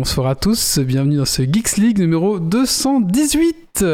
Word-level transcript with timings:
bonsoir 0.00 0.28
à 0.28 0.34
tous, 0.34 0.78
bienvenue 0.78 1.18
dans 1.18 1.26
ce 1.26 1.42
Geeks 1.42 1.76
League 1.76 1.98
numéro 1.98 2.40
218. 2.40 3.84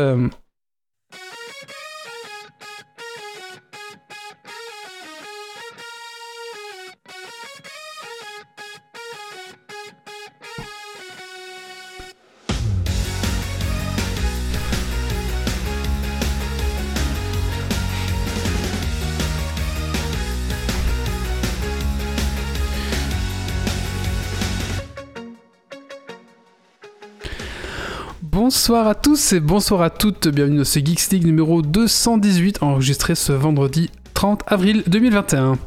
Bonsoir 28.46 28.86
à 28.86 28.94
tous 28.94 29.32
et 29.32 29.40
bonsoir 29.40 29.82
à 29.82 29.90
toutes, 29.90 30.28
bienvenue 30.28 30.58
dans 30.58 30.64
ce 30.64 30.78
Geeks 30.78 31.10
League 31.10 31.26
numéro 31.26 31.62
218 31.62 32.62
enregistré 32.62 33.16
ce 33.16 33.32
vendredi 33.32 33.90
30 34.14 34.44
avril 34.46 34.84
2021. 34.86 35.58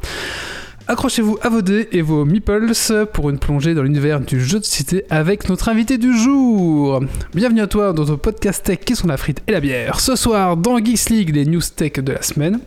Accrochez-vous 0.87 1.37
à 1.41 1.49
vos 1.49 1.61
dés 1.61 1.89
et 1.91 2.01
vos 2.01 2.23
meeples 2.23 2.71
pour 3.11 3.29
une 3.31 3.37
plongée 3.37 3.73
dans 3.73 3.83
l'univers 3.83 4.21
du 4.21 4.39
jeu 4.39 4.61
de 4.61 4.63
cité 4.63 5.03
avec 5.09 5.49
notre 5.49 5.67
invité 5.67 5.97
du 5.97 6.17
jour. 6.17 7.01
Bienvenue 7.35 7.59
à 7.59 7.67
toi 7.67 7.91
dans 7.91 8.05
ton 8.05 8.15
podcast 8.15 8.65
tech 8.65 8.79
qui 8.79 8.95
sont 8.95 9.07
la 9.07 9.17
frite 9.17 9.41
et 9.47 9.51
la 9.51 9.59
bière. 9.59 9.99
Ce 9.99 10.15
soir 10.15 10.55
dans 10.55 10.77
Geeks 10.77 11.09
League, 11.09 11.35
les 11.35 11.45
news 11.45 11.59
tech 11.75 11.95
de 11.95 12.13
la 12.13 12.21
semaine. 12.21 12.61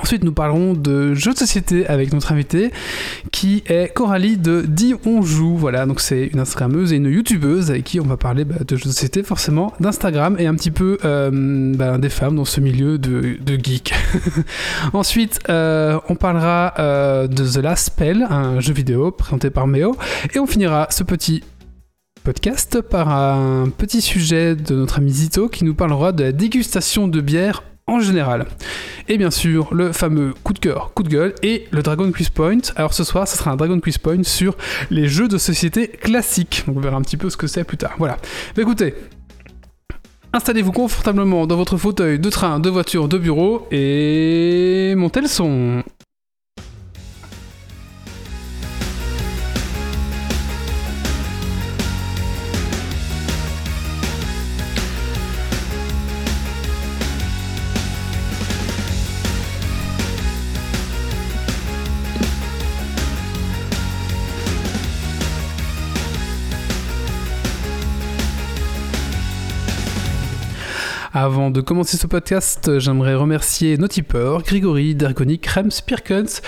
Ensuite, 0.00 0.24
nous 0.24 0.32
parlerons 0.32 0.72
de 0.72 1.14
jeux 1.14 1.32
de 1.32 1.38
société 1.38 1.86
avec 1.86 2.12
notre 2.12 2.32
invité 2.32 2.72
qui 3.30 3.62
est 3.66 3.92
Coralie 3.92 4.38
de 4.38 4.62
Dit 4.62 4.94
On 5.04 5.22
Joue. 5.22 5.56
Voilà, 5.56 5.84
donc 5.84 6.00
c'est 6.00 6.26
une 6.26 6.40
Instagrammeuse 6.40 6.92
et 6.92 6.96
une 6.96 7.06
YouTubeuse 7.06 7.70
avec 7.70 7.84
qui 7.84 8.00
on 8.00 8.06
va 8.06 8.16
parler 8.16 8.44
bah, 8.44 8.56
de 8.66 8.76
jeux 8.76 8.84
de 8.84 8.88
société, 8.88 9.22
forcément, 9.22 9.74
d'Instagram 9.80 10.36
et 10.38 10.46
un 10.46 10.54
petit 10.54 10.70
peu 10.70 10.98
euh, 11.04 11.74
bah, 11.76 11.98
des 11.98 12.08
femmes 12.08 12.36
dans 12.36 12.46
ce 12.46 12.60
milieu 12.60 12.98
de, 12.98 13.38
geek. 13.62 13.94
Ensuite, 14.92 15.40
euh, 15.50 15.98
on 16.08 16.14
parlera 16.14 16.74
euh, 16.78 17.26
de 17.26 17.44
The 17.44 17.62
Last 17.62 17.86
Spell, 17.86 18.26
un 18.28 18.60
jeu 18.60 18.72
vidéo 18.72 19.10
présenté 19.10 19.50
par 19.50 19.66
Méo. 19.66 19.94
Et 20.34 20.38
on 20.38 20.46
finira 20.46 20.86
ce 20.90 21.04
petit 21.04 21.42
podcast 22.24 22.80
par 22.80 23.08
un 23.08 23.68
petit 23.68 24.00
sujet 24.00 24.54
de 24.56 24.74
notre 24.74 24.98
ami 24.98 25.10
Zito 25.10 25.48
qui 25.48 25.64
nous 25.64 25.74
parlera 25.74 26.12
de 26.12 26.24
la 26.24 26.32
dégustation 26.32 27.08
de 27.08 27.20
bière 27.20 27.62
en 27.86 28.00
général. 28.00 28.46
Et 29.08 29.18
bien 29.18 29.30
sûr, 29.30 29.74
le 29.74 29.92
fameux 29.92 30.34
coup 30.44 30.52
de 30.52 30.58
cœur, 30.58 30.92
coup 30.94 31.02
de 31.02 31.08
gueule 31.08 31.34
et 31.42 31.66
le 31.70 31.82
Dragon 31.82 32.10
Quiz 32.12 32.30
Point. 32.30 32.58
Alors 32.76 32.94
ce 32.94 33.04
soir, 33.04 33.26
ce 33.26 33.36
sera 33.36 33.50
un 33.50 33.56
Dragon 33.56 33.80
Quiz 33.80 33.98
Point 33.98 34.22
sur 34.22 34.56
les 34.90 35.08
jeux 35.08 35.28
de 35.28 35.38
société 35.38 35.88
classiques. 35.88 36.64
on 36.68 36.78
verra 36.78 36.96
un 36.96 37.02
petit 37.02 37.16
peu 37.16 37.30
ce 37.30 37.36
que 37.36 37.46
c'est 37.46 37.64
plus 37.64 37.76
tard. 37.76 37.94
Voilà. 37.98 38.16
Mais 38.56 38.62
écoutez, 38.62 38.94
installez-vous 40.32 40.72
confortablement 40.72 41.46
dans 41.46 41.56
votre 41.56 41.76
fauteuil 41.76 42.18
de 42.18 42.30
train, 42.30 42.60
de 42.60 42.70
voiture, 42.70 43.08
de 43.08 43.18
bureau 43.18 43.66
et 43.70 44.94
montez 44.96 45.20
le 45.20 45.28
son. 45.28 45.82
Avant 71.22 71.52
de 71.52 71.60
commencer 71.60 71.96
ce 71.96 72.08
podcast, 72.08 72.80
j'aimerais 72.80 73.14
remercier 73.14 73.78
nos 73.78 73.86
tipeurs, 73.86 74.42
Grégory, 74.42 74.96
Dergoni, 74.96 75.38
Krems, 75.38 75.70
Pirkens, 75.86 76.42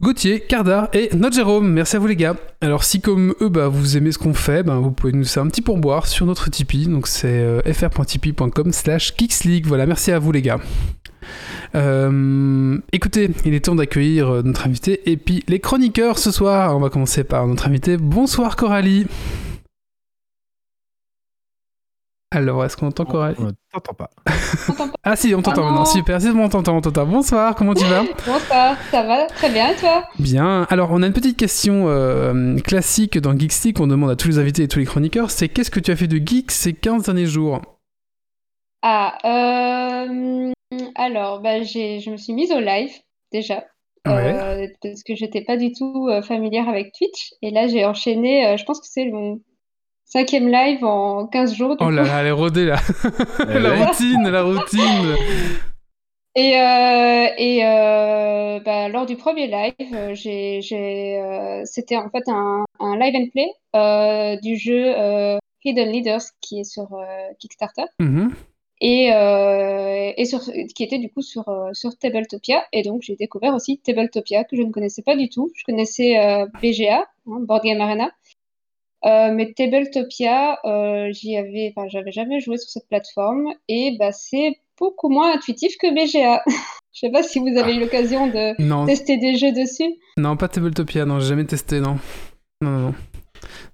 Gauthier, 0.00 0.38
Cardar 0.38 0.88
et 0.92 1.10
notre 1.16 1.34
Jérôme. 1.34 1.72
Merci 1.72 1.96
à 1.96 1.98
vous 1.98 2.06
les 2.06 2.14
gars. 2.14 2.36
Alors 2.60 2.84
si 2.84 3.00
comme 3.00 3.34
eux 3.40 3.48
bah, 3.48 3.66
vous 3.66 3.96
aimez 3.96 4.12
ce 4.12 4.18
qu'on 4.18 4.32
fait, 4.32 4.62
bah, 4.62 4.76
vous 4.76 4.92
pouvez 4.92 5.12
nous 5.12 5.24
faire 5.24 5.42
un 5.42 5.48
petit 5.48 5.60
pourboire 5.60 6.06
sur 6.06 6.24
notre 6.24 6.48
Tipeee. 6.48 6.86
Donc 6.86 7.08
c'est 7.08 7.26
euh, 7.26 7.60
fr.tipeee.com 7.64 8.70
slash 8.70 9.16
kicksleague. 9.16 9.66
Voilà, 9.66 9.86
merci 9.86 10.12
à 10.12 10.20
vous 10.20 10.30
les 10.30 10.42
gars. 10.42 10.60
Euh, 11.74 12.78
écoutez, 12.92 13.30
il 13.44 13.54
est 13.54 13.64
temps 13.64 13.74
d'accueillir 13.74 14.28
euh, 14.28 14.42
notre 14.42 14.68
invité 14.68 15.10
et 15.10 15.16
puis 15.16 15.42
les 15.48 15.58
chroniqueurs 15.58 16.20
ce 16.20 16.30
soir. 16.30 16.76
On 16.76 16.80
va 16.80 16.90
commencer 16.90 17.24
par 17.24 17.44
notre 17.48 17.66
invité. 17.66 17.96
Bonsoir 17.96 18.54
Coralie. 18.54 19.08
Alors, 22.32 22.64
est-ce 22.64 22.76
qu'on 22.76 22.88
entend 22.88 23.04
Coralie 23.04 23.36
On 23.38 23.52
t'entend 23.72 23.94
pas. 23.94 24.10
ah 25.04 25.14
si, 25.14 25.32
on 25.32 25.42
t'entend 25.42 25.62
maintenant. 25.62 25.84
Super, 25.84 26.20
c'est 26.20 26.32
bon, 26.32 26.46
on 26.46 26.48
t'entend, 26.48 26.76
on 26.76 26.80
t'entend. 26.80 27.06
Bonsoir, 27.06 27.54
comment 27.54 27.72
tu 27.72 27.84
vas 27.84 28.02
Bonsoir, 28.26 28.76
ça 28.90 29.04
va 29.04 29.26
très 29.26 29.48
bien, 29.48 29.70
et 29.70 29.76
toi 29.76 30.04
Bien. 30.18 30.66
Alors, 30.68 30.88
on 30.90 31.02
a 31.04 31.06
une 31.06 31.12
petite 31.12 31.36
question 31.36 31.84
euh, 31.86 32.58
classique 32.58 33.16
dans 33.18 33.38
Geekstick 33.38 33.76
qu'on 33.76 33.86
demande 33.86 34.10
à 34.10 34.16
tous 34.16 34.26
les 34.26 34.38
invités 34.40 34.64
et 34.64 34.68
tous 34.68 34.80
les 34.80 34.86
chroniqueurs. 34.86 35.30
C'est 35.30 35.48
qu'est-ce 35.48 35.70
que 35.70 35.78
tu 35.78 35.92
as 35.92 35.96
fait 35.96 36.08
de 36.08 36.16
geek 36.16 36.50
ces 36.50 36.72
15 36.72 37.04
derniers 37.04 37.26
jours? 37.26 37.62
Ah, 38.82 39.18
euh, 39.24 40.52
alors, 40.96 41.40
bah, 41.40 41.62
je 41.62 42.10
me 42.10 42.16
suis 42.16 42.32
mise 42.32 42.50
au 42.50 42.60
live, 42.60 42.90
déjà. 43.32 43.64
Euh, 44.08 44.66
parce 44.82 45.02
que 45.04 45.14
j'étais 45.14 45.42
pas 45.42 45.56
du 45.56 45.72
tout 45.72 46.10
familière 46.22 46.68
avec 46.68 46.92
Twitch. 46.92 47.34
Et 47.42 47.52
là, 47.52 47.68
j'ai 47.68 47.84
enchaîné, 47.84 48.56
je 48.58 48.64
pense 48.64 48.80
que 48.80 48.86
c'est 48.88 49.04
mon 49.06 49.40
Cinquième 50.06 50.48
live 50.48 50.84
en 50.84 51.26
15 51.26 51.54
jours. 51.54 51.76
Oh 51.80 51.90
là 51.90 52.04
là, 52.04 52.20
elle 52.20 52.28
est 52.28 52.30
rodée 52.30 52.64
là. 52.64 52.76
la 53.48 53.86
routine, 53.86 54.28
la 54.28 54.42
routine. 54.42 55.16
Et, 56.36 56.60
euh, 56.60 57.26
et 57.38 57.64
euh, 57.64 58.60
bah, 58.60 58.88
lors 58.88 59.04
du 59.04 59.16
premier 59.16 59.48
live, 59.48 59.72
euh, 59.94 60.14
j'ai, 60.14 60.60
c'était 61.64 61.96
en 61.96 62.08
fait 62.08 62.22
un, 62.28 62.64
un, 62.78 62.96
live 62.98 63.16
and 63.16 63.28
play 63.32 64.38
du 64.42 64.56
jeu 64.56 64.94
Hidden 65.64 65.90
Leaders 65.90 66.20
qui 66.40 66.60
est 66.60 66.64
sur 66.64 66.88
Kickstarter. 67.40 67.86
Mm-hmm. 68.00 68.30
Et, 68.82 69.06
et 70.16 70.24
sur, 70.24 70.40
qui 70.42 70.84
était 70.84 70.98
du 70.98 71.10
coup 71.10 71.22
sur, 71.22 71.46
sur 71.72 71.98
Tabletopia. 71.98 72.64
Et 72.72 72.82
donc 72.82 73.02
j'ai 73.02 73.16
découvert 73.16 73.54
aussi 73.54 73.78
Tabletopia 73.78 74.44
que 74.44 74.56
je 74.56 74.62
ne 74.62 74.70
connaissais 74.70 75.02
pas 75.02 75.16
du 75.16 75.28
tout. 75.28 75.50
Je 75.56 75.64
connaissais 75.64 76.14
BGA, 76.62 77.00
hein, 77.00 77.06
Board 77.40 77.64
Game 77.64 77.80
Arena, 77.80 78.12
euh, 79.06 79.32
mais 79.32 79.52
Tabletopia, 79.52 80.58
euh, 80.64 81.12
j'y 81.12 81.36
avais, 81.36 81.72
enfin, 81.76 81.88
j'avais 81.88 82.12
jamais 82.12 82.40
joué 82.40 82.58
sur 82.58 82.68
cette 82.68 82.88
plateforme 82.88 83.52
et 83.68 83.96
bah, 83.98 84.12
c'est 84.12 84.58
beaucoup 84.78 85.08
moins 85.08 85.34
intuitif 85.34 85.76
que 85.80 85.88
BGA. 85.92 86.42
Je 86.92 87.00
sais 87.00 87.10
pas 87.10 87.22
si 87.22 87.38
vous 87.38 87.58
avez 87.58 87.76
eu 87.76 87.80
l'occasion 87.80 88.26
de 88.26 88.86
tester 88.86 89.18
des 89.18 89.36
jeux 89.36 89.52
dessus. 89.52 89.94
Non, 90.16 90.36
pas 90.36 90.48
Tabletopia, 90.48 91.04
non, 91.04 91.20
j'ai 91.20 91.28
jamais 91.28 91.44
testé, 91.44 91.78
non. 91.78 91.98
Non, 92.62 92.70
non, 92.70 92.78
non. 92.78 92.94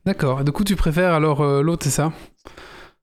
D'accord. 0.05 0.43
Du 0.43 0.51
coup, 0.51 0.65
tu 0.65 0.75
préfères 0.75 1.13
alors 1.13 1.41
euh, 1.41 1.63
l'autre, 1.63 1.85
c'est 1.85 1.91
ça? 1.91 2.13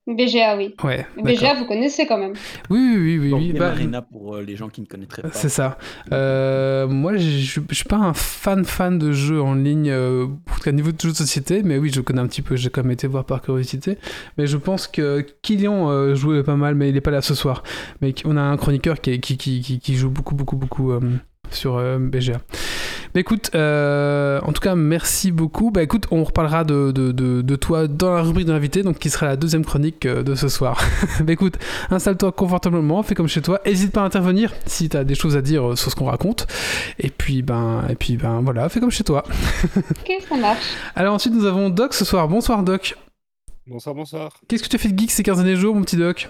BGA, 0.09 0.57
oui. 0.57 0.75
Ouais, 0.83 1.05
BGA, 1.17 1.53
vous 1.53 1.65
connaissez 1.65 2.07
quand 2.07 2.17
même. 2.17 2.33
Oui, 2.69 2.95
oui, 2.97 3.19
oui. 3.19 3.33
oui, 3.33 3.53
bah, 3.53 3.69
Arena 3.69 4.01
pour 4.01 4.35
euh, 4.35 4.41
les 4.41 4.55
gens 4.55 4.69
qui 4.69 4.81
ne 4.81 4.85
connaîtraient 4.85 5.21
pas. 5.21 5.29
C'est 5.31 5.49
ça. 5.49 5.77
Euh, 6.11 6.87
moi, 6.87 7.15
je 7.17 7.59
ne 7.59 7.73
suis 7.73 7.83
pas 7.85 7.97
un 7.97 8.13
fan 8.13 8.65
fan 8.65 8.97
de 8.97 9.11
jeux 9.11 9.41
en 9.41 9.53
ligne, 9.53 9.89
euh, 9.89 10.27
au 10.65 10.71
niveau 10.71 10.91
de 10.91 10.99
jeux 10.99 11.11
de 11.11 11.15
société, 11.15 11.61
mais 11.63 11.77
oui, 11.77 11.91
je 11.93 12.01
connais 12.01 12.21
un 12.21 12.27
petit 12.27 12.41
peu. 12.41 12.55
J'ai 12.55 12.69
quand 12.69 12.81
même 12.81 12.91
été 12.91 13.07
voir 13.07 13.25
par 13.25 13.41
curiosité. 13.41 13.97
Mais 14.37 14.47
je 14.47 14.57
pense 14.57 14.87
que 14.87 15.25
Kylian 15.41 15.89
euh, 15.89 16.15
jouait 16.15 16.43
pas 16.43 16.55
mal, 16.55 16.75
mais 16.75 16.89
il 16.89 16.95
n'est 16.95 17.01
pas 17.01 17.11
là 17.11 17.21
ce 17.21 17.35
soir. 17.35 17.63
Mais 18.01 18.13
on 18.25 18.35
a 18.35 18.41
un 18.41 18.57
chroniqueur 18.57 19.01
qui, 19.01 19.19
qui, 19.19 19.37
qui, 19.37 19.79
qui 19.79 19.95
joue 19.95 20.09
beaucoup, 20.09 20.35
beaucoup, 20.35 20.55
beaucoup 20.55 20.91
sur 21.51 21.81
BGA. 21.99 22.41
Bah 23.13 23.21
écoute, 23.21 23.49
euh, 23.55 24.39
en 24.43 24.53
tout 24.53 24.61
cas, 24.61 24.75
merci 24.75 25.31
beaucoup. 25.31 25.71
Bah 25.71 25.81
écoute, 25.81 26.05
on 26.11 26.23
reparlera 26.23 26.63
de, 26.63 26.91
de, 26.91 27.11
de, 27.11 27.55
toi 27.55 27.87
dans 27.87 28.13
la 28.13 28.21
rubrique 28.21 28.45
de 28.45 28.51
l'invité, 28.51 28.83
donc 28.83 28.99
qui 28.99 29.09
sera 29.09 29.25
la 29.25 29.35
deuxième 29.35 29.65
chronique 29.65 30.05
euh, 30.05 30.21
de 30.21 30.35
ce 30.35 30.47
soir. 30.47 30.79
bah 31.21 31.33
écoute, 31.33 31.57
installe-toi 31.89 32.31
confortablement, 32.31 33.01
fais 33.01 33.15
comme 33.15 33.27
chez 33.27 33.41
toi. 33.41 33.59
N'hésite 33.65 33.91
pas 33.91 34.01
à 34.01 34.05
intervenir 34.05 34.53
si 34.67 34.89
tu 34.89 34.97
as 34.97 35.03
des 35.03 35.15
choses 35.15 35.35
à 35.35 35.41
dire 35.41 35.71
euh, 35.71 35.75
sur 35.75 35.89
ce 35.89 35.95
qu'on 35.95 36.05
raconte. 36.05 36.45
Et 36.99 37.09
puis, 37.09 37.41
ben, 37.41 37.83
et 37.89 37.95
puis 37.95 38.15
ben, 38.15 38.41
voilà, 38.41 38.69
fais 38.69 38.79
comme 38.79 38.91
chez 38.91 39.03
toi. 39.03 39.23
ok, 39.75 40.11
ça 40.27 40.37
marche. 40.37 40.65
Alors 40.95 41.15
ensuite, 41.15 41.33
nous 41.33 41.45
avons 41.45 41.69
Doc 41.69 41.95
ce 41.95 42.05
soir. 42.05 42.27
Bonsoir 42.27 42.61
Doc. 42.61 42.95
Bonsoir, 43.65 43.95
bonsoir. 43.95 44.39
Qu'est-ce 44.47 44.63
que 44.63 44.69
tu 44.69 44.75
as 44.75 44.79
fait 44.79 44.89
de 44.89 44.99
geek 44.99 45.11
ces 45.11 45.23
15 45.23 45.37
derniers 45.37 45.55
jours, 45.55 45.73
mon 45.75 45.81
petit 45.81 45.97
Doc? 45.97 46.29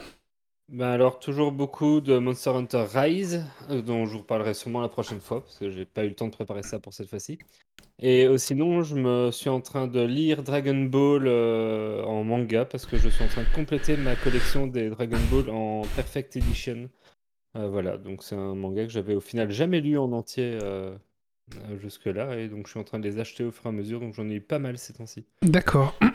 Ben 0.71 0.87
alors, 0.87 1.19
toujours 1.19 1.51
beaucoup 1.51 2.01
de 2.01 2.17
Monster 2.17 2.51
Hunter 2.51 2.85
Rise, 2.93 3.45
euh, 3.69 3.81
dont 3.81 4.05
je 4.05 4.17
vous 4.17 4.23
parlerai 4.23 4.53
sûrement 4.53 4.81
la 4.81 4.89
prochaine 4.89 5.19
fois, 5.19 5.41
parce 5.41 5.57
que 5.57 5.69
j'ai 5.69 5.85
pas 5.85 6.05
eu 6.05 6.09
le 6.09 6.15
temps 6.15 6.27
de 6.27 6.31
préparer 6.31 6.63
ça 6.63 6.79
pour 6.79 6.93
cette 6.93 7.09
fois-ci. 7.09 7.39
Et 7.99 8.25
euh, 8.25 8.37
sinon, 8.37 8.83
je 8.83 8.95
me 8.95 9.31
suis 9.31 9.49
en 9.49 9.61
train 9.61 9.87
de 9.87 10.01
lire 10.01 10.43
Dragon 10.43 10.85
Ball 10.85 11.23
euh, 11.27 12.03
en 12.03 12.23
manga, 12.23 12.65
parce 12.65 12.85
que 12.85 12.97
je 12.97 13.09
suis 13.09 13.23
en 13.23 13.27
train 13.27 13.43
de 13.43 13.55
compléter 13.55 13.97
ma 13.97 14.15
collection 14.15 14.67
des 14.67 14.89
Dragon 14.89 15.19
Ball 15.31 15.49
en 15.49 15.81
Perfect 15.95 16.37
Edition. 16.37 16.89
voilà, 17.55 17.97
donc 17.97 18.23
c'est 18.23 18.35
un 18.35 18.55
manga 18.55 18.85
que 18.85 18.91
j'avais 18.91 19.15
au 19.15 19.21
final 19.21 19.51
jamais 19.51 19.81
lu 19.81 19.97
en 19.97 20.11
entier 20.11 20.59
jusque-là, 21.81 22.37
et 22.37 22.47
donc 22.47 22.67
je 22.67 22.71
suis 22.71 22.79
en 22.79 22.83
train 22.83 22.99
de 22.99 23.07
les 23.07 23.17
acheter 23.19 23.43
au 23.43 23.51
fur 23.51 23.65
et 23.65 23.69
à 23.69 23.71
mesure, 23.71 23.99
donc 23.99 24.13
j'en 24.13 24.29
ai 24.29 24.35
eu 24.35 24.41
pas 24.41 24.59
mal 24.59 24.77
ces 24.77 24.93
temps-ci. 24.93 25.25
D'accord. 25.41 25.97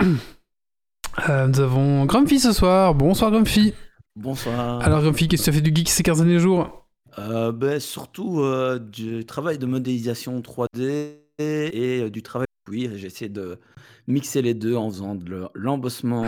Euh, 1.29 1.47
nous 1.47 1.61
avons 1.61 2.05
Grumpy 2.07 2.41
ce 2.41 2.53
soir. 2.53 2.95
Bonsoir 2.95 3.31
Grumpy. 3.31 3.73
Bonsoir. 4.16 4.81
Alors 4.82 5.00
Grumpy, 5.02 5.26
qu'est-ce 5.28 5.43
que 5.43 5.44
tu 5.46 5.50
as 5.50 5.52
fait 5.55 5.61
du 5.61 5.75
geek 5.75 5.88
ces 5.88 6.02
15 6.02 6.19
derniers 6.19 6.38
jours 6.38 6.87
Euh, 7.19 7.50
ben, 7.52 7.81
surtout 7.81 8.40
euh, 8.40 8.78
du 8.78 9.25
travail 9.26 9.58
de 9.58 9.66
modélisation 9.66 10.40
3D 10.40 11.16
et 11.38 12.00
euh, 12.02 12.11
du 12.11 12.22
travail 12.22 12.46
de 12.66 12.70
cuir. 12.72 12.90
J'ai 12.94 13.06
essayé 13.08 13.28
de 13.28 13.58
mixer 14.06 14.40
les 14.43 14.55
deux 14.55 14.76
en 14.76 14.88
faisant 14.90 15.14
de 15.16 15.28
le- 15.28 15.49
l'embossement 15.55 16.25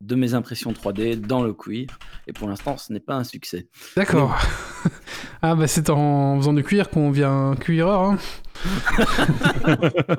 de 0.00 0.14
mes 0.14 0.34
impressions 0.34 0.72
3D 0.72 1.20
dans 1.20 1.42
le 1.42 1.52
cuir. 1.52 1.98
Et 2.26 2.32
pour 2.32 2.48
l'instant, 2.48 2.76
ce 2.76 2.92
n'est 2.92 3.00
pas 3.00 3.14
un 3.14 3.24
succès. 3.24 3.68
D'accord. 3.96 4.38
ah 5.42 5.54
bah 5.54 5.66
c'est 5.66 5.90
en 5.90 6.36
faisant 6.38 6.52
du 6.52 6.62
cuir 6.62 6.90
qu'on 6.90 7.10
vient 7.10 7.54
cuireur, 7.56 8.02
hein. 8.02 8.18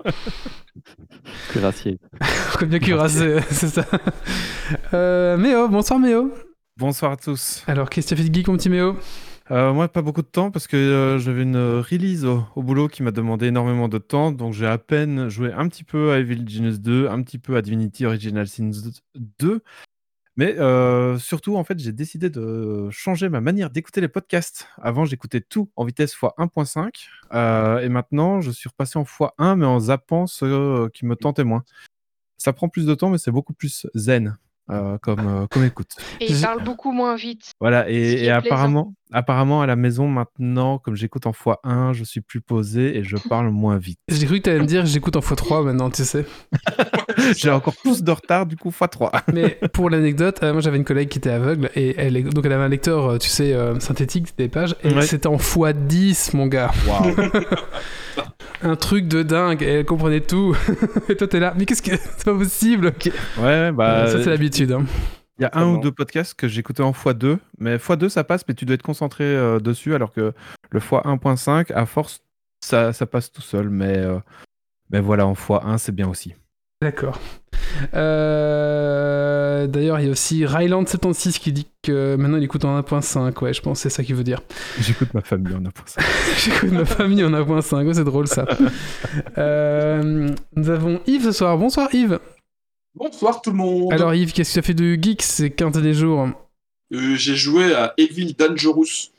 Cuirassier. 1.49 1.99
Qu'on 2.57 2.65
bien 2.65 2.79
cuirasser, 2.79 3.39
c'est 3.49 3.67
ça. 3.67 3.85
Euh, 4.93 5.37
Méo, 5.37 5.67
bonsoir 5.67 5.99
Méo. 5.99 6.33
Bonsoir 6.77 7.11
à 7.11 7.17
tous. 7.17 7.63
Alors 7.67 7.89
qu'est-ce 7.89 8.07
que 8.07 8.15
tu 8.15 8.21
as 8.21 8.23
fait 8.23 8.29
de 8.29 8.33
geek 8.33 8.47
mon 8.47 8.57
petit 8.57 8.69
Méo? 8.69 8.97
Euh, 9.51 9.73
moi, 9.73 9.89
pas 9.89 10.01
beaucoup 10.01 10.21
de 10.21 10.27
temps 10.27 10.49
parce 10.49 10.65
que 10.65 10.77
euh, 10.77 11.19
j'avais 11.19 11.43
une 11.43 11.57
release 11.57 12.23
au, 12.23 12.45
au 12.55 12.63
boulot 12.63 12.87
qui 12.87 13.03
m'a 13.03 13.11
demandé 13.11 13.47
énormément 13.47 13.89
de 13.89 13.97
temps. 13.97 14.31
Donc, 14.31 14.53
j'ai 14.53 14.65
à 14.65 14.77
peine 14.77 15.27
joué 15.27 15.51
un 15.51 15.67
petit 15.67 15.83
peu 15.83 16.13
à 16.13 16.19
Evil 16.19 16.47
Genius 16.47 16.79
2, 16.79 17.09
un 17.09 17.21
petit 17.21 17.37
peu 17.37 17.57
à 17.57 17.61
Divinity 17.61 18.05
Original 18.05 18.47
Sins 18.47 18.71
2. 19.39 19.61
Mais 20.37 20.57
euh, 20.57 21.17
surtout, 21.19 21.57
en 21.57 21.65
fait, 21.65 21.77
j'ai 21.79 21.91
décidé 21.91 22.29
de 22.29 22.89
changer 22.91 23.27
ma 23.27 23.41
manière 23.41 23.69
d'écouter 23.69 23.99
les 23.99 24.07
podcasts. 24.07 24.69
Avant, 24.81 25.03
j'écoutais 25.03 25.41
tout 25.41 25.69
en 25.75 25.83
vitesse 25.83 26.15
x1.5. 26.15 27.07
euh, 27.33 27.79
et 27.79 27.89
maintenant, 27.89 28.39
je 28.39 28.51
suis 28.51 28.69
repassé 28.69 28.97
en 28.97 29.03
x1, 29.03 29.57
mais 29.57 29.65
en 29.65 29.81
zappant 29.81 30.27
ceux 30.27 30.87
qui 30.93 31.05
me 31.05 31.17
tentaient 31.17 31.43
moins. 31.43 31.65
Ça 32.37 32.53
prend 32.53 32.69
plus 32.69 32.85
de 32.85 32.95
temps, 32.95 33.09
mais 33.09 33.17
c'est 33.17 33.31
beaucoup 33.31 33.53
plus 33.53 33.85
zen 33.95 34.37
euh, 34.71 34.97
comme, 34.99 35.27
euh, 35.27 35.47
comme 35.47 35.65
écoute. 35.65 35.97
Et 36.21 36.31
il 36.31 36.39
parle 36.39 36.63
beaucoup 36.63 36.93
moins 36.93 37.15
vite. 37.15 37.51
Voilà, 37.59 37.89
et, 37.89 38.29
apparemment, 38.29 38.93
apparemment 39.11 39.61
à 39.61 39.65
la 39.67 39.75
maison 39.75 40.07
maintenant, 40.07 40.77
comme 40.77 40.95
j'écoute 40.95 41.25
en 41.27 41.31
x1, 41.31 41.93
je 41.93 42.03
suis 42.03 42.21
plus 42.21 42.41
posé 42.41 42.97
et 42.97 43.03
je 43.03 43.17
parle 43.17 43.49
moins 43.49 43.77
vite. 43.77 43.99
J'ai 44.09 44.25
cru 44.25 44.37
que 44.39 44.43
tu 44.43 44.49
allais 44.49 44.59
me 44.59 44.65
dire 44.65 44.85
j'écoute 44.85 45.15
en 45.15 45.19
x3 45.21 45.63
maintenant, 45.65 45.89
tu 45.89 46.03
sais. 46.03 46.25
J'ai 47.37 47.49
encore 47.51 47.75
plus 47.75 48.03
de 48.03 48.11
retard, 48.11 48.45
du 48.45 48.55
coup 48.57 48.69
x3. 48.69 49.11
Mais 49.33 49.59
pour 49.73 49.89
l'anecdote, 49.89 50.39
euh, 50.43 50.53
moi 50.53 50.61
j'avais 50.61 50.77
une 50.77 50.85
collègue 50.85 51.09
qui 51.09 51.17
était 51.17 51.29
aveugle 51.29 51.69
et 51.75 51.93
elle, 51.97 52.15
est- 52.17 52.23
donc 52.23 52.45
elle 52.45 52.53
avait 52.53 52.63
un 52.63 52.69
lecteur, 52.69 53.05
euh, 53.11 53.17
tu 53.17 53.29
sais, 53.29 53.53
euh, 53.53 53.79
synthétique 53.79 54.29
des 54.37 54.47
pages 54.47 54.75
et 54.83 54.93
Ouais. 54.93 55.01
c'était 55.03 55.27
en 55.27 55.37
x10 55.37 56.35
mon 56.35 56.47
gars. 56.47 56.71
Un 58.63 58.75
truc 58.75 59.07
de 59.07 59.23
dingue, 59.23 59.63
et 59.63 59.67
elle 59.79 59.85
comprenait 59.85 60.21
tout. 60.21 60.55
et 61.09 61.15
toi 61.15 61.27
t'es 61.27 61.39
là, 61.39 61.53
mais 61.57 61.65
qu'est-ce 61.65 61.81
que 61.81 61.95
c'est 61.97 62.23
pas 62.25 62.33
possible? 62.35 62.93
Ouais, 63.39 63.71
bah, 63.71 64.05
Ça 64.07 64.23
c'est 64.23 64.29
l'habitude. 64.29 64.71
hein. 64.71 64.85
Il 65.41 65.45
y 65.45 65.47
a 65.47 65.51
un 65.59 65.67
ou 65.67 65.79
deux 65.79 65.91
podcasts 65.91 66.35
que 66.35 66.47
j'écoutais 66.47 66.83
en 66.83 66.91
x2, 66.91 67.39
mais 67.57 67.77
x2 67.77 68.09
ça 68.09 68.23
passe, 68.23 68.47
mais 68.47 68.53
tu 68.53 68.65
dois 68.65 68.75
être 68.75 68.83
concentré 68.83 69.23
euh, 69.23 69.59
dessus, 69.59 69.95
alors 69.95 70.13
que 70.13 70.33
le 70.69 70.79
x1.5, 70.79 71.73
à 71.73 71.85
force, 71.87 72.21
ça, 72.63 72.93
ça 72.93 73.07
passe 73.07 73.31
tout 73.31 73.41
seul, 73.41 73.69
mais, 73.69 73.97
euh, 73.97 74.19
mais 74.91 74.99
voilà, 74.99 75.25
en 75.25 75.33
x1 75.33 75.79
c'est 75.79 75.95
bien 75.95 76.07
aussi. 76.07 76.35
D'accord. 76.81 77.19
Euh, 77.93 79.67
D'ailleurs, 79.67 79.99
il 79.99 80.05
y 80.05 80.09
a 80.09 80.11
aussi 80.11 80.43
Ryland76 80.45 81.39
qui 81.39 81.51
dit 81.51 81.67
que 81.83 82.15
maintenant 82.15 82.37
il 82.37 82.43
écoute 82.43 82.65
en 82.65 82.79
1.5. 82.79 83.43
Ouais, 83.43 83.53
je 83.53 83.61
pense 83.61 83.79
que 83.79 83.83
c'est 83.83 83.95
ça 83.95 84.03
qu'il 84.03 84.15
veut 84.15 84.23
dire. 84.23 84.41
J'écoute 84.79 85.13
ma 85.13 85.21
famille 85.21 85.53
en 85.53 85.61
1.5. 85.61 85.99
J'écoute 86.37 86.71
ma 86.71 86.85
famille 86.85 87.23
en 87.23 87.29
1.5. 87.29 87.85
Ouais, 87.85 87.93
c'est 87.93 88.03
drôle 88.03 88.27
ça. 88.27 88.45
Euh, 89.37 90.29
nous 90.55 90.69
avons 90.69 91.01
Yves 91.05 91.25
ce 91.25 91.31
soir. 91.31 91.57
Bonsoir 91.57 91.93
Yves. 91.93 92.19
Bonsoir 92.95 93.41
tout 93.41 93.51
le 93.51 93.57
monde. 93.57 93.93
Alors 93.93 94.13
Yves, 94.13 94.33
qu'est-ce 94.33 94.49
que 94.49 94.53
tu 94.53 94.59
as 94.59 94.61
fait 94.63 94.73
de 94.73 95.01
geek 95.01 95.21
ces 95.21 95.49
15 95.49 95.73
derniers 95.73 95.93
jours? 95.93 96.27
Euh, 96.93 97.15
j'ai 97.15 97.35
joué 97.35 97.73
à 97.73 97.93
Evil 97.97 98.33
Dangerous. 98.33 99.09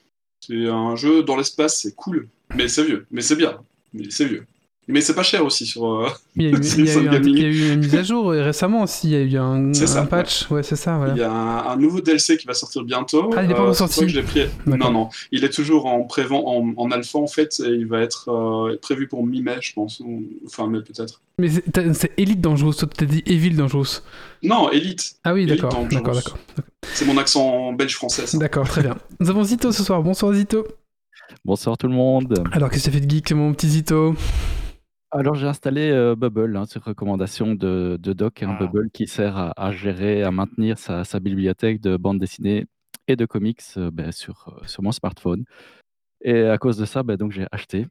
C'est 0.40 0.66
un 0.66 0.96
jeu 0.96 1.22
dans 1.22 1.36
l'espace, 1.36 1.80
c'est 1.80 1.94
cool. 1.94 2.28
Mais 2.54 2.68
c'est 2.68 2.84
vieux. 2.84 3.06
Mais 3.10 3.22
c'est 3.22 3.36
bien. 3.36 3.58
Mais 3.94 4.10
c'est 4.10 4.26
vieux. 4.26 4.46
Mais 4.88 5.00
c'est 5.00 5.14
pas 5.14 5.22
cher 5.22 5.44
aussi 5.44 5.64
sur. 5.64 5.84
euh, 5.86 6.08
il 6.34 6.42
y, 6.42 6.46
a 6.46 6.50
eu, 6.50 6.54
il 6.78 6.84
y 6.86 6.90
a 6.90 6.92
ça, 6.92 6.98
eu 7.00 7.02
le 7.04 7.08
un- 7.08 7.12
gaming. 7.12 7.34
il 7.36 7.40
y 7.42 7.44
a 7.44 7.48
eu 7.48 7.72
une 7.74 7.78
mise 7.80 7.94
à 7.94 8.02
jour 8.02 8.30
euh, 8.30 8.42
récemment 8.42 8.82
aussi. 8.82 9.08
Il 9.08 9.12
y 9.12 9.16
a 9.16 9.20
eu 9.20 9.36
un, 9.38 9.72
C'est 9.72 9.86
ça, 9.86 10.00
un 10.02 10.06
patch. 10.06 10.50
Ouais, 10.50 10.64
c'est 10.64 10.74
ça. 10.76 10.96
Voilà. 10.96 11.12
Il 11.14 11.18
y 11.20 11.22
a 11.22 11.30
un, 11.30 11.68
un 11.70 11.76
nouveau 11.76 12.00
DLC 12.00 12.36
qui 12.36 12.46
va 12.48 12.54
sortir 12.54 12.82
bientôt. 12.82 13.30
Ah, 13.36 13.44
il 13.44 13.50
est 13.50 13.54
pas 13.54 13.60
Euh, 13.60 13.62
encore 13.62 13.76
sorti. 13.76 13.94
ça 13.94 14.00
que 14.06 14.08
je 14.10 14.16
l'ai 14.16 14.24
pris. 14.24 14.42
Non, 14.66 14.90
non. 14.90 15.08
Il 15.30 15.44
est 15.44 15.50
toujours 15.50 15.86
en 15.86 16.02
prévent, 16.02 16.32
en, 16.32 16.72
en 16.76 16.90
alpha 16.90 17.18
en 17.18 17.28
fait. 17.28 17.60
Et 17.64 17.68
il 17.70 17.86
va 17.86 18.00
être 18.00 18.28
euh, 18.28 18.76
prévu 18.82 19.06
pour 19.06 19.24
mi-mai, 19.24 19.58
je 19.60 19.72
pense. 19.72 20.00
ou- 20.00 20.24
Enfin, 20.46 20.66
mai 20.66 20.80
peut-être. 20.80 21.20
Mais 21.38 21.48
c'est 21.94 22.12
Elite 22.18 22.40
Dangerous. 22.40 22.74
Toi, 22.74 22.88
t'as 22.94 23.06
dit 23.06 23.22
Evil 23.26 23.50
Dangerous. 23.54 24.00
Non, 24.42 24.68
Elite. 24.72 25.14
Ah 25.22 25.32
oui, 25.32 25.46
d'accord. 25.46 25.70
D'accord, 25.90 26.14
d'accord. 26.16 26.38
C'est 26.92 27.04
mon 27.06 27.16
accent 27.18 27.72
belge-français. 27.72 28.26
ça. 28.26 28.36
D'accord, 28.36 28.68
très 28.68 28.82
bien. 28.82 28.96
Nous 29.20 29.30
avons 29.30 29.44
Zito 29.44 29.70
ce 29.70 29.84
soir. 29.84 30.02
Bonsoir 30.02 30.32
Zito. 30.32 30.66
Bonsoir 31.44 31.78
tout 31.78 31.86
le 31.86 31.94
monde. 31.94 32.42
Alors, 32.52 32.68
qu'est-ce 32.68 32.86
que 32.86 32.90
tu 32.90 32.96
as 32.96 33.00
fait 33.00 33.06
de 33.06 33.10
geek, 33.10 33.32
mon 33.32 33.52
petit 33.54 33.68
Zito? 33.68 34.14
Alors 35.14 35.34
j'ai 35.34 35.46
installé 35.46 35.90
euh, 35.90 36.16
Bubble 36.16 36.56
hein, 36.56 36.64
sur 36.64 36.82
recommandation 36.82 37.54
de, 37.54 37.98
de 38.00 38.12
Doc, 38.14 38.42
un 38.42 38.56
Ah. 38.58 38.58
Bubble 38.58 38.90
qui 38.90 39.06
sert 39.06 39.36
à, 39.36 39.52
à 39.56 39.70
gérer, 39.70 40.22
à 40.22 40.30
maintenir 40.30 40.78
sa, 40.78 41.04
sa 41.04 41.20
bibliothèque 41.20 41.80
de 41.82 41.96
bandes 41.98 42.18
dessinées 42.18 42.64
et 43.08 43.16
de 43.16 43.26
comics 43.26 43.60
euh, 43.76 43.90
ben, 43.90 44.10
sur, 44.10 44.48
euh, 44.62 44.66
sur 44.66 44.82
mon 44.82 44.92
smartphone. 44.92 45.44
Et 46.22 46.44
à 46.44 46.56
cause 46.58 46.78
de 46.78 46.86
ça, 46.86 47.02
ben, 47.02 47.16
donc 47.16 47.32
j'ai 47.32 47.46
acheté 47.52 47.86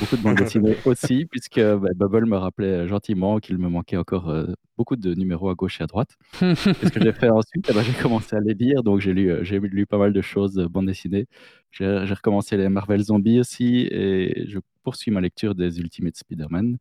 beaucoup 0.00 0.16
de 0.16 0.22
bandes 0.22 0.36
dessinées 0.38 0.76
aussi, 0.86 1.26
puisque 1.26 1.60
ben, 1.60 1.92
Bubble 1.94 2.26
me 2.26 2.36
rappelait 2.36 2.88
gentiment 2.88 3.38
qu'il 3.38 3.58
me 3.58 3.68
manquait 3.68 3.96
encore 3.98 4.32
beaucoup 4.76 4.96
de 4.96 5.14
numéros 5.14 5.50
à 5.50 5.54
gauche 5.54 5.80
et 5.80 5.84
à 5.84 5.86
droite. 5.86 6.16
Qu'est-ce 6.40 6.90
que 6.92 7.00
j'ai 7.02 7.12
fait 7.12 7.30
ensuite 7.30 7.70
Eh 7.70 7.82
J'ai 7.82 7.92
commencé 8.02 8.34
à 8.36 8.40
les 8.40 8.54
lire, 8.54 8.82
donc 8.82 9.00
j'ai 9.00 9.12
lu, 9.12 9.32
j'ai 9.42 9.60
lu 9.60 9.86
pas 9.86 9.98
mal 9.98 10.12
de 10.12 10.20
choses, 10.22 10.58
euh, 10.58 10.68
bandes 10.68 10.86
dessinées. 10.86 11.26
J'ai 11.70 12.02
j'ai 12.06 12.14
recommencé 12.14 12.56
les 12.56 12.68
Marvel 12.68 13.02
Zombies 13.02 13.40
aussi, 13.40 13.86
et 13.90 14.46
je 14.48 14.58
poursuis 14.86 15.10
ma 15.10 15.20
lecture 15.20 15.56
des 15.56 15.80
Ultimate 15.80 16.16
Spider-Man. 16.16 16.78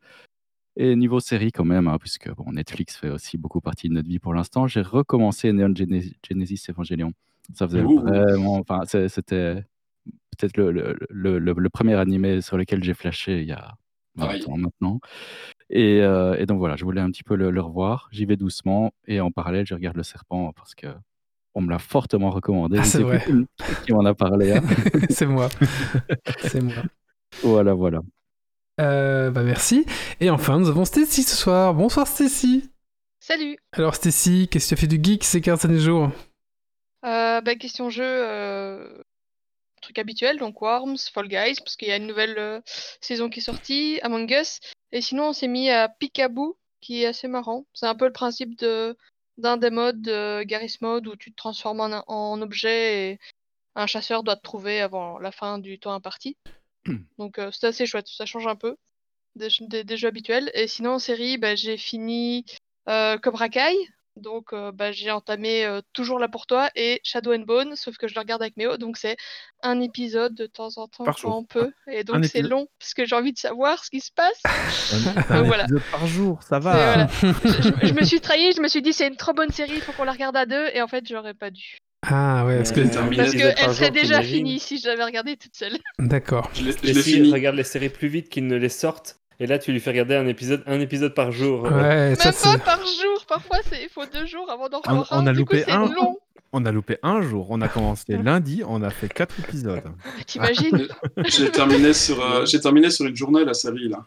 Et 0.77 0.95
niveau 0.95 1.19
série 1.19 1.51
quand 1.51 1.65
même, 1.65 1.87
hein, 1.87 1.97
puisque 1.99 2.29
bon, 2.35 2.51
Netflix 2.51 2.97
fait 2.97 3.09
aussi 3.09 3.35
beaucoup 3.37 3.61
partie 3.61 3.89
de 3.89 3.93
notre 3.95 4.07
vie 4.09 4.19
pour 4.19 4.33
l'instant, 4.35 4.67
j'ai 4.67 4.81
recommencé 4.83 5.51
Neon 5.53 5.73
Gene- 5.73 6.11
Genesis 6.27 6.61
Evangelion. 6.69 7.13
Ça 7.53 7.65
faisait 7.67 7.81
Ouh. 7.81 7.99
vraiment... 8.01 8.57
Enfin, 8.59 8.81
c'était 9.07 9.63
peut-être 10.37 10.57
le, 10.57 10.71
le, 10.71 10.95
le- 11.09 11.39
le- 11.39 11.53
le 11.57 11.69
premier 11.69 11.95
animé 11.95 12.41
sur 12.41 12.57
lequel 12.57 12.83
j'ai 12.83 12.93
flashé 12.93 13.41
il 13.41 13.47
y 13.47 13.53
a 13.53 13.73
20 14.15 14.25
Pareil. 14.27 14.43
ans 14.47 14.57
maintenant. 14.57 14.99
Et, 15.69 16.01
euh, 16.01 16.35
et 16.37 16.45
donc 16.45 16.59
voilà, 16.59 16.75
je 16.75 16.83
voulais 16.85 17.01
un 17.01 17.09
petit 17.09 17.23
peu 17.23 17.35
le, 17.35 17.47
revoir. 17.61 18.07
J'y 18.11 18.25
vais 18.25 18.35
doucement 18.37 18.91
et 19.07 19.19
en 19.21 19.31
parallèle, 19.31 19.65
je 19.65 19.73
regarde 19.73 19.97
Le 19.97 20.03
Serpent 20.03 20.51
parce 20.53 20.75
que 20.75 20.87
on 21.57 21.61
me 21.61 21.69
l'a 21.69 21.79
fortement 21.79 22.31
recommandé. 22.31 22.77
Ah, 22.81 22.83
c'est 22.83 23.01
vrai. 23.01 23.23
qui- 23.25 23.47
qui 23.85 23.93
m'en 23.93 24.03
a 24.05 24.13
parlé. 24.13 24.51
hein. 24.51 24.61
c'est 25.09 25.25
moi. 25.25 25.47
C'est 26.41 26.61
moi. 26.61 26.83
Voilà, 27.45 27.73
voilà. 27.73 28.01
Euh, 28.81 29.29
bah 29.31 29.43
merci. 29.43 29.85
Et 30.19 30.29
enfin, 30.29 30.59
nous 30.59 30.67
avons 30.67 30.83
Stacy 30.83 31.23
ce 31.23 31.35
soir. 31.35 31.73
Bonsoir 31.73 32.07
Stacy. 32.07 32.69
Salut 33.19 33.57
Alors 33.73 33.95
Stacy, 33.95 34.47
qu'est-ce 34.49 34.65
que 34.65 34.69
tu 34.69 34.73
as 34.73 34.81
fait 34.81 34.87
du 34.87 34.99
geek 35.01 35.23
ces 35.23 35.41
15 35.41 35.61
derniers 35.61 35.79
jours? 35.79 36.09
Euh, 37.05 37.41
bah, 37.41 37.55
Question 37.55 37.89
jeu, 37.89 38.03
euh, 38.03 39.01
truc 39.81 39.99
habituel, 39.99 40.37
donc 40.37 40.61
Worms, 40.61 40.97
Fall 41.13 41.27
Guys, 41.27 41.55
parce 41.59 41.75
qu'il 41.75 41.87
y 41.87 41.91
a 41.91 41.97
une 41.97 42.07
nouvelle 42.07 42.37
euh, 42.37 42.61
saison 43.01 43.29
qui 43.29 43.39
est 43.39 43.43
sortie, 43.43 43.99
Among 44.01 44.29
Us. 44.31 44.59
Et 44.91 45.01
sinon, 45.01 45.29
on 45.29 45.33
s'est 45.33 45.47
mis 45.47 45.69
à 45.69 45.87
Picaboo, 45.87 46.57
qui 46.81 47.03
est 47.03 47.07
assez 47.07 47.27
marrant. 47.27 47.65
C'est 47.73 47.87
un 47.87 47.95
peu 47.95 48.05
le 48.05 48.13
principe 48.13 48.57
de 48.59 48.97
d'un 49.37 49.57
des 49.57 49.69
modes 49.69 50.01
de 50.01 50.43
Garry's 50.43 50.79
Mode 50.79 51.07
où 51.07 51.15
tu 51.17 51.29
te 51.31 51.35
transformes 51.35 51.81
en, 51.81 52.03
en 52.07 52.41
objet 52.41 53.11
et 53.11 53.19
un 53.75 53.85
chasseur 53.85 54.23
doit 54.23 54.37
te 54.37 54.41
trouver 54.41 54.79
avant 54.79 55.19
la 55.19 55.31
fin 55.31 55.59
du 55.59 55.77
temps 55.77 55.91
imparti. 55.91 56.37
Donc 57.17 57.39
euh, 57.39 57.49
c'est 57.51 57.67
assez 57.67 57.85
chouette, 57.85 58.07
ça 58.07 58.25
change 58.25 58.47
un 58.47 58.55
peu 58.55 58.75
des, 59.35 59.47
des- 59.61 59.83
des 59.83 59.97
jeux 59.97 60.07
habituels. 60.07 60.51
Et 60.53 60.67
sinon 60.67 60.91
en 60.93 60.99
série, 60.99 61.37
bah, 61.37 61.55
j'ai 61.55 61.77
fini 61.77 62.45
euh, 62.89 63.17
Cobra 63.17 63.49
Kai, 63.49 63.73
donc 64.15 64.53
euh, 64.53 64.71
bah, 64.71 64.91
j'ai 64.93 65.11
entamé 65.11 65.65
euh, 65.65 65.81
Toujours 65.93 66.19
là 66.19 66.27
pour 66.29 66.45
toi 66.45 66.69
et 66.75 67.01
Shadow 67.03 67.33
and 67.33 67.39
Bone, 67.39 67.75
sauf 67.75 67.97
que 67.97 68.07
je 68.07 68.13
le 68.15 68.19
regarde 68.21 68.41
avec 68.41 68.55
Méo, 68.55 68.77
donc 68.77 68.95
c'est 68.97 69.17
un 69.61 69.81
épisode 69.81 70.35
de 70.35 70.45
temps 70.45 70.69
en 70.77 70.87
temps 70.87 71.03
Par 71.03 71.15
quand 71.15 71.21
jour. 71.29 71.35
on 71.37 71.43
peut. 71.43 71.71
Et 71.91 71.99
Un 71.99 72.03
donc 72.03 72.25
c'est 72.25 72.41
long 72.43 72.67
parce 72.79 72.93
que 72.93 73.05
j'ai 73.05 73.15
envie 73.15 73.33
de 73.33 73.37
savoir 73.39 73.83
ce 73.83 73.89
qui 73.89 73.99
se 73.99 74.11
passe. 74.13 74.41
Un 75.29 75.41
voilà. 75.43 75.65
par 75.91 76.05
jour, 76.07 76.41
ça 76.43 76.57
Et 76.57 76.61
va. 76.61 76.71
voilà. 76.73 77.07
je, 77.07 77.27
je- 77.81 77.87
je 77.87 77.93
me 77.93 78.03
suis 78.05 78.21
trahi, 78.21 78.51
je 78.53 78.61
me 78.61 78.67
suis 78.69 78.81
dit 78.81 78.93
c'est 78.93 79.07
une 79.07 79.17
trop 79.17 79.33
bonne 79.33 79.51
série, 79.51 79.73
il 79.75 79.81
faut 79.81 79.91
qu'on 79.93 80.03
la 80.05 80.11
regarde 80.13 80.37
à 80.37 80.45
deux, 80.45 80.67
et 80.73 80.81
en 80.81 80.87
fait 80.87 81.05
j'aurais 81.07 81.33
pas 81.33 81.49
dû. 81.51 81.77
Ah 82.07 82.45
ouais, 82.45 82.57
parce 82.57 82.71
que... 82.71 82.81
Euh, 82.81 82.87
terminé. 82.87 83.17
Parce 83.17 83.31
qu'elle 83.31 83.57
serait 83.57 83.85
jour, 83.85 83.91
déjà 83.91 84.21
finie 84.21 84.59
si 84.59 84.79
je 84.79 84.87
l'avais 84.87 85.03
regardée 85.03 85.37
toute 85.37 85.55
seule. 85.55 85.77
D'accord. 85.99 86.49
Je 86.53 86.63
l'ai 86.63 86.71
je 86.71 86.77
Et 86.89 86.93
l'ai 86.93 87.01
si 87.01 87.13
fini. 87.13 87.31
regarde 87.31 87.55
les 87.55 87.63
séries 87.63 87.89
plus 87.89 88.07
vite 88.07 88.29
qu'ils 88.29 88.45
ne 88.47 88.55
les 88.57 88.69
sortent, 88.69 89.17
et 89.39 89.47
là 89.47 89.57
tu 89.57 89.71
lui 89.71 89.79
fais 89.79 89.89
regarder 89.91 90.15
un 90.15 90.27
épisode, 90.27 90.63
un 90.67 90.79
épisode 90.79 91.13
par 91.15 91.31
jour. 91.31 91.63
Ouais, 91.63 92.13
ça 92.15 92.25
Même 92.25 92.33
c'est... 92.35 92.43
pas 92.43 92.57
par 92.59 92.79
jour, 92.79 93.25
parfois 93.27 93.57
c'est- 93.69 93.83
il 93.83 93.89
faut 93.89 94.05
deux 94.05 94.25
jours 94.27 94.49
avant 94.51 94.69
d'en 94.69 94.81
On- 94.87 94.89
revoir 95.01 95.07
on 95.11 95.17
un, 95.19 95.27
a 95.27 95.31
du 95.33 95.39
loupé 95.39 95.59
coup 95.59 95.63
c'est 95.67 95.71
un. 95.73 95.85
long. 95.91 96.17
On 96.57 96.63
a 96.65 96.71
loupé 96.71 96.97
un 97.03 97.21
jour. 97.21 97.47
On 97.49 97.59
a 97.61 97.67
commencé 97.67 98.15
lundi, 98.23 98.61
on 98.65 98.81
a 98.83 98.89
fait 98.91 99.09
quatre 99.09 99.35
épisodes. 99.39 99.81
T'imagines 100.27 100.87
J'ai 101.25 101.49
terminé 101.51 101.91
sur, 101.93 102.23
euh, 102.23 102.45
j'ai 102.45 102.59
terminé 102.61 102.89
sur 102.91 103.05
une 103.07 103.15
journée 103.15 103.43
la 103.43 103.53
série 103.55 103.89
là. 103.89 104.05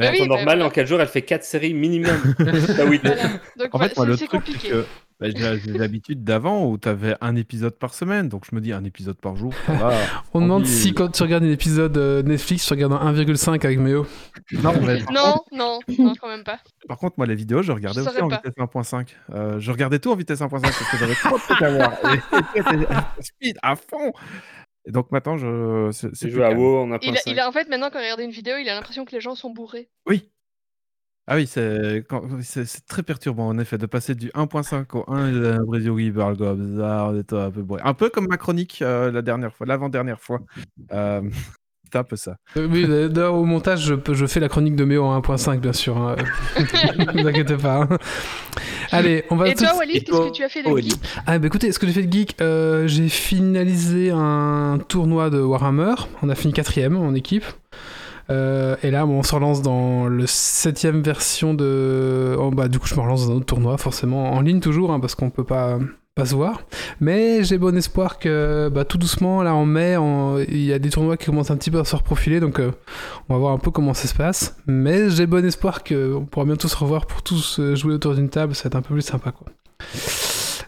Ah 0.00 0.10
oui, 0.12 0.20
En 0.22 0.26
bah, 0.26 0.36
normal, 0.36 0.62
en 0.62 0.70
4 0.70 0.86
jours, 0.86 1.00
elle 1.00 1.08
fait 1.08 1.22
4 1.22 1.42
séries 1.42 1.74
minimum. 1.74 2.16
ah 2.38 2.84
oui, 2.86 3.00
Voilà. 3.02 3.22
Donc 3.56 3.68
En 3.74 3.78
fait, 3.80 3.96
moi, 3.96 4.04
c'est 4.04 4.04
le 4.06 4.16
c'est 4.16 4.26
truc, 4.28 4.42
c'est 4.46 4.52
compliqué. 4.52 4.68
que 4.68 4.84
bah, 5.20 5.26
j'ai 5.30 5.72
l'habitude 5.72 6.22
d'avant 6.24 6.66
où 6.70 6.78
tu 6.78 6.88
avais 6.88 7.16
un 7.20 7.34
épisode 7.36 7.74
par 7.76 7.92
semaine. 7.94 8.28
Donc 8.28 8.44
je 8.48 8.54
me 8.54 8.60
dis, 8.60 8.72
un 8.72 8.84
épisode 8.84 9.16
par 9.16 9.36
jour, 9.36 9.52
va. 9.66 9.92
On 10.34 10.40
demande 10.40 10.62
Envie- 10.62 10.70
si 10.72 10.94
quand 10.94 11.08
tu 11.08 11.22
regardes 11.22 11.44
un 11.44 11.50
épisode 11.50 11.96
euh, 11.98 12.22
Netflix, 12.22 12.66
tu 12.66 12.72
regardes 12.72 12.92
un 12.92 13.12
1,5 13.12 13.64
avec 13.64 13.78
Méo. 13.78 14.06
Non, 14.52 14.72
mais 14.80 14.98
Non, 15.12 15.36
non, 15.52 15.78
non, 15.98 16.12
quand 16.20 16.28
même 16.28 16.44
pas. 16.44 16.60
par 16.86 16.98
contre, 16.98 17.14
moi, 17.18 17.26
les 17.26 17.34
vidéos, 17.34 17.62
je 17.62 17.72
regardais 17.72 18.02
Je 18.02 18.08
aussi 18.08 18.20
en 18.22 18.28
pas. 18.28 18.36
vitesse 18.36 18.54
1.5. 18.56 19.08
Euh, 19.34 19.58
je 19.60 19.70
regardais 19.72 19.98
tout 19.98 20.10
en 20.12 20.16
vitesse 20.16 20.40
1.5 20.40 20.60
parce 20.60 20.90
que 20.90 20.96
j'avais 20.98 21.14
trop 21.14 21.36
de 21.36 21.42
trucs 21.42 21.62
à 21.62 21.70
voir. 21.70 21.92
Et, 22.54 22.58
et 22.60 23.22
speed 23.22 23.58
à 23.62 23.74
fond. 23.76 24.12
Et 24.86 24.90
donc 24.92 25.10
maintenant, 25.10 25.36
je. 25.36 25.90
c'est- 25.92 26.14
c'est 26.14 26.28
Il 26.28 26.40
a, 26.42 26.50
1.5. 26.54 27.22
il 27.26 27.38
a- 27.40 27.48
en 27.48 27.52
fait, 27.52 27.68
maintenant, 27.68 27.90
quand 27.92 27.98
il 27.98 28.02
regarde 28.04 28.20
une 28.20 28.30
vidéo, 28.30 28.54
il 28.58 28.68
a 28.68 28.74
l'impression 28.74 29.04
que 29.04 29.12
les 29.12 29.20
gens 29.20 29.34
sont 29.34 29.50
bourrés. 29.50 29.88
Oui. 30.06 30.30
Ah 31.30 31.36
oui, 31.36 31.46
c'est 31.46 32.04
quand- 32.08 32.22
c'est 32.42 32.64
c'est 32.64 32.86
très 32.86 33.02
perturbant 33.02 33.48
en 33.48 33.58
effet 33.58 33.76
de 33.76 33.84
passer 33.84 34.14
du 34.14 34.30
1.5 34.34 34.94
au 34.96 35.04
1 35.08 35.28
et 35.30 35.46
un 35.48 35.62
Brésil 35.64 35.92
qui 35.94 36.10
parle 36.10 36.38
comme 36.38 36.78
ça, 36.78 37.08
on 37.10 37.16
est 37.18 37.32
un 37.34 37.50
peu 37.50 37.60
bourré. 37.62 37.82
Un 37.84 37.92
peu 37.92 38.08
comme 38.08 38.26
ma 38.28 38.38
chronique 38.38 38.80
euh, 38.80 39.10
la 39.12 39.20
dernière 39.20 39.52
fois, 39.54 39.66
l'avant-dernière 39.66 40.20
fois. 40.20 40.40
Euh, 40.92 41.20
c'est 41.92 41.98
un 41.98 42.04
peu 42.04 42.16
ça. 42.16 42.36
Euh, 42.56 42.66
Oui, 42.70 42.86
d'ailleurs, 43.10 43.34
au 43.34 43.44
montage, 43.44 43.80
je, 43.84 43.94
peux- 43.94 44.14
je 44.14 44.24
fais 44.26 44.40
la 44.40 44.48
chronique 44.48 44.74
de 44.76 44.84
Méo 44.84 45.04
en 45.04 45.20
1.5, 45.20 45.58
bien 45.60 45.72
sûr. 45.74 45.96
hein. 45.98 46.16
ne 46.58 47.20
vous 47.22 47.28
inquiétez 47.28 47.56
pas. 47.58 47.82
hein. 47.82 47.98
Allez, 48.90 49.24
on 49.30 49.36
va 49.36 49.48
Et 49.48 49.54
tout- 49.54 49.64
toi, 49.64 49.76
Walid, 49.76 49.96
Et 49.96 50.00
qu'est-ce 50.00 50.10
toi, 50.16 50.26
que 50.30 50.32
tu 50.32 50.42
as 50.44 50.48
fait 50.48 50.62
de 50.62 50.76
geek? 50.78 50.94
Ah 51.26 51.38
bah 51.38 51.46
écoutez, 51.46 51.72
ce 51.72 51.78
que 51.78 51.86
j'ai 51.86 51.92
fait 51.92 52.04
de 52.06 52.12
geek, 52.12 52.36
euh, 52.40 52.86
j'ai 52.88 53.08
finalisé 53.10 54.10
un 54.14 54.78
tournoi 54.88 55.28
de 55.28 55.40
Warhammer. 55.40 55.94
On 56.22 56.28
a 56.30 56.34
fini 56.34 56.52
quatrième 56.54 56.96
en 56.96 57.12
équipe. 57.14 57.44
Euh, 58.30 58.76
et 58.82 58.90
là, 58.90 59.06
on 59.06 59.22
se 59.22 59.34
relance 59.34 59.62
dans 59.62 60.06
le 60.06 60.26
septième 60.26 61.02
version 61.02 61.54
de. 61.54 62.36
Oh, 62.38 62.50
bah, 62.50 62.68
du 62.68 62.78
coup, 62.78 62.86
je 62.86 62.94
me 62.94 63.00
relance 63.00 63.26
dans 63.26 63.32
un 63.32 63.36
autre 63.36 63.46
tournoi, 63.46 63.78
forcément 63.78 64.32
en 64.32 64.40
ligne 64.40 64.60
toujours, 64.60 64.92
hein, 64.92 65.00
parce 65.00 65.14
qu'on 65.14 65.30
peut 65.30 65.44
pas 65.44 65.78
pas 66.18 66.26
se 66.26 66.34
voir. 66.34 66.62
Mais 67.00 67.44
j'ai 67.44 67.58
bon 67.58 67.76
espoir 67.76 68.18
que 68.18 68.68
bah, 68.68 68.84
tout 68.84 68.98
doucement, 68.98 69.42
là 69.42 69.54
en 69.54 69.64
mai, 69.64 69.96
il 70.48 70.62
y 70.62 70.72
a 70.72 70.78
des 70.78 70.90
tournois 70.90 71.16
qui 71.16 71.26
commencent 71.26 71.52
un 71.52 71.56
petit 71.56 71.70
peu 71.70 71.78
à 71.78 71.84
se 71.84 71.94
reprofiler, 71.94 72.40
donc 72.40 72.58
euh, 72.58 72.72
on 73.28 73.34
va 73.34 73.38
voir 73.38 73.52
un 73.52 73.58
peu 73.58 73.70
comment 73.70 73.94
ça 73.94 74.08
se 74.08 74.14
passe. 74.14 74.56
Mais 74.66 75.10
j'ai 75.10 75.26
bon 75.26 75.44
espoir 75.44 75.84
qu'on 75.84 76.26
pourra 76.28 76.44
bientôt 76.44 76.68
se 76.68 76.76
revoir 76.76 77.06
pour 77.06 77.22
tous 77.22 77.60
euh, 77.60 77.76
jouer 77.76 77.94
autour 77.94 78.14
d'une 78.14 78.28
table, 78.28 78.54
ça 78.54 78.64
va 78.64 78.66
être 78.66 78.76
un 78.76 78.82
peu 78.82 78.94
plus 78.94 79.02
sympa 79.02 79.30
quoi. 79.30 79.46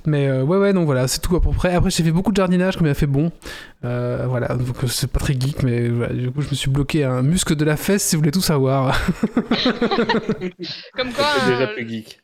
Mais 0.06 0.28
euh, 0.28 0.42
ouais, 0.42 0.56
ouais, 0.58 0.72
donc 0.72 0.86
voilà, 0.86 1.06
c'est 1.08 1.20
tout 1.20 1.36
à 1.36 1.40
peu 1.40 1.50
près. 1.50 1.74
Après, 1.74 1.90
j'ai 1.90 2.02
fait 2.02 2.10
beaucoup 2.12 2.30
de 2.32 2.36
jardinage, 2.36 2.76
comme 2.76 2.86
il 2.86 2.90
a 2.90 2.94
fait 2.94 3.06
bon. 3.06 3.30
Euh, 3.84 4.26
voilà, 4.28 4.48
donc 4.56 4.82
euh, 4.82 4.86
c'est 4.86 5.10
pas 5.10 5.20
très 5.20 5.34
geek, 5.38 5.62
mais 5.62 5.88
voilà, 5.88 6.12
du 6.14 6.30
coup, 6.30 6.40
je 6.42 6.48
me 6.50 6.54
suis 6.54 6.70
bloqué 6.70 7.04
un 7.04 7.22
muscle 7.22 7.54
de 7.56 7.64
la 7.64 7.76
fesse 7.76 8.04
si 8.04 8.16
vous 8.16 8.20
voulez 8.20 8.30
tout 8.32 8.40
savoir. 8.40 8.98
Comme 10.94 11.12
quoi, 11.12 11.24
C'est 11.40 11.46
déjà 11.50 11.62
euh, 11.62 11.74
plus 11.74 11.88
geek. 11.88 12.20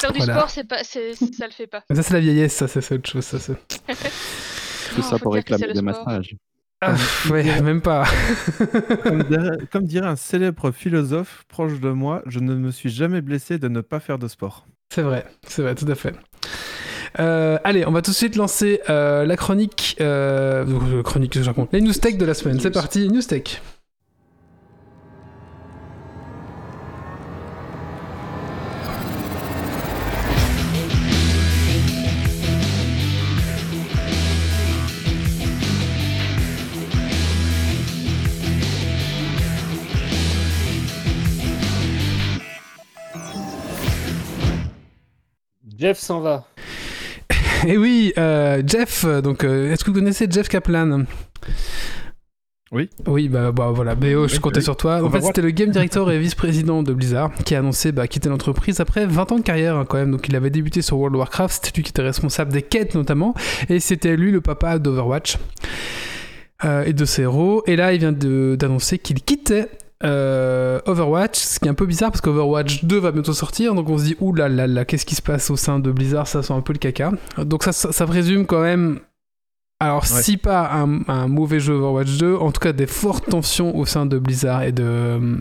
faire 0.00 0.12
du 0.12 0.18
Voilà. 0.18 0.34
sport, 0.36 0.50
c'est 0.50 0.64
pas, 0.68 0.82
c'est, 0.84 1.14
ça 1.14 1.46
le 1.46 1.52
fait 1.52 1.66
pas. 1.66 1.82
Mais 1.90 1.96
ça, 1.96 2.02
c'est 2.02 2.14
la 2.14 2.20
vieillesse, 2.20 2.54
ça, 2.54 2.68
c'est 2.68 2.80
c'est 2.80 2.94
autre 2.94 3.08
chose. 3.08 3.24
Ça, 3.24 3.38
c'est... 3.38 3.54
Tout 4.94 5.00
Non, 5.00 5.02
ça 5.02 5.18
pour 5.18 5.34
réclamer 5.34 5.72
des 5.72 5.82
massages. 5.82 6.34
Ah, 6.80 6.94
ouais, 7.30 7.60
même 7.60 7.82
pas. 7.82 8.04
Comme 9.02 9.24
dirait, 9.24 9.56
comme 9.72 9.84
dirait 9.84 10.06
un 10.06 10.14
célèbre 10.16 10.70
philosophe 10.70 11.44
proche 11.48 11.80
de 11.80 11.90
moi, 11.90 12.22
je 12.26 12.38
ne 12.38 12.54
me 12.54 12.70
suis 12.70 12.88
jamais 12.88 13.20
blessé 13.20 13.58
de 13.58 13.66
ne 13.68 13.80
pas 13.80 13.98
faire 13.98 14.18
de 14.18 14.28
sport. 14.28 14.66
C'est 14.94 15.02
vrai, 15.02 15.26
c'est 15.46 15.62
vrai, 15.62 15.74
tout 15.74 15.86
à 15.90 15.94
fait. 15.96 16.14
Euh, 17.18 17.58
allez, 17.64 17.86
on 17.86 17.92
va 17.92 18.02
tout 18.02 18.10
de 18.10 18.16
suite 18.16 18.36
lancer 18.36 18.80
euh, 18.88 19.24
la 19.24 19.36
chronique. 19.36 19.96
Euh, 20.00 20.64
euh, 20.66 21.02
chronique, 21.02 21.32
que 21.32 21.42
je 21.42 21.46
raconte. 21.46 21.72
Les 21.72 21.80
news 21.80 21.92
tech 21.92 22.16
de 22.16 22.24
la 22.24 22.34
semaine. 22.34 22.60
C'est 22.60 22.70
parti, 22.70 23.08
news 23.08 23.22
tech. 23.22 23.60
Jeff 45.78 45.98
s'en 45.98 46.18
va. 46.18 46.44
Et 47.66 47.76
oui, 47.76 48.12
euh, 48.18 48.62
Jeff, 48.66 49.04
euh, 49.06 49.20
donc, 49.20 49.44
euh, 49.44 49.72
est-ce 49.72 49.84
que 49.84 49.90
vous 49.90 49.98
connaissez 49.98 50.26
Jeff 50.30 50.48
Kaplan? 50.48 51.04
Oui. 52.70 52.90
Oui, 53.06 53.28
bah, 53.28 53.50
bah 53.50 53.70
voilà, 53.74 53.94
BO, 53.94 54.28
je 54.28 54.34
Oui, 54.34 54.40
comptais 54.40 54.58
oui. 54.58 54.62
sur 54.64 54.76
toi. 54.76 55.02
En 55.02 55.10
fait, 55.10 55.22
c'était 55.22 55.40
le 55.40 55.50
game 55.50 55.70
director 55.70 56.10
et 56.10 56.18
vice-président 56.18 56.82
de 56.82 56.92
Blizzard 56.92 57.32
qui 57.46 57.54
a 57.54 57.60
annoncé 57.60 57.92
bah, 57.92 58.06
quitter 58.06 58.28
l'entreprise 58.28 58.80
après 58.80 59.06
20 59.06 59.32
ans 59.32 59.38
de 59.38 59.42
carrière 59.42 59.76
hein, 59.76 59.86
quand 59.88 59.96
même. 59.96 60.10
Donc, 60.10 60.28
il 60.28 60.36
avait 60.36 60.50
débuté 60.50 60.82
sur 60.82 60.98
World 60.98 61.14
of 61.16 61.20
Warcraft, 61.20 61.64
c'était 61.64 61.76
lui 61.76 61.82
qui 61.82 61.90
était 61.90 62.02
responsable 62.02 62.52
des 62.52 62.62
quêtes 62.62 62.94
notamment, 62.94 63.34
et 63.70 63.80
c'était 63.80 64.16
lui 64.16 64.30
le 64.30 64.42
papa 64.42 64.78
d'Overwatch 64.78 65.38
euh, 66.64 66.84
et 66.84 66.92
de 66.92 67.04
ses 67.06 67.22
héros. 67.22 67.62
Et 67.66 67.74
là, 67.76 67.94
il 67.94 68.00
vient 68.00 68.12
d'annoncer 68.12 68.98
qu'il 68.98 69.22
quittait. 69.22 69.68
Euh, 70.04 70.80
Overwatch, 70.86 71.38
ce 71.38 71.58
qui 71.58 71.66
est 71.66 71.70
un 71.70 71.74
peu 71.74 71.86
bizarre 71.86 72.10
parce 72.10 72.20
qu'Overwatch 72.20 72.84
2 72.84 72.98
va 72.98 73.10
bientôt 73.12 73.32
sortir, 73.32 73.74
donc 73.74 73.88
on 73.88 73.98
se 73.98 74.04
dit 74.04 74.16
ouh 74.20 74.32
là 74.32 74.48
là 74.48 74.66
là, 74.66 74.84
qu'est-ce 74.84 75.04
qui 75.06 75.14
se 75.14 75.22
passe 75.22 75.50
au 75.50 75.56
sein 75.56 75.80
de 75.80 75.90
Blizzard, 75.90 76.26
ça 76.28 76.42
sent 76.42 76.52
un 76.52 76.60
peu 76.60 76.72
le 76.72 76.78
caca. 76.78 77.12
Donc 77.38 77.64
ça, 77.64 77.72
ça, 77.72 78.06
quand 78.46 78.60
même 78.62 79.00
alors, 79.80 80.02
Ouais. 80.02 80.22
si 80.22 80.36
pas 80.36 80.70
un, 80.72 81.00
un 81.06 81.28
mauvais 81.28 81.60
jeu 81.60 81.74
Overwatch 81.74 82.18
2, 82.18 82.34
en 82.36 82.50
tout 82.50 82.60
cas 82.60 82.72
des 82.72 82.86
fortes 82.88 83.28
tensions 83.28 83.76
au 83.76 83.86
sein 83.86 84.06
de 84.06 84.18
Blizzard 84.18 84.62
et 84.64 84.72
de. 84.72 84.82
euh, 84.84 85.36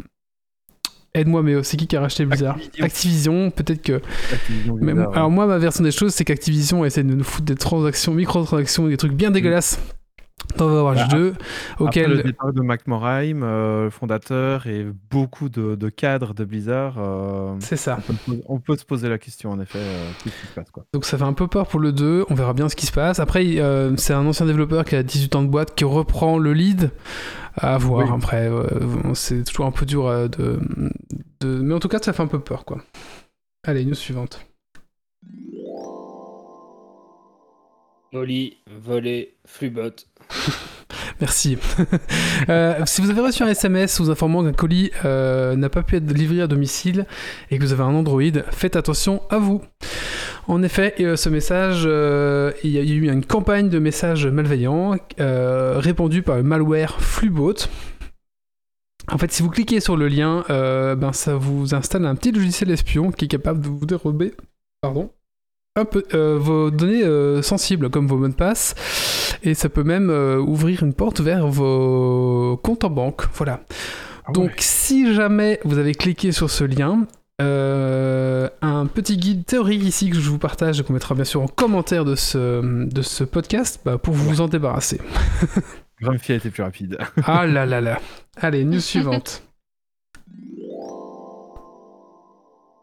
Aide-moi, 1.15 1.41
mais 1.41 1.63
c'est 1.63 1.77
qui 1.77 1.87
qui 1.87 1.95
a 1.95 2.01
racheté 2.01 2.25
Blizzard? 2.25 2.55
Activision. 2.55 2.85
Activision, 2.85 3.49
peut-être 3.51 3.81
que. 3.81 4.01
Activision 4.31 4.77
Mais, 4.79 4.93
Blizzard, 4.93 5.13
alors, 5.15 5.31
moi, 5.31 5.47
ma 5.47 5.57
version 5.57 5.83
des 5.83 5.89
choses, 5.91 6.13
c'est 6.13 6.23
qu'Activision 6.25 6.85
essaie 6.85 7.01
de 7.03 7.13
nous 7.15 7.23
foutre 7.23 7.45
des 7.45 7.55
transactions, 7.55 8.13
microtransactions, 8.13 8.87
des 8.87 8.97
trucs 8.97 9.13
bien 9.13 9.31
dégueulasses 9.31 9.79
dans 10.57 10.65
Overwatch 10.67 11.09
Bah, 11.09 11.17
2, 11.17 11.33
Après 11.85 12.07
le 12.07 12.23
départ 12.23 12.53
de 12.53 12.61
Mac 12.61 12.87
Morhaime, 12.87 13.43
euh, 13.43 13.85
le 13.85 13.89
fondateur, 13.89 14.67
et 14.67 14.85
beaucoup 15.09 15.49
de, 15.49 15.75
de 15.75 15.89
cadres 15.89 16.33
de 16.33 16.45
Blizzard, 16.45 16.95
euh, 16.99 17.55
C'est 17.59 17.75
ça. 17.75 17.99
on, 18.09 18.13
peut, 18.13 18.41
on 18.47 18.59
peut 18.59 18.77
se 18.77 18.85
poser 18.85 19.09
la 19.09 19.17
question 19.17 19.51
en 19.51 19.59
effet, 19.59 19.79
euh, 19.79 20.09
qu'est-ce 20.23 20.35
qui 20.41 20.47
se 20.47 20.53
passe 20.53 20.69
quoi. 20.71 20.85
Donc 20.93 21.05
ça 21.05 21.17
fait 21.17 21.23
un 21.23 21.33
peu 21.33 21.47
peur 21.47 21.67
pour 21.67 21.79
le 21.79 21.91
2, 21.91 22.25
on 22.29 22.33
verra 22.35 22.53
bien 22.53 22.69
ce 22.69 22.75
qui 22.75 22.85
se 22.85 22.91
passe. 22.91 23.19
Après, 23.19 23.43
euh, 23.59 23.95
c'est 23.97 24.13
un 24.13 24.25
ancien 24.25 24.45
développeur 24.45 24.85
qui 24.85 24.95
a 24.95 25.03
18 25.03 25.35
ans 25.35 25.43
de 25.43 25.49
boîte 25.49 25.75
qui 25.75 25.83
reprend 25.85 26.37
le 26.37 26.53
lead. 26.53 26.91
À 27.59 27.77
voir, 27.79 28.07
Oui. 28.07 28.13
après, 28.15 28.47
euh, 28.47 29.13
c'est 29.15 29.43
toujours 29.43 29.65
un 29.65 29.71
peu 29.71 29.87
dur 29.87 30.05
euh, 30.05 30.27
de, 30.27 30.59
de... 31.39 31.47
Mais 31.59 31.73
en 31.73 31.79
tout 31.79 31.87
cas, 31.87 31.97
ça 31.99 32.13
fait 32.13 32.21
un 32.21 32.27
peu 32.27 32.39
peur, 32.39 32.65
quoi. 32.65 32.77
Allez, 33.65 33.83
news 33.83 33.95
suivante. 33.95 34.45
Molly, 38.13 38.57
voler, 38.79 39.35
flubot. 39.45 39.89
Merci. 41.21 41.57
Euh, 42.49 42.83
si 42.85 43.01
vous 43.01 43.09
avez 43.09 43.19
reçu 43.19 43.43
un 43.43 43.47
SMS 43.47 43.99
vous 43.99 44.09
informant 44.09 44.43
qu'un 44.43 44.53
colis 44.53 44.91
euh, 45.03 45.55
n'a 45.55 45.69
pas 45.69 45.81
pu 45.81 45.97
être 45.97 46.09
livré 46.13 46.41
à 46.41 46.47
domicile 46.47 47.05
et 47.49 47.57
que 47.57 47.63
vous 47.63 47.73
avez 47.73 47.83
un 47.83 47.93
Android, 47.95 48.21
faites 48.51 48.75
attention 48.75 49.21
à 49.29 49.37
vous. 49.37 49.61
En 50.47 50.63
effet, 50.63 50.93
euh, 51.01 51.17
ce 51.17 51.27
message, 51.27 51.83
il 52.63 52.69
y 52.69 52.77
a 52.77 52.81
eu 52.81 53.11
une 53.11 53.25
campagne 53.25 53.69
de 53.69 53.79
messages 53.79 54.27
malveillants 54.27 54.95
répandue 55.17 56.21
par 56.21 56.37
le 56.37 56.43
malware 56.43 57.01
Flubot. 57.01 57.55
En 59.11 59.17
fait, 59.17 59.31
si 59.31 59.41
vous 59.41 59.49
cliquez 59.49 59.79
sur 59.81 59.97
le 59.97 60.07
lien, 60.07 60.45
ben, 60.47 61.11
ça 61.11 61.35
vous 61.35 61.73
installe 61.75 62.05
un 62.05 62.15
petit 62.15 62.31
logiciel 62.31 62.71
espion 62.71 63.11
qui 63.11 63.25
est 63.25 63.29
capable 63.29 63.59
de 63.59 63.67
vous 63.67 63.85
dérober 63.85 64.33
pardon, 64.81 65.09
un 65.77 65.85
peu, 65.85 66.03
euh, 66.13 66.37
vos 66.39 66.71
données 66.71 67.03
euh, 67.03 67.41
sensibles 67.41 67.89
comme 67.89 68.07
vos 68.07 68.17
mots 68.17 68.27
de 68.27 68.33
passe 68.33 68.75
et 69.43 69.53
ça 69.53 69.69
peut 69.69 69.83
même 69.83 70.09
euh, 70.09 70.37
ouvrir 70.39 70.83
une 70.83 70.93
porte 70.93 71.21
vers 71.21 71.47
vos 71.47 72.59
comptes 72.63 72.83
en 72.83 72.89
banque. 72.89 73.23
Voilà. 73.35 73.61
Ah 74.25 74.31
Donc 74.33 74.47
ouais. 74.49 74.55
si 74.59 75.13
jamais 75.13 75.59
vous 75.63 75.77
avez 75.77 75.93
cliqué 75.93 76.31
sur 76.31 76.49
ce 76.49 76.63
lien, 76.63 77.05
euh, 77.41 78.49
un 78.61 78.87
petit 78.87 79.15
guide 79.17 79.45
théorique 79.45 79.83
ici 79.83 80.09
que 80.09 80.19
je 80.19 80.29
vous 80.29 80.39
partage 80.39 80.79
et 80.79 80.83
qu'on 80.83 80.93
mettra 80.93 81.13
bien 81.15 81.23
sûr 81.23 81.41
en 81.41 81.47
commentaire 81.47 82.03
de 82.03 82.15
ce, 82.15 82.61
de 82.85 83.01
ce 83.01 83.23
podcast 83.23 83.79
bah, 83.85 83.97
pour 83.97 84.15
vous 84.15 84.41
en 84.41 84.47
débarrasser. 84.47 84.99
Grumpy 86.01 86.31
a 86.33 86.35
été 86.35 86.49
plus 86.49 86.63
rapide. 86.63 86.97
Ah 87.23 87.45
là 87.45 87.65
là 87.65 87.81
là. 87.81 87.99
Allez, 88.41 88.65
news 88.65 88.79
suivante. 88.81 89.43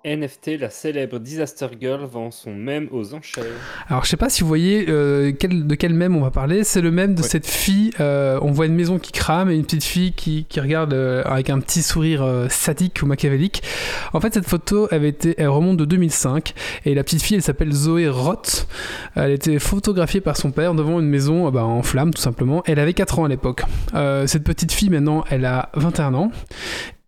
NFT, 0.04 0.58
la 0.60 0.70
célèbre 0.70 1.18
Disaster 1.18 1.66
Girl 1.80 2.04
vend 2.04 2.30
son 2.30 2.54
mème 2.54 2.88
aux 2.92 3.14
enchères. 3.14 3.44
Alors 3.88 4.04
je 4.04 4.10
sais 4.10 4.16
pas 4.16 4.28
si 4.28 4.42
vous 4.42 4.48
voyez 4.48 4.84
euh, 4.88 5.32
quel- 5.38 5.66
de 5.66 5.74
quel 5.74 5.94
mème 5.94 6.16
on 6.16 6.20
va 6.20 6.30
parler. 6.30 6.62
C'est 6.64 6.80
le 6.80 6.90
même 6.90 7.14
de 7.14 7.22
Ouais. 7.22 7.28
cette 7.28 7.46
fille. 7.46 7.90
euh, 8.00 8.38
on 8.42 8.50
voit 8.50 8.66
une 8.66 8.74
maison 8.74 8.98
qui 8.98 9.12
crame 9.12 9.50
et 9.50 9.54
une 9.54 9.62
petite 9.64 9.84
fille 9.84 10.12
qui, 10.12 10.44
qui 10.48 10.60
regarde 10.60 10.92
euh, 10.92 11.22
avec 11.24 11.48
un 11.50 11.58
petit 11.60 11.82
sourire 11.82 12.26
sadique 12.50 13.00
ou 13.02 13.06
machiavélique. 13.06 13.62
En 14.12 14.20
fait 14.20 14.34
cette 14.34 14.46
photo 14.48 14.88
avait 14.90 15.08
été, 15.08 15.34
elle 15.38 15.48
remonte 15.48 15.76
de 15.78 15.84
2005 15.84 16.54
et 16.84 16.94
la 16.94 17.02
petite 17.04 17.22
fille 17.22 17.36
elle 17.36 17.42
s'appelle 17.42 17.72
Zoé 17.72 18.08
Roth. 18.08 18.66
Elle 19.14 19.30
était 19.32 19.58
photographiée 19.58 20.20
par 20.20 20.36
son 20.36 20.50
père 20.50 20.74
devant 20.74 21.00
une 21.00 21.08
maison 21.08 21.50
bah, 21.50 21.64
en 21.64 21.82
flammes 21.82 22.12
tout 22.12 22.20
simplement. 22.22 22.62
Elle 22.66 22.78
avait 22.78 22.94
4 22.94 23.18
ans 23.20 23.24
à 23.24 23.28
l'époque. 23.28 23.62
Cette 24.26 24.44
petite 24.44 24.72
fille 24.72 24.90
maintenant 24.90 25.24
elle 25.30 25.44
a 25.46 25.70
21 25.74 26.14
ans. 26.14 26.30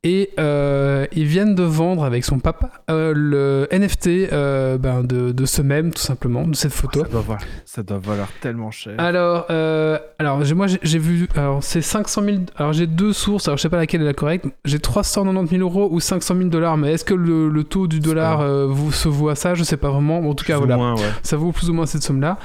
Et 0.08 0.30
euh, 0.38 1.04
ils 1.10 1.24
viennent 1.26 1.56
de 1.56 1.64
vendre 1.64 2.04
avec 2.04 2.24
son 2.24 2.38
papa 2.38 2.70
euh, 2.90 3.12
le 3.12 3.66
NFT 3.72 4.30
euh, 4.32 4.78
ben, 4.78 5.02
de, 5.02 5.32
de 5.32 5.44
ce 5.46 5.62
même, 5.62 5.92
tout 5.92 6.00
simplement, 6.00 6.46
de 6.46 6.54
cette 6.54 6.72
photo. 6.72 7.00
Ça 7.02 7.08
doit, 7.10 7.20
valoir, 7.22 7.40
ça 7.64 7.82
doit 7.82 7.98
valoir 7.98 8.28
tellement 8.40 8.70
cher. 8.70 8.94
Alors, 8.98 9.46
euh, 9.50 9.98
alors 10.20 10.38
moi 10.54 10.68
j'ai- 10.68 10.98
vu, 11.00 11.26
alors 11.34 11.60
c'est 11.64 11.82
500 11.82 12.22
000, 12.22 12.36
alors 12.54 12.72
j'ai 12.72 12.86
deux 12.86 13.12
sources, 13.12 13.48
alors 13.48 13.56
je 13.58 13.62
sais 13.62 13.68
pas 13.68 13.78
laquelle 13.78 14.00
est 14.02 14.04
la 14.04 14.14
correcte, 14.14 14.46
j'ai 14.64 14.78
390 14.78 15.50
000 15.58 15.62
euros 15.68 15.88
ou 15.90 15.98
500 15.98 16.36
000 16.36 16.48
dollars, 16.50 16.76
mais 16.76 16.92
est-ce 16.92 17.04
que 17.04 17.14
le, 17.14 17.48
le 17.48 17.64
taux 17.64 17.88
du 17.88 17.98
dollar 17.98 18.46
vous, 18.68 18.92
se 18.92 19.08
à 19.28 19.34
ça? 19.34 19.54
Je 19.54 19.64
sais 19.64 19.76
pas 19.76 19.90
vraiment, 19.90 20.20
Bon, 20.22 20.30
en 20.30 20.34
tout 20.34 20.44
Plus 20.44 20.52
cas 20.52 20.58
voilà, 20.58 20.76
moins, 20.76 20.94
ouais. 20.94 21.00
ça 21.24 21.36
vaut 21.36 21.50
plus 21.50 21.68
ou 21.68 21.72
moins 21.74 21.86
cette 21.86 22.02
somme-là. 22.04 22.38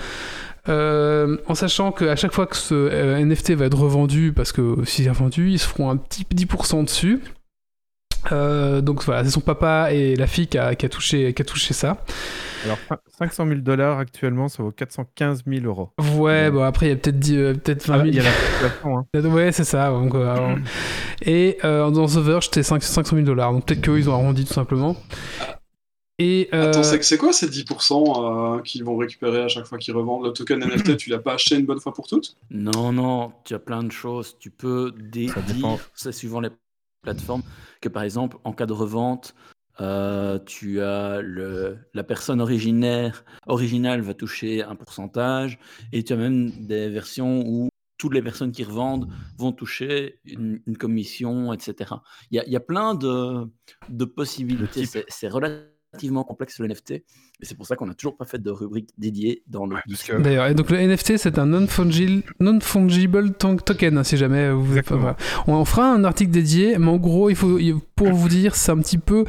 Euh, 0.70 1.38
en 1.48 1.56
sachant 1.56 1.92
qu'à 1.92 2.16
chaque 2.16 2.34
fois 2.34 2.46
que 2.46 2.56
ce 2.56 2.74
euh, 2.76 3.18
NFT 3.26 3.52
va 3.52 3.66
être 3.66 3.78
revendu, 3.78 4.32
parce 4.34 4.52
que 4.52 4.78
s'il 4.86 5.06
est 5.08 5.10
revendu, 5.12 5.50
ils 5.52 5.60
se 5.60 5.68
feront 5.68 5.90
un 5.90 5.98
petit 5.98 6.24
10% 6.34 6.86
dessus. 6.86 7.20
Euh, 8.32 8.82
donc 8.82 9.04
voilà, 9.04 9.24
c'est 9.24 9.32
son 9.32 9.42
papa 9.42 9.92
et 9.94 10.16
la 10.16 10.28
fille 10.28 10.48
qui 10.48 10.58
a, 10.58 10.76
qui 10.76 10.86
a 10.86 10.90
touché, 10.90 11.34
qui 11.34 11.42
a 11.42 11.46
touché 11.46 11.74
ça. 11.74 11.98
Alors, 12.66 12.78
cin- 12.90 12.98
500 13.18 13.48
000 13.48 13.60
dollars 13.62 13.98
actuellement, 13.98 14.48
ça 14.48 14.62
vaut 14.62 14.72
415 14.72 15.44
000 15.48 15.66
euros. 15.66 15.90
Ouais, 16.18 16.52
bon 16.52 16.62
après 16.62 16.86
il 16.86 16.90
y 16.90 16.92
a 16.92 16.96
peut-être 16.98 17.18
dix- 17.20 17.36
euh, 17.38 17.54
peut-être 17.56 17.88
20 17.88 17.94
Ah, 17.96 17.98
000. 18.04 18.08
il 18.10 18.16
y 18.16 18.20
a 18.20 18.24
la 18.24 18.30
hein. 18.86 19.06
Ouais, 19.30 19.52
c'est 19.52 19.64
ça. 19.64 19.90
donc, 19.90 20.14
euh, 20.14 20.56
et 21.24 21.58
euh, 21.64 21.90
dans 21.90 22.06
The 22.06 22.18
Verge, 22.18 22.46
c'était 22.46 22.64
5 22.64 22.84
500 22.84 23.16
000 23.16 23.26
dollars. 23.26 23.54
Donc 23.54 23.66
peut-être 23.66 23.82
qu'eux, 23.82 23.98
ils 23.98 24.10
ont 24.10 24.14
arrondi 24.14 24.46
tout 24.46 24.54
simplement. 24.54 24.96
Et 26.20 26.50
euh, 26.54 26.70
Attends, 26.70 26.84
c'est 26.84 27.02
c'est 27.04 27.18
quoi 27.18 27.34
ces 27.34 27.48
10% 27.50 28.58
euh, 28.58 28.62
qu'ils 28.62 28.84
vont 28.84 28.96
récupérer 28.96 29.42
à 29.42 29.48
chaque 29.48 29.66
fois 29.66 29.80
qu'ils 29.80 29.96
revendent? 29.96 30.26
Le 30.26 30.32
token 30.34 30.60
NFT 30.64 30.98
Tu 30.98 31.10
l'as 31.10 31.18
pas 31.18 31.34
acheté 31.34 31.56
une 31.58 31.66
bonne 31.66 31.80
fois 31.80 31.94
pour 31.94 32.08
toutes? 32.08 32.36
Non, 32.52 32.92
non, 32.92 33.32
tu 33.44 33.56
as 33.56 33.60
plein 33.60 33.82
de 33.82 33.92
choses. 33.92 34.36
Tu 34.40 34.52
peux 34.52 34.94
dé- 35.00 35.30
Ça 35.30 35.42
dépend. 35.42 35.76
dire, 35.78 35.90
c'est 35.96 36.12
suivant 36.12 36.40
les 36.40 36.50
plateformes, 37.02 37.44
que 37.82 37.90
par 37.90 38.04
exemple, 38.04 38.38
en 38.44 38.54
cas 38.54 38.66
de 38.66 38.74
revente, 38.74 39.36
euh, 39.80 40.38
tu 40.40 40.82
as 40.82 41.22
le, 41.22 41.78
la 41.94 42.04
personne 42.04 42.42
originaire, 42.42 43.26
originale 43.48 44.02
va 44.02 44.14
toucher 44.14 44.64
un 44.64 44.76
pourcentage, 44.76 45.60
et 45.92 46.04
tu 46.04 46.14
as 46.14 46.18
même 46.18 46.52
des 46.68 46.90
versions 46.90 47.44
où 47.46 47.70
toutes 47.98 48.14
les 48.14 48.22
personnes 48.22 48.52
qui 48.52 48.64
revendent 48.64 49.08
vont 49.38 49.52
toucher 49.52 50.20
une, 50.26 50.60
une 50.66 50.78
commission, 50.78 51.54
etc. 51.54 51.94
Il 52.32 52.44
y 52.46 52.52
y 52.52 52.56
a 52.56 52.60
plein 52.60 52.96
de, 52.96 53.48
de 53.90 54.06
possibilités. 54.06 54.86
C'est 54.86 55.06
c'est 55.08 55.28
relativement 55.94 56.24
complexe 56.24 56.60
le 56.60 56.68
NFT, 56.68 56.92
et 56.92 57.04
c'est 57.42 57.56
pour 57.56 57.66
ça 57.68 57.76
qu'on 57.76 57.86
n'a 57.88 57.94
toujours 57.94 58.16
pas 58.16 58.26
fait 58.26 58.42
de 58.42 58.50
rubrique 58.50 58.90
dédiée 58.98 59.44
dans 59.48 59.66
le 59.66 59.76
Ouais, 59.76 59.82
parce 59.90 60.04
que- 60.04 60.22
D'ailleurs, 60.22 60.48
et 60.48 60.54
donc 60.54 60.70
le 60.70 60.78
NFT, 60.78 61.18
c'est 61.18 61.38
un 61.40 61.46
non-fungible 61.48 62.24
non 62.40 62.60
token, 63.58 63.98
hein, 63.98 64.04
si 64.04 64.16
jamais 64.18 64.52
vous. 64.52 64.78
On 65.48 65.54
en 65.56 65.66
fera 65.66 65.92
un 65.92 66.04
article 66.04 66.32
dédié, 66.32 66.78
mais 66.78 66.88
en 66.88 66.98
gros, 66.98 67.30
il 67.30 67.36
faut, 67.36 67.60
pour 67.96 68.12
vous 68.14 68.30
dire, 68.30 68.56
c'est 68.56 68.72
un 68.72 68.78
petit 68.78 68.98
peu 68.98 69.26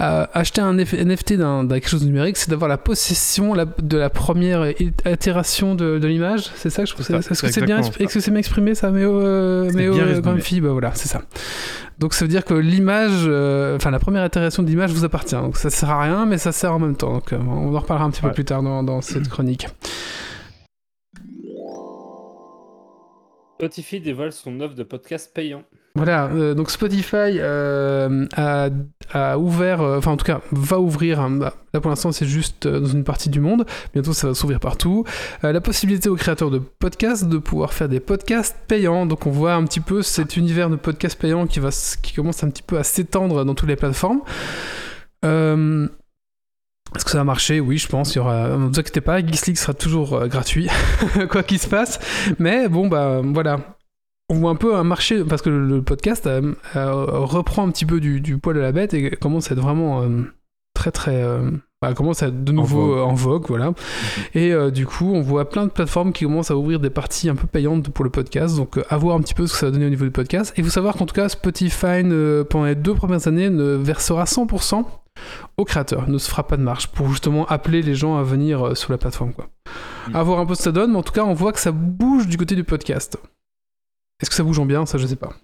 euh, 0.00 0.26
acheter 0.34 0.60
un 0.60 0.76
F- 0.76 0.96
NFT 0.96 1.34
d'un 1.34 1.66
quelque 1.68 1.88
chose 1.88 2.00
de 2.02 2.06
numérique, 2.06 2.36
c'est 2.36 2.50
d'avoir 2.50 2.68
la 2.68 2.78
possession 2.78 3.54
la- 3.54 3.64
de 3.64 3.96
la 3.96 4.10
première 4.10 4.68
itération 5.06 5.74
de, 5.74 5.98
de 5.98 6.06
l'image. 6.08 6.50
C'est 6.56 6.70
ça 6.70 6.82
que 6.82 6.88
je 6.88 6.94
trouve. 6.94 7.06
Est-ce 7.16 7.28
que 7.28 7.34
c'est 7.52 7.60
bien, 7.66 7.78
est-ce 8.00 8.14
que 8.14 8.20
c'est 8.20 8.30
bien 8.30 8.40
exprimé 8.40 8.74
ça, 8.74 8.90
Méo, 8.90 9.20
euh, 9.20 9.70
Méo, 9.72 9.94
bien 9.94 10.04
euh, 10.04 10.20
bah 10.60 10.70
voilà, 10.72 10.92
c'est 10.94 11.08
ça. 11.08 11.22
Donc 11.98 12.14
ça 12.14 12.24
veut 12.24 12.28
dire 12.28 12.44
que 12.44 12.54
l'image, 12.54 13.24
euh, 13.26 13.76
enfin 13.76 13.90
la 13.90 13.98
première 13.98 14.24
itération 14.26 14.62
de 14.62 14.68
l'image 14.68 14.92
vous 14.92 15.04
appartient. 15.04 15.36
Donc 15.36 15.56
ça 15.56 15.70
sert 15.70 15.90
à 15.90 16.02
rien, 16.02 16.26
mais 16.26 16.38
ça 16.38 16.52
sert 16.52 16.72
en 16.72 16.78
même 16.78 16.96
temps. 16.96 17.12
Donc 17.12 17.32
euh, 17.32 17.38
on 17.38 17.74
en 17.74 17.80
reparlera 17.80 18.06
un 18.06 18.10
petit 18.10 18.22
peu 18.22 18.32
plus 18.32 18.44
tard 18.44 18.62
dans, 18.62 18.82
dans 18.82 19.00
cette 19.00 19.28
chronique. 19.28 19.68
Spotify 23.58 24.00
dévoile 24.00 24.32
son 24.32 24.60
offre 24.60 24.74
de 24.74 24.82
podcast 24.82 25.32
payant. 25.32 25.62
Voilà, 25.96 26.24
euh, 26.24 26.54
donc 26.54 26.72
Spotify 26.72 27.38
euh, 27.38 28.26
a, 28.34 29.38
ouvert, 29.38 29.80
euh, 29.80 29.98
enfin 29.98 30.10
en 30.10 30.16
tout 30.16 30.24
cas 30.24 30.40
va 30.50 30.80
ouvrir, 30.80 31.20
hein, 31.20 31.30
bah, 31.30 31.54
là 31.72 31.80
pour 31.80 31.88
l'instant 31.88 32.10
c'est 32.10 32.26
juste 32.26 32.66
dans 32.66 32.88
une 32.88 33.04
partie 33.04 33.28
du 33.28 33.38
monde, 33.38 33.64
bientôt 33.92 34.12
ça 34.12 34.26
va 34.26 34.34
s'ouvrir 34.34 34.58
partout, 34.58 35.04
la 35.44 35.60
possibilité 35.60 36.08
aux 36.08 36.16
créateurs 36.16 36.50
de 36.50 36.58
podcasts 36.58 37.28
de 37.28 37.38
pouvoir 37.38 37.72
faire 37.72 37.88
des 37.88 38.00
podcasts 38.00 38.56
payants, 38.66 39.06
donc 39.06 39.24
on 39.26 39.30
voit 39.30 39.54
un 39.54 39.62
petit 39.66 39.78
peu 39.78 40.02
cet 40.02 40.36
univers 40.36 40.68
de 40.68 40.74
podcasts 40.74 41.16
payants 41.16 41.46
qui, 41.46 41.60
va, 41.60 41.70
qui 42.02 42.12
commence 42.12 42.42
un 42.42 42.50
petit 42.50 42.64
peu 42.64 42.76
à 42.76 42.82
s'étendre 42.82 43.44
dans 43.44 43.54
toutes 43.54 43.68
les 43.68 43.76
plateformes. 43.76 44.22
Est-ce 45.22 47.04
que 47.04 47.10
ça 47.10 47.18
va 47.18 47.24
marcher 47.24 47.60
Oui, 47.60 47.78
je 47.78 47.88
pense. 47.88 48.14
Il 48.14 48.18
y 48.18 48.20
aura... 48.20 48.48
Ne 48.50 48.66
vous 48.66 48.78
inquiétez 48.78 49.00
pas, 49.00 49.18
Geeks 49.24 49.56
sera 49.56 49.74
toujours 49.74 50.26
gratuit, 50.28 50.68
quoi 51.30 51.42
qu'il 51.42 51.58
se 51.58 51.68
passe. 51.68 51.98
Mais 52.38 52.68
bon, 52.68 52.88
bah 52.88 53.20
voilà. 53.24 53.73
On 54.30 54.36
voit 54.36 54.50
un 54.50 54.56
peu 54.56 54.74
un 54.74 54.84
marché, 54.84 55.22
parce 55.22 55.42
que 55.42 55.50
le, 55.50 55.82
podcast 55.82 56.26
euh, 56.26 56.54
euh, 56.76 57.04
reprend 57.20 57.66
un 57.66 57.70
petit 57.70 57.84
peu 57.84 58.00
du, 58.00 58.20
du 58.20 58.38
poil 58.38 58.56
de 58.56 58.60
la 58.60 58.72
bête 58.72 58.94
et 58.94 59.10
commence 59.10 59.50
à 59.50 59.54
être 59.54 59.60
vraiment 59.60 60.02
euh, 60.02 60.22
très 60.74 60.90
très. 60.90 61.22
euh, 61.22 61.50
bah, 61.82 61.92
commence 61.92 62.22
à 62.22 62.28
être 62.28 62.42
de 62.42 62.52
nouveau 62.52 62.94
vogue. 62.94 62.98
en 63.00 63.12
vogue, 63.12 63.44
voilà. 63.48 63.74
Et 64.34 64.54
euh, 64.54 64.70
du 64.70 64.86
coup, 64.86 65.12
on 65.12 65.20
voit 65.20 65.50
plein 65.50 65.66
de 65.66 65.70
plateformes 65.70 66.14
qui 66.14 66.24
commencent 66.24 66.50
à 66.50 66.56
ouvrir 66.56 66.80
des 66.80 66.88
parties 66.88 67.28
un 67.28 67.34
peu 67.34 67.46
payantes 67.46 67.90
pour 67.90 68.02
le 68.02 68.10
podcast. 68.10 68.56
Donc, 68.56 68.80
à 68.88 68.96
voir 68.96 69.16
un 69.16 69.20
petit 69.20 69.34
peu 69.34 69.46
ce 69.46 69.52
que 69.52 69.58
ça 69.58 69.66
va 69.66 69.72
donner 69.72 69.86
au 69.86 69.90
niveau 69.90 70.06
du 70.06 70.10
podcast. 70.10 70.54
Et 70.56 70.60
il 70.60 70.64
faut 70.64 70.70
savoir 70.70 70.96
qu'en 70.96 71.04
tout 71.04 71.14
cas, 71.14 71.28
Spotify, 71.28 72.02
pendant 72.48 72.64
les 72.64 72.74
deux 72.74 72.94
premières 72.94 73.28
années, 73.28 73.50
ne 73.50 73.74
versera 73.74 74.24
100% 74.24 74.84
au 75.58 75.64
créateur, 75.66 76.08
ne 76.08 76.16
se 76.16 76.30
fera 76.30 76.46
pas 76.46 76.56
de 76.56 76.62
marge 76.62 76.88
pour 76.88 77.08
justement 77.10 77.44
appeler 77.46 77.82
les 77.82 77.94
gens 77.94 78.16
à 78.16 78.22
venir 78.22 78.74
sur 78.74 78.90
la 78.90 78.96
plateforme. 78.96 79.34
Quoi. 79.34 79.48
Mm. 80.08 80.16
À 80.16 80.22
voir 80.22 80.38
un 80.40 80.46
peu 80.46 80.54
ce 80.54 80.60
que 80.60 80.64
ça 80.64 80.72
donne, 80.72 80.92
mais 80.92 80.98
en 80.98 81.02
tout 81.02 81.12
cas, 81.12 81.24
on 81.24 81.34
voit 81.34 81.52
que 81.52 81.60
ça 81.60 81.70
bouge 81.70 82.26
du 82.26 82.38
côté 82.38 82.54
du 82.56 82.64
podcast. 82.64 83.18
Est-ce 84.20 84.30
que 84.30 84.36
ça 84.36 84.42
bouge 84.44 84.58
en 84.58 84.66
bien? 84.66 84.86
Ça, 84.86 84.98
je 84.98 85.06
sais 85.06 85.16
pas. 85.16 85.34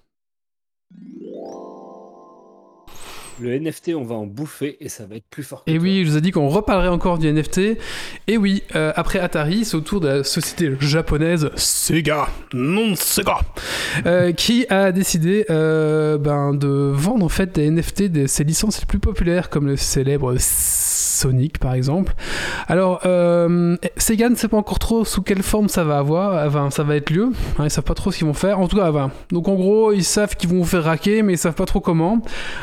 Le 3.41 3.57
NFT, 3.57 3.93
on 3.95 4.03
va 4.03 4.13
en 4.13 4.27
bouffer 4.27 4.77
et 4.81 4.87
ça 4.87 5.07
va 5.07 5.15
être 5.15 5.25
plus 5.27 5.41
fort. 5.41 5.63
que 5.65 5.71
Et 5.71 5.75
toi. 5.75 5.83
oui, 5.83 6.05
je 6.05 6.11
vous 6.11 6.17
ai 6.17 6.21
dit 6.21 6.29
qu'on 6.29 6.47
reparlerait 6.47 6.89
encore 6.89 7.17
du 7.17 7.31
NFT. 7.31 7.77
Et 8.27 8.37
oui, 8.37 8.61
euh, 8.75 8.93
après 8.95 9.17
Atari, 9.17 9.65
c'est 9.65 9.75
au 9.75 9.81
tour 9.81 9.99
de 9.99 10.07
la 10.07 10.23
société 10.23 10.71
japonaise 10.79 11.49
Sega, 11.55 12.27
non 12.53 12.93
Sega, 12.95 13.39
euh, 14.05 14.31
qui 14.31 14.67
a 14.69 14.91
décidé 14.91 15.45
euh, 15.49 16.19
ben, 16.19 16.53
de 16.53 16.91
vendre 16.93 17.25
en 17.25 17.29
fait 17.29 17.55
des 17.55 17.67
NFT 17.71 18.03
de 18.11 18.27
ses 18.27 18.43
licences 18.43 18.79
les 18.79 18.85
plus 18.85 18.99
populaires, 18.99 19.49
comme 19.49 19.65
le 19.65 19.75
célèbre 19.75 20.35
Sonic 20.37 21.57
par 21.57 21.73
exemple. 21.73 22.13
Alors, 22.67 23.01
Sega 23.97 24.29
ne 24.29 24.35
sait 24.35 24.49
pas 24.49 24.57
encore 24.57 24.79
trop 24.79 25.03
sous 25.03 25.23
quelle 25.23 25.41
forme 25.41 25.67
ça 25.67 25.83
va 25.83 25.97
avoir, 25.97 26.45
enfin, 26.45 26.69
ça 26.69 26.83
va 26.83 26.95
être 26.95 27.09
lieu. 27.09 27.31
Hein, 27.57 27.63
ils 27.63 27.71
savent 27.71 27.83
pas 27.85 27.95
trop 27.95 28.11
ce 28.11 28.19
qu'ils 28.19 28.27
vont 28.27 28.35
faire. 28.35 28.59
En 28.59 28.67
tout 28.67 28.77
cas, 28.77 28.87
enfin, 28.89 29.09
donc 29.31 29.47
en 29.47 29.55
gros, 29.55 29.93
ils 29.93 30.03
savent 30.03 30.35
qu'ils 30.35 30.49
vont 30.49 30.57
vous 30.57 30.65
faire 30.65 30.83
raquer, 30.83 31.23
mais 31.23 31.33
ils 31.33 31.37
savent 31.39 31.55
pas 31.55 31.65
trop 31.65 31.79
comment. 31.79 32.21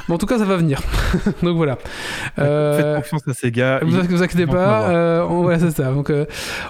Mais 0.09 0.15
en 0.15 0.19
tout 0.19 0.27
cas, 0.27 0.39
ça 0.39 0.45
va 0.45 0.57
venir. 0.57 0.68
donc 1.43 1.57
voilà. 1.57 1.79
Euh, 2.39 2.77
Faites 2.77 3.03
confiance 3.05 3.29
à 3.29 3.35
ces 3.35 3.51
gars. 3.51 3.81
vous, 3.83 4.01
vous 4.03 4.23
inquiétez 4.23 4.47
pas, 4.47 4.91
euh, 4.91 5.23
on- 5.29 5.43
voilà, 5.43 5.59
c'est 5.59 5.71
ça. 5.71 5.91
Donc, 5.93 6.11
euh, 6.11 6.27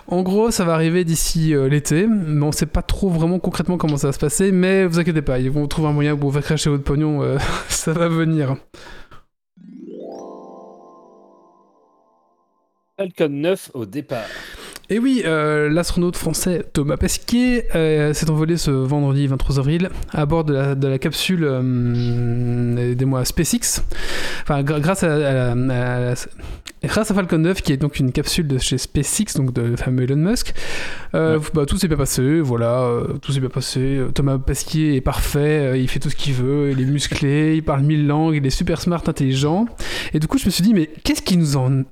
en 0.06 0.22
gros, 0.22 0.50
ça 0.50 0.64
va 0.64 0.74
arriver 0.74 1.04
d'ici 1.04 1.54
euh, 1.54 1.68
l'été, 1.68 2.06
mais 2.06 2.44
on 2.44 2.52
sait 2.52 2.66
pas 2.66 2.82
trop 2.82 3.08
vraiment 3.11 3.38
concrètement 3.38 3.76
comment 3.76 3.96
ça 3.96 4.08
va 4.08 4.12
se 4.12 4.18
passer. 4.18 4.52
Mais 4.52 4.87
vous 4.87 4.98
inquiétez 4.98 5.22
pas, 5.22 5.38
ils 5.38 5.50
vont 5.50 5.66
trouver 5.66 5.88
un 5.88 5.92
moyen 5.92 6.16
pour 6.16 6.30
vous 6.30 6.34
faire 6.34 6.44
cracher 6.44 6.70
votre 6.70 6.84
pognon, 6.84 7.22
euh, 7.22 7.38
ça 7.68 7.92
va 7.92 8.08
venir. 8.08 8.56
Falcon 12.96 13.28
9 13.30 13.70
au 13.74 13.87
départ. 13.87 14.24
Et 14.90 14.98
oui, 14.98 15.22
euh, 15.27 15.68
l'astronaute 15.68 16.16
français 16.16 16.64
Thomas 16.72 16.96
Pesquet 16.96 17.68
euh, 17.74 18.14
s'est 18.14 18.31
envolé 18.31 18.57
ce 18.57 18.70
vendredi 18.70 19.27
23 19.27 19.59
avril 19.59 19.90
à 20.12 20.24
bord 20.24 20.44
de 20.44 20.55
la, 20.55 20.74
de 20.74 20.88
la 20.88 20.98
capsule 20.98 21.44
euh, 21.44 22.94
des 22.94 23.05
mois 23.05 23.24
SpaceX. 23.24 23.83
Enfin, 24.42 24.62
grâce 24.62 25.03
à, 25.03 25.53
à 25.53 25.55
grâce 26.87 27.11
à 27.11 27.14
Falcon 27.14 27.38
9, 27.38 27.62
qui 27.62 27.72
est 27.72 27.77
donc 27.77 27.98
une 27.98 28.12
capsule 28.12 28.46
de 28.46 28.59
chez 28.59 28.79
SpaceX, 28.79 29.37
donc 29.37 29.53
de 29.53 29.62
le 29.62 29.77
fameux 29.77 30.05
Elon 30.05 30.16
Musk. 30.16 30.55
Euh, 31.14 31.38
bah, 31.55 31.66
tout 31.66 31.77
s'est 31.77 31.88
bien 31.88 31.96
passé, 31.96 32.40
voilà, 32.40 32.83
euh, 32.83 33.18
tout 33.20 33.33
s'est 33.33 33.40
bien 33.40 33.48
passé. 33.48 34.01
Thomas 34.14 34.38
Pesquet 34.38 34.96
est 34.96 35.01
parfait, 35.01 35.70
euh, 35.72 35.77
il 35.77 35.88
fait 35.88 35.98
tout 35.98 36.11
ce 36.11 36.16
qu'il 36.16 36.35
veut, 36.35 36.70
il 36.70 36.81
est 36.81 36.85
musclé, 36.85 37.57
il 37.57 37.62
parle 37.62 37.83
mille 37.83 38.07
langues, 38.07 38.37
il 38.37 38.46
est 38.46 38.51
super 38.51 38.81
smart, 38.81 39.03
intelligent. 39.07 39.66
Et 40.14 40.18
du 40.18 40.27
coup, 40.27 40.38
je 40.38 40.46
me 40.46 40.51
suis 40.51 40.62
dit, 40.62 40.74
mais 40.74 40.88
qu'est-ce 41.05 41.22
qui 41.22 41.37
nous 41.37 41.57
en 41.57 41.83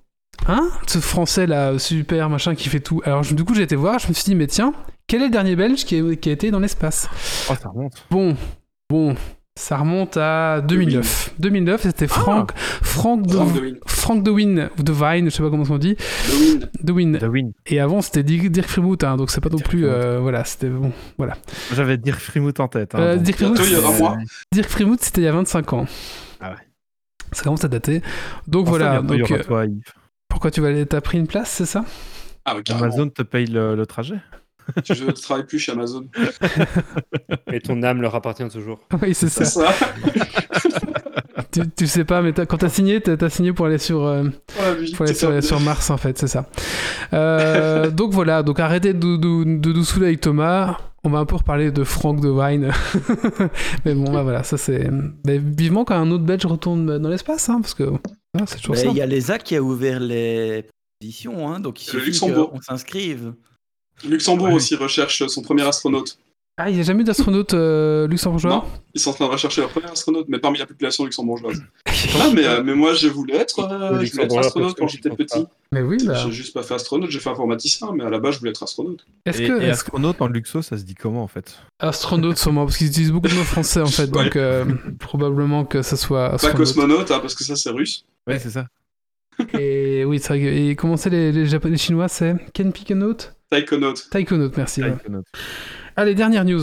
Hein 0.48 0.68
Ce 0.86 0.98
français 0.98 1.46
là, 1.46 1.78
super 1.78 2.28
machin 2.30 2.54
qui 2.54 2.68
fait 2.68 2.80
tout. 2.80 3.00
Alors 3.04 3.22
je- 3.22 3.34
du 3.34 3.44
coup 3.44 3.54
j'ai 3.54 3.62
été 3.62 3.76
voir, 3.76 3.98
je 3.98 4.08
me 4.08 4.12
suis 4.12 4.24
dit 4.24 4.34
mais 4.34 4.46
tiens, 4.46 4.72
quel 5.06 5.22
est 5.22 5.26
le 5.26 5.30
dernier 5.32 5.56
belge 5.56 5.84
qui, 5.84 5.96
est- 5.96 6.16
qui 6.18 6.28
a 6.28 6.32
été 6.32 6.50
dans 6.50 6.60
l'espace? 6.60 7.08
Oh, 7.50 7.54
ça 7.60 7.68
remonte. 7.68 7.92
Bon, 8.10 8.36
bon, 8.88 9.14
ça 9.56 9.78
remonte 9.78 10.16
à 10.16 10.60
2009. 10.60 11.34
2009 11.40 11.82
c'était 11.82 12.06
Frank, 12.06 12.52
Frank, 12.56 13.26
de, 13.26 13.32
Frank 13.32 13.52
DeWin. 13.54 13.74
Frank 13.86 14.22
DeWin, 14.22 14.68
ou 14.78 14.82
DeVine, 14.82 15.24
je 15.24 15.30
sais 15.34 15.42
pas 15.42 15.50
comment 15.50 15.64
on 15.68 15.78
dit, 15.78 15.96
DeWin. 16.28 16.60
DeWin. 17.14 17.18
The 17.18 17.32
Win. 17.32 17.52
Et 17.66 17.80
avant 17.80 18.00
c'était 18.02 18.22
Dirk 18.22 18.68
Frimouth, 18.68 19.02
hein, 19.02 19.16
donc 19.16 19.30
c'est 19.30 19.40
pas 19.40 19.48
non 19.48 19.56
Dirk 19.56 19.68
plus, 19.68 19.86
euh, 19.86 20.18
voilà, 20.20 20.44
c'était 20.44 20.68
bon, 20.68 20.92
voilà. 21.18 21.34
J'avais 21.74 21.96
Dirk 21.96 22.20
Frimouth 22.20 22.60
en 22.60 22.68
tête. 22.68 22.94
hein, 22.94 22.98
Euh. 23.00 23.16
Dirk 23.16 23.40
Euh, 23.42 24.62
Frimouth 24.68 25.02
c'était 25.02 25.22
il 25.22 25.24
y 25.24 25.28
a 25.28 25.32
25 25.32 25.72
ans. 25.72 25.86
Ah 26.40 26.50
ouais. 26.50 26.56
Ça 27.32 27.42
commence 27.42 27.64
à 27.64 27.68
dater. 27.68 28.02
Donc 28.46 28.68
Enfin, 28.68 28.76
voilà, 28.78 29.00
il 29.02 29.14
y 29.16 29.18
donc 29.18 29.30
aura 29.30 29.40
euh, 29.40 29.44
toi, 29.44 29.66
Yves. 29.66 29.82
Pourquoi 30.36 30.50
tu 30.50 30.60
vas 30.60 30.68
aller, 30.68 30.84
t'as 30.84 31.00
pris 31.00 31.16
une 31.16 31.26
place, 31.26 31.48
c'est 31.48 31.64
ça? 31.64 31.82
Ah, 32.44 32.56
carrément. 32.62 32.88
Amazon 32.88 33.08
te 33.08 33.22
paye 33.22 33.46
le, 33.46 33.74
le 33.74 33.86
trajet. 33.86 34.18
Je 34.84 35.02
ne 35.02 35.10
travaille 35.12 35.46
plus 35.46 35.58
chez 35.58 35.72
Amazon. 35.72 36.06
Et 37.50 37.60
ton 37.60 37.82
âme 37.82 38.02
leur 38.02 38.14
appartient 38.14 38.46
toujours. 38.50 38.78
Oui, 39.00 39.14
c'est 39.14 39.30
ça. 39.30 39.72
Tu, 41.52 41.60
tu 41.70 41.86
sais 41.86 42.04
pas, 42.04 42.20
mais 42.20 42.34
quand 42.34 42.58
t'as 42.58 42.68
signé, 42.68 43.00
t'as 43.00 43.16
t'as 43.16 43.30
signé 43.30 43.54
pour 43.54 43.64
aller 43.64 43.78
sur, 43.78 44.04
euh, 44.04 44.24
pour 44.94 45.06
aller 45.06 45.40
sur, 45.40 45.60
Mars 45.60 45.88
en 45.88 45.96
fait, 45.96 46.18
c'est 46.18 46.26
ça. 46.26 46.44
Euh, 47.14 47.90
donc 47.90 48.12
voilà, 48.12 48.42
donc 48.42 48.60
arrêtez 48.60 48.92
de, 48.92 49.16
de, 49.16 49.58
de 49.58 49.72
nous 49.72 49.84
saouler 49.84 50.08
avec 50.08 50.20
Thomas. 50.20 50.76
On 51.04 51.08
va 51.08 51.18
un 51.18 51.24
peu 51.24 51.36
reparler 51.36 51.70
de 51.70 51.82
Franck 51.82 52.20
de 52.20 52.28
Wine. 52.28 52.72
mais 53.86 53.94
bon, 53.94 54.12
bah 54.12 54.22
voilà, 54.22 54.42
ça 54.42 54.58
c'est. 54.58 54.90
Mais 55.26 55.38
vivement 55.38 55.86
quand 55.86 55.94
un 55.94 56.10
autre 56.10 56.24
Belge 56.24 56.44
retourne 56.44 56.98
dans 56.98 57.08
l'espace, 57.08 57.48
hein, 57.48 57.60
parce 57.62 57.74
que 57.74 57.84
voilà, 58.36 58.46
c'est 58.46 58.56
toujours 58.58 58.74
Mais 58.76 58.82
ça. 58.82 58.88
il 58.90 58.96
y 58.96 59.00
a 59.00 59.06
l'ESA 59.06 59.38
qui 59.38 59.56
a 59.56 59.62
ouvert 59.62 60.00
les 60.00 60.64
positions, 61.00 61.48
hein, 61.48 61.60
donc 61.60 61.82
il 61.82 61.86
Le 61.92 61.98
suffit 62.00 62.06
Luxembourg. 62.12 62.50
qu'on 62.50 62.60
s'inscrive. 62.62 63.34
Luxembourg 64.04 64.48
Ouais. 64.48 64.54
aussi 64.54 64.74
recherche 64.74 65.26
son 65.26 65.42
premier 65.42 65.62
astronaute. 65.62 66.18
Ah, 66.58 66.70
il 66.70 66.74
n'y 66.74 66.80
a 66.80 66.84
jamais 66.84 67.02
eu 67.02 67.04
d'astronaute 67.04 67.52
euh, 67.52 68.06
luxembourgeois 68.08 68.50
Non, 68.50 68.64
ils 68.94 69.00
sont 69.00 69.10
en 69.10 69.12
train 69.12 69.26
de 69.26 69.30
rechercher 69.32 69.60
leur 69.60 69.68
premier 69.68 69.90
astronaute, 69.90 70.24
mais 70.28 70.38
parmi 70.38 70.56
la 70.58 70.64
population 70.64 71.04
luxembourgeoise. 71.04 71.62
Ah, 72.18 72.30
mais, 72.34 72.46
euh, 72.46 72.62
mais 72.62 72.74
moi, 72.74 72.94
je 72.94 73.08
voulais 73.08 73.36
être, 73.36 73.58
euh, 73.60 73.98
Les 73.98 74.06
je 74.06 74.12
voulais 74.12 74.24
être 74.24 74.30
Luxembourgeois 74.34 74.40
astronaute 74.46 74.76
quand 74.78 74.88
j'étais 74.88 75.10
petit. 75.10 75.44
Mais 75.72 75.82
oui, 75.82 75.96
bah. 76.06 76.14
J'ai 76.14 76.30
juste 76.32 76.54
pas 76.54 76.62
fait 76.62 76.74
astronaute, 76.74 77.10
j'ai 77.10 77.18
fait 77.20 77.28
informaticien, 77.30 77.88
mais 77.94 78.04
à 78.04 78.10
la 78.10 78.18
base, 78.18 78.34
je 78.34 78.38
voulais 78.38 78.50
être 78.52 78.62
astronaute. 78.62 79.04
Est-ce 79.26 79.42
Et, 79.42 79.48
que. 79.48 79.52
et 79.52 79.64
est-ce 79.64 79.82
que- 79.82 79.88
astronaute 79.88 80.20
en 80.22 80.28
luxo, 80.28 80.62
ça 80.62 80.78
se 80.78 80.84
dit 80.84 80.94
comment 80.94 81.22
en 81.22 81.26
fait? 81.26 81.58
Astronaute 81.78 82.38
sûrement, 82.38 82.64
parce 82.64 82.76
qu'ils 82.78 82.86
utilisent 82.88 83.12
beaucoup 83.12 83.28
de 83.28 83.34
mots 83.34 83.42
français 83.44 83.80
en 83.80 83.86
fait, 83.86 84.06
donc 84.06 84.36
euh, 84.36 84.64
probablement 84.98 85.64
que 85.64 85.82
ça 85.82 85.96
soit 85.96 86.28
Pas 86.28 86.34
astronaute. 86.34 86.58
cosmonaute, 86.58 87.10
hein, 87.10 87.18
parce 87.20 87.34
que 87.34 87.44
ça, 87.44 87.56
c'est 87.56 87.70
russe. 87.70 88.04
Ouais, 88.26 88.38
c'est 88.38 88.50
ça. 88.50 88.66
Et 89.58 90.04
oui, 90.06 90.18
c'est 90.20 90.28
vrai. 90.28 90.40
que- 90.40 90.46
Et 90.70 90.76
comment 90.76 90.96
c'est 90.96 91.10
les, 91.10 91.32
les 91.32 91.46
japonais, 91.46 91.72
les 91.72 91.78
chinois, 91.78 92.08
c'est 92.08 92.36
Kenpikonaute 92.54 93.34
Taïkonaute. 93.50 94.08
Taikonaute, 94.10 94.56
merci. 94.56 94.82
ouais. 94.82 94.94
Allez, 95.96 96.14
dernière 96.14 96.44
news. 96.44 96.62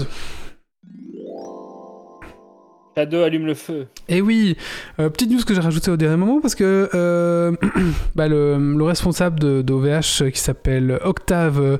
Shadow 2.96 3.24
allume 3.24 3.48
le 3.48 3.56
feu. 3.56 3.88
Et 4.08 4.22
oui, 4.22 4.56
euh, 5.00 5.10
petite 5.10 5.32
news 5.32 5.44
que 5.44 5.56
j'ai 5.56 5.62
rajoutée 5.62 5.90
au 5.90 5.98
dernier 5.98 6.18
moment 6.18 6.40
parce 6.42 6.54
que 6.54 6.90
euh, 6.94 7.52
bah, 8.16 8.28
le, 8.28 8.58
le 8.78 8.84
responsable 8.84 9.40
de, 9.40 9.64
d'OVH 9.64 10.22
euh, 10.22 10.30
qui 10.30 10.40
s'appelle 10.40 11.00
Octave 11.04 11.80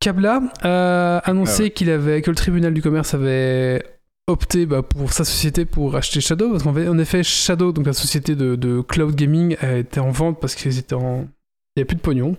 Kabla 0.00 0.40
a 0.62 1.18
annoncé 1.18 1.54
Ah 1.60 1.64
ouais. 1.64 1.70
qu'il 1.70 1.90
avait 1.90 2.22
que 2.22 2.30
le 2.30 2.36
tribunal 2.36 2.72
du 2.72 2.80
commerce 2.80 3.12
avait 3.12 3.82
opté 4.26 4.64
bah, 4.64 4.82
pour 4.82 5.12
sa 5.12 5.24
société 5.24 5.66
pour 5.66 5.94
acheter 5.96 6.22
Shadow 6.22 6.50
parce 6.50 6.62
qu'en 6.62 6.74
en 6.74 6.98
effet 6.98 7.22
Shadow 7.22 7.72
donc 7.72 7.84
la 7.86 7.92
société 7.92 8.34
de, 8.34 8.56
de 8.56 8.80
cloud 8.80 9.14
gaming 9.14 9.56
a 9.60 9.76
été 9.76 10.00
en 10.00 10.10
vente 10.10 10.40
parce 10.40 10.54
qu'ils 10.54 10.78
étaient 10.78 10.94
en 10.94 11.28
il 11.76 11.80
n'y 11.80 11.82
avait 11.82 11.86
plus 11.86 11.96
de 11.96 12.00
pognon. 12.00 12.36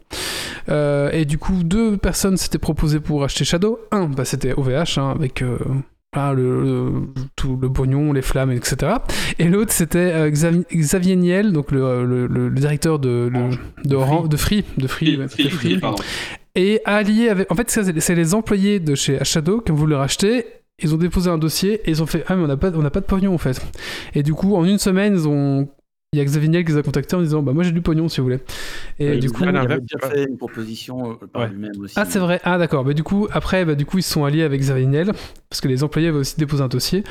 Euh, 0.69 1.11
et 1.11 1.25
du 1.25 1.37
coup, 1.37 1.63
deux 1.63 1.95
personnes 1.97 2.37
s'étaient 2.37 2.57
proposées 2.57 2.99
pour 2.99 3.23
acheter 3.23 3.45
Shadow. 3.45 3.79
Un, 3.91 4.05
bah, 4.07 4.25
c'était 4.25 4.53
OVH, 4.53 4.97
hein, 4.97 5.13
avec 5.15 5.41
euh, 5.43 5.57
le, 6.15 6.63
le- 6.63 6.91
tout 7.35 7.57
le 7.61 7.71
pognon, 7.71 8.11
les 8.13 8.21
flammes, 8.23 8.51
etc. 8.51 8.93
Et 9.39 9.45
l'autre, 9.45 9.71
c'était 9.71 9.99
euh, 10.13 10.29
Xavi- 10.31 10.65
Xavier 10.73 11.15
Niel, 11.15 11.53
donc 11.53 11.71
le, 11.71 12.49
directeur 12.49 12.97
de, 12.99 13.29
le- 13.31 13.39
Orange. 13.39 13.59
de, 13.85 13.95
Oran- 13.95 14.27
de 14.27 14.37
Free. 14.37 14.65
De 14.77 14.87
Free, 14.87 15.15
Free, 15.27 15.77
ouais. 15.77 15.79
Et 16.55 16.81
allié 16.85 17.29
avec. 17.29 17.51
En 17.51 17.55
fait, 17.55 17.69
c'est 17.69 18.15
les 18.15 18.33
employés 18.33 18.79
de 18.79 18.95
chez 18.95 19.23
Shadow 19.23 19.61
qui 19.61 19.71
ont 19.71 19.75
voulu 19.75 19.93
racheter. 19.93 20.45
Ils 20.81 20.93
ont 20.93 20.97
déposé 20.97 21.29
un 21.29 21.37
dossier 21.37 21.81
et 21.85 21.91
ils 21.91 22.01
ont 22.03 22.07
fait 22.07 22.23
Ah, 22.27 22.35
mais 22.35 22.43
on 22.43 22.47
n'a 22.47 22.57
pas, 22.57 22.71
on 22.75 22.81
n'a 22.81 22.89
pas 22.89 22.99
de 22.99 23.05
pognon 23.05 23.33
en 23.33 23.37
fait. 23.37 23.61
Et 24.15 24.21
du 24.23 24.33
coup, 24.33 24.55
en 24.55 24.65
une 24.65 24.79
semaine, 24.79 25.13
ils 25.13 25.27
ont. 25.27 25.67
Il 26.13 26.19
y 26.19 26.21
a 26.21 26.25
Xavier 26.25 26.47
Niel 26.47 26.63
qui 26.63 26.71
les 26.71 26.77
a 26.77 26.83
contactés 26.83 27.17
en 27.17 27.21
disant 27.21 27.41
Bah, 27.43 27.51
moi 27.51 27.63
j'ai 27.63 27.73
du 27.73 27.81
pognon 27.81 28.07
si 28.07 28.21
vous 28.21 28.27
voulez. 28.27 28.39
Et 28.97 29.17
du 29.17 29.27
il 29.27 29.31
coup. 29.31 29.41
Ah, 29.43 29.49
avait 29.49 29.57
l'inverse, 29.57 29.81
déjà 29.81 30.09
fait 30.09 30.23
une 30.23 30.37
proposition 30.37 31.11
euh, 31.11 31.27
par 31.27 31.41
Ouais. 31.43 31.49
lui-même 31.49 31.71
aussi. 31.79 31.95
Ah, 31.97 32.05
c'est 32.05 32.19
vrai. 32.19 32.39
Ah, 32.45 32.57
d'accord. 32.57 32.85
Bah, 32.85 32.93
du 32.93 33.03
coup, 33.03 33.27
après, 33.31 33.65
bah, 33.65 33.75
du 33.75 33.85
coup, 33.85 33.97
ils 33.97 34.03
se 34.03 34.13
sont 34.13 34.23
alliés 34.23 34.43
avec 34.43 34.61
Xavier 34.61 34.85
Niel, 34.85 35.11
parce 35.49 35.59
que 35.59 35.67
les 35.67 35.83
employés 35.83 36.07
avaient 36.07 36.19
aussi 36.19 36.37
déposé 36.37 36.63
un 36.63 36.69
dossier. 36.69 37.03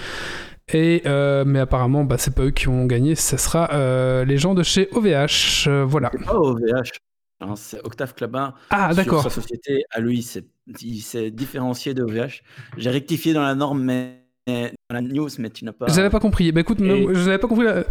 Et, 0.72 1.02
euh, 1.04 1.44
mais 1.46 1.58
apparemment, 1.58 2.04
bah, 2.04 2.16
c'est 2.18 2.34
pas 2.34 2.44
eux 2.44 2.50
qui 2.50 2.68
ont 2.68 2.86
gagné, 2.86 3.14
ce 3.16 3.36
sera 3.36 3.70
euh, 3.74 4.24
les 4.24 4.38
gens 4.38 4.54
de 4.54 4.62
chez 4.62 4.88
OVH. 4.92 5.66
euh, 5.68 5.84
voilà. 5.86 6.10
C'est 6.12 6.24
pas 6.24 6.34
OVH. 6.38 6.90
hein, 7.42 7.54
c'est 7.54 7.84
Octave 7.84 8.14
Clabin. 8.14 8.54
Ah, 8.70 8.94
d'accord. 8.94 9.22
sa 9.24 9.28
société, 9.30 9.84
à 9.90 10.00
lui, 10.00 10.22
c'est- 10.22 10.46
il 10.80 11.00
s'est 11.02 11.30
différencié 11.30 11.92
de 11.92 12.02
OVH. 12.02 12.42
J'ai 12.78 12.90
rectifié 12.90 13.34
dans 13.34 13.42
la 13.42 13.54
norme, 13.54 13.82
mais 13.84 14.22
dans 14.48 14.70
la 14.94 15.02
news, 15.02 15.28
mais 15.38 15.50
tu 15.50 15.66
n'as 15.66 15.72
pas. 15.72 15.86
J'avais 15.88 16.10
pas 16.10 16.18
compris. 16.18 16.50
Bah, 16.50 16.62
écoute, 16.62 16.80
Et- 16.80 17.06
je 17.12 17.26
n'avais 17.26 17.38
pas 17.38 17.46
compris 17.46 17.66
la, 17.66 17.84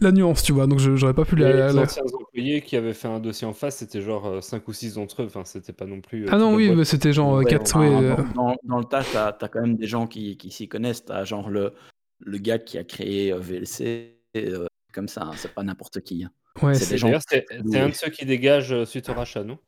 la 0.00 0.12
nuance, 0.12 0.42
tu 0.42 0.52
vois, 0.52 0.66
donc 0.66 0.78
j'aurais 0.78 1.14
pas 1.14 1.24
pu 1.24 1.36
Les 1.36 1.44
la. 1.44 1.72
la- 1.72 1.82
anciens 1.82 2.02
employés 2.12 2.62
qui 2.62 2.76
avaient 2.76 2.94
fait 2.94 3.08
un 3.08 3.20
dossier 3.20 3.46
en 3.46 3.52
face, 3.52 3.76
c'était 3.78 4.00
genre 4.00 4.42
5 4.42 4.66
ou 4.68 4.72
6 4.72 4.94
d'entre 4.94 5.22
eux. 5.22 5.26
Enfin, 5.26 5.44
c'était 5.44 5.72
pas 5.72 5.86
non 5.86 6.00
plus. 6.00 6.24
euh, 6.24 6.30
Ah 6.32 6.36
non, 6.36 6.54
oui, 6.54 6.70
mais 6.70 6.84
c'était 6.84 7.12
genre 7.12 7.34
Ouais, 7.34 7.44
4. 7.44 7.76
enfin, 7.76 7.80
ouais, 8.00 8.04
euh, 8.04 8.16
dans, 8.34 8.78
le 8.78 8.84
tas, 8.84 9.02
tu 9.04 9.16
as, 9.16 9.48
quand 9.48 9.60
même 9.60 9.76
des 9.76 9.86
gens 9.86 10.06
qui, 10.06 10.36
qui 10.36 10.50
s'y 10.50 10.68
connaissent. 10.68 11.04
Tu 11.04 11.12
as 11.12 11.24
genre 11.24 11.50
le, 11.50 11.72
le 12.20 12.38
gars 12.38 12.58
qui 12.58 12.78
a 12.78 12.84
créé 12.84 13.32
euh, 13.32 13.38
VLC, 13.38 14.16
euh, 14.36 14.66
comme 14.92 15.08
ça, 15.08 15.22
hein, 15.22 15.34
c'est 15.36 15.52
pas 15.54 15.62
n'importe 15.62 16.00
qui. 16.00 16.24
hein. 16.24 16.30
ouais, 16.62 16.74
c'est 16.74 16.96
gens 16.96 17.08
un 17.12 17.88
de 17.88 17.94
ceux 17.94 18.10
qui 18.10 18.24
dégage 18.26 18.72
euh, 18.72 18.84
suite 18.84 19.08
au 19.08 19.14
rachat, 19.14 19.44
non? 19.44 19.58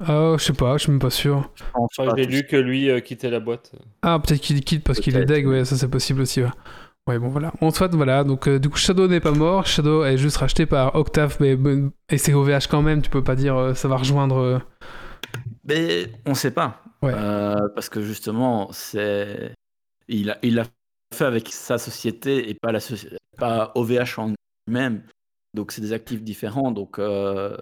Ah, 0.00 0.36
je 0.38 0.44
sais 0.44 0.52
pas, 0.52 0.76
je 0.76 0.82
suis 0.84 0.92
même 0.92 1.00
pas 1.00 1.10
sûr. 1.10 1.50
Enfin, 1.74 2.14
J'ai 2.16 2.26
lu 2.26 2.46
que 2.46 2.56
lui 2.56 2.88
euh, 2.90 3.00
quittait 3.00 3.30
la 3.30 3.40
boîte. 3.40 3.72
Ah, 4.02 4.20
peut-être 4.20 4.40
qu'il 4.40 4.60
quitte 4.62 4.84
parce 4.84 5.00
qu'il 5.00 5.16
est 5.16 5.24
deg, 5.24 5.46
ouais, 5.46 5.64
ça 5.64 5.76
c'est 5.76 5.88
possible 5.88 6.20
aussi. 6.20 6.42
Ouais, 6.42 6.50
Ouais, 7.08 7.18
bon 7.18 7.28
voilà. 7.28 7.52
En 7.60 7.70
soit, 7.70 7.88
voilà. 7.94 8.22
Donc, 8.22 8.46
euh, 8.46 8.58
du 8.58 8.68
coup, 8.68 8.76
Shadow 8.76 9.08
n'est 9.08 9.20
pas 9.20 9.32
mort. 9.32 9.66
Shadow 9.66 10.04
est 10.04 10.18
juste 10.18 10.36
racheté 10.36 10.66
par 10.66 10.94
Octave, 10.94 11.38
mais 11.40 11.56
et 12.10 12.18
c'est 12.18 12.34
OVH 12.34 12.66
quand 12.70 12.82
même. 12.82 13.00
Tu 13.02 13.08
peux 13.10 13.24
pas 13.24 13.34
dire 13.34 13.56
euh, 13.56 13.74
ça 13.74 13.88
va 13.88 13.96
rejoindre. 13.96 14.36
euh, 14.36 14.58
Mais 15.64 16.12
on 16.26 16.34
sait 16.34 16.50
pas. 16.50 16.82
Ouais. 17.02 17.12
Euh, 17.14 17.56
parce 17.74 17.88
que 17.88 18.02
justement, 18.02 18.68
c'est 18.72 19.52
il 20.08 20.30
a, 20.30 20.38
il 20.42 20.58
a 20.58 20.64
fait 21.14 21.24
avec 21.24 21.48
sa 21.48 21.78
société 21.78 22.50
et 22.50 22.54
pas, 22.54 22.72
la 22.72 22.78
soci- 22.80 23.08
pas 23.38 23.72
OVH 23.74 24.18
en 24.18 24.32
lui-même. 24.66 25.02
Donc, 25.54 25.72
c'est 25.72 25.80
des 25.80 25.92
actifs 25.94 26.22
différents. 26.22 26.72
Donc, 26.72 26.98
euh, 26.98 27.56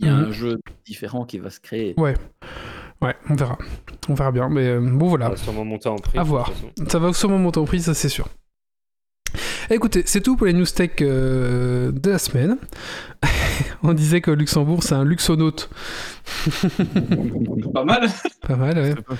il 0.00 0.06
y 0.06 0.08
a 0.10 0.14
Mhm. 0.14 0.24
un 0.24 0.32
jeu 0.32 0.58
différent 0.84 1.24
qui 1.24 1.38
va 1.38 1.50
se 1.50 1.60
créer. 1.60 1.94
Ouais, 1.96 2.14
on 3.30 3.34
verra. 3.34 3.58
On 4.08 4.14
verra 4.14 4.32
bien. 4.32 4.48
Mais 4.48 4.66
euh, 4.66 4.80
bon, 4.80 5.06
voilà. 5.08 5.26
Ça 5.26 5.30
va 5.30 5.36
sûrement 5.36 5.64
monter 5.64 5.88
en 5.88 5.96
prix. 5.96 6.18
À 6.18 6.22
voir. 6.24 6.50
Ça 6.88 6.98
va 6.98 7.12
sûrement 7.12 7.38
monter 7.38 7.60
en 7.60 7.64
prix, 7.64 7.80
ça 7.80 7.94
c'est 7.94 8.08
sûr. 8.08 8.28
Écoutez, 9.70 10.02
c'est 10.06 10.20
tout 10.20 10.36
pour 10.36 10.46
les 10.46 10.52
news 10.52 10.66
tech 10.66 10.90
euh, 11.00 11.92
de 11.92 12.10
la 12.10 12.18
semaine. 12.18 12.56
On 13.82 13.92
disait 13.92 14.20
que 14.20 14.30
Luxembourg, 14.30 14.82
c'est 14.82 14.94
un 14.94 15.04
luxonaute. 15.04 15.70
Pas 17.74 17.84
mal. 17.84 18.08
Pas 18.46 18.56
mal, 18.56 18.78
ouais. 18.78 18.94
Pas-. 18.94 19.14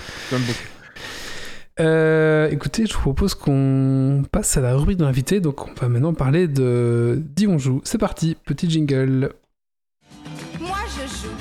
Euh, 1.79 2.49
écoutez, 2.49 2.85
je 2.85 2.93
vous 2.93 2.99
propose 2.99 3.33
qu'on 3.33 4.23
passe 4.31 4.57
à 4.57 4.61
la 4.61 4.75
rubrique 4.75 4.97
de 4.97 5.05
l'invité. 5.05 5.39
Donc, 5.39 5.67
on 5.67 5.73
va 5.73 5.89
maintenant 5.89 6.13
parler 6.13 6.47
de 6.47 7.21
Dis 7.35 7.47
on 7.47 7.57
joue. 7.57 7.81
C'est 7.83 7.97
parti, 7.97 8.35
petit 8.45 8.69
jingle. 8.69 9.33
Moi 10.59 10.77
je 10.87 11.07
joue. 11.07 11.33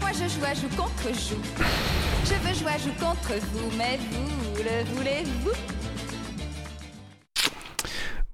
Moi 0.00 0.10
je 0.12 0.28
joue 0.28 0.44
à 0.44 0.54
joue 0.54 0.68
contre 0.76 1.08
joue. 1.08 1.42
Je 2.24 2.48
veux 2.48 2.54
jouer 2.54 2.72
à 2.72 2.78
joue 2.78 2.92
contre 3.00 3.34
vous, 3.52 3.76
mais 3.76 3.98
vous 3.98 4.62
le 4.62 4.96
voulez-vous? 4.96 5.79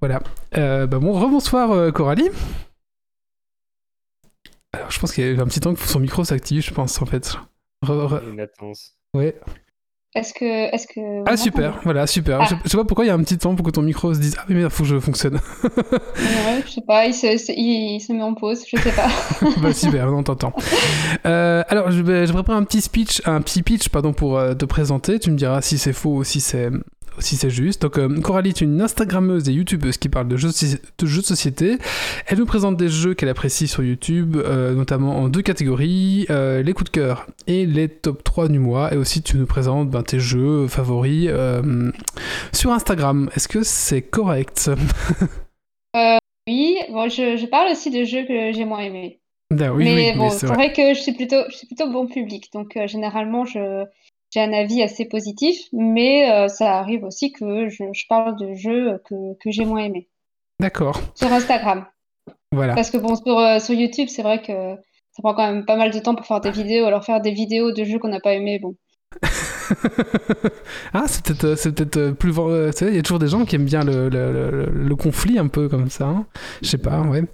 Voilà. 0.00 0.20
Euh, 0.56 0.86
bah 0.86 0.98
bon, 0.98 1.12
rebonsoir 1.18 1.70
euh, 1.72 1.90
Coralie. 1.90 2.28
Alors, 4.72 4.90
je 4.90 4.98
pense 5.00 5.12
qu'il 5.12 5.24
y 5.24 5.26
a 5.28 5.30
eu 5.30 5.40
un 5.40 5.46
petit 5.46 5.60
temps 5.60 5.74
que 5.74 5.80
son 5.80 6.00
micro 6.00 6.24
s'active, 6.24 6.62
je 6.62 6.74
pense, 6.74 7.00
en 7.00 7.06
fait. 7.06 7.36
Re- 7.84 8.08
re- 8.08 8.28
Une 8.30 8.36
latence. 8.36 8.92
ouais. 9.14 9.36
Est-ce 10.14 10.32
que. 10.32 10.74
Est-ce 10.74 10.86
que 10.86 11.24
Ah, 11.26 11.36
super, 11.36 11.78
voilà, 11.84 12.06
super. 12.06 12.40
Ah. 12.40 12.46
Je, 12.48 12.54
je 12.64 12.70
sais 12.70 12.76
pas 12.78 12.84
pourquoi 12.84 13.04
il 13.04 13.08
y 13.08 13.10
a 13.10 13.14
un 13.14 13.22
petit 13.22 13.36
temps 13.36 13.54
pour 13.54 13.66
que 13.66 13.70
ton 13.70 13.82
micro 13.82 14.14
se 14.14 14.18
dise 14.18 14.34
Ah, 14.38 14.44
mais 14.48 14.54
merde, 14.54 14.72
faut 14.72 14.82
que 14.82 14.88
je 14.88 14.98
fonctionne. 14.98 15.34
Ouais, 15.64 16.62
je 16.64 16.70
sais 16.70 16.80
pas, 16.86 17.04
il 17.06 17.12
se, 17.12 17.26
il, 17.52 17.96
il 17.96 18.00
se 18.00 18.12
met 18.14 18.22
en 18.22 18.32
pause, 18.34 18.64
je 18.66 18.78
sais 18.80 18.92
pas. 18.92 19.08
bah, 19.60 19.74
super, 19.74 20.10
on 20.14 20.22
t'entend. 20.22 20.54
Euh, 21.26 21.62
alors, 21.68 21.90
je 21.90 22.00
vais, 22.02 22.22
je 22.26 22.32
vais 22.32 22.36
préparer 22.38 22.56
un 22.58 22.64
petit 22.64 22.80
speech, 22.80 23.20
un 23.26 23.42
petit 23.42 23.62
pitch, 23.62 23.90
pardon, 23.90 24.14
pour 24.14 24.38
euh, 24.38 24.54
te 24.54 24.64
présenter. 24.64 25.18
Tu 25.18 25.30
me 25.30 25.36
diras 25.36 25.60
si 25.60 25.76
c'est 25.76 25.92
faux 25.92 26.14
ou 26.16 26.24
si 26.24 26.40
c'est. 26.40 26.70
Si 27.18 27.36
c'est 27.36 27.50
juste. 27.50 27.82
Donc, 27.82 27.98
euh, 27.98 28.20
Coralie 28.20 28.50
est 28.50 28.60
une 28.60 28.80
Instagrammeuse 28.80 29.48
et 29.48 29.52
YouTubeuse 29.52 29.96
qui 29.96 30.08
parle 30.08 30.28
de 30.28 30.36
jeux, 30.36 30.50
de 30.98 31.06
jeux 31.06 31.22
société. 31.22 31.78
Elle 32.26 32.38
nous 32.38 32.46
présente 32.46 32.76
des 32.76 32.88
jeux 32.88 33.14
qu'elle 33.14 33.28
apprécie 33.28 33.68
sur 33.68 33.82
YouTube, 33.82 34.36
euh, 34.36 34.74
notamment 34.74 35.16
en 35.18 35.28
deux 35.28 35.42
catégories 35.42 36.26
euh, 36.30 36.62
les 36.62 36.72
coups 36.72 36.90
de 36.92 36.98
cœur 36.98 37.26
et 37.46 37.64
les 37.66 37.88
top 37.88 38.22
3 38.24 38.48
du 38.48 38.58
mois. 38.58 38.92
Et 38.92 38.96
aussi, 38.96 39.22
tu 39.22 39.36
nous 39.36 39.46
présentes 39.46 39.88
ben, 39.90 40.02
tes 40.02 40.20
jeux 40.20 40.66
favoris 40.68 41.28
euh, 41.30 41.90
sur 42.52 42.72
Instagram. 42.72 43.30
Est-ce 43.34 43.48
que 43.48 43.62
c'est 43.62 44.02
correct? 44.02 44.70
Oui, 46.48 46.76
bon, 46.90 47.08
je, 47.08 47.36
je 47.36 47.46
parle 47.46 47.72
aussi 47.72 47.90
de 47.90 48.04
jeux 48.04 48.24
que 48.24 48.52
j'ai 48.52 48.64
moins 48.64 48.78
aimés. 48.80 49.20
Ah, 49.58 49.72
Oui, 49.72 49.84
mais 49.84 50.12
oui, 50.12 50.18
bon, 50.18 50.30
c'est 50.30 50.46
vrai. 50.46 50.54
vrai. 50.56 50.72
que 50.72 50.94
je 50.94 51.00
suis 51.00 51.12
plutôt, 51.12 51.42
je 51.50 51.56
suis 51.56 51.66
plutôt 51.66 51.90
bon 51.90 52.06
public, 52.06 52.52
donc 52.52 52.78
généralement 52.86 53.44
je 53.44 53.84
j'ai 54.36 54.42
un 54.42 54.52
avis 54.52 54.82
assez 54.82 55.06
positif, 55.06 55.58
mais 55.72 56.30
euh, 56.30 56.48
ça 56.48 56.78
arrive 56.78 57.04
aussi 57.04 57.32
que 57.32 57.70
je, 57.70 57.84
je 57.90 58.06
parle 58.06 58.38
de 58.38 58.52
jeux 58.52 59.00
que, 59.06 59.14
que 59.42 59.50
j'ai 59.50 59.64
moins 59.64 59.84
aimés 59.84 60.10
D'accord. 60.60 61.00
sur 61.14 61.32
Instagram. 61.32 61.86
Voilà. 62.52 62.74
Parce 62.74 62.90
que 62.90 62.98
bon, 62.98 63.16
sur, 63.16 63.38
euh, 63.38 63.58
sur 63.60 63.74
YouTube, 63.74 64.08
c'est 64.10 64.20
vrai 64.20 64.42
que 64.42 64.74
ça 65.12 65.22
prend 65.22 65.32
quand 65.32 65.50
même 65.50 65.64
pas 65.64 65.76
mal 65.76 65.90
de 65.90 65.98
temps 65.98 66.14
pour 66.14 66.26
faire 66.26 66.42
des 66.42 66.50
vidéos. 66.50 66.84
Alors 66.84 67.02
faire 67.02 67.22
des 67.22 67.30
vidéos 67.30 67.72
de 67.72 67.82
jeux 67.84 67.98
qu'on 67.98 68.08
n'a 68.08 68.20
pas 68.20 68.34
aimés, 68.34 68.58
bon, 68.58 68.74
ah, 70.94 71.04
c'est 71.06 71.24
peut-être 71.24 71.96
euh, 71.96 72.10
euh, 72.10 72.12
plus. 72.12 72.32
euh, 72.38 72.70
il 72.82 72.94
y 72.94 72.98
a 72.98 73.02
toujours 73.02 73.18
des 73.18 73.28
gens 73.28 73.44
qui 73.44 73.56
aiment 73.56 73.64
bien 73.64 73.82
le, 73.84 74.94
conflit 74.94 75.38
un 75.38 75.48
peu 75.48 75.68
comme 75.68 75.90
ça. 75.90 76.06
hein. 76.06 76.26
Je 76.62 76.68
sais 76.68 76.78
pas, 76.78 77.00
ouais. 77.02 77.24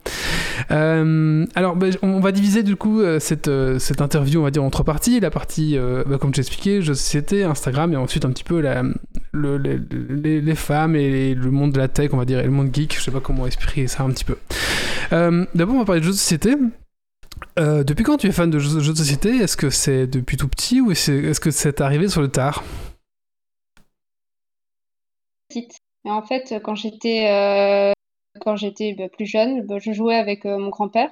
Alors, 0.68 1.76
bah, 1.76 1.87
on 2.02 2.20
va 2.20 2.32
diviser 2.32 2.62
du 2.62 2.76
coup 2.76 3.02
cette, 3.18 3.50
cette 3.78 4.00
interview, 4.00 4.40
on 4.40 4.44
va 4.44 4.50
dire, 4.50 4.64
en 4.64 4.70
trois 4.70 4.85
parties. 4.85 5.20
La 5.20 5.30
partie, 5.30 5.76
bah, 6.06 6.18
comme 6.18 6.35
j'ai 6.35 6.40
expliqué, 6.40 6.82
jeux 6.82 6.92
de 6.92 6.98
société, 6.98 7.44
Instagram, 7.44 7.92
et 7.92 7.96
ensuite 7.96 8.24
un 8.24 8.30
petit 8.30 8.44
peu 8.44 8.61
les, 9.32 10.54
femmes 10.54 10.96
et 10.96 11.35
le 11.35 11.50
monde 11.50 11.72
de 11.72 11.78
la 11.78 11.88
tech, 11.88 12.11
on 12.12 12.18
va 12.18 12.24
dire, 12.24 12.40
et 12.40 12.44
le 12.44 12.50
monde 12.50 12.70
geek. 12.72 12.96
Je 12.96 13.02
sais 13.02 13.11
pas 13.11 13.20
comment 13.20 13.46
expliquer 13.46 13.87
ça 13.87 14.02
un 14.04 14.11
petit 14.11 14.24
peu. 14.24 14.37
D'abord, 15.11 15.76
on 15.76 15.80
va 15.80 15.85
parler 15.85 16.00
de 16.00 16.06
jeux 16.06 16.12
de 16.12 16.16
société. 16.16 16.54
Euh, 17.59 17.85
depuis 17.85 18.05
quand 18.05 18.16
tu 18.16 18.28
es 18.28 18.33
fan 18.33 18.50
de 18.50 18.59
jeux, 18.59 18.81
jeux 18.81 18.92
de 18.92 18.98
société? 18.98 19.37
Est-ce 19.37 19.57
que 19.57 19.70
c'est 19.70 20.07
depuis 20.07 20.37
tout 20.37 20.48
petit 20.48 20.81
ou 20.81 20.90
est-ce 20.90 21.40
que 21.40 21.50
c'est 21.50 21.81
arrivé 21.81 22.09
sur 22.09 22.20
le 22.20 22.28
tard? 22.28 22.64
Mais 26.05 26.11
en 26.11 26.22
fait, 26.22 26.55
quand 26.62 26.74
j'étais 26.74 27.28
euh, 27.31 27.92
quand 28.40 28.57
j'étais 28.57 28.94
bah, 28.94 29.09
plus 29.09 29.26
jeune, 29.26 29.66
bah, 29.66 29.76
je 29.78 29.92
jouais 29.92 30.16
avec 30.16 30.46
euh, 30.46 30.59
mon 30.59 30.70
grand-père. 30.70 31.11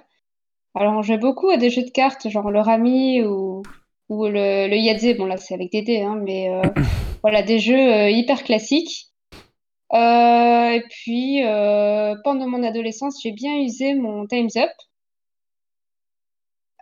Alors, 0.74 0.94
on 0.94 1.02
jouait 1.02 1.18
beaucoup 1.18 1.50
à 1.50 1.56
des 1.56 1.68
jeux 1.70 1.84
de 1.84 1.90
cartes, 1.90 2.28
genre 2.28 2.50
le 2.50 2.60
Rami 2.60 3.22
ou, 3.22 3.62
ou 4.08 4.26
le, 4.26 4.68
le 4.68 4.76
Yahtzee. 4.76 5.14
Bon, 5.14 5.26
là, 5.26 5.36
c'est 5.36 5.54
avec 5.54 5.70
des 5.72 5.82
dés, 5.82 6.00
hein, 6.00 6.20
mais 6.24 6.48
voilà, 7.22 7.42
des 7.42 7.58
jeux 7.58 8.10
hyper 8.10 8.44
classiques. 8.44 9.08
Et 9.92 10.82
puis, 10.88 11.42
pendant 12.24 12.48
mon 12.48 12.62
adolescence, 12.62 13.20
j'ai 13.22 13.32
bien 13.32 13.56
usé 13.58 13.94
mon 13.94 14.26
Time's 14.26 14.56
Up. 14.56 14.70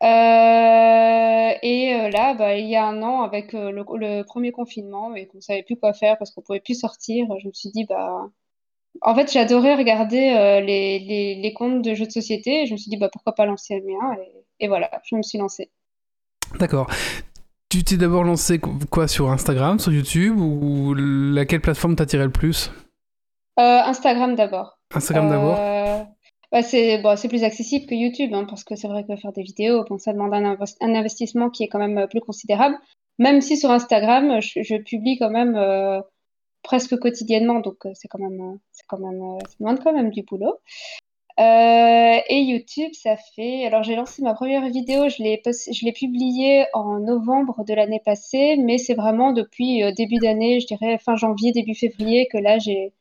Euh, 0.03 1.51
et 1.63 1.95
euh, 1.95 2.09
là, 2.11 2.35
bah, 2.35 2.57
il 2.57 2.69
y 2.69 2.77
a 2.77 2.87
un 2.87 3.03
an, 3.03 3.23
avec 3.23 3.55
euh, 3.55 3.71
le, 3.73 3.85
le 3.97 4.23
premier 4.23 4.53
confinement 4.53 5.15
et 5.15 5.27
qu'on 5.27 5.41
savait 5.41 5.65
plus 5.65 5.77
quoi 5.77 5.93
faire 5.93 6.17
parce 6.19 6.31
qu'on 6.31 6.43
pouvait 6.43 6.61
plus 6.61 6.79
sortir, 6.79 7.27
je 7.41 7.49
me 7.49 7.53
suis 7.53 7.71
dit, 7.71 7.85
bah, 7.85 8.29
en 9.03 9.15
fait, 9.15 9.33
j'adorais 9.33 9.75
regarder 9.75 10.35
euh, 10.37 10.61
les, 10.61 10.99
les, 11.01 11.35
les 11.37 11.53
comptes 11.53 11.83
de 11.83 11.95
jeux 11.95 12.07
de 12.07 12.13
société 12.13 12.63
et 12.63 12.67
je 12.67 12.73
me 12.73 12.77
suis 12.79 12.91
dit, 12.91 12.97
bah, 12.97 13.09
pourquoi 13.13 13.35
pas 13.35 13.45
lancer 13.47 13.79
le 13.79 13.87
mien 13.87 14.17
et, 14.21 14.65
et 14.65 14.69
voilà, 14.69 14.91
je 15.05 15.17
me 15.17 15.23
suis 15.23 15.39
lancée. 15.39 15.71
D'accord. 16.59 16.89
Tu 17.69 17.85
t'es 17.85 17.97
d'abord 17.97 18.25
lancé 18.25 18.59
qu- 18.59 18.87
quoi 18.91 19.09
sur 19.09 19.31
Instagram, 19.31 19.79
sur 19.79 19.93
YouTube 19.93 20.39
ou 20.39 20.95
laquelle 20.95 21.61
plateforme 21.61 21.97
t'attirait 21.97 22.25
le 22.25 22.31
plus? 22.31 22.71
Euh, 23.59 23.81
Instagram 23.85 24.37
d'abord. 24.37 24.79
Instagram 24.95 25.29
d'abord? 25.29 25.57
Euh, 25.59 25.98
bah, 26.51 26.63
c'est 26.63 26.99
bon, 27.03 27.15
plus 27.29 27.45
accessible 27.45 27.87
que 27.87 27.95
YouTube, 27.95 28.33
hein, 28.33 28.47
parce 28.49 28.65
que 28.65 28.75
c'est 28.75 28.89
vrai 28.89 29.05
que 29.05 29.17
faire 29.17 29.33
des 29.33 29.43
vidéos, 29.43 29.85
ça 29.99 30.13
demande 30.15 30.33
un, 30.33 30.55
invest- 30.55 30.79
un 30.81 30.95
investissement 30.95 31.51
qui 31.51 31.65
est 31.65 31.69
quand 31.69 31.79
même 31.79 31.99
euh, 31.99 32.07
plus 32.07 32.21
considérable. 32.21 32.79
Même 33.19 33.41
si 33.43 33.57
sur 33.59 33.71
Instagram, 33.71 34.41
je, 34.41 34.77
publie 34.83 35.19
quand 35.19 35.31
même 35.31 35.57
euh, 35.57 36.01
presque 36.63 36.97
quotidiennement, 36.99 37.61
donc 37.61 37.85
euh, 37.85 37.91
c'est 37.95 38.09
quand 38.09 38.19
même, 38.19 38.59
c'est 38.73 38.87
quand 38.89 38.99
même, 38.99 39.39
ça 39.47 39.57
demande 39.61 39.81
quand 39.83 39.93
même 39.93 40.11
du 40.11 40.23
boulot. 40.23 40.59
Et 41.39 42.41
YouTube, 42.43 42.93
ça 42.95 43.17
fait. 43.17 43.65
Alors, 43.67 43.83
j'ai 43.83 43.95
lancé 43.97 44.23
ma 44.23 44.35
première 44.35 44.67
vidéo, 44.69 45.09
je 45.09 45.23
l'ai 45.23 45.41
je 45.45 45.85
l'ai 45.85 45.93
publiée 45.93 46.67
en 46.75 46.99
novembre 47.01 47.65
de 47.65 47.75
l'année 47.75 48.01
passée, 48.05 48.57
mais 48.57 48.79
c'est 48.79 48.95
vraiment 48.95 49.33
depuis 49.33 49.83
début 49.95 50.19
d'année, 50.19 50.61
je 50.61 50.67
dirais 50.67 50.99
fin 50.99 51.17
janvier, 51.17 51.53
début 51.53 51.75
février, 51.75 52.29
que 52.33 52.39
là, 52.39 52.59
j'ai 52.59 52.93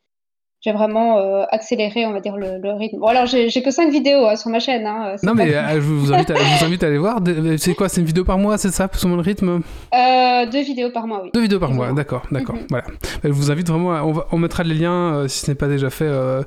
j'ai 0.60 0.72
vraiment 0.72 1.18
euh, 1.18 1.44
accéléré, 1.50 2.04
on 2.06 2.12
va 2.12 2.20
dire, 2.20 2.36
le, 2.36 2.58
le 2.58 2.72
rythme. 2.72 2.98
Bon, 2.98 3.06
alors, 3.06 3.26
j'ai 3.26 3.48
que 3.62 3.70
5 3.70 3.90
vidéos 3.92 4.26
hein, 4.26 4.34
sur 4.36 4.50
ma 4.50 4.58
chaîne. 4.58 4.86
Hein, 4.86 5.14
c'est 5.16 5.26
Non 5.26 5.34
mais 5.34 5.54
euh, 5.54 5.74
je 5.74 5.78
vous 5.80 6.12
invite 6.12 6.30
à, 6.30 6.34
je 6.34 6.58
vous 6.58 6.64
invite 6.64 6.82
à 6.82 6.86
aller 6.88 6.98
voir. 6.98 7.20
C'est 7.58 7.74
quoi 7.74 7.88
C'est 7.88 8.00
une 8.00 8.06
vidéo 8.06 8.24
par 8.24 8.38
mois, 8.38 8.58
c'est 8.58 8.70
ça 8.70 8.88
moins 9.04 9.16
le 9.16 9.22
rythme? 9.22 9.60
Euh, 9.94 10.46
deux 10.50 10.62
vidéos 10.62 10.90
par 10.90 11.06
mois, 11.06 11.20
oui. 11.22 11.30
Deux 11.32 11.40
vidéos 11.42 11.60
par 11.60 11.70
mois, 11.70 11.92
d'accord, 11.92 12.22
d'accord. 12.32 12.56
Mhm. 12.56 12.66
Voilà. 12.70 12.84
Je 13.22 13.28
vous 13.30 13.50
invite 13.50 13.68
vraiment. 13.68 13.94
À, 13.94 14.02
on, 14.02 14.12
va- 14.12 14.26
on 14.32 14.38
mettra 14.38 14.62
les 14.64 14.74
liens 14.74 15.14
euh, 15.14 15.28
si 15.28 15.44
ce 15.46 15.50
n'est 15.50 15.54
pas 15.54 15.68
déjà 15.68 15.90
fait 15.90 16.06
euh, 16.08 16.42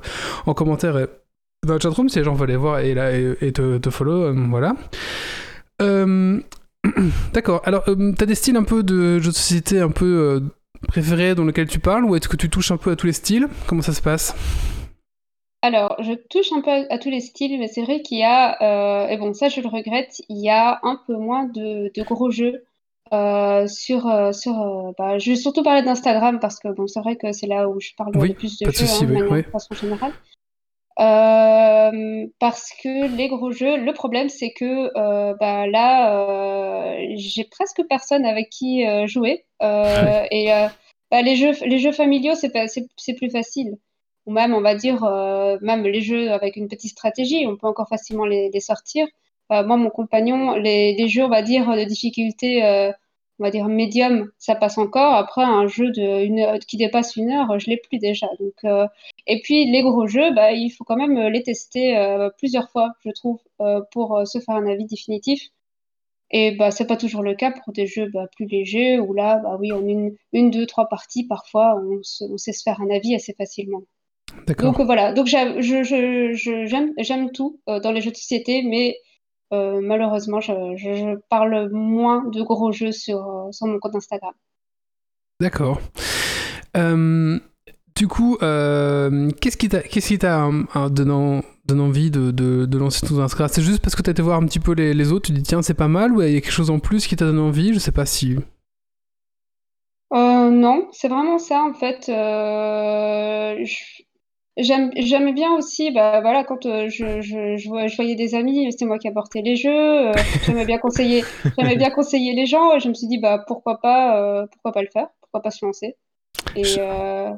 en 0.46 0.52
commentaire 0.54 0.98
et 0.98 1.06
dans 1.66 1.74
le 1.74 1.80
chatroom 1.80 2.08
si 2.08 2.18
les 2.18 2.24
gens 2.24 2.34
veulent 2.34 2.48
les 2.48 2.56
voir 2.56 2.80
et, 2.80 2.92
là, 2.92 3.12
et, 3.16 3.36
et 3.40 3.52
te, 3.52 3.78
te 3.78 3.88
follow. 3.90 4.24
euh, 4.24 4.34
voilà. 4.50 4.74
Euh, 5.80 6.38
d'accord. 7.32 7.62
Alors, 7.64 7.84
euh, 7.88 8.12
t'as 8.16 8.26
des 8.26 8.34
styles 8.34 8.56
un 8.56 8.64
peu 8.64 8.82
de 8.82 9.18
jeux 9.18 9.30
de 9.30 9.34
société 9.36 9.80
un 9.80 9.90
peu 9.90 10.42
préférés 10.88 11.34
dans 11.34 11.44
lesquels 11.44 11.68
tu 11.68 11.78
parles 11.78 12.04
ou 12.04 12.16
est-ce 12.16 12.28
que 12.28 12.36
tu 12.36 12.50
touches 12.50 12.70
un 12.70 12.76
peu 12.76 12.90
à 12.90 12.96
tous 12.96 13.06
les 13.06 13.12
styles? 13.12 13.48
Comment 13.66 13.82
ça 13.82 13.92
se 13.92 14.02
passe? 14.02 14.34
Alors, 15.62 15.96
je 16.00 16.12
touche 16.12 16.52
un 16.52 16.60
peu 16.60 16.70
à, 16.70 16.84
à 16.90 16.98
tous 16.98 17.08
les 17.10 17.20
styles, 17.20 17.58
mais 17.60 17.68
c'est 17.68 17.82
vrai 17.82 18.02
qu'il 18.02 18.18
y 18.18 18.24
a, 18.24 18.60
euh, 18.62 19.08
et 19.08 19.16
bon, 19.16 19.32
ça 19.32 19.48
je 19.48 19.60
le 19.60 19.68
regrette, 19.68 20.20
il 20.28 20.42
y 20.42 20.50
a 20.50 20.80
un 20.82 21.00
peu 21.06 21.14
moins 21.16 21.44
de, 21.44 21.92
de 21.94 22.02
gros 22.02 22.30
jeux 22.30 22.64
euh, 23.12 23.68
sur, 23.68 24.08
euh, 24.08 24.32
sur 24.32 24.54
bah, 24.98 25.18
je 25.18 25.30
vais 25.30 25.36
surtout 25.36 25.62
parler 25.62 25.82
d'Instagram 25.82 26.40
parce 26.40 26.58
que 26.58 26.68
bon, 26.68 26.88
c'est 26.88 27.00
vrai 27.00 27.14
que 27.16 27.30
c'est 27.32 27.46
là 27.46 27.68
où 27.68 27.78
je 27.80 27.90
parle 27.96 28.16
Oui, 28.16 28.28
le 28.30 28.34
plus 28.34 28.58
de 28.58 28.70
jeux 28.72 28.84
hein, 28.84 29.06
oui, 29.08 29.22
oui. 29.30 29.42
de 29.42 29.50
façon 29.50 29.74
générale. 29.74 30.12
Euh, 30.98 32.26
parce 32.38 32.70
que 32.82 33.16
les 33.16 33.28
gros 33.28 33.50
jeux, 33.50 33.78
le 33.78 33.92
problème 33.94 34.28
c'est 34.28 34.52
que 34.52 34.90
euh, 34.96 35.34
bah, 35.40 35.66
là, 35.66 36.20
euh, 36.20 37.06
j'ai 37.16 37.44
presque 37.44 37.82
personne 37.88 38.26
avec 38.26 38.50
qui 38.50 38.86
euh, 38.86 39.06
jouer. 39.06 39.44
Euh, 39.62 40.24
et 40.30 40.48
bah, 41.10 41.22
les 41.22 41.36
jeux, 41.36 41.52
les 41.64 41.78
jeux 41.78 41.92
familiaux, 41.92 42.34
c'est 42.34 43.14
plus 43.16 43.30
facile. 43.30 43.78
Ou 44.26 44.32
même, 44.32 44.54
on 44.54 44.60
va 44.60 44.74
dire, 44.74 45.02
même 45.62 45.82
les 45.84 46.00
jeux 46.00 46.30
avec 46.30 46.56
une 46.56 46.68
petite 46.68 46.92
stratégie, 46.92 47.44
on 47.46 47.56
peut 47.56 47.66
encore 47.66 47.88
facilement 47.88 48.24
les, 48.26 48.50
les 48.50 48.60
sortir. 48.60 49.06
Moi, 49.50 49.76
mon 49.76 49.90
compagnon, 49.90 50.54
les, 50.54 50.94
les 50.94 51.08
jeux, 51.08 51.24
on 51.24 51.28
va 51.28 51.42
dire, 51.42 51.68
de 51.76 51.84
difficulté, 51.84 52.64
euh, 52.64 52.92
on 53.42 53.44
va 53.44 53.50
dire 53.50 53.66
médium, 53.66 54.30
ça 54.38 54.54
passe 54.54 54.78
encore. 54.78 55.14
Après, 55.14 55.42
un 55.42 55.66
jeu 55.66 55.90
de 55.90 56.24
une 56.24 56.38
heure- 56.38 56.60
qui 56.60 56.76
dépasse 56.76 57.16
une 57.16 57.28
heure, 57.32 57.58
je 57.58 57.68
l'ai 57.68 57.76
plus 57.76 57.98
déjà. 57.98 58.28
Donc, 58.38 58.54
euh, 58.64 58.86
et 59.26 59.40
puis 59.42 59.68
les 59.68 59.82
gros 59.82 60.06
jeux, 60.06 60.32
bah, 60.32 60.52
il 60.52 60.70
faut 60.70 60.84
quand 60.84 60.94
même 60.94 61.18
les 61.28 61.42
tester 61.42 61.96
euh, 61.96 62.30
plusieurs 62.38 62.70
fois, 62.70 62.92
je 63.04 63.10
trouve, 63.10 63.40
euh, 63.60 63.80
pour 63.90 64.16
euh, 64.16 64.24
se 64.26 64.38
faire 64.38 64.54
un 64.54 64.66
avis 64.68 64.84
définitif. 64.86 65.42
Et 66.30 66.52
bah, 66.52 66.70
c'est 66.70 66.86
pas 66.86 66.96
toujours 66.96 67.22
le 67.24 67.34
cas 67.34 67.50
pour 67.50 67.72
des 67.72 67.88
jeux 67.88 68.08
bah, 68.14 68.26
plus 68.36 68.46
légers 68.46 69.00
où 69.00 69.12
là, 69.12 69.40
bah 69.42 69.56
oui, 69.58 69.72
en 69.72 69.84
une, 69.84 70.14
une, 70.32 70.50
deux, 70.52 70.64
trois 70.66 70.88
parties, 70.88 71.24
parfois, 71.26 71.76
on, 71.84 71.98
se- 72.02 72.24
on 72.24 72.38
sait 72.38 72.52
se 72.52 72.62
faire 72.62 72.80
un 72.80 72.90
avis 72.90 73.16
assez 73.16 73.34
facilement. 73.34 73.82
Donc 74.70 74.80
euh, 74.80 74.84
voilà, 74.84 75.12
donc 75.12 75.26
j'aime 75.26 75.60
j'aime, 75.60 77.30
tout 77.32 77.60
euh, 77.68 77.80
dans 77.80 77.90
les 77.92 78.00
jeux 78.00 78.12
de 78.12 78.16
société, 78.16 78.62
mais 78.62 78.90
euh, 78.90 78.94
malheureusement, 79.80 80.40
je, 80.40 80.52
je, 80.76 80.94
je 80.94 81.16
parle 81.28 81.70
moins 81.70 82.24
de 82.24 82.42
gros 82.42 82.72
jeux 82.72 82.92
sur, 82.92 83.18
euh, 83.18 83.52
sur 83.52 83.66
mon 83.66 83.78
compte 83.78 83.94
Instagram. 83.94 84.32
D'accord. 85.40 85.80
Euh, 86.76 87.38
du 87.96 88.08
coup, 88.08 88.38
euh, 88.42 89.30
qu'est-ce 89.40 89.56
qui 89.56 89.68
t'a, 89.68 89.80
qu'est-ce 89.82 90.08
qui 90.08 90.18
t'a 90.18 90.46
euh, 90.46 90.62
euh, 90.76 90.88
donné, 90.88 91.42
donné 91.66 91.82
envie 91.82 92.10
de, 92.10 92.30
de, 92.30 92.64
de 92.64 92.78
lancer 92.78 93.06
ton 93.06 93.20
Instagram? 93.20 93.48
C'est 93.52 93.62
juste 93.62 93.82
parce 93.82 93.94
que 93.94 94.02
t'as 94.02 94.12
été 94.12 94.22
voir 94.22 94.38
un 94.40 94.46
petit 94.46 94.60
peu 94.60 94.72
les, 94.72 94.94
les 94.94 95.12
autres, 95.12 95.26
tu 95.26 95.32
dis 95.32 95.42
tiens 95.42 95.62
c'est 95.62 95.74
pas 95.74 95.88
mal 95.88 96.12
ou 96.12 96.22
il 96.22 96.32
y 96.32 96.36
a 96.36 96.40
quelque 96.40 96.52
chose 96.52 96.70
en 96.70 96.78
plus 96.78 97.06
qui 97.06 97.16
t'a 97.16 97.26
donné 97.26 97.40
envie? 97.40 97.74
Je 97.74 97.78
sais 97.78 97.92
pas 97.92 98.06
si. 98.06 98.36
Euh, 100.14 100.50
non, 100.50 100.88
c'est 100.92 101.08
vraiment 101.08 101.38
ça 101.38 101.62
en 101.62 101.74
fait. 101.74 102.08
Euh, 102.08 103.64
je- 103.64 104.02
j'aime, 104.56 104.90
j'aimais 104.96 105.32
bien 105.32 105.52
aussi, 105.54 105.90
bah 105.90 106.20
voilà, 106.20 106.44
quand 106.44 106.66
euh, 106.66 106.88
je, 106.88 107.20
je, 107.20 107.56
je, 107.56 107.68
voyais, 107.68 107.88
je 107.88 107.96
voyais 107.96 108.14
des 108.14 108.34
amis, 108.34 108.70
c'était 108.70 108.84
moi 108.84 108.98
qui 108.98 109.08
apportais 109.08 109.42
les 109.42 109.56
jeux. 109.56 109.70
euh, 110.08 110.12
j'aimais 110.46 110.64
bien 110.64 110.78
conseiller, 110.78 111.24
j'aimais 111.58 111.76
bien 111.76 111.90
conseiller 111.90 112.34
les 112.34 112.46
gens. 112.46 112.74
Et 112.74 112.80
je 112.80 112.88
me 112.88 112.94
suis 112.94 113.06
dit 113.06 113.18
bah 113.18 113.44
pourquoi 113.46 113.80
pas, 113.80 114.20
euh, 114.20 114.46
pourquoi 114.52 114.72
pas 114.72 114.82
le 114.82 114.88
faire, 114.92 115.08
pourquoi 115.20 115.42
pas 115.42 115.50
se 115.50 115.64
lancer. 115.64 115.96
Et 116.56 116.64
euh, 116.78 117.30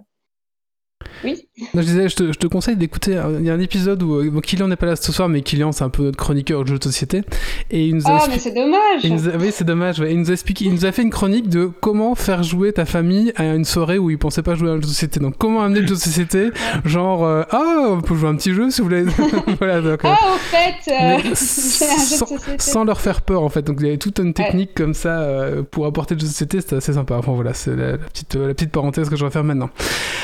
oui. 1.24 1.46
Non, 1.74 1.82
je 1.82 1.86
disais, 1.86 2.08
je 2.08 2.16
te, 2.16 2.32
je 2.32 2.38
te 2.38 2.46
conseille 2.48 2.76
d'écouter. 2.76 3.20
Il 3.38 3.44
y 3.46 3.50
a 3.50 3.54
un 3.54 3.60
épisode 3.60 4.02
où 4.02 4.16
euh, 4.16 4.28
bon, 4.30 4.40
Kylian 4.40 4.66
n'est 4.68 4.76
pas 4.76 4.86
là 4.86 4.96
ce 4.96 5.12
soir, 5.12 5.28
mais 5.28 5.42
Kylian 5.42 5.70
c'est 5.72 5.84
un 5.84 5.88
peu 5.88 6.02
notre 6.04 6.16
chroniqueur 6.18 6.64
de 6.64 6.68
jeux 6.68 6.78
de 6.78 6.84
société 6.84 7.22
et 7.70 7.86
il 7.86 7.94
nous 7.96 8.06
a 8.08 8.18
Ah 8.22 8.26
mais 8.28 8.38
c'est 8.38 8.52
dommage. 8.54 9.00
il 9.04 9.14
nous 9.14 9.28
a- 9.28 9.36
oui, 9.36 9.50
c'est 9.52 9.64
dommage. 9.64 10.00
ouais. 10.00 10.12
Il 10.12 10.18
nous 10.18 10.30
a 10.30 10.32
expliqué, 10.32 10.64
il 10.64 10.72
nous 10.72 10.84
a 10.84 10.90
fait 10.92 11.02
une 11.02 11.10
chronique 11.10 11.48
de 11.48 11.70
comment 11.80 12.14
faire 12.16 12.42
jouer 12.42 12.72
ta 12.72 12.84
famille 12.84 13.32
à 13.36 13.44
une 13.54 13.64
soirée 13.64 13.98
où 13.98 14.10
il 14.10 14.18
pensait 14.18 14.42
pas 14.42 14.54
jouer 14.56 14.68
à 14.70 14.72
un 14.72 14.76
jeu 14.76 14.80
de 14.82 14.86
société. 14.86 15.20
Donc, 15.20 15.36
comment 15.38 15.62
amener 15.62 15.80
le 15.80 15.86
jeu 15.86 15.94
de 15.94 16.00
société 16.00 16.50
Genre, 16.84 17.24
euh, 17.24 17.42
ah, 17.50 17.86
on 17.90 18.00
peut 18.00 18.14
jouer 18.16 18.28
à 18.28 18.32
un 18.32 18.36
petit 18.36 18.52
jeu 18.52 18.70
si 18.70 18.80
vous 18.80 18.88
voulez. 18.88 19.04
voilà, 19.58 19.80
donc, 19.80 20.04
euh, 20.04 20.08
Ah 20.10 20.34
au 20.34 20.38
fait, 20.38 20.90
euh, 20.90 20.94
un 21.00 21.18
jeu 21.18 21.30
de 21.30 21.34
sans, 21.34 22.26
société. 22.26 22.52
sans 22.58 22.84
leur 22.84 23.00
faire 23.00 23.22
peur 23.22 23.42
en 23.42 23.48
fait. 23.48 23.62
Donc 23.62 23.76
il 23.80 23.86
y 23.86 23.88
avait 23.90 23.98
toute 23.98 24.18
une 24.18 24.34
technique 24.34 24.74
comme 24.74 24.94
ça 24.94 25.20
euh, 25.20 25.62
pour 25.62 25.86
apporter 25.86 26.14
le 26.14 26.20
jeu 26.20 26.26
de 26.26 26.30
société, 26.32 26.60
c'était 26.60 26.76
assez 26.76 26.92
sympa. 26.94 27.14
Enfin 27.16 27.32
voilà, 27.32 27.54
c'est 27.54 27.76
la, 27.76 27.92
la 27.92 27.98
petite, 27.98 28.34
la 28.34 28.54
petite 28.54 28.70
parenthèse 28.72 29.08
que 29.08 29.16
je 29.16 29.24
vais 29.24 29.30
faire 29.30 29.44
maintenant. 29.44 29.70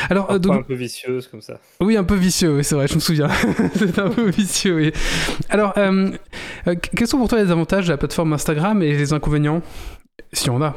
Alors, 0.08 0.30
euh, 0.32 0.38
donc, 0.38 0.64
peu 0.70 0.76
vicieuse 0.76 1.26
comme 1.28 1.40
ça. 1.42 1.58
oui, 1.80 1.96
un 1.96 2.04
peu 2.04 2.14
vicieux, 2.14 2.54
oui, 2.56 2.62
c'est 2.64 2.74
vrai, 2.76 2.86
je 2.86 2.94
me 2.94 3.00
souviens. 3.00 3.28
c'est 3.74 3.98
un 3.98 4.08
peu 4.10 4.30
vicieux, 4.30 4.76
oui. 4.76 4.92
Alors, 5.48 5.72
euh, 5.76 6.10
euh, 6.68 6.74
quels 6.96 7.06
sont 7.08 7.18
pour 7.18 7.28
toi 7.28 7.42
les 7.42 7.50
avantages 7.50 7.86
de 7.86 7.90
la 7.90 7.96
plateforme 7.98 8.32
Instagram 8.32 8.82
et 8.82 8.92
les 8.92 9.12
inconvénients 9.12 9.62
Si 10.32 10.48
on 10.50 10.62
a? 10.62 10.76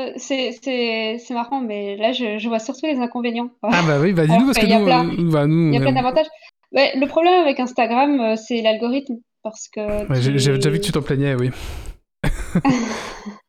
Euh, 0.00 0.12
C'est 0.16 1.30
marrant, 1.30 1.60
mais 1.60 1.96
là 1.96 2.12
je, 2.12 2.38
je 2.38 2.48
vois 2.48 2.58
surtout 2.58 2.86
les 2.86 2.96
inconvénients. 2.98 3.50
Ah 3.62 3.82
bah 3.86 3.98
oui, 4.00 4.12
bah 4.14 4.26
dis-nous 4.26 4.46
parce 4.46 4.56
que 4.56 4.60
qu'il 4.62 4.70
y 4.70 4.72
a 4.72 4.78
nous, 4.78 4.84
plein- 4.86 5.04
bah, 5.30 5.46
nous 5.46 5.68
Il 5.68 5.74
y 5.74 5.76
a 5.76 5.80
plein 5.80 5.92
d'avantages. 5.92 6.26
Ouais, 6.72 6.92
le 6.96 7.06
problème 7.06 7.42
avec 7.42 7.60
Instagram, 7.60 8.36
c'est 8.36 8.62
l'algorithme. 8.62 9.16
Parce 9.42 9.68
que 9.68 9.80
Ouais, 10.08 10.20
j'ai 10.22 10.32
tu- 10.32 10.38
j'ai 10.38 10.52
déjà 10.54 10.70
vu 10.70 10.78
que 10.80 10.84
tu 10.84 10.92
t'en 10.92 11.02
plaignais, 11.02 11.34
oui. 11.34 11.50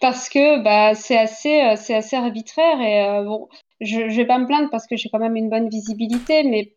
parce 0.00 0.28
que 0.28 0.62
bah, 0.62 0.94
c'est 0.94 1.18
assez, 1.18 1.60
euh, 1.62 1.76
c'est 1.76 1.94
assez 1.94 2.16
arbitraire 2.16 2.80
et 2.80 3.04
euh, 3.04 3.24
bon, 3.24 3.48
je, 3.80 4.08
je 4.08 4.16
vais 4.16 4.26
pas 4.26 4.38
me 4.38 4.46
plaindre 4.46 4.68
parce 4.70 4.86
que 4.86 4.96
j'ai 4.96 5.08
quand 5.08 5.18
même 5.18 5.36
une 5.36 5.50
bonne 5.50 5.68
visibilité, 5.68 6.42
mais, 6.44 6.74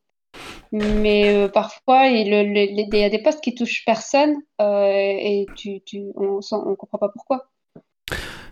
mais 0.72 1.34
euh, 1.34 1.48
parfois 1.48 2.08
il 2.08 2.30
le- 2.30 2.44
le- 2.44 2.74
les- 2.76 2.88
il 2.92 2.98
y 2.98 3.04
a 3.04 3.10
des 3.10 3.22
postes 3.22 3.42
qui 3.42 3.56
touchent 3.56 3.84
personne 3.86 4.36
euh, 4.62 4.88
et 4.88 5.46
tu, 5.56 5.82
tu, 5.82 6.04
on 6.16 6.40
on 6.52 6.76
comprend 6.76 6.98
pas 6.98 7.10
pourquoi. 7.10 7.48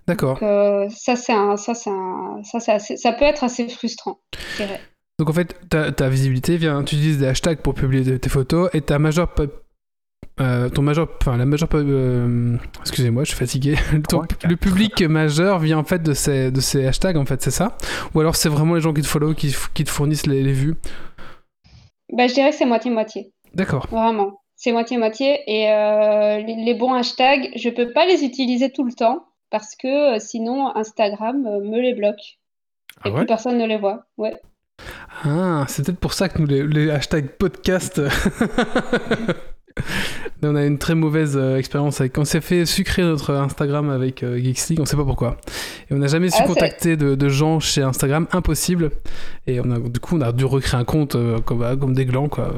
D'accord. 0.08 0.40
Euh, 0.44 0.90
ça, 0.90 1.16
c'est 1.16 1.34
ça, 1.58 1.74
ça, 2.60 2.80
ça 2.80 3.14
peut 3.14 3.26
être 3.26 3.44
assez 3.44 3.70
frustrant, 3.70 4.20
je 4.52 4.64
dirais. 4.66 4.82
Donc 5.20 5.30
en 5.30 5.34
fait, 5.34 5.56
ta, 5.70 5.92
ta 5.92 6.10
visibilité 6.10 6.58
vient, 6.58 6.84
tu 6.84 6.96
utilises 6.96 7.20
des 7.20 7.28
hashtags 7.28 7.60
pour 7.60 7.76
publier 7.76 8.20
tes- 8.20 8.30
photos 8.30 8.70
et 8.74 8.82
ta 8.82 9.00
majeure, 9.00 9.34
euh, 10.42 10.68
ton 10.70 10.82
majeur, 10.82 11.08
enfin 11.22 11.38
la 11.38 11.46
majeure, 11.46 11.70
euh, 11.76 12.58
excusez-moi, 12.82 13.24
je 13.24 13.30
suis 13.30 13.38
fatigué. 13.38 13.76
Ton- 14.10 14.24
le 14.44 14.56
public 14.56 15.02
majeur 15.04 15.60
vient 15.60 15.78
en 15.78 15.84
fait 15.84 16.02
de 16.02 16.14
ces, 16.14 16.50
de 16.52 16.60
ces 16.60 16.86
hashtags 16.88 17.18
en 17.18 17.26
fait, 17.26 17.42
c'est 17.42 17.52
ça? 17.52 17.78
Ou 18.16 18.20
alors 18.20 18.36
c'est 18.36 18.50
vraiment 18.50 18.74
les 18.76 18.82
gens 18.82 18.94
qui 18.94 19.02
te 19.02 19.08
follow 19.08 19.34
qui, 19.34 19.52
te 19.52 19.90
fournissent 19.90 20.26
les, 20.26 20.42
les 20.42 20.54
vues? 20.54 20.76
Bah, 22.12 22.28
je 22.28 22.34
dirais 22.34 22.50
que 22.50 22.56
c'est 22.56 22.66
moitié-moitié. 22.66 23.32
D'accord. 23.54 23.88
Vraiment, 23.92 24.42
c'est 24.56 24.72
moitié-moitié. 24.72 25.40
Et 25.48 25.70
euh, 25.72 26.40
les, 26.40 26.56
les 26.66 26.74
bons 26.74 26.94
hashtags, 26.94 27.52
je 27.56 27.70
peux 27.70 27.92
pas 27.92 28.06
les 28.08 28.24
utiliser 28.24 28.72
tout 28.72 28.84
le 28.84 28.94
temps 28.94 29.26
parce 29.52 29.76
que 29.76 30.16
euh, 30.16 30.20
sinon 30.20 30.76
Instagram 30.76 31.42
me 31.44 31.80
les 31.80 31.94
bloque 31.94 32.40
Ah 33.04 33.10
et 33.10 33.12
ouais? 33.12 33.18
plus 33.20 33.26
personne 33.28 33.58
ne 33.60 33.66
les 33.68 33.78
voit. 33.78 34.06
Ouais. 34.18 34.34
Ah, 35.24 35.66
c'est 35.68 35.86
peut-être 35.86 36.00
pour 36.00 36.14
ça 36.14 36.28
que 36.28 36.40
nous, 36.40 36.48
les, 36.48 36.66
les 36.66 36.90
hashtags 36.90 37.30
podcast. 37.38 38.02
on 40.44 40.56
a 40.56 40.66
une 40.66 40.78
très 40.78 40.96
mauvaise 40.96 41.36
euh, 41.36 41.58
expérience 41.58 42.02
avec. 42.02 42.18
On 42.18 42.26
s'est 42.26 42.42
fait 42.42 42.66
sucrer 42.66 43.02
notre 43.02 43.34
Instagram 43.34 43.90
avec 43.90 44.24
euh, 44.24 44.38
Geeks 44.38 44.70
League, 44.70 44.80
on 44.82 44.86
sait 44.86 44.98
pas 44.98 45.06
pourquoi. 45.06 45.38
Et 45.90 45.94
on 45.94 45.98
n'a 45.98 46.08
jamais 46.08 46.30
su 46.30 46.38
Ah, 46.40 46.46
contacter 46.46 46.98
de, 46.98 47.16
de 47.16 47.30
gens 47.30 47.60
chez 47.60 47.82
Instagram, 47.82 48.28
impossible. 48.32 48.92
Et 49.46 49.60
on 49.60 49.70
a, 49.72 49.80
du 49.80 50.00
coup, 50.00 50.18
on 50.18 50.22
a 50.22 50.32
dû 50.32 50.46
recréer 50.46 50.80
un 50.80 50.86
compte 50.86 51.16
euh, 51.16 51.40
comme, 51.40 51.64
euh, 51.64 51.76
comme 51.76 51.94
des 51.94 52.06
glands, 52.06 52.30
quoi. 52.30 52.54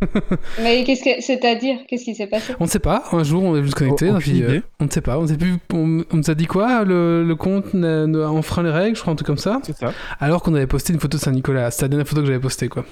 Mais 0.62 0.84
qu'est-ce 0.84 1.02
que 1.02 1.20
c'est-à-dire 1.20 1.78
Qu'est-ce 1.88 2.04
qui 2.04 2.14
s'est 2.14 2.28
passé? 2.28 2.54
On 2.60 2.64
ne 2.64 2.68
sait 2.68 2.78
pas. 2.78 3.04
Un 3.12 3.24
jour, 3.24 3.42
on 3.42 3.56
est 3.56 3.62
juste 3.62 3.74
connecté. 3.74 4.10
Oh, 4.10 4.16
euh, 4.16 4.60
on 4.78 4.84
ne 4.84 4.90
sait 4.90 5.00
pas. 5.00 5.18
On, 5.18 5.26
sait 5.26 5.36
plus, 5.36 5.54
on, 5.74 6.04
on 6.10 6.16
nous 6.16 6.30
a 6.30 6.34
dit 6.34 6.46
quoi 6.46 6.84
le, 6.84 7.24
le 7.24 7.34
compte 7.34 7.74
enfreint 7.74 8.62
les 8.62 8.70
règles, 8.70 8.96
je 8.96 9.02
crois, 9.02 9.12
un 9.12 9.16
truc 9.16 9.26
comme 9.26 9.38
ça. 9.38 9.60
C'est 9.64 9.76
ça. 9.76 9.92
Alors 10.20 10.42
qu'on 10.42 10.54
avait 10.54 10.66
posté 10.68 10.92
une 10.92 11.00
photo 11.00 11.18
de 11.18 11.22
Saint-Nicolas. 11.22 11.70
C'était 11.70 11.84
la 11.84 11.88
dernière 11.88 12.06
photo 12.06 12.20
que 12.22 12.28
j'avais 12.28 12.38
postée, 12.40 12.68
quoi. 12.68 12.84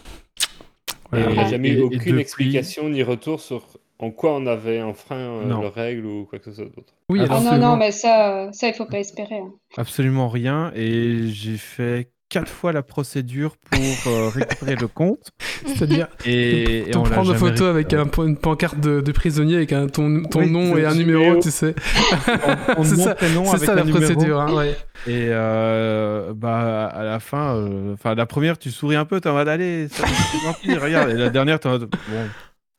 Et 1.15 1.21
il 1.21 1.29
n'y 1.33 1.39
a 1.39 1.49
jamais 1.49 1.69
Et- 1.69 1.73
eu 1.79 1.81
aucune 1.83 1.99
depuis- 1.99 2.21
explication 2.21 2.89
ni 2.89 3.03
retour 3.03 3.41
sur 3.41 3.67
en 3.99 4.11
quoi 4.11 4.35
on 4.37 4.47
avait 4.47 4.81
enfreint 4.83 5.17
euh, 5.17 5.49
leurs 5.49 5.75
règles 5.75 6.07
ou 6.07 6.25
quoi 6.27 6.39
que 6.39 6.45
ce 6.47 6.53
soit 6.53 6.67
d'autre. 6.67 6.95
Oui, 7.11 7.21
Ah, 7.29 7.41
non, 7.41 7.57
non, 7.59 7.77
mais 7.77 7.91
ça, 7.91 8.51
ça, 8.53 8.69
il 8.69 8.75
faut 8.75 8.85
pas 8.87 8.99
espérer. 9.01 9.39
hein. 9.39 9.53
Absolument 9.77 10.29
rien. 10.29 10.71
Et 10.77 11.29
j'ai 11.29 11.57
fait 11.57 12.11
quatre 12.29 12.49
fois 12.51 12.73
la 12.73 12.83
procédure 12.83 13.57
pour 13.71 13.81
euh, 14.13 14.29
récupérer 14.35 14.77
le 14.77 14.87
compte. 14.89 15.31
c'est-à-dire. 15.67 16.09
Et, 16.25 16.81
et 16.81 16.91
te 16.91 16.99
on 16.99 17.05
l'a 17.05 17.11
prendre 17.11 17.35
jamais 17.35 17.39
photo 17.39 17.65
avec 17.65 17.93
un- 17.95 18.05
une 18.25 18.37
pancarte 18.37 18.79
de, 18.81 19.01
de 19.01 19.13
prisonnier 19.13 19.57
avec 19.57 19.73
un, 19.73 19.87
ton, 19.89 20.23
ton 20.25 20.41
Oui, 20.41 20.51
nom 20.51 20.77
et 20.77 20.85
un 20.85 20.95
numéro, 20.95 21.23
numéro. 21.23 21.41
tu 21.43 21.51
sais. 21.51 21.75
C'est 22.83 22.97
ça- 22.97 23.15
prénom 23.15 23.45
C'est 23.47 23.55
avec 23.57 23.67
ça 23.67 23.73
un 23.73 23.77
la 23.77 23.85
procédure, 23.85 24.41
hein, 24.41 24.55
ouais. 24.55 24.77
Et 25.07 25.29
euh, 25.31 26.35
bah, 26.35 26.87
à 26.87 27.05
la 27.05 27.21
fin, 27.21 27.57
euh, 27.57 27.95
enfin 27.95 28.15
la 28.15 28.27
première, 28.27 28.59
tu 28.59 28.71
souris 28.71 28.97
un 28.97 29.05
peu, 29.05 29.21
t'es 29.21 29.29
en 29.29 29.35
mode 29.35 29.49
allez, 29.49 29.89
ça- 29.89 30.05
gentil, 30.45 30.75
regarde. 30.77 31.11
Et 31.11 31.15
la 31.15 31.31
dernière, 31.31 31.59
t'es 31.61 31.69
en 31.69 31.73
mode 31.73 31.89
bon, 31.91 32.29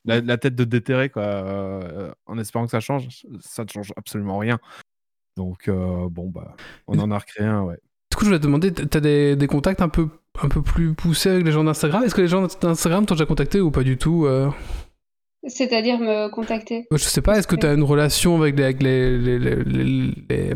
la, 0.05 0.21
la 0.21 0.37
tête 0.37 0.55
de 0.55 0.63
déterré, 0.63 1.09
quoi, 1.09 1.23
euh, 1.23 2.11
en 2.27 2.37
espérant 2.37 2.65
que 2.65 2.71
ça 2.71 2.79
change. 2.81 3.07
Ça 3.41 3.63
ne 3.63 3.69
change 3.69 3.91
absolument 3.97 4.37
rien. 4.37 4.59
Donc, 5.37 5.67
euh, 5.69 6.07
bon, 6.09 6.29
bah, 6.29 6.55
on 6.87 6.99
en 6.99 7.11
a 7.11 7.17
recréé 7.17 7.47
un, 7.47 7.61
ouais. 7.63 7.77
Coup, 8.19 8.25
je 8.25 8.31
voulais 8.31 8.39
te 8.39 8.43
demander, 8.43 8.73
t'as 8.73 8.99
des, 8.99 9.37
des 9.37 9.47
contacts 9.47 9.81
un 9.81 9.87
peu, 9.87 10.09
un 10.43 10.49
peu 10.49 10.61
plus 10.61 10.93
poussés 10.93 11.29
avec 11.29 11.45
les 11.45 11.53
gens 11.53 11.63
d'Instagram? 11.63 12.03
Est-ce 12.03 12.13
que 12.13 12.19
les 12.21 12.27
gens 12.27 12.45
d'Instagram 12.61 13.05
t'ont 13.05 13.15
déjà 13.15 13.25
contacté 13.25 13.61
ou 13.61 13.71
pas 13.71 13.83
du 13.83 13.97
tout 13.97 14.25
euh? 14.25 14.49
C'est-à-dire 15.47 15.99
me 15.99 16.29
contacter? 16.29 16.85
Je 16.91 16.97
sais 16.97 17.21
pas, 17.21 17.37
est-ce 17.37 17.47
que 17.47 17.55
tu 17.55 17.65
as 17.65 17.73
une 17.73 17.83
relation 17.83 18.35
avec 18.41 18.57
les, 18.57 18.63
avec 18.65 18.83
les, 18.83 19.17
les, 19.17 19.39
les- 19.39 19.55
les- 19.63 20.11
les, 20.29 20.53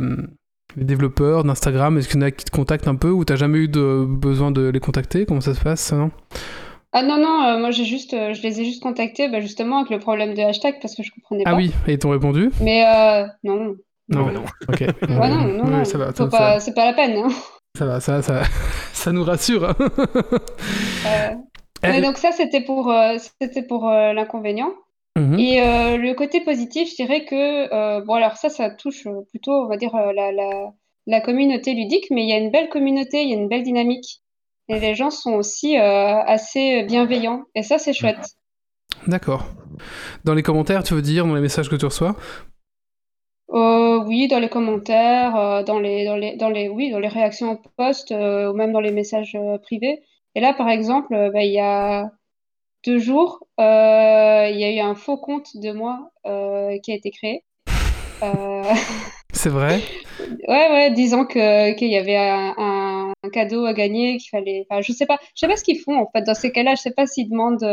les 0.75 0.83
développeurs 0.83 1.45
d'Instagram? 1.45 1.97
Est-ce 1.97 2.09
qu'il 2.09 2.19
y 2.19 2.23
en 2.23 2.27
a 2.27 2.31
qui 2.31 2.43
te 2.43 2.51
contactent 2.51 2.89
un 2.89 2.95
peu 2.95 3.09
ou 3.11 3.23
t'as 3.23 3.37
jamais 3.37 3.59
eu 3.59 3.67
de 3.69 4.03
besoin 4.05 4.51
de 4.51 4.67
les 4.67 4.79
contacter? 4.81 5.25
Comment 5.25 5.39
ça 5.39 5.53
se 5.53 5.61
passe 5.61 5.93
non 5.93 6.11
Ah 6.91 7.01
non, 7.01 7.17
non, 7.17 7.43
euh, 7.45 7.59
moi 7.59 7.71
j'ai 7.71 7.85
juste, 7.85 8.13
euh, 8.13 8.33
je 8.33 8.41
les 8.43 8.59
ai 8.59 8.65
juste 8.65 8.83
contactés 8.83 9.29
bah, 9.29 9.39
justement 9.39 9.77
avec 9.79 9.89
le 9.89 9.99
problème 9.99 10.33
de 10.33 10.41
hashtag 10.41 10.75
parce 10.81 10.95
que 10.95 11.03
je 11.03 11.11
comprenais 11.11 11.43
Ah 11.45 11.51
pas. 11.51 11.55
oui, 11.57 11.71
et 11.87 11.93
ils 11.93 11.97
t'ont 11.99 12.09
répondu? 12.09 12.49
Mais 12.59 12.83
euh, 12.85 13.25
non. 13.45 13.75
Non, 14.17 14.31
non. 14.31 14.43
Ok. 14.69 14.81
Non, 15.09 15.27
non, 15.27 15.65
non. 15.65 15.85
ça 15.85 15.97
va, 15.97 16.13
Faut 16.13 16.27
pas, 16.27 16.59
c'est 16.59 16.73
pas 16.73 16.85
la 16.85 16.93
peine. 16.93 17.17
hein. 17.17 17.29
ça 17.77 17.85
va, 17.85 17.99
ça, 17.99 18.21
ça, 18.21 18.43
ça 18.93 19.11
nous 19.11 19.23
rassure. 19.23 19.69
hein. 19.69 19.75
Euh, 21.05 21.29
mais 21.83 22.01
donc 22.01 22.17
ça, 22.17 22.31
c'était 22.31 22.61
pour, 22.61 22.91
euh, 22.91 23.17
c'était 23.41 23.63
pour 23.63 23.89
euh, 23.89 24.13
l'inconvénient. 24.13 24.71
mhm. 25.17 25.37
Et 25.39 25.61
euh, 25.61 25.97
le 25.97 26.13
côté 26.13 26.41
positif, 26.41 26.89
je 26.89 26.95
dirais 26.95 27.25
que, 27.25 27.73
euh, 27.73 28.01
bon 28.05 28.13
alors 28.15 28.37
ça, 28.37 28.49
ça 28.49 28.69
touche 28.69 29.03
plutôt, 29.29 29.51
on 29.51 29.67
va 29.67 29.77
dire, 29.77 29.91
la, 29.93 30.31
la, 30.31 30.71
la 31.07 31.21
communauté 31.21 31.73
ludique, 31.73 32.05
mais 32.11 32.23
il 32.23 32.29
y 32.29 32.33
a 32.33 32.37
une 32.37 32.51
belle 32.51 32.69
communauté, 32.69 33.23
il 33.23 33.29
y 33.29 33.33
a 33.33 33.37
une 33.37 33.49
belle 33.49 33.63
dynamique. 33.63 34.21
Et 34.69 34.79
les 34.79 34.95
gens 34.95 35.09
sont 35.09 35.33
aussi 35.33 35.77
euh, 35.77 36.21
assez 36.23 36.83
bienveillants. 36.83 37.43
Et 37.53 37.63
ça, 37.63 37.77
c'est 37.79 37.91
chouette. 37.93 38.29
D'accord. 39.07 39.45
Dans 40.23 40.33
les 40.33 40.43
commentaires, 40.43 40.83
tu 40.83 40.93
veux 40.93 41.01
dire, 41.01 41.25
dans 41.27 41.35
les 41.35 41.41
messages 41.41 41.69
que 41.69 41.75
tu 41.75 41.83
reçois 41.85 42.15
Euh, 43.53 44.03
oui, 44.05 44.27
dans 44.27 44.39
les 44.39 44.49
commentaires, 44.49 45.35
euh, 45.35 45.63
dans 45.63 45.79
les, 45.79 46.05
dans 46.05 46.15
les, 46.15 46.35
dans 46.37 46.49
les, 46.49 46.69
oui, 46.69 46.89
dans 46.91 46.99
les 46.99 47.07
réactions 47.07 47.51
en 47.51 47.57
post, 47.77 48.11
euh, 48.11 48.51
ou 48.51 48.55
même 48.55 48.71
dans 48.71 48.79
les 48.79 48.91
messages 48.91 49.37
privés. 49.61 50.01
Et 50.35 50.39
là, 50.41 50.53
par 50.53 50.69
exemple, 50.69 51.09
bah, 51.31 51.43
il 51.43 51.51
y 51.51 51.59
a 51.59 52.09
deux 52.85 52.99
jours, 52.99 53.39
il 53.59 53.63
y 53.63 54.63
a 54.63 54.71
eu 54.71 54.79
un 54.79 54.95
faux 54.95 55.17
compte 55.17 55.55
de 55.55 55.71
moi 55.71 56.09
qui 56.23 56.91
a 56.91 56.95
été 56.95 57.11
créé. 57.11 57.43
C'est 59.33 59.49
vrai? 59.49 59.79
Ouais, 60.47 60.69
ouais, 60.71 60.91
disant 60.91 61.25
que 61.25 61.73
qu'il 61.73 61.89
y 61.89 61.97
avait 61.97 62.17
un, 62.17 62.53
un- 62.57 63.13
un 63.23 63.29
cadeau 63.29 63.65
à 63.65 63.73
gagner, 63.73 64.17
qu'il 64.17 64.29
fallait. 64.29 64.65
Enfin, 64.69 64.81
je 64.81 64.91
sais 64.91 65.05
pas, 65.05 65.17
je 65.35 65.39
sais 65.39 65.47
pas 65.47 65.55
ce 65.55 65.63
qu'ils 65.63 65.79
font 65.79 65.95
en 65.97 66.09
fait 66.11 66.21
dans 66.21 66.33
ces 66.33 66.51
cas-là. 66.51 66.75
Je 66.75 66.81
sais 66.81 66.91
pas 66.91 67.07
s'ils 67.07 67.29
demandent. 67.29 67.63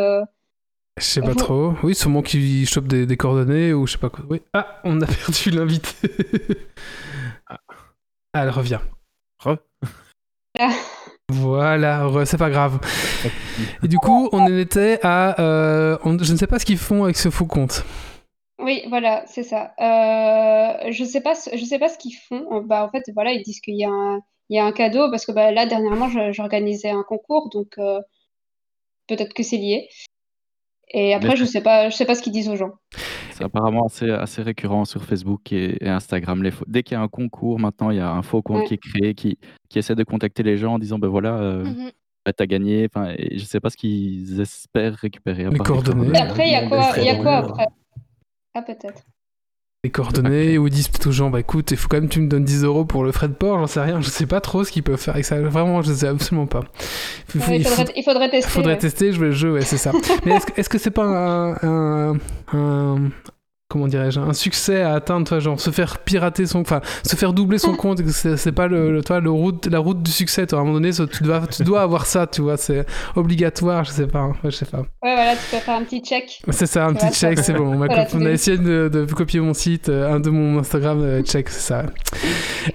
Je 0.98 1.05
sais 1.05 1.20
pas 1.22 1.35
trop. 1.35 1.74
Oui, 1.83 1.94
sûrement 1.94 2.20
qu'ils 2.22 2.68
chopent 2.68 2.88
des, 2.88 3.07
des 3.07 3.16
coordonnées 3.16 3.72
ou 3.72 3.87
je 3.87 3.92
sais 3.92 3.98
pas 3.98 4.11
quoi. 4.11 4.24
Oui. 4.29 4.42
Ah, 4.53 4.81
on 4.85 5.00
a 5.00 5.07
perdu 5.07 5.50
l'invité. 5.50 5.88
ah, 7.48 7.59
elle 8.35 8.50
revient. 8.50 8.81
Re. 9.42 9.57
Ah. 10.59 10.70
Voilà, 11.33 12.05
re- 12.07 12.24
c'est 12.24 12.37
pas 12.37 12.50
grave. 12.50 12.81
Et 13.85 13.88
du 13.88 13.96
coup, 13.98 14.29
on 14.33 14.40
en 14.40 14.59
était 14.59 14.98
à. 15.03 15.40
euh, 15.40 15.96
on- 16.05 16.18
je 16.18 16.33
ne 16.33 16.37
sais 16.37 16.46
pas 16.46 16.59
ce 16.59 16.66
qu'ils 16.66 16.76
font 16.79 17.05
avec 17.05 17.16
ce 17.16 17.31
faux 17.31 17.46
compte. 17.46 17.85
Oui, 18.59 18.83
voilà, 18.90 19.24
c'est 19.26 19.44
ça. 19.44 19.72
Euh, 19.81 20.90
je 20.92 21.05
sais 21.05 21.22
pas, 21.22 21.33
je 21.55 21.64
sais 21.64 21.79
pas 21.79 21.88
ce 21.88 21.96
qu'ils 21.96 22.16
font. 22.29 22.61
Bah, 22.62 22.85
en 22.85 22.90
fait, 22.90 23.05
voilà, 23.14 23.33
ils 23.33 23.42
disent 23.42 23.61
qu'il 23.61 23.76
y 23.79 23.85
a 23.85 23.90
un, 23.90 24.20
il 24.50 24.57
y 24.57 24.59
a 24.59 24.64
un 24.66 24.72
cadeau 24.72 25.09
parce 25.11 25.24
que 25.24 25.33
bah, 25.33 25.50
là, 25.50 25.64
dernièrement, 25.64 26.11
j'organisais 26.33 26.90
un 26.90 27.05
concours, 27.05 27.48
donc 27.48 27.79
euh, 27.79 28.00
peut-être 29.07 29.33
que 29.33 29.42
c'est 29.42 29.57
lié. 29.57 29.88
Et 30.92 31.14
après, 31.14 31.31
Mais- 31.31 31.37
je 31.37 31.44
sais 31.44 31.61
pas, 31.62 31.88
je 31.88 31.94
sais 31.96 32.05
pas 32.05 32.14
ce 32.16 32.22
qu'ils 32.22 32.33
disent 32.33 32.48
aux 32.48 32.57
gens. 32.57 32.72
C'est 33.33 33.44
apparemment 33.44 33.87
assez, 33.87 34.11
assez 34.11 34.42
récurrent 34.42 34.85
sur 34.85 35.05
Facebook 35.05 35.53
et, 35.53 35.76
et 35.85 35.88
Instagram. 35.88 36.42
Les 36.42 36.50
faux- 36.50 36.64
Dès 36.66 36.83
qu'il 36.83 36.94
y 36.96 36.98
a 36.98 37.00
un 37.03 37.09
concours, 37.09 37.59
maintenant, 37.61 37.90
il 37.90 37.96
y 37.98 38.00
a 38.00 38.11
un 38.11 38.22
faux 38.22 38.42
compte 38.42 38.59
Ouais. 38.62 38.64
qui 38.66 38.74
est 38.74 38.79
créé, 38.79 39.14
qui, 39.14 39.38
qui 39.68 39.79
essaie 39.79 39.94
de 39.94 40.03
contacter 40.05 40.42
les 40.42 40.57
gens 40.57 40.74
en 40.74 40.79
disant, 40.81 40.98
ben 40.98 41.09
voilà, 41.09 41.37
euh, 41.37 41.64
Mhm. 41.64 41.90
bah, 42.26 42.33
t'as 42.33 42.46
gagné. 42.46 42.88
Enfin, 42.92 43.14
et 43.16 43.38
je 43.38 43.44
sais 43.44 43.61
pas 43.61 43.70
ce 43.70 43.76
qu'ils 43.76 44.40
espèrent 44.40 44.94
récupérer. 44.96 45.48
Les 45.48 45.59
coordonnées. 45.59 46.09
Et 46.12 46.18
après, 46.20 46.48
il 46.48 46.53
y 46.53 46.57
a 46.57 46.66
quoi, 46.66 46.90
il 46.96 47.05
y 47.05 47.09
a 47.09 47.16
quoi 47.16 47.37
après? 47.37 47.66
Ah, 48.55 48.62
peut-être. 48.62 49.05
Les 49.83 49.88
coordonnées 49.90 50.59
ou 50.59 50.66
ils 50.66 50.71
disent 50.71 50.88
peut-être 50.88 51.07
aux 51.07 51.12
gens, 51.12 51.31
bah 51.31 51.40
écoute, 51.40 51.71
il 51.71 51.77
faut 51.79 51.88
quand 51.88 51.97
même 51.97 52.09
que 52.11 52.12
tu 52.12 52.21
me 52.21 52.29
donnes 52.29 52.45
10 52.45 52.64
euros 52.64 52.85
pour 52.85 53.03
le 53.03 53.12
frais 53.12 53.29
de 53.29 53.33
port, 53.33 53.59
j'en 53.59 53.66
sais 53.66 53.81
rien. 53.81 54.03
Je 54.03 54.11
sais 54.11 54.26
pas 54.26 54.43
trop 54.43 54.62
ce 54.62 54.70
qu'ils 54.70 54.83
peuvent 54.83 55.01
faire 55.01 55.14
avec 55.14 55.24
ça. 55.24 55.41
Vraiment, 55.41 55.81
je 55.81 55.91
sais 55.95 56.07
absolument 56.07 56.45
pas. 56.47 56.61
Il, 57.35 57.41
faut- 57.41 57.51
Ouais, 57.51 57.57
il 57.61 57.66
faudrait, 57.66 57.93
il 57.97 58.03
faudrait 58.05 58.28
tester. 58.31 58.51
faudrait 58.51 58.72
ouais. 58.74 58.78
tester, 58.78 59.11
jouer 59.14 59.28
le 59.28 59.33
jeu, 59.33 59.53
ouais, 59.55 59.62
c'est 59.62 59.78
ça. 59.78 59.93
Mais 60.26 60.33
est-ce 60.33 60.45
que 60.45 60.61
est-ce 60.61 60.68
que 60.68 60.76
c'est 60.76 60.91
pas 60.91 61.05
un, 61.05 61.55
un, 61.62 62.18
un- 62.53 63.09
comment 63.71 63.87
dirais-je, 63.87 64.21
un 64.21 64.35
succès 64.35 64.83
à 64.83 64.93
atteindre, 64.95 65.27
toi, 65.27 65.39
genre 65.39 65.59
se 65.59 65.71
faire 65.71 65.99
pirater 66.01 66.45
son, 66.45 66.61
enfin, 66.61 66.83
se 67.03 67.16
faire 67.16 67.33
doubler 67.33 67.57
son 67.59 67.75
compte, 67.77 68.01
c'est 68.07 68.53
pas 68.53 68.66
le, 68.66 68.93
le- 68.93 69.03
toi, 69.03 69.21
le 69.21 69.31
route, 69.31 69.66
la 69.66 69.79
route 69.79 70.03
du 70.03 70.11
succès. 70.11 70.47
Toi, 70.47 70.59
à 70.59 70.62
un 70.62 70.64
moment 70.64 70.81
donné, 70.81 70.91
tu 70.93 71.23
dois, 71.23 71.41
tu 71.47 71.62
dois 71.62 71.81
avoir 71.83 72.05
ça, 72.05 72.27
tu 72.27 72.43
vois, 72.43 72.57
c'est 72.59 72.85
obligatoire, 73.16 73.85
je 73.85 73.93
sais 73.93 74.07
pas, 74.07 74.18
hein, 74.18 74.33
ouais, 74.45 74.51
je 74.51 74.57
sais 74.57 74.66
pas. 74.66 74.81
Ouais, 74.81 75.14
voilà, 75.14 75.33
tu 75.33 75.43
peux 75.51 75.57
faire 75.57 75.77
un 75.77 75.85
petit 75.85 76.01
check. 76.03 76.43
C'est 76.51 76.66
ça, 76.66 76.85
un 76.87 76.95
petit 76.95 77.11
check, 77.14 77.39
c'est 77.39 77.55
bon. 77.55 77.73
On, 77.73 77.77
Voilà, 77.77 78.03
a 78.03 78.31
essayé 78.31 78.59
de, 78.59 78.91
de 78.93 79.05
copier 79.07 79.41
mon 79.41 79.55
site, 79.55 79.89
euh, 79.89 80.12
un 80.12 80.21
de 80.21 80.29
mon 80.31 80.59
Instagram, 80.59 81.01
euh, 81.03 81.23
check, 81.23 81.49
c'est 81.49 81.61
ça. 81.61 81.85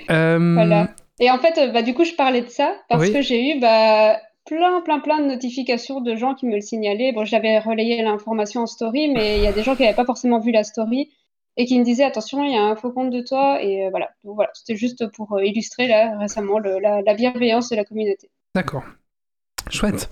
Euh, 0.09 0.53
Voilà. 0.55 0.89
Et 1.19 1.29
en 1.31 1.37
fait, 1.39 1.71
bah, 1.73 1.81
du 1.81 1.93
coup, 1.93 2.03
je 2.03 2.13
parlais 2.13 2.41
de 2.41 2.49
ça 2.49 2.73
parce 2.89 3.01
Oui. 3.01 3.13
que 3.13 3.21
j'ai 3.21 3.39
eu 3.55 3.59
bah, 3.61 4.17
plein, 4.45 4.81
plein, 4.81 4.99
plein 4.99 5.19
de 5.21 5.25
notifications 5.27 6.01
de 6.01 6.15
gens 6.15 6.35
qui 6.35 6.45
me 6.45 6.55
le 6.55 6.61
signalaient. 6.61 7.11
Bon, 7.11 7.25
j'avais 7.25 7.59
relayé 7.59 8.01
l'information 8.01 8.61
en 8.61 8.67
story, 8.67 9.09
mais 9.09 9.37
il 9.37 9.43
y 9.43 9.47
a 9.47 9.51
des 9.51 9.63
gens 9.63 9.75
qui 9.75 9.83
n'avaient 9.83 9.95
pas 9.95 10.05
forcément 10.05 10.39
vu 10.39 10.51
la 10.51 10.63
story 10.63 11.11
et 11.57 11.65
qui 11.65 11.79
me 11.79 11.83
disait 11.83 12.03
attention, 12.03 12.43
il 12.43 12.53
y 12.53 12.57
a 12.57 12.61
un 12.61 12.75
faux 12.75 12.91
compte 12.91 13.11
de 13.11 13.21
toi. 13.21 13.61
Et 13.61 13.85
euh, 13.85 13.89
voilà, 13.89 14.09
Donc, 14.23 14.35
voilà 14.35 14.51
c'était 14.53 14.77
juste 14.77 15.07
pour 15.11 15.33
euh, 15.33 15.45
illustrer 15.45 15.87
là, 15.87 16.17
récemment 16.17 16.59
la, 16.59 17.01
la 17.01 17.13
bienveillance 17.13 17.69
de 17.69 17.75
la 17.75 17.85
communauté. 17.85 18.29
D'accord. 18.53 18.83
Chouette. 19.71 20.09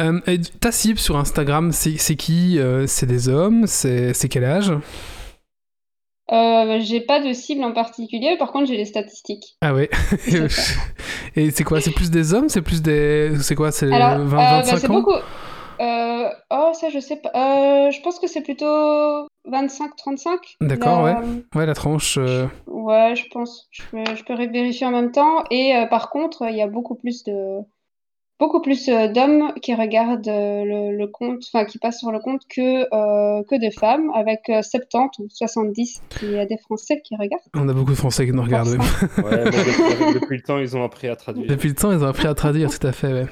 Euh, 0.00 0.18
ta 0.60 0.72
cible 0.72 0.98
sur 0.98 1.18
Instagram, 1.18 1.72
c'est 1.72 2.16
qui 2.16 2.58
C'est 2.86 3.06
des 3.06 3.28
hommes 3.28 3.66
c'est 3.66 4.28
quel 4.30 4.44
âge? 4.44 4.72
Euh, 6.30 6.78
j'ai 6.80 7.00
pas 7.00 7.20
de 7.20 7.32
cible 7.32 7.64
en 7.64 7.72
particulier, 7.72 8.36
par 8.38 8.52
contre, 8.52 8.66
j'ai 8.66 8.76
les 8.76 8.84
statistiques. 8.84 9.56
Ah 9.62 9.72
ouais. 9.74 9.88
Et 11.36 11.50
c'est 11.50 11.64
quoi 11.64 11.80
C'est 11.80 11.90
plus 11.92 12.10
des 12.10 12.34
hommes 12.34 12.48
C'est 12.48 12.62
plus 12.62 12.82
des. 12.82 13.32
C'est 13.40 13.54
quoi 13.54 13.72
C'est 13.72 13.92
Alors, 13.92 14.18
20, 14.18 14.36
euh, 14.38 14.40
bah, 14.40 14.62
25 14.62 14.78
c'est 14.78 14.90
ans? 14.90 14.94
beaucoup. 14.94 15.14
Euh, 15.80 16.28
oh, 16.50 16.70
ça, 16.74 16.90
je 16.90 16.98
sais 16.98 17.16
pas. 17.16 17.90
Je 17.90 18.00
pense 18.02 18.18
que 18.18 18.26
c'est 18.26 18.42
plutôt 18.42 18.66
25-35. 19.46 20.56
D'accord, 20.60 21.02
La- 21.06 21.22
Ouais, 21.54 21.66
la 21.66 21.74
tranche. 21.74 22.18
Ouais, 22.66 23.14
je 23.16 23.24
pense. 23.30 23.68
Je 23.70 23.82
peux, 23.90 24.16
je 24.16 24.24
peux 24.24 24.34
vérifier 24.34 24.86
en 24.86 24.90
même 24.90 25.12
temps. 25.12 25.44
Et 25.50 25.72
par 25.88 26.10
contre, 26.10 26.44
il 26.50 26.56
y 26.56 26.62
a 26.62 26.66
beaucoup 26.66 26.94
plus 26.96 27.24
de 27.24 27.58
beaucoup 28.38 28.60
plus 28.60 28.88
euh, 28.88 29.08
d'hommes 29.08 29.52
qui 29.62 29.74
regardent 29.74 30.28
euh, 30.28 30.64
le, 30.64 30.96
le 30.96 31.06
compte, 31.08 31.42
enfin 31.52 31.64
qui 31.64 31.78
passent 31.78 31.98
sur 31.98 32.12
le 32.12 32.20
compte 32.20 32.42
que 32.48 32.60
euh, 32.94 33.42
que 33.44 33.56
de 33.56 33.70
femmes, 33.70 34.10
avec 34.14 34.48
euh, 34.48 34.62
70 34.62 35.18
ou 35.18 35.28
70 35.28 36.02
il 36.22 36.32
y 36.32 36.38
a 36.38 36.46
des 36.46 36.58
Français 36.58 37.00
qui 37.04 37.16
regardent. 37.16 37.42
On 37.54 37.68
a 37.68 37.72
beaucoup 37.72 37.92
de 37.92 37.96
Français 37.96 38.26
qui 38.26 38.32
nous 38.32 38.42
regardent. 38.42 38.68
oui. 38.68 38.78
Ouais, 39.24 39.44
mais 39.44 39.50
depuis, 39.50 40.14
depuis 40.20 40.36
le 40.36 40.42
temps, 40.42 40.58
ils 40.58 40.76
ont 40.76 40.84
appris 40.84 41.08
à 41.08 41.16
traduire. 41.16 41.46
Depuis 41.46 41.68
le 41.68 41.74
temps, 41.74 41.92
ils 41.92 42.02
ont 42.02 42.08
appris 42.08 42.26
à 42.26 42.34
traduire, 42.34 42.70
tout 42.70 42.86
à 42.86 42.92
fait. 42.92 43.12
ouais. 43.12 43.26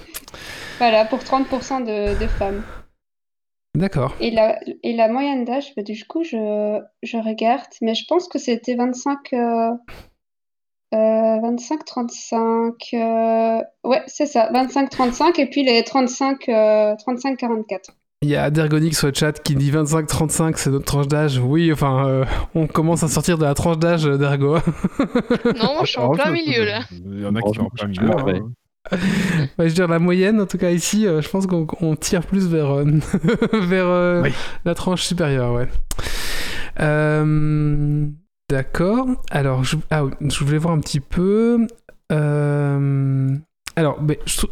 Voilà, 0.78 1.04
pour 1.04 1.20
30% 1.20 1.84
de, 1.84 2.20
de 2.20 2.26
femmes. 2.26 2.62
D'accord. 3.76 4.14
Et 4.20 4.30
la, 4.30 4.58
et 4.82 4.94
la 4.94 5.08
moyenne 5.08 5.44
d'âge, 5.44 5.72
bah, 5.76 5.82
du 5.82 6.02
coup, 6.06 6.24
je, 6.24 6.80
je 7.02 7.16
regarde, 7.18 7.68
mais 7.82 7.94
je 7.94 8.04
pense 8.08 8.26
que 8.26 8.38
c'était 8.38 8.74
25, 8.74 9.18
euh, 9.34 9.70
euh, 10.94 10.96
25-35. 10.96 12.72
euh, 12.94 13.60
ouais, 13.84 14.02
c'est 14.06 14.26
ça, 14.26 14.50
25-35, 14.52 15.40
et 15.40 15.46
puis 15.46 15.64
les 15.64 15.82
35, 15.84 16.48
euh, 16.48 16.94
35-44. 17.06 17.90
Il 18.22 18.30
y 18.30 18.36
a 18.36 18.50
Dergonix 18.50 18.96
sur 18.98 19.08
le 19.08 19.14
chat 19.14 19.32
qui 19.42 19.54
dit 19.56 19.70
25-35, 19.70 20.54
c'est 20.56 20.70
notre 20.70 20.86
tranche 20.86 21.06
d'âge. 21.06 21.38
Oui, 21.38 21.70
enfin, 21.72 22.08
euh, 22.08 22.24
on 22.54 22.66
commence 22.66 23.02
à 23.02 23.08
sortir 23.08 23.36
de 23.36 23.44
la 23.44 23.52
tranche 23.54 23.78
d'âge 23.78 24.04
d'Ergo. 24.04 24.56
Non, 25.56 25.80
je 25.82 25.86
suis 25.86 25.98
en 25.98 26.10
plein 26.12 26.30
milieu 26.30 26.64
là. 26.64 26.80
Il 26.92 27.20
y 27.20 27.26
en 27.26 27.34
a 27.36 27.42
qui 27.42 27.52
sont 27.54 27.64
en 27.66 27.68
plein 27.70 27.88
milieu. 27.88 28.10
hein. 28.10 28.98
Je 29.58 29.62
veux 29.64 29.68
dire, 29.70 29.88
la 29.88 29.98
moyenne, 29.98 30.40
en 30.40 30.46
tout 30.46 30.56
cas 30.58 30.70
ici, 30.70 31.06
euh, 31.06 31.20
je 31.20 31.28
pense 31.28 31.46
qu'on 31.46 31.66
on 31.80 31.94
tire 31.96 32.22
plus 32.24 32.46
vers, 32.48 32.70
euh, 32.70 32.84
vers 33.52 33.86
euh, 33.86 34.22
Oui. 34.22 34.32
la 34.64 34.74
tranche 34.74 35.02
supérieure, 35.02 35.52
ouais. 35.52 35.68
Euh, 36.80 38.06
D'accord. 38.48 39.06
Alors, 39.30 39.64
je, 39.64 39.76
ah 39.90 40.04
je 40.20 40.44
voulais 40.44 40.58
voir 40.58 40.74
un 40.74 40.80
petit 40.80 41.00
peu. 41.00 41.66
euh, 42.12 43.36
alors, 43.74 44.00
mais 44.02 44.18
je 44.24 44.42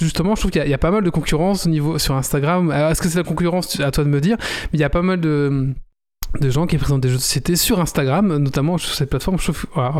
justement, 0.00 0.34
je 0.34 0.40
trouve 0.40 0.50
qu'il 0.50 0.66
y, 0.66 0.72
a- 0.74 0.78
pas 0.78 0.90
mal 0.90 1.04
de 1.04 1.10
concurrence 1.10 1.66
au 1.66 1.68
niveau 1.68 1.98
sur 1.98 2.14
Instagram. 2.14 2.72
Est-ce 2.72 3.02
que 3.02 3.08
c'est 3.08 3.18
la 3.18 3.24
concurrence 3.24 3.78
À 3.80 3.90
toi 3.90 4.02
de 4.04 4.08
me 4.08 4.20
dire. 4.20 4.36
Mais 4.40 4.78
il 4.78 4.80
y 4.80 4.84
a 4.84 4.88
pas 4.90 5.02
mal 5.02 5.20
de 5.20 5.74
de 6.40 6.50
gens 6.50 6.66
qui 6.66 6.76
présentent 6.76 7.00
des 7.00 7.08
jeux 7.08 7.16
de 7.16 7.20
société 7.22 7.56
sur 7.56 7.80
Instagram, 7.80 8.36
notamment 8.36 8.76
sur 8.76 8.94
cette 8.94 9.08
plateforme. 9.10 9.36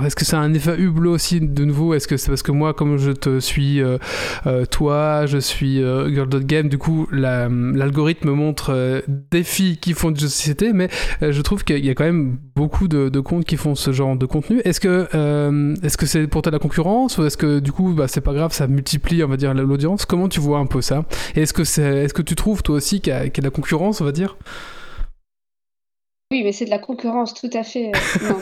Est-ce 0.04 0.14
que 0.14 0.24
c'est 0.24 0.36
un 0.36 0.52
effet 0.52 0.76
hublot 0.78 1.12
aussi 1.14 1.40
de 1.40 1.64
nouveau? 1.64 1.94
Est-ce 1.94 2.06
que 2.06 2.16
c'est 2.16 2.28
parce 2.28 2.42
que 2.42 2.52
moi, 2.52 2.74
comme 2.74 2.98
je 2.98 3.12
te 3.12 3.40
suis, 3.40 3.80
euh, 3.82 3.96
euh, 4.46 4.66
toi, 4.66 5.24
je 5.26 5.38
suis 5.38 5.82
euh, 5.82 6.12
Girl.game, 6.12 6.68
du 6.68 6.76
coup, 6.78 7.08
la- 7.10 7.48
l'algorithme 7.48 8.28
me 8.28 8.34
montre 8.34 8.72
euh, 8.74 9.00
des 9.30 9.42
filles 9.42 9.78
qui 9.78 9.94
font 9.94 10.10
des 10.10 10.20
jeux 10.20 10.26
de 10.26 10.30
société, 10.32 10.72
mais 10.74 10.88
euh, 11.22 11.32
je 11.32 11.40
trouve 11.40 11.64
qu'il 11.64 11.84
y 11.84 11.88
a 11.90 11.94
quand 11.94 12.04
même 12.04 12.36
beaucoup 12.54 12.88
de, 12.88 13.08
de 13.08 13.20
comptes 13.20 13.46
qui 13.46 13.56
font 13.56 13.74
ce 13.74 13.90
genre 13.92 14.14
de 14.16 14.26
contenu. 14.26 14.60
Est-ce 14.64 14.80
que 14.80 15.08
est-ce 15.82 15.96
que 15.96 16.06
c'est 16.06 16.26
pour 16.26 16.42
toi 16.42 16.52
la 16.52 16.58
concurrence 16.58 17.16
ou 17.18 17.24
est-ce 17.24 17.36
que 17.36 17.58
du 17.58 17.72
coup, 17.72 17.94
bah, 17.94 18.06
c'est 18.06 18.20
pas 18.20 18.34
grave, 18.34 18.52
ça 18.52 18.66
multiplie, 18.66 19.24
on 19.24 19.28
va 19.28 19.36
dire, 19.36 19.54
l'audience? 19.54 20.04
Comment 20.04 20.28
tu 20.28 20.40
vois 20.40 20.58
un 20.58 20.66
peu 20.66 20.82
ça? 20.82 21.04
Est-ce 21.34 21.52
que 21.52 21.64
c'est, 21.64 22.04
est-ce 22.04 22.14
que 22.14 22.22
tu 22.22 22.34
trouves 22.34 22.62
toi 22.62 22.76
aussi 22.76 23.00
qu'il 23.00 23.12
y, 23.14 23.30
qu'il 23.30 23.38
y 23.38 23.40
a 23.40 23.42
de 23.42 23.44
la 23.46 23.50
concurrence, 23.50 24.00
on 24.00 24.04
va 24.04 24.12
dire? 24.12 24.36
Oui, 26.30 26.42
mais 26.42 26.52
c'est 26.52 26.66
de 26.66 26.70
la 26.70 26.78
concurrence, 26.78 27.32
tout 27.32 27.48
à 27.54 27.62
fait. 27.62 27.90
Non, 28.20 28.38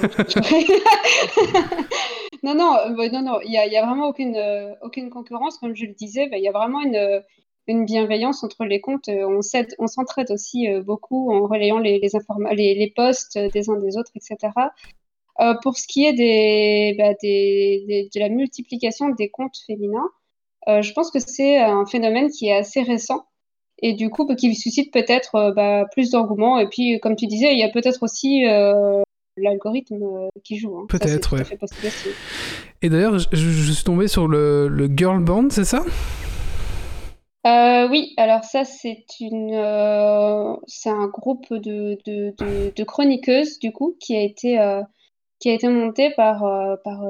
non, 2.43 2.55
non, 2.57 2.76
euh, 2.78 3.09
non, 3.11 3.22
non, 3.22 3.41
il 3.45 3.51
n'y 3.51 3.76
a, 3.76 3.87
vraiment 3.87 4.09
aucune, 4.09 4.34
euh, 4.34 4.74
aucune 4.82 5.09
concurrence. 5.09 5.59
Comme 5.59 5.76
je 5.76 5.87
le 5.87 5.93
disais, 5.93 6.28
bah, 6.28 6.37
il 6.37 6.43
y 6.43 6.49
a 6.49 6.53
vraiment 6.53 6.80
une, 6.80 6.97
euh, 6.97 7.20
une 7.68 7.84
bienveillance 7.84 8.43
entre 8.43 8.64
les 8.64 8.80
comptes. 8.80 9.09
On 9.09 9.87
s'entraide 9.87 10.32
aussi 10.32 10.66
beaucoup 10.84 11.30
en 11.32 11.47
relayant 11.47 11.78
les, 11.78 12.01
les, 12.01 12.74
les, 12.74 12.93
posts 12.95 13.39
des 13.39 13.70
uns 13.70 13.76
des 13.78 13.97
autres, 13.97 14.11
etc. 14.16 14.53
Pour 15.62 15.76
ce 15.76 15.87
qui 15.87 16.07
est 16.07 16.12
des, 16.12 16.97
bah, 16.99 17.14
des, 17.22 17.84
des- 17.87 18.11
de 18.12 18.20
la 18.20 18.30
multiplication 18.30 19.11
des 19.11 19.28
comptes 19.28 19.59
féminins, 19.64 20.11
je 20.66 20.93
pense 20.93 21.12
que 21.12 21.20
c'est 21.20 21.59
un 21.59 21.87
phénomène 21.87 22.30
qui 22.30 22.49
est 22.49 22.57
assez 22.57 22.82
récent 22.82 23.26
et 23.83 23.93
du 23.95 24.11
coup 24.11 24.27
bah, 24.27 24.35
qui 24.35 24.55
suscite 24.55 24.93
peut-être 24.93 25.35
euh, 25.35 25.53
bah, 25.53 25.85
plus 25.93 26.11
d'engouement. 26.11 26.59
Et 26.59 26.68
puis, 26.68 26.99
comme 27.01 27.16
tu 27.16 27.27
disais, 27.27 27.53
il 27.53 27.59
y 27.59 27.62
a 27.62 27.68
peut-être 27.68 28.03
aussi 28.03 28.47
euh, 28.47 29.03
l'algorithme 29.37 30.03
euh, 30.03 30.29
qui 30.45 30.57
joue. 30.57 30.79
hein. 30.79 30.87
Peut-être, 30.89 31.37
ouais. 31.37 31.59
Et 32.83 32.89
d'ailleurs, 32.89 33.18
je, 33.18 33.27
je 33.33 33.72
suis 33.72 33.85
tombé 33.85 34.09
sur 34.09 34.29
le, 34.29 34.68
le 34.68 34.87
girl 34.87 35.22
band, 35.22 35.49
c'est 35.51 35.64
ça? 35.64 35.85
Euh, 37.47 37.89
oui, 37.89 38.12
alors 38.16 38.43
ça, 38.43 38.64
c'est 38.64 39.05
une, 39.20 39.53
euh, 39.55 40.57
c'est 40.66 40.91
un 40.91 41.07
groupe 41.07 41.53
de, 41.53 41.97
de, 42.05 42.35
de, 42.39 42.72
de 42.74 42.85
chroniqueuses, 42.85 43.61
du 43.61 43.70
coup, 43.70 43.95
qui 44.01 44.16
a 44.16 44.22
été, 44.22 44.59
qui 45.39 45.51
a 45.51 45.53
été 45.55 45.68
monté 45.68 46.11
par, 46.16 46.43
par 46.83 47.03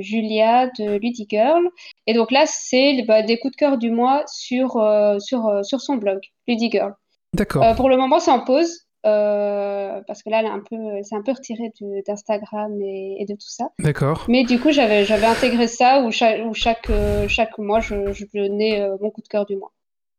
Julia 0.00 0.66
de 0.78 0.98
Ludigirl. 0.98 1.66
Et 2.10 2.14
donc 2.14 2.30
là, 2.30 2.44
c'est 2.46 3.02
bah, 3.06 3.22
des 3.22 3.38
coups 3.38 3.52
de 3.52 3.56
cœur 3.58 3.76
du 3.76 3.90
mois 3.90 4.24
sur, 4.26 4.78
euh, 4.78 5.18
sur, 5.18 5.46
euh, 5.46 5.62
sur 5.62 5.80
son 5.82 5.96
blog, 5.96 6.18
Ludigirl. 6.48 6.94
D'accord. 7.34 7.62
Euh, 7.62 7.74
pour 7.74 7.88
le 7.90 7.96
moment, 7.98 8.18
c'est 8.18 8.30
en 8.30 8.40
pause. 8.40 8.86
euh, 9.06 10.00
parce 10.06 10.22
que 10.22 10.30
là, 10.30 10.40
elle 10.40 10.46
est 10.46 10.48
un 10.60 10.62
peu, 10.68 10.76
c'est 11.02 11.14
un 11.14 11.22
peu 11.22 11.32
retiré 11.32 11.70
d'Instagram 12.06 12.72
et, 12.82 13.16
et 13.20 13.26
de 13.26 13.34
tout 13.34 13.48
ça. 13.48 13.66
D'accord. 13.78 14.24
Mais 14.28 14.42
du 14.44 14.58
coup, 14.58 14.72
j'avais, 14.72 15.04
j'avais 15.04 15.26
intégré 15.26 15.66
ça 15.68 16.00
où 16.02 16.10
chaque, 16.10 16.40
où 16.46 16.52
chaque, 16.54 16.88
euh, 16.90 17.28
chaque 17.28 17.56
mois, 17.58 17.80
je, 17.80 18.12
je 18.12 18.24
donnais 18.34 18.80
euh, 18.80 18.96
mon 19.02 19.10
coup 19.10 19.20
de 19.22 19.28
cœur 19.28 19.44
du 19.46 19.56
mois. 19.56 19.72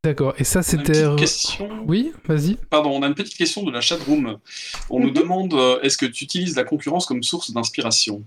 D'accord. 0.05 0.33
Et 0.37 0.43
ça, 0.45 0.61
c'était. 0.63 0.93
petite 1.03 1.15
question. 1.17 1.69
Oui, 1.87 2.13
vas-y. 2.25 2.55
Pardon, 2.69 2.91
on 2.91 3.01
a 3.03 3.07
une 3.07 3.15
petite 3.15 3.35
question 3.35 3.63
de 3.63 3.71
la 3.71 3.81
chatroom. 3.81 4.37
On 4.89 4.99
nous 4.99 5.07
Mhm. 5.09 5.13
demande 5.13 5.53
est-ce 5.83 5.97
que 5.97 6.05
tu 6.05 6.23
utilises 6.23 6.55
la 6.55 6.63
concurrence 6.63 7.05
comme 7.05 7.21
source 7.23 7.51
d'inspiration? 7.51 8.21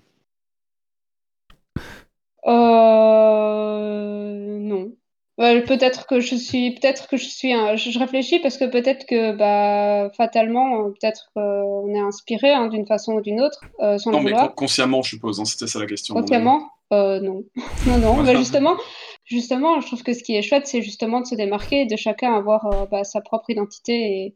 Euh, 2.46 3.41
non. 3.78 4.92
Ouais, 5.38 5.62
peut-être 5.62 6.06
que 6.06 6.20
je 6.20 6.34
suis, 6.36 6.72
peut-être 6.74 7.08
que 7.08 7.16
je 7.16 7.24
suis, 7.24 7.52
un- 7.54 7.74
je, 7.74 7.90
je 7.90 7.98
réfléchis 7.98 8.38
parce 8.40 8.58
que 8.58 8.64
peut-être 8.66 9.06
que, 9.06 9.32
bah, 9.32 10.10
fatalement, 10.14 10.84
euh, 10.86 10.90
peut-être 10.90 11.30
qu'on 11.34 11.88
est 11.94 11.98
inspiré 11.98 12.52
hein, 12.52 12.68
d'une 12.68 12.86
façon 12.86 13.14
ou 13.14 13.20
d'une 13.22 13.40
autre, 13.40 13.66
euh, 13.80 13.96
sans 13.96 14.10
Non, 14.12 14.18
le 14.18 14.24
mais 14.26 14.32
con- 14.32 14.48
consciemment, 14.54 15.00
je 15.02 15.08
suppose. 15.10 15.40
hein, 15.40 15.46
C'était 15.46 15.66
ça 15.66 15.78
la 15.78 15.86
question. 15.86 16.14
Consciemment, 16.14 16.68
euh, 16.92 17.18
non. 17.20 17.44
Non, 17.86 17.98
non. 17.98 18.14
Voilà. 18.14 18.32
Bah, 18.34 18.38
justement, 18.38 18.76
justement, 19.24 19.80
je 19.80 19.86
trouve 19.86 20.02
que 20.02 20.12
ce 20.12 20.22
qui 20.22 20.36
est 20.36 20.42
chouette, 20.42 20.66
c'est 20.66 20.82
justement 20.82 21.20
de 21.22 21.26
se 21.26 21.34
démarquer 21.34 21.80
et 21.82 21.86
de 21.86 21.96
chacun 21.96 22.34
avoir 22.34 22.66
euh, 22.66 22.86
bah, 22.90 23.02
sa 23.02 23.22
propre 23.22 23.48
identité 23.48 24.34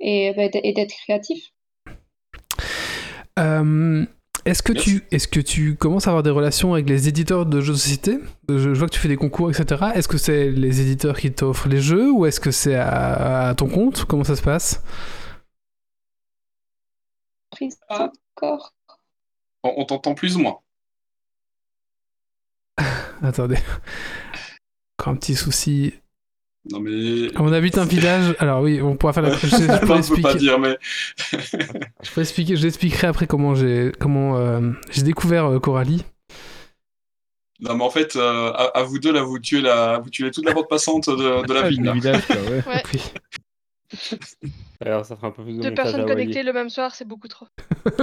et, 0.00 0.28
et, 0.28 0.32
bah, 0.32 0.44
et 0.54 0.72
d'être 0.72 0.94
créatif. 1.04 1.44
Euh, 3.38 4.04
est-ce 4.48 4.62
que 4.62 4.72
Yes. 4.72 4.82
tu 4.82 5.02
est-ce 5.10 5.28
que 5.28 5.40
tu 5.40 5.76
commences 5.76 6.06
à 6.06 6.10
avoir 6.10 6.22
des 6.22 6.30
relations 6.30 6.72
avec 6.74 6.88
les 6.88 7.08
éditeurs 7.08 7.46
de 7.46 7.60
jeux 7.60 7.72
de 7.72 7.78
société? 7.78 8.18
Je, 8.48 8.56
je 8.58 8.70
vois 8.78 8.88
que 8.88 8.94
tu 8.94 9.00
fais 9.00 9.08
des 9.08 9.16
concours, 9.16 9.50
etc. 9.50 9.86
Est-ce 9.94 10.08
que 10.08 10.18
c'est 10.18 10.50
les 10.50 10.80
éditeurs 10.80 11.16
qui 11.18 11.32
t'offrent 11.32 11.68
les 11.68 11.80
jeux 11.80 12.10
ou 12.10 12.26
est-ce 12.26 12.40
que 12.40 12.50
c'est 12.50 12.74
à, 12.74 13.48
à 13.48 13.54
ton 13.54 13.68
compte? 13.68 14.04
Comment 14.04 14.24
ça 14.24 14.36
se 14.36 14.42
passe? 14.42 14.82
Prise 17.50 17.78
Ah. 17.88 18.10
encore. 18.36 18.74
On, 19.64 19.74
on 19.78 19.84
t'entend 19.84 20.14
plus 20.14 20.36
ou 20.36 20.40
moins? 20.40 20.58
Attendez. 23.22 23.58
Encore 24.98 25.12
un 25.14 25.16
petit 25.16 25.34
souci. 25.34 25.94
Non, 26.70 26.80
mais. 26.80 27.28
On 27.38 27.52
habite 27.52 27.78
un 27.78 27.84
village. 27.86 28.34
Alors 28.38 28.60
oui, 28.62 28.80
on 28.82 28.96
pourra 28.96 29.12
faire 29.12 29.22
la. 29.22 29.32
Je, 29.36 29.46
je 29.46 29.56
pourrais 29.56 29.80
peux 29.80 29.86
pas 29.86 29.98
expliquer. 29.98 30.34
dire, 30.34 30.58
mais. 30.58 30.76
Je 31.32 32.08
pourrais 32.10 32.22
expliquer. 32.22 32.56
Je 32.56 32.62
l'expliquerai 32.64 33.06
après 33.06 33.26
comment 33.26 33.54
j'ai 33.54 33.92
comment 33.98 34.36
euh, 34.36 34.60
j'ai 34.90 35.02
découvert 35.02 35.46
euh, 35.46 35.58
Coralie. 35.60 36.04
Non, 37.60 37.74
mais 37.74 37.82
en 37.84 37.90
fait, 37.90 38.14
euh, 38.14 38.52
à, 38.52 38.78
à 38.78 38.82
vous 38.84 39.00
deux, 39.00 39.12
là, 39.12 39.22
vous 39.22 39.40
tuez, 39.40 39.60
la... 39.60 39.98
vous 39.98 40.10
tuez 40.10 40.30
toute 40.30 40.44
la 40.44 40.52
bande 40.54 40.68
passante 40.68 41.08
de, 41.10 41.44
de 41.44 41.52
la 41.52 41.62
ville. 41.68 41.82
là. 41.82 41.92
village, 41.92 42.24
quoi, 42.26 42.36
ouais. 42.36 42.62
Ouais. 42.66 42.82
Alors, 44.84 45.06
ça 45.06 45.16
fera 45.16 45.28
un 45.28 45.30
peu 45.30 45.42
plus 45.44 45.54
de 45.56 45.62
Deux 45.62 45.72
personnes 45.74 46.02
à 46.02 46.04
connectées 46.04 46.42
le 46.42 46.52
même 46.52 46.68
soir, 46.68 46.94
c'est 46.94 47.06
beaucoup 47.06 47.28
trop. 47.28 47.46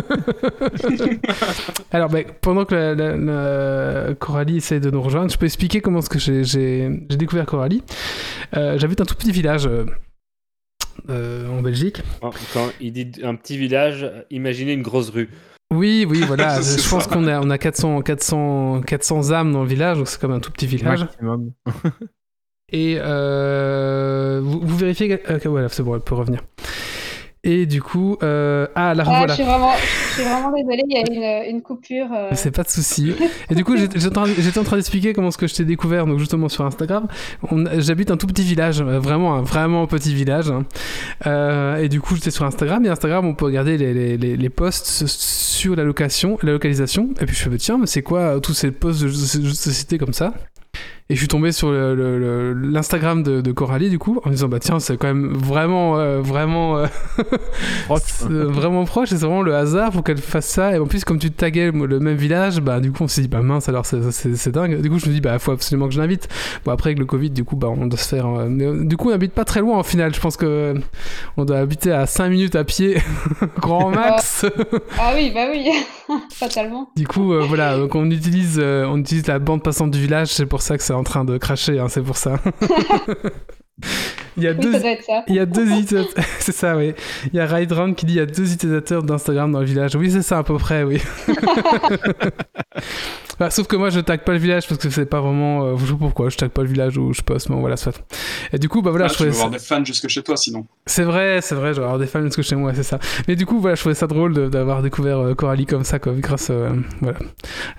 Alors, 1.91 2.09
ben, 2.09 2.25
pendant 2.41 2.65
que 2.65 2.75
la, 2.75 2.95
la- 2.95 3.17
la- 3.17 4.13
Coralie 4.15 4.57
essaie 4.57 4.79
de 4.79 4.89
nous 4.89 5.01
rejoindre, 5.01 5.31
je 5.31 5.37
peux 5.37 5.45
expliquer 5.45 5.81
comment 5.81 5.99
est-ce 5.99 6.09
que 6.09 6.19
j'ai- 6.19 6.43
j'ai 6.43 6.89
j'ai 7.09 7.17
découvert 7.17 7.45
Coralie. 7.45 7.83
Euh, 8.55 8.77
J'habite 8.77 9.01
un 9.01 9.05
tout 9.05 9.15
petit 9.15 9.31
village 9.31 9.67
euh, 9.67 9.85
euh, 11.09 11.47
en 11.49 11.61
Belgique. 11.61 12.01
Quand- 12.21 12.31
Quand 12.53 12.69
il 12.81 12.91
dit 12.93 13.11
un 13.23 13.35
petit 13.35 13.57
village, 13.57 14.09
imaginez 14.29 14.73
une 14.73 14.81
grosse 14.83 15.09
rue. 15.09 15.29
Oui, 15.73 16.05
oui, 16.07 16.21
voilà. 16.21 16.61
Je 16.61 16.89
pense 16.89 17.07
qu'on 17.07 17.27
a, 17.27 17.39
on 17.41 17.49
a 17.49 17.57
400, 17.57 18.01
400, 18.01 18.81
400 18.81 19.31
âmes 19.31 19.51
dans 19.51 19.63
le 19.63 19.69
village, 19.69 19.97
donc 19.97 20.07
c'est 20.07 20.19
comme 20.19 20.31
un 20.33 20.39
tout 20.39 20.51
petit 20.51 20.67
village. 20.67 21.01
Maximum. 21.01 21.51
Et 22.71 22.97
euh, 22.99 24.41
vous, 24.43 24.59
vous 24.61 24.77
vérifiez. 24.77 25.07
que- 25.17 25.31
euh, 25.33 25.39
voilà, 25.45 25.69
c'est 25.69 25.83
bon, 25.83 25.95
elle 25.95 26.01
peut 26.01 26.15
revenir. 26.15 26.41
Et 27.47 27.67
du 27.67 27.79
coup, 27.79 28.17
euh, 28.23 28.65
ah, 28.73 28.95
la 28.95 29.03
Ah, 29.05 29.05
revoilà. 29.05 29.27
je, 29.27 29.33
suis 29.33 29.43
vraiment, 29.43 29.71
je 29.75 30.13
suis 30.13 30.23
vraiment 30.23 30.51
désolée, 30.51 30.81
il 30.89 30.95
y 30.95 30.97
a 30.97 31.45
une, 31.47 31.55
une 31.57 31.61
coupure. 31.61 32.07
euh. 32.11 32.29
C'est 32.33 32.49
pas 32.49 32.63
de 32.63 32.69
souci. 32.69 33.13
Et 33.51 33.53
du 33.53 33.63
coup, 33.63 33.77
j'étais 33.77 34.07
en 34.17 34.63
train- 34.63 34.75
d'expliquer 34.77 35.13
comment 35.13 35.29
ce 35.29 35.37
que 35.37 35.45
je 35.45 35.53
t'ai 35.53 35.63
découvert, 35.63 36.07
donc 36.07 36.17
justement 36.17 36.49
sur 36.49 36.65
Instagram. 36.65 37.07
J'habite 37.77 38.09
un 38.09 38.17
tout 38.17 38.25
petit 38.25 38.41
village, 38.41 38.81
euh, 38.81 38.97
vraiment 38.99 39.35
un 39.35 39.43
vraiment 39.43 39.85
petit 39.85 40.15
village. 40.15 40.49
hein. 40.49 40.65
Euh, 41.27 41.77
et 41.77 41.87
du 41.87 42.01
coup, 42.01 42.15
j'étais 42.15 42.31
sur 42.31 42.45
Instagram. 42.45 42.83
Et 42.83 42.89
Instagram, 42.89 43.27
on 43.27 43.35
peut 43.35 43.45
regarder 43.45 43.77
les, 43.77 43.93
les, 43.93 44.17
les, 44.17 44.35
les 44.37 44.49
posts 44.49 45.05
sur 45.05 45.75
la 45.75 45.83
location, 45.83 46.39
la 46.41 46.51
localisation. 46.53 47.09
Et 47.21 47.27
puis 47.27 47.35
je 47.35 47.47
me 47.47 47.57
dis, 47.57 47.63
tiens, 47.65 47.77
mais 47.77 47.85
c'est 47.85 48.01
quoi 48.01 48.39
tous 48.41 48.55
ces 48.55 48.71
posts 48.71 49.03
de 49.03 49.09
société 49.53 49.99
comme 49.99 50.13
ça? 50.13 50.33
Et 51.09 51.13
je 51.13 51.19
suis 51.19 51.27
tombé 51.27 51.51
sur 51.51 51.71
l'Instagram 51.71 53.21
de, 53.21 53.41
de 53.41 53.51
Coralie 53.51 53.89
du 53.91 53.99
coup 53.99 54.19
en 54.23 54.29
me 54.29 54.33
disant 54.33 54.47
bah 54.47 54.59
tiens 54.59 54.79
c'est 54.79 54.97
quand 54.97 55.07
même 55.07 55.33
vraiment 55.33 55.99
euh, 55.99 56.19
vraiment 56.21 56.77
euh, 56.77 56.87
vraiment 58.29 58.85
proche 58.85 59.11
et 59.11 59.17
c'est 59.17 59.25
vraiment 59.25 59.41
le 59.41 59.55
hasard 59.55 59.91
pour 59.91 60.03
qu'elle 60.03 60.17
fasse 60.17 60.47
ça. 60.47 60.75
Et 60.75 60.79
en 60.79 60.85
plus 60.87 61.03
comme 61.03 61.19
tu 61.19 61.31
taguais 61.31 61.71
le 61.71 61.99
même 61.99 62.15
village 62.15 62.59
bah 62.61 62.79
du 62.79 62.91
coup 62.91 63.03
on 63.03 63.07
s'est 63.07 63.21
dit 63.21 63.27
bah 63.27 63.41
mince 63.41 63.69
alors 63.69 63.85
c'est- 63.85 64.49
dingue. 64.49 64.81
Du 64.81 64.89
coup 64.89 64.99
je 64.99 65.07
me 65.07 65.13
dis 65.13 65.21
bah 65.21 65.37
faut 65.39 65.51
absolument 65.51 65.87
que 65.87 65.93
je 65.93 65.99
l'invite. 66.01 66.27
Bon 66.65 66.71
après 66.71 66.89
avec 66.89 66.99
le 66.99 67.05
Covid 67.05 67.29
du 67.29 67.43
coup 67.43 67.55
bah 67.55 67.67
on 67.69 67.85
doit 67.87 67.99
se 67.99 68.07
faire 68.07 68.25
euh, 68.27 68.47
mais 68.49 68.85
du 68.85 68.97
coup 68.97 69.09
on 69.09 69.13
habite 69.13 69.33
pas 69.33 69.45
très 69.45 69.59
loin 69.59 69.79
au 69.79 69.83
final. 69.83 70.13
Je 70.13 70.19
pense 70.19 70.37
que 70.37 70.73
on 71.37 71.45
doit 71.45 71.57
habiter 71.57 71.91
à 71.91 72.05
5 72.07 72.29
minutes 72.29 72.55
à 72.55 72.63
pied 72.63 72.97
grand 73.59 73.89
max. 73.91 74.45
Ah 74.97 75.11
oui, 75.15 75.31
bah 75.33 75.47
oui, 75.51 75.69
fatalement. 76.33 76.89
du 76.95 77.05
coup 77.07 77.33
voilà 77.47 77.77
donc 77.77 77.93
on 77.95 78.09
utilise 78.09 78.59
on 78.59 78.97
utilise 78.97 79.27
la 79.27 79.39
bande 79.39 79.61
passante 79.61 79.91
du 79.91 79.99
village. 80.01 80.29
C'est 80.29 80.45
pour 80.45 80.61
ça 80.61 80.77
que 80.77 80.83
c'est 80.83 80.93
en 80.95 81.03
train 81.03 81.25
de 81.25 81.37
cracher 81.37 81.79
hein, 81.79 81.87
c'est 81.89 82.01
pour 82.01 82.17
ça 82.17 82.39
il 84.37 84.43
y 84.43 84.47
a 84.47 84.51
Oui, 84.51 84.57
deux 84.57 84.73
il 85.27 85.35
y 85.35 85.39
a 85.39 85.45
deux 85.45 85.69
utilisateurs, 85.69 86.25
c'est 86.39 86.51
ça, 86.51 86.77
oui. 86.77 86.93
Il 87.31 87.35
y 87.35 87.39
a 87.39 87.45
Ride 87.45 87.73
qui 87.95 88.05
dit 88.05 88.13
il 88.13 88.17
y 88.17 88.21
a 88.21 88.25
deux 88.25 88.53
utilisateurs 88.53 89.03
d'Instagram 89.03 89.51
dans 89.51 89.59
le 89.59 89.65
village. 89.65 89.95
Oui, 89.95 90.11
c'est 90.11 90.21
ça 90.21 90.39
à 90.39 90.43
peu 90.43 90.57
près, 90.57 90.83
oui. 90.83 91.01
Bah, 93.39 93.49
sauf 93.49 93.67
que 93.67 93.75
moi, 93.75 93.89
je 93.89 93.99
tag 93.99 94.21
pas 94.21 94.31
le 94.33 94.37
village 94.39 94.67
parce 94.67 94.79
que 94.79 94.89
c'est 94.89 95.05
pas 95.05 95.21
vraiment. 95.21 95.63
Euh, 95.65 95.75
je 95.77 95.85
sais 95.85 95.91
pas 95.91 95.97
pourquoi, 95.99 96.29
je 96.29 96.37
tag 96.37 96.49
pas 96.49 96.61
le 96.61 96.67
village 96.69 96.97
où 96.97 97.13
je 97.13 97.21
poste, 97.21 97.49
mais 97.49 97.55
voilà, 97.59 97.77
soit. 97.77 97.93
Et 98.53 98.57
du 98.59 98.69
coup, 98.69 98.81
bah 98.81 98.91
voilà, 98.91 99.05
Ah, 99.05 99.07
je 99.09 99.13
tu 99.17 99.23
vas 99.23 99.29
trouvais 99.31 99.43
avoir 99.43 99.51
des 99.59 99.65
fans 99.65 99.83
jusque 99.85 100.07
chez 100.07 100.23
toi 100.23 100.37
sinon. 100.37 100.65
C'est 100.85 101.03
vrai, 101.03 101.39
c'est 101.41 101.55
vrai, 101.55 101.73
je 101.73 101.79
vais 101.79 101.83
avoir 101.85 101.99
des 101.99 102.07
fans 102.07 102.21
parce 102.21 102.35
que 102.35 102.41
chez 102.41 102.55
moi, 102.55 102.73
c'est 102.73 102.83
ça. 102.83 102.99
Mais 103.27 103.35
du 103.35 103.45
coup, 103.45 103.59
voilà, 103.59 103.75
je 103.75 103.81
trouvais 103.81 103.95
ça 103.95 104.07
drôle 104.07 104.49
d'avoir 104.49 104.81
découvert 104.81 105.19
euh, 105.19 105.33
Coralie 105.33 105.65
comme 105.65 105.83
ça, 105.83 105.99
quoi, 105.99 106.13
grâce 106.15 106.49
euh, 106.51 106.69
voilà, 107.01 107.17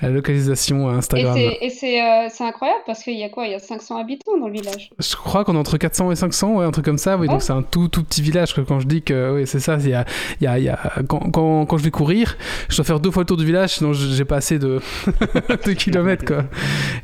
à 0.01 0.07
la 0.07 0.13
localisation 0.13 0.89
à 0.89 0.93
Et 0.93 0.97
Instagram. 0.97 1.37
et 1.39 1.71
c'est 1.71 2.01
euh, 2.03 2.29
incroyable 2.41 2.81
parce 2.87 3.03
qu'il 3.03 3.19
y 3.19 3.25
a 3.25 3.29
quoi? 3.29 3.47
Il 3.47 3.53
y 3.53 3.55
a 3.55 3.59
500 3.59 3.99
habitants 4.01 4.37
dans 4.39 4.47
le 4.49 4.53
village. 4.53 4.91
Je 4.99 5.17
crois 5.17 5.45
qu'on 5.45 5.55
est 5.55 5.59
entre 5.59 5.77
400 5.79 6.11
et 6.13 6.17
500, 6.17 6.55
ouais, 6.57 6.65
un 6.65 6.71
truc 6.71 6.85
comme 6.85 6.99
ça. 6.99 7.17
Oui, 7.17 7.27
Ouais. 7.27 7.33
donc 7.33 7.43
c'est 7.43 7.53
un 7.53 7.63
tout 7.63 7.89
tout 7.89 8.05
petit 8.05 8.23
village. 8.23 8.55
quoi. 8.55 8.65
Quand 8.67 8.79
je 8.81 8.87
dis 8.87 9.03
que 9.03 9.35
oui, 9.37 9.47
c'est 9.47 9.59
ça, 9.61 9.77
il 9.81 9.89
y 9.89 9.95
a, 9.95 10.05
il 10.41 10.45
y 10.45 10.47
a, 10.47 10.59
il 10.59 10.65
y 10.65 10.69
a 10.69 10.79
quand, 11.09 11.31
quand, 11.31 11.67
quand 11.67 11.79
je 11.79 11.83
vais 11.85 11.91
courir, 11.91 12.37
je 12.69 12.77
dois 12.77 12.85
faire 12.85 13.01
deux 13.01 13.11
fois 13.11 13.23
le 13.23 13.27
tour 13.27 13.37
du 13.37 13.45
village, 13.47 13.75
sinon 13.77 13.93
j'ai 13.93 14.25
pas 14.25 14.37
assez 14.37 14.59
de, 14.59 14.81
de 15.67 15.73
kilomètres 15.73 16.25
quoi. 16.25 16.45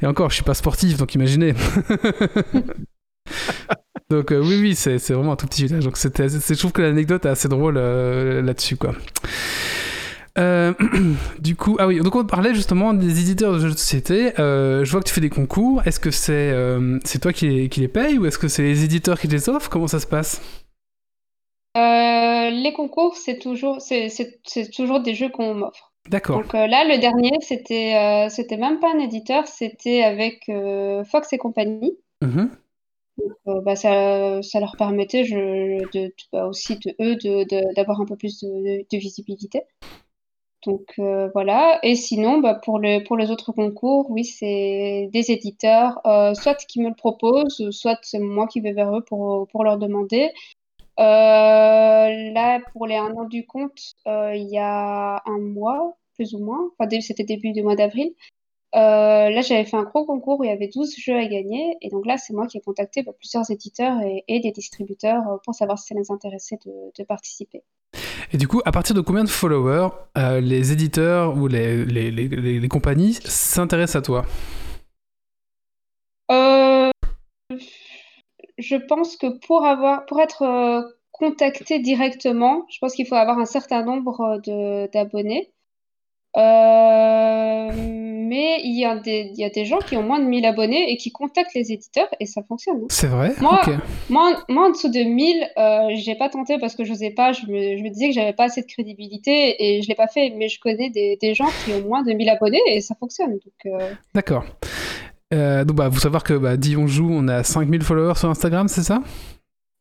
Et 0.03 0.07
encore, 0.07 0.31
je 0.31 0.37
suis 0.37 0.45
pas 0.45 0.55
sportif, 0.55 0.97
donc 0.97 1.15
imaginez. 1.15 1.53
donc 4.11 4.33
euh, 4.33 4.41
oui, 4.41 4.59
oui, 4.61 4.75
c'est 4.75 4.99
c'est 4.99 5.15
vraiment 5.15 5.33
un 5.33 5.37
tout 5.37 5.47
petit 5.47 5.65
village. 5.67 5.85
Donc 5.85 5.97
c'était, 5.97 6.29
je 6.29 6.55
trouve 6.55 6.73
que 6.73 6.83
l'anecdote 6.83 7.25
est 7.27 7.31
assez 7.31 7.49
drôle 7.49 7.77
euh, 7.77 8.43
là-dessus 8.43 8.77
quoi. 8.77 8.95
Euh, 10.39 10.73
du 11.39 11.57
coup, 11.57 11.77
ah 11.79 11.87
oui, 11.87 12.01
donc 12.01 12.15
on 12.17 12.25
parlait 12.25 12.55
justement 12.55 12.95
des 12.95 13.21
éditeurs 13.21 13.53
de 13.55 13.59
jeux 13.59 13.71
de 13.71 13.79
société. 13.79 14.39
Euh, 14.41 14.85
je 14.85 14.91
vois 14.91 15.01
que 15.01 15.09
tu 15.09 15.15
fais 15.15 15.21
des 15.21 15.31
concours. 15.31 15.83
Est-ce 15.87 16.01
que 16.01 16.11
c'est 16.11 16.51
euh, 16.53 16.99
c'est 17.05 17.21
toi 17.21 17.33
qui 17.33 17.49
les, 17.49 17.69
qui 17.69 17.81
les 17.81 17.89
paye 17.89 18.19
ou 18.19 18.27
est-ce 18.27 18.39
que 18.39 18.49
c'est 18.49 18.63
les 18.63 18.85
éditeurs 18.85 19.21
qui 19.21 19.29
les 19.29 19.49
offrent? 19.49 19.69
Comment 19.69 19.89
ça 19.89 20.01
se 20.01 20.07
passe? 20.07 20.41
Euh, 21.77 22.51
les 22.51 22.73
concours, 22.75 23.17
c'est 23.17 23.39
toujours, 23.39 23.81
c'est 23.81 24.11
toujours 24.75 25.01
des 25.01 25.15
jeux 25.15 25.31
qu'on 25.31 25.55
m'offre. 25.55 25.92
D'accord. 26.09 26.43
Donc 26.43 26.55
euh, 26.55 26.67
là, 26.67 26.85
le 26.85 26.99
dernier, 27.01 27.31
c'était 27.41 27.95
euh, 27.95 28.29
c'était 28.29 28.57
même 28.57 28.81
pas 28.81 28.93
un 28.93 28.99
éditeur, 28.99 29.47
c'était 29.47 30.03
avec 30.03 30.49
euh, 30.49 31.05
Fox 31.05 31.33
et 31.33 31.39
compagnie. 31.39 31.97
Mhm. 32.23 32.51
Euh, 33.47 33.61
bah, 33.61 33.77
ça, 33.77 34.43
ça 34.43 34.59
leur 34.59 34.77
permettait 34.77 35.25
je, 35.25 35.37
de, 35.37 36.07
de- 36.07 36.15
bah, 36.33 36.47
aussi 36.47 36.79
de 36.79 36.95
eux 37.01 37.17
de- 37.17 37.75
d'avoir 37.75 38.01
un 38.01 38.07
peu 38.07 38.17
plus 38.17 38.41
de, 38.43 38.97
visibilité. 38.97 39.63
Donc 40.65 40.95
voilà. 41.35 41.81
Et 41.83 41.95
sinon, 41.97 42.39
bah, 42.39 42.55
pour, 42.55 42.79
le, 42.79 43.03
pour 43.05 43.17
les 43.17 43.31
autres 43.31 43.53
concours, 43.53 44.11
oui, 44.11 44.25
c'est 44.25 45.09
des 45.13 45.31
éditeurs, 45.31 46.01
soit 46.35 46.55
qui 46.55 46.81
me 46.81 46.89
le 46.89 46.95
proposent, 46.95 47.71
soit 47.71 47.99
c'est 48.03 48.21
moi 48.21 48.47
qui 48.47 48.61
vais 48.61 48.73
vers 48.73 48.97
eux 48.97 49.05
pour, 49.05 49.49
pour 49.49 49.65
leur 49.65 49.77
demander. 49.77 50.31
Euh, 51.01 52.33
là, 52.33 52.61
pour 52.73 52.87
les 52.87 52.97
un 52.97 53.13
an 53.15 53.25
du 53.25 53.47
compte, 53.47 53.81
euh, 54.07 54.35
il 54.35 54.49
y 54.49 54.59
a 54.59 55.23
un 55.27 55.39
mois, 55.39 55.97
plus 56.15 56.35
ou 56.35 56.39
moins, 56.39 56.71
enfin, 56.79 56.89
c'était 57.01 57.25
début 57.25 57.53
du 57.53 57.63
mois 57.63 57.77
d'avril. 57.77 58.13
Euh, 58.75 59.31
là, 59.31 59.41
j'avais 59.43 59.65
fait 59.65 59.77
un 59.77 59.83
gros 59.85 60.07
concours 60.07 60.41
où 60.41 60.45
il 60.45 60.49
y 60.49 60.53
avait 60.53 60.69
12 60.69 60.95
jeux 60.97 61.17
à 61.17 61.27
gagner. 61.27 61.77
Et 61.83 61.91
donc 61.91 62.07
là, 62.07 62.17
c'est 62.19 62.33
moi 62.33 62.47
qui 62.47 62.59
ai 62.59 62.61
contacté 62.61 63.03
bah, 63.03 63.13
plusieurs 63.19 63.51
éditeurs 63.51 64.01
et, 64.03 64.25
et 64.29 64.41
des 64.41 64.51
distributeurs 64.51 65.23
pour 65.45 65.55
savoir 65.55 65.79
si 65.79 65.89
ça 65.89 65.95
les 65.95 66.11
intéressait 66.11 66.59
de, 66.65 66.73
de 66.99 67.05
participer. 67.05 67.63
Et 68.33 68.39
du 68.39 68.49
coup, 68.49 68.63
à 68.65 68.73
partir 68.73 68.95
de 68.95 69.03
combien 69.03 69.25
de 69.25 69.29
followers 69.29 69.89
euh, 70.17 70.41
les 70.41 70.73
éditeurs 70.73 71.37
ou 71.37 71.49
les, 71.49 71.85
les, 71.85 72.11
les, 72.11 72.29
les- 72.29 72.61
les 72.61 72.69
compagnies 72.69 73.13
s'intéressent 73.25 73.97
à 73.97 74.03
toi? 74.03 74.25
Euh, 76.31 76.91
je 78.63 78.77
pense 78.77 79.17
que 79.17 79.27
pour 79.47 79.65
avoir, 79.67 80.07
pour 80.07 80.21
être 80.21 80.43
euh, 80.43 80.83
contacté 81.11 81.79
directement, 81.79 82.65
je 82.71 82.79
pense 82.81 82.95
qu'il 82.95 83.07
faut 83.07 83.15
avoir 83.17 83.39
un 83.39 83.45
certain 83.45 83.83
nombre 83.85 84.41
de 84.47 84.91
d'abonnés. 84.93 85.51
Euh, 86.39 87.71
mais 87.75 88.61
il 88.65 88.79
y 88.79 88.87
a 88.87 88.97
des, 88.97 89.31
il 89.35 89.39
y 89.39 89.45
a 89.45 89.51
des 89.51 89.67
gens 89.67 89.79
qui 89.79 89.97
ont 89.99 90.03
moins 90.03 90.19
de 90.19 90.25
1000 90.25 90.47
abonnés 90.47 90.91
et 90.91 90.97
qui 90.97 91.13
contactent 91.13 91.55
les 91.55 91.73
éditeurs 91.73 92.09
et 92.21 92.25
ça 92.27 92.43
fonctionne. 92.43 92.79
hein. 92.83 92.87
C'est 92.89 93.07
vrai? 93.07 93.33
Moi, 93.43 93.61
moi, 94.09 94.33
en- 94.49 94.53
moi, 94.53 94.67
en 94.67 94.71
dessous 94.71 94.89
de 94.89 95.01
1000, 95.01 95.47
euh, 95.59 95.89
j'ai 95.95 96.15
pas 96.15 96.31
tenté 96.31 96.59
parce 96.59 96.75
que 96.75 96.85
je 96.85 96.91
n'osais 96.93 97.11
pas. 97.11 97.33
Je 97.33 97.45
me, 97.47 97.77
je 97.77 97.83
me 97.83 97.91
disais 97.91 98.09
que 98.09 98.15
j'avais 98.15 98.33
pas 98.33 98.45
assez 98.45 98.63
de 98.63 98.67
crédibilité 98.67 99.57
et 99.63 99.83
je 99.83 99.89
l'ai 99.89 99.95
pas 99.95 100.09
fait. 100.09 100.31
Mais 100.31 100.49
je 100.49 100.59
connais 100.59 100.89
des, 100.89 101.19
des 101.21 101.35
gens 101.35 101.49
qui 101.65 101.73
ont 101.75 101.83
moins 101.87 102.03
de 102.03 102.13
1000 102.15 102.31
abonnés 102.31 102.61
et 102.67 102.81
ça 102.81 102.95
fonctionne. 102.95 103.39
Euh, 103.67 103.91
D'accord. 104.15 104.45
Euh, 105.33 105.65
donc, 105.65 105.77
bah, 105.77 105.89
vous 105.89 105.99
savoir 106.01 106.23
que 106.25 106.35
bah, 106.35 106.57
Dion 106.57 106.87
joue, 106.87 107.09
on 107.11 107.27
a 107.29 107.43
5000 107.43 107.83
followers 107.83 108.15
sur 108.17 108.29
Instagram, 108.29 108.69
c'est 108.69 108.83
ça? 108.83 109.01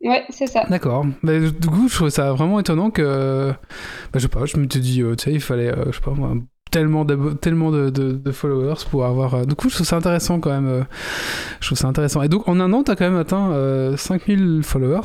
Ouais, 0.04 0.24
c'est 0.30 0.48
ça. 0.48 0.66
D'accord. 0.70 1.06
Bah, 1.24 1.40
du 1.40 1.68
coup, 1.68 1.88
je 1.90 1.96
trouve 1.96 2.10
ça 2.10 2.32
vraiment 2.34 2.60
étonnant 2.60 2.90
que. 2.90 3.52
Bah, 3.52 4.16
je 4.16 4.20
sais 4.20 4.28
pas, 4.28 4.46
je 4.46 4.58
me 4.58 4.68
suis 4.70 4.80
dit, 4.80 5.02
euh, 5.04 5.16
tu 5.16 5.26
sais, 5.26 5.34
il 5.34 5.42
fallait, 5.42 5.72
euh, 5.72 5.86
je 5.92 5.98
sais 5.98 6.02
pas 6.02 6.12
moi, 6.12 6.34
tellement, 6.72 7.06
tellement 7.40 7.70
de, 7.70 7.90
de- 7.90 8.14
de 8.14 8.32
followers 8.32 8.84
pour 8.90 9.06
avoir. 9.06 9.46
Du 9.46 9.54
coup, 9.56 9.70
je 9.70 9.76
trouve 9.76 9.86
ça 9.88 9.98
intéressant 9.98 10.40
quand 10.40 10.50
même. 10.50 10.86
Je 11.60 11.68
trouve 11.68 11.78
ça 11.78 11.88
intéressant. 11.88 12.22
Et 12.24 12.30
donc, 12.30 12.48
en 12.48 12.60
un 12.60 12.72
an, 12.74 12.82
t'as 12.84 12.96
quand 12.96 13.10
même 13.10 13.20
atteint 13.20 13.52
euh, 13.52 13.96
5000 13.98 14.62
followers. 14.64 15.02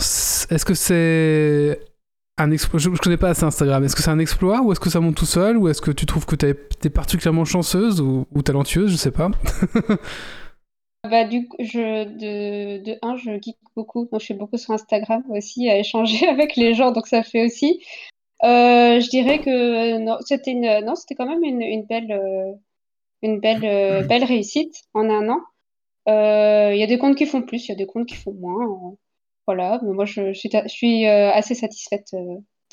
Est-ce 0.49 0.64
que 0.64 0.74
c'est. 0.74 1.80
Un 2.39 2.51
exploit, 2.51 2.78
je, 2.78 2.91
je 2.91 3.01
connais 3.01 3.16
pas 3.16 3.30
assez 3.30 3.45
Instagram. 3.45 3.82
Est-ce 3.82 3.97
que 3.97 4.03
c'est 4.03 4.11
un 4.11 4.18
exploit 4.18 4.61
ou 4.61 4.70
est-ce 4.72 4.80
que 4.80 4.91
ça 4.91 5.01
monte 5.01 5.16
tout 5.16 5.24
seul 5.24 5.57
ou 5.57 5.68
est-ce 5.68 5.80
que 5.80 5.91
tu 5.91 6.05
trouves 6.05 6.26
que 6.26 6.37
t'es 6.37 6.55
es 6.84 6.91
particulièrement 6.91 7.47
chanceuse 7.47 8.01
ou, 8.01 8.26
talentueuse 8.45 8.91
Je 8.91 8.97
sais 8.97 9.11
pas. 9.11 9.30
Bah, 11.09 11.24
du 11.24 11.47
coup, 11.47 11.57
je, 11.61 12.03
de, 12.05 12.82
de 12.82 12.99
un, 13.01 13.16
je 13.16 13.30
geek 13.41 13.57
beaucoup. 13.76 14.09
Donc, 14.11 14.20
je 14.20 14.24
suis 14.24 14.34
beaucoup 14.34 14.57
sur 14.57 14.72
Instagram 14.72 15.22
aussi 15.28 15.68
à 15.70 15.78
échanger 15.78 16.26
avec 16.28 16.57
les 16.57 16.74
gens. 16.74 16.91
Donc, 16.91 17.07
ça 17.07 17.22
fait 17.22 17.45
aussi. 17.45 17.80
Euh, 18.45 19.01
je 19.01 19.09
dirais 19.09 19.39
que 19.41 19.99
non, 19.99 20.18
c'était 20.20 20.55
non, 20.55 20.95
c'était 20.95 21.14
quand 21.14 21.28
même 21.28 21.45
une, 21.45 21.62
une 21.62 21.87
belle, 21.87 22.11
euh, 22.12 22.53
une 23.22 23.41
belle, 23.41 23.64
euh, 23.64 24.03
belle 24.03 24.24
réussite 24.24 24.74
en 24.95 25.09
un 25.09 25.28
an. 25.28 25.41
Euh, 26.09 26.74
Il 26.74 26.78
y 26.80 26.82
a 26.82 26.87
des 26.87 26.99
comptes 26.99 27.16
qui 27.16 27.26
font 27.26 27.43
plus, 27.43 27.66
il 27.66 27.70
y 27.70 27.72
a 27.72 27.76
des 27.76 27.87
comptes 27.87 28.07
qui 28.09 28.16
font 28.16 28.34
moins. 28.34 28.97
Voilà, 29.47 29.80
mais 29.84 29.92
moi, 29.92 30.05
je, 30.05 30.32
je 30.32 30.38
suis, 30.38 30.51
je 30.53 30.68
suis 30.68 31.07
euh, 31.07 31.30
assez 31.32 31.55
satisfaite 31.55 32.09
euh, 32.14 32.18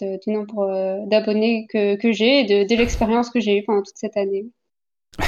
de- 0.01 0.19
du 0.25 0.33
nombre 0.33 0.59
euh, 0.69 0.97
d'abonnés 1.07 1.67
que, 1.71 1.95
que 1.95 2.11
j'ai 2.11 2.39
et 2.41 2.43
de, 2.45 2.67
de 2.67 2.75
l'expérience 2.77 3.29
que 3.29 3.39
j'ai 3.39 3.57
eue 3.59 3.63
pendant 3.63 3.81
toute 3.83 3.97
cette 3.97 4.17
année. 4.17 4.45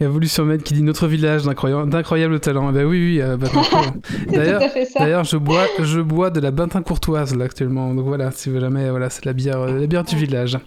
Il 0.00 0.02
y 0.02 0.06
a 0.06 0.10
voulu 0.10 0.26
sur 0.26 0.44
Med 0.44 0.60
qui 0.64 0.74
dit 0.74 0.82
notre 0.82 1.06
village 1.06 1.44
d'incroyable, 1.44 1.88
d'incroyable 1.88 2.40
talent. 2.40 2.68
Eh 2.70 2.72
ben 2.72 2.84
oui, 2.84 2.98
oui. 2.98 3.20
euh, 3.22 3.36
bah, 3.36 3.46
D'ailleurs. 4.28 4.60
D'ailleurs, 4.98 5.22
je 5.24 5.36
bois, 5.36 5.66
je 5.78 6.00
bois 6.00 6.30
de 6.30 6.40
la 6.40 6.50
Bantin 6.50 6.82
courtoise 6.82 7.34
là 7.36 7.44
actuellement. 7.44 7.94
Donc 7.94 8.04
voilà, 8.04 8.32
si 8.32 8.50
vous 8.50 8.58
jamais, 8.58 8.90
voilà, 8.90 9.08
c'est 9.08 9.24
la 9.24 9.32
bière, 9.32 9.60
euh, 9.60 9.78
la 9.80 9.86
bière 9.86 10.02
du 10.02 10.16
village. 10.16 10.58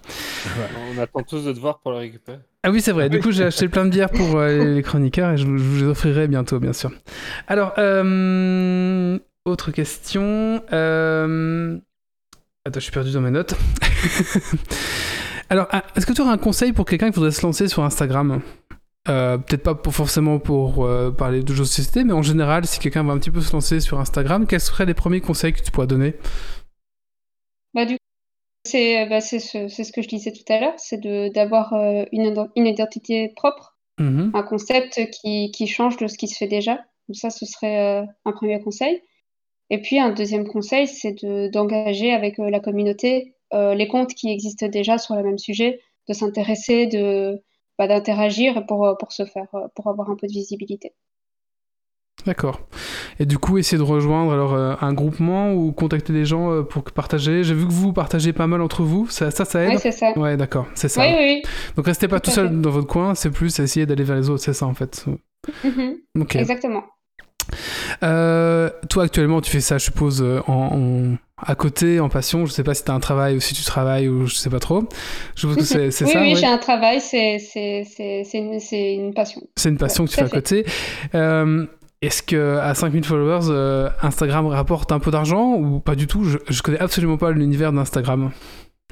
On 0.96 0.98
attend 0.98 1.22
tous 1.24 1.44
de 1.44 1.52
te 1.52 1.60
voir 1.60 1.80
pour 1.80 1.92
le 1.92 1.98
récupérer. 1.98 2.40
Ah 2.64 2.72
oui, 2.72 2.80
c'est 2.82 2.94
vrai. 2.94 3.10
Du 3.10 3.20
coup, 3.20 3.32
j'ai 3.32 3.44
acheté 3.44 3.68
plein 3.68 3.84
de 3.84 3.90
bières 3.92 4.10
pour 4.10 4.38
euh, 4.38 4.76
les 4.76 4.82
chroniqueurs 4.82 5.32
et 5.32 5.38
je, 5.38 5.44
je 5.46 5.50
vous 5.52 5.82
les 5.84 5.88
offrirai 5.90 6.30
bientôt, 6.30 6.60
bien 6.60 6.74
sûr. 6.74 6.92
Alors, 7.50 7.74
euh, 7.78 9.20
autre 9.48 9.72
question. 9.72 10.62
Euh, 10.74 11.78
Attends, 12.66 12.80
je 12.80 12.84
suis 12.84 12.92
perdu 12.92 13.12
dans 13.12 13.22
mes 13.22 13.32
notes. 13.32 13.56
Alors, 15.50 15.68
ah, 15.72 15.84
est-ce 15.96 16.06
que 16.06 16.14
tu 16.14 16.22
aurais 16.22 16.32
un 16.32 16.38
conseil 16.38 16.74
pour 16.74 16.86
quelqu'un 16.86 17.10
qui 17.10 17.16
voudrait 17.16 17.32
se 17.32 17.42
lancer 17.42 17.68
sur 17.68 17.84
Instagram? 17.84 18.42
Euh, 19.08 19.38
Peut-être 19.38 19.64
pas 19.64 19.76
pour, 19.76 19.94
forcément 19.96 20.40
pour 20.40 20.84
euh, 20.86 21.12
parler 21.12 21.42
de 21.44 21.54
jeux 21.54 21.64
de 21.64 21.70
société, 21.70 22.04
mais 22.04 22.12
en 22.14 22.22
général, 22.22 22.66
si 22.66 22.80
quelqu'un 22.80 23.04
veut 23.04 23.12
un 23.12 23.18
petit 23.20 23.32
peu 23.32 23.40
se 23.40 23.54
lancer 23.54 23.80
sur 23.80 24.00
Instagram, 24.00 24.46
quels 24.46 24.60
seraient 24.60 24.86
les 24.86 24.94
premiers 24.94 25.22
conseils 25.22 25.54
que 25.54 25.62
tu 25.64 25.72
pourrais 25.72 25.88
donner? 25.88 26.16
Bah, 27.74 27.86
du 27.86 27.94
coup, 27.94 28.00
c'est 28.66 29.08
bah, 29.08 29.22
ce, 29.22 29.40
ce 29.40 29.92
que 29.94 30.02
je 30.02 30.10
disais 30.10 30.34
tout 30.34 30.52
à 30.52 30.60
l'heure, 30.60 30.74
c'est 30.78 31.00
d'avoir 31.34 31.72
euh, 31.74 32.04
une, 32.12 32.48
une 32.56 32.68
identité 32.68 33.32
propre, 33.36 33.76
Mhm. 34.00 34.30
un 34.36 34.44
concept 34.44 35.10
qui, 35.10 35.50
qui 35.50 35.66
change 35.66 35.98
de 35.98 36.06
ce 36.06 36.20
qui 36.20 36.28
se 36.28 36.38
fait 36.38 36.48
déjà. 36.48 36.76
Donc 37.08 37.16
ça, 37.16 37.32
ce 37.32 37.48
serait 37.48 38.06
un 38.26 38.32
premier 38.32 38.62
conseil. 38.62 39.02
Et 39.70 39.82
puis 39.82 40.00
un 40.00 40.12
deuxième 40.12 40.48
conseil, 40.48 40.88
c'est 40.88 41.24
de- 41.24 41.50
d'engager 41.50 42.12
avec 42.14 42.40
euh, 42.40 42.50
la 42.50 42.60
communauté 42.60 43.34
euh, 43.54 43.74
les 43.76 43.88
comptes 43.88 44.14
qui 44.14 44.30
existent 44.30 44.68
déjà 44.68 44.98
sur 44.98 45.16
le 45.16 45.24
même 45.24 45.38
sujet, 45.38 45.80
de 46.10 46.14
s'intéresser, 46.14 46.86
de 46.88 47.42
bah, 47.78 47.88
d'interagir 47.88 48.66
pour, 48.66 48.86
euh, 48.86 48.96
pour 48.96 49.12
se 49.14 49.24
faire, 49.26 49.48
pour 49.76 49.88
avoir 49.88 50.10
un 50.10 50.16
peu 50.18 50.28
de 50.28 50.32
visibilité. 50.34 50.94
D'accord. 52.26 52.60
Et 53.20 53.26
du 53.26 53.38
coup, 53.38 53.58
essayer 53.58 53.78
de 53.78 53.84
rejoindre 53.84 54.34
alors 54.34 54.54
euh, 54.54 54.76
un 54.82 54.92
groupement 54.94 55.54
ou 55.54 55.72
contacter 55.72 56.12
des 56.12 56.26
gens 56.26 56.52
euh, 56.52 56.64
pour 56.64 56.84
partager. 56.84 57.44
J'ai 57.44 57.54
vu 57.54 57.66
que 57.66 57.72
vous 57.72 57.94
partagez 57.94 58.34
pas 58.34 58.48
mal 58.48 58.62
entre 58.62 58.84
vous. 58.84 59.08
Ça, 59.10 59.32
ça, 59.32 59.46
ça 59.46 59.64
aide 59.64 59.70
Ouais, 59.70 59.78
c'est 59.78 59.92
ça. 59.92 60.18
Ouais, 60.18 60.36
d'accord, 60.36 60.68
c'est 60.76 60.90
ça. 60.90 61.02
Oui, 61.08 61.16
oui, 61.18 61.42
Donc 61.78 61.86
restez 61.86 62.08
pas 62.08 62.20
Tout 62.20 62.32
seul 62.32 62.50
fait. 62.50 62.56
dans 62.62 62.70
votre 62.72 62.88
coin, 62.88 63.16
c'est 63.16 63.32
plus 63.32 63.58
essayer 63.60 63.86
d'aller 63.86 64.04
vers 64.04 64.18
les 64.18 64.30
autres, 64.30 64.44
c'est 64.44 64.54
ça 64.54 64.66
en 64.66 64.74
fait. 64.74 65.06
oui. 65.64 66.04
Ok. 66.20 66.36
Exactement. 66.36 66.84
Euh, 68.04 68.70
toi 68.90 69.04
actuellement, 69.04 69.42
tu 69.42 69.52
fais 69.52 69.62
ça, 69.62 69.78
je 69.78 69.86
suppose, 69.86 70.22
euh, 70.22 70.42
en, 70.48 70.54
en- 70.54 71.18
à 71.46 71.56
côté, 71.56 72.00
en 72.00 72.10
passion. 72.10 72.46
Je 72.46 72.52
sais 72.52 72.64
pas 72.64 72.74
si 72.74 72.84
t'as 72.84 72.94
un 72.94 73.00
travail 73.00 73.36
ou 73.38 73.40
si 73.40 73.54
tu 73.54 73.64
travailles 73.64 74.08
ou 74.08 74.26
je 74.26 74.36
sais 74.36 74.50
pas 74.50 74.60
trop. 74.60 74.84
Je 75.36 75.42
suppose 75.42 75.56
que 75.58 75.64
c'est 75.64 75.92
c'est 75.92 76.06
oui, 76.06 76.12
ça. 76.12 76.22
oui, 76.22 76.30
ouais 76.34 76.36
j'ai 76.40 76.48
un 76.48 76.58
travail, 76.58 77.00
c'est 77.02 77.40
c'est- 77.40 77.84
c'est- 77.86 78.24
c'est 78.24 78.38
une, 78.40 78.60
c'est 78.60 78.94
une 78.96 79.14
passion. 79.14 79.42
C'est 79.56 79.70
une 79.70 79.78
passion 79.78 80.04
Ouais, 80.04 80.08
que 80.10 80.14
tu 80.14 80.20
fais 80.20 80.26
à 80.26 80.30
côté. 80.30 80.66
Euh, 81.16 81.66
Est-ce 82.02 82.22
que 82.22 82.58
à 82.58 82.76
5000 82.76 83.04
followers, 83.04 83.48
euh, 83.50 83.90
Instagram 84.04 84.46
rapporte 84.48 84.92
un 84.92 85.00
peu 85.00 85.10
d'argent 85.10 85.54
ou 85.56 85.80
pas 85.80 85.96
du 85.96 86.06
tout? 86.06 86.24
Je, 86.24 86.38
je 86.48 86.62
connais 86.62 86.80
absolument 86.80 87.18
pas 87.18 87.32
l'univers 87.32 87.72
d'Instagram. 87.74 88.30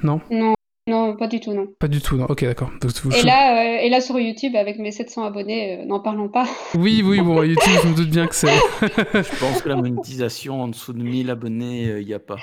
Non, 0.02 0.20
Non, 0.30 0.55
non, 0.88 1.16
pas 1.16 1.26
du 1.26 1.40
tout, 1.40 1.52
non. 1.52 1.66
pas 1.80 1.88
du 1.88 2.00
tout. 2.00 2.16
Non. 2.16 2.26
Ok, 2.28 2.44
d'accord. 2.44 2.70
Et 3.16 3.22
là, 3.22 3.60
euh, 3.60 3.78
et 3.82 3.88
là 3.88 4.00
sur 4.00 4.18
YouTube, 4.20 4.54
avec 4.54 4.78
mes 4.78 4.92
700 4.92 5.24
abonnés, 5.24 5.80
euh, 5.80 5.84
n'en 5.84 6.00
parlons 6.00 6.28
pas. 6.28 6.46
Oui, 6.78 7.02
oui, 7.04 7.20
bon, 7.20 7.42
YouTube, 7.44 7.72
je 7.82 7.88
me 7.88 7.94
doute 7.96 8.10
bien 8.10 8.26
que 8.28 8.34
c'est. 8.34 8.46
Je 8.80 9.38
pense 9.40 9.62
que 9.62 9.68
la 9.68 9.76
monétisation 9.76 10.62
en 10.62 10.68
dessous 10.68 10.92
de 10.92 11.02
1000 11.02 11.30
abonnés, 11.30 11.98
il 12.00 12.06
n'y 12.06 12.14
a 12.14 12.18
pas. 12.20 12.36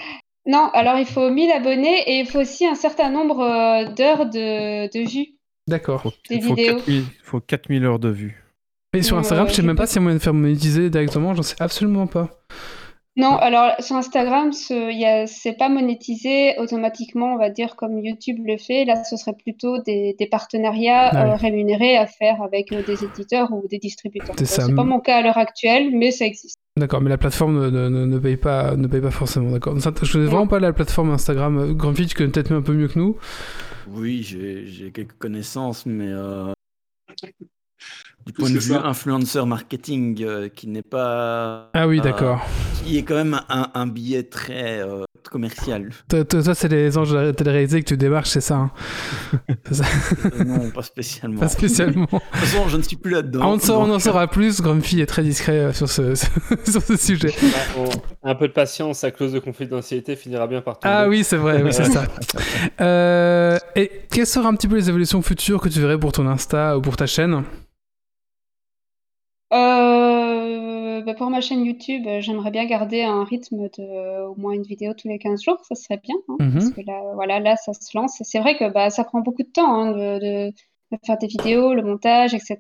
Non, 0.46 0.70
alors 0.74 0.98
il 0.98 1.06
faut 1.06 1.30
1000 1.30 1.52
abonnés 1.52 2.02
et 2.08 2.20
il 2.20 2.26
faut 2.26 2.40
aussi 2.40 2.66
un 2.66 2.76
certain 2.76 3.10
nombre 3.10 3.40
euh, 3.40 3.94
d'heures 3.94 4.26
de, 4.26 4.88
de 4.92 5.10
vues 5.10 5.28
D'accord. 5.70 6.04
des 6.30 6.36
Il 6.36 6.44
faut 6.44 6.54
vidéos. 6.56 6.76
4000, 6.76 6.96
il 6.98 7.04
faut 7.24 7.40
4000 7.40 7.86
heures 7.86 8.00
de 8.00 8.10
vue. 8.10 8.44
Et 8.96 9.02
sur 9.04 9.16
Euh, 9.16 9.20
Instagram, 9.22 9.48
je 9.48 9.54
sais 9.54 9.62
j'ai 9.62 9.66
même 9.68 9.78
pas 9.78 9.84
pas- 9.84 9.88
s'il 9.88 9.96
y 9.96 10.00
a 10.00 10.02
moyen 10.02 10.18
de 10.18 10.22
faire 10.22 10.34
monétiser 10.34 10.90
directement, 10.90 11.34
j'en 11.34 11.44
sais 11.44 11.56
absolument 11.60 12.08
pas. 12.08 12.30
Non, 13.16 13.36
alors 13.38 13.74
sur 13.80 13.96
Instagram, 13.96 14.54
ce, 14.54 15.26
c'est 15.28 15.54
pas 15.54 15.70
monétisé 15.70 16.58
automatiquement, 16.58 17.34
on 17.36 17.38
va 17.38 17.52
dire 17.52 17.76
comme 17.76 18.00
YouTube 18.00 18.40
le 18.44 18.58
fait. 18.58 18.86
Là, 18.86 19.04
ce 19.04 19.18
serait 19.18 19.34
plutôt 19.36 19.78
des, 19.84 20.16
des 20.18 20.26
partenariats 20.26 21.10
Ah 21.12 21.24
oui. 21.26 21.30
euh, 21.30 21.36
rémunérés 21.36 21.96
à 21.96 22.08
faire 22.08 22.42
avec 22.42 22.72
euh, 22.72 22.82
des 22.82 23.04
éditeurs 23.04 23.52
ou 23.52 23.68
des 23.68 23.78
distributeurs. 23.78 24.34
C'est. 24.40 24.46
C'est 24.48 24.74
pas 24.74 24.84
mon 24.84 25.00
cas 25.00 25.18
à 25.18 25.22
l'heure 25.22 25.38
actuelle, 25.38 25.96
mais 25.96 26.10
ça 26.10 26.26
existe. 26.26 26.58
D'accord, 26.76 27.02
mais 27.02 27.10
la 27.12 27.20
plateforme 27.20 27.70
ne, 27.70 27.88
ne- 27.88 28.06
ne- 28.08 28.18
paye, 28.18 28.36
pas, 28.36 28.76
ne 28.76 28.88
paye 28.88 29.02
pas 29.02 29.12
forcément, 29.12 29.52
d'accord. 29.52 29.78
Je 29.80 30.12
connais 30.12 30.26
vraiment 30.26 30.48
pas 30.48 30.60
la 30.60 30.74
plateforme 30.74 31.12
Instagram. 31.12 31.58
Euh, 31.60 31.74
Grumpy, 31.74 32.08
tu 32.08 32.16
connais 32.16 32.32
peut-être 32.32 32.52
un 32.52 32.64
peu 32.64 32.74
mieux 32.74 32.88
que 32.88 32.98
nous. 32.98 33.16
Oui, 33.92 34.24
j'ai 34.24 34.66
j'ai 34.66 34.92
quelques 34.92 35.18
connaissances, 35.20 35.86
mais 35.86 36.08
euh, 36.08 36.52
du 38.26 38.34
point 38.34 38.50
de 38.50 38.54
vue 38.56 38.62
ça. 38.62 38.82
influenceur 38.86 39.46
marketing, 39.48 40.24
euh, 40.24 40.50
qui 40.50 40.68
n'est 40.68 40.82
pas. 40.82 41.70
Ah 41.74 41.88
oui, 41.88 42.00
euh, 42.00 42.04
d'accord. 42.04 42.46
qui 42.84 42.98
est 42.98 43.04
quand 43.04 43.16
même 43.16 43.40
un, 43.50 43.70
un 43.74 43.88
billet 43.88 44.24
très 44.24 44.80
euh, 44.82 45.04
commercial. 45.30 45.90
Toi, 46.10 46.24
toi, 46.26 46.42
toi, 46.44 46.56
c'est 46.56 46.68
les 46.70 46.98
anges 46.98 47.12
de 47.12 47.18
la 47.18 47.34
télé-réalisée 47.34 47.82
que 47.82 47.88
tu 47.88 47.98
démarches, 47.98 48.30
c'est 48.30 48.42
ça, 48.42 48.56
hein 48.56 48.72
ça 49.72 49.84
Euh, 50.26 50.44
non, 50.44 50.70
pas 50.72 50.84
spécialement. 50.84 51.40
Pas 51.40 51.48
spécialement. 51.50 52.06
De 52.12 52.18
toute 52.18 52.22
façon, 52.40 52.68
je 52.70 52.78
ne 52.78 52.82
suis 52.82 52.96
plus 52.98 53.12
là-dedans. 53.12 53.40
Ah, 53.44 53.48
on, 53.48 53.54
en 53.56 53.60
saura- 53.60 53.80
on 53.80 53.84
en 53.84 53.88
donc- 53.88 54.02
saura 54.02 54.28
plus. 54.32 54.62
Grumpy 54.62 55.02
est 55.02 55.06
très 55.06 55.24
discret 55.24 55.58
euh, 55.60 55.74
sur 55.74 55.90
ce, 55.90 56.16
sur 56.16 56.82
ce 56.82 56.96
sujet. 56.98 57.34
Bah, 57.42 57.58
on- 58.24 58.30
Un 58.30 58.36
peu 58.36 58.48
de 58.48 58.54
patience, 58.54 59.00
sa 59.00 59.12
clause 59.12 59.34
de 59.34 59.40
confidentialité 59.40 60.16
finira 60.16 60.48
bien 60.48 60.62
par 60.62 60.80
tomber. 60.80 60.94
Ah 60.96 61.08
oui, 61.10 61.24
c'est 61.24 61.38
vrai, 61.38 61.62
oui, 61.64 61.74
c'est 61.74 61.86
ça. 61.86 62.04
Euh, 62.82 63.58
et 63.76 63.92
quelles 64.12 64.28
seraient 64.28 64.46
un 64.48 64.56
petit 64.56 64.68
peu 64.68 64.76
les 64.76 64.90
évolutions 64.90 65.22
futures 65.22 65.60
que 65.62 65.70
tu 65.70 65.80
verrais 65.80 65.98
pour 66.00 66.12
ton 66.12 66.28
Insta 66.28 66.78
ou 66.78 66.82
pour 66.82 66.96
ta 66.96 67.06
chaîne? 67.06 67.44
Euh, 69.54 71.02
bah, 71.02 71.14
pour 71.14 71.30
ma 71.30 71.42
chaîne 71.42 71.64
YouTube, 71.64 72.08
euh, 72.08 72.22
j'aimerais 72.22 72.50
bien 72.50 72.66
garder 72.66 73.04
un 73.04 73.24
rythme 73.24 73.70
de 73.70 73.84
euh, 73.84 74.28
au 74.28 74.36
moins 74.36 74.54
une 74.54 74.64
vidéo 74.64 74.94
tous 74.94 75.08
les 75.08 75.20
15 75.20 75.44
jours, 75.44 75.64
ça 75.64 75.76
serait 75.76 75.98
bien, 75.98 76.16
hein, 76.28 76.38
Mhm. 76.40 76.54
parce 76.54 76.70
que 76.72 76.82
là, 76.82 77.02
voilà, 77.14 77.40
là, 77.40 77.56
ça 77.56 77.74
se 77.74 77.96
lance. 77.96 78.20
Et 78.20 78.24
c'est 78.24 78.40
vrai 78.40 78.58
que 78.58 78.68
bah, 78.70 78.90
ça 78.90 79.04
prend 79.04 79.20
beaucoup 79.22 79.44
de 79.44 79.52
temps 79.52 79.72
hein, 79.74 79.92
de, 79.92 80.52
faire 81.06 81.18
des 81.18 81.28
vidéos, 81.28 81.74
le 81.74 81.84
montage, 81.84 82.34
etc. 82.34 82.58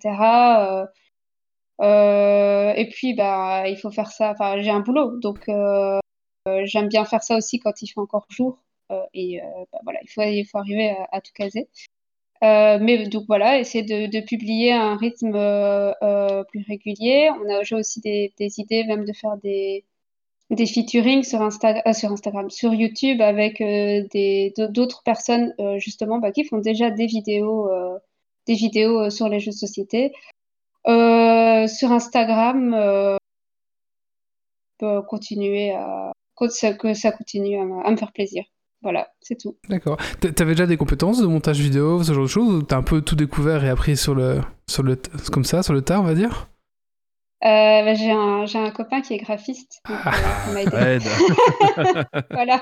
Euh, 1.81 2.73
et 2.75 2.87
puis, 2.89 3.13
bah, 3.15 3.67
il 3.67 3.77
faut 3.77 3.91
faire 3.91 4.11
ça. 4.11 4.31
Enfin, 4.31 4.59
j'ai 4.61 4.69
un 4.69 4.79
boulot, 4.81 5.17
donc 5.19 5.45
j'aime 6.65 6.87
bien 6.89 7.05
faire 7.05 7.23
ça 7.23 7.37
aussi 7.37 7.59
quand 7.59 7.81
il 7.81 7.87
fait 7.87 7.99
encore 7.99 8.25
jour. 8.29 8.59
Et 9.13 9.39
bah, 9.71 9.79
voilà, 9.83 9.99
il 10.03 10.09
faut, 10.09 10.21
il 10.21 10.45
faut 10.45 10.57
arriver 10.59 10.91
à, 10.91 11.07
à 11.11 11.21
tout 11.21 11.31
caser. 11.33 11.67
Euh, 12.43 12.77
mais 12.81 13.07
donc 13.07 13.23
voilà, 13.27 13.59
essayer 13.59 13.83
de, 13.83 14.19
publier 14.21 14.73
à 14.73 14.83
un 14.83 14.97
rythme 14.97 15.33
euh, 15.35 15.93
euh, 16.03 16.43
plus 16.43 16.65
régulier. 16.67 17.29
On 17.41 17.49
a 17.49 17.61
aussi 17.79 18.01
des, 18.01 18.33
idées 18.59 18.83
même 18.83 19.05
de 19.05 19.13
faire 19.13 19.37
des, 19.37 19.85
des 20.49 20.65
featuring 20.65 21.23
sur, 21.23 21.41
Insta 21.41 21.93
sur 21.93 22.11
Instagram, 22.11 22.49
sur 22.49 22.73
YouTube 22.73 23.21
avec 23.21 23.59
d'autres 24.57 25.03
personnes 25.03 25.53
justement 25.77 26.19
bah, 26.19 26.31
qui 26.31 26.43
font 26.43 26.57
déjà 26.57 26.91
des 26.91 27.05
vidéos, 27.05 27.69
sur 29.09 29.29
les 29.29 29.39
jeux 29.39 29.51
de 29.51 29.55
société. 29.55 30.11
Sur 30.85 31.91
Instagram, 31.91 32.73
on 32.75 33.17
peut 34.79 35.01
continuer 35.03 35.71
à 35.71 36.11
que 36.35 36.49
ça, 36.49 37.11
continue 37.11 37.57
à 37.59 37.91
me 37.91 37.95
faire 37.95 38.11
plaisir. 38.11 38.43
Voilà, 38.83 39.07
c'est 39.21 39.37
tout. 39.39 39.57
D'accord. 39.69 39.97
T'avais 40.19 40.51
déjà 40.51 40.67
des 40.67 40.77
compétences 40.77 41.19
de 41.21 41.25
montage 41.25 41.59
vidéo, 41.59 42.03
ce 42.03 42.13
genre 42.13 42.23
de 42.23 42.27
choses, 42.27 42.53
ou 42.53 42.61
t'as 42.61 42.77
un 42.77 42.83
peu 42.83 43.01
tout 43.01 43.15
découvert 43.15 43.63
et 43.63 43.69
appris 43.69 43.95
sur 43.97 44.13
le, 44.13 44.41
sur 44.69 44.83
le, 44.83 44.97
comme 45.31 45.45
ça, 45.45 45.63
sur 45.63 45.73
le 45.73 45.81
tas, 45.81 45.99
on 45.99 46.03
va 46.03 46.13
dire? 46.13 46.49
Euh, 47.45 47.47
bah, 47.83 47.93
j'ai 47.93 48.11
un, 48.11 48.45
j'ai 48.45 48.57
un 48.59 48.71
copain 48.71 49.01
qui 49.01 49.13
est 49.13 49.17
graphiste, 49.17 49.81
donc 49.89 49.97
Ah. 50.05 50.11
euh, 50.13 50.49
il 50.49 50.53
m'a 50.53 50.61
aidé. 50.61 50.77
Aide. 50.77 52.05
Voilà. 52.31 52.61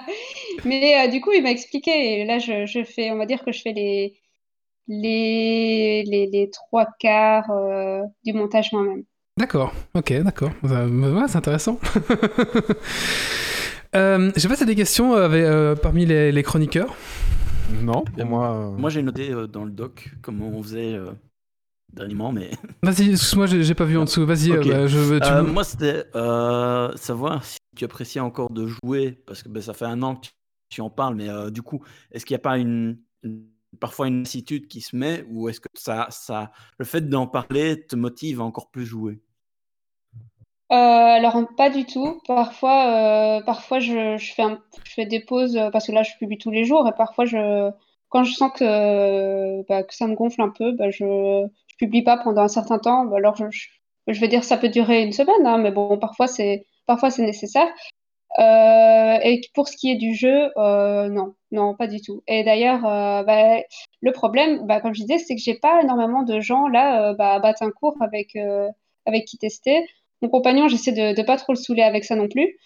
Mais 0.65 1.05
euh, 1.05 1.11
du 1.11 1.21
coup, 1.21 1.31
il 1.33 1.43
m'a 1.43 1.51
expliqué, 1.51 2.21
et 2.21 2.25
là, 2.25 2.39
je, 2.39 2.65
je 2.65 2.83
fais, 2.83 3.11
on 3.11 3.17
va 3.17 3.25
dire 3.25 3.43
que 3.43 3.51
je 3.51 3.61
fais 3.61 3.73
les, 3.73 4.15
les, 4.87 6.03
les, 6.07 6.27
les 6.27 6.49
trois 6.49 6.87
quarts 6.99 7.49
euh, 7.51 8.01
du 8.25 8.33
montage 8.33 8.71
moi-même. 8.73 9.03
D'accord, 9.37 9.71
ok, 9.95 10.13
d'accord. 10.23 10.51
Ça- 10.67 10.85
ouais, 10.87 11.27
c'est 11.27 11.37
intéressant. 11.37 11.79
euh, 13.95 14.31
je 14.35 14.39
sais 14.39 14.47
pas 14.47 14.55
si 14.55 14.65
des 14.65 14.75
questions 14.75 15.15
euh, 15.15 15.25
avec, 15.25 15.43
euh, 15.43 15.75
parmi 15.75 16.05
les, 16.05 16.31
les 16.31 16.43
chroniqueurs. 16.43 16.95
Non, 17.67 18.03
pour 18.03 18.25
moi. 18.25 18.55
euh, 18.73 18.77
Moi, 18.77 18.89
j'ai 18.89 19.01
noté 19.01 19.31
euh, 19.31 19.47
dans 19.47 19.63
le 19.65 19.71
doc 19.71 20.11
comment 20.21 20.47
on 20.49 20.63
faisait 20.63 20.93
euh, 20.93 21.13
dernièrement, 21.93 22.31
mais. 22.31 22.51
Vas-y, 22.83 23.11
excuse-moi, 23.11 23.45
j'ai 23.45 23.75
pas 23.75 23.85
vu 23.85 23.97
en 23.97 24.05
dessous. 24.05 24.25
Vas-y, 24.25 24.51
euh, 24.51 24.63
bah, 24.63 24.87
je 24.87 24.97
veux. 24.97 25.21
tu 25.21 25.33
Euh, 25.33 25.43
veux- 25.43 25.51
moi, 25.51 25.63
c'était 25.63 26.05
euh, 26.15 26.95
savoir 26.97 27.43
si 27.45 27.57
tu 27.75 27.85
appréciais 27.85 28.21
encore 28.21 28.49
de 28.51 28.67
jouer, 28.67 29.11
parce 29.27 29.43
que 29.43 29.49
ben, 29.49 29.61
ça 29.61 29.73
fait 29.73 29.85
un 29.85 30.01
an 30.01 30.15
que 30.15 30.27
tu, 30.27 30.31
tu 30.69 30.81
en 30.81 30.89
parles, 30.89 31.15
mais 31.15 31.29
euh, 31.29 31.51
du 31.51 31.61
coup, 31.61 31.83
est-ce 32.11 32.25
qu'il 32.25 32.33
n'y 32.33 32.39
a 32.41 32.43
pas 32.43 32.57
une, 32.57 32.97
une- 33.23 33.45
parfois 33.79 34.07
une 34.07 34.21
lassitude 34.23 34.67
qui 34.67 34.81
se 34.81 34.95
met, 34.95 35.25
ou 35.29 35.47
est-ce 35.47 35.59
que 35.61 35.67
ça, 35.75 36.07
ça, 36.09 36.51
le 36.79 36.85
fait 36.85 37.01
d'en 37.07 37.27
parler 37.27 37.85
te 37.85 37.95
motive 37.95 38.41
à 38.41 38.43
encore 38.43 38.71
plus 38.71 38.85
jouer? 38.85 39.21
Euh, 40.71 40.75
alors, 40.75 41.37
pas 41.57 41.69
du 41.69 41.85
tout. 41.85 42.21
Parfois, 42.27 43.39
euh, 43.39 43.41
parfois 43.43 43.79
je, 43.79 44.17
fais 44.17 44.43
un- 44.43 44.61
des 44.97 45.19
pauses 45.19 45.57
euh, 45.57 45.69
parce 45.69 45.87
que 45.87 45.91
là, 45.91 46.03
je 46.03 46.11
publie 46.17 46.37
tous 46.37 46.51
les 46.51 46.63
jours 46.63 46.87
et 46.87 46.93
parfois, 46.95 47.25
je, 47.25 47.71
quand 48.09 48.23
je 48.23 48.33
sens 48.33 48.51
que, 48.55 49.63
bah, 49.67 49.83
que 49.83 49.93
ça 49.93 50.07
me 50.07 50.15
gonfle 50.15 50.41
un 50.41 50.49
peu, 50.49 50.71
bah, 50.73 50.89
je, 50.89 51.03
je 51.67 51.75
publie 51.77 52.03
pas 52.03 52.17
pendant 52.17 52.41
un 52.43 52.47
certain 52.47 52.79
temps. 52.79 53.11
Alors, 53.13 53.35
je, 53.35 53.45
je, 54.07 54.19
vais 54.21 54.27
dire, 54.29 54.43
ça 54.45 54.57
peut 54.57 54.69
durer 54.69 55.03
une 55.03 55.11
semaine, 55.11 55.45
hein, 55.45 55.57
mais 55.57 55.71
bon, 55.71 55.97
parfois, 55.97 56.27
c'est, 56.27 56.65
parfois, 56.85 57.09
c'est 57.11 57.23
nécessaire. 57.23 57.67
Et 59.23 59.41
pour 59.53 59.67
ce 59.67 59.77
qui 59.77 59.91
est 59.91 59.95
du 59.95 60.13
jeu, 60.15 60.49
non, 60.57 61.35
non, 61.51 61.75
pas 61.75 61.87
du 61.87 62.01
tout. 62.01 62.23
Et 62.27 62.43
d'ailleurs, 62.43 62.81
bah, 62.81 63.57
le 64.01 64.11
problème, 64.11 64.65
comme 64.81 64.93
je 64.93 65.01
disais, 65.01 65.17
c'est 65.19 65.35
que 65.35 65.41
j'ai 65.41 65.55
pas 65.55 65.81
énormément 65.81 66.23
de 66.23 66.39
gens 66.39 66.67
là, 66.67 67.09
à 67.19 67.39
Batincourt 67.39 67.95
avec, 68.01 68.35
euh, 68.35 68.69
avec 69.05 69.25
qui 69.25 69.37
tester. 69.37 69.85
Mon 70.21 70.29
compagnon, 70.29 70.67
j'essaie 70.67 70.91
de, 70.91 71.15
de 71.15 71.21
pas 71.23 71.37
trop 71.37 71.53
le 71.53 71.57
saouler 71.57 71.83
avec 71.83 72.03
ça 72.05 72.15
non 72.15 72.27
plus. 72.27 72.57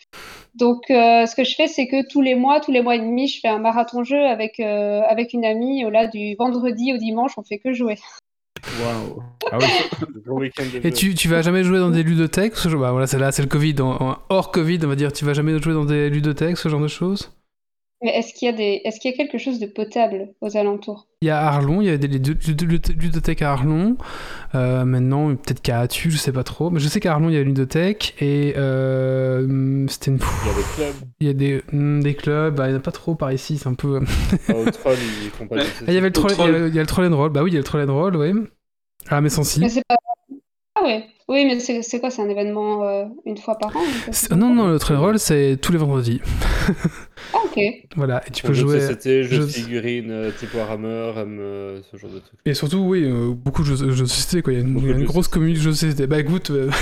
Donc, 0.56 0.90
euh, 0.90 1.26
ce 1.26 1.36
que 1.36 1.44
je 1.44 1.54
fais, 1.56 1.68
c'est 1.68 1.88
que 1.88 2.08
tous 2.08 2.22
les 2.22 2.36
mois, 2.36 2.60
tous 2.62 2.72
les 2.72 2.82
mois 2.82 2.96
et 2.96 3.00
demi, 3.00 3.28
je 3.28 3.40
fais 3.42 3.48
un 3.50 3.60
marathon 3.60 4.04
jeu 4.04 4.26
avec, 4.26 4.60
euh, 4.60 5.02
avec 5.08 5.34
une 5.34 5.44
amie. 5.46 5.84
Là, 5.92 6.08
du 6.08 6.36
vendredi 6.36 6.94
au 6.94 6.98
dimanche, 6.98 7.34
on 7.38 7.44
fait 7.44 7.58
que 7.60 7.74
jouer. 7.74 7.98
Waouh. 8.82 9.22
Ah 9.52 9.58
oui. 9.60 10.50
Et 10.84 10.92
tu, 10.92 11.14
tu 11.14 11.28
vas 11.28 11.42
jamais 11.42 11.64
jouer 11.64 11.80
dans 11.80 11.90
des 11.92 12.04
ludothèques 12.04 12.56
ce 12.56 12.68
genre- 12.70 12.82
bah, 12.82 12.92
voilà, 12.92 13.06
c'est 13.06 13.20
là, 13.20 13.32
c'est 13.32 13.42
le 13.42 13.48
Covid. 13.48 13.76
en- 13.82 13.98
en- 14.02 14.18
hors 14.30 14.52
Covid, 14.52 14.80
on 14.84 14.88
va 14.88 14.96
dire, 14.96 15.12
tu 15.14 15.24
vas 15.26 15.34
jamais 15.34 15.58
jouer 15.60 15.74
dans 15.74 15.86
des 15.86 16.10
ludothèques, 16.10 16.58
ce 16.58 16.70
genre 16.70 16.82
de 16.82 16.88
choses? 16.88 17.32
Est-ce 18.12 18.34
qu'il 18.34 18.48
y 18.48 18.50
a 18.50 18.54
des, 18.54 18.82
est-ce 18.86 19.00
qu'il 19.00 19.12
y 19.12 19.14
a 19.14 19.18
quelque 19.18 19.38
chose 19.38 19.60
de 19.60 19.66
potable 19.66 20.30
aux 20.42 20.58
alentours 20.58 21.08
Il 21.22 21.28
y 21.28 21.32
a 21.32 21.40
Arlon, 21.40 21.82
il 21.82 21.88
y 21.88 21.90
a 21.90 21.98
des 21.98 22.08
ludo- 22.08 22.34
ludothèques 22.98 23.42
à 23.42 23.52
Arlon. 23.54 23.98
Euh, 24.56 24.86
maintenant, 24.86 25.36
peut-être 25.36 25.62
qu'à 25.62 25.80
Atu, 25.82 26.12
je 26.12 26.18
sais 26.18 26.32
pas 26.32 26.44
trop. 26.44 26.70
Mais 26.70 26.80
je 26.80 26.88
sais 26.88 27.00
qu'à 27.00 27.14
Arlon, 27.14 27.30
il 27.30 27.34
y 27.36 27.38
a 27.38 27.42
une 27.42 27.48
ludothèque. 27.48 28.16
Et 28.20 28.54
euh, 28.58 29.86
c'était 29.88 30.12
une. 30.12 30.18
Il 30.44 30.48
y 30.48 30.52
a 30.52 30.54
des 30.54 30.64
clubs. 30.76 31.10
Il 31.20 31.28
y 31.28 31.30
a 31.30 31.34
des, 31.34 31.64
hmm, 31.72 32.00
des 32.02 32.14
clubs, 32.16 32.56
bah, 32.56 32.66
il 32.68 32.70
n'y 32.70 32.76
en 32.76 32.80
a 32.80 32.82
pas 32.82 32.92
trop 32.92 33.16
par 33.16 33.32
ici, 33.32 33.58
c'est 33.58 33.68
un 33.68 33.74
peu. 33.74 34.00
Ah, 34.50 34.54
Au 34.54 34.70
troll, 34.72 34.96
ils 35.24 35.30
font 35.30 35.48
pas 35.48 35.56
de 35.58 35.62
Ah, 35.62 35.84
il 35.88 35.94
y 35.94 35.98
avait 35.98 36.08
le 36.08 36.14
troll, 36.14 36.32
il 36.32 36.40
y 36.40 36.44
a 36.44 36.48
le- 36.52 36.68
il 36.70 36.76
y 36.76 36.80
a 36.80 36.82
le 36.82 36.88
troll 36.88 37.06
and 37.12 37.16
roll, 37.16 37.30
bah 37.32 37.44
oui, 37.44 37.52
il 37.52 37.54
y 37.54 37.58
a 37.58 37.60
le 37.60 37.64
troll 37.66 37.90
and 37.90 37.94
roll, 37.94 38.16
oui. 38.16 38.32
Ah, 39.10 39.22
mais 39.22 39.30
sans 39.30 39.44
si. 39.44 39.60
Mais 39.60 39.70
c'est 39.70 39.84
pas. 39.88 39.96
Ouais. 40.86 41.06
Oui, 41.28 41.44
mais 41.46 41.60
c'est 41.60 42.00
quoi 42.00 42.12
C'est 42.12 42.22
un 42.22 42.30
événement 42.30 42.84
euh, 42.88 43.06
une 43.26 43.38
fois 43.38 43.58
par 43.58 43.76
an 43.76 43.82
Non, 44.36 44.54
non, 44.54 44.68
le 44.68 44.78
troll 44.78 44.98
and 44.98 45.02
roll, 45.02 45.20
c'est 45.20 45.58
tous 45.60 45.72
les 45.72 45.78
vendredis. 45.80 46.22
Ah 47.34 47.38
ok. 47.46 47.60
Voilà, 47.96 48.22
et 48.28 48.32
tu 48.32 48.44
peux 48.44 48.54
jeux 48.54 48.64
de 48.64 48.68
jouer. 48.70 48.80
société, 48.82 49.24
jeux 49.24 49.40
de 49.40 49.46
figurines, 49.48 50.12
euh, 50.12 50.32
type 50.38 50.54
Warhammer, 50.54 51.14
euh, 51.18 51.82
ce 51.92 51.98
genre 51.98 52.12
de 52.12 52.20
trucs. 52.20 52.40
Et 52.46 52.54
surtout, 52.54 52.78
oui, 52.80 53.04
euh, 53.06 53.32
beaucoup 53.34 53.64
de 53.64 53.68
jeux, 53.68 53.76
jeux 53.92 54.04
de 54.04 54.10
société, 54.10 54.42
quoi. 54.44 54.54
Il 54.54 54.60
y 54.60 54.62
a 54.62 54.64
une, 54.66 55.04
grosse 55.06 55.28
communauté 55.28 55.58
de 55.60 55.64
jeux 55.64 55.72
de 55.72 55.76
société. 55.76 56.06
Bah 56.08 56.20
écoute. 56.20 56.52
euh, 56.52 56.70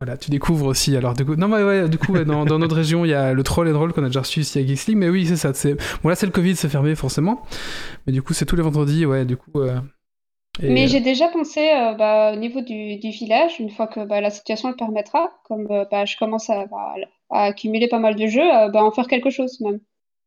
Voilà, 0.00 0.16
tu 0.16 0.30
découvres 0.30 0.66
aussi. 0.66 0.96
Alors, 0.96 1.12
du 1.12 1.26
coup, 1.26 1.34
non, 1.36 1.48
mais 1.48 1.62
ouais, 1.62 1.86
du 1.88 1.98
coup, 1.98 2.12
ouais, 2.12 2.24
dans, 2.24 2.46
dans 2.46 2.58
notre 2.58 2.74
région, 2.76 3.04
il 3.04 3.08
y 3.08 3.14
a 3.14 3.34
le 3.34 3.42
troll 3.42 3.68
and 3.70 3.78
roll 3.78 3.92
qu'on 3.92 4.02
a 4.02 4.06
déjà 4.06 4.20
reçu 4.20 4.40
ici 4.40 4.58
à 4.58 4.66
Geeks 4.66 4.86
League. 4.86 4.96
Mais 4.96 5.10
oui, 5.10 5.26
c'est 5.26 5.36
ça. 5.36 5.52
c'est- 5.52 5.76
Bon, 6.02 6.08
là, 6.08 6.14
c'est 6.14 6.24
le 6.24 6.32
Covid, 6.32 6.56
c'est 6.56 6.70
fermé 6.70 6.94
forcément. 6.94 7.42
Mais 8.06 8.12
du 8.14 8.22
coup, 8.22 8.32
c'est 8.32 8.46
tous 8.46 8.56
les 8.56 8.62
vendredis, 8.62 9.04
ouais, 9.04 9.26
du 9.26 9.36
coup. 9.36 9.60
euh, 9.60 9.78
et, 10.62 10.70
Mais 10.70 10.84
euh, 10.84 10.86
j'ai 10.88 11.00
déjà 11.00 11.28
pensé 11.28 11.60
euh, 11.70 11.94
bah, 11.94 12.32
au 12.32 12.36
niveau 12.36 12.60
du, 12.60 12.96
du 12.98 13.10
village, 13.10 13.58
une 13.60 13.70
fois 13.70 13.86
que 13.86 14.00
bah, 14.04 14.20
la 14.20 14.30
situation 14.30 14.68
le 14.68 14.76
permettra, 14.76 15.30
comme 15.44 15.66
euh, 15.70 15.84
bah, 15.90 16.04
je 16.04 16.16
commence 16.16 16.48
à, 16.50 16.66
bah, 16.66 16.94
à 17.30 17.44
accumuler 17.44 17.88
pas 17.88 17.98
mal 17.98 18.14
de 18.16 18.26
jeux, 18.26 18.42
euh, 18.54 18.68
bah, 18.68 18.82
en 18.84 18.90
faire 18.90 19.06
quelque 19.08 19.30
chose 19.30 19.60
même. 19.60 19.80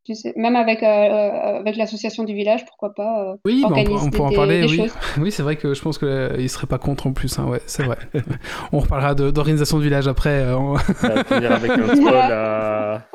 Tu 0.06 0.16
sais, 0.16 0.34
même 0.36 0.58
avec, 0.58 0.84
avec 0.84 1.78
l'association 1.78 2.26
du 2.26 2.34
village, 2.34 2.66
pourquoi 2.66 2.94
pas 2.94 3.24
euh, 3.24 3.36
Oui, 3.46 3.62
bah, 3.62 3.70
on, 3.72 3.74
peut- 3.74 3.80
organiser 3.80 4.06
on 4.08 4.12
peut 4.12 4.22
en 4.24 4.30
des- 4.30 4.36
parler, 4.36 4.62
des 4.62 4.68
oui. 4.68 4.90
Oui, 5.18 5.32
c'est 5.32 5.44
vrai 5.44 5.56
que 5.56 5.74
je 5.74 5.82
pense 5.82 5.98
qu'il 5.98 6.50
serait 6.50 6.68
pas 6.68 6.78
contre 6.78 7.08
en 7.08 7.14
plus, 7.14 7.40
hein, 7.40 7.46
ouais, 7.46 7.62
c'est 7.68 7.84
vrai. 7.84 7.98
on 8.74 8.80
reparlera 8.80 9.16
d'organisation 9.16 9.78
de 9.78 9.84
village 9.84 10.10
après. 10.10 10.42
euh, 10.42 10.58
on- 10.58 10.78
Ça 10.78 11.08
va 11.16 11.24
finir 11.24 11.54
avec 11.54 11.72
un 11.72 11.88
troll 11.96 12.16
à. 12.32 13.08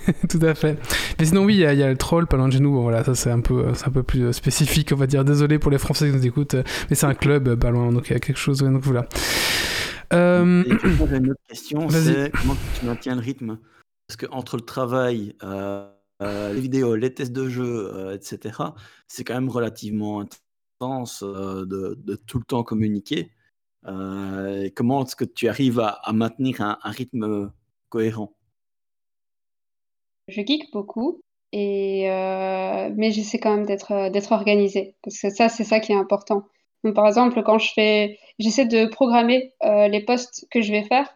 Tout 0.28 0.38
à 0.42 0.54
fait. 0.54 0.78
Mais 1.18 1.24
sinon, 1.26 1.44
oui, 1.44 1.54
il 1.54 1.60
y, 1.60 1.66
a- 1.66 1.72
il 1.72 1.78
y 1.78 1.82
a 1.82 1.88
le 1.90 1.96
troll 1.96 2.26
pas 2.26 2.36
loin 2.36 2.48
de 2.48 2.52
chez 2.52 2.60
nous. 2.60 2.72
Bon, 2.72 2.82
voilà, 2.82 3.04
ça 3.04 3.14
c'est 3.14 3.30
un 3.30 3.40
peu, 3.40 3.66
un 3.68 3.90
peu 3.90 4.02
plus 4.02 4.24
euh, 4.26 4.32
spécifique, 4.32 4.90
on 4.92 4.96
va 4.96 5.06
dire. 5.06 5.24
Désolé 5.24 5.58
pour 5.58 5.70
les 5.70 5.78
Français 5.78 6.10
qui 6.10 6.16
nous 6.16 6.26
écoutent, 6.26 6.54
euh, 6.54 6.62
mais 6.90 6.96
c'est 6.96 7.06
un 7.06 7.14
club 7.14 7.48
euh, 7.48 7.56
pas 7.56 7.70
loin, 7.70 7.92
donc 7.92 8.08
il 8.08 8.12
y 8.12 8.16
a 8.16 8.20
quelque 8.20 8.38
chose. 8.38 8.62
ouais, 8.62 8.70
donc 8.70 8.82
voilà. 8.82 9.06
Euh, 10.12 10.64
j'ai 10.66 11.16
une 11.16 11.30
autre 11.30 11.40
question, 11.48 11.88
c'est 11.90 12.30
comment 12.40 12.56
tu 12.78 12.86
maintiens 12.86 13.14
le 13.14 13.20
rythme? 13.20 13.58
Parce 14.06 14.16
que 14.16 14.26
entre 14.30 14.56
le 14.56 14.62
travail, 14.62 15.34
euh, 15.42 15.88
euh, 16.22 16.52
les 16.52 16.60
vidéos, 16.60 16.94
les 16.96 17.12
tests 17.14 17.32
de 17.32 17.48
jeu, 17.48 18.12
etc., 18.14 18.74
c'est 19.08 19.24
quand 19.24 19.34
même 19.34 19.48
relativement 19.48 20.20
intense 20.80 21.22
de, 21.22 21.96
de 21.98 22.14
tout 22.16 22.38
le 22.38 22.44
temps 22.44 22.62
communiquer. 22.62 23.32
Comment 23.84 25.04
est-ce 25.04 25.16
que 25.16 25.24
tu 25.24 25.48
arrives 25.48 25.80
à, 25.80 25.88
à 26.04 26.12
maintenir 26.12 26.60
un, 26.60 26.78
un 26.82 26.90
rythme 26.90 27.50
cohérent? 27.88 28.36
Je 30.32 30.42
geek 30.46 30.72
beaucoup, 30.72 31.20
et, 31.52 32.10
euh, 32.10 32.90
mais 32.96 33.10
j'essaie 33.12 33.38
quand 33.38 33.54
même 33.56 33.66
d'être 33.66 33.92
euh, 33.92 34.10
d'être 34.10 34.32
organisée, 34.32 34.96
parce 35.02 35.18
que 35.20 35.30
ça, 35.30 35.48
c'est 35.48 35.64
ça 35.64 35.80
qui 35.80 35.92
est 35.92 35.96
important. 35.96 36.44
Donc, 36.84 36.94
par 36.94 37.06
exemple, 37.06 37.42
quand 37.44 37.58
je 37.58 37.72
fais, 37.74 38.18
j'essaie 38.38 38.66
de 38.66 38.86
programmer 38.86 39.52
euh, 39.64 39.88
les 39.88 40.00
posts 40.04 40.46
que 40.50 40.62
je 40.62 40.72
vais 40.72 40.82
faire, 40.84 41.08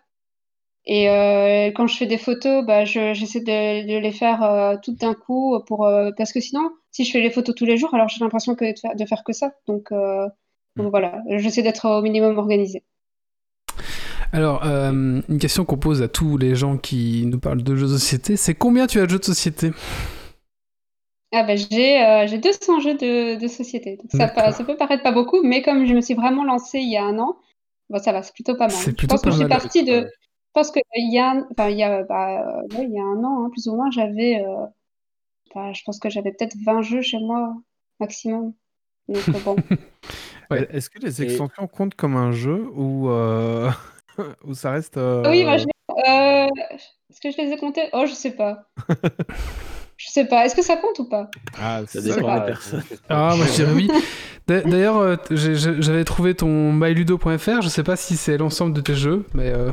et 0.87 1.11
euh, 1.11 1.71
quand 1.73 1.87
je 1.89 1.97
fais 1.97 2.07
des 2.07 2.19
photos, 2.19 2.65
bah, 2.65 2.85
je- 2.85 3.13
j'essaie 3.15 3.41
de, 3.41 3.87
de 3.93 3.99
les 3.99 4.13
faire 4.13 4.79
toutes 4.83 5.01
d'un 5.01 5.15
coup, 5.15 5.59
pour, 5.67 5.89
parce 6.17 6.33
que 6.33 6.41
sinon, 6.41 6.71
si 6.93 7.05
je 7.05 7.11
fais 7.13 7.21
les 7.21 7.31
photos 7.31 7.55
tous 7.55 7.67
les 7.67 7.77
jours, 7.77 7.95
alors 7.95 8.09
j'ai 8.09 8.21
l'impression 8.25 8.55
que 8.55 8.73
de 8.73 8.79
faire, 8.79 8.95
de 8.97 9.05
faire 9.07 9.25
que 9.25 9.33
ça. 9.33 9.53
Donc, 9.67 9.91
donc 10.77 10.91
voilà, 10.91 11.23
j'essaie 11.39 11.63
d'être 11.63 11.87
au 11.89 12.03
minimum 12.03 12.39
organisée. 12.39 12.85
Alors, 14.33 14.65
euh, 14.65 15.21
une 15.29 15.39
question 15.39 15.65
qu'on 15.65 15.77
pose 15.79 16.03
à 16.03 16.09
tous 16.09 16.37
les 16.39 16.55
gens 16.55 16.77
qui 16.77 17.25
nous 17.27 17.39
parlent 17.39 17.63
de 17.63 17.77
jeux 17.77 17.87
de 17.87 17.93
société, 17.97 18.37
c'est 18.37 18.55
combien 18.55 18.87
tu 18.87 18.99
as 19.01 19.07
de 19.07 19.11
jeux 19.11 19.19
de 19.19 19.25
société? 19.25 19.73
Ah 21.33 21.43
bah, 21.43 21.57
j'ai 21.57 22.03
euh, 22.03 22.27
j'ai 22.27 22.39
200 22.39 22.81
jeux 22.81 22.95
de, 22.95 23.39
de 23.39 23.49
société. 23.49 23.97
Donc 23.97 24.11
ça, 24.13 24.29
peut 24.29 24.77
paraître 24.77 25.03
pas 25.03 25.13
beaucoup, 25.13 25.43
mais 25.43 25.63
comme 25.63 25.85
je 25.87 25.93
me 25.95 26.01
suis 26.01 26.15
vraiment 26.15 26.45
lancée 26.45 26.79
il 26.79 26.91
y 26.91 26.97
a 26.97 27.05
un 27.05 27.19
an, 27.19 27.37
bon, 27.91 27.99
ça 27.99 28.13
va, 28.13 28.23
c'est 28.23 28.33
plutôt 28.35 28.55
pas 28.57 28.69
mal. 28.69 28.77
C'est 28.77 28.93
Je 28.93 28.97
plutôt 28.97 29.15
pense 29.15 29.23
que 29.23 29.25
pas 29.25 29.31
je 29.31 29.37
suis 29.37 29.45
mal. 29.45 29.59
partie 29.61 29.85
de. 29.85 29.93
Je 30.09 30.61
pense 30.61 30.71
que 30.71 30.81
il 30.95 31.13
y 31.13 31.19
a, 31.19 31.33
un- 31.33 31.47
enfin, 31.51 31.69
il 31.69 31.79
y 31.79 31.83
a, 31.83 32.03
bah, 32.05 32.63
ouais, 32.73 32.85
il 32.85 32.93
y 32.95 32.99
a 32.99 33.03
un 33.05 33.23
an, 33.25 33.45
hein, 33.45 33.51
plus 33.51 33.67
ou 33.69 33.77
moins, 33.77 33.91
j'avais. 33.91 34.43
euh, 34.47 34.67
bah, 35.55 35.73
je 35.73 35.83
pense 35.85 35.99
que 35.99 36.11
j'avais 36.11 36.33
peut-être 36.33 36.57
20 36.65 36.83
jeux 36.83 37.03
chez 37.03 37.19
moi, 37.19 37.55
maximum. 38.01 38.53
Donc 39.09 39.29
euh, 39.29 39.41
bon. 39.45 39.57
Ouais. 40.51 40.69
Est-ce 40.71 40.91
que 40.91 41.01
les 41.01 41.23
Et- 41.23 41.25
extensions 41.25 41.67
comptent 41.67 41.97
comme 41.97 42.17
un 42.17 42.31
jeu 42.33 42.69
ou, 42.75 43.09
euh, 43.11 43.71
ou 44.45 44.55
ça 44.55 44.71
reste. 44.73 44.97
euh, 44.97 45.29
Oui, 45.31 45.45
moi, 45.45 45.57
je 45.59 45.65
l'ai- 45.65 45.73
euh, 46.09 46.47
Est-ce 47.11 47.21
que 47.21 47.31
je 47.31 47.37
les 47.39 47.53
ai 47.53 47.57
comptés? 47.57 47.89
Oh, 47.93 48.05
je 48.07 48.13
sais 48.13 48.33
pas. 48.33 48.65
Je 49.99 50.11
sais 50.11 50.27
pas. 50.27 50.45
Est-ce 50.45 50.55
que 50.55 50.61
ça 50.63 50.77
compte 50.77 50.99
ou 50.99 51.09
pas? 51.09 51.31
Ah, 51.59 51.81
Ça 51.87 52.01
c'est 52.03 52.15
dépend 52.15 52.39
des 52.39 52.47
personnes. 52.47 52.83
Ah, 53.09 53.33
moi 53.35 53.47
je 53.47 53.53
dirais 53.55 53.73
oui. 53.73 53.89
D'a- 54.47 54.61
D'ailleurs, 54.61 54.99
euh, 54.99 55.17
j'avais 55.31 56.05
trouvé 56.05 56.35
ton 56.35 56.71
myludo.fr, 56.73 57.63
je 57.63 57.69
sais 57.69 57.83
pas 57.83 57.97
si 57.97 58.17
c'est 58.19 58.37
l'ensemble 58.37 58.75
de 58.75 58.83
tes 58.83 58.95
jeux, 58.95 59.25
mais. 59.33 59.49
euh, 59.51 59.71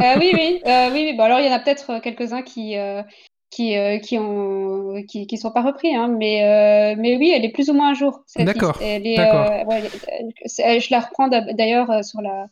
Euh, 0.00 0.14
oui, 0.18 0.32
oui, 0.34 0.62
euh, 0.66 0.90
oui, 0.92 1.08
oui. 1.10 1.16
Bon, 1.16 1.24
alors 1.24 1.40
il 1.40 1.46
y 1.46 1.48
en 1.50 1.52
a 1.52 1.58
peut-être 1.60 1.98
quelques-uns 2.00 2.40
qui, 2.40 2.78
euh, 2.78 3.02
qui, 3.50 3.76
euh, 3.76 3.98
qui 3.98 4.18
ont, 4.18 4.94
qui, 5.06 5.26
qui 5.26 5.36
sont 5.36 5.50
pas 5.50 5.62
repris, 5.62 5.94
hein, 5.94 6.08
mais, 6.08 6.42
euh, 6.42 6.94
mais 6.98 7.18
oui, 7.18 7.30
elle 7.36 7.44
est 7.44 7.52
plus 7.52 7.68
ou 7.68 7.74
moins 7.74 7.90
à 7.90 7.94
jour. 7.94 8.22
cette 8.26 8.46
D'accord, 8.46 8.78
liste. 8.78 8.82
Elle 8.82 9.06
est, 9.06 9.16
d'accord. 9.18 9.46
euh, 9.52 9.64
ouais, 9.66 9.90
elle 10.12 10.28
est- 10.28 10.48
c'est- 10.48 10.80
je 10.80 10.90
la 10.90 11.00
reprends 11.00 11.28
d'ailleurs 11.28 12.02
sur 12.02 12.22
la, 12.22 12.46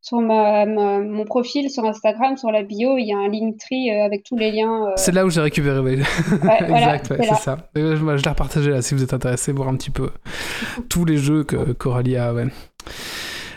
sur 0.00 0.20
ma, 0.20 0.66
ma- 0.66 1.00
mon 1.00 1.24
profil 1.24 1.70
sur 1.70 1.84
Instagram, 1.84 2.36
sur 2.36 2.50
la 2.50 2.62
bio, 2.62 2.96
il 2.98 3.06
y 3.06 3.12
a 3.12 3.18
un 3.18 3.28
Linktree 3.28 3.90
euh, 3.90 4.04
avec 4.04 4.24
tous 4.24 4.36
les 4.36 4.52
liens. 4.52 4.88
euh, 4.92 4.96
C'est 4.96 5.12
là 5.12 5.24
où 5.24 5.30
j'ai 5.30 5.40
récupéré, 5.40 5.78
ouais, 5.80 5.96
voilà, 6.66 6.96
exact, 6.96 7.10
ouais, 7.10 7.22
c'est 7.22 7.34
ça. 7.36 7.70
Je, 7.74 7.96
je 7.96 8.24
l'ai 8.24 8.30
repartagé 8.30 8.70
là 8.70 8.82
si 8.82 8.94
vous 8.94 9.02
êtes 9.02 9.12
intéressé, 9.14 9.52
voir 9.52 9.68
un 9.68 9.76
petit 9.76 9.90
peu 9.90 10.10
tous 10.88 11.04
les 11.04 11.18
jeux 11.18 11.44
que 11.44 11.72
Coralie 11.72 12.16
a. 12.16 12.34
Ouais. 12.34 12.46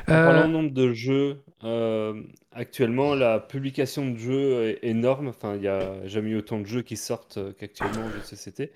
En 0.08 0.14
Euh, 0.14 0.26
parlant 0.26 0.48
de 0.48 0.54
nombre 0.54 0.72
de 0.72 0.94
jeux, 0.94 1.44
euh, 1.64 2.22
actuellement, 2.52 3.16
la 3.16 3.39
publication 3.39 4.10
de 4.10 4.18
jeux 4.18 4.64
est 4.70 4.80
énorme. 4.84 5.28
Enfin, 5.30 5.56
il 5.56 5.62
n'y 5.62 5.68
a 5.68 6.06
jamais 6.08 6.32
eu 6.32 6.38
autant 6.38 6.60
de 6.60 6.66
jeux 6.66 6.82
qui 6.82 6.98
sortent 6.98 7.38
euh, 7.38 7.54
qu'actuellement 7.54 8.10
de 8.10 8.20
société. 8.22 8.72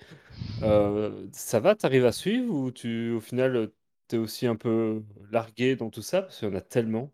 Euh, 0.63 1.11
ça 1.33 1.59
va, 1.59 1.75
t'arrives 1.75 2.05
à 2.05 2.11
suivre 2.13 2.53
ou 2.53 2.71
tu, 2.71 3.11
au 3.13 3.21
final, 3.21 3.69
t'es 4.07 4.17
aussi 4.17 4.47
un 4.47 4.55
peu 4.57 5.03
largué 5.31 5.75
dans 5.75 5.89
tout 5.89 6.01
ça? 6.03 6.23
Parce 6.23 6.39
qu'il 6.39 6.49
y 6.49 6.51
en 6.51 6.55
a 6.55 6.61
tellement. 6.61 7.11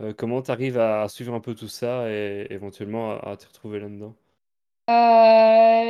Euh, 0.00 0.12
comment 0.14 0.40
t'arrives 0.42 0.78
à 0.78 1.08
suivre 1.08 1.34
un 1.34 1.40
peu 1.40 1.54
tout 1.54 1.66
ça 1.68 2.08
et 2.10 2.46
éventuellement 2.50 3.12
à, 3.12 3.30
à 3.32 3.36
t'y 3.36 3.46
retrouver 3.46 3.80
là-dedans? 3.80 4.16
Euh, 4.90 4.92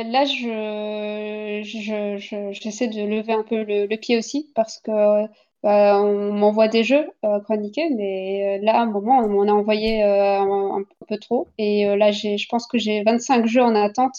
là, 0.03 0.23
je, 0.25 1.61
je, 1.63 2.17
je- 2.17 2.51
j'essaie 2.53 2.87
de 2.87 3.01
lever 3.01 3.33
un 3.33 3.43
peu 3.43 3.63
le, 3.63 3.95
pied 3.97 4.17
aussi 4.17 4.51
parce 4.55 4.79
que 4.79 4.91
euh, 4.91 5.27
on 5.65 6.31
m'envoie 6.33 6.67
des 6.69 6.83
jeux 6.85 7.09
euh, 7.25 7.39
chroniqués, 7.41 7.89
mais 7.89 8.59
là, 8.61 8.77
à 8.79 8.81
un 8.83 8.85
moment, 8.85 9.19
on 9.19 9.27
m'en 9.29 9.43
a 9.43 9.53
envoyé 9.53 10.01
un, 10.03 10.77
un 10.79 10.83
peu 11.07 11.17
trop. 11.17 11.49
Et 11.57 11.85
là, 11.97 12.11
j'ai, 12.11 12.37
je 12.37 12.47
pense 12.47 12.67
que 12.67 12.77
j'ai 12.77 13.03
25 13.03 13.45
jeux 13.47 13.61
en 13.63 13.75
attente 13.75 14.15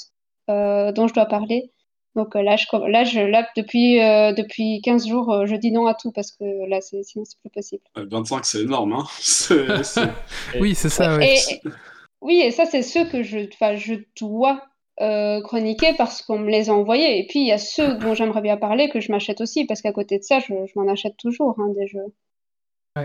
dont 0.49 1.09
je 1.09 1.15
dois 1.15 1.27
parler. 1.27 1.73
Donc 2.17 2.35
euh, 2.35 2.43
là, 2.43 2.57
je, 2.57 2.67
là, 2.89 3.05
je, 3.05 3.21
là 3.21 3.47
depuis, 3.57 4.01
euh, 4.03 4.33
depuis 4.33 4.81
15 4.83 5.07
jours, 5.07 5.31
euh, 5.33 5.47
je 5.47 5.55
dis 5.55 5.71
non 5.71 5.87
à 5.87 5.95
tout 5.95 6.11
parce 6.13 6.33
que 6.33 6.45
là, 6.69 6.81
c'est, 6.81 7.03
sinon, 7.03 7.25
c'est 7.25 7.39
plus 7.41 7.51
possible. 7.51 7.83
Euh, 7.99 8.07
25, 8.11 8.45
c'est 8.45 8.63
énorme, 8.63 8.95
hein. 8.95 9.05
C'est- 9.21 9.83
c'est- 9.85 10.09
Oui, 10.61 10.75
c'est 10.75 10.89
ça, 10.89 11.17
ouais. 11.17 11.35
Et- 11.35 11.55
et- 11.55 11.61
oui, 12.23 12.41
et 12.43 12.51
ça, 12.51 12.65
c'est 12.65 12.83
ceux 12.83 13.05
que 13.05 13.23
je, 13.23 13.39
enfin, 13.53 13.77
je 13.77 13.95
dois 14.21 14.63
euh, 15.03 15.43
chroniquer 15.43 15.93
parce 15.99 16.23
qu'on 16.23 16.39
me 16.39 16.51
les 16.51 16.71
a 16.71 16.73
envoyés. 16.75 17.19
Et 17.19 17.27
puis, 17.27 17.41
il 17.41 17.47
y 17.47 17.53
a 17.53 17.59
ceux 17.59 17.99
dont 17.99 18.15
j'aimerais 18.15 18.41
bien 18.41 18.57
parler 18.57 18.89
que 18.89 18.99
je 19.01 19.13
m'achète 19.13 19.43
aussi, 19.43 19.67
parce 19.67 19.83
qu'à 19.83 19.93
côté 19.93 20.19
de 20.19 20.23
ça, 20.25 20.41
je, 20.41 20.47
je 20.47 20.73
m'en 20.79 20.91
achète 20.91 21.19
toujours 21.19 21.55
hein, 21.61 21.69
des 21.77 21.87
jeux. 21.87 22.15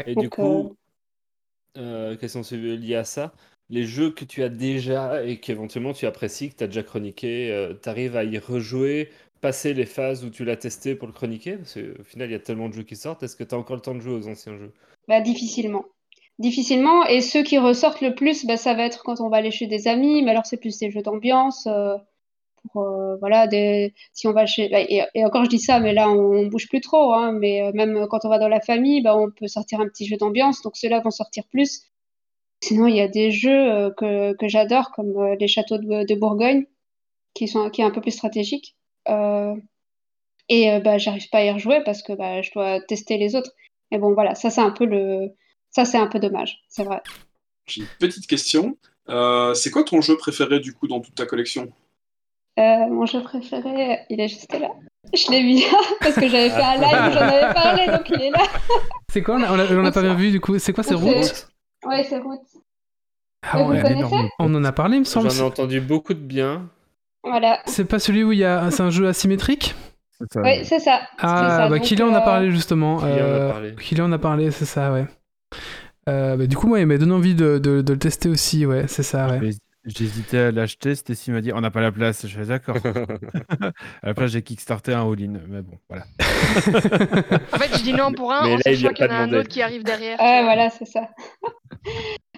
Et 0.07 0.15
Donc, 0.15 0.23
du 0.23 0.29
coup, 0.29 0.75
euh, 1.77 2.15
question 2.15 2.41
liée 2.51 2.95
à 2.95 3.03
ça, 3.03 3.33
les 3.71 3.85
jeux 3.85 4.11
que 4.11 4.25
tu 4.25 4.43
as 4.43 4.49
déjà 4.49 5.23
et 5.25 5.39
qu'éventuellement 5.39 5.93
tu 5.93 6.05
apprécies, 6.05 6.49
que 6.49 6.57
tu 6.57 6.63
as 6.63 6.67
déjà 6.67 6.83
chroniqué, 6.83 7.69
tu 7.81 7.89
arrives 7.89 8.15
à 8.15 8.23
y 8.23 8.37
rejouer, 8.37 9.09
passer 9.41 9.73
les 9.73 9.85
phases 9.85 10.23
où 10.23 10.29
tu 10.29 10.45
l'as 10.45 10.55
testé 10.55 10.95
pour 10.95 11.07
le 11.07 11.13
chroniquer? 11.13 11.57
Parce 11.57 11.73
qu'au 11.73 12.03
final, 12.03 12.29
il 12.29 12.33
y 12.33 12.35
a 12.35 12.39
tellement 12.39 12.69
de 12.69 12.73
jeux 12.73 12.83
qui 12.83 12.95
sortent. 12.95 13.23
Est-ce 13.23 13.35
que 13.35 13.43
tu 13.43 13.55
as 13.55 13.57
encore 13.57 13.75
le 13.75 13.81
temps 13.81 13.95
de 13.95 13.99
jouer 13.99 14.13
aux 14.13 14.27
anciens 14.27 14.55
jeux? 14.57 14.71
Bah, 15.07 15.19
difficilement. 15.19 15.85
difficilement. 16.39 17.05
Et 17.07 17.21
ceux 17.21 17.43
qui 17.43 17.57
ressortent 17.57 18.01
le 18.01 18.15
plus, 18.15 18.45
bah, 18.45 18.57
ça 18.57 18.73
va 18.73 18.85
être 18.85 19.03
quand 19.03 19.19
on 19.19 19.29
va 19.29 19.37
aller 19.37 19.51
chez 19.51 19.67
des 19.67 19.87
amis, 19.87 20.21
mais 20.23 20.31
alors 20.31 20.45
c'est 20.45 20.57
plus 20.57 20.77
des 20.77 20.91
jeux 20.91 21.01
d'ambiance. 21.01 21.67
euh, 21.67 21.97
euh, 22.75 23.17
voilà, 23.17 23.47
des... 23.47 23.93
si 24.13 24.27
on 24.27 24.33
va 24.33 24.45
chez. 24.45 24.69
bah, 24.69 24.81
Et, 24.81 25.25
encore, 25.25 25.43
je 25.45 25.49
dis 25.49 25.59
ça, 25.59 25.79
mais 25.79 25.93
là, 25.93 26.09
on, 26.09 26.45
bouge 26.47 26.69
plus 26.69 26.81
trop. 26.81 27.13
Hein, 27.13 27.33
mais 27.33 27.63
euh, 27.63 27.71
même 27.73 28.07
quand 28.09 28.23
on 28.25 28.29
va 28.29 28.37
dans 28.39 28.47
la 28.47 28.61
famille, 28.61 29.01
bah, 29.01 29.17
on 29.17 29.31
peut 29.31 29.47
sortir 29.47 29.81
un 29.81 29.87
petit 29.87 30.05
jeu 30.05 30.17
d'ambiance. 30.17 30.61
Donc 30.61 30.77
ceux-là 30.77 31.01
vont 31.01 31.11
sortir 31.11 31.43
plus. 31.49 31.90
Sinon, 32.63 32.87
il 32.87 32.95
y 32.95 33.01
a 33.01 33.07
des 33.07 33.31
jeux 33.31 33.71
euh, 33.71 33.89
que, 33.91 34.35
que 34.37 34.47
j'adore, 34.47 34.91
comme 34.91 35.15
euh, 35.17 35.35
les 35.39 35.47
châteaux 35.47 35.77
de, 35.77 36.05
de 36.05 36.15
Bourgogne, 36.15 36.65
qui 37.33 37.47
sont 37.47 37.69
qui 37.69 37.81
est 37.81 37.85
un 37.85 37.91
peu 37.91 38.01
plus 38.01 38.11
stratégique. 38.11 38.75
Euh, 39.09 39.55
et 40.49 40.79
bah, 40.79 40.97
j'arrive 40.97 41.29
pas 41.29 41.39
à 41.39 41.43
y 41.45 41.51
rejouer 41.51 41.81
parce 41.83 42.01
que 42.03 42.13
bah, 42.13 42.41
je 42.41 42.51
dois 42.51 42.81
tester 42.81 43.17
les 43.17 43.35
autres. 43.35 43.51
Mais 43.91 43.97
bon, 43.97 44.13
voilà, 44.13 44.35
ça 44.35 44.49
c'est 44.49 44.61
un 44.61 44.71
peu 44.71 44.85
le, 44.85 45.29
ça 45.69 45.85
c'est 45.85 45.97
un 45.97 46.07
peu 46.07 46.19
dommage, 46.19 46.59
c'est 46.69 46.83
vrai. 46.83 47.01
J'ai 47.67 47.81
une 47.81 47.87
petite 47.99 48.27
question. 48.27 48.77
Euh, 49.09 49.53
c'est 49.53 49.71
quoi 49.71 49.83
ton 49.83 50.01
jeu 50.01 50.15
préféré 50.17 50.59
du 50.59 50.73
coup 50.73 50.87
dans 50.87 50.99
toute 50.99 51.15
ta 51.15 51.25
collection? 51.25 51.71
Euh, 52.59 52.87
mon 52.87 53.05
jeu 53.05 53.21
préféré, 53.23 53.99
il 54.09 54.19
est 54.21 54.27
juste 54.27 54.53
là. 54.59 54.69
Je 55.13 55.31
l'ai 55.31 55.41
mis 55.41 55.61
là 55.61 55.77
parce 55.99 56.15
que 56.15 56.27
j'avais 56.27 56.49
fait 56.49 56.61
un 56.61 56.75
live 56.75 57.09
où 57.09 57.13
j'en 57.13 57.21
avais 57.21 57.53
parlé, 57.53 57.87
donc 57.87 58.07
il 58.09 58.21
est 58.21 58.29
là. 58.29 58.43
C'est 59.11 59.23
quoi? 59.23 59.35
On 59.35 59.43
a, 59.43 59.51
on 59.51 59.59
a- 59.59 59.73
on 59.73 59.85
a 59.85 59.91
pas 59.91 60.01
bien 60.01 60.13
vu 60.13 60.31
du 60.31 60.39
coup. 60.39 60.59
C'est 60.59 60.73
quoi 60.73 60.83
C'est 60.83 60.89
C'est- 60.89 60.95
Route 60.95 61.50
Ouais, 61.85 62.03
c'est 62.03 62.19
Route. 62.19 62.39
Ah 63.43 63.59
Et 63.59 63.63
vous 63.63 63.71
ouais, 63.71 63.81
connaissez 63.81 64.29
On 64.39 64.53
en 64.53 64.63
a 64.63 64.71
parlé, 64.71 64.97
il 64.97 64.99
me 64.99 65.05
semble. 65.05 65.29
J'en 65.31 65.43
ai 65.43 65.47
entendu 65.47 65.81
beaucoup 65.81 66.13
de 66.13 66.19
bien. 66.19 66.69
Voilà. 67.23 67.59
C'est 67.65 67.85
pas 67.85 67.99
celui 67.99 68.23
où 68.23 68.31
il 68.31 68.39
y 68.39 68.43
a. 68.45 68.69
C'est 68.71 68.83
un 68.83 68.91
jeu 68.91 69.07
asymétrique? 69.07 69.75
Ouais, 70.35 70.61
c'est 70.63 70.79
ça. 70.79 71.01
Ah, 71.17 71.49
ça. 71.49 71.67
bah 71.69 71.77
Donc, 71.77 71.81
Kylian 71.87 72.09
en 72.09 72.13
a 72.13 72.21
euh, 72.21 72.25
parlé 72.25 72.51
justement. 72.51 72.97
Kylian 72.97 73.13
en 73.13 73.17
a 73.17 73.21
Euh, 73.23 73.51
parlé. 73.51 73.75
Kylian 73.75 74.05
en 74.05 74.11
a 74.11 74.19
parlé, 74.19 74.51
c'est 74.51 74.65
ça, 74.65 74.91
ouais. 74.93 75.07
Euh, 76.09 76.37
bah, 76.37 76.45
du 76.47 76.55
coup, 76.55 76.67
moi, 76.67 76.79
il 76.79 76.85
m'a 76.85 76.97
donné 76.97 77.13
envie 77.13 77.33
de, 77.35 77.57
de- 77.57 77.81
de 77.81 77.93
le 77.93 77.99
tester 77.99 78.29
aussi, 78.29 78.65
ouais, 78.65 78.85
c'est 78.87 79.03
ça, 79.03 79.27
ouais. 79.27 79.49
J'hésitais 79.85 80.37
à 80.37 80.51
l'acheter, 80.51 80.93
Stacy 80.93 81.31
m'a 81.31 81.41
dit 81.41 81.51
on 81.53 81.61
n'a 81.61 81.71
pas 81.71 81.81
la 81.81 81.91
place. 81.91 82.27
Je 82.27 82.37
fais 82.39 82.45
d'accord. 82.45 82.77
à 82.85 84.07
la 84.07 84.13
place, 84.13 84.31
j'ai 84.31 84.43
kickstarté 84.43 84.93
un 84.93 85.01
all-in, 85.11 85.39
mais 85.47 85.61
bon, 85.61 85.77
voilà. 85.89 86.03
En 87.53 87.57
fait, 87.57 87.77
je 87.77 87.83
dis 87.83 87.93
non 87.93 88.11
pour 88.13 88.31
un 88.31 88.45
Mais 88.45 88.53
en 88.55 88.57
sachant 88.59 88.89
qu'il 88.89 89.05
y 89.05 89.09
en 89.09 89.11
a 89.11 89.15
un 89.17 89.33
autre 89.33 89.49
qui 89.49 89.61
arrive 89.61 89.83
derrière. 89.83 90.19
Ouais, 90.19 90.43
voilà, 90.43 90.69
c'est 90.69 90.85
ça. 90.85 91.09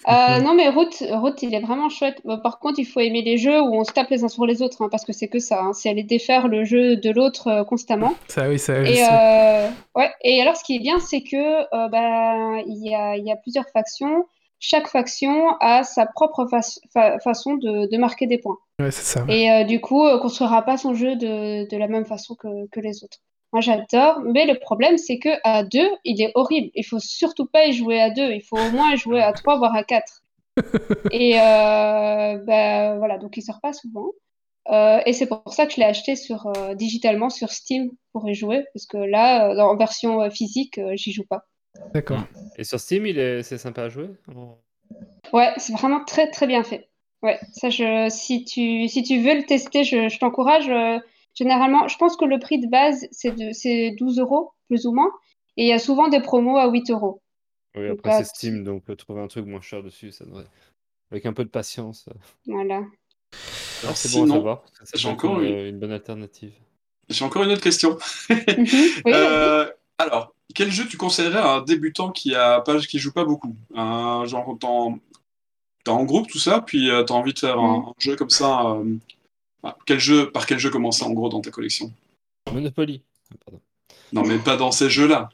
Euh, 0.10 0.42
non, 0.42 0.54
mais 0.54 0.68
Route, 0.68 1.02
Route, 1.12 1.42
il 1.44 1.56
est 1.56 1.62
vraiment 1.62 1.88
chouette. 1.88 2.22
Par 2.44 2.60
contre, 2.60 2.78
il 2.80 2.84
faut 2.84 3.00
aimer 3.00 3.22
les 3.22 3.38
jeux 3.38 3.62
où 3.62 3.74
on 3.74 3.86
se 3.86 3.94
tape 3.94 4.10
les 4.10 4.26
uns 4.26 4.28
sur 4.28 4.46
les 4.46 4.62
autres, 4.62 4.82
hein, 4.82 4.90
parce 4.92 5.06
que 5.06 5.14
c'est 5.14 5.30
que 5.30 5.40
ça. 5.40 5.62
hein. 5.64 5.72
C'est 5.72 5.90
aller 5.90 6.04
défaire 6.04 6.50
le 6.50 6.66
jeu 6.66 6.98
de 6.98 7.10
l'autre 7.10 7.48
euh, 7.48 7.64
constamment. 7.64 8.14
Ça, 8.28 8.50
oui, 8.50 8.60
ça, 8.60 8.82
Et, 8.82 9.02
euh, 9.02 9.70
ouais. 9.96 10.12
Et 10.26 10.42
alors, 10.42 10.58
ce 10.58 10.64
qui 10.66 10.76
est 10.76 10.80
bien, 10.80 11.00
c'est 11.00 11.22
que 11.24 11.38
euh, 11.38 11.88
bah, 11.88 12.62
il 12.68 12.86
y 12.86 12.94
a, 12.94 13.16
il 13.16 13.26
y 13.26 13.32
a 13.32 13.38
plusieurs 13.38 13.64
factions. 13.72 14.26
Chaque 14.66 14.88
faction 14.88 15.58
a 15.60 15.84
sa 15.84 16.06
propre 16.06 16.48
fa- 16.50 16.62
fa- 16.94 17.20
façon 17.20 17.56
de, 17.56 17.92
de 17.92 17.98
marquer 17.98 18.28
des 18.28 18.38
points. 18.38 18.58
Ouais. 18.80 18.92
Et 19.28 19.52
euh, 19.52 19.66
du 19.66 19.82
coup, 19.82 20.06
euh, 20.06 20.20
construira 20.20 20.62
pas 20.62 20.78
son 20.78 20.94
jeu 20.94 21.18
de, 21.18 21.68
de 21.70 21.78
la 21.78 21.90
même 21.90 22.06
façon 22.06 22.34
que, 22.36 22.48
que 22.70 22.80
les 22.80 23.04
autres. 23.04 23.18
Moi, 23.52 23.60
j'adore, 23.60 24.22
mais 24.22 24.46
le 24.46 24.58
problème, 24.58 24.98
c'est 24.98 25.20
que 25.20 25.32
à 25.44 25.64
deux, 25.64 25.90
il 26.06 26.22
est 26.22 26.32
horrible. 26.36 26.70
Il 26.76 26.86
faut 26.86 27.00
surtout 27.00 27.46
pas 27.46 27.66
y 27.66 27.74
jouer 27.74 28.00
à 28.00 28.10
deux. 28.10 28.32
Il 28.32 28.42
faut 28.42 28.58
au 28.58 28.72
moins 28.72 28.94
y 28.94 28.98
jouer 28.98 29.22
à 29.22 29.34
trois, 29.34 29.58
voire 29.58 29.76
à 29.76 29.84
quatre. 29.84 30.22
Et 31.12 31.38
euh, 31.38 32.38
bah, 32.38 32.96
voilà, 32.98 33.18
donc 33.18 33.36
il 33.36 33.42
sort 33.42 33.60
pas 33.62 33.74
souvent. 33.74 34.12
Euh, 34.72 35.02
et 35.06 35.12
c'est 35.12 35.28
pour 35.28 35.44
ça 35.54 35.66
que 35.66 35.74
je 35.74 35.78
l'ai 35.82 35.86
acheté 35.86 36.16
sur, 36.16 36.50
digitalement 36.76 37.30
sur 37.30 37.52
Steam 37.52 37.92
pour 38.14 38.30
y 38.30 38.34
jouer, 38.34 38.66
parce 38.74 38.86
que 38.86 38.96
là, 38.96 39.50
en 39.68 39.76
version 39.76 40.30
physique, 40.32 40.80
j'y 40.94 41.12
joue 41.12 41.26
pas. 41.30 41.44
D'accord. 41.94 42.24
Et 42.58 42.64
sur 42.64 42.80
Steam, 42.80 43.06
il 43.06 43.20
est... 43.20 43.44
c'est 43.44 43.58
sympa 43.58 43.84
à 43.84 43.90
jouer 43.90 44.10
Ouais, 45.32 45.52
c'est 45.58 45.74
vraiment 45.74 46.04
très 46.06 46.30
très 46.30 46.48
bien 46.48 46.64
fait. 46.64 46.90
Ouais, 47.24 47.40
ça 47.54 47.70
je 47.70 48.10
si 48.10 48.44
tu 48.44 48.88
si 48.90 49.02
tu 49.02 49.22
veux 49.22 49.36
le 49.36 49.46
tester, 49.46 49.84
je, 49.84 50.10
je 50.10 50.20
t'encourage. 50.20 50.70
euh, 50.70 51.00
généralement, 51.34 51.88
je 51.88 51.98
pense 51.98 52.18
que 52.18 52.26
le 52.26 52.38
prix 52.38 52.60
de 52.60 52.68
base 52.68 53.08
c'est 53.12 53.32
de 53.32 53.54
c'est 53.54 53.92
12 53.98 54.20
euros 54.20 54.52
plus 54.68 54.86
ou 54.86 54.92
moins, 54.94 55.10
et 55.58 55.64
il 55.64 55.68
y 55.68 55.74
a 55.74 55.80
souvent 55.80 56.10
des 56.10 56.22
promos 56.22 56.58
à 56.58 56.70
8 56.70 56.92
euros. 56.92 57.22
Oui, 57.76 57.90
après, 57.90 58.18
c'est 58.18 58.26
Steam, 58.26 58.64
donc 58.64 58.90
euh, 58.90 58.96
trouver 58.96 59.22
un 59.22 59.28
truc 59.28 59.46
moins 59.46 59.62
cher 59.62 59.82
dessus, 59.82 60.12
ça 60.12 60.26
devrait. 60.26 60.46
Avec 61.12 61.26
un 61.26 61.34
peu 61.34 61.44
de 61.44 61.50
patience. 61.50 62.08
euh, 62.10 62.14
Voilà. 62.46 62.84
Alors, 63.84 63.98
c'est 63.98 64.12
bon 64.18 64.26
à 64.26 64.36
savoir. 64.36 64.64
j'ai 64.94 65.10
encore 65.10 65.42
une, 65.42 65.80
bonne 65.80 65.92
alternative. 65.92 66.54
J'ai 67.10 67.26
encore 67.26 67.44
une 67.44 67.52
autre 67.52 67.62
question. 67.62 67.98
Mhm. 68.30 68.66
Oui. 69.06 69.12
Euh, 69.14 69.72
alors, 70.04 70.34
quel 70.56 70.72
jeu 70.72 70.88
tu 70.88 70.98
conseillerais 70.98 71.40
à 71.40 71.48
un 71.56 71.62
débutant 71.62 72.12
qui 72.12 72.36
a 72.36 72.62
pas, 72.62 72.78
qui 72.80 73.00
joue 73.00 73.12
pas 73.12 73.26
beaucoup? 73.26 73.56
Un 73.76 74.24
genre 74.26 74.56
t'en- 74.60 75.00
t'es 75.84 75.92
en 75.92 76.04
groupe 76.04 76.28
tout 76.28 76.40
ça, 76.40 76.62
puis 76.62 76.90
tu 76.90 77.06
t'as 77.06 77.14
envie 77.14 77.34
de 77.34 77.40
faire 77.40 77.60
un, 77.60 77.80
Mm. 77.80 77.86
un 77.88 77.94
jeu 78.00 78.16
comme 78.16 78.30
ça. 78.30 78.62
euh, 78.72 78.96
ah, 79.64 79.76
quel 79.86 80.00
jeu, 80.00 80.32
par 80.32 80.46
quel 80.46 80.60
jeu 80.60 80.70
commencer 80.70 81.04
en 81.04 81.12
gros 81.12 81.30
dans 81.30 81.42
ta 81.42 81.50
collection? 81.52 81.92
Monopoly. 82.52 83.02
Ah, 83.32 83.36
Pardon. 83.46 83.62
Non, 84.14 84.24
mais 84.24 84.38
pas 84.38 84.58
dans 84.58 84.72
ces 84.72 84.90
jeux-là. 84.90 85.30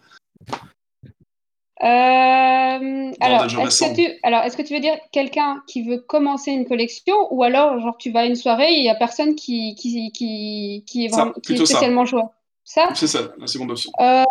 Euh, 1.81 3.11
alors, 3.21 3.47
jeux 3.47 3.59
est-ce 3.61 3.83
que 3.85 3.95
tu, 3.95 4.19
alors, 4.23 4.43
est-ce 4.43 4.57
que 4.57 4.61
tu 4.63 4.73
veux 4.73 4.81
dire 4.81 4.97
quelqu'un 5.13 5.63
qui 5.65 5.81
veut 5.83 5.97
commencer 5.99 6.51
une 6.51 6.65
collection 6.67 7.15
ou 7.33 7.41
alors, 7.43 7.79
genre, 7.79 7.97
tu 7.97 8.11
vas 8.11 8.21
à 8.21 8.25
une 8.25 8.35
soirée 8.35 8.73
et 8.73 8.77
il 8.79 8.83
y 8.83 8.89
a 8.89 8.95
personne 8.95 9.33
qui, 9.35 9.75
qui, 9.75 10.11
qui, 10.11 10.83
qui 10.85 11.05
est, 11.05 11.09
Ça, 11.09 11.15
vraiment, 11.17 11.31
qui 11.33 11.39
est 11.39 11.41
plutôt 11.43 11.65
ça. 11.65 11.73
spécialement 11.75 12.05
joueur? 12.05 12.29
Ça? 12.69 12.87
C'est 12.93 13.07
ça, 13.07 13.33
la 13.39 13.47
seconde 13.47 13.71
option. 13.71 13.91
Euh, 13.99 14.23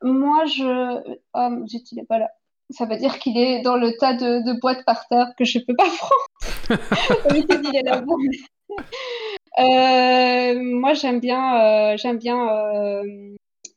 moi, 0.00 0.44
je. 0.44 1.16
Oh, 1.34 1.66
zut, 1.66 1.90
il 1.90 1.98
est 1.98 2.04
pas 2.04 2.20
là. 2.20 2.30
Ça 2.70 2.84
veut 2.84 2.96
dire 2.96 3.18
qu'il 3.18 3.36
est 3.36 3.62
dans 3.62 3.74
le 3.74 3.90
tas 3.98 4.14
de, 4.14 4.46
de 4.46 4.60
boîtes 4.60 4.84
par 4.84 5.08
terre 5.08 5.32
que 5.36 5.44
je 5.44 5.58
peux 5.58 5.74
pas 5.74 5.88
prendre. 6.68 6.80
Il 7.34 7.76
est 7.76 7.82
là-bas. 7.82 8.14
Euh, 9.58 10.62
moi, 10.62 10.94
j'aime 10.94 11.18
bien, 11.18 11.92
euh, 11.92 11.96
j'aime 11.96 12.18
bien 12.18 12.48
euh, 12.48 13.34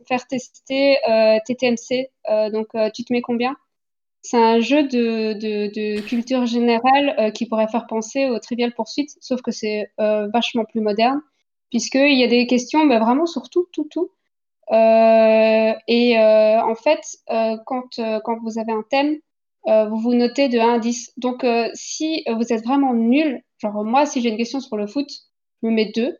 faire 0.07 0.27
tester 0.27 0.99
euh, 1.09 1.39
TTMC. 1.47 2.11
Euh, 2.29 2.51
donc, 2.51 2.67
euh, 2.75 2.91
tu 2.93 3.03
te 3.03 3.11
mets 3.11 3.21
combien? 3.21 3.55
C'est 4.21 4.37
un 4.37 4.59
jeu 4.59 4.83
de, 4.83 5.33
de, 5.33 5.73
de 5.73 6.01
culture 6.01 6.45
générale 6.45 7.15
euh, 7.17 7.31
qui 7.31 7.47
pourrait 7.47 7.67
faire 7.67 7.87
penser 7.87 8.29
au 8.29 8.37
Trivial 8.37 8.75
Pursuit, 8.75 9.07
sauf 9.21 9.41
que 9.41 9.49
c'est 9.49 9.91
euh, 9.99 10.27
vachement 10.31 10.65
plus 10.65 10.81
moderne, 10.81 11.19
puisqu'il 11.73 12.19
y 12.19 12.23
a 12.23 12.27
des 12.27 12.45
questions 12.45 12.85
bah, 12.85 12.99
vraiment 12.99 13.25
sur 13.25 13.49
tout, 13.49 13.65
tout, 13.73 13.87
tout. 13.89 14.11
Euh, 14.71 15.73
et 15.87 16.19
euh, 16.19 16.61
en 16.61 16.75
fait, 16.75 17.01
euh, 17.31 17.57
quand, 17.65 17.99
quand 18.23 18.37
vous 18.43 18.59
avez 18.59 18.71
un 18.71 18.83
thème, 18.91 19.17
vous 19.65 19.97
vous 19.97 20.13
notez 20.13 20.49
de 20.49 20.59
1 20.59 20.75
à 20.75 20.77
10. 20.77 21.13
Donc, 21.17 21.43
si 21.73 22.23
vous 22.31 22.53
êtes 22.53 22.63
vraiment 22.63 22.93
nul, 22.93 23.41
genre 23.57 23.83
moi, 23.83 24.05
si 24.05 24.21
j'ai 24.21 24.29
une 24.29 24.37
question 24.37 24.59
sur 24.59 24.77
le 24.77 24.85
foot, 24.85 25.09
je 25.63 25.67
me 25.67 25.73
mets 25.73 25.91
2. 25.95 26.15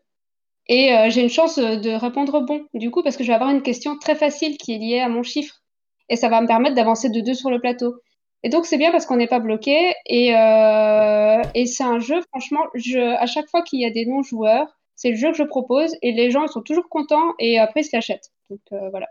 Et 0.66 0.90
j'ai 1.10 1.22
une 1.22 1.28
chance 1.28 1.56
de 1.60 1.90
répondre 1.90 2.40
bon, 2.40 2.66
du 2.74 2.90
coup, 2.90 3.04
parce 3.04 3.16
que 3.16 3.22
je 3.22 3.28
vais 3.28 3.34
avoir 3.34 3.50
une 3.50 3.62
question 3.62 3.96
très 3.96 4.16
facile 4.16 4.58
qui 4.58 4.74
est 4.74 4.78
liée 4.78 5.00
à 5.00 5.08
mon 5.08 5.22
chiffre. 5.22 5.62
Et 6.08 6.16
ça 6.16 6.28
va 6.28 6.40
me 6.40 6.48
permettre 6.48 6.74
d'avancer 6.74 7.10
de 7.10 7.20
2 7.20 7.32
sur 7.32 7.50
le 7.50 7.60
plateau. 7.60 7.94
Et 8.42 8.48
donc, 8.48 8.66
c'est 8.66 8.78
bien 8.78 8.90
parce 8.90 9.06
qu'on 9.06 9.18
n'est 9.18 9.28
pas 9.28 9.38
bloqué. 9.38 9.94
Et, 10.06 10.30
et 10.30 11.66
c'est 11.66 11.84
un 11.84 12.00
jeu, 12.00 12.22
franchement, 12.30 12.64
je, 12.74 12.98
à 12.98 13.26
chaque 13.26 13.48
fois 13.50 13.62
qu'il 13.62 13.80
y 13.80 13.86
a 13.86 13.90
des 13.90 14.04
non-joueurs, 14.04 14.74
c'est 14.96 15.10
le 15.10 15.16
jeu 15.16 15.30
que 15.30 15.36
je 15.36 15.42
propose 15.42 15.94
et 16.02 16.12
les 16.12 16.30
gens 16.30 16.42
ils 16.44 16.48
sont 16.48 16.62
toujours 16.62 16.88
contents 16.88 17.34
et 17.38 17.58
après 17.58 17.80
ils 17.80 17.84
se 17.84 17.90
l'achètent. 17.96 18.30
Donc 18.50 18.60
euh, 18.72 18.88
voilà. 18.90 19.06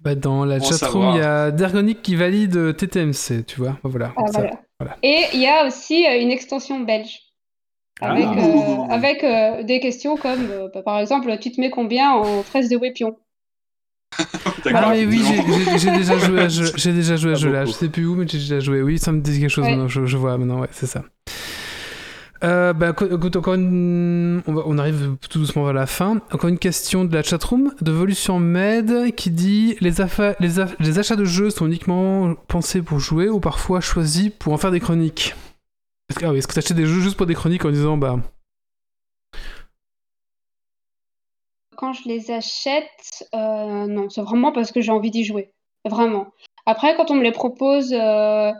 Bah, 0.00 0.14
dans 0.14 0.44
la 0.44 0.58
Bon 0.58 0.64
chatroom, 0.64 1.10
il 1.14 1.18
y 1.18 1.22
a 1.22 1.50
Dergonic 1.50 2.02
qui 2.02 2.16
valide 2.16 2.56
euh, 2.56 2.72
TTMC, 2.72 3.44
tu 3.46 3.60
vois. 3.60 3.78
Voilà. 3.82 4.12
Ah, 4.16 4.26
Ça- 4.26 4.40
voilà. 4.40 4.60
voilà. 4.78 4.96
Et 5.02 5.24
il 5.32 5.40
y 5.40 5.46
a 5.46 5.66
aussi 5.66 6.06
euh, 6.06 6.20
une 6.20 6.30
extension 6.30 6.80
belge 6.80 7.20
avec, 8.00 8.24
Ah. 8.26 8.34
euh, 8.38 8.76
avec 8.90 9.24
euh, 9.24 9.62
des 9.62 9.80
questions 9.80 10.16
comme 10.16 10.50
euh, 10.50 10.68
bah, 10.74 10.82
par 10.82 10.98
exemple 10.98 11.36
tu 11.38 11.50
te 11.52 11.60
mets 11.60 11.70
combien 11.70 12.12
en 12.12 12.42
fraise 12.42 12.68
de 12.68 12.76
Wépion 12.76 13.16
D'accord, 14.64 14.80
Ah 14.86 14.90
mais 14.90 15.04
oui, 15.06 15.22
j'ai 15.78 15.90
déjà 15.90 16.18
joué 16.18 16.40
à 16.42 16.48
ce 16.48 16.62
jeu, 16.62 16.72
j'ai 16.76 16.92
déjà 16.92 17.16
joué 17.16 17.30
à 17.32 17.34
Pas 17.34 17.38
ce 17.40 17.44
jeu 17.44 17.52
là. 17.52 17.64
Je 17.64 17.70
sais 17.72 17.88
plus 17.88 18.06
où, 18.06 18.14
mais 18.14 18.26
j'ai 18.28 18.38
déjà 18.38 18.60
joué. 18.60 18.80
Oui, 18.82 18.98
ça 18.98 19.10
me 19.12 19.20
dit 19.20 19.40
quelque 19.40 19.48
chose 19.50 19.64
Ouais. 19.64 19.70
maintenant. 19.72 19.88
Je, 19.88 20.06
je 20.06 20.16
vois 20.16 20.38
maintenant, 20.38 20.60
ouais, 20.60 20.68
c'est 20.70 20.86
ça. 20.86 21.02
Euh, 22.44 22.74
bah, 22.74 22.90
écoute, 22.90 23.36
encore 23.36 23.54
on, 23.56 24.78
arrive 24.78 25.16
tout 25.30 25.38
doucement 25.38 25.64
vers 25.64 25.72
la 25.72 25.86
fin. 25.86 26.20
Encore 26.30 26.50
une 26.50 26.58
question 26.58 27.06
de 27.06 27.14
la 27.14 27.22
chatroom 27.22 27.74
de 27.80 27.90
Volution 27.90 28.38
Med 28.38 29.14
qui 29.14 29.30
dit 29.30 29.76
les, 29.80 29.92
les, 30.40 30.98
achats 30.98 31.16
de 31.16 31.24
jeux 31.24 31.48
sont 31.48 31.66
uniquement 31.66 32.34
pensés 32.46 32.82
pour 32.82 32.98
jouer 32.98 33.30
ou 33.30 33.40
parfois 33.40 33.80
choisis 33.80 34.30
pour 34.30 34.52
en 34.52 34.58
faire 34.58 34.72
des 34.72 34.80
chroniques? 34.80 35.34
Est-ce 36.10 36.18
que, 36.18 36.26
ah 36.26 36.52
tu 36.52 36.58
achetais 36.58 36.74
des 36.74 36.84
jeux 36.84 37.00
juste 37.00 37.16
pour 37.16 37.24
des 37.24 37.34
chroniques 37.34 37.64
en 37.64 37.70
disant 37.70 37.96
bah 37.96 38.18
Quand 41.76 41.94
je 41.94 42.06
les 42.06 42.30
achète, 42.30 43.24
euh, 43.34 43.86
non, 43.86 44.10
c'est 44.10 44.20
vraiment 44.20 44.52
parce 44.52 44.70
que 44.70 44.82
j'ai 44.82 44.92
envie 44.92 45.10
d'y 45.10 45.24
jouer. 45.24 45.50
Vraiment. 45.88 46.26
Après, 46.66 46.94
quand 46.94 47.10
on 47.10 47.14
me 47.14 47.22
les 47.22 47.32
propose, 47.32 47.92
euh, 47.94 48.52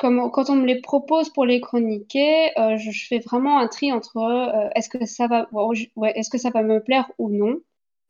comme, 0.00 0.30
quand 0.32 0.50
on 0.50 0.56
me 0.56 0.66
les 0.66 0.80
propose 0.80 1.30
pour 1.30 1.44
les 1.46 1.60
chroniquer, 1.60 2.50
euh, 2.58 2.76
je, 2.78 2.90
je 2.90 3.06
fais 3.06 3.20
vraiment 3.20 3.58
un 3.60 3.68
tri 3.68 3.92
entre 3.92 4.16
euh, 4.18 4.68
est-ce 4.74 4.88
que 4.88 5.06
ça 5.06 5.28
va, 5.28 5.46
bon, 5.52 5.74
je- 5.74 5.86
ouais, 5.96 6.12
est-ce 6.18 6.30
que 6.30 6.38
ça 6.38 6.50
va 6.50 6.62
me 6.64 6.82
plaire 6.82 7.10
ou 7.18 7.30
non? 7.30 7.58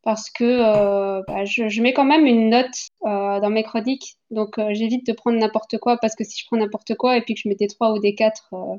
parce 0.03 0.30
que 0.30 0.45
euh, 0.45 1.22
bah, 1.28 1.45
je, 1.45 1.68
je 1.68 1.82
mets 1.82 1.93
quand 1.93 2.07
même 2.07 2.24
une 2.24 2.49
note 2.49 2.74
dans 3.03 3.51
mes 3.51 3.62
chroniques. 3.62 4.16
Donc 4.30 4.59
j'évite 4.70 5.07
de 5.07 5.12
prendre 5.12 5.38
n'importe 5.38 5.76
quoi 5.78 5.99
parce 5.99 6.14
que 6.14 6.24
si 6.24 6.41
je 6.41 6.47
prends 6.47 6.57
n'importe 6.57 6.95
quoi 6.97 7.18
et 7.18 7.22
puis 7.22 7.34
que 7.34 7.41
je 7.45 7.49
mets 7.51 7.55
des 7.55 7.66
3 7.66 7.93
ou 7.93 7.99
des 7.99 8.14
4, 8.14 8.49
euh, 8.55 8.76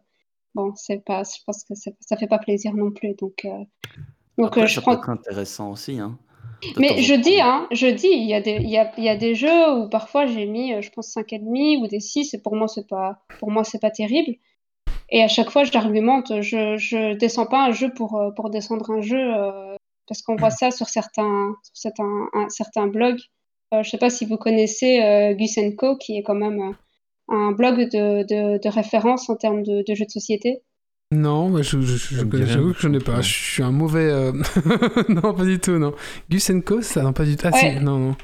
bon, 0.56 0.74
c'est 0.76 1.06
pas, 1.06 1.22
je 1.24 1.44
pense 1.46 1.64
que 1.64 1.76
c'est- 1.76 1.96
ça 2.00 2.18
fait 2.18 2.26
pas 2.28 2.40
plaisir 2.40 2.74
non 2.74 2.90
plus. 2.92 3.14
Donc, 3.14 3.46
donc 4.38 4.48
Après, 4.48 4.68
je 4.68 4.76
ça 4.76 4.82
prends. 4.82 4.96
peut 4.96 5.02
être 5.02 5.10
intéressant 5.10 5.72
aussi. 5.72 6.00
Hein, 6.00 6.18
Mais 6.78 7.02
je 7.02 7.14
dis, 7.16 7.40
hein, 7.42 7.68
je 7.72 7.88
dis, 7.88 8.08
il 8.08 8.28
y 8.28 8.34
a 8.34 8.42
des, 8.42 8.58
il 8.58 8.70
y 8.70 8.78
a, 8.78 8.92
il 8.98 9.04
y 9.04 9.10
a 9.10 9.16
des 9.16 9.34
jeux 9.36 9.72
où 9.74 9.90
parfois 9.90 10.26
j'ai 10.28 10.46
mis, 10.46 10.74
euh, 10.74 10.82
je 10.82 10.92
pense, 10.92 11.10
5,5 11.16 11.78
ou 11.82 11.88
des 11.88 12.00
6, 12.00 12.34
et 12.34 12.42
pour 12.42 12.56
moi, 12.56 12.68
c'est 12.68 12.88
pas, 12.88 13.20
pour 13.40 13.50
moi, 13.52 13.64
c'est 13.64 13.80
pas 13.82 13.90
terrible. 13.92 14.36
Et 15.10 15.22
à 15.24 15.28
chaque 15.28 15.50
fois, 15.50 15.64
j'argumente, 15.64 16.42
je, 16.42 16.78
je 16.78 17.14
descends 17.16 17.46
pas 17.48 17.66
un 17.66 17.72
jeu 17.72 17.92
pour, 17.94 18.16
euh, 18.20 18.32
pour 18.32 18.50
descendre 18.50 18.92
un 18.92 19.02
jeu, 19.02 19.20
euh, 19.20 19.76
parce 20.08 20.22
qu'on 20.22 20.36
voit 20.36 20.50
ça 20.52 20.72
sur 20.72 20.88
certains, 20.88 21.56
sur 21.64 21.76
certains, 21.78 22.28
un- 22.34 22.50
certains 22.50 22.88
blogs. 22.88 23.20
Euh, 23.74 23.84
je 23.84 23.90
sais 23.90 23.98
pas 23.98 24.10
si 24.10 24.26
vous 24.26 24.38
connaissez 24.38 25.02
euh, 25.02 25.34
Gus 25.34 25.58
Co, 25.78 25.98
qui 25.98 26.18
est 26.18 26.24
quand 26.24 26.36
même 26.36 26.76
un 27.28 27.52
blog 27.54 27.90
de, 27.90 28.24
de, 28.24 28.58
de 28.62 28.70
référence 28.70 29.30
en 29.30 29.36
termes 29.36 29.64
de, 29.64 29.84
de 29.88 29.96
jeux 29.96 30.06
de 30.06 30.12
société. 30.12 30.62
Non, 31.12 31.58
je, 31.62 31.82
je, 31.82 31.98
je, 31.98 32.46
j'avoue 32.46 32.74
que 32.74 32.80
je 32.80 32.88
n'ai 32.88 33.00
pas. 33.00 33.20
Je 33.22 33.34
suis 33.34 33.64
un 33.64 33.72
mauvais. 33.72 34.10
euh, 34.10 34.32
non, 35.10 35.34
pas 35.34 35.44
du 35.44 35.60
tout, 35.60 35.78
non. 35.78 35.94
Gus 36.30 36.52
Co, 36.66 36.82
ça, 36.82 37.02
non, 37.04 37.12
pas 37.12 37.26
du 37.26 37.36
tout. 37.36 37.46
Ah, 37.48 37.52
Ouais. 37.54 37.76
si, 37.78 37.84
non, 37.84 37.98
non. 38.00 38.16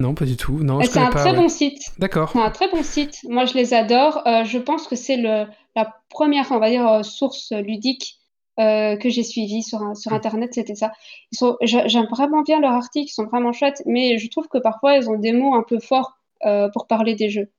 Non, 0.00 0.14
pas 0.14 0.24
du 0.24 0.36
tout. 0.36 0.58
Non, 0.58 0.80
je 0.80 0.88
c'est 0.88 0.98
un 0.98 1.10
pas. 1.10 1.20
très 1.20 1.30
ouais. 1.30 1.36
bon 1.36 1.48
site. 1.48 1.80
D'accord. 1.98 2.30
C'est 2.32 2.40
un 2.40 2.50
très 2.50 2.68
bon 2.68 2.82
site. 2.82 3.18
Moi, 3.28 3.44
je 3.44 3.54
les 3.54 3.72
adore. 3.72 4.26
Euh, 4.26 4.42
je 4.44 4.58
pense 4.58 4.88
que 4.88 4.96
c'est 4.96 5.16
le, 5.16 5.46
la 5.76 5.94
première, 6.10 6.50
on 6.50 6.58
va 6.58 6.70
dire, 6.70 6.84
euh, 6.88 7.02
source 7.04 7.52
ludique 7.52 8.16
euh, 8.58 8.96
que 8.96 9.08
j'ai 9.08 9.22
suivie 9.22 9.62
sur, 9.62 9.96
sur 9.96 10.12
Internet. 10.12 10.52
C'était 10.54 10.74
ça. 10.74 10.90
Ils 11.30 11.38
sont, 11.38 11.56
j'a- 11.62 11.86
j'aime 11.86 12.06
vraiment 12.10 12.42
bien 12.42 12.58
leurs 12.60 12.72
articles. 12.72 13.08
Ils 13.08 13.14
sont 13.14 13.26
vraiment 13.26 13.52
chouettes. 13.52 13.82
Mais 13.86 14.18
je 14.18 14.28
trouve 14.28 14.48
que 14.48 14.58
parfois, 14.58 14.96
ils 14.96 15.08
ont 15.08 15.18
des 15.18 15.32
mots 15.32 15.54
un 15.54 15.62
peu 15.62 15.78
forts 15.78 16.18
euh, 16.44 16.68
pour 16.72 16.88
parler 16.88 17.14
des 17.14 17.30
jeux. 17.30 17.52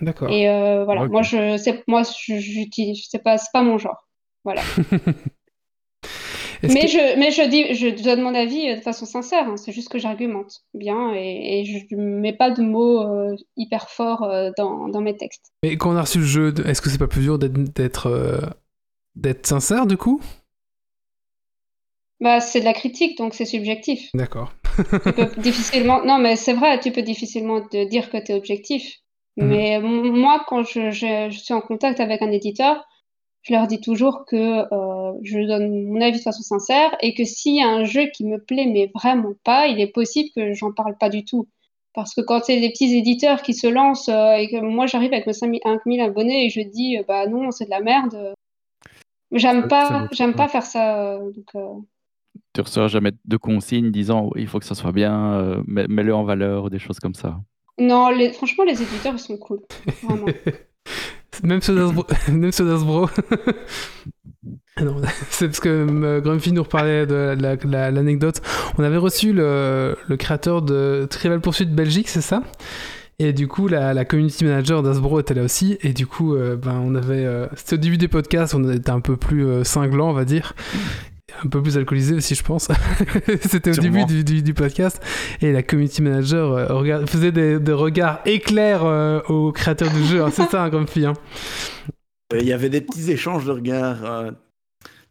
D'accord. 0.00 0.30
Et 0.30 0.48
euh, 0.48 0.84
voilà. 0.84 1.06
Moi, 1.08 1.22
je, 1.22 1.56
c'est, 1.56 1.82
moi, 1.88 2.02
je- 2.04 2.38
j'utilise. 2.38 3.04
C'est 3.10 3.18
pas, 3.22 3.36
c'est 3.38 3.50
pas 3.52 3.62
mon 3.62 3.78
genre. 3.78 4.03
Voilà. 4.44 4.62
Mais 6.62 6.80
que- 6.82 6.88
je, 6.88 7.18
mais 7.18 7.30
je 7.30 7.42
dis, 7.42 7.74
je 7.74 7.88
donne 8.02 8.22
mon 8.22 8.34
avis 8.34 8.70
euh, 8.70 8.76
de 8.76 8.80
façon 8.80 9.04
sincère. 9.06 9.48
hein. 9.48 9.56
C'est 9.56 9.72
juste 9.72 9.90
que 9.90 9.98
j'argumente 9.98 10.62
bien 10.72 11.12
et, 11.14 11.60
et 11.60 11.64
je 11.64 11.94
ne 11.94 12.20
mets 12.20 12.32
pas 12.32 12.50
de 12.50 12.62
mots 12.62 13.02
euh, 13.02 13.36
hyper 13.56 13.90
forts 13.90 14.22
euh, 14.22 14.50
dans, 14.56 14.88
dans 14.88 15.00
mes 15.00 15.16
textes. 15.16 15.52
Mais 15.62 15.76
quand 15.76 15.92
on 15.92 15.96
a 15.96 16.02
reçu 16.02 16.18
le 16.18 16.24
jeu, 16.24 16.54
est-ce 16.66 16.80
que 16.80 16.88
c'est 16.88 16.98
pas 16.98 17.06
plus 17.08 17.22
dur 17.22 17.38
d'être 17.38 18.06
euh, 18.06 18.40
sincère 19.42 19.86
du 19.86 19.96
coup? 19.96 20.20
Bah, 22.20 22.40
c'est 22.40 22.60
de 22.60 22.64
la 22.64 22.72
critique, 22.72 23.18
donc 23.18 23.34
c'est 23.34 23.44
subjectif. 23.44 24.08
D'accord. 24.14 24.52
Tu 25.04 25.12
peux 25.12 25.26
difficilement. 25.36 26.02
Non, 26.04 26.18
mais 26.18 26.36
c'est 26.36 26.54
vrai, 26.54 26.80
tu 26.80 26.90
peux 26.92 27.02
difficilement 27.02 27.60
te 27.60 27.84
dire 27.88 28.08
que 28.10 28.16
tu 28.24 28.32
es 28.32 28.34
objectif. 28.34 28.84
Mhm. 29.36 29.48
Mais 29.48 29.80
moi, 29.80 30.44
quand 30.48 30.62
je, 30.62 30.90
je- 30.90 31.28
je 31.30 31.38
suis 31.38 31.52
en 31.52 31.60
contact 31.60 32.00
avec 32.00 32.22
un 32.22 32.30
éditeur, 32.30 32.82
je 33.44 33.52
leur 33.52 33.66
dis 33.66 33.80
toujours 33.80 34.24
que 34.24 34.36
euh, 34.36 35.12
je 35.22 35.38
donne 35.46 35.84
mon 35.84 36.00
avis 36.00 36.18
de 36.18 36.22
façon 36.22 36.42
sincère 36.42 36.96
et 37.00 37.14
que 37.14 37.24
s'il 37.24 37.56
y 37.56 37.62
a 37.62 37.68
un 37.68 37.84
jeu 37.84 38.06
qui 38.06 38.24
me 38.24 38.38
plaît, 38.38 38.66
mais 38.66 38.90
vraiment 38.94 39.34
pas, 39.44 39.66
il 39.66 39.80
est 39.80 39.92
possible 39.92 40.30
que 40.34 40.54
j'en 40.54 40.72
parle 40.72 40.96
pas 40.96 41.10
du 41.10 41.24
tout. 41.24 41.46
Parce 41.92 42.14
que 42.14 42.22
quand 42.22 42.42
c'est 42.42 42.58
des 42.58 42.70
petits 42.70 42.96
éditeurs 42.96 43.42
qui 43.42 43.52
se 43.52 43.66
lancent 43.66 44.08
euh, 44.08 44.36
et 44.36 44.48
que 44.48 44.60
moi 44.60 44.86
j'arrive 44.86 45.12
avec 45.12 45.26
mes 45.26 45.34
5000 45.34 45.60
5000 45.62 46.00
abonnés 46.00 46.46
et 46.46 46.50
je 46.50 46.62
dis 46.62 46.98
euh, 46.98 47.02
bah 47.06 47.26
non, 47.26 47.50
c'est 47.50 47.66
de 47.66 47.70
la 47.70 47.82
merde, 47.82 48.34
j'aime 49.30 49.68
pas, 49.68 50.08
j'aime 50.10 50.34
pas. 50.34 50.48
faire 50.48 50.64
ça. 50.64 51.18
donc, 51.18 51.76
Tu 52.54 52.60
reçois 52.62 52.88
jamais 52.88 53.12
de 53.26 53.36
consignes 53.36 53.90
disant 53.90 54.30
il 54.36 54.48
faut 54.48 54.58
que 54.58 54.64
ça 54.64 54.74
soit 54.74 54.92
bien, 54.92 55.62
mets- 55.66 55.86
mets-le 55.88 56.14
en 56.14 56.24
valeur 56.24 56.70
des 56.70 56.78
choses 56.78 56.98
comme 56.98 57.14
ça. 57.14 57.38
Non, 57.78 58.08
les... 58.08 58.32
franchement, 58.32 58.64
les 58.64 58.80
éditeurs, 58.80 59.14
ils 59.14 59.18
sont 59.18 59.36
cool. 59.36 59.60
Vraiment. 60.02 60.26
Même 61.42 61.60
ceux 61.62 61.74
d'Asbro. 61.74 62.04
Même 62.28 62.52
ceux 62.52 62.66
d'Asbro. 62.66 63.08
Ah 64.76 64.82
non, 64.82 64.96
c'est 65.30 65.46
parce 65.46 65.60
que 65.60 65.68
euh, 65.68 66.20
Grumpy 66.20 66.50
nous 66.52 66.64
reparlait 66.64 67.06
de 67.06 67.36
la- 67.40 67.54
la- 67.54 67.90
l'anecdote. 67.92 68.42
On 68.76 68.82
avait 68.82 68.96
reçu 68.96 69.32
le, 69.32 69.96
le 70.08 70.16
créateur 70.16 70.62
de 70.62 71.06
Trivial 71.08 71.40
Pursuit 71.40 71.66
Belgique, 71.66 72.08
c'est 72.08 72.20
ça? 72.20 72.42
Et 73.20 73.32
du 73.32 73.46
coup, 73.46 73.68
la, 73.68 73.94
la 73.94 74.04
community 74.04 74.44
manager 74.44 74.82
d'Asbro 74.82 75.20
était 75.20 75.34
là 75.34 75.42
aussi. 75.44 75.78
Et 75.82 75.92
du 75.92 76.06
coup, 76.08 76.34
euh, 76.34 76.56
ben, 76.56 76.82
on 76.84 76.96
avait. 76.96 77.24
euh, 77.24 77.46
C'était 77.54 77.74
au 77.74 77.78
début 77.78 77.98
des 77.98 78.08
podcasts, 78.08 78.54
on 78.54 78.68
était 78.72 78.90
un 78.90 79.00
peu 79.00 79.16
plus 79.16 79.46
euh, 79.46 79.62
cinglant, 79.62 80.10
on 80.10 80.12
va 80.12 80.24
dire. 80.24 80.54
Un 81.44 81.48
peu 81.48 81.62
plus 81.62 81.76
alcoolisé 81.76 82.14
aussi, 82.14 82.34
je 82.34 82.42
pense. 82.44 82.68
C'était 83.42 83.70
au 83.70 83.74
Sûrement. 83.74 84.04
début 84.04 84.04
du, 84.04 84.24
du- 84.24 84.42
du 84.42 84.54
podcast. 84.54 85.02
Et 85.40 85.52
la 85.52 85.62
community 85.62 86.02
manager 86.02 86.52
euh, 86.52 87.06
faisait 87.06 87.32
des, 87.32 87.58
des 87.58 87.72
regards 87.72 88.20
éclairs 88.26 88.84
euh, 88.84 89.20
au 89.28 89.50
créateur 89.52 89.90
du 89.90 90.04
jeu. 90.04 90.22
hein. 90.22 90.30
C'est 90.32 90.46
ça, 90.50 90.62
un 90.62 90.68
Grumpy. 90.68 91.06
Hein. 91.06 91.14
Euh, 92.32 92.38
Il 92.40 92.46
y 92.46 92.52
avait 92.52 92.68
des 92.70 92.80
petits 92.80 93.10
échanges 93.10 93.44
de 93.46 93.50
regards. 93.52 94.32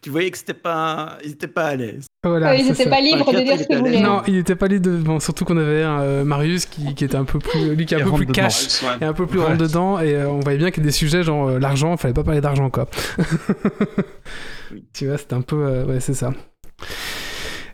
Tu 0.03 0.09
voyais 0.11 0.29
que 0.29 0.37
c'était 0.37 0.53
pas, 0.53 1.17
ils 1.23 1.31
étaient 1.31 1.47
pas 1.47 1.65
à 1.67 1.75
l'aise. 1.75 2.05
Voilà, 2.25 2.55
ils 2.55 2.65
n'étaient 2.67 2.89
pas 2.89 3.01
libres 3.01 3.33
de 3.33 3.39
dire 3.39 3.57
ce 3.57 3.63
qu'ils 3.63 3.77
voulaient. 3.79 4.01
Non, 4.01 4.21
il 4.27 4.37
était 4.37 4.55
pas 4.55 4.67
libre 4.67 4.85
de. 4.85 4.97
Bon, 4.97 5.19
surtout 5.19 5.43
qu'on 5.45 5.57
avait 5.57 5.81
un 5.83 5.99
euh, 6.01 6.23
Marius 6.23 6.65
qui, 6.65 6.93
qui 6.93 7.03
était 7.05 7.15
un 7.17 7.23
peu 7.25 7.39
plus. 7.39 7.73
Lui 7.75 7.85
qui 7.85 7.95
est 7.95 8.01
un 8.01 8.05
peu 8.05 8.11
plus 8.15 8.25
dedans. 8.25 8.33
cash 8.33 8.81
Ouais. 8.83 8.89
et 9.01 9.05
un 9.05 9.13
peu 9.13 9.25
plus 9.25 9.39
Ouais. 9.39 9.45
rentre 9.45 9.57
dedans. 9.57 9.99
Et 9.99 10.13
euh, 10.15 10.29
on 10.29 10.39
voyait 10.39 10.57
bien 10.57 10.69
qu'il 10.71 10.83
y 10.83 10.85
a 10.85 10.87
des 10.87 10.91
sujets 10.93 11.23
genre 11.23 11.47
euh, 11.49 11.59
l'argent, 11.59 11.97
fallait 11.97 12.13
pas 12.13 12.23
parler 12.23 12.39
d'argent 12.41 12.69
quoi. 12.69 12.87
tu 14.93 15.07
vois, 15.07 15.17
c'était 15.17 15.33
un 15.33 15.41
peu. 15.41 15.65
euh, 15.65 15.85
ouais, 15.85 15.99
c'est 15.99 16.13
ça. 16.13 16.31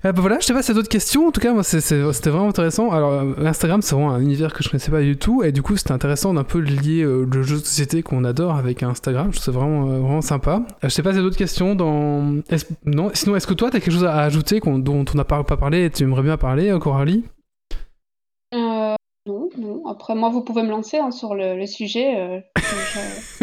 Euh, 0.06 0.14
bah 0.14 0.22
voilà, 0.22 0.38
je 0.40 0.46
sais 0.46 0.54
pas 0.54 0.62
a 0.64 0.74
d'autres 0.74 0.88
questions. 0.90 1.28
En 1.28 1.32
tout 1.32 1.42
cas, 1.42 1.52
moi, 1.54 1.64
c'est- 1.64 1.82
c'est- 1.82 2.14
c'était 2.14 2.30
vraiment 2.30 2.48
intéressant. 2.50 2.92
Alors, 2.92 3.12
euh, 3.12 3.34
Instagram, 3.46 3.82
c'est 3.82 3.96
vraiment 3.96 4.12
un 4.14 4.22
univers 4.22 4.54
que 4.54 4.64
je 4.64 4.70
connaissais 4.70 4.92
pas 4.92 5.02
du 5.02 5.18
tout. 5.18 5.44
Et 5.44 5.52
du 5.52 5.62
coup, 5.62 5.76
c'était 5.76 5.92
intéressant 5.92 6.34
d'un 6.34 6.46
peu 6.46 6.60
lier 6.60 7.02
euh, 7.04 7.28
le 7.30 7.44
jeu 7.44 7.58
de 7.58 7.66
société 7.66 8.02
qu'on 8.02 8.24
adore 8.24 8.56
avec 8.56 8.82
Instagram. 8.82 9.28
Je 9.32 9.40
trouve 9.42 9.46
ça 9.54 9.60
vraiment, 9.60 9.86
vraiment 9.86 10.22
sympa. 10.22 10.64
Je 10.84 10.88
sais 10.90 11.04
pas 11.04 11.12
a 11.20 11.22
d'autres 11.24 11.38
questions 11.38 11.76
dans. 11.76 12.22
Non, 12.86 13.12
sinon, 13.14 13.36
est-ce 13.36 13.48
que 13.48 13.54
toi, 13.54 13.70
t'as 13.72 13.80
quelque 13.80 13.92
chose 13.94 14.06
à 14.06 14.20
ajouter 14.20 14.62
dont 14.64 15.06
on 15.14 15.18
n'a 15.18 15.26
pas, 15.26 15.44
pas 15.44 15.58
parlé 15.58 15.84
et 15.86 15.90
tu 15.90 16.04
aimerais 16.04 16.24
bien 16.24 16.38
parler, 16.38 16.74
Coralie? 16.80 17.26
Après, 19.90 20.14
moi, 20.14 20.30
vous 20.30 20.42
pouvez 20.42 20.62
me 20.62 20.70
lancer 20.70 20.98
hein, 20.98 21.10
sur 21.12 21.34
le, 21.34 21.66
sujet. 21.66 22.14
euh, 22.18 22.40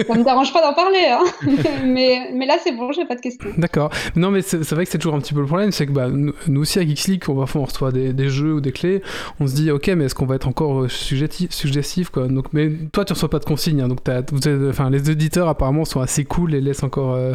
Ça 0.07 0.15
me 0.15 0.23
dérange 0.23 0.53
pas 0.53 0.63
d'en 0.63 0.75
parler. 0.75 1.07
Hein. 1.11 1.25
mais, 1.85 2.31
mais 2.33 2.47
là, 2.47 2.57
c'est 2.63 2.73
bon, 2.73 2.93
j'ai 2.93 3.05
pas 3.05 3.17
de 3.17 3.21
questions. 3.21 3.51
D'accord. 3.59 3.91
Non, 4.15 4.31
mais 4.31 4.43
c'est 4.43 4.63
vrai 4.71 4.85
que 4.85 4.91
c'est 4.91 4.99
toujours 4.99 5.15
un 5.17 5.21
petit 5.21 5.35
peu 5.35 5.41
le 5.41 5.47
problème, 5.47 5.73
c'est 5.73 5.87
que 5.87 5.93
bah, 5.93 6.09
nous, 6.09 6.61
aussi 6.61 6.79
à 6.79 6.83
Geeks 6.87 7.09
League, 7.09 7.23
on, 7.29 7.35
parfois 7.35 7.63
on 7.63 7.65
reçoit 7.65 7.91
des, 7.91 8.29
jeux 8.29 8.55
ou 8.55 8.61
des 8.61 8.73
clés, 8.73 9.03
on 9.41 9.47
se 9.47 9.55
dit 9.55 9.71
ok, 9.71 9.89
mais 9.89 10.05
est-ce 10.05 10.15
qu'on 10.15 10.27
va 10.27 10.37
être 10.37 10.47
encore 10.49 10.83
euh, 10.83 10.89
suggestif, 10.89 12.11
quoi. 12.11 12.29
Donc, 12.29 12.53
mais 12.53 12.71
toi, 12.93 13.05
tu 13.05 13.13
reçois 13.13 13.31
pas 13.31 13.39
de 13.41 13.45
consignes, 13.45 13.81
hein, 13.83 13.89
donc 13.89 14.01
enfin, 14.69 14.91
les 14.91 15.11
éditeurs 15.11 15.49
apparemment 15.49 15.85
sont 15.85 16.01
assez 16.01 16.25
cool 16.25 16.55
et 16.55 16.61
laissent 16.61 16.83
encore. 16.85 17.15
euh, 17.15 17.35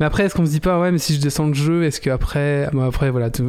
Mais 0.00 0.06
après, 0.06 0.24
est-ce 0.24 0.34
qu'on 0.34 0.46
se 0.46 0.50
dit 0.50 0.60
pas 0.60 0.78
ouais, 0.78 0.92
mais 0.92 0.98
si 0.98 1.14
je 1.14 1.20
descends 1.20 1.46
le 1.48 1.54
jeu, 1.54 1.84
est-ce 1.84 2.00
qu'après, 2.00 2.68
bon, 2.72 2.82
après 2.86 3.10
voilà, 3.10 3.30
tu- 3.30 3.42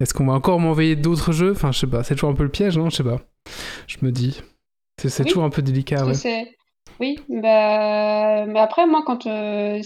est-ce 0.00 0.12
qu'on 0.14 0.26
va 0.26 0.32
encore 0.34 0.60
m'envoyer 0.60 0.96
d'autres 0.96 1.32
jeux? 1.32 1.52
Enfin, 1.52 1.72
je 1.72 1.78
sais 1.80 1.86
pas, 1.86 2.02
c'est 2.04 2.14
toujours 2.14 2.30
un 2.30 2.34
peu 2.34 2.42
le 2.44 2.50
piège, 2.50 2.76
non 2.78 2.90
Je 2.90 2.96
sais 2.96 3.04
pas. 3.04 3.20
Je 3.86 3.96
me 4.02 4.10
dis, 4.10 4.40
c'est 4.98 5.20
Oui. 5.22 5.26
toujours 5.28 5.44
un 5.44 5.50
peu 5.50 5.62
délicat. 5.62 6.04
Ouais. 6.04 6.54
Oui, 7.00 7.18
bah... 7.28 8.46
mais 8.46 8.60
après, 8.60 8.86
moi, 8.86 9.02
quand 9.04 9.26
euh, 9.26 9.80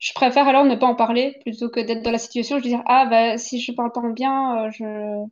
je 0.00 0.12
préfère 0.14 0.48
alors 0.48 0.64
ne 0.64 0.74
pas 0.74 0.86
en 0.86 0.94
parler 0.96 1.36
plutôt 1.42 1.68
que 1.68 1.78
d'être 1.80 2.02
dans 2.02 2.10
la 2.10 2.18
situation, 2.18 2.58
je 2.58 2.62
dis 2.64 2.76
ah 2.86 3.06
bah 3.06 3.38
si 3.38 3.60
je 3.60 3.70
parle 3.72 3.92
pas 3.92 4.00
en 4.00 4.10
bien, 4.10 4.64
euh, 4.66 4.70
je 4.72 5.24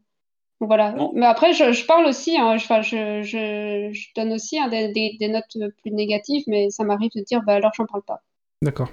voilà. 0.61 0.95
Mais 1.15 1.27
après, 1.27 1.53
je, 1.55 1.73
je 1.73 1.87
parle 1.87 2.07
aussi, 2.07 2.37
hein, 2.39 2.57
je, 2.59 2.65
enfin, 2.65 2.83
je, 2.83 3.23
je, 3.23 3.91
je 3.93 4.09
donne 4.15 4.33
aussi 4.33 4.59
hein, 4.59 4.69
des, 4.69 4.93
des- 4.93 5.17
des 5.19 5.29
notes 5.29 5.57
plus 5.83 5.91
négatives, 5.91 6.45
mais 6.47 6.71
ça 6.71 6.85
m'arrive 6.85 7.11
de 7.17 7.23
dire 7.23 7.43
bah 7.47 7.55
alors 7.55 7.73
j'en 7.75 7.87
parle 7.87 8.03
pas. 8.03 8.23
D'accord. 8.63 8.91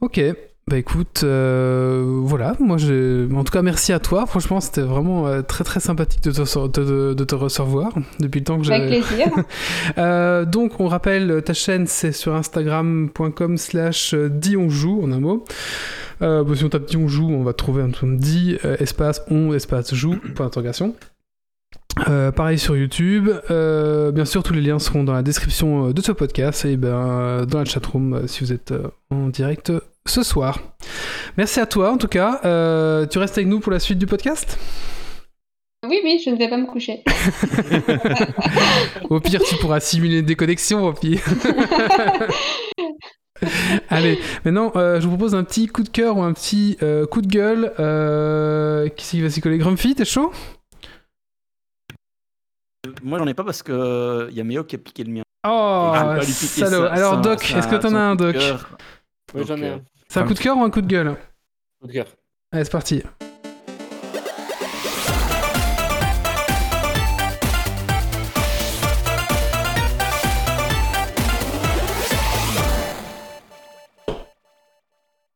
Ok. 0.00 0.20
Bah 0.66 0.78
écoute, 0.78 1.20
euh, 1.24 2.02
voilà, 2.22 2.56
moi 2.58 2.78
j'ai... 2.78 3.28
En 3.34 3.44
tout 3.44 3.52
cas, 3.52 3.60
merci 3.60 3.92
à 3.92 3.98
toi. 3.98 4.24
Franchement, 4.24 4.60
c'était 4.62 4.80
vraiment 4.80 5.26
euh, 5.26 5.42
très 5.42 5.62
très 5.62 5.78
sympathique 5.78 6.22
de 6.22 6.30
te, 6.30 6.40
rece- 6.40 6.72
de, 6.72 6.84
de- 6.84 7.14
de 7.14 7.24
te 7.24 7.34
recevoir 7.34 7.92
depuis 8.18 8.38
le 8.40 8.44
temps 8.44 8.56
que 8.58 8.64
j'ai... 8.64 8.72
Avec 8.72 9.04
plaisir. 9.04 9.26
Euh, 9.98 10.46
donc, 10.46 10.80
on 10.80 10.88
rappelle, 10.88 11.42
ta 11.44 11.52
chaîne, 11.52 11.86
c'est 11.86 12.12
sur 12.12 12.34
instagram.com 12.34 13.58
slash 13.58 14.14
dionjoue, 14.14 15.02
en 15.04 15.12
un 15.12 15.20
mot. 15.20 15.44
Bah, 16.20 16.42
si 16.54 16.64
on 16.64 16.70
tape 16.70 16.86
dionjoue, 16.86 17.28
on 17.28 17.42
va 17.42 17.52
trouver 17.52 17.82
un 17.82 17.90
truc 17.90 18.16
dit, 18.16 18.56
espace 18.78 19.20
on, 19.30 19.52
espace 19.52 19.94
joue, 19.94 20.16
point 20.34 20.46
d'interrogation. 20.46 20.94
Euh, 22.08 22.32
pareil 22.32 22.58
sur 22.58 22.74
YouTube. 22.74 23.28
Euh, 23.50 24.10
bien 24.12 24.24
sûr, 24.24 24.42
tous 24.42 24.54
les 24.54 24.62
liens 24.62 24.78
seront 24.78 25.04
dans 25.04 25.12
la 25.12 25.22
description 25.22 25.90
de 25.90 26.00
ce 26.00 26.12
podcast 26.12 26.64
et 26.64 26.78
ben, 26.78 27.44
dans 27.46 27.58
la 27.58 27.64
chatroom 27.66 28.26
si 28.26 28.42
vous 28.42 28.52
êtes 28.54 28.72
en 29.10 29.28
direct 29.28 29.70
ce 30.06 30.22
soir. 30.22 30.58
Merci 31.36 31.60
à 31.60 31.66
toi 31.66 31.92
en 31.92 31.98
tout 31.98 32.08
cas. 32.08 32.40
Euh, 32.44 33.06
tu 33.06 33.18
restes 33.18 33.36
avec 33.38 33.48
nous 33.48 33.60
pour 33.60 33.72
la 33.72 33.80
suite 33.80 33.98
du 33.98 34.06
podcast? 34.06 34.58
Oui, 35.86 36.00
oui, 36.02 36.20
je 36.24 36.30
ne 36.30 36.36
vais 36.36 36.48
pas 36.48 36.56
me 36.56 36.64
coucher. 36.66 37.02
Au 39.10 39.20
pire, 39.20 39.42
tu 39.42 39.56
pourras 39.56 39.80
simuler 39.80 40.20
une 40.20 40.26
déconnexion. 40.26 40.86
Au 40.86 40.92
pire. 40.94 41.20
Allez, 43.90 44.18
maintenant, 44.44 44.72
euh, 44.76 44.98
je 45.00 45.04
vous 45.06 45.16
propose 45.16 45.34
un 45.34 45.44
petit 45.44 45.66
coup 45.66 45.82
de 45.82 45.88
cœur 45.90 46.16
ou 46.16 46.22
un 46.22 46.32
petit 46.32 46.78
euh, 46.82 47.04
coup 47.06 47.20
de 47.20 47.26
gueule. 47.26 47.72
Euh, 47.78 48.88
qui 48.88 49.04
c'est 49.04 49.16
qui 49.18 49.22
va 49.22 49.28
s'y 49.28 49.42
coller? 49.42 49.58
Grumpy, 49.58 49.94
t'es 49.94 50.06
chaud? 50.06 50.32
Moi, 53.02 53.18
j'en 53.18 53.26
ai 53.26 53.34
pas 53.34 53.44
parce 53.44 53.62
que 53.62 54.28
il 54.30 54.36
y 54.36 54.40
a 54.40 54.44
Méo 54.44 54.64
qui 54.64 54.76
a 54.76 54.78
piqué 54.78 55.04
le 55.04 55.12
mien. 55.12 55.22
Oh, 55.46 55.92
salaud. 56.22 56.86
sa- 56.86 56.92
Alors, 56.92 57.20
Doc, 57.20 57.42
est-ce 57.54 57.68
que 57.68 57.76
t'en 57.76 57.94
as 57.94 58.00
un, 58.00 58.14
Doc? 58.16 58.36
Oui, 59.34 59.42
j'en 59.46 59.56
ai 59.58 59.68
un. 59.68 59.82
C'est 60.14 60.20
un 60.20 60.26
coup 60.28 60.34
de 60.34 60.38
cœur 60.38 60.56
ou 60.56 60.62
un 60.62 60.70
coup 60.70 60.80
de 60.80 60.86
gueule 60.86 61.16
Coup 61.80 61.88
de 61.88 61.92
cœur. 61.92 62.06
Allez, 62.52 62.62
c'est 62.62 62.70
parti. 62.70 63.02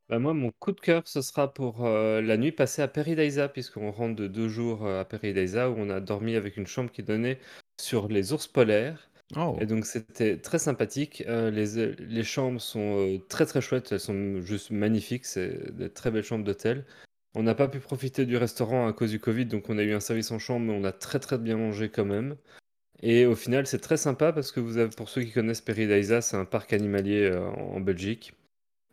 Bah, 0.09 0.21
moi, 0.21 0.33
mon 0.33 0.53
coup 0.61 0.71
de 0.71 0.79
cœur, 0.79 1.03
ce 1.07 1.23
sera 1.23 1.53
pour 1.53 1.85
euh, 1.85 2.23
la 2.23 2.37
nuit 2.37 2.53
passée 2.53 2.81
à 2.81 2.87
Peridaisa, 2.87 3.49
puisqu'on 3.49 3.91
rentre 3.91 4.15
de 4.15 4.29
deux 4.29 4.49
jours 4.49 4.87
euh, 4.87 5.01
à 5.01 5.05
Peridaisa, 5.05 5.71
où 5.71 5.75
on 5.77 5.91
a 5.91 5.99
dormi 5.99 6.37
avec 6.37 6.57
une 6.57 6.69
chambre 6.69 6.93
qui 6.93 7.03
donnait 7.03 7.41
sur 7.81 8.07
les 8.07 8.33
ours 8.33 8.47
polaires. 8.47 9.08
Oh. 9.37 9.57
Et 9.61 9.67
donc, 9.67 9.85
c'était 9.87 10.39
très 10.39 10.59
sympathique. 10.59 11.23
Euh, 11.27 11.51
les, 11.51 11.95
les 11.95 12.25
chambres 12.25 12.61
sont 12.61 12.99
euh, 12.99 13.19
très 13.29 13.47
très 13.47 13.61
chouettes, 13.61 13.93
elles 13.93 14.01
sont 14.01 14.41
juste 14.41 14.71
magnifiques, 14.71 15.27
c'est 15.27 15.75
des 15.77 15.91
très 15.91 16.11
belles 16.11 16.25
chambres 16.25 16.45
d'hôtel. 16.45 16.85
On 17.35 17.43
n'a 17.43 17.55
pas 17.55 17.69
pu 17.69 17.79
profiter 17.79 18.25
du 18.27 18.37
restaurant 18.37 18.89
à 18.89 18.93
cause 18.93 19.11
du 19.11 19.21
Covid, 19.21 19.47
donc 19.47 19.69
on 19.69 19.79
a 19.79 19.83
eu 19.83 19.93
un 19.93 20.01
service 20.01 20.31
en 20.31 20.39
chambre, 20.39 20.67
mais 20.67 20.73
on 20.73 20.85
a 20.85 20.93
très 20.93 21.19
très 21.19 21.39
bien 21.39 21.59
mangé 21.59 21.91
quand 21.91 22.07
même. 22.07 22.37
Et 23.03 23.27
au 23.27 23.37
final, 23.37 23.67
c'est 23.67 23.79
très 23.79 23.97
sympa 23.97 24.33
parce 24.33 24.51
que 24.51 24.61
vous 24.61 24.79
avez, 24.79 24.91
pour 24.91 25.09
ceux 25.09 25.23
qui 25.23 25.33
connaissent 25.33 25.61
Peridaisa, 25.61 26.21
c'est 26.21 26.37
un 26.37 26.45
parc 26.47 26.73
animalier 26.73 27.25
euh, 27.25 27.47
en 27.49 27.81
Belgique. 27.81 28.35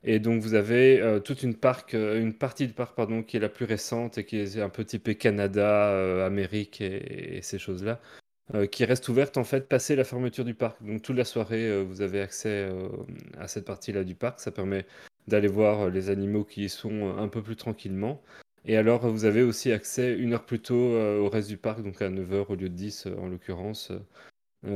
Et 0.07 0.19
donc 0.19 0.41
vous 0.41 0.53
avez 0.53 1.01
euh, 1.01 1.19
toute 1.19 1.41
une, 1.41 1.55
euh, 1.95 2.31
partie 2.31 2.67
du 2.67 2.73
parc 2.73 2.95
pardon, 2.95 3.23
qui 3.23 3.37
est 3.37 3.39
la 3.39 3.49
plus 3.49 3.65
récente 3.65 4.19
et 4.19 4.25
qui 4.25 4.37
est 4.37 4.61
un 4.61 4.69
peu 4.69 4.85
typée 4.85 5.15
Canada, 5.15 5.89
euh, 5.89 6.27
Amérique 6.27 6.79
et 6.79 7.39
ces 7.41 7.57
choses-là, 7.57 7.99
euh, 8.53 8.67
qui 8.67 8.85
reste 8.85 9.09
ouverte 9.09 9.37
en 9.37 9.43
fait 9.43 9.67
passé 9.67 9.95
la 9.95 10.03
fermeture 10.03 10.45
du 10.45 10.53
parc. 10.53 10.83
Donc 10.83 11.01
toute 11.01 11.15
la 11.15 11.25
soirée, 11.25 11.67
euh, 11.67 11.81
vous 11.81 12.01
avez 12.01 12.21
accès 12.21 12.69
euh, 12.69 12.89
à 13.39 13.47
cette 13.47 13.65
partie-là 13.65 14.03
du 14.03 14.13
parc. 14.13 14.39
Ça 14.39 14.51
permet 14.51 14.85
d'aller 15.27 15.47
voir 15.47 15.89
les 15.89 16.11
animaux 16.11 16.43
qui 16.43 16.65
y 16.65 16.69
sont 16.69 17.17
un 17.17 17.27
peu 17.27 17.41
plus 17.41 17.55
tranquillement. 17.55 18.21
Et 18.65 18.77
alors 18.77 19.07
vous 19.07 19.25
avez 19.25 19.41
aussi 19.41 19.71
accès 19.71 20.13
une 20.13 20.33
heure 20.33 20.45
plus 20.45 20.59
tôt 20.59 20.75
au 20.75 21.29
reste 21.29 21.47
du 21.49 21.57
parc, 21.57 21.81
donc 21.81 22.01
à 22.03 22.09
9h 22.09 22.45
au 22.49 22.55
lieu 22.55 22.69
de 22.69 22.75
10 22.75 23.07
euh, 23.07 23.15
en 23.17 23.27
l'occurrence. 23.27 23.91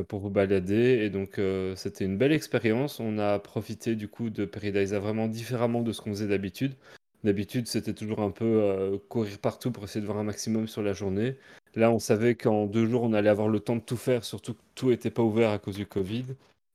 pour 0.08 0.20
vous 0.20 0.30
balader. 0.30 1.00
Et 1.04 1.10
donc, 1.10 1.40
c'était 1.76 2.06
une 2.06 2.18
belle 2.18 2.32
expérience. 2.32 3.00
On 3.00 3.18
a 3.18 3.40
profité 3.40 3.96
du 3.96 4.08
coup 4.08 4.30
de 4.30 4.46
Peridaisa 4.46 5.00
vraiment 5.00 5.28
différemment 5.28 5.82
de 5.82 5.92
ce 5.92 6.02
qu'on 6.02 6.12
faisait 6.12 6.28
d'habitude. 6.28 6.76
D'habitude, 7.24 7.68
c'était 7.68 7.94
toujours 7.94 8.22
un 8.22 8.32
peu 8.32 8.46
euh, 8.46 8.98
courir 9.10 9.40
partout 9.40 9.72
pour 9.72 9.84
essayer 9.84 10.00
de 10.00 10.06
voir 10.06 10.20
un 10.20 10.24
maximum 10.24 10.68
sur 10.68 10.82
la 10.82 10.94
journée. 10.94 11.36
Là, 11.76 11.92
on 11.92 12.00
savait 12.00 12.36
qu'en 12.36 12.66
deux 12.66 12.86
jours, 12.86 13.04
on 13.04 13.14
allait 13.14 13.30
avoir 13.30 13.50
le 13.50 13.60
temps 13.60 13.76
de 13.76 13.82
tout 13.82 13.98
faire, 13.98 14.24
surtout 14.24 14.54
que 14.54 14.62
tout 14.76 14.90
n'était 14.90 15.12
pas 15.12 15.22
ouvert 15.22 15.52
à 15.52 15.60
cause 15.60 15.76
du 15.76 15.86
Covid. 15.86 16.26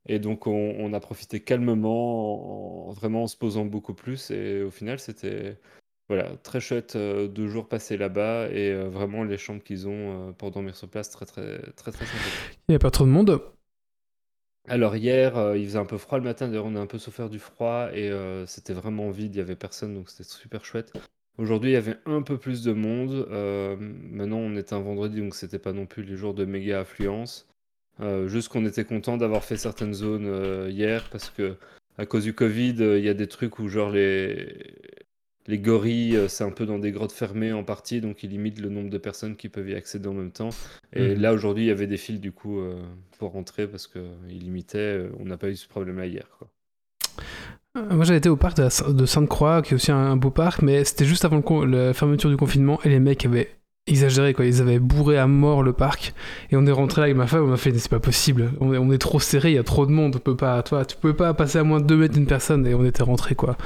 Et 0.07 0.19
donc, 0.19 0.47
on, 0.47 0.93
a 0.93 1.01
profité 1.01 1.41
calmement, 1.41 2.89
en, 2.89 2.93
vraiment 2.93 3.23
en 3.23 3.27
se 3.27 3.39
posant 3.39 3.65
beaucoup 3.65 3.95
plus. 3.95 4.31
Et 4.31 4.63
au 4.63 4.71
final, 4.71 4.99
c'était 4.99 5.57
voilà, 6.11 6.37
très 6.43 6.61
chouette 6.61 6.95
euh, 6.97 7.27
deux 7.27 7.49
jours 7.49 7.67
passés 7.67 7.97
là-bas. 7.97 8.49
Et 8.51 8.71
euh, 8.71 8.91
vraiment, 8.91 9.25
les 9.25 9.39
chambres 9.39 9.63
qu'ils 9.63 9.89
ont 9.89 10.35
pour 10.37 10.51
dormir 10.51 10.77
sur 10.77 10.89
place, 10.89 11.09
très, 11.09 11.25
très, 11.25 11.59
très, 11.73 11.91
très 11.91 12.05
sympathique. 12.05 12.59
Il 12.69 12.73
n'y 12.73 12.77
a 12.77 12.81
pas 12.81 12.91
trop 12.91 13.07
de 13.07 13.11
monde. 13.11 13.41
Alors 14.67 14.97
hier, 14.97 15.37
euh, 15.37 15.59
il 15.59 15.67
faisait 15.67 15.79
un 15.79 15.85
peu 15.85 15.99
froid 15.99 16.19
le 16.19 16.25
matin, 16.25 16.49
d'ailleurs 16.49 16.65
on 16.65 16.75
a 16.77 16.81
un 16.81 16.87
peu 16.87 16.99
souffert 16.99 17.29
du 17.29 17.39
froid 17.39 17.91
et 17.93 18.11
euh, 18.11 18.47
c'était 18.47 18.73
vraiment 18.73 19.11
vide, 19.11 19.35
il 19.35 19.39
y 19.39 19.41
avait 19.43 19.57
personne, 19.57 19.95
donc 19.95 20.09
c'était 20.09 20.25
super 20.25 20.65
chouette. 20.65 20.93
Aujourd'hui, 21.37 21.71
il 21.71 21.75
y 21.75 21.77
avait 21.77 21.99
un 22.07 22.23
peu 22.23 22.39
plus 22.39 22.63
de 22.63 22.73
monde. 22.73 23.27
euh, 23.31 23.77
maintenant, 23.79 24.39
on 24.39 24.57
était 24.57 24.73
un 24.73 24.81
vendredi, 24.81 25.21
donc 25.21 25.35
c'était 25.35 25.59
pas 25.59 25.73
non 25.73 25.85
plus 25.85 26.03
les 26.05 26.17
jours 26.17 26.33
de 26.33 26.45
méga 26.45 26.81
affluence. 26.81 27.49
Juste 28.27 28.49
qu'on 28.49 28.67
était 28.67 28.85
content 28.85 29.17
d'avoir 29.17 29.45
fait 29.45 29.57
certaines 29.57 29.95
zones 29.95 30.69
hier 30.69 31.09
parce 31.11 31.31
que 31.31 31.57
à 31.97 32.07
cause 32.07 32.25
du 32.25 32.35
Covid, 32.35 32.75
il 32.81 33.05
y 33.05 33.09
a 33.09 33.15
des 33.15 33.29
trucs 33.29 33.61
où 33.61 33.69
genre 33.69 33.91
les 33.91 34.53
les 35.47 35.59
gorilles, 35.59 36.17
euh, 36.17 36.29
c'est 36.29 36.45
un 36.45 36.51
peu 36.51 36.67
dans 36.67 36.79
des 36.79 36.91
grottes 36.91 37.13
fermées 37.13 37.53
en 37.53 37.65
partie, 37.65 38.01
donc 38.01 38.23
ils 38.23 38.31
limitent 38.31 38.61
le 38.61 38.71
nombre 38.71 38.91
de 38.91 38.99
personnes 38.99 39.37
qui 39.37 39.49
peuvent 39.49 39.69
y 39.69 39.75
accéder 39.75 40.09
en 40.09 40.15
même 40.15 40.31
temps. 40.31 40.51
Et 40.93 41.15
Mhm. 41.15 41.21
là, 41.21 41.33
aujourd'hui, 41.35 41.65
il 41.65 41.69
y 41.69 41.71
avait 41.71 41.87
des 41.87 41.97
files 41.97 42.21
du 42.21 42.33
coup 42.33 42.61
euh, 42.61 42.81
pour 43.19 43.33
rentrer 43.33 43.67
parce 43.67 43.87
qu'ils 43.87 44.39
limitaient. 44.39 44.79
euh, 44.79 45.11
On 45.21 45.27
n'a 45.27 45.37
pas 45.37 45.49
eu 45.49 45.57
ce 45.57 45.69
problème-là 45.69 46.07
hier. 46.07 46.29
Quoi. 46.39 46.49
Moi 47.91 48.05
j'avais 48.05 48.19
été 48.19 48.29
au 48.29 48.37
parc 48.37 48.57
de, 48.57 49.05
Sainte-Croix, 49.05 49.61
qui 49.61 49.73
est 49.73 49.75
aussi 49.75 49.91
un, 49.91 50.17
beau 50.17 50.31
parc, 50.31 50.63
mais 50.63 50.85
c'était 50.85 51.05
juste 51.05 51.25
avant 51.25 51.43
le 51.65 51.87
la 51.89 51.93
fermeture 51.93 52.31
du 52.31 52.37
confinement 52.37 52.79
et 52.85 52.89
les 52.89 53.01
mecs 53.01 53.27
avaient 53.27 53.51
exagéré 53.87 54.33
quoi, 54.33 54.47
ils 54.47 54.63
avaient 54.63 54.79
bourré 54.79 55.19
à 55.19 55.27
mort 55.27 55.63
le 55.63 55.75
parc 55.75 56.15
et 56.51 56.57
on 56.57 56.65
est 56.67 56.73
rentré 56.73 57.03
là 57.03 57.05
avec 57.05 57.17
ma 57.17 57.27
femme, 57.27 57.45
on 57.49 57.53
a 57.53 57.57
fait 57.59 57.77
c'est 57.79 57.91
pas 57.91 58.01
possible, 58.01 58.53
on 58.61 58.73
est, 58.73 58.79
on 58.79 58.91
est 58.91 58.99
trop 58.99 59.21
serré, 59.21 59.51
il 59.51 59.55
y 59.55 59.59
a 59.59 59.63
trop 59.63 59.85
de 59.85 59.91
monde, 59.93 60.17
on 60.17 60.19
peut 60.19 60.37
pas, 60.37 60.63
toi, 60.63 60.87
tu 60.87 60.97
pouvais 60.97 61.13
pas 61.13 61.35
passer 61.35 61.59
à 61.59 61.65
moins 61.65 61.81
de 61.81 61.87
2 61.87 61.97
mètres 61.99 62.15
d'une 62.15 62.27
personne 62.27 62.67
et 62.67 62.75
on 62.75 62.85
était 62.85 63.03
rentré 63.03 63.35
quoi. 63.35 63.57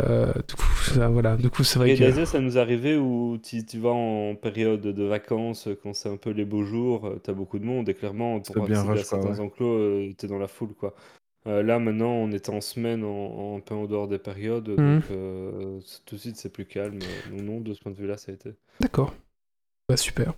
Euh, 0.00 0.32
du 0.48 0.54
coup, 0.56 0.66
ça, 0.92 1.08
voilà, 1.08 1.36
du 1.36 1.50
coup 1.50 1.62
c'est 1.62 1.78
vrai 1.78 1.90
Et 1.92 1.96
que... 1.96 2.24
ça 2.24 2.40
nous 2.40 2.56
est 2.58 2.60
arrivé 2.60 2.96
où 2.96 3.38
tu, 3.42 3.64
tu 3.64 3.78
vas 3.78 3.90
en 3.90 4.34
période 4.34 4.80
de 4.82 5.04
vacances, 5.04 5.68
quand 5.82 5.94
c'est 5.94 6.08
un 6.08 6.16
peu 6.16 6.30
les 6.30 6.44
beaux 6.44 6.64
jours, 6.64 7.12
tu 7.22 7.30
as 7.30 7.34
beaucoup 7.34 7.60
de 7.60 7.64
monde 7.64 7.88
et 7.88 7.94
clairement, 7.94 8.40
C'est 8.42 8.54
pour 8.54 8.66
bien 8.66 8.80
accéder 8.80 8.88
à 8.88 8.92
rush, 8.94 9.04
quoi, 9.08 9.20
certains 9.20 9.34
ouais. 9.34 9.40
enclos, 9.40 10.12
tu 10.18 10.26
es 10.26 10.28
dans 10.28 10.38
la 10.38 10.48
foule. 10.48 10.74
quoi. 10.74 10.94
Euh, 11.46 11.62
là, 11.62 11.78
maintenant, 11.78 12.10
on 12.10 12.32
était 12.32 12.50
en 12.50 12.60
semaine, 12.60 13.04
en, 13.04 13.54
en 13.56 13.60
peu 13.60 13.74
en 13.74 13.84
dehors 13.86 14.08
des 14.08 14.18
périodes, 14.18 14.68
Mhm. 14.78 15.00
donc 15.00 15.04
euh, 15.10 15.78
tout 16.06 16.16
de 16.16 16.20
suite, 16.20 16.36
c'est 16.36 16.50
plus 16.52 16.64
calme. 16.66 16.98
Non, 17.30 17.60
de 17.60 17.72
ce 17.74 17.80
point 17.80 17.92
de 17.92 17.96
vue-là, 17.96 18.16
ça 18.16 18.32
a 18.32 18.34
été. 18.34 18.50
D'accord. 18.80 19.14
Bah 19.88 19.98
super. 19.98 20.32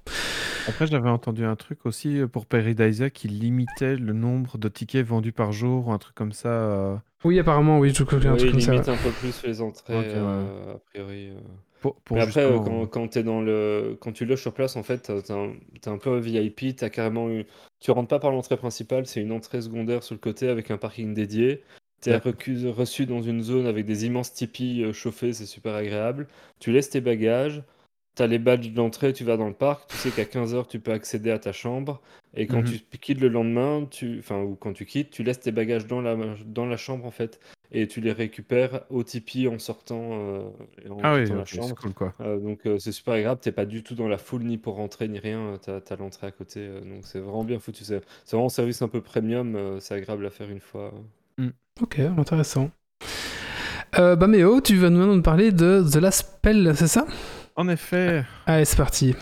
Après, 0.67 0.89
j'avais 0.89 1.09
entendu 1.09 1.45
un 1.45 1.55
truc 1.55 1.87
aussi 1.87 2.19
euh, 2.19 2.27
pour 2.27 2.47
Peridaisa 2.47 3.11
qui 3.11 3.29
limitait 3.29 3.95
le 3.95 4.13
nombre 4.13 4.59
de 4.59 4.69
tickets 4.69 5.07
vendus 5.07 5.31
par 5.31 5.53
jour 5.53 5.87
ou 5.87 5.93
un 5.93 5.99
truc 5.99 6.17
comme 6.17 6.33
ça. 6.33 6.49
euh, 6.49 6.97
Oui 7.23 7.39
apparemment, 7.39 7.79
oui, 7.79 7.93
je 7.95 8.03
crois 8.03 8.19
qu'il 8.19 8.27
y 8.27 8.29
a 8.29 8.33
un 8.33 8.35
Oui, 8.35 8.41
truc 8.41 8.51
comme 8.51 8.61
ça. 8.61 8.73
limite 8.73 8.89
un 8.89 8.97
peu 8.97 9.11
plus 9.11 9.41
les 9.45 9.61
entrées, 9.61 9.95
Ok, 9.97 10.05
ouais. 10.05 10.13
euh, 10.17 10.75
a 10.75 10.79
priori. 10.93 11.29
euh. 11.31 11.39
pour, 11.81 11.95
pour 12.01 12.17
Mais 12.17 12.25
après, 12.25 12.41
euh, 12.41 12.55
justement- 12.57 12.87
quand, 12.87 12.87
quand, 13.03 13.09
t'es 13.09 13.23
dans 13.23 13.41
le... 13.41 13.97
quand 14.01 14.11
tu 14.11 14.25
loges 14.25 14.43
sur 14.43 14.53
place, 14.53 14.75
en 14.75 14.83
fait, 14.83 14.99
t'as- 14.99 15.23
t'es 15.23 15.33
un, 15.33 15.53
t'es 15.81 15.91
un 15.91 15.99
peu 15.99 16.19
VIP, 16.19 16.75
t'as 16.75 16.89
carrément 16.91 17.31
eu... 17.31 17.45
Tu 17.79 17.93
rentres 17.93 18.09
pas 18.09 18.19
par 18.19 18.33
l'entrée 18.33 18.57
principale, 18.57 19.07
c'est 19.07 19.21
une 19.21 19.31
entrée 19.31 19.63
secondaire 19.63 20.03
sur 20.03 20.17
le 20.17 20.21
côté 20.21 20.49
avec 20.49 20.73
un 20.73 20.77
parking 20.77 21.15
dédié. 21.15 21.63
T'es 22.01 22.11
D'accord. 22.11 22.33
recu- 22.33 22.69
reçu 22.69 23.07
dans 23.07 23.23
une 23.23 23.43
zone 23.45 23.67
avec 23.67 23.87
des 23.87 24.07
immenses 24.07 24.33
tipis 24.33 24.83
euh, 24.83 24.93
chauffés, 24.93 25.33
c'est 25.33 25.47
super 25.47 25.77
agréable. 25.77 26.27
Tu 26.59 26.73
laisses 26.73 26.91
tes 26.91 27.01
bagages, 27.01 27.63
t'as 28.17 28.27
les 28.27 28.39
badges 28.41 28.73
d'entrée, 28.73 29.13
tu 29.13 29.23
vas 29.23 29.37
dans 29.37 29.47
le 29.47 29.55
parc, 29.55 29.87
tu 29.89 29.97
sais 29.97 30.11
qu'à 30.11 30.25
15h 30.25 30.67
tu 30.67 30.81
peux 30.81 30.91
accéder 30.93 31.31
à 31.31 31.39
ta 31.39 31.53
chambre. 31.53 32.01
Et 32.35 32.47
quand 32.49 32.59
Mhm. 32.59 32.65
tu 32.91 32.99
quittes 32.99 33.21
le 33.21 33.29
lendemain, 33.29 33.87
tu... 33.91 34.19
enfin, 34.19 34.43
ou 34.43 34.57
quand 34.57 34.73
tu 34.73 34.85
quittes, 34.85 35.11
tu 35.11 35.23
laisses 35.23 35.41
tes 35.41 35.53
bagages 35.53 35.87
dans 35.87 36.01
la, 36.03 36.17
dans 36.45 36.67
la 36.67 36.77
chambre 36.77 37.07
en 37.07 37.11
fait. 37.11 37.39
Et 37.73 37.89
tu 37.89 38.01
les 38.01 38.13
récupères 38.13 38.83
au 38.91 39.03
tipi 39.03 39.49
en 39.49 39.59
sortant, 39.59 40.11
euh, 40.13 40.41
en 40.91 40.99
Ah 41.03 41.15
oui, 41.17 41.27
la 41.29 41.45
chambre. 41.45 41.75
cool 41.77 41.95
quoi. 41.95 42.15
Euh, 42.21 42.39
donc 42.39 42.61
euh, 42.67 42.79
c'est 42.79 42.93
super 42.93 43.15
agréable, 43.15 43.41
t'es 43.41 43.53
pas 43.53 43.65
du 43.67 43.83
tout 43.83 43.95
dans 43.95 44.07
la 44.09 44.19
foule 44.19 44.43
ni 44.45 44.57
pour 44.59 44.75
rentrer 44.77 45.09
ni 45.09 45.19
rien, 45.19 45.59
t'as, 45.65 45.81
t'as 45.81 45.97
l'entrée 45.97 46.27
à 46.27 46.31
côté, 46.31 46.61
euh, 46.61 46.81
donc 46.81 47.01
c'est 47.05 47.19
vraiment 47.21 47.45
bien 47.45 47.59
foutu. 47.59 47.85
C'est, 47.85 48.01
c'est 48.25 48.37
vraiment 48.37 48.47
un 48.47 48.51
service 48.51 48.83
un 48.83 48.89
peu 48.89 49.01
premium, 49.01 49.57
euh, 49.57 49.81
c'est 49.81 49.95
agréable 49.95 50.25
à 50.27 50.31
faire 50.31 50.51
une 50.51 50.61
fois. 50.61 50.93
Ok, 51.83 51.99
intéressant. 51.99 52.71
Euh, 53.99 54.15
bah 54.17 54.27
Méo, 54.27 54.61
tu 54.61 54.77
vas 54.77 54.91
nous 54.91 54.99
maintenant 54.99 55.17
nous 55.17 55.23
parler 55.23 55.53
de 55.53 55.83
The 55.91 55.97
Last 55.97 56.21
Spell, 56.39 56.73
c'est 56.77 56.87
ça? 56.89 57.07
En 57.57 57.69
effet, 57.69 58.25
Allez, 58.47 58.67
c'est 58.67 58.77
parti. 58.77 59.15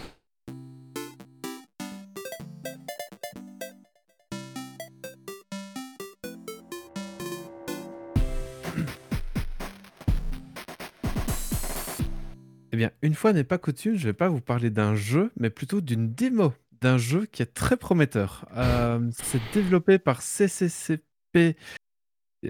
eh 12.73 12.77
bien, 12.77 12.91
une 13.03 13.15
fois 13.15 13.33
n'est 13.33 13.45
pas 13.45 13.57
coutume, 13.57 13.97
je 13.97 14.05
vais 14.05 14.13
pas 14.13 14.29
vous 14.29 14.41
parler 14.41 14.69
d'un 14.69 14.97
jeu, 14.97 15.31
mais 15.39 15.49
plutôt 15.49 15.81
d'une 15.81 16.13
démo 16.13 16.53
d'un 16.81 16.99
jeu 16.99 17.25
qui 17.27 17.41
est 17.41 17.55
très 17.55 17.77
prometteur. 17.77 18.47
Euh, 18.57 18.99
c'est 19.13 19.41
développé 19.53 20.01
par 20.01 20.23
CCCP. 20.23 21.57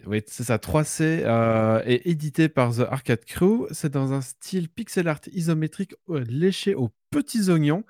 Oui, 0.07 0.23
c'est 0.27 0.45
ça, 0.45 0.59
3C, 0.59 1.23
euh, 1.25 1.83
et 1.87 2.11
édité 2.11 2.49
par 2.49 2.75
The 2.75 2.81
Arcade 2.81 3.25
Crew. 3.25 3.67
C'est 3.71 3.93
dans 3.93 4.13
un 4.13 4.21
style 4.21 4.69
pixel 4.69 5.09
art 5.09 5.21
isométrique 5.33 5.95
euh, 6.11 6.25
léché 6.29 6.75
aux 6.75 6.91
petits 7.11 7.51
oignons. 7.51 7.85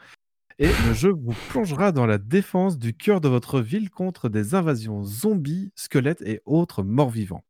Et 0.58 0.68
le 0.86 0.94
jeu 0.94 1.10
vous 1.10 1.34
plongera 1.48 1.90
dans 1.90 2.06
la 2.06 2.18
défense 2.18 2.78
du 2.78 2.94
cœur 2.94 3.20
de 3.20 3.28
votre 3.28 3.60
ville 3.60 3.90
contre 3.90 4.28
des 4.28 4.54
invasions 4.54 5.02
zombies, 5.02 5.72
squelettes 5.74 6.22
et 6.22 6.40
autres 6.44 6.82
morts-vivants. 6.82 7.44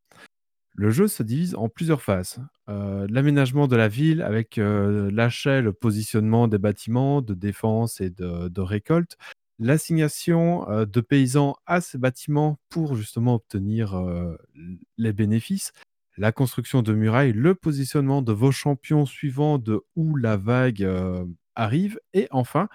Le 0.74 0.90
jeu 0.90 1.06
se 1.06 1.22
divise 1.22 1.54
en 1.54 1.68
plusieurs 1.68 2.02
phases. 2.02 2.38
Euh, 2.68 3.06
L'aménagement 3.10 3.68
de 3.68 3.76
la 3.76 3.88
ville 3.88 4.22
avec 4.22 4.58
euh, 4.58 5.10
l'achat 5.12 5.60
le 5.60 5.72
positionnement 5.72 6.48
des 6.48 6.58
bâtiments 6.58 7.22
de 7.22 7.34
défense 7.34 8.00
et 8.00 8.10
de 8.10 8.60
récolte. 8.60 9.16
L'assignation 9.58 10.66
de 10.84 11.00
paysans 11.00 11.56
à 11.66 11.80
ces 11.80 11.98
bâtiments 11.98 12.58
pour 12.68 12.96
justement 12.96 13.34
obtenir 13.34 14.00
les 14.98 15.12
bénéfices. 15.12 15.72
la 16.16 16.32
construction 16.32 16.82
de 16.82 16.92
murailles, 16.92 17.32
le 17.32 17.54
positionnement 17.54 18.22
de 18.22 18.32
vos 18.32 18.52
champions 18.52 19.06
suivant 19.06 19.58
de 19.58 19.82
où 19.96 20.16
la 20.16 20.36
vague 20.36 20.88
arrive, 21.54 22.00
et 22.12 22.28
enfin, 22.30 22.68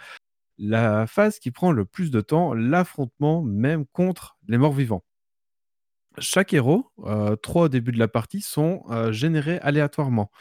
la 0.57 1.07
phase 1.07 1.39
qui 1.39 1.51
prend 1.51 1.71
le 1.71 1.85
plus 1.85 2.11
de 2.11 2.21
temps, 2.21 2.53
l'affrontement 2.53 3.41
même 3.41 3.85
contre 3.87 4.37
les 4.47 4.57
morts 4.57 4.73
vivants. 4.73 5.03
Chaque 6.17 6.53
héros, 6.53 6.91
trois 7.41 7.65
au 7.65 7.69
début 7.69 7.91
de 7.91 7.99
la 7.99 8.07
partie, 8.07 8.41
sont 8.41 8.83
générés 9.11 9.59
aléatoirement. 9.59 10.31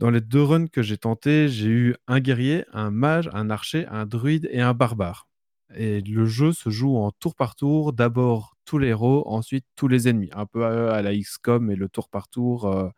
Dans 0.00 0.10
les 0.10 0.20
deux 0.20 0.42
runs 0.42 0.66
que 0.66 0.82
j'ai 0.82 0.98
tentés, 0.98 1.48
j'ai 1.48 1.68
eu 1.68 1.96
un 2.08 2.18
guerrier, 2.18 2.64
un 2.72 2.90
mage, 2.90 3.30
un 3.32 3.48
archer, 3.48 3.86
un 3.86 4.06
druide 4.06 4.48
et 4.50 4.60
un 4.60 4.74
barbare. 4.74 5.28
Et 5.76 6.00
le 6.00 6.26
jeu 6.26 6.52
se 6.52 6.70
joue 6.70 6.96
en 6.96 7.10
tour 7.12 7.34
par 7.34 7.56
tour. 7.56 7.92
D'abord 7.92 8.56
tous 8.64 8.78
les 8.78 8.88
héros, 8.88 9.24
ensuite 9.28 9.64
tous 9.76 9.88
les 9.88 10.08
ennemis. 10.08 10.30
Un 10.34 10.46
peu 10.46 10.64
à, 10.64 10.94
à 10.96 11.02
la 11.02 11.14
XCOM 11.16 11.70
et 11.70 11.76
le 11.76 11.88
tour 11.88 12.08
par 12.08 12.28
tour 12.28 12.66
euh, 12.66 12.88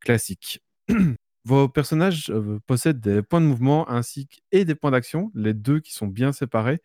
classique. 0.00 0.62
Vos 1.44 1.68
personnages 1.68 2.30
euh, 2.30 2.58
possèdent 2.66 3.00
des 3.00 3.22
points 3.22 3.40
de 3.40 3.46
mouvement 3.46 3.88
ainsi 3.90 4.26
que- 4.28 4.64
des 4.64 4.74
points 4.74 4.90
d'action, 4.90 5.30
les 5.34 5.54
deux 5.54 5.80
qui 5.80 5.92
sont 5.94 6.06
bien 6.08 6.32
séparés, 6.32 6.80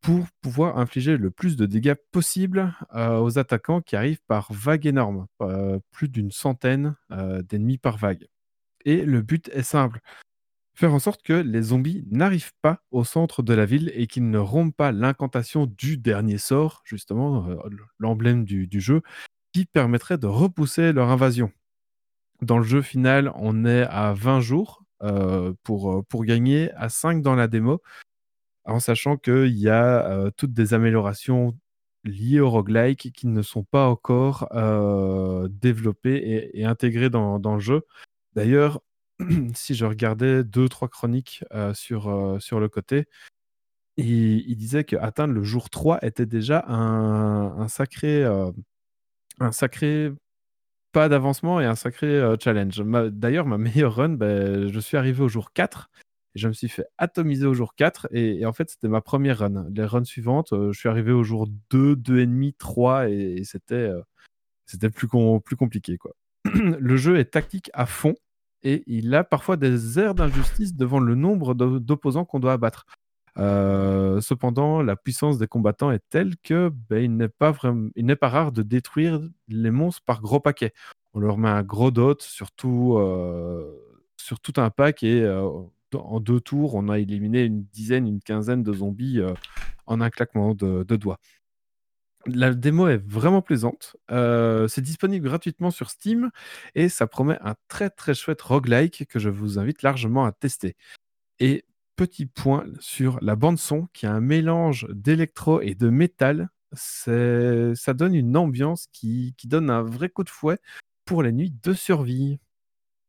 pour 0.00 0.26
pouvoir 0.42 0.78
infliger 0.78 1.16
le 1.16 1.30
plus 1.30 1.56
de 1.56 1.66
dégâts 1.66 1.94
possible 2.12 2.74
euh, 2.94 3.18
aux 3.18 3.38
attaquants 3.38 3.80
qui 3.82 3.96
arrivent 3.96 4.22
par 4.26 4.52
vague 4.52 4.86
énorme, 4.86 5.26
euh, 5.42 5.78
plus 5.90 6.08
d'une 6.08 6.30
centaine 6.30 6.96
euh, 7.12 7.42
d'ennemis 7.42 7.78
par 7.78 7.98
vague. 7.98 8.26
Et 8.84 9.04
le 9.04 9.22
but 9.22 9.48
est 9.50 9.62
simple, 9.62 10.00
faire 10.78 10.94
en 10.94 11.00
sorte 11.00 11.22
que 11.24 11.32
les 11.32 11.62
zombies 11.62 12.04
n'arrivent 12.08 12.52
pas 12.62 12.84
au 12.92 13.02
centre 13.02 13.42
de 13.42 13.52
la 13.52 13.66
ville 13.66 13.90
et 13.96 14.06
qu'ils 14.06 14.30
ne 14.30 14.38
rompent 14.38 14.76
pas 14.76 14.92
l'incantation 14.92 15.66
du 15.66 15.98
dernier 15.98 16.38
sort, 16.38 16.82
justement, 16.84 17.48
euh, 17.48 17.56
l'emblème 17.98 18.44
du, 18.44 18.80
jeu, 18.80 19.02
qui 19.52 19.64
permettrait 19.64 20.18
de 20.18 20.28
repousser 20.28 20.92
leur 20.92 21.08
invasion. 21.08 21.50
Dans 22.42 22.58
le 22.58 22.64
jeu 22.64 22.80
final, 22.80 23.32
on 23.34 23.64
est 23.64 23.82
à 23.90 24.12
20 24.12 24.38
jours 24.38 24.84
euh, 25.02 25.52
pour, 25.64 25.92
euh, 25.92 26.02
pour 26.08 26.24
gagner, 26.24 26.70
à 26.74 26.88
5 26.88 27.22
dans 27.22 27.34
la 27.34 27.48
démo, 27.48 27.82
en 28.64 28.78
sachant 28.78 29.16
qu'il 29.16 29.58
y 29.58 29.68
a 29.68 30.30
toutes 30.36 30.52
des 30.52 30.74
améliorations 30.74 31.58
liées 32.04 32.38
au 32.38 32.50
roguelike 32.50 33.12
qui 33.12 33.26
ne 33.26 33.42
sont 33.42 33.64
pas 33.64 33.88
encore 33.88 34.46
développées 35.50 36.16
et, 36.18 36.60
et 36.60 36.64
intégrées 36.66 37.10
dans, 37.10 37.40
dans 37.40 37.54
le 37.54 37.60
jeu. 37.60 37.82
D'ailleurs, 38.34 38.80
si 39.54 39.74
je 39.74 39.84
regardais 39.84 40.44
deux, 40.44 40.68
trois 40.68 40.88
chroniques 40.88 41.44
euh, 41.52 41.74
sur, 41.74 42.08
euh, 42.08 42.38
sur 42.38 42.60
le 42.60 42.68
côté, 42.68 43.06
il, 43.96 44.48
il 44.48 44.56
disait 44.56 44.84
qu'atteindre 44.84 45.34
le 45.34 45.42
jour 45.42 45.70
3 45.70 45.98
était 46.02 46.26
déjà 46.26 46.64
un, 46.68 47.58
un 47.58 47.68
sacré, 47.68 48.24
euh, 48.24 48.50
un 49.40 49.52
sacré 49.52 50.12
pas 50.92 51.08
d'avancement 51.08 51.60
et 51.60 51.66
un 51.66 51.74
sacré 51.74 52.22
challenge. 52.42 52.82
D'ailleurs, 53.12 53.46
ma 53.46 53.58
meilleure 53.58 53.96
run, 53.96 54.10
ben, 54.10 54.68
je 54.68 54.80
suis 54.80 54.96
arrivé 54.96 55.22
au 55.22 55.28
jour 55.28 55.52
4. 55.52 55.90
Et 56.34 56.38
je 56.40 56.48
me 56.48 56.52
suis 56.52 56.68
fait 56.68 56.86
atomiser 56.98 57.46
au 57.46 57.54
jour 57.54 57.74
4 57.74 58.08
et, 58.12 58.44
en 58.46 58.52
fait 58.52 58.70
c'était 58.70 58.88
ma 58.88 59.00
première 59.00 59.38
run. 59.40 59.66
Les 59.74 59.84
runs 59.84 60.04
suivantes, 60.04 60.50
je 60.52 60.78
suis 60.78 60.88
arrivé 60.88 61.12
au 61.12 61.24
jour 61.24 61.48
2, 61.70 61.96
2,5, 61.96 62.54
3 62.58 63.10
et, 63.10 63.36
et 63.38 63.44
c'était 63.44 64.90
plus, 64.90 65.08
plus 65.44 65.56
compliqué. 65.56 65.96
Quoi. 65.98 66.12
le 66.54 66.96
jeu 66.96 67.18
est 67.18 67.32
tactique 67.32 67.70
à 67.74 67.86
fond 67.86 68.14
et 68.62 68.82
il 68.86 69.14
a 69.14 69.24
parfois 69.24 69.56
des 69.56 69.98
airs 69.98 70.14
d'injustice 70.14 70.74
devant 70.74 71.00
le 71.00 71.14
nombre 71.14 71.54
d'o- 71.54 71.78
d'opposants 71.78 72.24
qu'on 72.24 72.40
doit 72.40 72.52
abattre. 72.52 72.86
Euh, 73.38 74.20
cependant, 74.20 74.82
la 74.82 74.96
puissance 74.96 75.38
des 75.38 75.46
combattants 75.46 75.92
est 75.92 76.02
telle 76.10 76.36
que 76.38 76.72
ben, 76.90 77.04
il 77.04 77.16
n'est 77.16 77.28
pas 77.28 77.52
vraiment, 77.52 77.88
il 77.94 78.04
n'est 78.06 78.16
pas 78.16 78.28
rare 78.28 78.50
de 78.52 78.62
détruire 78.62 79.20
les 79.46 79.70
monstres 79.70 80.02
par 80.04 80.20
gros 80.20 80.40
paquets. 80.40 80.72
On 81.14 81.20
leur 81.20 81.38
met 81.38 81.48
un 81.48 81.62
gros 81.62 81.90
dot 81.92 82.20
sur 82.20 82.50
tout, 82.50 82.96
euh, 82.98 83.72
sur 84.16 84.40
tout 84.40 84.54
un 84.56 84.70
pack 84.70 85.02
et 85.04 85.22
euh, 85.22 85.48
en 85.94 86.20
deux 86.20 86.40
tours, 86.40 86.74
on 86.74 86.88
a 86.88 86.98
éliminé 86.98 87.44
une 87.44 87.64
dizaine, 87.72 88.06
une 88.08 88.20
quinzaine 88.20 88.62
de 88.62 88.72
zombies 88.72 89.20
en 89.86 90.00
un 90.00 90.10
claquement 90.10 90.54
de 90.54 90.82
doigts. 90.96 91.18
La 92.28 92.52
démo 92.52 92.88
est 92.88 93.02
vraiment 93.04 93.42
plaisante. 93.42 93.96
Euh, 94.10 94.68
c'est 94.68 94.80
disponible 94.80 95.26
gratuitement 95.28 95.70
sur 95.70 95.90
Steam 95.90 96.30
et 96.74 96.88
ça 96.88 97.06
promet 97.06 97.38
un 97.40 97.54
très 97.68 97.90
très 97.90 98.14
chouette 98.14 98.42
roguelike 98.42 99.06
que 99.08 99.18
je 99.18 99.30
vous 99.30 99.58
invite 99.58 99.82
largement 99.82 100.24
à 100.24 100.32
tester. 100.32 100.76
Et 101.40 101.64
petit 101.96 102.26
point 102.26 102.64
sur 102.78 103.18
la 103.22 103.34
bande 103.34 103.58
son 103.58 103.88
qui 103.92 104.06
a 104.06 104.12
un 104.12 104.20
mélange 104.20 104.86
d'électro 104.90 105.60
et 105.60 105.74
de 105.74 105.88
métal. 105.88 106.48
Ça 106.74 107.94
donne 107.94 108.14
une 108.14 108.36
ambiance 108.36 108.88
qui, 108.92 109.34
qui 109.38 109.48
donne 109.48 109.70
un 109.70 109.82
vrai 109.82 110.10
coup 110.10 110.22
de 110.22 110.30
fouet 110.30 110.58
pour 111.04 111.22
les 111.22 111.32
nuits 111.32 111.54
de 111.62 111.72
survie. 111.72 112.38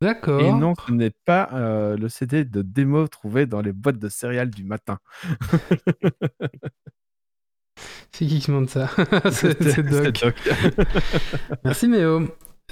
D'accord. 0.01 0.39
Et 0.39 0.51
non, 0.53 0.73
ce 0.87 0.93
n'est 0.93 1.11
pas 1.11 1.49
euh, 1.51 1.97
le 1.97 2.07
CD 2.07 2.45
de 2.45 2.61
démo 2.61 3.07
trouvé 3.09 3.45
dans 3.45 3.61
les 3.61 3.73
boîtes 3.73 3.99
de 3.99 4.07
céréales 4.07 4.49
du 4.49 4.63
matin. 4.63 4.99
C'est 8.11 8.26
qui 8.26 8.40
qui 8.40 8.48
demande 8.48 8.69
ça 8.69 8.90
C'est 9.31 9.84
Doc. 9.84 10.22
Doc. 10.22 10.36
Merci 11.64 11.88
Méo. 11.88 12.22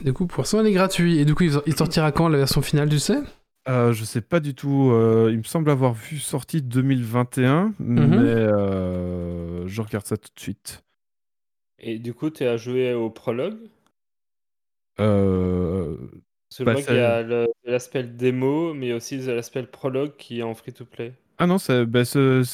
Du 0.03 0.13
coup, 0.13 0.27
pour 0.27 0.41
l'instant, 0.41 0.61
il 0.61 0.67
est 0.67 0.73
gratuit. 0.73 1.17
Et 1.19 1.25
du 1.25 1.35
coup, 1.35 1.43
il 1.43 1.51
il 1.65 1.75
sortira 1.75 2.11
quand 2.11 2.27
la 2.29 2.37
version 2.37 2.61
finale, 2.61 2.89
tu 2.89 2.99
sais? 2.99 3.19
Euh, 3.67 3.91
je 3.93 4.03
sais 4.05 4.21
pas 4.21 4.39
du 4.39 4.53
tout. 4.55 4.91
euh, 4.91 5.29
il 5.31 5.37
me 5.39 5.43
semble 5.43 5.69
avoir 5.69 5.93
vu 5.93 6.19
sortie 6.19 6.61
2021, 6.61 7.73
mais 7.79 8.01
Mhm. 8.07 8.17
euh, 8.19 9.67
je 9.67 9.81
regarde 9.81 10.05
ça 10.05 10.17
tout 10.17 10.29
de 10.35 10.39
suite. 10.39 10.83
Et 11.79 11.99
du 11.99 12.13
coup, 12.13 12.29
tu 12.29 12.43
as 12.43 12.57
joué 12.57 12.93
au 12.93 13.09
prologue? 13.09 13.57
Euh, 14.99 15.95
Parce 16.49 16.57
que 16.59 16.63
bah, 16.63 16.75
qu'il 16.75 16.95
y 16.95 16.99
a 16.99 17.23
l'aspect 17.65 18.03
démo, 18.03 18.73
mais 18.73 18.93
aussi 18.93 19.17
l'aspect 19.17 19.63
prologue 19.63 20.15
qui 20.17 20.39
est 20.39 20.43
en 20.43 20.55
free-to-play. 20.55 21.13
Ah 21.37 21.45
non, 21.45 21.57
c'est 21.59 21.85
bah, 21.85 22.01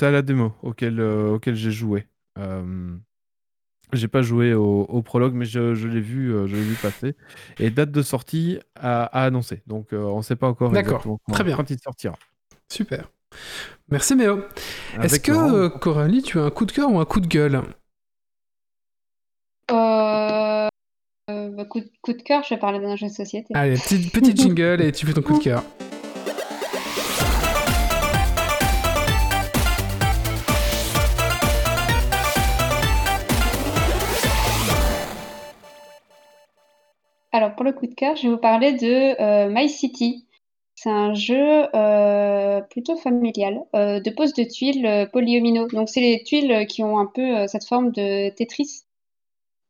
à 0.01 0.11
la 0.11 0.22
démo 0.22 0.53
auquel, 0.61 0.99
euh, 0.99 1.30
auquel 1.35 1.55
j'ai 1.55 1.72
joué. 1.72 2.05
Euh, 2.39 2.95
j'ai 3.91 4.07
pas 4.07 4.22
joué 4.23 4.53
au, 4.53 4.81
au 4.81 5.01
prologue, 5.03 5.34
mais 5.35 5.45
je, 5.45 5.76
je 5.76 5.88
l'ai 5.88 6.01
vu, 6.01 6.34
euh, 6.34 6.47
je 6.47 6.55
l'ai 6.55 6.64
vu 6.64 6.76
passer. 6.76 7.15
Et 7.60 7.69
date 7.69 7.91
de 7.91 8.01
sortie 8.01 8.60
à, 8.76 9.03
à 9.03 9.23
annoncer. 9.26 9.61
Donc 9.68 9.93
euh, 9.93 10.03
on 10.03 10.22
sait 10.22 10.35
pas 10.35 10.47
encore 10.47 10.72
D'accord, 10.72 10.93
exactement 10.93 11.19
quand, 11.26 11.34
très 11.34 11.43
bien. 11.43 11.55
quand 11.55 11.69
il 11.69 11.80
sortira. 11.80 12.15
Super. 12.72 13.11
Merci 13.89 14.15
Méo. 14.15 14.41
Est-ce 15.01 15.19
que, 15.19 15.31
euh, 15.31 15.69
Coralie, 15.69 16.22
tu 16.23 16.39
as 16.39 16.43
un 16.43 16.49
coup 16.51 16.65
de 16.65 16.72
cœur 16.72 16.91
ou 16.91 16.99
un 16.99 17.05
coup 17.05 17.19
de 17.19 17.27
gueule? 17.27 17.61
Euh, 19.72 20.68
euh, 21.30 21.49
bah, 21.49 21.65
coup, 21.65 21.80
de- 21.80 21.89
coup 22.01 22.14
de 22.14 22.22
cœur, 22.22 22.43
je 22.43 22.53
vais 22.53 22.60
parler 22.60 22.80
d'un 22.80 22.95
jeu 22.95 23.07
de 23.07 23.11
société. 23.14 23.53
Allez, 23.55 23.76
petit, 23.76 24.10
petit 24.10 24.35
jingle 24.35 24.81
et 24.81 24.91
tu 24.91 25.05
fais 25.05 25.14
ton 25.14 25.22
coup 25.22 25.38
de 25.38 25.43
cœur. 25.43 25.64
Alors, 37.34 37.55
pour 37.55 37.65
le 37.65 37.73
coup 37.73 37.88
de 37.88 37.95
cœur, 37.95 38.15
je 38.15 38.27
vais 38.27 38.30
vous 38.30 38.38
parler 38.39 38.73
de 38.73 39.19
euh, 39.19 39.49
My 39.49 39.68
City. 39.68 40.27
C'est 40.76 40.91
un 40.91 41.15
jeu 41.15 41.65
euh, 41.76 42.61
plutôt 42.61 42.95
familial 42.95 43.60
euh, 43.76 43.99
de 43.99 44.11
pose 44.11 44.34
de 44.34 44.43
tuiles 44.43 45.10
polyomino. 45.11 45.68
Donc, 45.68 45.89
c'est 45.89 46.01
les 46.01 46.22
tuiles 46.23 46.68
qui 46.68 46.84
ont 46.84 46.99
un 46.99 47.07
peu 47.07 47.47
cette 47.47 47.65
forme 47.65 47.91
de 47.91 48.30
Tetris. 48.30 48.84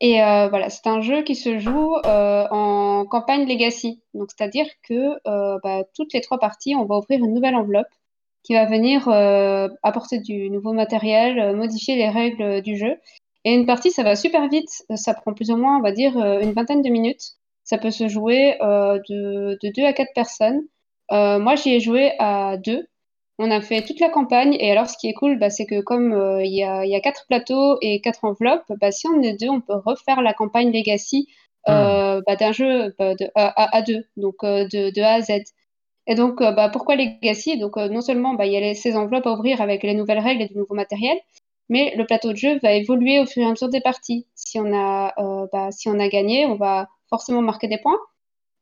Et 0.02 0.16
voilà, 0.16 0.70
c'est 0.70 0.88
un 0.88 1.00
jeu 1.00 1.24
qui 1.24 1.36
se 1.36 1.60
joue 1.60 1.96
en 2.06 3.06
campagne 3.10 3.48
Legacy. 3.48 4.02
Donc, 4.14 4.30
c'est-à-dire 4.36 4.68
que 4.88 5.18
bah, 5.64 5.86
toutes 5.96 6.12
les 6.14 6.20
trois 6.20 6.40
parties, 6.40 6.76
on 6.76 6.84
va 6.86 6.98
ouvrir 6.98 7.20
une 7.24 7.34
nouvelle 7.34 7.56
enveloppe 7.56 7.88
qui 8.44 8.54
va 8.54 8.66
venir 8.66 9.08
apporter 9.84 10.20
du 10.20 10.50
nouveau 10.50 10.74
matériel, 10.74 11.56
modifier 11.56 11.96
les 11.96 12.10
règles 12.10 12.62
du 12.62 12.76
jeu. 12.76 12.98
Et 13.46 13.54
une 13.54 13.66
partie, 13.66 13.92
ça 13.92 14.04
va 14.04 14.18
super 14.18 14.50
vite. 14.50 14.84
Ça 14.96 15.14
prend 15.14 15.34
plus 15.34 15.52
ou 15.52 15.56
moins, 15.58 15.78
on 15.78 15.82
va 15.82 15.94
dire, 15.94 16.18
une 16.18 16.52
vingtaine 16.52 16.82
de 16.82 16.90
minutes. 16.90 17.38
Ça 17.64 17.78
peut 17.78 17.92
se 17.92 18.08
jouer 18.08 18.58
euh, 18.62 19.00
de, 19.10 19.58
de 19.62 19.72
2 19.76 19.86
à 19.86 19.94
4 19.94 20.10
personnes. 20.14 20.62
Euh, 21.12 21.40
moi, 21.40 21.56
j'y 21.56 21.74
ai 21.74 21.80
joué 21.80 22.14
à 22.20 22.58
2. 22.58 22.88
On 23.40 23.50
a 23.52 23.62
fait 23.62 23.84
toute 23.84 24.00
la 24.00 24.10
campagne. 24.10 24.56
Et 24.60 24.72
alors, 24.72 24.88
ce 24.90 24.98
qui 24.98 25.08
est 25.08 25.14
cool, 25.14 25.40
bah, 25.40 25.50
c'est 25.50 25.66
que 25.66 25.82
comme 25.82 26.14
euh, 26.14 26.44
il 26.44 26.54
y 26.54 26.64
a, 26.64 26.86
il 26.86 26.92
y 26.92 26.96
a 26.96 27.02
4 27.02 27.26
plateaux 27.28 27.78
et 27.82 28.02
4 28.02 28.26
enveloppes, 28.26 28.72
bah, 28.80 28.92
si 28.92 29.08
on 29.08 29.22
est 29.22 29.34
deux, 29.40 29.50
on 29.50 29.62
peut 29.62 29.76
refaire 29.86 30.22
la 30.22 30.34
campagne 30.34 30.72
Legacy 30.72 31.28
euh, 31.70 32.22
bah, 32.28 32.36
d'un 32.36 32.52
jeu 32.52 32.94
de, 33.00 33.32
à, 33.36 33.78
à, 33.78 33.82
deux, 33.82 34.04
donc 34.18 34.36
euh, 34.44 34.66
de, 34.66 34.94
de 34.94 35.02
A 35.02 35.14
à 35.16 35.22
Z. 35.22 35.32
Et 36.08 36.16
donc, 36.16 36.42
pourquoi 36.74 36.96
Legacy? 36.96 37.58
Donc, 37.58 37.78
non 37.78 38.02
seulement 38.02 38.38
il 38.40 38.52
y 38.52 38.58
a 38.58 38.60
les, 38.60 38.76
ces 38.76 38.98
enveloppes 38.98 39.26
à 39.26 39.32
ouvrir 39.32 39.62
avec 39.62 39.84
les 39.84 39.94
nouvelles 39.94 40.20
règles 40.20 40.42
et 40.42 40.48
du 40.48 40.58
nouveau 40.58 40.76
matériel, 40.76 41.18
mais 41.70 41.94
le 41.96 42.06
plateau 42.06 42.34
de 42.34 42.38
jeu 42.38 42.60
va 42.62 42.74
évoluer 42.74 43.20
au 43.20 43.26
fur 43.26 43.42
et 43.44 43.46
à 43.46 43.52
mesure 43.52 43.70
des 43.70 43.80
parties. 43.80 44.28
Si 44.36 44.60
on 44.60 44.74
a, 44.76 45.14
si 45.72 45.88
on 45.88 46.00
a 46.00 46.10
gagné, 46.10 46.46
on 46.46 46.56
va 46.56 46.90
forcément 47.14 47.44
marquer 47.44 47.68
des 47.68 47.78
points. 47.78 48.00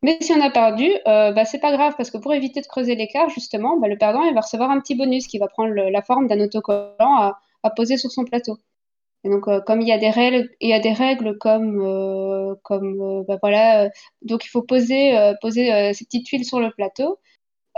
Mais 0.03 0.17
si 0.21 0.33
on 0.33 0.41
a 0.41 0.49
perdu, 0.49 0.89
euh, 1.07 1.31
bah, 1.31 1.45
c'est 1.45 1.59
pas 1.59 1.71
grave 1.71 1.93
parce 1.95 2.11
que 2.11 2.17
pour 2.17 2.33
éviter 2.33 2.59
de 2.61 2.67
creuser 2.67 2.95
l'écart, 2.95 3.29
justement, 3.29 3.77
bah, 3.79 3.87
le 3.87 3.97
perdant 3.97 4.23
il 4.23 4.33
va 4.33 4.41
recevoir 4.41 4.69
un 4.71 4.79
petit 4.81 4.95
bonus 4.95 5.27
qui 5.27 5.37
va 5.37 5.47
prendre 5.47 5.73
la 5.73 6.01
forme 6.01 6.27
d'un 6.27 6.41
autocollant 6.41 7.15
à, 7.63 7.69
poser 7.75 7.97
sur 7.97 8.11
son 8.11 8.25
plateau. 8.25 8.57
Et 9.23 9.29
donc, 9.29 9.47
euh, 9.47 9.61
comme 9.61 9.81
il 9.81 9.87
y 9.87 9.91
a 9.91 9.99
des 9.99 10.09
règles, 10.09 10.49
il 10.59 10.69
y 10.69 10.73
a 10.73 10.79
des 10.79 10.93
règles 10.93 11.37
comme, 11.37 11.81
euh, 11.81 12.55
comme 12.63 12.99
euh, 13.01 13.23
bah, 13.27 13.37
voilà, 13.41 13.89
donc 14.23 14.45
il 14.45 14.49
faut 14.49 14.63
poser, 14.63 15.13
poser 15.41 15.93
ces 15.93 16.05
petites 16.05 16.25
tuiles 16.25 16.45
sur 16.45 16.59
le 16.59 16.71
plateau. 16.71 17.19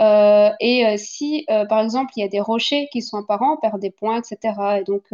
Et 0.00 0.96
si, 0.98 1.46
par 1.68 1.80
exemple, 1.80 2.12
il 2.16 2.20
y 2.22 2.24
a 2.24 2.28
des 2.28 2.40
rochers 2.40 2.88
qui 2.92 3.02
sont 3.02 3.18
apparents, 3.18 3.54
on 3.54 3.60
perd 3.60 3.80
des 3.80 3.90
points, 3.90 4.20
etc. 4.20 4.78
Et 4.80 4.84
donc, 4.84 5.04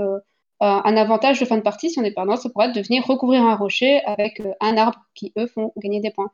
un 0.66 0.96
avantage 0.96 1.40
de 1.40 1.44
fin 1.44 1.56
de 1.56 1.62
partie, 1.62 1.90
si 1.90 1.98
on 1.98 2.04
est 2.04 2.12
perdant, 2.14 2.36
ça 2.36 2.50
pourrait 2.50 2.68
être 2.68 2.74
de 2.74 2.82
venir 2.82 3.04
recouvrir 3.06 3.42
un 3.42 3.56
rocher 3.56 4.00
avec 4.04 4.40
euh, 4.40 4.52
un 4.60 4.76
arbre 4.76 4.98
qui, 5.14 5.32
eux, 5.38 5.46
font 5.46 5.72
gagner 5.76 6.00
des 6.00 6.10
points. 6.10 6.30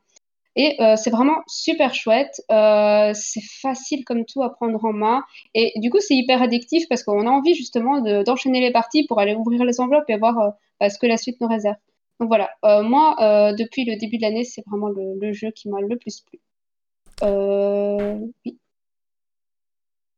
Et 0.59 0.75
euh, 0.81 0.95
c'est 0.95 1.11
vraiment 1.11 1.43
super 1.45 1.93
chouette. 1.93 2.41
Euh, 2.51 3.11
c'est 3.13 3.43
facile 3.43 4.03
comme 4.03 4.25
tout 4.25 4.41
à 4.41 4.49
prendre 4.49 4.83
en 4.83 4.91
main. 4.91 5.23
Et 5.53 5.71
du 5.75 5.91
coup, 5.91 5.99
c'est 5.99 6.15
hyper 6.15 6.41
addictif 6.41 6.89
parce 6.89 7.03
qu'on 7.03 7.27
a 7.27 7.29
envie 7.29 7.53
justement 7.53 8.01
de- 8.01 8.23
d'enchaîner 8.23 8.59
les 8.59 8.71
parties 8.71 9.05
pour 9.05 9.19
aller 9.19 9.35
ouvrir 9.35 9.63
les 9.65 9.79
enveloppes 9.79 10.09
et 10.09 10.17
voir 10.17 10.39
euh, 10.39 10.49
bah, 10.79 10.89
ce 10.89 10.97
que 10.97 11.05
la 11.05 11.17
suite 11.17 11.39
nous 11.41 11.47
réserve. 11.47 11.77
Donc 12.19 12.29
voilà, 12.29 12.49
Euh, 12.65 12.81
moi, 12.81 13.15
euh, 13.21 13.53
depuis 13.53 13.85
le 13.85 13.97
début 13.97 14.17
de 14.17 14.23
l'année, 14.23 14.43
c'est 14.43 14.63
vraiment 14.65 14.87
le, 14.89 15.19
le 15.21 15.31
jeu 15.31 15.51
qui 15.51 15.69
m'a 15.69 15.79
le 15.79 15.95
plus 15.95 16.21
plu. 16.21 16.39
Euh, 17.23 18.17
oui. 18.43 18.57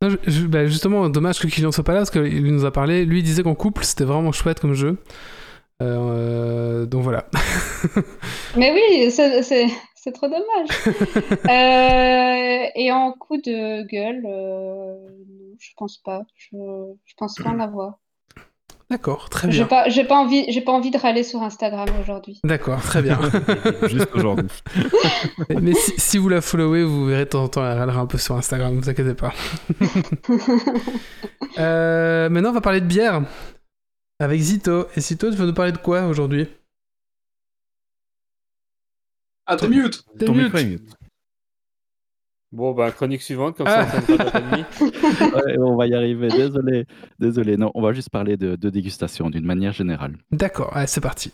Non, 0.02 0.08
je- 0.26 0.46
bah, 0.46 0.64
justement, 0.66 1.08
dommage 1.10 1.38
que 1.40 1.46
Kylian 1.46 1.72
soit 1.72 1.84
pas 1.84 1.92
là 1.92 2.00
parce 2.00 2.10
qu'il 2.10 2.44
nous 2.54 2.64
a 2.64 2.70
parlé. 2.72 3.04
Lui, 3.04 3.18
il 3.18 3.22
disait 3.22 3.42
qu'en 3.42 3.54
couple, 3.54 3.84
c'était 3.84 4.04
vraiment 4.04 4.32
chouette 4.32 4.58
comme 4.60 4.72
jeu. 4.74 4.96
Euh, 5.82 6.86
donc 6.86 7.02
voilà. 7.02 7.26
Mais 8.56 8.72
oui, 8.72 9.10
c'est 9.10 10.12
trop 10.12 10.28
dommage. 10.28 10.68
Euh, 11.50 12.66
et 12.76 12.92
en 12.92 13.12
coup 13.12 13.36
de 13.38 13.82
gueule, 13.88 14.22
euh, 14.26 14.94
je 15.58 15.70
pense 15.76 15.98
pas. 15.98 16.22
Je, 16.36 16.56
je 17.04 17.14
pense 17.16 17.34
pas 17.42 17.50
en 17.50 17.60
avoir. 17.60 17.98
D'accord, 18.90 19.28
très 19.30 19.48
J'ai 19.52 19.58
bien. 19.58 19.66
pas, 19.68 19.88
j'ai 19.88 20.02
pas 20.02 20.16
envie, 20.16 20.50
j'ai 20.50 20.60
pas 20.62 20.72
envie 20.72 20.90
de 20.90 20.98
râler 20.98 21.22
sur 21.22 21.40
Instagram 21.42 21.88
aujourd'hui. 22.02 22.40
D'accord, 22.42 22.82
très 22.82 23.02
bien. 23.02 23.20
Juste 23.88 24.08
aujourd'hui. 24.14 24.48
Mais 25.62 25.74
si, 25.74 25.92
si 25.96 26.18
vous 26.18 26.28
la 26.28 26.40
followez, 26.40 26.82
vous 26.82 27.06
verrez 27.06 27.24
de 27.24 27.30
temps 27.30 27.44
en 27.44 27.48
temps, 27.48 27.64
elle 27.64 27.78
râlera 27.78 28.00
un 28.00 28.06
peu 28.06 28.18
sur 28.18 28.34
Instagram, 28.34 28.74
ne 28.74 28.80
vous 28.80 28.90
inquiétez 28.90 29.14
pas. 29.14 29.32
Euh, 31.58 32.28
maintenant, 32.30 32.50
on 32.50 32.54
va 32.54 32.60
parler 32.60 32.80
de 32.80 32.86
bière 32.86 33.22
avec 34.20 34.40
Zito. 34.40 34.86
Et 34.96 35.00
Zito, 35.00 35.30
tu 35.30 35.36
vas 35.36 35.44
nous 35.46 35.52
parler 35.52 35.72
de 35.72 35.78
quoi 35.78 36.06
aujourd'hui? 36.06 36.46
Ah, 39.46 39.56
t'es 39.56 39.68
mute 39.68 40.04
T'es 40.18 40.26
Ton 40.26 40.34
mute. 40.34 40.54
Bon, 42.52 42.72
bah, 42.72 42.90
chronique 42.90 43.22
suivante, 43.22 43.56
comme 43.56 43.68
ça, 43.68 43.86
on 44.08 44.16
pas. 44.16 45.36
Ouais, 45.36 45.58
on 45.58 45.76
va 45.76 45.86
y 45.86 45.94
arriver, 45.94 46.26
désolé. 46.28 46.84
Désolé, 47.20 47.56
non, 47.56 47.70
on 47.74 47.82
va 47.82 47.92
juste 47.92 48.10
parler 48.10 48.36
de, 48.36 48.56
de 48.56 48.70
dégustation 48.70 49.30
d'une 49.30 49.44
manière 49.44 49.72
générale. 49.72 50.16
D'accord, 50.32 50.76
allez, 50.76 50.88
c'est 50.88 51.00
parti. 51.00 51.30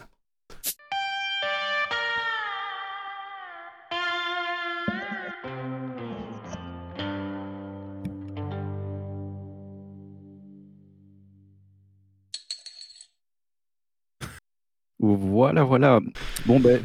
Voilà, 14.99 15.65
voilà. 15.65 16.01
Bon, 16.45 16.61
ben, 16.61 16.81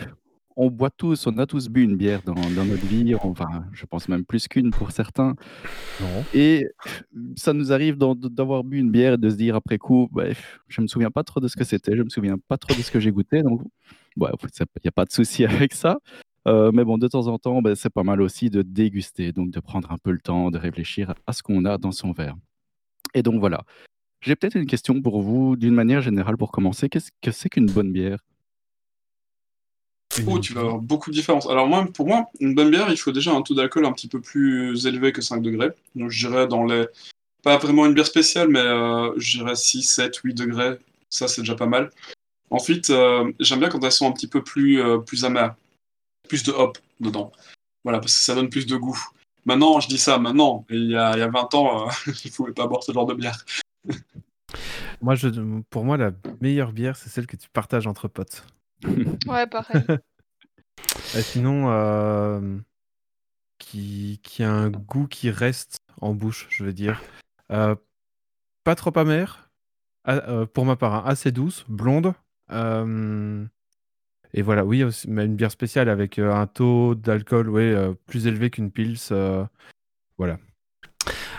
on 0.61 0.69
boit 0.69 0.91
tous, 0.91 1.25
on 1.25 1.39
a 1.39 1.47
tous 1.47 1.69
bu 1.69 1.81
une 1.81 1.97
bière 1.97 2.21
dans, 2.23 2.35
dans 2.35 2.65
notre 2.65 2.85
vie, 2.85 3.15
enfin, 3.15 3.65
je 3.73 3.83
pense 3.87 4.07
même 4.07 4.23
plus 4.23 4.47
qu'une 4.47 4.69
pour 4.69 4.91
certains. 4.91 5.33
Non. 5.99 6.23
Et 6.35 6.67
ça 7.35 7.51
nous 7.53 7.73
arrive 7.73 7.97
d'avoir 7.97 8.63
bu 8.63 8.77
une 8.77 8.91
bière 8.91 9.13
et 9.13 9.17
de 9.17 9.27
se 9.27 9.35
dire 9.35 9.55
après 9.55 9.79
coup, 9.79 10.07
bref, 10.11 10.59
je 10.67 10.81
me 10.81 10.87
souviens 10.87 11.09
pas 11.09 11.23
trop 11.23 11.39
de 11.39 11.47
ce 11.47 11.57
que 11.57 11.63
c'était, 11.63 11.97
je 11.97 12.03
me 12.03 12.09
souviens 12.09 12.35
pas 12.47 12.59
trop 12.59 12.75
de 12.75 12.81
ce 12.83 12.91
que 12.91 12.99
j'ai 12.99 13.11
goûté, 13.11 13.41
donc 13.41 13.63
il 14.17 14.21
n'y 14.21 14.87
a 14.87 14.91
pas 14.91 15.05
de 15.05 15.11
souci 15.11 15.45
avec 15.45 15.73
ça. 15.73 15.97
Euh, 16.47 16.71
mais 16.71 16.83
bon, 16.83 16.99
de 16.99 17.07
temps 17.07 17.25
en 17.25 17.39
temps, 17.39 17.63
ben, 17.63 17.73
c'est 17.73 17.89
pas 17.89 18.03
mal 18.03 18.21
aussi 18.21 18.51
de 18.51 18.61
déguster, 18.61 19.31
donc 19.31 19.49
de 19.49 19.59
prendre 19.59 19.91
un 19.91 19.97
peu 19.97 20.11
le 20.11 20.19
temps 20.19 20.51
de 20.51 20.59
réfléchir 20.59 21.15
à 21.25 21.33
ce 21.33 21.41
qu'on 21.41 21.65
a 21.65 21.79
dans 21.79 21.91
son 21.91 22.11
verre. 22.11 22.35
Et 23.15 23.23
donc 23.23 23.39
voilà. 23.39 23.63
J'ai 24.21 24.35
peut-être 24.35 24.55
une 24.55 24.67
question 24.67 25.01
pour 25.01 25.23
vous, 25.23 25.55
d'une 25.55 25.73
manière 25.73 26.01
générale, 26.01 26.37
pour 26.37 26.51
commencer. 26.51 26.87
Qu'est-ce 26.87 27.09
que 27.19 27.31
c'est 27.31 27.49
qu'une 27.49 27.65
bonne 27.65 27.91
bière? 27.91 28.19
Oh, 30.27 30.39
tu 30.39 30.53
vas 30.53 30.61
avoir 30.61 30.79
beaucoup 30.79 31.09
de 31.09 31.15
différences. 31.15 31.47
Alors 31.49 31.67
moi, 31.67 31.87
pour 31.93 32.07
moi, 32.07 32.29
une 32.39 32.53
bonne 32.53 32.69
bière, 32.69 32.89
il 32.89 32.97
faut 32.97 33.11
déjà 33.11 33.31
un 33.31 33.41
taux 33.41 33.55
d'alcool 33.55 33.85
un 33.85 33.93
petit 33.93 34.07
peu 34.07 34.19
plus 34.19 34.85
élevé 34.85 35.11
que 35.11 35.21
5 35.21 35.41
degrés. 35.41 35.69
Donc 35.95 36.09
je 36.09 36.27
dirais 36.27 36.47
dans 36.47 36.65
les... 36.65 36.87
Pas 37.43 37.57
vraiment 37.57 37.85
une 37.85 37.93
bière 37.93 38.05
spéciale, 38.05 38.49
mais 38.49 38.59
euh, 38.59 39.13
je 39.17 39.39
dirais 39.39 39.55
6, 39.55 39.83
7, 39.83 40.15
8 40.17 40.33
degrés. 40.33 40.77
Ça, 41.09 41.27
c'est 41.27 41.41
déjà 41.41 41.55
pas 41.55 41.65
mal. 41.65 41.89
Ensuite, 42.49 42.89
euh, 42.89 43.31
j'aime 43.39 43.59
bien 43.59 43.69
quand 43.69 43.83
elles 43.83 43.91
sont 43.91 44.07
un 44.07 44.11
petit 44.11 44.27
peu 44.27 44.43
plus, 44.43 44.81
euh, 44.81 44.99
plus 44.99 45.25
amères. 45.25 45.55
Plus 46.27 46.43
de 46.43 46.51
hop 46.51 46.77
dedans. 46.99 47.31
Voilà, 47.83 47.99
parce 47.99 48.13
que 48.13 48.23
ça 48.23 48.35
donne 48.35 48.49
plus 48.49 48.67
de 48.67 48.75
goût. 48.75 48.99
Maintenant, 49.45 49.79
je 49.79 49.87
dis 49.87 49.97
ça 49.97 50.19
maintenant. 50.19 50.65
Et 50.69 50.75
il 50.75 50.91
y 50.91 50.95
a, 50.95 51.13
il 51.15 51.19
y 51.19 51.23
a 51.23 51.29
20 51.29 51.53
ans, 51.55 51.87
il 52.07 52.11
ne 52.25 52.35
pouvait 52.35 52.51
pas 52.51 52.67
boire 52.67 52.83
ce 52.83 52.91
genre 52.91 53.07
de 53.07 53.15
bière. 53.15 53.43
Moi, 55.01 55.15
je, 55.15 55.29
pour 55.69 55.83
moi, 55.83 55.97
la 55.97 56.11
meilleure 56.41 56.73
bière, 56.73 56.95
c'est 56.95 57.09
celle 57.09 57.25
que 57.25 57.37
tu 57.37 57.49
partages 57.49 57.87
entre 57.87 58.07
potes. 58.07 58.45
Ouais, 59.27 59.47
pareil. 59.47 59.81
Et 61.17 61.21
sinon, 61.21 61.69
euh, 61.69 62.57
qui, 63.57 64.19
qui 64.23 64.43
a 64.43 64.51
un 64.51 64.69
goût 64.69 65.07
qui 65.07 65.29
reste 65.29 65.79
en 66.01 66.13
bouche, 66.13 66.47
je 66.49 66.63
veux 66.63 66.73
dire. 66.73 67.01
Euh, 67.51 67.75
pas 68.63 68.75
trop 68.75 68.97
amère, 68.97 69.49
ah, 70.05 70.29
euh, 70.29 70.45
pour 70.45 70.65
ma 70.65 70.75
part, 70.75 70.93
hein, 70.95 71.03
assez 71.05 71.31
douce, 71.31 71.65
blonde. 71.67 72.13
euh, 72.51 73.45
et 74.33 74.41
voilà, 74.41 74.63
oui, 74.65 74.83
aussi- 74.83 75.09
mais 75.09 75.25
une 75.25 75.35
bière 75.35 75.51
spéciale 75.51 75.89
avec 75.89 76.17
euh, 76.17 76.33
un 76.33 76.47
taux 76.47 76.95
d'alcool 76.95 77.49
ouais, 77.49 77.73
euh, 77.73 77.93
plus 78.07 78.27
élevé 78.27 78.49
qu'une 78.49 78.71
pils. 78.71 78.97
euh, 79.11 79.43
voilà. 80.17 80.37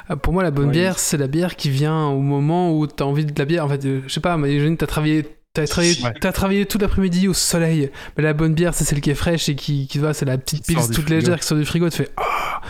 Ah, 0.09 0.17
Pour 0.17 0.33
moi, 0.33 0.43
la 0.43 0.51
bonne 0.51 0.67
Ouais, 0.67 0.73
bière, 0.73 0.99
c'est 0.99 1.17
la 1.17 1.29
bière 1.29 1.57
qui 1.57 1.71
vient 1.71 2.07
au 2.09 2.21
moment 2.21 2.77
où 2.77 2.87
t'as 2.87 3.05
envie 3.05 3.25
de 3.25 3.39
la 3.39 3.45
bière. 3.47 3.65
En 3.65 3.69
fait, 3.69 3.83
je 3.83 4.09
sais 4.09 4.21
pas, 4.21 4.37
mais 4.37 4.53
imagine, 4.55 4.77
t'as 4.77 4.87
travaillé, 4.87 5.27
t'as 5.55 5.67
travaillé, 5.67 5.95
Ouais. 6.03 6.33
travaillé 6.33 6.67
tout 6.67 6.79
l'après-midi 6.79 7.29
au 7.29 7.35
soleil. 7.35 7.91
Mais 8.17 8.23
la 8.23 8.33
bonne 8.33 8.55
bière, 8.55 8.75
c'est 8.75 8.85
celle 8.85 9.01
qui 9.01 9.11
est 9.11 9.15
fraîche 9.15 9.49
et 9.49 9.55
qui, 9.55 9.87
qui 9.87 9.99
va, 9.99 10.15
c'est 10.15 10.25
la 10.25 10.39
petite 10.39 10.67
du 10.69 10.75
toute 10.75 10.93
frigo. 10.95 11.09
légère 11.11 11.39
qui 11.41 11.47
sort 11.47 11.59
du 11.59 11.65
frigo. 11.65 11.89
Tu 11.91 11.99
fais 11.99 12.09
ah 12.17 12.61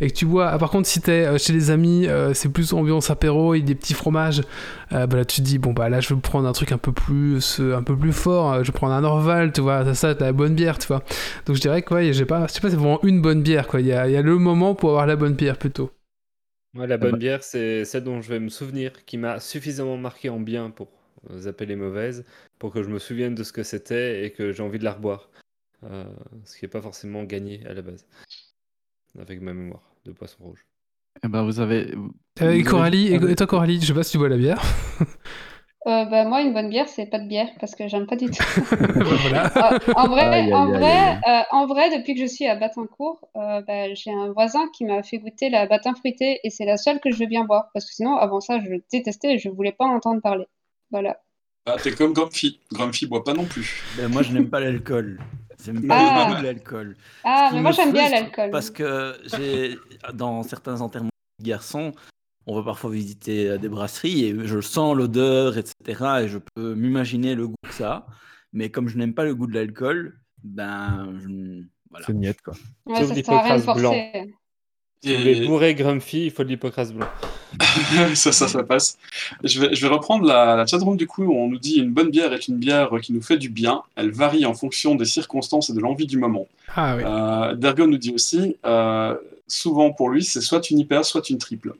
et 0.00 0.08
que 0.10 0.14
tu 0.14 0.26
bois. 0.26 0.48
Ah, 0.48 0.58
par 0.58 0.70
contre, 0.70 0.88
si 0.88 1.00
t'es 1.00 1.26
euh, 1.26 1.36
chez 1.38 1.52
les 1.52 1.70
amis, 1.70 2.06
euh, 2.06 2.32
c'est 2.34 2.48
plus 2.48 2.72
ambiance 2.72 3.10
apéro 3.10 3.54
et 3.54 3.60
des 3.60 3.74
petits 3.74 3.94
fromages. 3.94 4.42
euh, 4.92 5.06
bah 5.06 5.18
là, 5.18 5.24
tu 5.24 5.40
te 5.42 5.46
dis 5.46 5.58
bon 5.58 5.72
bah 5.72 5.88
là, 5.88 6.00
je 6.00 6.14
vais 6.14 6.20
prendre 6.20 6.48
un 6.48 6.52
truc 6.52 6.72
un 6.72 6.78
peu 6.78 6.92
plus, 6.92 7.60
euh, 7.60 7.76
un 7.76 7.82
peu 7.82 7.96
plus 7.96 8.12
fort. 8.12 8.64
Je 8.64 8.70
vais 8.72 8.76
prendre 8.76 8.94
un 8.94 9.04
Orval, 9.04 9.52
tu 9.52 9.60
vois. 9.60 9.84
Ça, 9.84 9.94
ça, 9.94 10.14
t'as 10.14 10.26
la 10.26 10.32
bonne 10.32 10.54
bière, 10.54 10.78
tu 10.78 10.86
vois. 10.86 11.02
Donc 11.46 11.56
je 11.56 11.60
dirais 11.60 11.82
que 11.82 11.92
ouais, 11.94 12.12
j'ai 12.12 12.24
pas, 12.24 12.46
je 12.46 12.52
sais 12.52 12.60
pas, 12.60 12.70
c'est 12.70 12.76
vraiment 12.76 13.02
une 13.02 13.20
bonne 13.20 13.42
bière 13.42 13.66
quoi. 13.66 13.80
Il 13.80 13.86
y 13.88 13.92
a, 13.92 14.08
y 14.08 14.16
a 14.16 14.22
le 14.22 14.38
moment 14.38 14.74
pour 14.74 14.90
avoir 14.90 15.06
la 15.06 15.16
bonne 15.16 15.34
bière 15.34 15.58
plutôt. 15.58 15.90
Moi, 16.72 16.86
la 16.86 16.96
bah- 16.96 17.10
bonne 17.10 17.18
bière, 17.18 17.42
c'est 17.42 17.84
celle 17.84 18.04
dont 18.04 18.22
je 18.22 18.28
vais 18.28 18.38
me 18.40 18.48
souvenir, 18.48 18.92
qui 19.04 19.18
m'a 19.18 19.40
suffisamment 19.40 19.96
marqué 19.96 20.28
en 20.30 20.38
bien 20.40 20.70
pour 20.70 20.88
zapper 21.36 21.66
les 21.66 21.76
mauvaises, 21.76 22.24
pour 22.58 22.72
que 22.72 22.82
je 22.82 22.88
me 22.88 22.98
souvienne 22.98 23.34
de 23.34 23.42
ce 23.42 23.52
que 23.52 23.62
c'était 23.62 24.24
et 24.24 24.32
que 24.32 24.52
j'ai 24.52 24.62
envie 24.62 24.78
de 24.78 24.84
la 24.84 24.92
reboire. 24.92 25.30
Euh, 25.84 26.04
ce 26.44 26.58
qui 26.58 26.64
n'est 26.64 26.70
pas 26.70 26.82
forcément 26.82 27.24
gagné 27.24 27.64
à 27.66 27.72
la 27.72 27.82
base, 27.82 28.06
avec 29.18 29.40
ma 29.40 29.54
mémoire 29.54 29.94
de 30.04 30.12
poisson 30.12 30.44
rouge. 30.44 30.66
Eh 31.24 31.28
ben, 31.28 31.42
vous 31.42 31.60
avez. 31.60 31.94
Euh, 32.42 32.50
et 32.50 32.62
Coralie, 32.62 33.14
et, 33.14 33.36
toi 33.36 33.46
Coralie, 33.46 33.80
je 33.80 33.86
sais 33.86 33.94
pas 33.94 34.02
si 34.02 34.12
tu 34.12 34.18
bois 34.18 34.28
la 34.28 34.36
bière. 34.36 34.62
Euh, 35.86 36.04
bah, 36.04 36.26
moi, 36.26 36.42
une 36.42 36.52
bonne 36.52 36.68
bière, 36.68 36.88
c'est 36.88 37.06
pas 37.06 37.18
de 37.18 37.26
bière 37.26 37.48
parce 37.58 37.74
que 37.74 37.88
j'aime 37.88 38.06
pas 38.06 38.16
du 38.16 38.26
tout. 38.26 38.44
voilà. 38.68 39.46
Euh, 39.56 39.78
en 39.96 40.08
vrai, 40.08 40.22
Aïe, 40.24 40.44
aïe, 40.46 40.54
en 40.54 40.70
aïe, 40.70 40.78
vrai, 40.78 40.92
aïe, 40.92 41.20
euh, 41.26 41.42
en 41.52 41.66
vrai, 41.66 41.96
depuis 41.96 42.14
que 42.14 42.20
je 42.20 42.26
suis 42.26 42.46
à 42.46 42.54
Batincourt, 42.54 43.30
euh, 43.36 43.62
bah, 43.62 43.94
j'ai 43.94 44.12
un 44.12 44.30
voisin 44.32 44.68
qui 44.74 44.84
m'a 44.84 45.02
fait 45.02 45.18
goûter 45.18 45.48
la 45.48 45.66
batin 45.66 45.94
fruitée 45.94 46.38
et 46.44 46.50
c'est 46.50 46.66
la 46.66 46.76
seule 46.76 47.00
que 47.00 47.10
je 47.10 47.16
veux 47.18 47.26
bien 47.26 47.44
boire 47.44 47.70
parce 47.72 47.86
que 47.86 47.94
sinon, 47.94 48.16
avant 48.16 48.40
ça, 48.40 48.60
je 48.60 48.74
détestais 48.92 49.34
et 49.34 49.38
je 49.38 49.48
voulais 49.48 49.72
pas 49.72 49.86
en 49.86 49.94
entendre 49.94 50.20
parler. 50.20 50.44
Voilà. 50.90 51.20
Ah, 51.66 51.76
t'es 51.82 51.92
comme 51.92 52.12
Grumpy. 52.12 52.60
Grumpy 52.72 53.06
boit 53.06 53.22
pas 53.24 53.34
non 53.34 53.44
plus. 53.44 53.82
Ben, 53.96 54.08
moi, 54.08 54.22
je 54.22 54.32
n'aime 54.32 54.48
pas 54.48 54.60
l'alcool. 54.60 55.20
J'aime 55.64 55.86
pas 55.86 55.96
Ah. 55.98 56.28
le 56.28 56.34
goût 56.34 56.40
de 56.40 56.46
l'alcool. 56.46 56.96
Ah, 57.22 57.50
mais 57.52 57.60
moi 57.60 57.70
me 57.70 57.76
j'aime 57.76 57.92
bien 57.92 58.08
l'alcool. 58.08 58.50
Parce 58.50 58.70
que 58.70 59.14
j'ai 59.26 59.76
dans 60.14 60.42
certains 60.42 60.80
enterrements 60.80 61.10
de 61.38 61.44
garçons, 61.44 61.92
on 62.46 62.56
va 62.56 62.62
parfois 62.62 62.90
visiter 62.90 63.50
euh, 63.50 63.58
des 63.58 63.68
brasseries 63.68 64.24
et 64.24 64.46
je 64.46 64.60
sens 64.62 64.96
l'odeur, 64.96 65.58
etc. 65.58 65.74
Et 66.22 66.28
je 66.28 66.38
peux 66.54 66.74
m'imaginer 66.74 67.34
le 67.34 67.46
goût 67.48 67.54
que 67.62 67.74
ça. 67.74 67.92
a. 67.92 68.06
Mais 68.54 68.70
comme 68.70 68.88
je 68.88 68.96
n'aime 68.96 69.12
pas 69.14 69.24
le 69.24 69.34
goût 69.34 69.46
de 69.46 69.54
l'alcool, 69.54 70.18
ben 70.42 71.12
je- 71.20 71.62
voilà. 71.90 72.06
C'est 72.06 72.14
niette, 72.14 72.40
quoi. 72.40 72.54
Ouais, 72.86 73.00
Sauf 73.00 73.14
l'hypocrase 73.14 73.64
blanc. 73.66 73.74
forcer. 73.92 74.34
Si 75.04 75.12
vous 75.14 75.18
voulez 75.20 75.46
bourrer 75.46 75.74
Grumpy, 75.74 76.24
il 76.26 76.30
faut 76.30 76.42
de 76.44 76.48
l'hypocrase 76.48 76.92
blanc. 76.94 77.06
ça, 78.14 78.32
ça, 78.32 78.48
ça 78.48 78.62
passe. 78.62 78.98
Je 79.44 79.60
vais, 79.60 79.74
je 79.74 79.80
vais 79.80 79.92
reprendre 79.92 80.26
la, 80.26 80.56
la 80.56 80.66
chatroom 80.66 80.96
du 80.96 81.06
coup. 81.06 81.24
où 81.24 81.34
On 81.34 81.48
nous 81.48 81.58
dit 81.58 81.76
une 81.76 81.92
bonne 81.92 82.10
bière 82.10 82.32
est 82.32 82.48
une 82.48 82.56
bière 82.56 82.90
qui 83.02 83.12
nous 83.12 83.22
fait 83.22 83.38
du 83.38 83.48
bien. 83.48 83.82
Elle 83.96 84.10
varie 84.10 84.44
en 84.46 84.54
fonction 84.54 84.94
des 84.94 85.04
circonstances 85.04 85.70
et 85.70 85.74
de 85.74 85.80
l'envie 85.80 86.06
du 86.06 86.18
moment. 86.18 86.46
Ah 86.74 86.96
oui. 86.96 87.02
Euh, 87.04 87.54
Dergon 87.54 87.88
nous 87.88 87.98
dit 87.98 88.14
aussi, 88.14 88.56
euh, 88.64 89.16
souvent 89.46 89.92
pour 89.92 90.10
lui, 90.10 90.24
c'est 90.24 90.40
soit 90.40 90.70
une 90.70 90.78
hyper, 90.78 91.04
soit 91.04 91.28
une 91.30 91.38
triple. 91.38 91.74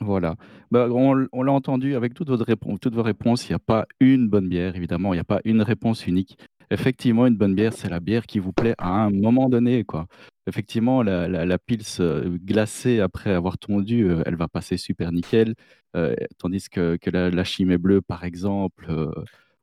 Voilà. 0.00 0.36
Bah, 0.70 0.88
on 0.90 1.42
l'a 1.42 1.52
entendu 1.52 1.96
avec 1.96 2.14
toutes 2.14 2.28
votre 2.28 2.44
répon 2.44 2.78
toutes 2.78 2.94
vos 2.94 3.02
réponses, 3.02 3.48
il 3.48 3.52
y 3.52 3.54
a 3.54 3.58
pas 3.58 3.86
une 3.98 4.28
bonne 4.28 4.48
bière, 4.48 4.76
évidemment, 4.76 5.12
il 5.12 5.16
y 5.16 5.20
a 5.20 5.24
pas 5.24 5.40
une 5.44 5.62
réponse 5.62 6.06
unique. 6.06 6.38
Effectivement, 6.72 7.26
une 7.26 7.36
bonne 7.36 7.56
bière, 7.56 7.72
c'est 7.72 7.88
la 7.88 7.98
bière 7.98 8.26
qui 8.26 8.38
vous 8.38 8.52
plaît 8.52 8.74
à 8.78 8.88
un 8.88 9.10
moment 9.10 9.48
donné, 9.48 9.82
quoi. 9.84 10.06
Effectivement, 10.46 11.02
la 11.02 11.26
la 11.26 11.44
la 11.44 11.58
pils, 11.58 11.82
heu, 11.98 12.38
glacée 12.44 13.00
après 13.00 13.32
avoir 13.34 13.58
tondu, 13.58 14.04
heu, 14.08 14.22
elle 14.24 14.36
va 14.36 14.46
passer 14.46 14.76
super 14.76 15.10
nickel, 15.10 15.54
heu, 15.96 16.14
tandis 16.38 16.68
que 16.70 16.96
que 16.96 17.10
la 17.10 17.30
la 17.30 17.42
Chimay 17.44 17.76
bleue, 17.76 18.00
par 18.02 18.22
exemple, 18.24 18.88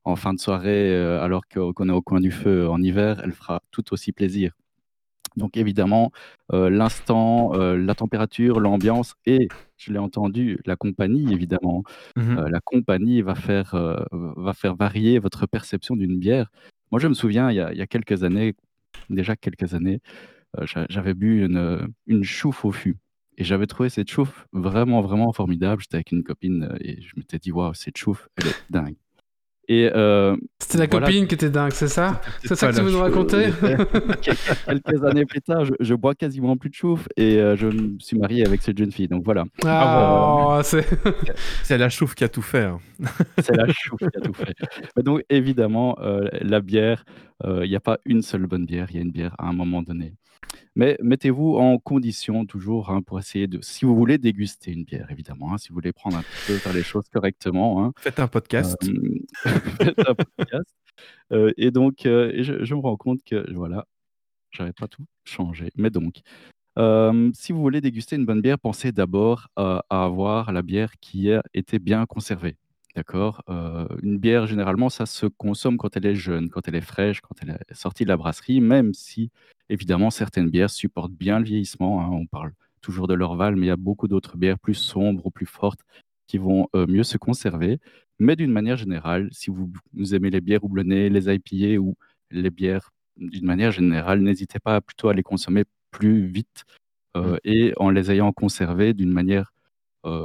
en 0.03 0.15
fin 0.17 0.33
de 0.33 0.39
soirée, 0.39 0.93
alors 0.97 1.47
que 1.47 1.71
qu'on 1.71 1.87
est 1.89 1.91
au 1.93 2.01
coin 2.01 2.19
du 2.19 2.31
feu 2.31 2.67
en 2.69 2.81
hiver, 2.81 3.21
elle 3.23 3.31
fera 3.33 3.61
tout 3.71 3.93
aussi 3.93 4.11
plaisir. 4.11 4.51
Donc 5.37 5.57
évidemment, 5.57 6.11
l'instant, 6.51 7.53
la 7.55 7.95
température, 7.95 8.59
l'ambiance 8.61 9.15
et 9.27 9.49
je 9.77 9.93
l'ai 9.93 9.99
entendu, 9.99 10.59
la 10.65 10.75
compagnie 10.77 11.33
évidemment. 11.33 11.83
Mmh 12.15 12.37
la 12.51 12.59
compagnie 12.61 13.21
va 13.23 13.35
faire, 13.35 13.75
va 14.11 14.53
faire 14.53 14.75
varier 14.75 15.19
votre 15.19 15.47
perception 15.47 15.95
d'une 15.97 16.19
bière. 16.19 16.51
Moi, 16.91 16.99
je 16.99 17.07
me 17.07 17.13
souviens, 17.13 17.51
il 17.51 17.55
y 17.55 17.59
a 17.81 17.87
quelques 17.87 18.23
années, 18.23 18.55
déjà 19.09 19.35
quelques 19.35 19.73
années, 19.73 20.01
j'a 20.63 20.85
j'avais 20.89 21.13
bu 21.15 21.45
une, 21.45 21.57
heu, 21.57 21.87
une 22.07 22.23
chouffe 22.23 22.65
au 22.65 22.71
fût 22.71 22.97
et 23.37 23.43
j'avais 23.45 23.67
trouvé 23.67 23.89
cette 23.89 24.09
chouffe 24.11 24.47
vraiment, 24.53 25.01
vraiment 25.01 25.33
formidable. 25.33 25.81
J'étais 25.83 25.97
avec 25.97 26.11
une 26.13 26.23
copine, 26.23 26.65
heu 26.65 26.77
et 26.81 27.01
je 27.01 27.13
m'étais 27.17 27.39
dit: 27.39 27.51
«Waouh, 27.53 27.73
cette 27.75 27.97
chouffe, 27.97 28.29
elle 28.37 28.47
est 28.49 28.57
dingue» 28.69 28.97
et 29.67 29.89
heu, 29.93 30.37
C'était 30.59 30.77
la 30.77 30.87
voilà 30.87 31.07
copine 31.07 31.27
qui 31.27 31.35
était 31.35 31.49
dingue, 31.49 31.71
c'est 31.73 31.87
ça? 31.87 32.21
C'est 32.43 32.55
ça 32.55 32.71
que 32.71 32.77
tu 32.77 32.81
veux 32.83 32.91
nous 32.91 32.99
raconter? 32.99 33.49
Quelques 34.21 35.03
années 35.03 35.25
plus 35.25 35.41
tard, 35.41 35.65
je 35.65 35.73
je 35.79 35.93
bois 35.93 36.15
quasiment 36.15 36.55
plus 36.57 36.69
de 36.69 36.75
chouffe 36.75 37.07
et 37.17 37.37
heu, 37.37 37.55
je 37.55 37.67
me 37.67 37.99
suis 37.99 38.17
marié 38.17 38.45
avec 38.45 38.61
cette 38.61 38.77
jeune 38.77 38.91
fille, 38.91 39.07
donc 39.07 39.23
voilà. 39.25 39.45
Ah, 39.65 40.59
oh, 40.59 40.61
c'est 40.63 40.85
C'est 41.63 41.77
la 41.77 41.89
chouffe 41.89 42.15
qui 42.15 42.23
a 42.23 42.29
tout 42.29 42.41
fait, 42.41 42.63
hein. 42.63 42.79
c'est 43.39 43.55
la 43.55 43.67
chouffe 43.67 43.99
qui 43.99 44.17
a 44.17 44.21
tout 44.21 44.33
fait. 44.33 44.55
Donc 45.03 45.23
évidemment, 45.29 45.97
la 46.41 46.61
bière, 46.61 47.03
il 47.45 47.69
y 47.69 47.75
a 47.75 47.81
pas 47.81 47.97
une 48.05 48.21
seule 48.21 48.47
bonne 48.47 48.65
bière, 48.65 48.87
il 48.91 48.95
y 48.95 48.99
a 48.99 49.01
une 49.01 49.11
bière 49.11 49.35
à 49.37 49.47
un 49.47 49.53
moment 49.53 49.81
donné. 49.81 50.13
Mais 50.75 50.97
mettez-vous 51.01 51.55
en 51.55 51.79
condition 51.79 52.45
toujours, 52.45 52.89
hein, 52.91 53.01
pour 53.01 53.19
essayer 53.19 53.47
de 53.47 53.59
si 53.61 53.85
vous 53.85 53.95
voulez 53.95 54.17
déguster 54.17 54.71
une 54.71 54.83
bière 54.83 55.09
évidemment, 55.11 55.53
hein, 55.53 55.57
si 55.57 55.69
vous 55.69 55.75
voulez 55.75 55.93
prendre 55.93 56.17
un 56.17 56.21
petit 56.21 56.47
peu, 56.47 56.53
faire 56.57 56.73
les 56.73 56.83
choses 56.83 57.05
correctement, 57.11 57.83
hein, 57.83 57.93
Faites 57.99 58.19
un 58.19 58.27
podcast. 58.27 58.77
hem, 58.83 59.19
faites 59.81 59.99
un 60.07 60.13
podcast, 60.15 60.75
heu 61.31 61.53
et 61.57 61.71
donc 61.71 62.05
et 62.05 62.43
je 62.43 62.63
je 62.63 62.75
me 62.75 62.79
rends 62.81 62.97
compte 62.97 63.23
que 63.23 63.51
voilà, 63.53 63.85
j'avais 64.51 64.73
pas 64.73 64.87
tout 64.87 65.05
changé. 65.25 65.71
Mais 65.75 65.89
donc, 65.89 66.21
si 67.33 67.51
vous 67.53 67.61
voulez 67.61 67.81
déguster 67.81 68.15
une 68.15 68.25
bonne 68.25 68.41
bière, 68.41 68.59
pensez 68.59 68.91
d'abord 68.91 69.47
à 69.55 69.83
à 69.89 70.03
avoir 70.05 70.51
la 70.51 70.61
bière 70.61 70.91
qui 71.01 71.31
a 71.31 71.41
été 71.53 71.79
bien 71.79 72.05
conservée, 72.05 72.55
d'accord? 72.97 73.43
Heu, 73.49 73.87
une 74.03 74.17
bière 74.19 74.47
généralement 74.47 74.89
ça 74.89 75.05
se 75.05 75.25
consomme 75.27 75.77
quand 75.77 75.95
elle 75.97 76.05
est 76.05 76.15
jeune, 76.15 76.49
quand 76.49 76.67
elle 76.67 76.75
est 76.75 76.81
fraîche, 76.81 77.21
quand 77.21 77.35
elle 77.41 77.51
est 77.69 77.73
sortie 77.73 78.03
de 78.03 78.09
la 78.09 78.17
brasserie, 78.17 78.61
même 78.61 78.93
si 78.93 79.31
évidemment 79.69 80.09
certaines 80.11 80.49
bières 80.49 80.69
supportent 80.71 81.13
bien 81.13 81.39
le 81.39 81.45
vieillissement, 81.45 82.01
hein. 82.01 82.09
On 82.11 82.25
parle 82.27 82.53
toujours 82.81 83.07
de 83.07 83.13
l'Orval, 83.13 83.55
mais 83.55 83.67
il 83.67 83.69
y 83.69 83.71
a 83.71 83.77
beaucoup 83.77 84.07
d'autres 84.07 84.37
bières 84.37 84.59
plus 84.59 84.73
sombres 84.75 85.25
ou 85.25 85.31
plus 85.31 85.45
fortes 85.45 85.81
qui 86.27 86.37
vont, 86.39 86.67
heu, 86.75 86.85
mieux 86.87 87.03
se 87.03 87.17
conserver. 87.17 87.79
Mais 88.19 88.35
d'une 88.35 88.51
manière 88.51 88.77
générale, 88.77 89.29
si 89.31 89.49
vous 89.51 89.71
vous 89.93 90.15
aimez 90.15 90.29
les 90.31 90.41
bières 90.41 90.63
houblonnées, 90.63 91.09
les 91.09 91.33
IPA 91.33 91.79
ou 91.81 91.95
les 92.31 92.49
bières 92.49 92.89
d'une 93.17 93.45
manière 93.45 93.71
générale, 93.71 94.21
n'hésitez 94.21 94.59
pas 94.59 94.81
plutôt 94.81 95.09
à 95.09 95.13
les 95.13 95.23
consommer 95.23 95.63
plus 95.91 96.25
vite, 96.27 96.65
Mmh. 97.21 97.33
heu 97.33 97.39
et 97.45 97.73
en 97.77 97.89
les 97.91 98.11
ayant 98.11 98.31
conservées 98.33 98.93
d'une 98.95 99.11
manière, 99.13 99.53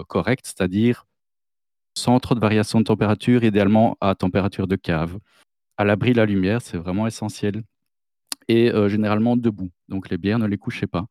correcte, 0.09 0.47
c'est-à-dire 0.47 1.07
sans 1.97 2.19
trop 2.21 2.35
de 2.35 2.41
variations 2.41 2.81
de 2.81 2.85
température, 2.85 3.45
idéalement 3.45 3.97
à 4.01 4.15
température 4.15 4.67
de 4.67 4.77
cave. 4.77 5.19
À 5.77 5.85
l'abri 5.85 6.13
de 6.13 6.19
la 6.19 6.27
lumière, 6.27 6.63
c'est 6.63 6.79
vraiment 6.79 7.07
essentiel 7.07 7.63
et 8.49 8.71
heu, 8.73 8.89
généralement 8.89 9.37
debout. 9.37 9.71
Donc 9.89 10.11
les 10.11 10.19
bières, 10.19 10.39
ne 10.39 10.47
les 10.47 10.59
couchez 10.59 10.87
pas. 10.87 11.07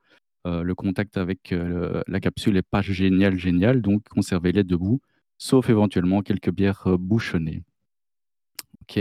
Heu, 0.48 0.64
le 0.64 0.76
contact 0.76 1.18
avec, 1.18 1.54
heu, 1.54 2.04
la 2.08 2.20
capsule 2.20 2.58
est 2.58 2.68
pas 2.68 2.82
génial, 2.82 3.38
génial, 3.38 3.82
donc 3.82 4.08
conservez-les 4.10 4.64
debout, 4.64 5.02
sauf 5.38 5.70
éventuellement 5.70 6.22
quelques 6.22 6.52
bières, 6.52 6.86
bouchonnées. 7.00 7.64
OK. 8.82 9.00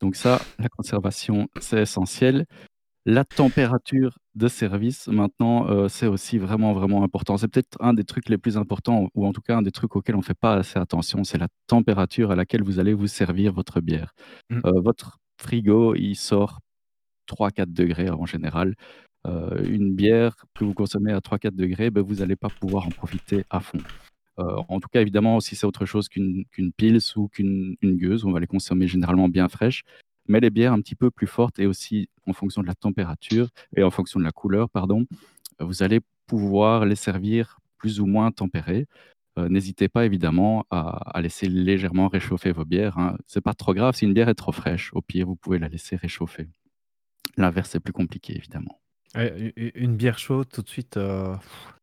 Donc 0.00 0.16
ça, 0.16 0.40
la 0.58 0.68
conservation, 0.68 1.48
c'est 1.60 1.80
essentiel. 1.82 2.46
La 3.08 3.24
température 3.24 4.18
de 4.34 4.48
service 4.48 5.06
maintenant, 5.06 5.70
heu, 5.70 5.88
c'est 5.88 6.08
aussi 6.08 6.38
vraiment, 6.38 6.72
vraiment 6.72 7.04
important. 7.04 7.36
C'est 7.36 7.46
peut-être 7.46 7.76
un 7.78 7.94
des 7.94 8.02
trucs 8.02 8.28
les 8.28 8.36
plus 8.36 8.56
importants 8.56 9.10
ou 9.14 9.24
en 9.24 9.32
tout 9.32 9.40
cas 9.40 9.56
un 9.56 9.62
des 9.62 9.70
trucs 9.70 9.94
auxquels 9.94 10.16
on 10.16 10.22
fait 10.22 10.34
pas 10.34 10.54
assez 10.54 10.76
attention, 10.80 11.22
c'est 11.22 11.38
la 11.38 11.46
température 11.68 12.32
à 12.32 12.34
laquelle 12.34 12.64
vous 12.64 12.80
allez 12.80 12.94
vous 12.94 13.06
servir 13.06 13.52
votre 13.52 13.80
bière. 13.80 14.12
Mmh. 14.50 14.58
Heu, 14.66 14.80
votre 14.80 15.18
frigo, 15.40 15.94
il 15.94 16.16
sort 16.16 16.58
3-4 17.26 17.70
en 18.20 18.26
général. 18.26 18.74
Heu, 19.24 19.64
une 19.70 19.94
bière 19.94 20.34
que 20.54 20.64
vous 20.64 20.74
consommez 20.74 21.12
à 21.12 21.20
3-4 21.20 21.54
bah, 21.90 22.02
vous 22.02 22.22
allez 22.22 22.34
pas 22.36 22.50
pouvoir 22.50 22.88
en 22.88 22.90
profiter 22.90 23.44
à 23.50 23.60
fond. 23.60 23.78
En 24.38 24.80
tout 24.80 24.88
cas, 24.92 25.00
évidemment, 25.00 25.40
si 25.40 25.56
c'est 25.56 25.66
autre 25.66 25.86
chose 25.86 26.08
qu'une 26.10 26.44
pils 26.76 26.98
ou 27.16 27.28
qu'une 27.28 27.76
une 27.80 27.96
gueuze, 27.96 28.24
on 28.26 28.32
va 28.32 28.40
les 28.40 28.46
consommer 28.46 28.86
généralement 28.86 29.28
bien 29.30 29.48
fraîches. 29.48 29.82
Mais 30.28 30.40
les 30.40 30.50
bières 30.50 30.72
un 30.72 30.80
petit 30.80 30.94
peu 30.96 31.10
plus 31.10 31.26
fortes 31.26 31.58
et 31.58 31.66
aussi 31.66 32.08
en 32.26 32.32
fonction 32.32 32.62
de 32.62 32.66
la 32.66 32.74
température 32.74 33.48
et 33.76 33.82
en 33.82 33.90
fonction 33.90 34.20
de 34.20 34.24
la 34.24 34.32
couleur, 34.32 34.70
pardon, 34.70 35.04
vous 35.60 35.82
allez 35.82 36.00
pouvoir 36.26 36.86
les 36.86 36.96
servir 36.96 37.58
plus 37.78 38.00
ou 38.00 38.06
moins 38.06 38.32
tempérées. 38.32 38.86
Heu, 39.38 39.48
n'hésitez 39.48 39.88
pas 39.88 40.06
évidemment 40.06 40.64
à 40.70 41.20
laisser 41.22 41.48
légèrement 41.48 42.08
réchauffer 42.08 42.52
vos 42.52 42.64
bières, 42.64 42.98
hein. 42.98 43.16
C'est 43.26 43.42
pas 43.42 43.54
trop 43.54 43.74
grave 43.74 43.94
si 43.96 44.04
une 44.06 44.14
bière 44.14 44.28
est 44.30 44.34
trop 44.34 44.52
fraîche. 44.52 44.90
Au 44.94 45.02
pire, 45.02 45.26
vous 45.26 45.36
pouvez 45.36 45.58
la 45.58 45.68
laisser 45.68 45.96
réchauffer. 45.96 46.48
L'inverse, 47.38 47.70
c'est 47.70 47.80
plus 47.80 47.92
compliqué 47.94 48.36
évidemment. 48.36 48.80
Une 49.14 49.96
bière 49.96 50.18
chaude 50.18 50.48
tout 50.48 50.62
de 50.62 50.68
suite, 50.68 50.98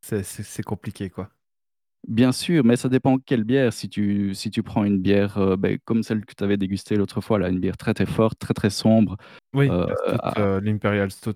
c'est 0.01 0.23
c'est 0.23 0.63
compliqué, 0.63 1.09
quoi. 1.09 1.29
Bien 2.07 2.33
sûr, 2.33 2.65
mais 2.65 2.75
ça 2.75 2.89
dépend 2.89 3.17
quelle 3.17 3.45
bière. 3.45 3.71
Si 3.71 3.87
tu 3.87 4.35
si 4.35 4.51
tu 4.51 4.61
prends 4.61 4.83
une 4.83 4.99
bière, 4.99 5.37
heu, 5.37 5.55
beh, 5.55 5.79
comme 5.85 6.03
celle 6.03 6.25
que 6.25 6.33
tu 6.35 6.43
avais 6.43 6.57
dégustée 6.57 6.97
l'autre 6.97 7.21
fois 7.21 7.39
là, 7.39 7.47
une 7.47 7.59
bière 7.59 7.77
très, 7.77 7.93
très 7.93 8.05
forte, 8.05 8.37
très, 8.39 8.53
très 8.53 8.69
sombre, 8.69 9.15
Oui, 9.53 9.77
à 10.09 10.33
heu, 10.35 10.59
l'Imperial 10.61 11.11
Stout, 11.11 11.33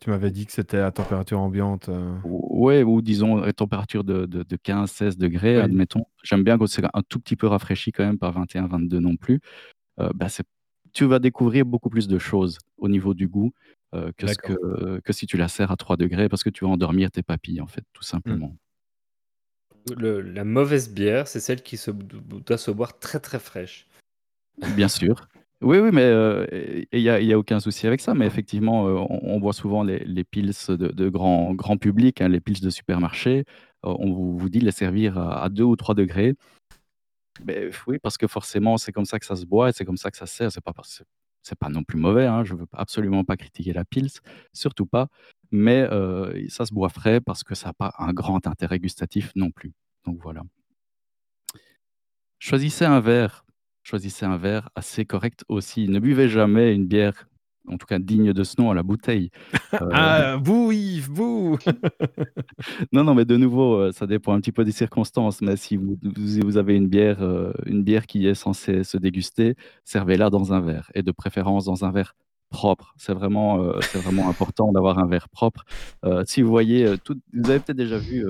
tu 0.00 0.10
m'avais 0.10 0.30
dit 0.30 0.46
que 0.46 0.52
c'était 0.52 0.78
à 0.78 0.90
température 0.92 1.40
ambiante, 1.40 1.90
heu 1.90 2.14
ou 2.22 3.00
disons 3.02 3.42
à 3.42 3.52
température 3.52 4.04
de 4.04 4.26
de 4.26 4.42
de 4.42 4.56
15-16°, 4.56 5.56
Oui. 5.56 5.64
admettons. 5.64 6.04
J'aime 6.22 6.42
bien 6.44 6.58
quand 6.58 6.66
c'est 6.66 6.84
un 6.84 7.02
tout 7.08 7.18
petit 7.18 7.36
peu 7.36 7.46
rafraîchi 7.46 7.92
quand 7.92 8.04
même, 8.04 8.18
pas 8.18 8.30
21-22 8.30 8.98
non 9.00 9.16
plus. 9.16 9.40
Bah, 9.98 10.28
tu 10.94 11.06
vas 11.06 11.18
découvrir 11.20 11.66
beaucoup 11.66 11.90
plus 11.90 12.08
de 12.08 12.18
choses 12.18 12.58
au 12.78 12.88
niveau 12.88 13.14
du 13.14 13.28
goût, 13.28 13.52
que 14.18 14.26
ce 14.28 14.38
que 14.38 15.00
que 15.04 15.12
si 15.14 15.26
tu 15.26 15.36
la 15.38 15.48
sers 15.48 15.70
à 15.72 15.76
3° 15.76 16.28
parce 16.30 16.44
que 16.44 16.50
tu 16.50 16.64
vas 16.66 16.70
endormir 16.72 17.10
tes 17.12 17.22
papilles 17.24 17.60
en 17.62 17.68
fait, 17.68 17.84
tout 17.94 18.04
Mmh. 18.24 18.40
simplement. 18.42 18.56
Le 19.96 20.20
la 20.20 20.44
mauvaise 20.44 20.90
bière, 20.90 21.26
c'est 21.28 21.40
celle 21.40 21.62
qui 21.62 21.76
se 21.76 21.90
doit 21.90 22.58
se 22.58 22.70
boire 22.70 22.98
très, 22.98 23.20
très 23.20 23.38
fraîche. 23.38 23.86
Bien 24.76 24.88
sûr. 24.88 25.28
Oui, 25.62 25.78
oui, 25.78 25.90
mais 25.92 26.10
il 26.92 27.00
y 27.00 27.10
a 27.10 27.20
il 27.20 27.26
y 27.26 27.32
a 27.34 27.38
aucun 27.38 27.60
souci 27.60 27.86
avec 27.86 28.00
ça, 28.00 28.14
mais 28.14 28.26
effectivement, 28.26 28.88
heu, 28.88 28.96
on 28.96 29.20
on 29.22 29.40
voit 29.40 29.52
souvent 29.52 29.82
les 29.82 29.98
les 30.04 30.24
pils 30.24 30.52
de 30.68 30.74
de 30.88 31.08
grand 31.08 31.52
grand 31.54 31.76
public, 31.76 32.20
hein, 32.22 32.28
les 32.28 32.40
pils 32.40 32.60
de 32.60 32.70
supermarché. 32.70 33.40
Heu, 33.84 33.94
on 33.98 34.12
vous 34.12 34.38
vous 34.38 34.48
dit 34.48 34.58
de 34.60 34.64
les 34.64 34.72
servir 34.72 35.18
à 35.18 35.44
à 35.44 35.48
2 35.50 35.64
ou 35.64 35.76
3°. 35.76 36.34
Beh, 37.44 37.70
oui, 37.86 37.98
parce 37.98 38.18
que 38.18 38.26
forcément, 38.26 38.76
c'est 38.76 38.92
comme 38.92 39.04
ça 39.04 39.18
que 39.18 39.26
ça 39.26 39.36
se 39.36 39.46
boit 39.46 39.70
et 39.70 39.72
c'est 39.72 39.84
comme 39.84 39.96
ça 39.96 40.10
que 40.10 40.16
ça 40.16 40.26
se 40.26 40.34
sert. 40.36 40.52
C'est 40.52 40.60
pas 40.62 40.72
c'est 41.42 41.58
pas 41.58 41.68
non 41.70 41.82
plus 41.84 41.98
mauvais, 41.98 42.26
hein, 42.26 42.44
je 42.44 42.54
veux 42.54 42.66
absolument 42.72 43.24
pas 43.24 43.36
critiquer 43.36 43.72
la 43.72 43.84
pils, 43.84 44.10
surtout 44.52 44.86
pas, 44.86 45.08
mais 45.52 45.86
heu, 45.90 46.46
ça 46.48 46.66
se 46.66 46.74
boit 46.74 46.88
frais 46.90 47.20
parce 47.20 47.44
que 47.44 47.54
ça 47.54 47.70
a 47.70 47.72
pas 47.72 47.94
un 47.98 48.12
grand 48.12 48.46
intérêt 48.46 48.78
gustatif 48.78 49.32
non 49.36 49.50
plus, 49.50 49.72
donc 50.06 50.18
voilà. 50.22 50.42
Choisissez 52.38 52.84
un 52.86 53.00
verre, 53.00 53.44
choisissez 53.82 54.24
un 54.24 54.36
verre 54.38 54.70
assez 54.74 55.04
correct 55.04 55.44
aussi. 55.48 55.88
Ne 55.88 55.98
buvez 56.00 56.28
jamais 56.28 56.74
une 56.74 56.86
bière, 56.86 57.28
en 57.68 57.76
tout 57.76 57.86
cas 57.86 57.98
digne 57.98 58.32
de 58.32 58.44
ce 58.44 58.60
nom, 58.60 58.70
à 58.70 58.74
la 58.74 58.82
bouteille. 58.82 59.30
Heu, 59.80 59.86
Ah! 59.92 60.38
Bouh 60.38 60.72
Yves, 60.72 61.10
bouh! 61.10 61.58
non, 62.92 63.04
non, 63.04 63.14
mais 63.14 63.24
de 63.24 63.36
nouveau, 63.36 63.78
heu, 63.80 63.92
ça 63.92 64.06
dépend 64.06 64.32
un 64.34 64.40
petit 64.40 64.52
peu 64.52 64.64
des 64.64 64.72
circonstances, 64.72 65.40
mais 65.42 65.56
si 65.56 65.76
vous 65.76 65.96
vous 66.02 66.56
avez 66.56 66.76
une 66.76 66.88
bière, 66.88 67.18
une 67.66 67.82
bière 67.82 68.06
qui 68.06 68.26
est 68.26 68.34
censée 68.34 68.84
se 68.84 68.96
déguster, 68.96 69.56
servez-la 69.84 70.30
dans 70.30 70.52
un 70.52 70.60
verre 70.60 70.90
et 70.94 71.02
de 71.02 71.12
préférence 71.12 71.64
dans 71.64 71.84
un 71.84 71.92
verre 71.92 72.14
propre. 72.50 72.94
C'est 72.98 73.14
vraiment, 73.14 73.62
heu, 73.62 73.80
c'est 73.82 73.98
vraiment 73.98 74.28
important 74.28 74.72
d'avoir 74.72 74.98
un 74.98 75.06
verre 75.06 75.28
propre. 75.28 75.64
Heu, 76.04 76.22
si 76.26 76.42
vous 76.42 76.50
voyez, 76.50 76.96
toutes 77.04 77.20
vous 77.32 77.48
avez 77.50 77.60
peut-être 77.60 77.76
déjà 77.78 77.98
vu, 77.98 78.24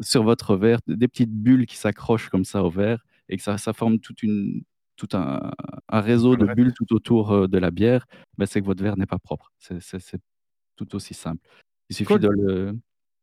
sur 0.00 0.22
votre 0.22 0.56
verre 0.56 0.78
des 0.86 1.08
petites 1.08 1.32
bulles 1.32 1.66
qui 1.66 1.76
s'accrochent 1.76 2.28
comme 2.28 2.44
ça 2.44 2.62
au 2.62 2.70
verre 2.70 3.04
et 3.28 3.36
que 3.36 3.42
ça 3.42 3.58
ça 3.58 3.72
forme 3.72 3.98
toute 3.98 4.22
une 4.22 4.62
tout 4.96 5.08
un 5.12 5.50
réseau 5.90 6.36
de 6.36 6.46
bulles 6.54 6.72
tout 6.74 6.94
autour, 6.94 7.48
de 7.48 7.58
la 7.58 7.70
bière, 7.72 8.06
bah, 8.38 8.46
c'est 8.46 8.60
que 8.60 8.66
votre 8.66 8.82
verre 8.82 8.96
n'est 8.96 9.06
pas 9.06 9.18
propre. 9.18 9.52
C'est 9.58 9.80
c'est 9.80 9.98
c'est 9.98 10.20
tout 10.76 10.94
aussi 10.94 11.14
simple. 11.14 11.40
Il 11.90 11.96
suffit 11.96 12.14
Cool. 12.14 12.20
de 12.20 12.28
le 12.28 12.78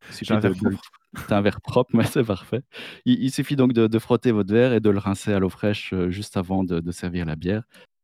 suffit 0.10 0.34
un 0.34 0.40
verre 0.40 0.54
propre. 0.56 0.82
T'as 1.28 1.38
un 1.38 1.42
verre 1.42 1.62
propre, 1.62 1.92
mais 1.96 2.06
c'est 2.06 2.24
parfait. 2.24 2.62
Il, 3.06 3.22
il 3.24 3.32
suffit 3.32 3.56
donc 3.56 3.74
de, 3.74 3.88
de 3.88 4.00
frotter 4.00 4.32
votre 4.32 4.52
verre 4.54 4.74
et 4.74 4.80
de 4.80 4.90
le 4.90 5.00
rincer 5.00 5.34
à 5.34 5.40
l'eau 5.40 5.50
fraîche 5.50 5.94
euh, 5.94 6.10
juste 6.10 6.38
avant 6.38 6.64
de, 6.64 6.80
de 6.80 6.92
servir 6.92 7.26
la 7.26 7.36
bière. 7.36 7.64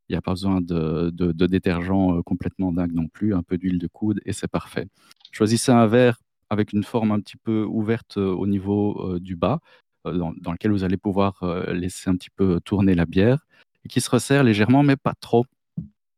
Il 0.10 0.14
n'y 0.14 0.18
a 0.18 0.22
pas 0.22 0.32
besoin 0.32 0.62
de, 0.62 1.12
détergent 1.48 2.18
euh, 2.18 2.22
complètement 2.24 2.72
dingue 2.72 2.94
non 2.94 3.08
plus, 3.08 3.34
un 3.34 3.44
peu 3.44 3.58
d'huile 3.58 3.80
de 3.80 3.88
coude 3.88 4.22
et 4.26 4.34
c'est 4.34 4.48
parfait. 4.48 4.88
Choisissez 5.32 5.72
un 5.72 5.88
verre 5.88 6.20
avec 6.50 6.72
une 6.72 6.84
forme 6.84 7.12
un 7.12 7.20
petit 7.20 7.36
peu 7.36 7.66
ouverte 7.66 8.18
euh, 8.18 8.32
au 8.32 8.48
niveau 8.48 9.16
euh, 9.16 9.20
du 9.20 9.36
bas, 9.36 9.60
dans, 10.06 10.32
lequel 10.54 10.72
vous 10.72 10.86
allez 10.86 10.96
pouvoir 10.96 11.44
laisser 11.68 12.10
un 12.10 12.16
petit 12.16 12.30
peu 12.30 12.62
tourner 12.64 12.96
la 12.96 13.06
bière 13.06 13.46
et 13.84 13.90
qui 13.90 14.00
se 14.00 14.10
resserre 14.10 14.42
légèrement, 14.42 14.82
mais 14.82 14.96
pas 14.96 15.16
trop 15.20 15.46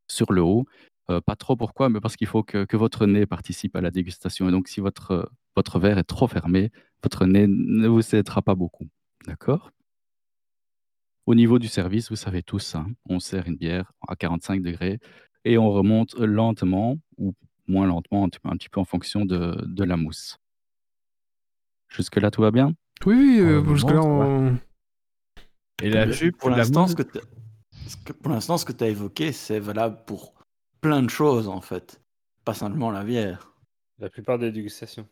sur 0.07 0.32
le 0.32 0.44
haut. 0.44 0.68
Pas 1.07 1.36
trop 1.36 1.56
pourquoi? 1.56 1.90
Mais 1.90 1.99
parce 1.99 2.16
qu'il 2.16 2.28
faut 2.28 2.44
que, 2.44 2.78
votre 2.78 3.07
nez 3.07 3.26
participe 3.26 3.76
à 3.76 3.82
la 3.82 3.90
dégustation. 3.90 4.48
Et 4.48 4.52
donc, 4.52 4.68
si 4.68 4.80
votre 4.80 5.32
verre 5.80 5.98
est 5.98 6.03
trop 6.03 6.28
fermé, 6.28 6.72
votre 7.02 7.26
nez 7.26 7.48
ne 7.48 7.88
vous 7.88 8.16
aidera 8.16 8.44
pas 8.44 8.53
beaucoup. 8.53 8.88
D'accord? 9.26 9.72
Au 11.30 11.35
niveau 11.35 11.60
du 11.60 11.68
service, 11.68 12.10
vous 12.10 12.15
savez 12.15 12.41
tous, 12.41 12.73
hein, 12.73 12.88
on 13.07 13.19
sert 13.19 13.47
une 13.47 13.56
bière 13.56 13.91
à 14.07 14.15
45 14.15 14.64
degrés 14.64 14.97
et 15.45 15.60
on 15.60 15.69
remonte 15.69 16.15
lentement 16.15 16.97
ou 17.19 17.35
moins 17.68 17.85
lentement, 17.85 18.23
un 18.23 18.30
petit 18.30 18.39
peu, 18.39 18.49
un 18.49 18.57
petit 18.57 18.68
peu 18.68 18.80
en 18.80 18.84
fonction 18.84 19.26
de, 19.26 19.64
de 19.64 19.84
la 19.84 19.95
mousse. 19.95 20.39
Jusque-là, 21.88 22.31
tout 22.31 22.41
va 22.41 22.49
bien? 22.49 22.73
Oui, 23.06 23.15
oui, 23.15 23.38
Pour 23.41 23.47
euh, 23.47 23.76
jusque-là, 23.76 24.01
on... 24.01 24.57
Et 25.84 26.11
jupe, 26.14 26.38
pour 26.38 26.49
l'instant, 26.49 26.88
ce 26.88 26.95
que 26.95 27.03
pour 28.11 28.31
l'instant, 28.31 28.57
ce 28.57 28.65
que 28.65 28.73
tu 28.73 28.84
as 28.85 28.89
évoqué, 28.89 29.31
c'est 29.31 29.60
valable 29.60 29.99
pour 30.07 30.34
plein 30.81 31.03
de 31.03 31.11
choses 31.11 31.47
en 31.47 31.61
fait, 31.61 32.01
pas 32.43 32.56
simplement 32.56 32.89
la 32.89 33.03
bière. 33.03 33.53
La 33.99 34.10
plupart 34.10 34.39
des 34.39 34.51
dégustations. 34.51 35.07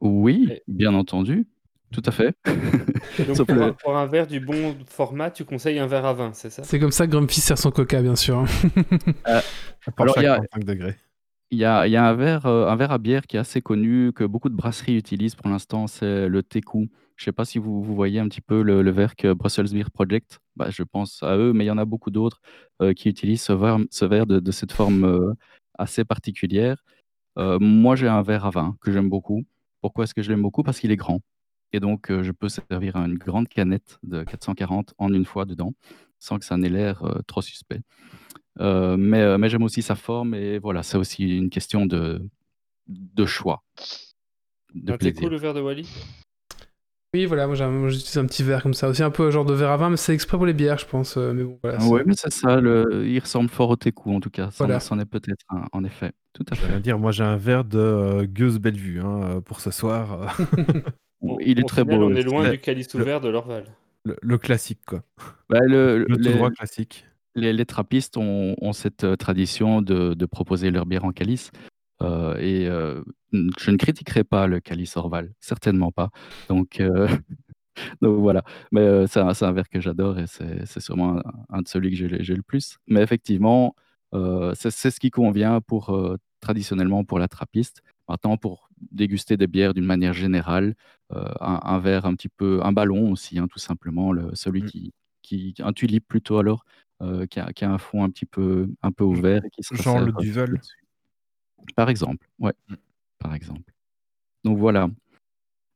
Oui, 0.00 0.46
Et- 0.52 0.62
bien 0.68 0.94
entendu. 0.94 1.48
Tout 1.92 2.02
à 2.04 2.10
fait. 2.10 2.34
Donc 3.26 3.46
pour, 3.46 3.54
le- 3.54 3.62
un, 3.62 3.72
pour 3.72 3.96
un 3.96 4.06
verre 4.06 4.26
du 4.26 4.40
bon 4.40 4.76
format, 4.88 5.30
tu 5.30 5.44
conseilles 5.44 5.78
un 5.78 5.86
verre 5.86 6.04
à 6.06 6.12
vin, 6.14 6.32
c'est 6.32 6.50
ça? 6.50 6.62
C'est 6.64 6.78
comme 6.78 6.90
ça 6.90 7.06
que 7.06 7.12
Grumpy 7.12 7.40
sert 7.40 7.58
son 7.58 7.70
coca, 7.70 8.02
bien 8.02 8.16
sûr. 8.16 8.38
hein. 8.38 8.46
pour 9.84 10.02
Alors, 10.02 10.14
il 10.18 10.22
y 10.24 10.26
a- 10.26 10.36
45 10.36 10.64
degrés. 10.64 10.96
Il 11.52 11.58
y 11.58 11.64
a, 11.64 11.86
il 11.86 11.92
y 11.92 11.96
a 11.96 12.04
un, 12.04 12.14
verre, 12.14 12.46
euh, 12.46 12.66
un 12.68 12.74
verre 12.74 12.90
à 12.90 12.98
bière 12.98 13.24
qui 13.26 13.36
est 13.36 13.40
assez 13.40 13.62
connu, 13.62 14.12
que 14.12 14.24
beaucoup 14.24 14.48
de 14.48 14.56
brasseries 14.56 14.96
utilisent 14.96 15.36
pour 15.36 15.48
l'instant, 15.48 15.86
c'est 15.86 16.28
le 16.28 16.42
Teku. 16.42 16.88
Je 17.14 17.22
ne 17.22 17.24
sais 17.26 17.32
pas 17.32 17.44
si 17.44 17.58
vous, 17.58 17.82
vous 17.84 17.94
voyez 17.94 18.18
un 18.18 18.28
petit 18.28 18.40
peu 18.40 18.62
le, 18.62 18.82
le 18.82 18.90
verre 18.90 19.14
que 19.14 19.32
Brussels 19.32 19.70
Beer 19.72 19.84
Project, 19.94 20.40
bah, 20.56 20.70
je 20.70 20.82
pense 20.82 21.22
à 21.22 21.36
eux, 21.36 21.52
mais 21.52 21.64
il 21.64 21.68
y 21.68 21.70
en 21.70 21.78
a 21.78 21.84
beaucoup 21.84 22.10
d'autres 22.10 22.40
euh, 22.82 22.92
qui 22.94 23.08
utilisent 23.08 23.42
ce 23.42 23.52
verre, 23.52 23.78
ce 23.90 24.04
verre 24.04 24.26
de, 24.26 24.40
de 24.40 24.50
cette 24.50 24.72
forme 24.72 25.04
euh, 25.04 25.32
assez 25.78 26.04
particulière. 26.04 26.82
Euh, 27.38 27.58
moi, 27.60 27.94
j'ai 27.94 28.08
un 28.08 28.22
verre 28.22 28.44
à 28.44 28.50
vin 28.50 28.76
que 28.80 28.90
j'aime 28.90 29.08
beaucoup. 29.08 29.44
Pourquoi 29.80 30.02
est-ce 30.04 30.14
que 30.14 30.22
je 30.22 30.30
l'aime 30.30 30.42
beaucoup? 30.42 30.64
Parce 30.64 30.80
qu'il 30.80 30.90
est 30.90 30.96
grand. 30.96 31.20
Et 31.72 31.80
donc, 31.80 32.10
euh, 32.10 32.22
je 32.22 32.32
peux 32.32 32.48
servir 32.48 32.96
une 32.96 33.18
grande 33.18 33.48
canette 33.48 33.98
de 34.02 34.22
440 34.22 34.94
en 34.98 35.12
une 35.12 35.24
fois 35.24 35.44
dedans, 35.44 35.74
sans 36.18 36.38
que 36.38 36.44
ça 36.44 36.56
n'ait 36.56 36.68
l'air 36.68 37.02
euh, 37.04 37.20
trop 37.26 37.42
suspect. 37.42 37.80
Euh, 38.60 38.96
mais 38.96 39.20
euh, 39.20 39.36
mais 39.36 39.48
j'aime 39.50 39.64
aussi 39.64 39.82
sa 39.82 39.94
forme 39.96 40.34
et 40.34 40.58
voilà, 40.58 40.82
c'est 40.82 40.96
aussi 40.96 41.36
une 41.36 41.50
question 41.50 41.84
de, 41.84 42.22
de 42.86 43.26
choix, 43.26 43.62
de 44.74 44.96
plaisir. 44.96 45.28
le 45.28 45.36
verre 45.36 45.52
de 45.52 45.60
Wally 45.60 45.86
Oui, 47.12 47.26
voilà, 47.26 47.46
moi 47.46 47.54
j'utilise 47.88 48.16
un 48.16 48.24
petit 48.26 48.42
verre 48.42 48.62
comme 48.62 48.72
ça. 48.72 48.88
Aussi 48.88 49.02
un 49.02 49.10
peu 49.10 49.26
un 49.26 49.30
genre 49.30 49.44
de 49.44 49.52
verre 49.52 49.70
à 49.72 49.76
vin, 49.76 49.90
mais 49.90 49.98
c'est 49.98 50.14
exprès 50.14 50.38
pour 50.38 50.46
les 50.46 50.54
bières, 50.54 50.78
je 50.78 50.86
pense. 50.86 51.16
Mais 51.18 51.44
bon, 51.44 51.58
voilà. 51.62 51.80
c'est- 51.80 51.88
Oui, 51.90 52.00
mais 52.06 52.14
c'est 52.16 52.32
ça, 52.32 52.60
le... 52.60 53.06
il 53.06 53.18
ressemble 53.18 53.50
fort 53.50 53.68
au 53.70 53.76
Teku 53.76 54.14
en 54.14 54.20
tout 54.20 54.30
cas, 54.30 54.50
c'en 54.50 54.64
Voilà. 54.64 54.80
c'en 54.80 54.98
est 54.98 55.04
peut-être 55.04 55.44
un, 55.50 55.64
en 55.72 55.84
effet. 55.84 56.12
Tout 56.32 56.44
à 56.50 56.54
fait. 56.54 56.80
dire, 56.80 56.98
moi 56.98 57.12
j'ai 57.12 57.24
un 57.24 57.36
verre 57.36 57.64
de 57.64 57.78
euh, 57.78 58.26
Gueuse 58.26 58.58
Bellevue 58.58 59.00
hein, 59.00 59.40
pour 59.44 59.60
ce 59.60 59.70
soir. 59.70 60.34
Au- 61.28 61.38
Il 61.40 61.58
est 61.60 61.64
au 61.64 61.66
très 61.66 61.82
final, 61.82 61.98
beau. 62.00 62.06
On 62.10 62.14
est 62.14 62.22
loin 62.22 62.50
du 62.50 62.58
calice 62.58 62.94
le- 62.94 63.02
ouvert 63.02 63.20
de 63.20 63.28
l'Orval. 63.28 63.64
le, 64.04 64.16
le 64.22 64.38
classique, 64.38 64.80
quoi. 64.86 65.02
Bah, 65.48 65.60
le- 65.60 65.98
Le 65.98 66.16
tout 66.16 66.22
les, 66.22 66.32
droit 66.34 66.50
classique. 66.50 67.06
les- 67.34 67.52
les 67.52 67.66
trappistes 67.66 68.16
ont, 68.16 68.54
ont 68.60 68.72
cette 68.72 69.04
euh, 69.04 69.16
tradition 69.16 69.82
de, 69.82 70.14
de 70.14 70.26
proposer 70.26 70.70
leur 70.70 70.86
bière 70.86 71.04
en 71.04 71.12
calice. 71.12 71.50
euh, 72.02 72.36
et 72.38 72.66
euh, 72.68 73.02
je 73.32 73.70
ne 73.70 73.76
critiquerai 73.76 74.22
pas 74.24 74.46
le 74.46 74.60
calice 74.60 74.96
Orval, 74.96 75.32
certainement 75.40 75.92
pas. 75.92 76.10
Donc, 76.48 76.78
euh, 76.80 77.08
donc 78.02 78.20
voilà. 78.20 78.42
Mais 78.72 78.80
euh, 78.80 79.06
c'est 79.06 79.20
un, 79.20 79.52
verre 79.52 79.68
que 79.68 79.80
j'adore 79.80 80.18
et 80.18 80.26
c'est 80.26 80.80
sûrement 80.80 81.18
un, 81.18 81.22
un 81.50 81.62
de 81.62 81.68
celui 81.68 81.90
que 81.90 81.96
j'ai 82.22 82.34
le 82.36 82.42
plus. 82.42 82.78
Mais 82.86 83.02
effectivement, 83.02 83.74
euh, 84.14 84.52
c'est 84.54 84.70
c'est 84.70 84.90
ce 84.90 85.00
qui 85.00 85.10
convient 85.10 85.60
pour, 85.60 85.90
euh, 85.94 86.16
traditionnellement 86.40 87.02
pour 87.04 87.18
la 87.18 87.28
trappiste. 87.28 87.82
Maintenant, 88.08 88.36
pour 88.36 88.65
déguster 88.92 89.36
des 89.36 89.46
bières 89.46 89.74
d'une 89.74 89.84
manière 89.84 90.12
générale, 90.12 90.74
euh, 91.12 91.24
un, 91.40 91.60
un 91.62 91.78
verre 91.78 92.04
un 92.06 92.14
petit 92.14 92.28
peu, 92.28 92.60
un 92.62 92.72
ballon 92.72 93.10
aussi, 93.12 93.38
hein, 93.38 93.46
tout 93.48 93.58
simplement, 93.58 94.12
le, 94.12 94.34
celui 94.34 94.62
Mm. 94.62 94.66
qui, 94.66 94.92
qui, 95.22 95.54
un 95.60 95.72
tulipe 95.72 96.06
plutôt 96.06 96.38
alors, 96.38 96.64
euh, 97.02 97.26
qui, 97.26 97.40
a, 97.40 97.52
qui 97.52 97.64
a 97.64 97.70
un 97.70 97.78
fond 97.78 98.04
un 98.04 98.10
petit 98.10 98.26
peu, 98.26 98.68
un 98.82 98.92
peu 98.92 99.04
ouvert 99.04 99.44
et 99.44 99.50
qui 99.50 99.62
se 99.62 99.74
Genre 99.74 100.00
le 100.00 100.12
Duvel. 100.12 100.60
Par 101.74 101.88
exemple, 101.90 102.28
ouais, 102.38 102.52
Mm. 102.68 102.74
par 103.18 103.34
exemple. 103.34 103.72
Donc 104.44 104.58
voilà. 104.58 104.88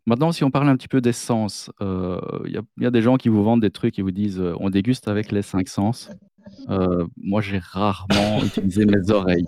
Maintenant, 0.06 0.32
si 0.32 0.44
on 0.44 0.51
parle 0.51 0.68
un 0.68 0.77
petit 0.77 0.89
peu 0.89 1.01
d'essence, 1.01 1.70
euh, 1.81 2.20
il 2.47 2.52
y, 2.52 2.56
a- 2.59 2.62
il 2.78 2.82
y 2.85 2.86
a 2.86 2.90
des 2.90 3.02
gens 3.02 3.16
qui 3.16 3.28
vous 3.28 3.43
vendent 3.44 3.60
des 3.60 3.70
trucs 3.70 3.98
et 3.98 4.02
vous 4.02 4.10
disent 4.10 4.40
euh, 4.40 4.55
on 4.59 4.70
déguste 4.70 5.09
avec 5.09 5.31
les 5.31 5.43
cinq 5.43 5.68
sens. 5.68 6.10
Euh, 6.68 7.06
moi, 7.16 7.40
j'ai 7.43 7.59
rarement 7.59 8.09
utilisé 8.44 8.86
mes 8.86 9.10
oreilles. 9.10 9.47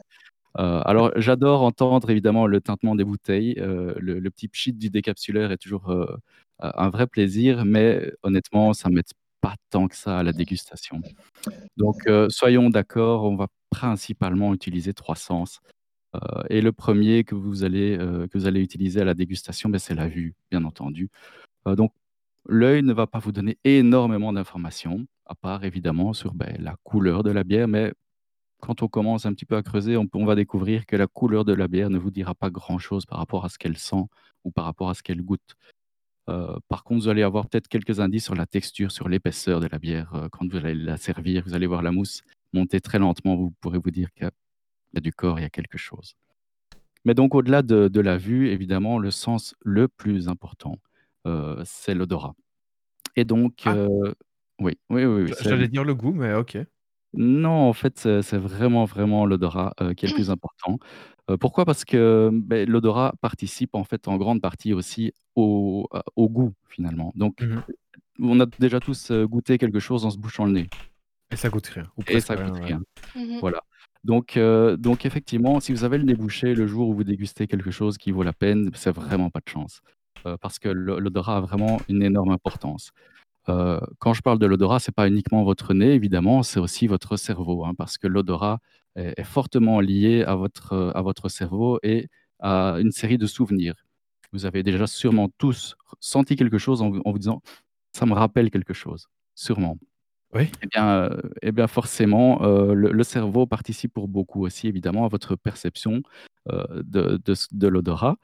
Euh, 0.59 0.83
alors, 0.85 1.13
j'adore 1.17 1.63
entendre 1.63 2.11
évidemment 2.11 2.47
le 2.47 2.61
tintement 2.61 2.95
des 2.95 3.05
bouteilles. 3.05 3.55
euh, 3.59 3.95
le, 3.99 4.31
petit 4.31 4.49
pchit 4.49 4.73
du 4.73 4.91
décapsuleur 4.91 5.53
est 5.53 5.57
toujours 5.57 5.91
euh, 5.91 6.07
un 6.61 6.91
vrai 6.91 7.07
plaisir, 7.07 7.65
mais 7.65 8.13
honnêtement, 8.23 8.73
ça 8.73 8.89
ne 8.89 8.97
m'aide 8.97 9.07
pas 9.41 9.57
tant 9.71 9.89
que 9.89 9.97
ça 9.97 10.19
à 10.19 10.23
la 10.23 10.33
dégustation. 10.33 11.01
Donc, 11.77 12.09
soyons 12.29 12.71
d'accord, 12.71 13.25
on 13.25 13.37
va 13.37 13.49
principalement 13.71 14.55
utiliser 14.55 14.95
trois 14.95 15.17
sens. 15.17 15.61
Et 16.51 16.61
le 16.61 16.73
premier 16.73 17.25
que 17.25 17.35
vous 17.35 17.65
allez, 17.65 17.97
que 18.31 18.39
vous 18.39 18.47
allez 18.47 18.61
utiliser 18.61 19.01
à 19.01 19.05
la 19.05 19.15
dégustation, 19.15 19.71
ben, 19.71 19.79
c'est 19.79 19.95
la 19.95 20.07
vue, 20.09 20.35
bien 20.51 20.63
entendu. 20.65 21.09
Donc, 21.67 21.93
l'œil 22.49 22.83
ne 22.83 22.93
va 22.93 23.07
pas 23.09 23.19
vous 23.19 23.33
donner 23.33 23.59
énormément 23.65 24.33
d'informations, 24.33 25.07
à 25.27 25.35
part 25.35 25.65
évidemment 25.65 26.13
sur 26.13 26.35
ben, 26.35 26.57
la 26.61 26.77
couleur 26.85 27.25
de 27.25 27.31
la 27.33 27.43
bière, 27.43 27.67
mais 27.67 27.93
quand 28.63 28.83
on 28.83 28.89
commence 28.89 29.27
un 29.27 29.35
petit 29.35 29.45
peu 29.45 29.57
à 29.57 29.63
creuser, 29.63 29.97
on, 29.97 30.25
va 30.25 30.37
découvrir 30.37 30.87
que 30.87 30.95
la 30.95 31.09
couleur 31.09 31.45
de 31.45 31.53
la 31.53 31.67
bière 31.67 31.91
ne 31.91 31.99
vous 31.99 32.13
dira 32.13 32.33
pas 32.35 32.49
grand-chose 32.49 33.07
par 33.07 33.19
rapport 33.19 33.45
à 33.45 33.49
ce 33.49 33.59
qu'elle 33.59 33.77
sent 33.77 34.05
ou 34.45 34.53
par 34.53 34.65
rapport 34.65 34.89
à 34.89 34.95
ce 34.95 35.03
qu'elle 35.03 35.21
goûte. 35.21 35.57
Euh, 36.29 36.57
par 36.69 36.85
contre, 36.85 37.03
vous 37.03 37.09
allez 37.09 37.25
avoir 37.25 37.49
peut-être 37.49 37.67
quelques 37.67 37.99
indices 37.99 38.25
sur 38.25 38.37
la 38.37 38.47
texture, 38.47 38.93
sur 38.93 39.09
l'épaisseur 39.09 39.59
de 39.59 39.67
la 39.67 39.81
bière. 39.81 40.15
Euh, 40.15 40.29
quand 40.31 40.49
vous 40.49 40.57
allez 40.57 40.77
la 40.77 40.97
servir, 40.97 41.43
vous 41.45 41.55
allez 41.55 41.67
voir 41.67 41.83
la 41.83 41.91
mousse 41.91 42.23
monter 42.53 42.81
très 42.81 43.01
lentement. 43.01 43.35
Vous 43.35 43.53
pourrez 43.61 43.79
vous 43.79 43.91
dire 43.91 44.13
qu'il 44.13 44.25
y 44.25 44.27
a 44.27 44.31
il 44.93 44.97
y 44.97 44.99
a 44.99 45.01
du 45.01 45.13
corps, 45.13 45.39
il 45.39 45.43
y 45.43 45.47
a 45.47 45.51
quelque 45.51 45.79
chose. 45.79 46.15
Mais 47.05 47.15
donc, 47.15 47.35
au-delà 47.35 47.63
de, 47.63 47.89
de 47.89 48.01
la 48.01 48.17
vue, 48.17 48.49
évidemment, 48.51 48.99
le 48.99 49.11
sens 49.11 49.55
le 49.63 49.89
plus 49.89 50.29
important, 50.29 50.79
euh, 51.27 51.63
c'est 51.65 51.95
l'odorat. 51.95 52.35
Et 53.17 53.25
donc, 53.25 53.63
Ah. 53.65 53.75
oui, 54.61 54.79
oui, 54.91 55.05
oui, 55.05 55.23
oui, 55.25 55.33
J'allais 55.41 55.69
dire 55.69 55.85
le 55.85 55.95
goût, 55.95 56.13
mais 56.13 56.35
ok. 56.35 56.59
Non, 57.15 57.69
en 57.69 57.73
fait, 57.73 57.99
c'est 57.99 58.23
c'est 58.23 58.39
vraiment, 58.39 58.85
vraiment 58.85 59.27
l'odorat 59.27 59.75
euh, 59.81 59.95
qui 59.95 60.07
est 60.07 60.09
le 60.09 60.15
plus 60.15 60.31
important. 60.37 60.79
Euh, 61.31 61.37
pourquoi? 61.37 61.65
Parce 61.65 61.85
que 61.85 62.31
ben, 62.33 62.69
l'odorat 62.69 63.13
participe 63.21 63.75
en 63.75 63.85
fait 63.85 64.09
en 64.09 64.17
grande 64.17 64.41
partie 64.41 64.73
aussi 64.73 65.13
au, 65.37 65.87
à- 65.93 66.03
au 66.17 66.29
goût 66.29 66.53
finalement. 66.69 67.13
Donc, 67.15 67.41
Mhm. 67.43 67.63
on 68.21 68.41
a 68.41 68.47
déjà 68.59 68.81
tous 68.81 69.11
euh, 69.11 69.27
goûté 69.27 69.59
quelque 69.59 69.79
chose 69.81 70.05
en 70.05 70.11
se 70.11 70.19
bouchant 70.19 70.45
le 70.47 70.53
nez 70.53 70.69
Et 71.31 71.37
ça 71.37 71.49
goûte 71.49 71.67
rien. 71.69 71.85
Ou 71.97 72.03
et 72.03 72.05
presque 72.05 72.27
ça 72.27 72.37
coûte 72.37 72.55
ouais. 72.59 72.65
rien. 72.65 72.81
Mhm. 73.15 73.39
Voilà. 73.41 73.61
Donc, 74.05 74.37
donc 74.79 75.07
effectivement, 75.07 75.61
si 75.61 75.73
vous 75.73 75.85
avez 75.85 75.97
le 75.97 76.03
nez 76.03 76.15
bouché 76.15 76.55
le 76.57 76.67
jour 76.67 76.89
où 76.89 76.95
vous 76.95 77.05
dégustez 77.05 77.47
quelque 77.47 77.71
chose 77.71 77.99
qui 77.99 78.11
vaut 78.11 78.25
la 78.25 78.33
peine, 78.33 78.71
c'est 78.75 78.91
vraiment 78.91 79.31
pas 79.31 79.39
de 79.39 79.49
chance. 79.49 79.81
Parce 80.41 80.59
que 80.59 80.69
l'odorat 80.69 81.37
a 81.37 81.41
vraiment 81.41 81.81
une 81.89 82.03
énorme 82.03 82.31
importance. 82.33 82.91
Euh, 83.49 83.81
quand 83.99 84.13
je 84.15 84.23
parle 84.23 84.39
de 84.39 84.47
l'odorat, 84.47 84.79
c'est 84.81 84.95
pas 84.95 85.09
uniquement 85.09 85.43
votre 85.45 85.75
nez, 85.75 85.93
évidemment, 85.95 86.43
c'est 86.43 86.61
aussi 86.61 86.87
votre 86.87 87.17
cerveau, 87.17 87.65
hein, 87.65 87.75
parce 87.77 87.99
que 87.99 88.07
l'odorat 88.07 88.61
est, 88.97 89.15
est 89.19 89.25
fortement 89.25 89.81
lié 89.81 90.23
à 90.25 90.37
votre, 90.37 90.93
à 90.95 91.03
votre 91.03 91.29
cerveau 91.29 91.79
et 91.83 92.09
à 92.41 92.77
une 92.81 92.93
série 92.93 93.19
de 93.19 93.27
souvenirs. 93.27 93.75
Vous 94.33 94.47
avez 94.47 94.63
déjà 94.63 94.87
sûrement 94.87 95.29
tous 95.39 95.77
senti 96.01 96.37
quelque 96.37 96.59
chose 96.59 96.83
en, 96.83 96.91
vous- 96.91 97.03
en 97.05 97.13
vous 97.13 97.19
disant, 97.19 97.43
ça 97.93 98.07
me 98.07 98.13
rappelle 98.15 98.51
quelque 98.51 98.75
chose, 98.75 99.09
sûrement. 99.35 99.77
Oui. 100.35 100.51
Eh 100.63 100.67
bien, 100.69 100.89
euh, 100.89 101.21
eh 101.43 101.53
bien 101.53 101.67
forcément, 101.67 102.43
euh, 102.43 102.73
le, 102.75 102.91
le 102.93 103.03
cerveau 103.05 103.47
participe 103.47 103.93
pour 103.93 104.09
beaucoup 104.09 104.45
aussi, 104.47 104.67
évidemment, 104.69 105.05
à 105.05 105.09
votre 105.09 105.37
perception 105.37 106.03
euh, 106.51 106.65
de, 106.85 107.21
de 107.25 107.35
ce- 107.35 107.49
de 107.53 107.69
l'odorat. 107.69 108.17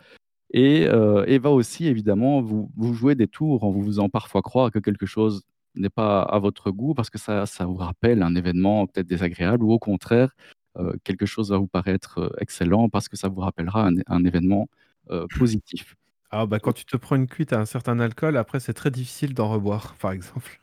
Et, 0.53 0.87
euh, 0.89 1.25
et 1.27 1.39
va 1.39 1.51
aussi, 1.51 1.87
évidemment, 1.87 2.41
vous, 2.41 2.71
vous 2.77 2.95
jouer 2.95 3.15
des 3.15 3.29
tours 3.29 3.65
en 3.65 3.71
vous 3.71 3.85
faisant 3.85 4.09
parfois 4.09 4.43
croire 4.43 4.71
que 4.71 4.79
quelque 4.79 5.07
chose 5.07 5.43
n'est 5.75 5.91
pas 5.91 6.23
à 6.23 6.39
votre 6.39 6.71
goût 6.71 6.95
parce 6.95 7.11
que 7.11 7.19
ça, 7.19 7.47
ça 7.47 7.67
vous 7.67 7.77
rappelle 7.77 8.23
un 8.23 8.35
événement 8.35 8.87
peut-être 8.87 9.07
désagréable 9.07 9.65
ou 9.65 9.73
au 9.73 9.79
contraire, 9.79 10.35
euh, 10.79 10.95
quelque 11.05 11.27
chose 11.27 11.51
va 11.51 11.59
vous 11.59 11.67
paraître 11.67 12.35
excellent 12.41 12.89
parce 12.89 13.09
que 13.09 13.17
ça 13.17 13.29
vous 13.29 13.41
rappellera 13.41 13.89
un, 13.89 13.95
un 14.07 14.25
événement 14.25 14.69
euh, 15.11 15.27
positif. 15.39 15.97
Ah 16.31 16.47
bah 16.47 16.59
quand 16.59 16.73
tu 16.73 16.85
te 16.85 16.97
prends 16.97 17.17
une 17.17 17.27
cuite 17.27 17.53
à 17.53 17.61
un 17.61 17.65
certain 17.65 18.01
alcool, 18.01 18.37
après 18.37 18.61
c'est 18.61 18.75
très 18.75 18.91
difficile 18.91 19.35
d'en 19.35 19.49
reboire, 19.49 19.95
par 19.97 20.13
exemple. 20.13 20.61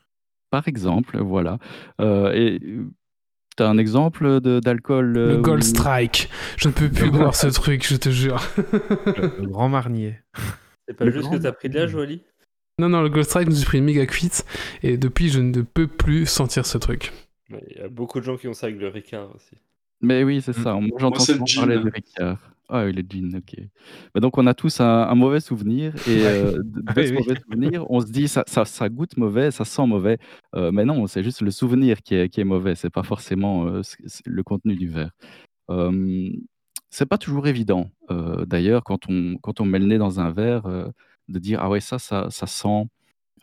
Par 0.50 0.68
exemple, 0.68 1.18
voilà. 1.18 1.58
Euh, 2.00 2.32
et 2.32 2.60
tu 3.56 3.62
as 3.62 3.68
un 3.68 3.78
exemple 3.78 4.40
de- 4.40 4.60
d'alcool 4.60 5.06
Le 5.12 5.30
euh, 5.32 5.40
Gold 5.40 5.62
Strike. 5.64 6.28
Je 6.56 6.68
ne 6.68 6.72
peux 6.72 6.88
plus 6.88 7.10
boire 7.10 7.34
ce 7.34 7.46
truc, 7.48 7.86
je 7.86 7.96
te 7.96 8.08
jure. 8.10 8.42
Le, 8.56 9.46
grand 9.46 9.68
marnier. 9.68 10.20
C'est 10.88 10.94
pas 10.94 11.04
Le 11.04 11.10
juste 11.12 11.24
grand 11.24 11.36
que 11.38 11.42
t'as 11.42 11.52
pris 11.52 11.68
de 11.68 11.74
l'âge, 11.74 11.94
Wally 11.94 12.22
Non, 12.78 12.88
non, 12.88 13.02
le 13.02 13.08
Gold 13.08 13.24
Strike, 13.26 13.46
je 13.46 13.50
me 13.50 13.56
suis 13.56 13.66
pris 13.66 13.78
une 13.78 13.84
méga 13.84 14.06
cuite. 14.06 14.44
Et 14.82 14.96
depuis, 14.96 15.28
je 15.30 15.40
ne 15.40 15.62
peux 15.62 15.86
plus 15.86 16.26
sentir 16.26 16.66
ce 16.66 16.78
truc. 16.78 17.12
Il 17.50 17.76
y 17.78 17.80
a 17.80 17.88
beaucoup 17.88 18.18
de 18.20 18.24
gens 18.24 18.36
qui 18.36 18.48
ont 18.48 18.54
ça 18.54 18.66
avec 18.66 18.78
le 18.78 18.88
Ricard 18.88 19.28
aussi. 19.34 19.56
Mais 20.02 20.22
oui, 20.24 20.42
c'est 20.42 20.56
Mm. 20.58 20.62
ça. 20.62 20.74
Moi, 20.74 20.98
j'entends 20.98 21.20
souvent 21.20 21.44
parler 21.56 21.78
de 21.78 21.90
Ricard. 21.90 22.38
Ah 22.68 22.84
oui, 22.84 22.92
le 22.92 23.02
gin, 23.08 23.36
ok. 23.36 23.54
Mais 24.14 24.20
donc, 24.20 24.38
on 24.38 24.46
a 24.46 24.54
tous 24.54 24.80
un, 24.80 25.02
un 25.02 25.14
mauvais 25.14 25.38
souvenir. 25.40 25.94
Et 26.08 26.26
euh, 26.26 26.58
de, 26.64 27.02
ce 27.02 27.12
oui. 27.12 27.18
mauvais 27.18 27.40
souvenir, 27.40 27.90
on 27.90 28.00
se 28.00 28.06
dit, 28.06 28.26
ça, 28.26 28.42
ça, 28.46 28.64
ça 28.64 28.88
goûte 28.88 29.16
mauvais, 29.16 29.50
ça 29.52 29.64
sent 29.64 29.86
mauvais. 29.86 30.18
Euh, 30.56 30.72
mais 30.72 30.84
non, 30.84 31.06
c'est 31.06 31.22
juste 31.22 31.42
le 31.42 31.52
souvenir 31.52 32.02
qui 32.02 32.14
est, 32.16 32.28
qui 32.28 32.40
est 32.40 32.44
mauvais. 32.44 32.74
C'est 32.74 32.90
pas 32.90 33.04
forcément 33.04 33.66
euh, 33.68 33.82
le 34.24 34.42
contenu 34.42 34.74
du 34.74 34.88
verre. 34.88 35.12
C'est 36.90 37.06
pas 37.06 37.18
toujours 37.18 37.46
évident, 37.48 37.90
d'ailleurs, 38.46 38.82
quand 38.84 39.10
on, 39.10 39.36
quand 39.42 39.60
on 39.60 39.64
met 39.64 39.78
le 39.78 39.86
nez 39.86 39.98
dans 39.98 40.20
un 40.20 40.30
verre, 40.30 40.62
de 41.28 41.38
dire, 41.38 41.58
ah 41.60 41.68
ouais, 41.68 41.80
ça, 41.80 41.98
ça, 41.98 42.28
ça 42.30 42.46
sent 42.46 42.84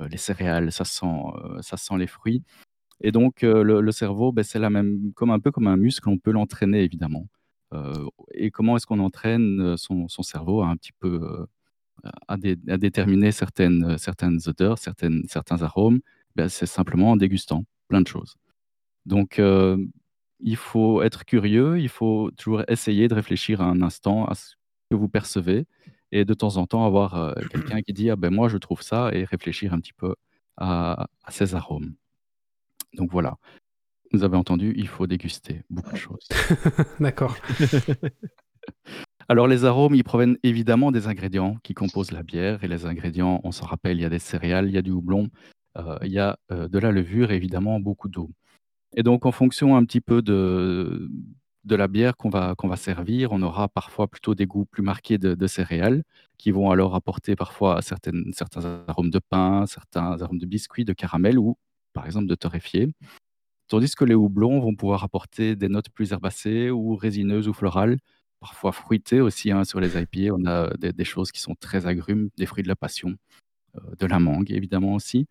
les 0.09 0.17
céréales, 0.17 0.71
ça 0.71 0.85
sent, 0.85 1.05
ça 1.61 1.77
sent 1.77 1.97
les 1.97 2.07
fruits. 2.07 2.41
Et 3.01 3.11
donc, 3.11 3.41
le, 3.41 3.81
le 3.81 3.91
cerveau, 3.91 4.31
ben, 4.31 4.43
c'est 4.43 4.59
la 4.59 4.69
même, 4.69 5.11
comme 5.13 5.29
un 5.31 5.39
peu 5.39 5.51
comme 5.51 5.67
un 5.67 5.77
muscle, 5.77 6.07
on 6.09 6.17
peut 6.17 6.31
l'entraîner 6.31 6.83
évidemment. 6.83 7.27
Euh, 7.73 8.07
et 8.33 8.51
comment 8.51 8.77
est-ce 8.77 8.85
qu'on 8.87 8.99
entraîne 8.99 9.61
euh, 9.61 9.77
son, 9.77 10.07
son 10.07 10.23
cerveau 10.23 10.61
à 10.61 10.67
un 10.67 10.75
petit 10.77 10.91
peu 10.93 11.19
euh, 11.23 11.45
à, 12.27 12.37
dé- 12.37 12.57
à 12.69 12.77
déterminer 12.77 13.31
certaines, 13.31 13.97
certaines 13.97 14.39
odeurs, 14.47 14.77
certaines, 14.77 15.23
certains 15.27 15.61
arômes? 15.63 16.01
Ben, 16.35 16.49
C'est 16.49 16.65
simplement 16.67 17.11
en 17.11 17.17
dégustant 17.17 17.65
plein 17.87 18.01
de 18.01 18.07
choses. 18.07 18.35
Donc, 19.05 19.39
euh, 19.39 19.77
il 20.39 20.55
faut 20.57 21.01
être 21.01 21.25
curieux, 21.25 21.79
il 21.79 21.89
faut 21.89 22.31
toujours 22.37 22.63
essayer 22.67 23.07
de 23.07 23.13
réfléchir 23.15 23.61
à 23.61 23.65
un 23.65 23.81
instant 23.81 24.25
à 24.25 24.35
ce 24.35 24.55
que 24.91 24.95
vous 24.95 25.09
percevez 25.09 25.65
et 26.11 26.25
de 26.25 26.33
temps 26.33 26.57
en 26.57 26.67
temps 26.67 26.85
avoir 26.85 27.15
euh, 27.15 27.33
quelqu'un 27.51 27.81
qui 27.81 27.93
dit 27.93 28.09
ah 28.09 28.15
ben 28.15 28.29
moi 28.33 28.49
je 28.49 28.57
trouve 28.57 28.81
ça 28.81 29.09
et 29.13 29.23
réfléchir 29.25 29.73
un 29.73 29.79
petit 29.79 29.93
peu 29.93 30.15
à, 30.57 31.07
à 31.23 31.31
ces 31.31 31.55
arômes. 31.55 31.95
Donc 32.93 33.11
voilà, 33.11 33.37
vous 34.13 34.23
avez 34.23 34.37
entendu, 34.37 34.73
il 34.77 34.87
faut 34.87 35.07
déguster 35.07 35.63
beaucoup 35.69 35.91
de 35.91 35.97
choses. 35.97 36.27
D'accord. 36.99 37.35
Alors 39.29 39.47
les 39.47 39.65
arômes, 39.65 39.95
ils 39.95 40.03
proviennent 40.03 40.37
évidemment 40.43 40.91
des 40.91 41.07
ingrédients 41.07 41.57
qui 41.63 41.73
composent 41.73 42.11
la 42.11 42.23
bière. 42.23 42.63
Et 42.63 42.67
les 42.67 42.85
ingrédients, 42.85 43.41
on 43.43 43.51
s'en 43.51 43.65
rappelle, 43.65 43.97
il 43.97 44.01
y 44.01 44.05
a 44.05 44.09
des 44.09 44.19
céréales, 44.19 44.67
il 44.67 44.73
y 44.73 44.77
a 44.77 44.81
du 44.81 44.91
houblon, 44.91 45.29
euh, 45.77 45.97
il 46.03 46.11
y 46.11 46.19
a 46.19 46.37
euh, 46.51 46.67
de 46.67 46.79
la 46.79 46.91
levure 46.91 47.31
et 47.31 47.35
évidemment 47.35 47.79
beaucoup 47.79 48.09
d'eau. 48.09 48.29
Et 48.95 49.03
donc 49.03 49.25
en 49.25 49.31
fonction 49.31 49.75
un 49.75 49.83
petit 49.85 50.01
peu 50.01 50.21
de, 50.21 51.09
de 51.63 51.75
la 51.75 51.87
bière 51.87 52.15
qu'on 52.15 52.29
va, 52.29 52.53
qu'on 52.55 52.67
va 52.67 52.75
servir, 52.75 53.31
on 53.31 53.41
aura 53.41 53.67
parfois 53.69 54.07
plutôt 54.07 54.35
des 54.35 54.45
goûts 54.45 54.65
plus 54.65 54.83
marqués 54.83 55.17
de, 55.17 55.33
de 55.33 55.47
céréales 55.47 56.03
qui 56.37 56.51
vont 56.51 56.69
alors 56.69 56.93
apporter 56.93 57.35
parfois 57.35 57.81
certaines, 57.81 58.31
certains 58.33 58.83
arômes 58.87 59.09
de 59.09 59.19
pain, 59.19 59.65
certains 59.65 60.21
arômes 60.21 60.37
de 60.37 60.45
biscuits, 60.45 60.85
de 60.85 60.93
caramel 60.93 61.39
ou 61.39 61.57
par 61.93 62.05
exemple 62.05 62.27
de 62.27 62.35
torréfié. 62.35 62.93
Tandis 63.67 63.95
que 63.95 64.05
les 64.05 64.15
houblons 64.15 64.59
vont 64.59 64.75
pouvoir 64.75 65.03
apporter 65.03 65.55
des 65.55 65.69
notes 65.69 65.89
plus 65.89 66.11
herbacées 66.11 66.69
ou 66.69 66.95
résineuses 66.95 67.47
ou 67.47 67.53
florales, 67.53 67.97
parfois 68.39 68.71
fruitées 68.71 69.21
aussi. 69.21 69.51
hein, 69.51 69.63
sur 69.63 69.79
les 69.79 69.97
IPA, 69.97 70.33
on 70.33 70.45
a 70.45 70.69
des, 70.77 70.93
des 70.93 71.05
choses 71.05 71.31
qui 71.31 71.41
sont 71.41 71.55
très 71.55 71.87
agrumes, 71.87 72.29
des 72.37 72.45
fruits 72.45 72.63
de 72.63 72.67
la 72.67 72.75
passion, 72.75 73.15
euh, 73.77 73.95
de 73.99 74.05
la 74.05 74.19
mangue 74.19 74.51
évidemment 74.51 74.95
aussi. 74.95 75.27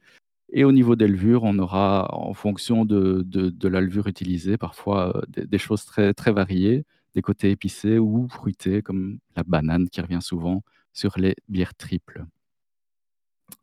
Et 0.52 0.64
au 0.64 0.72
niveau 0.72 0.96
des 0.96 1.08
levures, 1.08 1.44
on 1.44 1.58
aura, 1.58 2.08
en 2.14 2.34
fonction 2.34 2.84
de, 2.84 3.24
la 3.68 3.80
levure 3.80 4.06
utilisée, 4.06 4.58
parfois 4.58 5.16
euh, 5.16 5.22
des, 5.46 5.58
choses 5.58 5.84
très, 5.86 6.12
très 6.14 6.32
variées, 6.32 6.84
des 7.14 7.22
côtés 7.22 7.50
épicés 7.50 7.98
ou 7.98 8.28
fruités, 8.28 8.82
comme 8.82 9.18
la 9.34 9.44
banane 9.44 9.88
qui 9.88 10.00
revient 10.02 10.20
souvent 10.20 10.62
sur 10.92 11.18
les 11.18 11.34
bières 11.48 11.74
triples. 11.74 12.26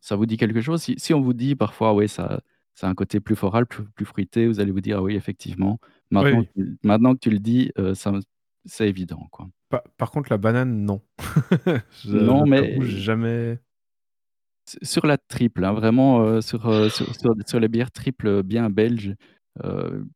Ça 0.02 0.16
vous 0.16 0.26
dit 0.26 0.38
quelque 0.38 0.62
chose? 0.62 0.82
Si 0.98 1.14
on 1.14 1.22
vous 1.22 1.34
dit 1.34 1.56
parfois, 1.56 1.94
oui, 1.94 2.10
ça, 2.10 2.42
ça 2.80 2.88
a 2.88 2.90
un 2.90 2.96
côté 2.96 3.20
plus 3.20 3.36
floral, 3.36 3.66
plus, 3.66 3.84
plus 3.84 4.06
fruité, 4.06 4.48
vous 4.48 4.62
allez 4.62 4.72
vous 4.72 4.80
dire, 4.80 5.00
ah 5.00 5.04
oui, 5.04 5.16
effectivement. 5.16 5.80
Maintenant, 6.12 6.40
Oui. 6.40 6.48
que 6.48 6.52
tu- 6.62 6.78
maintenant 6.84 7.14
que 7.14 7.20
tu 7.20 7.30
le 7.30 7.40
dis, 7.40 7.72
euh, 7.78 7.94
c'est 8.66 8.88
évident. 8.88 9.28
Quoi. 9.32 9.50
Par, 9.68 9.82
par 9.98 10.12
contre, 10.12 10.32
la 10.32 10.38
banane, 10.38 10.86
non. 10.86 11.02
Je- 12.06 12.16
Non, 12.18 12.46
je 12.46 12.50
mais- 12.50 12.82
jamais. 12.82 13.60
Sur 14.84 15.06
la 15.08 15.18
triple, 15.18 15.66
hein, 15.66 15.74
vraiment, 15.74 16.22
euh, 16.22 16.42
sur, 16.42 16.68
euh, 16.68 16.90
sur, 16.90 17.14
sur- 17.16 17.36
sur 17.46 17.60
les 17.60 17.68
bières 17.68 17.92
triples 17.92 18.44
bien 18.44 18.70
belges, 18.70 19.16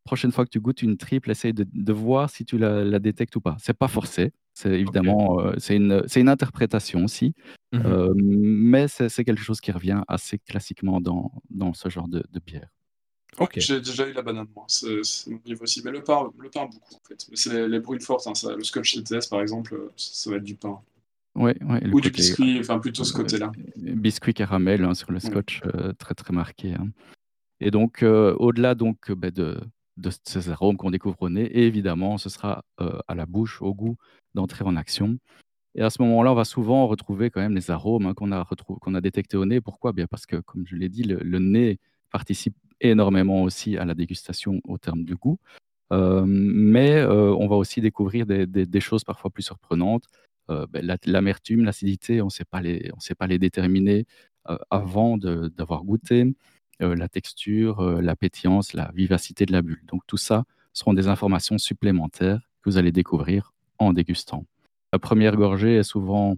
prochaine 0.06 0.32
fois 0.32 0.46
que 0.46 0.50
tu 0.52 0.62
goûtes 0.62 0.84
une 0.84 0.96
triple, 0.96 1.32
essaye 1.32 1.54
de, 1.54 1.66
de 1.70 1.92
voir 1.94 2.30
si 2.30 2.46
tu 2.46 2.58
la, 2.58 2.86
la 2.86 3.00
détectes 3.00 3.36
ou 3.36 3.42
pas. 3.42 3.58
C'est 3.60 3.78
pas 3.78 3.90
forcé, 3.90 4.32
c'est 4.54 4.72
évidemment, 4.72 5.40
euh, 5.40 5.54
c'est 5.58 5.76
une, 5.76 6.04
c'est 6.08 6.22
une 6.22 6.30
interprétation 6.30 7.04
aussi, 7.06 7.34
Mhm. 7.74 7.82
euh, 7.86 8.14
mais 8.16 8.88
c'est 8.88 9.10
c'est 9.10 9.24
quelque 9.24 9.42
chose 9.42 9.60
qui 9.62 9.72
revient 9.72 10.02
assez 10.08 10.38
classiquement 10.40 11.02
dans, 11.02 11.32
dans 11.50 11.74
ce 11.74 11.90
genre 11.90 12.08
de, 12.08 12.24
de 12.32 12.40
bière. 12.40 12.70
J'ai 13.58 13.80
déjà 13.80 14.08
eu 14.08 14.14
la 14.14 14.22
banane, 14.22 14.46
moi. 14.56 14.66
C'est 14.68 15.04
c'est 15.04 15.32
mon 15.32 15.40
niveau 15.46 15.64
aussi. 15.64 15.82
Mais 15.84 15.90
le 15.90 16.04
pain, 16.04 16.30
le 16.38 16.50
pain 16.52 16.66
beaucoup, 16.66 16.94
en 16.94 17.02
fait. 17.08 17.26
Mais 17.32 17.36
C'est 17.36 17.52
les, 17.52 17.68
les 17.68 17.80
bruits 17.80 18.00
fortes. 18.00 18.28
Hein, 18.28 18.36
ça. 18.36 18.56
Le 18.56 18.64
scotch 18.64 18.94
CTS, 18.94 19.28
par 19.28 19.42
exemple, 19.42 19.74
euh, 19.74 19.92
ça, 19.98 20.10
ça 20.14 20.30
va 20.30 20.36
être 20.38 20.44
du 20.44 20.54
pain. 20.54 20.80
Ouais, 21.34 21.58
ouais, 21.64 21.82
Ou 21.92 22.00
du 22.00 22.12
biscuit, 22.12 22.60
enfin 22.60 22.78
plutôt 22.78 23.04
ce 23.04 23.12
euh, 23.16 23.18
côté-là. 23.24 23.52
biscuit 23.76 24.36
caramel 24.36 24.84
hein, 24.86 24.94
sur 24.94 25.12
le 25.12 25.16
Ouais. 25.18 25.20
scotch, 25.32 25.62
euh, 25.66 25.94
très 25.94 26.14
très 26.14 26.32
marqué. 26.32 26.76
hein. 26.76 26.90
Et 27.60 27.72
donc, 27.72 28.04
euh, 28.04 28.36
au-delà 28.38 28.76
donc 28.76 29.12
ben, 29.12 29.32
de, 29.32 29.60
de 29.98 30.10
ces 30.24 30.50
arômes 30.50 30.78
qu'on 30.78 30.92
découvre 30.92 31.22
au 31.22 31.30
nez, 31.30 31.44
et 31.46 31.68
évidemment, 31.68 32.18
ce 32.18 32.30
sera 32.30 32.64
euh, 32.82 33.00
à 33.08 33.16
la 33.16 33.26
bouche, 33.26 33.62
au 33.62 33.74
goût, 33.74 33.98
d'entrer 34.34 34.64
en 34.66 34.76
action. 34.76 35.18
Et 35.76 35.82
à 35.82 35.90
ce 35.90 36.02
moment-là, 36.04 36.32
on 36.32 36.36
va 36.36 36.46
souvent 36.46 36.88
retrouver 36.88 37.30
quand 37.30 37.42
même 37.42 37.56
les 37.56 37.72
arômes 37.72 38.06
hein, 38.06 38.14
qu'on 38.14 38.32
a, 38.32 38.48
qu'on 38.82 38.96
a 38.96 39.02
détectés 39.02 39.38
au 39.38 39.46
nez. 39.46 39.62
Pourquoi? 39.62 39.94
Bien 39.94 40.08
parce 40.08 40.26
que, 40.26 40.38
comme 40.38 40.66
je 40.68 40.76
l'ai 40.76 40.90
dit, 40.90 41.04
le, 41.04 41.40
nez 41.40 41.80
participe 42.12 42.56
énormément 42.82 43.44
aussi 43.44 43.78
à 43.78 43.86
la 43.86 43.96
dégustation 43.96 44.62
au 44.68 44.78
terme 44.78 45.04
du 45.04 45.16
goût. 45.16 45.40
Euh, 45.92 46.24
mais 46.28 46.98
euh, 46.98 47.34
on 47.36 47.48
va 47.48 47.56
aussi 47.56 47.82
découvrir 47.82 48.26
des, 48.26 48.80
choses 48.80 49.04
parfois 49.04 49.32
plus 49.32 49.44
surprenantes. 49.44 50.06
Ben, 50.48 50.68
la- 50.74 50.98
L'amertume, 51.06 51.64
l'acidité, 51.64 52.22
on 52.22 52.26
ne 52.26 52.30
sait 52.30 52.46
pas 52.46 52.62
les, 52.62 53.40
déterminer 53.40 54.06
avant 54.70 55.18
d'avoir 55.18 55.84
goûté. 55.84 56.36
Euh, 56.82 56.96
la 56.96 57.08
texture, 57.08 57.82
euh, 57.82 58.02
la 58.02 58.16
pétillance, 58.16 58.74
la 58.74 58.92
vivacité 58.94 59.46
de 59.46 59.52
la 59.52 59.62
bulle. 59.62 59.82
Donc 59.86 60.02
tout 60.08 60.18
ça 60.18 60.44
seront 60.74 60.94
des 60.94 61.08
informations 61.08 61.58
supplémentaires 61.58 62.40
que 62.62 62.70
vous 62.70 62.78
allez 62.78 62.92
découvrir 62.92 63.54
en 63.78 63.94
dégustant. 63.94 64.46
La 64.92 65.00
première 65.00 65.36
gorgée 65.36 65.76
est 65.76 65.84
souvent 65.84 66.36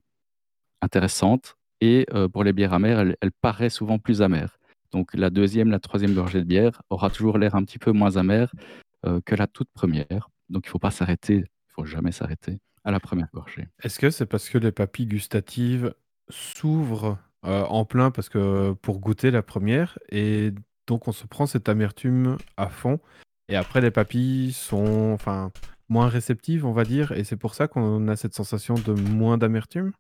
intéressante 0.82 1.56
et 1.80 2.06
euh, 2.14 2.28
pour 2.28 2.44
les 2.44 2.52
bières 2.52 2.74
amères, 2.74 3.00
elle, 3.00 3.32
paraît 3.32 3.70
souvent 3.70 3.98
plus 3.98 4.22
amère. 4.22 4.58
Donc 4.92 5.14
la 5.14 5.30
deuxième, 5.30 5.72
la 5.72 5.80
troisième 5.80 6.14
gorgée 6.14 6.40
de 6.40 6.46
bière 6.46 6.82
aura 6.90 7.10
toujours 7.10 7.38
l'air 7.38 7.56
un 7.56 7.64
petit 7.64 7.80
peu 7.80 7.92
moins 7.92 8.18
amère 8.18 8.52
que 9.26 9.36
la 9.36 9.46
toute 9.46 9.70
première. 9.72 10.32
Donc 10.50 10.66
il 10.66 10.70
ne 10.70 10.72
faut 10.72 10.80
pas 10.80 10.90
s'arrêter, 10.90 11.36
il 11.36 11.40
ne 11.42 11.74
faut 11.76 11.86
jamais 11.86 12.12
s'arrêter 12.12 12.60
à 12.84 12.90
la 12.92 13.00
première 13.00 13.28
gorgée. 13.34 13.68
Est-ce 13.84 14.00
que 14.00 14.10
c'est 14.10 14.26
parce 14.26 14.50
que 14.50 14.58
les 14.58 14.72
papilles 14.72 15.06
gustatives 15.06 15.94
s'ouvrent 16.30 17.20
euh, 17.46 17.64
en 17.66 17.86
plein 17.86 18.12
parce 18.12 18.30
que 18.30 18.74
pour 18.74 19.00
goûter 19.00 19.32
la 19.32 19.42
première 19.42 19.98
et 20.10 20.52
donc 20.88 21.08
on 21.08 21.12
se 21.12 21.26
prend 21.28 21.46
cette 21.46 21.70
amertume 21.70 22.38
à 22.58 22.68
fond 22.68 23.00
et 23.50 23.56
après 23.56 23.82
les 23.82 23.92
papilles 23.92 24.52
sont 24.52 25.12
enfin 25.14 25.52
moins 25.90 26.08
réceptives 26.08 26.66
on 26.66 26.72
va 26.72 26.84
dire 26.86 27.12
et 27.12 27.24
c'est 27.24 27.38
pour 27.38 27.54
ça 27.56 27.68
qu'on 27.68 28.08
a 28.08 28.16
cette 28.16 28.34
sensation 28.34 28.76
de 28.76 28.94
moins 28.94 29.38
d'amertume 29.38 29.92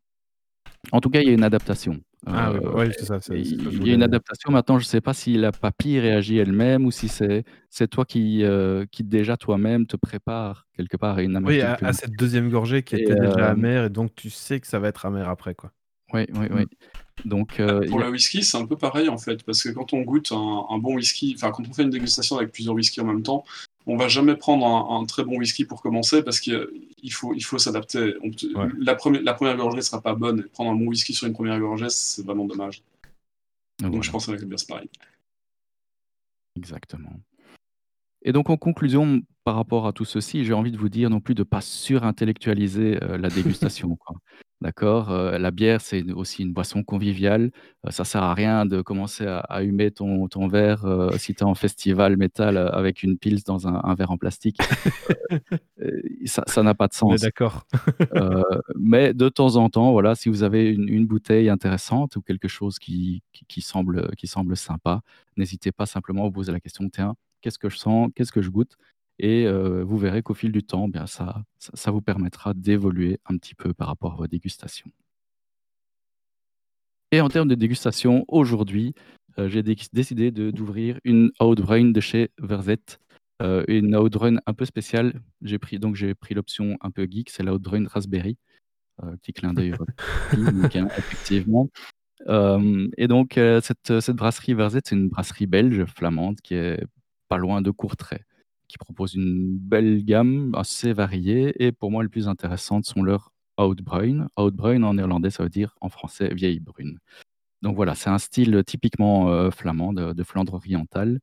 En 0.92 1.02
tout 1.02 1.10
cas, 1.10 1.22
il 1.22 1.28
y 1.28 1.32
a 1.32 1.34
une 1.34 1.44
adaptation. 1.44 2.00
Ah 2.28 2.52
oui, 2.52 2.60
Euh, 2.88 2.92
c'est 2.98 3.06
ça, 3.06 3.20
c'est- 3.22 3.40
Il 3.40 3.88
y 3.88 3.92
a 3.92 3.94
une 3.94 4.04
adaptation. 4.04 4.52
Maintenant, 4.52 4.80
je 4.80 4.86
ne 4.86 4.88
sais 4.88 5.02
pas 5.02 5.14
si 5.14 5.36
la 5.36 5.52
papille 5.52 6.00
réagit 6.00 6.38
elle-même 6.38 6.86
ou 6.86 6.92
si 6.92 7.08
c'est 7.08 7.44
c'est 7.70 7.88
toi 7.88 8.06
qui, 8.06 8.44
euh, 8.44 8.86
qui 8.92 9.04
déjà 9.04 9.38
toi-même 9.38 9.86
te 9.86 9.96
prépare 9.96 10.66
quelque 10.76 10.98
part 10.98 11.18
à 11.18 11.22
une 11.22 11.36
Oui, 11.38 11.62
amertume 11.62 11.70
à, 11.70 11.76
plus 11.76 11.88
à 11.88 11.94
cette 11.94 12.16
deuxième 12.16 12.50
gorgée 12.50 12.82
qui 12.84 12.96
Et, 12.96 13.02
était 13.04 13.16
déjà 13.16 13.48
euh, 13.48 13.52
amère 13.52 13.86
et 13.86 13.90
donc 13.90 14.16
tu 14.16 14.30
sais 14.30 14.60
que 14.60 14.68
ça 14.68 14.80
va 14.80 14.88
être 14.88 15.06
amer 15.06 15.28
après 15.30 15.54
quoi. 15.54 15.72
Oui, 16.14 16.26
oui, 16.34 16.48
oui. 16.52 16.66
Donc, 17.24 17.60
euh, 17.60 17.78
Pour 17.80 17.86
il 17.86 17.92
y 17.92 18.04
a- 18.04 18.06
le 18.06 18.12
whisky, 18.12 18.44
c'est 18.44 18.58
un 18.58 18.66
peu 18.66 18.76
pareil 18.76 19.08
en 19.10 19.18
fait, 19.18 19.44
parce 19.44 19.64
que 19.64 19.70
quand 19.70 19.94
on 19.94 20.02
goûte 20.02 20.32
un, 20.32 20.66
un 20.70 20.78
bon 20.78 20.96
whisky, 20.96 21.34
enfin 21.36 21.52
quand 21.52 21.68
on 21.68 21.74
fait 21.74 21.84
une 21.84 21.90
dégustation 21.90 22.38
avec 22.38 22.52
plusieurs 22.52 22.76
whiskies 22.76 23.02
en 23.02 23.06
même 23.06 23.24
temps, 23.24 23.44
on 23.88 23.96
va 23.98 24.08
jamais 24.08 24.36
prendre 24.36 24.66
un, 24.66 25.00
un 25.02 25.06
très 25.06 25.24
bon 25.24 25.38
whisky 25.38 25.64
pour 25.66 25.82
commencer 25.82 26.24
parce 26.24 26.40
qu'il 26.40 26.68
faut, 27.12 27.34
il 27.34 27.42
faut 27.42 27.58
s'adapter. 27.58 28.16
Ouais. 28.18 28.68
La, 28.80 28.96
première, 28.96 29.22
la 29.24 29.34
première 29.34 29.56
gorgée 29.58 29.82
sera 29.82 30.02
pas 30.02 30.14
bonne. 30.14 30.40
et 30.42 30.50
Prendre 30.50 30.72
un 30.72 30.76
bon 30.76 30.88
whisky 30.88 31.14
sur 31.14 31.26
une 31.28 31.34
première 31.34 31.60
gorgée, 31.60 31.90
c'est 31.90 32.24
vraiment 32.26 32.46
dommage. 32.46 32.84
Donc 33.80 33.92
voilà. 33.92 34.02
je 34.02 34.12
pense 34.12 34.28
avec 34.30 34.42
la 34.42 34.48
bière, 34.48 34.60
c'est 34.60 34.68
pareil. 34.68 34.90
Exactement. 36.58 37.12
Et 38.24 38.32
donc, 38.32 38.50
en 38.50 38.58
conclusion, 38.58 39.22
par 39.44 39.56
rapport 39.56 39.86
à 39.88 39.94
tout 39.94 40.06
ceci, 40.06 40.46
j'ai 40.46 40.54
envie 40.54 40.72
de 40.72 40.78
vous 40.78 40.90
dire 40.90 41.10
non 41.10 41.20
plus 41.20 41.36
de 41.36 41.42
ne 41.42 41.46
pas 41.46 41.62
surintellectualiser 41.62 42.98
euh, 43.04 43.18
la 43.18 43.30
dégustation. 43.30 43.96
quoi. 43.96 44.16
D'accord 44.62 45.12
La 45.12 45.52
bière, 45.52 45.82
c'est 45.82 46.00
une- 46.00 46.14
aussi 46.14 46.42
une 46.42 46.54
boisson 46.54 46.82
conviviale. 46.82 47.52
Euh, 47.86 47.92
ça 47.92 48.06
sert 48.06 48.24
à 48.24 48.34
rien 48.34 48.66
de 48.66 48.82
commencer 48.82 49.26
à, 49.28 49.40
à 49.40 49.62
humer 49.64 49.92
ton, 49.92 50.28
ton 50.30 50.48
verre 50.48 50.86
si 51.18 51.36
tu 51.36 51.42
es 51.42 51.44
en 51.44 51.56
festival 51.56 52.16
métal 52.18 52.58
avec 52.58 53.04
une 53.04 53.18
pils 53.18 53.44
dans 53.44 53.68
un, 53.68 53.82
un 53.84 53.94
verre 53.96 54.12
en 54.12 54.18
plastique. 54.18 54.58
Ça 56.26 56.44
ça 56.48 56.64
n'a 56.64 56.74
pas 56.74 56.88
de 56.88 56.94
On 57.04 57.14
est 57.14 57.18
sens. 57.18 57.22
d'accord. 57.22 57.68
Mais 58.76 59.14
de 59.14 59.30
temps 59.30 59.56
en 59.58 59.70
temps, 59.70 59.92
voilà, 59.92 60.16
si 60.16 60.30
vous 60.30 60.42
avez 60.44 60.72
une, 60.72 60.88
une 60.90 61.06
bouteille 61.06 61.50
intéressante 61.50 62.16
ou 62.16 62.22
quelque 62.22 62.48
chose 62.48 62.80
qui, 62.80 63.22
qui, 63.34 63.46
qui 63.46 63.62
semble, 63.62 64.10
qui 64.16 64.26
semble 64.28 64.56
sympa, 64.58 65.02
n'hésitez 65.38 65.72
pas 65.72 65.86
simplement 65.86 66.24
à 66.24 66.26
vous 66.28 66.32
poser 66.32 66.52
la 66.52 66.60
question, 66.60 66.90
tiens, 66.90 67.16
qu'est-ce 67.42 67.60
que 67.60 67.70
je 67.70 67.78
sens, 67.78 68.10
qu'est-ce 68.16 68.32
que 68.32 68.42
je 68.42 68.50
goûte? 68.50 68.76
Et 69.20 69.46
euh, 69.48 69.84
vous 69.84 69.98
verrez 69.98 70.22
qu'au 70.22 70.34
fil 70.34 70.52
du 70.52 70.64
temps, 70.64 70.88
bien, 70.90 71.08
ça, 71.08 71.44
ça, 71.58 71.72
ça 71.74 71.92
vous 71.92 72.02
permettra 72.02 72.54
d'évoluer 72.54 73.20
un 73.26 73.38
petit 73.38 73.56
peu 73.56 73.74
par 73.74 73.88
rapport 73.88 74.14
à 74.14 74.16
vos 74.18 74.28
dégustations. 74.28 74.92
Et 77.12 77.22
en 77.22 77.30
termes 77.30 77.48
de 77.48 77.56
dégustation, 77.56 78.26
aujourd'hui, 78.28 78.94
euh, 79.38 79.48
j'ai 79.48 79.64
dé- 79.64 79.78
décidé 79.94 80.32
d'ouvrir 80.32 81.00
une 81.04 81.32
Outbrain 81.40 81.86
de 81.92 82.00
chez 82.02 82.32
Verzet. 82.40 83.00
Euh, 83.42 83.64
une 83.68 83.96
Outbrain 83.96 84.38
un 84.46 84.54
peu 84.54 84.66
spéciale. 84.66 85.22
J'ai 85.42 85.60
pris, 85.60 85.80
donc 85.80 85.96
j'ai 85.96 86.16
pris 86.16 86.34
l'option 86.34 86.78
un 86.82 86.92
peu 86.92 87.08
geek, 87.10 87.30
c'est 87.30 87.44
la 87.44 87.54
Outbrain 87.54 87.86
Raspberry. 87.88 88.38
Euh, 89.04 89.16
petit 89.18 89.34
clin 89.34 89.54
d'œil 89.54 89.74
hein, 89.74 90.88
effectivement. 90.98 91.70
Euh, 92.28 92.88
et 92.98 93.08
donc, 93.08 93.34
cette, 93.62 94.00
cette 94.00 94.16
brasserie 94.16 94.54
Verzet, 94.54 94.82
c'est 94.86 94.96
une 94.96 95.10
brasserie 95.10 95.48
belge, 95.48 95.86
flamande, 95.86 96.40
qui 96.42 96.56
est 96.56 96.82
pas 97.28 97.38
loin 97.38 97.62
de 97.62 97.72
Courtrai, 97.72 98.24
qui 98.68 98.78
propose 98.78 99.16
une 99.16 99.58
belle 99.58 100.04
gamme 100.04 100.54
assez 100.56 100.94
variée. 100.94 101.54
Et 101.64 101.72
pour 101.72 101.92
moi, 101.92 102.04
les 102.04 102.10
plus 102.10 102.28
intéressantes 102.28 102.86
sont 102.86 103.04
leurs 103.04 103.32
Outbruin. 103.58 104.28
Outbruin 104.38 104.84
en 104.84 104.96
néerlandais, 104.96 105.30
ça 105.30 105.44
veut 105.44 105.50
dire 105.50 105.76
en 105.82 105.90
français 105.90 106.34
vieille 106.34 106.60
brune. 106.60 107.00
Donc 107.62 107.76
voilà, 107.76 107.96
c'est 107.96 108.10
un 108.10 108.20
style 108.20 108.64
typiquement 108.66 109.30
euh, 109.32 109.50
flamand 109.50 109.94
de, 109.94 110.24
Flandre 110.24 110.54
orientale 110.56 111.20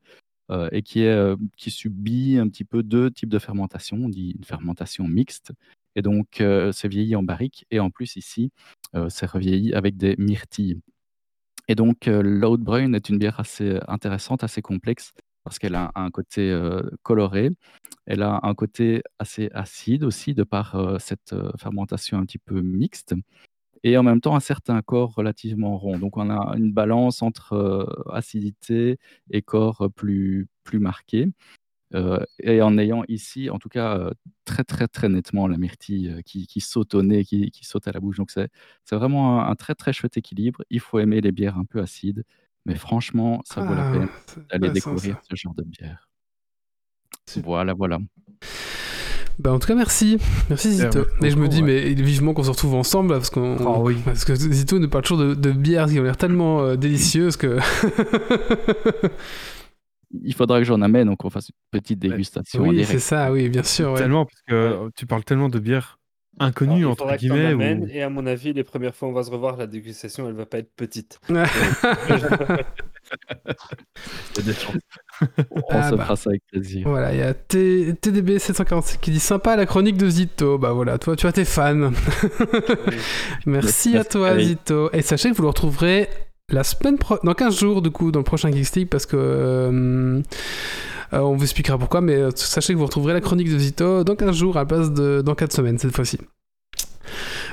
euh, 0.51 0.69
et 0.73 0.83
qui, 0.83 1.03
est, 1.03 1.09
euh, 1.09 1.37
qui 1.57 1.71
subit 1.71 2.39
un 2.39 2.49
petit 2.49 2.65
peu 2.65 2.83
deux 2.83 3.11
types 3.11 3.29
de 3.29 3.39
fermentation. 3.39 3.97
On 3.99 4.09
dit 4.09 4.35
une 4.37 4.45
fermentation 4.45 5.07
mixte. 5.07 5.53
Et 5.95 6.03
donc, 6.03 6.43
c'est 6.73 6.89
vieilli 6.89 7.15
en 7.17 7.23
barrique. 7.23 7.67
Et 7.71 7.79
en 7.79 7.91
plus, 7.91 8.17
ici, 8.17 8.51
c'est 9.11 9.27
revieilli 9.27 9.75
avec 9.75 9.99
des 9.99 10.17
myrtilles. 10.17 10.81
Et 11.69 11.75
donc, 11.75 12.07
l'Outbrain 12.07 12.95
est 12.95 13.11
une 13.11 13.19
bière 13.19 13.39
assez 13.39 13.79
intéressante, 13.89 14.43
assez 14.43 14.63
complexe, 14.63 15.13
parce 15.45 15.59
qu'elle 15.59 15.75
a 15.75 15.91
un 15.95 16.11
côté 16.11 16.57
coloré. 17.03 17.51
Elle 18.07 18.23
a 18.23 18.41
un 18.43 18.55
côté 18.55 19.03
assez 19.19 19.51
acide 19.53 20.05
aussi, 20.05 20.35
de 20.35 20.45
par 20.45 21.01
cette 21.01 21.35
fermentation 21.59 22.19
un 22.19 22.25
petit 22.25 22.39
peu 22.39 22.63
mixte. 22.63 23.15
Et 23.85 23.97
en 23.97 24.03
même 24.03 24.21
temps, 24.21 24.37
un 24.37 24.41
certain 24.41 24.81
corps 24.83 25.15
relativement 25.15 25.77
rond. 25.79 25.99
Donc, 25.99 26.17
on 26.17 26.31
a 26.31 26.57
une 26.57 26.73
balance 26.73 27.23
entre 27.23 28.05
acidité 28.13 28.99
et 29.31 29.43
corps 29.43 29.89
plus, 29.95 30.49
plus 30.65 30.79
marqué. 30.79 31.29
Et 32.39 32.63
en 32.63 32.79
ayant 32.79 33.05
ici, 33.09 33.51
en 33.51 33.59
tout 33.59 33.69
cas, 33.69 34.11
très 34.45 34.65
très 34.65 34.89
très 34.89 35.09
nettement 35.09 35.47
la 35.47 35.59
myrtille 35.59 36.23
qui, 36.25 36.61
saute 36.61 36.95
au 36.95 37.03
nez, 37.03 37.25
qui, 37.25 37.51
saute 37.63 37.87
à 37.89 37.93
la 37.93 38.01
bouche. 38.01 38.17
Donc 38.17 38.31
c'est 38.31 38.51
vraiment 38.93 39.43
un 39.45 39.55
très 39.57 39.75
très 39.75 39.93
chouette 39.93 40.17
équilibre. 40.17 40.63
Il 40.71 40.81
faut 40.81 40.99
aimer 41.01 41.21
les 41.21 41.33
bières 41.33 41.59
un 41.59 41.65
peu 41.65 41.81
acides, 41.81 42.25
mais 42.67 42.75
franchement, 42.77 43.41
ça 43.45 43.61
vaut 43.63 43.75
la 43.75 43.89
Ah, 43.89 43.93
peine 43.93 44.09
c'est 44.27 44.37
d'aller 44.49 44.69
intéressant, 44.69 44.91
découvrir 44.91 45.15
ça. 45.17 45.21
ce 45.31 45.37
genre 45.37 45.55
de 45.55 45.65
bière. 45.65 46.09
Super. 47.29 47.45
Voilà, 47.49 47.75
voilà. 47.75 47.99
Bah, 49.39 49.53
en 49.53 49.59
tout 49.59 49.67
cas, 49.67 49.75
merci. 49.75 50.19
Merci 50.51 50.73
Zito. 50.73 50.99
merci 51.01 51.11
Mais 51.21 51.31
je 51.31 51.37
me 51.37 51.43
beaucoup, 51.43 51.55
dis, 51.55 51.63
ouais. 51.63 51.95
mais 51.95 51.95
vivement 51.95 52.35
qu'on 52.35 52.43
se 52.45 52.51
retrouve 52.51 52.75
ensemble, 52.75 53.15
parce, 53.15 53.31
qu'on, 53.31 53.57
Ah 53.67 53.79
oui. 53.81 53.97
parce 54.05 54.25
que 54.25 54.35
Zito 54.35 54.79
nous 54.79 54.89
parle 54.89 55.05
toujours 55.05 55.25
de, 55.25 55.35
de 55.35 55.51
bières 55.53 55.89
qui 55.89 55.99
ont 55.99 56.03
l'air 56.03 56.17
tellement 56.17 56.61
euh, 56.63 56.77
délicieuses 56.77 57.37
que. 57.37 57.59
Il 60.23 60.35
faudra 60.35 60.59
que 60.59 60.65
j'en 60.65 60.83
amène, 60.83 61.07
donc 61.09 61.19
qu'on 61.19 61.31
fasse 61.31 61.49
une 61.49 61.55
petite 61.81 61.99
dégustation 61.99 62.61
en 62.61 62.69
oui, 62.69 62.77
direct. 62.77 62.91
c'est 62.93 62.99
ça, 62.99 63.33
oui, 63.33 63.49
bien 63.49 63.63
sûr. 63.63 63.93
ouais. 63.93 63.99
Tellement, 63.99 64.27
parce 64.27 64.43
que 64.47 64.55
euh, 64.55 64.91
tu 64.95 65.07
parles 65.07 65.25
tellement 65.25 65.49
de 65.49 65.59
bières 66.39 66.53
Alors, 66.77 66.91
entre 66.93 67.17
guillemets. 67.17 67.55
ou- 67.55 67.87
Et 67.93 68.03
à 68.03 68.09
mon 68.09 68.27
avis, 68.27 68.53
les 68.53 68.65
premières 68.65 68.95
fois 68.95 69.09
on 69.09 69.13
va 69.13 69.23
se 69.23 69.31
revoir, 69.31 69.57
la 69.57 69.67
dégustation, 69.67 70.29
elle 70.29 70.35
va 70.35 70.47
pas 70.47 70.59
être 70.59 70.73
petite. 70.75 71.19
Il 71.31 71.37
y 71.37 71.39
a 74.41 74.43
des 74.43 74.53
chances. 74.55 74.77
On 75.51 75.61
Ah 75.71 75.91
se 75.91 75.95
bah. 75.95 76.05
fera 76.05 76.17
ça 76.17 76.31
avec 76.31 76.43
plaisir. 76.51 76.89
Voilà, 76.89 77.13
il 77.13 77.19
y 77.19 77.23
a 77.23 77.35
T- 77.35 77.93
TDB747 77.93 78.99
qui 79.01 79.11
dit 79.11 79.21
sympa 79.21 79.57
la 79.57 79.67
chronique 79.67 79.97
de 79.97 80.09
Zito. 80.09 80.59
Bah 80.59 80.73
voilà, 80.73 80.99
toi, 80.99 81.17
tu 81.17 81.27
as 81.27 81.33
tes 81.33 81.45
fans. 81.45 81.91
Merci 83.47 83.97
à 83.97 84.05
toi, 84.05 84.31
Allez. 84.31 84.45
Zito. 84.47 84.91
Et 84.93 85.03
sachez 85.03 85.31
que 85.31 85.37
vous 85.37 85.43
le 85.43 85.49
retrouverez 85.49 86.09
la 86.49 86.65
semaine 86.65 86.99
pro- 86.99 87.19
dans 87.23 87.35
15 87.35 87.59
jours, 87.59 87.83
du 87.83 87.91
coup, 87.91 88.11
dans 88.13 88.21
le 88.21 88.25
prochain 88.25 88.51
Geekstick, 88.51 88.89
parce 88.91 89.07
que. 89.07 89.17
euh, 89.19 90.21
on 91.21 91.35
vous 91.37 91.43
expliquera 91.43 91.77
pourquoi, 91.79 92.01
mais 92.01 92.15
euh, 92.17 92.31
sachez 92.35 92.73
que 92.73 92.79
vous 92.79 92.87
retrouverez 92.87 93.13
la 93.13 93.21
chronique 93.21 93.51
de 93.51 93.59
Zito 93.59 94.05
dans 94.05 94.17
15 94.17 94.35
jours 94.37 94.57
à 94.57 94.61
la 94.61 94.67
place 94.67 94.91
de 94.93 95.23
dans 95.25 95.35
4 95.35 95.53
semaines 95.53 95.79
cette 95.79 95.95
fois-ci. 95.95 96.19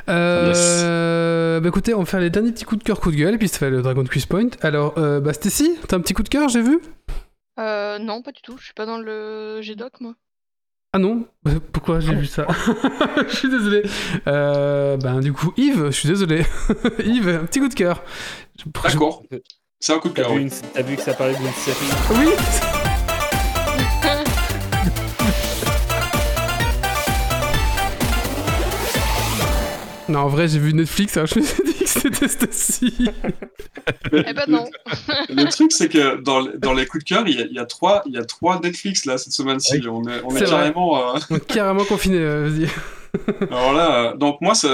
Euh, 0.08 1.60
bah 1.60 1.68
écoutez, 1.68 1.94
on 1.94 2.00
va 2.00 2.06
faire 2.06 2.20
les 2.20 2.30
derniers 2.30 2.52
petits 2.52 2.66
coups 2.66 2.80
de 2.80 2.84
cœur, 2.84 3.00
coups 3.00 3.16
de 3.16 3.20
gueule, 3.22 3.36
et 3.36 3.38
puis 3.38 3.48
ça 3.48 3.58
fait 3.60 3.70
le 3.70 3.82
Dragon 3.82 4.04
Quiz 4.04 4.26
Point. 4.26 4.50
Alors, 4.62 4.94
euh, 4.98 5.20
bah 5.20 5.34
Stacy, 5.34 5.78
t'as 5.88 5.98
un 5.98 6.00
petit 6.00 6.14
coup 6.14 6.24
de 6.24 6.30
cœur, 6.30 6.50
j'ai 6.50 6.62
vu? 6.62 6.80
Euh, 7.60 8.00
non, 8.00 8.22
pas 8.22 8.32
du 8.32 8.42
tout. 8.42 8.56
Je 8.58 8.66
suis 8.66 8.74
pas 8.74 8.86
dans 8.86 8.98
le 8.98 9.60
GDoc, 9.62 10.00
moi. 10.02 10.14
Ah 10.94 10.98
non? 11.00 11.26
Euh, 11.48 11.60
Pourquoi 11.72 12.00
j'ai 12.00 12.16
vu 12.16 12.26
ça? 12.26 12.48
Je 13.28 13.36
suis 13.36 13.50
désolé. 13.50 13.84
Euh, 14.28 14.98
ben 14.98 15.20
du 15.20 15.34
coup, 15.34 15.54
Yves, 15.56 15.86
je 15.88 15.92
suis 15.92 16.10
désolé. 16.10 16.44
Yves, 17.06 17.30
un 17.30 17.46
petit 17.46 17.60
coup 17.60 17.68
de 17.68 17.76
cœur. 17.76 18.02
Je- 18.58 18.66
D'accord. 18.90 19.22
C'est 19.80 19.94
un 19.94 20.00
coup 20.00 20.10
de 20.10 20.14
T'as 20.16 20.24
cœur. 20.24 20.32
vu, 20.34 20.38
oui. 20.40 20.44
une- 20.46 20.72
t'as 20.74 20.82
vu 20.82 20.96
que 20.96 21.02
ça 21.04 21.14
parlait 21.14 21.36
d'une 21.36 21.52
série? 21.52 21.78
Oui 22.16 22.79
Non, 30.10 30.20
en 30.22 30.28
vrai, 30.28 30.48
j'ai 30.48 30.60
vu 30.60 30.74
Netflix, 30.74 31.16
alors 31.18 31.28
je 31.28 31.40
me 31.40 31.46
suis 31.46 31.64
dit 31.64 31.74
que 31.80 31.88
c'était 31.88 32.28
Stacy. 32.28 32.94
eh 34.12 34.34
ben 34.34 34.44
non. 34.48 34.66
Le 35.30 35.50
truc, 35.52 35.72
c'est 35.72 35.88
que 35.90 36.20
dans, 36.22 36.40
les- 36.40 36.58
dans 36.58 36.74
les 36.74 36.86
coups 36.86 37.04
de 37.04 37.10
cœur, 37.10 37.28
il 37.28 37.40
y 37.40 37.42
a, 37.42 37.46
il 37.46 37.54
y 37.54 37.60
a 37.60 37.66
trois, 37.66 38.02
il 38.08 38.14
y 38.14 38.18
a 38.18 38.26
trois 38.26 38.60
Netflix 38.60 39.06
là 39.06 39.18
cette 39.18 39.34
semaine-ci. 39.34 39.82
On 39.88 40.04
est, 40.08 40.22
on 40.24 40.36
est 40.36 40.44
carrément. 40.46 41.16
euh, 41.16 41.38
carrément 41.48 41.86
confiné, 41.86 42.18
euh, 42.18 42.50
vas-y. 42.50 42.68
Alors 43.52 43.74
là, 43.74 44.12
euh, 44.14 44.18
donc 44.18 44.40
moi, 44.42 44.54
ça- 44.56 44.68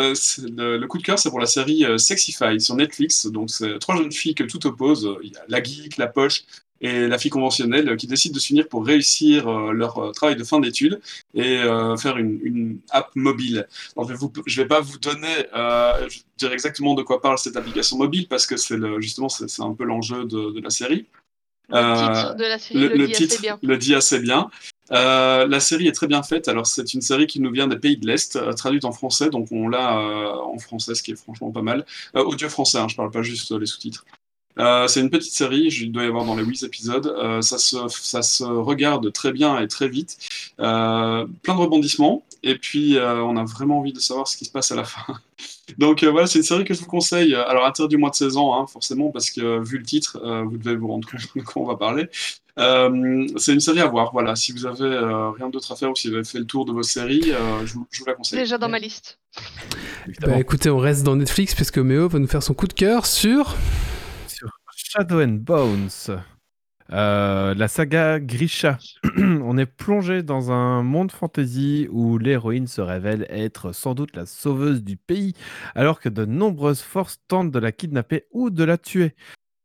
le, 0.58 0.78
le 0.78 0.88
coup 0.88 0.98
de 0.98 1.04
cœur, 1.04 1.20
c'est 1.20 1.30
pour 1.30 1.40
la 1.40 1.46
série 1.46 1.86
euh, 1.86 1.98
Sexify 1.98 2.60
sur 2.60 2.76
Netflix. 2.76 3.26
Donc 3.28 3.50
c'est 3.50 3.78
trois 3.80 3.96
jeunes 3.98 4.12
filles 4.12 4.36
que 4.36 4.44
tout 4.44 4.66
oppose. 4.68 5.10
Il 5.24 5.32
y 5.34 5.38
a 5.38 5.42
la 5.48 5.62
geek, 5.64 5.98
la 5.98 6.08
poche 6.08 6.44
et 6.86 7.08
la 7.08 7.18
fille 7.18 7.32
conventionnelle 7.32 7.96
qui 7.98 8.08
décident 8.08 8.36
de 8.36 8.40
s'unir 8.40 8.68
pour 8.68 8.86
réussir 8.86 9.48
euh, 9.48 9.72
leur 9.72 9.94
euh, 9.98 10.12
travail 10.12 10.36
de 10.36 10.44
fin 10.44 10.60
d'études 10.60 11.00
et 11.34 11.58
euh, 11.58 11.98
faire 11.98 12.18
une, 12.18 12.40
une 12.44 12.80
app 12.92 13.10
mobile. 13.16 13.68
Alors, 13.96 14.10
je 14.10 14.16
je 14.46 14.62
vais 14.62 14.68
pas 14.68 14.82
vous 14.82 15.00
donner, 15.00 15.36
je 15.54 16.20
dire 16.38 16.52
exactement 16.54 16.94
de 16.94 17.04
quoi 17.08 17.22
parle 17.22 17.38
cette 17.38 17.58
application 17.58 17.98
mobile 17.98 18.28
parce 18.28 18.46
que 18.46 18.58
c'est 18.58 18.80
justement 19.00 19.30
c'est 19.30 19.62
un 19.62 19.74
peu 19.74 19.86
l'enjeu 19.92 20.26
de, 20.26 20.42
de 20.56 20.62
la 20.62 20.70
série. 20.70 21.06
Le 21.70 21.96
titre 21.96 22.36
de 22.36 22.44
la 22.44 22.60
série 22.60 22.80
le, 22.80 22.88
le, 22.90 22.96
le 22.98 23.08
dit 23.08 23.14
titre 23.14 23.34
assez 23.34 23.42
bien. 23.42 23.60
le 23.62 23.78
dit 23.78 23.96
assez 23.96 24.20
bien. 24.20 24.50
Euh, 24.92 25.48
la 25.48 25.60
série 25.60 25.88
est 25.88 25.92
très 26.00 26.08
bien 26.08 26.22
faite. 26.22 26.48
Alors, 26.48 26.68
c'est 26.68 26.94
une 26.94 27.02
série 27.02 27.28
qui 27.28 27.40
nous 27.40 27.52
vient 27.52 27.68
des 27.68 27.78
pays 27.78 27.98
de 27.98 28.06
l'Est, 28.06 28.36
euh, 28.36 28.54
traduite 28.54 28.86
en 28.86 28.92
français. 28.92 29.30
Donc, 29.30 29.48
on 29.52 29.68
l'a 29.68 29.98
euh, 29.98 30.34
en 30.34 30.60
français, 30.60 30.94
ce 30.94 31.02
qui 31.02 31.12
est 31.12 31.16
franchement 31.16 31.52
pas 31.52 31.64
mal. 31.64 31.86
Audio 32.14 32.50
français, 32.50 32.78
hein, 32.78 32.88
je 32.88 32.96
parle 32.96 33.12
pas 33.12 33.24
juste 33.24 33.52
les 33.52 33.66
sous-titres. 33.66 34.06
Euh, 34.58 34.88
c'est 34.88 35.02
une 35.02 35.10
petite 35.10 35.34
série, 35.34 35.68
il 35.68 35.92
doit 35.92 36.04
y 36.04 36.08
avoir 36.08 36.26
dans 36.26 36.36
les 36.36 36.44
8 36.44 36.64
épisodes. 36.64 37.08
Euh, 37.08 37.42
ça, 37.42 37.58
se, 37.58 37.78
ça 37.90 38.22
se 38.22 38.44
regarde 38.44 39.12
très 39.12 39.32
bien 39.32 39.60
et 39.60 39.68
très 39.68 39.90
vite. 39.90 40.18
Euh, 40.60 41.26
plein 41.44 41.56
de 41.56 41.60
rebondissements. 41.60 42.24
Et 42.44 42.58
puis, 42.58 42.96
euh, 42.98 43.24
on 43.24 43.38
a 43.38 43.44
vraiment 43.44 43.80
envie 43.80 43.92
de 43.92 44.00
savoir 44.00 44.28
ce 44.28 44.38
qui 44.38 44.46
se 44.46 44.52
passe 44.52 44.72
à 44.72 44.76
la 44.76 44.84
fin. 44.84 45.04
Donc 45.80 46.04
euh, 46.04 46.12
voilà, 46.12 46.28
c'est 46.28 46.40
une 46.40 46.46
série 46.46 46.64
que 46.64 46.74
je 46.74 46.80
vous 46.80 46.86
conseille. 46.86 47.34
Alors, 47.34 47.66
interdit 47.66 47.96
du 47.96 47.98
moins 47.98 48.12
de 48.12 48.16
16 48.16 48.38
ans, 48.38 48.62
hein, 48.62 48.68
forcément, 48.68 49.10
parce 49.10 49.32
que 49.32 49.64
vu 49.64 49.78
le 49.80 49.84
titre, 49.84 50.20
euh, 50.24 50.44
vous 50.44 50.58
devez 50.58 50.76
vous 50.76 50.88
rendre 50.88 51.08
compte 51.12 51.22
de 51.36 51.42
quoi 51.42 51.64
on 51.64 51.66
va 51.66 51.76
parler. 51.76 52.08
Euh, 52.58 53.28
c'est 53.36 53.54
une 53.54 53.60
série 53.60 53.82
à 53.82 53.88
voir. 53.88 54.12
Voilà, 54.14 54.36
si 54.36 54.52
vous 54.52 54.66
avez 54.66 54.86
euh, 54.86 55.32
rien 55.32 55.50
d'autre 55.50 55.72
à 55.72 55.76
faire 55.76 55.92
ou 55.92 55.96
si 55.96 56.10
vous 56.10 56.16
avez 56.16 56.24
fait 56.24 56.40
le 56.40 56.46
tour 56.46 56.66
de 56.66 56.72
vos 56.72 56.84
séries, 56.84 57.32
euh, 57.32 57.66
je, 57.66 57.74
vous, 57.74 57.86
je 57.92 58.00
vous 58.00 58.06
la 58.06 58.14
conseille. 58.14 58.40
Déjà 58.40 58.58
dans 58.58 58.70
ma 58.70 58.80
liste. 58.80 59.20
Bah 60.22 60.40
écoutez, 60.40 60.70
on 60.70 60.78
reste 60.78 61.04
dans 61.04 61.16
Netflix 61.16 61.54
puisque 61.54 61.80
Méo 61.80 62.08
va 62.08 62.20
nous 62.20 62.28
faire 62.28 62.44
son 62.44 62.54
coup 62.54 62.68
de 62.68 62.74
cœur 62.74 63.06
sur. 63.06 63.56
Shadow 64.96 65.22
and 65.22 65.40
Bones. 65.42 66.10
Euh, 66.94 67.54
la 67.54 67.68
saga 67.68 68.18
Grisha. 68.22 68.78
On 69.18 69.58
est 69.58 69.66
plongé 69.66 70.24
dans 70.24 70.54
un 70.54 70.84
monde 70.84 71.12
fantasy 71.12 71.90
où 71.92 72.18
l'héroïne 72.18 72.68
se 72.68 72.80
révèle 72.80 73.26
être 73.30 73.74
sans 73.74 73.94
doute 73.94 74.16
la 74.16 74.26
sauveuse 74.26 74.84
du 74.84 74.96
pays, 74.96 75.34
alors 75.74 76.00
que 76.00 76.08
de 76.08 76.24
nombreuses 76.24 76.82
forces 76.82 77.20
tentent 77.28 77.52
de 77.52 77.60
la 77.60 77.74
kidnapper 77.74 78.26
ou 78.32 78.50
de 78.50 78.64
la 78.64 78.78
tuer. 78.78 79.16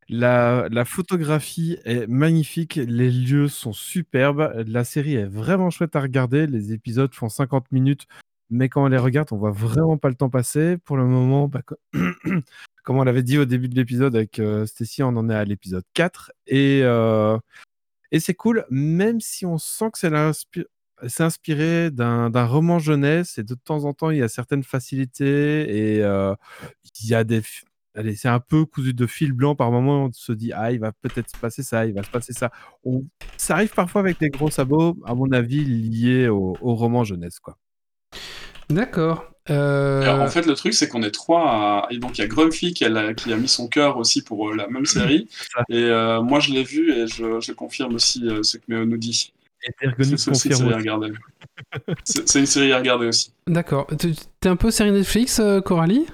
La, 0.09 0.67
photographie 0.83 1.77
est 1.85 2.07
magnifique, 2.07 2.75
les 2.75 3.09
lieux 3.09 3.47
sont 3.47 3.71
superbes, 3.71 4.65
la 4.67 4.83
série 4.83 5.15
est 5.15 5.25
vraiment 5.25 5.69
chouette 5.69 5.95
à 5.95 6.01
regarder, 6.01 6.45
les 6.45 6.73
épisodes 6.73 7.13
font 7.13 7.29
50 7.29 7.71
minutes, 7.71 8.05
mais 8.49 8.67
quand 8.67 8.83
on 8.83 8.87
les 8.87 8.97
regarde, 8.97 9.29
on 9.31 9.37
voit 9.37 9.51
vraiment 9.51 9.97
pas 9.97 10.09
le 10.09 10.15
temps 10.15 10.29
passer. 10.29 10.77
Pour 10.77 10.97
le 10.97 11.05
moment, 11.05 11.47
bah, 11.47 11.61
comme 12.83 12.97
on 12.97 13.03
l'avait 13.03 13.23
dit 13.23 13.37
au 13.37 13.45
début 13.45 13.67
de 13.69 13.75
l'épisode 13.75 14.15
avec 14.15 14.39
euh, 14.39 14.65
on 14.99 15.03
en 15.17 15.29
est 15.29 15.35
à 15.35 15.45
l'épisode 15.45 15.83
4. 15.93 16.31
Et, 16.47 16.81
euh, 16.83 17.37
et 18.11 18.19
c'est 18.19 18.33
cool, 18.33 18.65
même 18.69 19.19
si 19.21 19.45
on 19.45 19.57
sent 19.57 19.91
que 19.93 19.99
c'est 21.07 21.23
inspiré 21.23 21.91
d'un 21.91 22.45
roman 22.45 22.79
jeunesse 22.79 23.37
et 23.37 23.43
de 23.43 23.55
temps 23.55 23.85
en 23.85 23.93
temps, 23.93 24.09
il 24.11 24.17
y 24.17 24.23
a 24.23 24.27
certaines 24.27 24.63
facilités 24.63 25.95
et 25.97 26.03
euh, 26.03 26.35
il 27.01 27.09
y 27.09 27.15
a 27.15 27.23
des. 27.23 27.41
Allez, 27.93 28.15
c'est 28.15 28.29
un 28.29 28.39
peu 28.39 28.63
cousu 28.65 28.93
de 28.93 29.05
fil 29.05 29.33
blanc 29.33 29.53
par 29.53 29.69
moment. 29.69 30.05
On 30.05 30.11
se 30.13 30.31
dit, 30.31 30.53
ah, 30.53 30.71
il 30.71 30.79
va 30.79 30.93
peut-être 30.93 31.29
se 31.29 31.37
passer 31.37 31.61
ça, 31.61 31.85
il 31.85 31.93
va 31.93 32.03
se 32.03 32.09
passer 32.09 32.31
ça. 32.31 32.49
On- 32.85 33.05
Ça 33.35 33.55
arrive 33.55 33.73
parfois 33.73 33.99
avec 33.99 34.17
des 34.19 34.29
gros 34.29 34.49
sabots, 34.49 34.97
à 35.05 35.13
mon 35.13 35.29
avis, 35.33 35.65
liés 35.65 36.29
au, 36.29 36.55
au 36.61 36.75
roman 36.75 37.03
jeunesse. 37.03 37.39
Quoi. 37.41 37.57
D'accord. 38.69 39.30
Euh, 39.49 40.01
Alors, 40.03 40.21
en 40.21 40.27
fait, 40.27 40.45
le 40.45 40.53
truc, 40.53 40.73
c'est 40.73 40.87
qu'on 40.87 41.01
est 41.03 41.11
trois. 41.11 41.49
à- 41.49 41.87
Et 41.89 41.97
donc, 41.97 42.17
il 42.17 42.21
y 42.21 42.23
a 42.23 42.27
Grumpy 42.27 42.73
qui 42.73 42.85
a, 42.85 43.13
qui 43.13 43.33
a 43.33 43.37
mis 43.37 43.47
son 43.47 43.67
cœur 43.67 43.97
aussi 43.97 44.21
pour 44.23 44.49
euh, 44.49 44.55
la 44.55 44.67
même 44.67 44.85
série. 44.85 45.27
ça. 45.53 45.63
Et 45.69 45.83
euh, 45.83 46.21
moi, 46.21 46.39
je 46.39 46.51
l'ai 46.51 46.63
vu 46.63 46.91
et 46.93 47.07
je, 47.07 47.39
je 47.41 47.51
confirme 47.51 47.95
aussi 47.95 48.27
euh, 48.27 48.43
ce 48.43 48.57
que 48.57 48.63
Méo 48.67 48.85
nous 48.85 48.97
dit. 48.97 49.33
C'est 49.99 49.99
aussi 49.99 50.11
une 50.13 50.17
confirme 50.33 50.53
série 50.57 50.63
à 50.63 50.67
aussi. 50.67 50.75
regarder. 50.77 51.11
C'est 52.03 52.27
c'est 52.27 52.39
une 52.39 52.45
série 52.47 52.71
à 52.73 52.77
regarder 52.79 53.07
aussi. 53.07 53.31
D'accord. 53.47 53.87
T'es 54.39 54.49
un 54.49 54.55
peu 54.55 54.71
série 54.71 54.91
Netflix, 54.91 55.39
Coralie? 55.65 56.05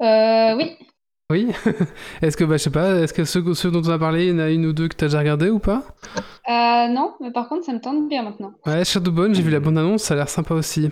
Euh, 0.00 0.54
oui. 0.56 0.76
Oui. 1.32 1.48
est-ce 2.22 2.36
que, 2.36 2.44
bah, 2.44 2.58
je 2.58 2.64
sais 2.64 2.70
pas, 2.70 2.96
est-ce 2.96 3.14
que 3.14 3.24
ceux, 3.24 3.54
ceux 3.54 3.70
dont 3.70 3.82
on 3.82 3.88
a 3.90 3.98
parlé, 3.98 4.26
il 4.26 4.32
y 4.32 4.34
en 4.34 4.38
a 4.38 4.50
une 4.50 4.66
ou 4.66 4.72
deux 4.74 4.88
que 4.88 4.94
t'as 4.94 5.06
déjà 5.06 5.18
regardé 5.18 5.48
ou 5.48 5.58
pas? 5.58 5.82
Euh, 6.48 6.88
non, 6.88 7.14
mais 7.20 7.30
par 7.32 7.48
contre, 7.48 7.64
ça 7.64 7.72
me 7.72 7.80
tente 7.80 8.06
bien 8.08 8.22
maintenant. 8.22 8.52
Ouais, 8.66 8.84
Shadowbone, 8.84 9.34
j'ai 9.34 9.42
vu 9.42 9.50
la 9.50 9.60
bande-annonce, 9.60 10.02
ça 10.02 10.14
a 10.14 10.18
l'air 10.18 10.28
sympa 10.28 10.54
aussi. 10.54 10.90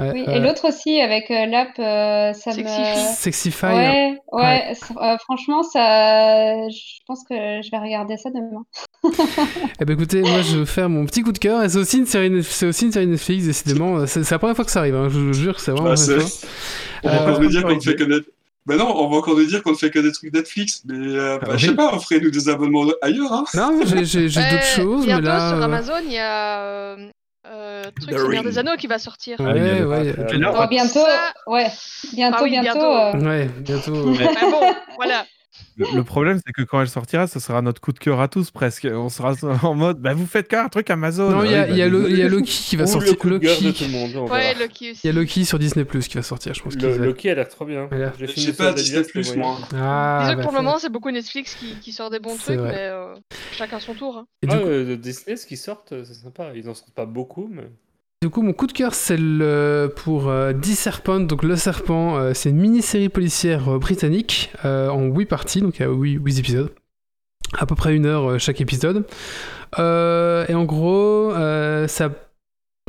Ouais, 0.00 0.10
Oui, 0.12 0.24
euh, 0.26 0.32
et 0.32 0.40
l'autre 0.40 0.68
aussi, 0.68 1.00
avec 1.00 1.30
euh, 1.30 1.46
l'app, 1.46 1.78
euh, 1.78 2.32
ça 2.32 2.50
me... 2.50 3.14
Sexify. 3.14 3.66
Ouais, 3.66 4.18
ouais, 4.32 4.72
euh, 5.00 5.16
franchement, 5.18 5.62
ça... 5.62 6.68
je 6.68 6.98
pense 7.06 7.22
que 7.28 7.34
je 7.34 7.70
vais 7.70 7.78
regarder 7.78 8.16
ça 8.16 8.30
demain. 8.30 8.64
Eh 9.80 9.84
ben 9.84 9.94
écoutez, 9.94 10.22
moi 10.22 10.40
je 10.42 10.58
vais 10.58 10.66
faire 10.66 10.88
mon 10.88 11.04
petit 11.04 11.22
coup 11.22 11.32
de 11.32 11.38
cœur 11.38 11.60
c'est 11.68 11.78
aussi 11.78 11.98
une 11.98 12.06
série, 12.06 12.42
c'est 12.42 12.66
aussi 12.66 12.86
une 12.86 12.92
série 12.92 13.06
Netflix, 13.06 13.44
décidément. 13.44 14.06
C'est 14.06 14.28
la 14.30 14.38
première 14.38 14.56
fois 14.56 14.64
que 14.64 14.70
ça 14.70 14.80
arrive, 14.80 14.94
hein, 14.94 15.08
je 15.10 15.18
vous 15.18 15.32
jure 15.32 15.54
que 15.56 15.60
c'est 15.60 15.72
vraiment 15.72 15.90
Bah, 15.90 15.96
c'est-. 15.96 16.46
On 17.04 17.08
Euh, 17.08 17.48
dire 17.48 17.62
qu'on 17.62 17.80
fait. 17.80 17.96
Ben 18.66 18.76
non, 18.78 18.94
on 18.96 19.08
va 19.10 19.16
encore 19.18 19.36
nous 19.36 19.44
dire 19.44 19.62
qu'on 19.62 19.72
ne 19.72 19.76
fait 19.76 19.90
que 19.90 19.98
des 19.98 20.10
trucs 20.12 20.32
Netflix. 20.32 20.82
Mais 20.86 20.94
euh, 21.16 21.38
bah, 21.38 21.48
Ah, 21.50 21.56
je 21.56 21.64
oui. 21.66 21.70
sais 21.70 21.76
pas, 21.76 21.92
offrez-nous 21.94 22.30
des 22.30 22.48
abonnements 22.48 22.84
ailleurs. 23.02 23.32
Hein. 23.32 23.44
Non, 23.54 23.78
mais 23.78 24.04
j'ai- 24.04 24.22
Ouais, 24.26 24.28
d'autres 24.50 24.64
choses, 24.64 25.00
mais 25.00 25.06
bientôt 25.12 25.26
là. 25.26 25.48
sur 25.50 25.58
euh, 25.58 25.62
Amazon, 25.62 25.92
il 26.04 26.12
y 26.12 26.18
a 26.18 26.60
euh, 26.62 26.96
euh, 27.46 27.84
truc 28.00 28.18
Seigneur 28.18 28.42
des 28.42 28.58
Anneaux 28.58 28.76
qui 28.78 28.86
va 28.86 28.98
sortir. 28.98 29.38
Ouais, 29.40 29.46
Ah, 29.82 29.86
ouais. 29.86 30.14
Ah, 30.18 30.32
Et 30.34 30.38
là, 30.38 30.52
Oh, 30.56 30.66
bientôt, 30.68 31.00
Ça- 31.00 31.34
ouais, 31.46 31.66
bientôt, 32.14 32.36
Ah 32.38 32.42
oui, 32.42 32.50
bientôt. 32.50 32.62
bientôt. 32.80 32.86
euh, 32.86 33.20
Ouais, 33.28 33.50
bientôt. 33.60 34.06
Mais 34.06 34.28
bon, 34.50 34.74
voilà. 34.96 35.26
Le, 35.76 35.86
le 35.96 36.04
problème, 36.04 36.40
c'est 36.46 36.52
que 36.52 36.62
quand 36.62 36.80
elle 36.80 36.88
sortira, 36.88 37.26
ce 37.26 37.40
sera 37.40 37.60
notre 37.62 37.80
coup 37.80 37.92
de 37.92 37.98
cœur 37.98 38.20
à 38.20 38.28
tous 38.28 38.50
presque. 38.52 38.86
On 38.90 39.08
sera 39.08 39.34
en 39.64 39.74
mode, 39.74 39.98
bah, 40.00 40.14
vous 40.14 40.26
faites 40.26 40.46
qu'un 40.48 40.68
truc 40.68 40.88
Amazon. 40.90 41.30
Non, 41.30 41.42
il 41.44 41.50
y 41.50 41.54
a, 41.54 41.66
bah, 41.66 41.74
y 41.74 41.78
y 41.80 42.28
Loki 42.28 42.44
qui 42.44 42.76
va 42.76 42.84
Ou 42.84 42.86
sortir. 42.86 43.10
le 43.12 43.16
coup 43.18 43.30
de 43.30 43.38
gueule 43.38 43.58
de 43.60 43.64
Loki. 43.66 43.84
tout 43.84 43.90
le 43.90 43.98
monde. 43.98 44.10
on 44.16 44.30
Ouais, 44.32 44.40
verra. 44.54 44.60
Loki 44.60 44.90
aussi. 44.92 45.00
Il 45.04 45.06
y 45.08 45.10
a 45.10 45.12
Loki 45.12 45.44
sur 45.44 45.58
Disney 45.58 45.84
Plus 45.84 46.06
qui 46.08 46.16
va 46.16 46.22
sortir, 46.22 46.54
je 46.54 46.62
pense. 46.62 46.74
Le- 46.76 46.96
Loki 46.98 47.28
a 47.30 47.34
l'air 47.34 47.48
trop 47.48 47.64
bien. 47.64 47.88
J'ai 48.18 48.26
sur 48.28 48.56
pas 48.56 48.72
Disney 48.72 49.02
Plus, 49.04 49.34
moi. 49.36 49.58
Ah, 49.74 50.20
Disons 50.22 50.32
que 50.32 50.36
bah, 50.38 50.42
pour 50.44 50.52
le 50.52 50.58
moment, 50.58 50.78
c'est 50.78 50.90
beaucoup 50.92 51.10
Netflix 51.10 51.54
qui, 51.56 51.74
qui 51.80 51.92
sort 51.92 52.10
des 52.10 52.20
bons 52.20 52.36
trucs, 52.36 52.58
vrai. 52.58 52.68
mais 52.72 52.78
euh, 52.90 53.14
chacun 53.52 53.80
son 53.80 53.94
tour. 53.94 54.16
hein. 54.18 54.26
Et 54.42 54.46
du 54.46 54.54
Ah, 54.54 54.58
coup- 54.58 54.66
euh, 54.66 54.96
Disney, 54.96 55.36
ce 55.36 55.46
qui 55.46 55.56
sortent, 55.56 55.92
euh, 55.92 56.04
c'est 56.04 56.14
sympa. 56.14 56.50
Ils 56.54 56.68
en 56.68 56.74
sortent 56.74 56.94
pas 56.94 57.06
beaucoup, 57.06 57.48
mais. 57.50 57.64
Du 58.24 58.30
coup, 58.30 58.40
mon 58.40 58.54
coup 58.54 58.66
de 58.66 58.72
cœur, 58.72 58.94
c'est 58.94 59.18
le, 59.18 59.92
pour 59.94 60.30
euh, 60.30 60.54
The 60.54 60.64
Serpent. 60.68 61.20
Donc, 61.20 61.42
Le 61.42 61.56
Serpent, 61.56 62.16
euh, 62.16 62.32
c'est 62.32 62.48
une 62.48 62.56
mini-série 62.56 63.10
policière 63.10 63.68
euh, 63.68 63.78
britannique 63.78 64.50
euh, 64.64 64.88
en 64.88 65.02
8 65.02 65.26
parties, 65.26 65.60
donc 65.60 65.78
il 65.78 65.82
y 65.82 65.84
a 65.84 65.90
8, 65.90 66.38
épisodes. 66.38 66.72
À 67.52 67.66
peu 67.66 67.74
près 67.74 67.94
une 67.94 68.06
heure 68.06 68.40
chaque 68.40 68.62
épisode. 68.62 69.04
Et 69.76 70.54
en 70.54 70.64
gros, 70.64 71.34
ça, 71.86 72.12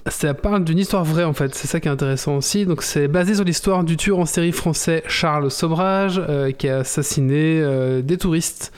ça 0.08 0.34
parle 0.36 0.64
d'une 0.64 0.80
histoire 0.80 1.04
vraie, 1.04 1.26
en 1.26 1.34
fait. 1.34 1.54
C'est 1.54 1.68
ça 1.68 1.82
qui 1.82 1.90
est 1.90 1.92
intéressant 1.92 2.38
aussi. 2.38 2.66
Donc, 2.66 2.82
c'est 2.82 3.10
basé 3.10 3.36
sur 3.36 3.44
l'histoire 3.44 3.84
du 3.84 3.98
tueur 3.98 4.20
en 4.20 4.26
série 4.26 4.54
français 4.54 5.04
Charles 5.06 5.52
Sobrage, 5.52 6.22
qui 6.58 6.70
a 6.70 6.78
assassiné 6.78 8.02
des 8.02 8.18
touristes. 8.18 8.72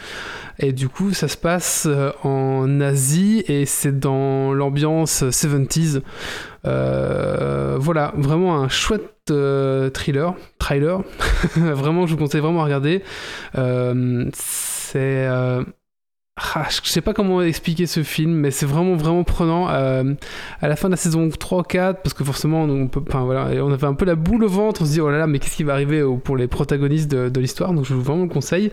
Et 0.59 0.73
du 0.73 0.89
coup, 0.89 1.13
ça 1.13 1.27
se 1.27 1.37
passe 1.37 1.85
euh, 1.87 2.11
en 2.23 2.81
Asie 2.81 3.43
et 3.47 3.65
c'est 3.65 3.99
dans 3.99 4.53
l'ambiance 4.53 5.23
70s. 5.23 6.01
Euh, 6.65 7.77
voilà, 7.79 8.13
vraiment 8.17 8.57
un 8.57 8.67
chouette 8.67 9.29
euh, 9.29 9.89
thriller, 9.89 10.35
trailer. 10.57 11.01
vraiment, 11.55 12.07
je 12.07 12.13
vous 12.13 12.17
conseille 12.17 12.41
vraiment 12.41 12.61
à 12.61 12.65
regarder. 12.65 13.03
C'est. 14.33 15.27
Ah, 16.39 16.67
je 16.69 16.87
sais 16.87 17.01
pas 17.01 17.13
comment 17.13 17.41
expliquer 17.41 17.87
ce 17.87 18.03
film, 18.03 18.31
mais 18.31 18.51
c'est 18.51 18.67
vraiment 18.67 18.95
vraiment 18.95 19.23
prenant. 19.23 19.69
Euh, 19.71 20.13
à 20.61 20.67
la 20.67 20.75
fin 20.75 20.87
de 20.87 20.93
la 20.93 20.97
saison 20.97 21.29
3 21.29 21.63
4, 21.63 22.01
parce 22.03 22.13
que 22.13 22.23
forcément 22.23 22.63
on 22.63 23.71
avait 23.71 23.87
un 23.87 23.93
peu 23.95 24.05
la 24.05 24.13
boule 24.13 24.43
au 24.43 24.47
ventre, 24.47 24.83
on 24.83 24.85
se 24.85 24.91
dit 24.91 25.01
oh 25.01 25.09
là 25.09 25.17
là, 25.17 25.25
mais 25.25 25.39
qu'est-ce 25.39 25.55
qui 25.55 25.63
va 25.63 25.73
arriver 25.73 26.05
pour 26.23 26.37
les 26.37 26.47
protagonistes 26.47 27.09
de, 27.09 27.39
l'histoire? 27.39 27.73
Donc 27.73 27.85
je 27.85 27.93
vous 27.95 28.03
vraiment 28.03 28.23
le 28.23 28.29
conseille. 28.29 28.71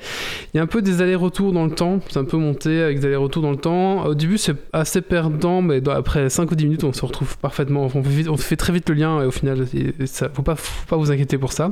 Il 0.53 0.59
y 0.59 0.61
a 0.61 0.63
un 0.63 0.67
peu 0.67 0.83
des 0.83 1.01
allers-retours 1.01 1.53
dans 1.53 1.65
le 1.65 1.71
temps, 1.71 2.01
c'est 2.11 2.19
un 2.19 2.25
peu 2.25 2.37
monté 2.37 2.83
avec 2.83 3.01
des 3.01 3.07
allers-retours 3.07 3.43
dans 3.43 3.53
le 3.53 3.57
temps. 3.57 4.05
Au 4.05 4.15
début 4.15 4.37
c'est 4.37 4.57
assez 4.75 5.01
perdant, 5.01 5.63
mais 5.63 5.81
après 5.89 6.29
5 6.29 6.51
ou 6.51 6.55
10 6.55 6.65
minutes 6.65 6.85
on 6.85 6.93
se 6.93 7.05
retrouve 7.07 7.39
parfaitement, 7.39 7.89
on 7.95 8.03
fait, 8.03 8.37
fait 8.37 8.57
très 8.57 8.75
vite 8.75 8.91
le 8.91 8.95
lien 8.95 9.23
et 9.23 9.25
au 9.25 9.31
final 9.31 9.65
faut 9.67 10.43
faut 10.45 10.87
pas 10.87 10.97
vous 10.97 11.11
inquiéter 11.11 11.39
pour 11.39 11.55
ça. 11.55 11.71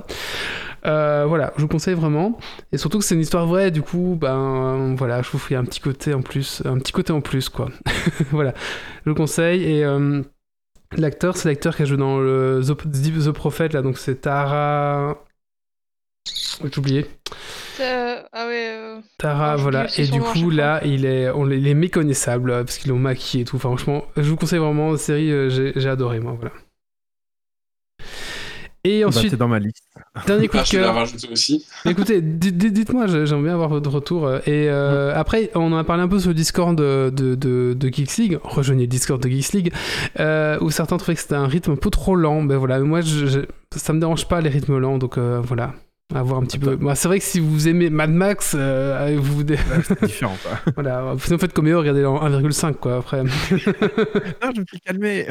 Euh, 0.84 1.24
voilà, 1.28 1.52
je 1.56 1.62
vous 1.62 1.68
conseille 1.68 1.94
vraiment. 1.94 2.38
Et 2.72 2.78
surtout 2.78 2.98
que 2.98 3.04
c'est 3.04 3.14
une 3.14 3.20
histoire 3.20 3.46
vraie, 3.46 3.70
du 3.70 3.82
coup, 3.82 4.16
ben 4.20 4.94
voilà, 4.96 5.22
je 5.22 5.30
vous 5.30 5.38
fais 5.38 5.54
un 5.54 5.64
petit 5.64 5.80
côté 5.80 6.12
en 6.14 6.22
plus, 6.22 6.62
un 6.64 6.78
petit 6.78 6.92
côté 6.92 7.12
en 7.12 7.20
plus, 7.20 7.48
quoi. 7.48 7.68
voilà, 8.32 8.52
je 9.04 9.10
vous 9.10 9.16
conseille. 9.16 9.62
Et 9.62 9.84
euh, 9.84 10.22
l'acteur, 10.96 11.36
c'est 11.36 11.48
l'acteur 11.48 11.76
qui 11.76 11.82
a 11.82 11.84
joué 11.84 11.96
dans 11.96 12.18
le 12.18 12.60
The, 12.66 12.76
The 13.24 13.30
Prophet, 13.30 13.68
là, 13.68 13.82
donc 13.82 13.96
c'est 13.98 14.22
Tara. 14.22 15.18
J'ai 16.64 16.78
oublié. 16.78 17.06
Euh, 17.80 18.16
Ah 18.32 18.46
ouais. 18.46 18.68
euh, 18.76 19.00
Tara, 19.18 19.52
Ah, 19.52 19.56
voilà. 19.56 19.86
Et 19.98 20.06
du 20.06 20.20
coup, 20.20 20.50
là, 20.50 20.80
il 20.84 21.04
est, 21.06 21.30
on, 21.30 21.48
il 21.50 21.66
est 21.66 21.74
méconnaissable 21.74 22.50
parce 22.64 22.78
qu'ils 22.78 22.90
l'ont 22.90 22.98
maquillé 22.98 23.42
et 23.42 23.44
tout. 23.44 23.56
Enfin, 23.56 23.68
franchement, 23.70 24.04
je 24.16 24.22
vous 24.28 24.36
conseille 24.36 24.58
vraiment 24.58 24.92
la 24.92 24.98
série, 24.98 25.28
j'ai 25.50 25.72
j'ai 25.74 25.88
adoré, 25.88 26.20
moi, 26.20 26.34
voilà. 26.38 26.52
Et 28.84 29.02
Bah, 29.02 29.08
ensuite, 29.08 29.30
c'est 29.30 29.36
dans 29.36 29.46
ma 29.48 29.60
liste. 29.60 29.84
dernier 30.26 30.48
coup 30.48 30.56
Ah, 30.58 30.62
de 30.62 30.66
je 30.66 30.72
vais 30.72 30.78
la 30.80 30.86
cœur. 30.88 30.94
rajouter 30.96 31.28
aussi. 31.30 31.64
Écoutez, 31.86 32.20
dites-moi, 32.20 33.06
j'ai- 33.06 33.26
j'aimerais 33.26 33.44
bien 33.44 33.54
avoir 33.54 33.68
votre 33.68 33.88
retour. 33.90 34.26
euh, 34.26 34.38
Et 34.46 34.68
euh, 34.68 35.12
après, 35.14 35.50
on 35.54 35.72
en 35.72 35.76
a 35.78 35.84
parlé 35.84 36.02
un 36.02 36.08
peu 36.08 36.18
sur 36.18 36.28
le 36.30 36.34
Discord 36.34 36.76
de, 36.76 37.10
de, 37.14 37.36
de, 37.36 37.74
de 37.78 37.88
Geeks 37.88 38.16
League. 38.16 38.38
Rejoignez 38.42 38.82
le 38.82 38.88
Discord 38.88 39.22
de 39.22 39.28
Geeks 39.28 39.52
League, 39.52 39.72
euh, 40.18 40.58
où 40.60 40.70
certains 40.70 40.96
trouvaient 40.96 41.14
que 41.14 41.20
c'était 41.20 41.36
un 41.36 41.46
rythme 41.46 41.72
un 41.72 41.76
peu 41.76 41.90
trop 41.90 42.16
lent. 42.16 42.42
Ben 42.42 42.56
voilà, 42.56 42.80
moi, 42.80 43.02
je, 43.02 43.26
je- 43.26 43.40
ça 43.76 43.92
me 43.92 44.00
dérange 44.00 44.26
pas 44.26 44.40
les 44.40 44.48
rythmes 44.50 44.78
lents, 44.78 44.98
donc 44.98 45.16
euh, 45.16 45.40
voilà. 45.44 45.74
À 46.14 46.22
voir 46.22 46.40
un 46.40 46.44
petit 46.44 46.58
peu. 46.58 46.76
Bah, 46.76 46.94
c'est 46.94 47.08
vrai 47.08 47.18
que 47.18 47.24
si 47.24 47.40
vous 47.40 47.68
aimez 47.68 47.88
Mad 47.88 48.10
Max, 48.10 48.54
euh, 48.58 49.16
vous, 49.18 49.42
C'est 49.82 50.04
différent, 50.04 50.36
quoi. 50.42 50.58
voilà, 50.74 51.14
sinon 51.18 51.38
faites 51.38 51.52
comme 51.52 51.68
eux, 51.68 51.78
regardez 51.78 52.04
en 52.04 52.18
1,5 52.22 52.74
quoi 52.74 52.98
après. 52.98 53.22
non, 53.24 53.30
je 54.54 54.60
me 54.60 54.66
suis 54.66 54.80
calmé. 54.80 55.26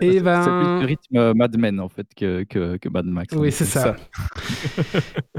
Et 0.00 0.12
C'est 0.12 0.20
ben, 0.20 0.42
plus 0.42 0.80
le 0.80 0.86
rythme 0.86 1.16
euh, 1.16 1.34
Mad 1.34 1.56
Men 1.58 1.80
en 1.80 1.88
fait 1.88 2.06
que, 2.16 2.42
que, 2.44 2.76
que 2.76 2.88
Mad 2.88 3.06
Max. 3.06 3.34
oui, 3.36 3.50
c'est 3.50 3.64
ça. 3.64 3.96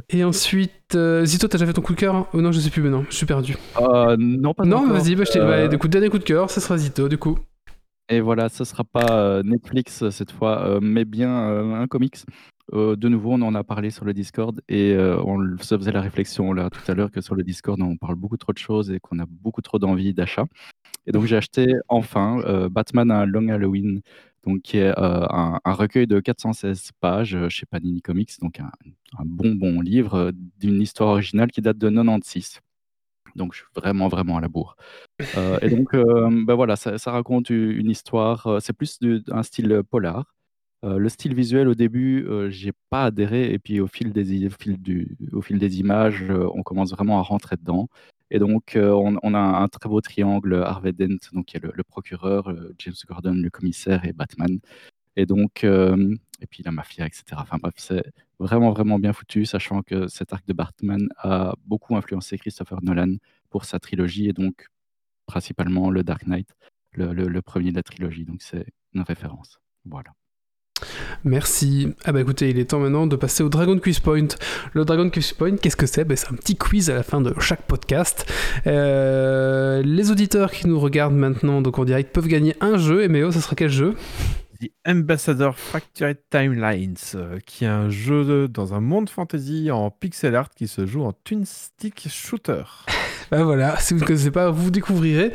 Et 0.10 0.24
ensuite, 0.24 0.96
euh, 0.96 1.26
Zito, 1.26 1.48
t'as 1.48 1.58
déjà 1.58 1.68
fait 1.68 1.74
ton 1.74 1.82
coup 1.82 1.94
de 1.94 2.00
cœur 2.00 2.16
hein 2.16 2.28
Oh 2.34 2.42
non, 2.42 2.52
je 2.52 2.60
sais 2.60 2.70
plus 2.70 2.82
maintenant, 2.82 3.06
je 3.10 3.16
suis 3.16 3.26
perdu. 3.26 3.56
Euh, 3.80 4.16
non, 4.18 4.54
pas 4.54 4.64
Non, 4.66 4.78
encore. 4.78 4.94
vas-y, 4.94 5.16
bah, 5.16 5.24
je 5.26 5.32
t'ai- 5.32 5.40
Euh, 5.40 5.64
bah, 5.64 5.68
du 5.68 5.78
coup, 5.78 5.88
dernier 5.88 6.10
coup 6.10 6.20
de 6.20 6.24
cœur, 6.24 6.50
ce 6.50 6.60
sera 6.60 6.78
Zito, 6.78 7.08
du 7.08 7.18
coup. 7.18 7.38
Et 8.10 8.20
voilà, 8.20 8.50
ce 8.50 8.64
sera 8.66 8.84
pas 8.84 9.06
euh, 9.12 9.44
Netflix 9.44 10.10
cette 10.10 10.32
fois, 10.32 10.68
euh, 10.68 10.80
mais 10.82 11.06
bien 11.06 11.50
euh, 11.50 11.74
un 11.76 11.88
comics. 11.88 12.18
Euh, 12.72 12.96
de 12.96 13.10
nouveau, 13.10 13.34
on 13.34 13.42
en 13.42 13.56
a 13.56 13.64
parlé 13.64 13.90
sur 13.90 14.06
le 14.06 14.14
Discord 14.14 14.62
et 14.70 14.94
euh, 14.94 15.22
on 15.24 15.58
se 15.58 15.78
faisait 15.78 15.92
la 15.92 16.02
réflexion 16.02 16.54
là 16.54 16.70
tout 16.70 16.80
à 16.90 16.96
l'heure 16.96 17.12
que 17.12 17.20
sur 17.20 17.36
le 17.36 17.44
Discord, 17.44 17.82
on 17.82 17.98
parle 17.98 18.16
beaucoup 18.16 18.38
trop 18.38 18.54
de 18.54 18.58
choses 18.58 18.90
et 18.92 19.00
qu'on 19.00 19.20
a 19.20 19.26
beaucoup 19.26 19.62
trop 19.62 19.80
d'envie 19.80 20.14
d'achat. 20.14 20.46
Et 21.06 21.12
donc 21.12 21.26
j'ai 21.26 21.36
acheté 21.36 21.76
enfin 21.90 22.40
euh, 22.46 22.70
Batman 22.70 23.12
un 23.12 23.26
Long 23.26 23.50
Halloween, 23.50 24.02
donc 24.46 24.62
qui 24.62 24.78
est 24.78 24.94
un, 24.98 25.60
recueil 25.66 26.08
de 26.08 26.22
416 26.22 26.92
pages 27.02 27.38
chez 27.50 27.66
Panini 27.66 28.02
Comics, 28.02 28.40
donc 28.42 28.60
un, 28.62 28.72
bon 29.26 29.56
bon 29.56 29.82
livre 29.82 30.32
d'une 30.60 30.82
histoire 30.82 31.10
originale 31.10 31.52
qui 31.52 31.62
date 31.62 31.78
de 31.78 31.90
96. 31.90 32.62
Donc 33.36 33.54
je 33.54 33.60
suis 33.60 33.68
vraiment 33.76 34.08
vraiment 34.08 34.38
à 34.38 34.42
la 34.42 34.48
bourre. 34.48 34.78
Et 35.62 35.70
donc 35.70 35.92
ben 35.92 36.56
voilà, 36.56 36.78
ça, 36.78 37.12
raconte 37.12 37.50
une 37.50 37.90
histoire. 37.90 38.62
c'est 38.62 38.74
plus 38.74 39.00
du- 39.00 39.22
un 39.32 39.44
style 39.44 39.82
polar. 39.90 40.33
Euh, 40.84 40.98
le 40.98 41.08
style 41.10 41.34
visuel 41.34 41.68
au 41.70 41.76
début, 41.76 42.26
euh, 42.28 42.50
j'ai 42.50 42.74
pas 42.90 43.06
adhéré 43.06 43.54
et 43.54 43.60
puis 43.60 43.80
au 43.80 43.88
fil 43.88 44.12
des 44.12 45.80
images, 45.80 46.24
euh, 46.30 46.50
on 46.54 46.64
commence 46.64 46.92
vraiment 46.92 47.20
à 47.20 47.22
rentrer 47.22 47.56
dedans. 47.56 47.90
Et 48.32 48.40
donc, 48.40 48.76
euh, 48.76 48.92
on, 48.92 49.34
a 49.34 49.40
un 49.40 49.68
très 49.68 49.88
beau 49.88 50.02
triangle 50.02 50.56
Harvey 50.56 50.92
Dent, 50.92 51.18
donc 51.34 51.46
qui 51.46 51.58
est 51.58 51.64
le, 51.64 51.84
procureur, 51.84 52.54
James 52.80 52.96
Gordon, 53.08 53.34
le 53.34 53.50
commissaire 53.50 54.06
et 54.06 54.14
Batman. 54.14 54.60
Et 55.16 55.26
donc, 55.28 55.64
et 55.64 56.48
puis 56.50 56.64
la 56.64 56.72
mafia, 56.72 57.06
etc. 57.06 57.24
Enfin 57.38 57.58
bref, 57.62 57.76
c'est 57.78 58.04
vraiment, 58.40 58.72
vraiment 58.72 58.98
bien 59.00 59.14
foutu, 59.14 59.46
sachant 59.46 59.84
que 59.84 60.08
cet 60.08 60.34
arc 60.34 60.46
de 60.48 60.54
Batman 60.54 61.08
a 61.18 61.54
beaucoup 61.66 61.96
influencé 61.96 62.38
Christopher 62.40 62.82
Nolan 62.84 63.18
pour 63.52 63.66
sa 63.66 63.80
trilogie 63.80 64.28
et 64.30 64.34
donc 64.34 64.68
principalement 65.28 65.92
le 65.92 66.04
Dark 66.04 66.26
Knight, 66.28 66.50
le- 66.94 67.14
le 67.14 67.42
premier 67.44 67.72
de 67.72 67.76
la 67.78 67.84
trilogie. 67.84 68.26
Donc, 68.26 68.42
c'est 68.42 68.66
une 68.94 69.02
référence. 69.02 69.60
Voilà. 69.86 70.14
Merci. 71.24 71.94
Ah 72.06 72.12
bah 72.12 72.22
écoutez, 72.22 72.50
il 72.50 72.60
est 72.60 72.66
temps 72.66 72.80
maintenant 72.80 73.08
de 73.08 73.16
passer 73.16 73.44
au 73.44 73.50
Dragon 73.50 73.78
Quiz 73.80 74.00
Point. 74.00 74.28
Le 74.74 74.86
Dragon 74.86 75.10
Quiz 75.10 75.34
Point, 75.34 75.58
qu'est-ce 75.58 75.76
que 75.76 75.86
c'est? 75.86 76.04
Bah, 76.06 76.16
C'est 76.16 76.30
un 76.32 76.36
petit 76.36 76.56
quiz 76.56 76.90
à 76.90 76.94
la 76.96 77.04
fin 77.04 77.22
de 77.22 77.34
chaque 77.40 77.64
podcast. 77.64 78.26
Euh, 78.68 79.82
les 79.84 80.12
auditeurs 80.12 80.52
qui 80.52 80.68
nous 80.68 80.80
regardent 80.80 81.16
maintenant, 81.16 81.62
donc 81.62 81.80
en 81.80 81.86
direct, 81.86 82.14
peuvent 82.14 82.28
gagner 82.28 82.56
un 82.62 82.78
jeu. 82.78 83.04
Et 83.04 83.08
Méo, 83.08 83.32
ce 83.32 83.40
sera 83.40 83.56
quel 83.56 83.70
jeu? 83.70 83.96
The 84.62 84.70
Ambassador 84.88 85.58
Fractured 85.58 86.18
Timelines, 86.30 86.96
euh, 87.16 87.40
qui 87.46 87.66
est 87.66 87.68
un 87.68 87.90
jeu 87.90 88.24
de- 88.24 88.48
dans 88.48 88.74
un 88.74 88.80
monde 88.80 89.10
fantasy 89.10 89.70
en 89.72 89.90
pixel 89.92 90.36
art 90.36 90.50
qui 90.52 90.68
se 90.68 90.86
joue 90.86 91.04
en 91.04 91.12
twin 91.12 91.44
stick 91.46 92.08
shooter. 92.10 92.64
Bah 93.34 93.44
voilà, 93.44 93.76
si 93.80 93.94
vous 93.94 94.00
ne 94.02 94.06
connaissez 94.06 94.32
pas, 94.32 94.52
vous 94.52 94.70
découvrirez. 94.70 95.32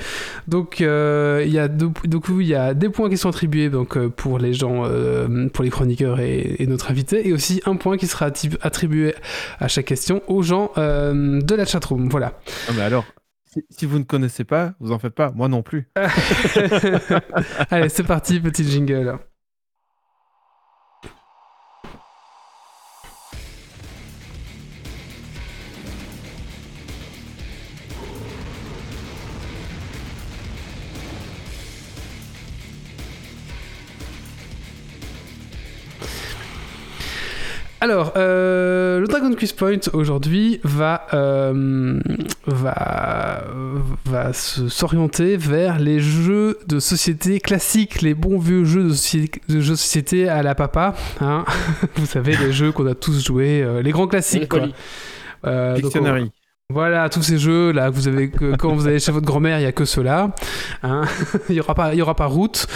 Donc 0.46 0.80
euh, 0.80 1.42
il 1.44 1.52
y 1.52 1.58
a 1.58 1.66
deux- 1.68 1.90
donc 2.04 2.26
il 2.30 2.46
y 2.46 2.54
a 2.54 2.74
des 2.74 2.88
points 2.88 3.10
qui 3.10 3.16
sont 3.16 3.28
attribués 3.28 3.70
donc 3.70 3.96
euh, 3.96 4.08
pour 4.08 4.38
les 4.38 4.52
gens, 4.54 4.84
euh, 4.86 5.48
pour 5.48 5.64
les 5.64 5.70
chroniqueurs 5.70 6.20
et, 6.20 6.56
et 6.60 6.66
notre 6.66 6.90
invité, 6.90 7.26
et 7.28 7.32
aussi 7.32 7.60
un 7.66 7.76
point 7.76 7.96
qui 7.96 8.06
sera 8.06 8.30
attribué 8.60 9.14
à 9.58 9.66
chaque 9.68 9.86
question 9.86 10.22
aux 10.28 10.42
gens 10.42 10.70
euh, 10.78 11.40
de 11.40 11.54
la 11.54 11.64
chatroom. 11.64 12.08
Voilà. 12.08 12.38
Ah, 12.68 12.72
mais 12.76 12.82
alors, 12.82 13.04
si, 13.52 13.64
si 13.70 13.86
vous 13.86 13.98
ne 13.98 14.04
connaissez 14.04 14.44
pas, 14.44 14.74
vous 14.80 14.92
en 14.92 14.98
faites 14.98 15.14
pas, 15.14 15.32
moi 15.34 15.48
non 15.48 15.62
plus. 15.62 15.88
Allez, 17.70 17.88
c'est 17.88 18.04
parti, 18.04 18.40
petit 18.40 18.64
jingle. 18.64 19.18
Alors, 37.80 38.14
euh, 38.16 38.98
le 38.98 39.06
Dragon 39.06 39.32
Quiz 39.34 39.52
Point 39.52 39.78
aujourd'hui 39.92 40.58
va, 40.64 41.06
euh, 41.14 42.00
va, 42.46 43.44
va 44.04 44.32
se- 44.32 44.68
s'orienter 44.68 45.36
vers 45.36 45.78
les 45.78 46.00
jeux 46.00 46.58
de 46.66 46.80
société 46.80 47.38
classiques, 47.38 48.02
les 48.02 48.14
bons 48.14 48.38
vieux 48.40 48.64
jeux 48.64 48.82
de, 48.84 48.92
soci- 48.94 49.30
de 49.48 49.60
jeux 49.60 49.72
de 49.74 49.76
société 49.78 50.28
à 50.28 50.42
la 50.42 50.56
papa. 50.56 50.94
hein. 51.20 51.44
Vous 51.96 52.06
savez, 52.06 52.36
les 52.36 52.50
jeux 52.52 52.72
qu'on 52.72 52.86
a 52.88 52.96
tous 52.96 53.24
joués, 53.24 53.62
euh, 53.62 53.80
les 53.80 53.92
grands 53.92 54.08
classiques. 54.08 54.48
Quoi. 54.48 54.60
Monopoly. 56.16 56.32
Euh, 56.70 56.74
voilà, 56.74 57.08
tous 57.08 57.22
ces 57.22 57.38
jeux 57.38 57.72
là 57.72 57.88
que 57.90 57.94
vous 57.94 58.08
avez 58.08 58.28
que 58.28 58.54
quand 58.56 58.74
vous 58.74 58.86
allez 58.86 58.98
chez 58.98 59.10
votre 59.10 59.24
grand-mère, 59.24 59.58
il 59.58 59.62
y 59.62 59.66
a 59.66 59.72
que 59.72 59.86
ceux-là. 59.86 60.34
hein. 60.82 61.02
il 61.48 61.54
y 61.54 61.60
aura 61.60 61.74
pas, 61.74 61.94
il 61.94 61.98
y 61.98 62.02
aura 62.02 62.14
pas 62.14 62.26
route. 62.26 62.66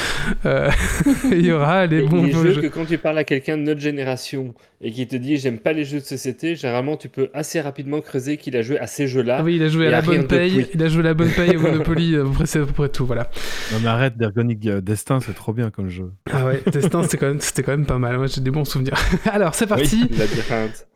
Euh, 0.46 0.70
il 1.30 1.44
y 1.44 1.52
aura 1.52 1.84
les 1.84 2.00
bons 2.00 2.24
les 2.24 2.32
jeux 2.32 2.52
jeux. 2.54 2.62
que 2.62 2.66
quand 2.68 2.86
tu 2.86 2.96
parles 2.96 3.18
à 3.18 3.24
quelqu'un 3.24 3.58
de 3.58 3.62
notre 3.64 3.80
génération 3.80 4.54
et 4.80 4.92
qui 4.92 5.06
te 5.06 5.16
dit 5.16 5.36
j'aime 5.36 5.58
pas 5.58 5.74
les 5.74 5.84
jeux 5.84 6.00
de 6.00 6.04
société, 6.06 6.56
généralement 6.56 6.96
tu 6.96 7.10
peux 7.10 7.28
assez 7.34 7.60
rapidement 7.60 8.00
creuser 8.00 8.38
qu'il 8.38 8.56
a 8.56 8.62
joué 8.62 8.78
à 8.78 8.86
ces 8.86 9.06
jeux-là. 9.06 9.36
Ah 9.40 9.42
oui, 9.44 9.56
il 9.56 9.62
a 9.62 9.68
joué 9.68 9.88
à 9.88 9.90
la 9.90 10.00
bonne 10.00 10.26
paye, 10.26 10.66
il 10.72 10.82
a 10.82 10.88
joué 10.88 11.00
à 11.00 11.04
la 11.04 11.14
bonne 11.14 11.30
paye 11.30 11.54
au 11.54 11.60
Monopoly, 11.60 12.16
près, 12.34 12.46
c'est 12.46 12.60
à 12.60 12.64
peu 12.64 12.72
près 12.72 12.88
tout, 12.88 13.04
voilà. 13.04 13.28
Non 13.72 13.78
mais 13.82 13.88
arrête, 13.88 14.16
Dergonic 14.16 14.66
euh, 14.68 14.80
Destin, 14.80 15.20
c'est 15.20 15.34
trop 15.34 15.52
bien 15.52 15.68
comme 15.70 15.90
jeu. 15.90 16.10
Ah 16.32 16.46
ouais, 16.46 16.62
Destin, 16.72 17.02
c'était 17.02 17.18
quand, 17.18 17.26
même- 17.28 17.40
c'était 17.40 17.62
quand 17.62 17.72
même 17.72 17.84
pas 17.84 17.98
mal, 17.98 18.16
moi 18.16 18.26
j'ai 18.26 18.40
des 18.40 18.50
bons 18.50 18.64
souvenirs. 18.64 18.94
Alors, 19.30 19.54
c'est 19.54 19.66
parti. 19.66 20.08
Oui, 20.10 20.16
labyrinthe. 20.16 20.86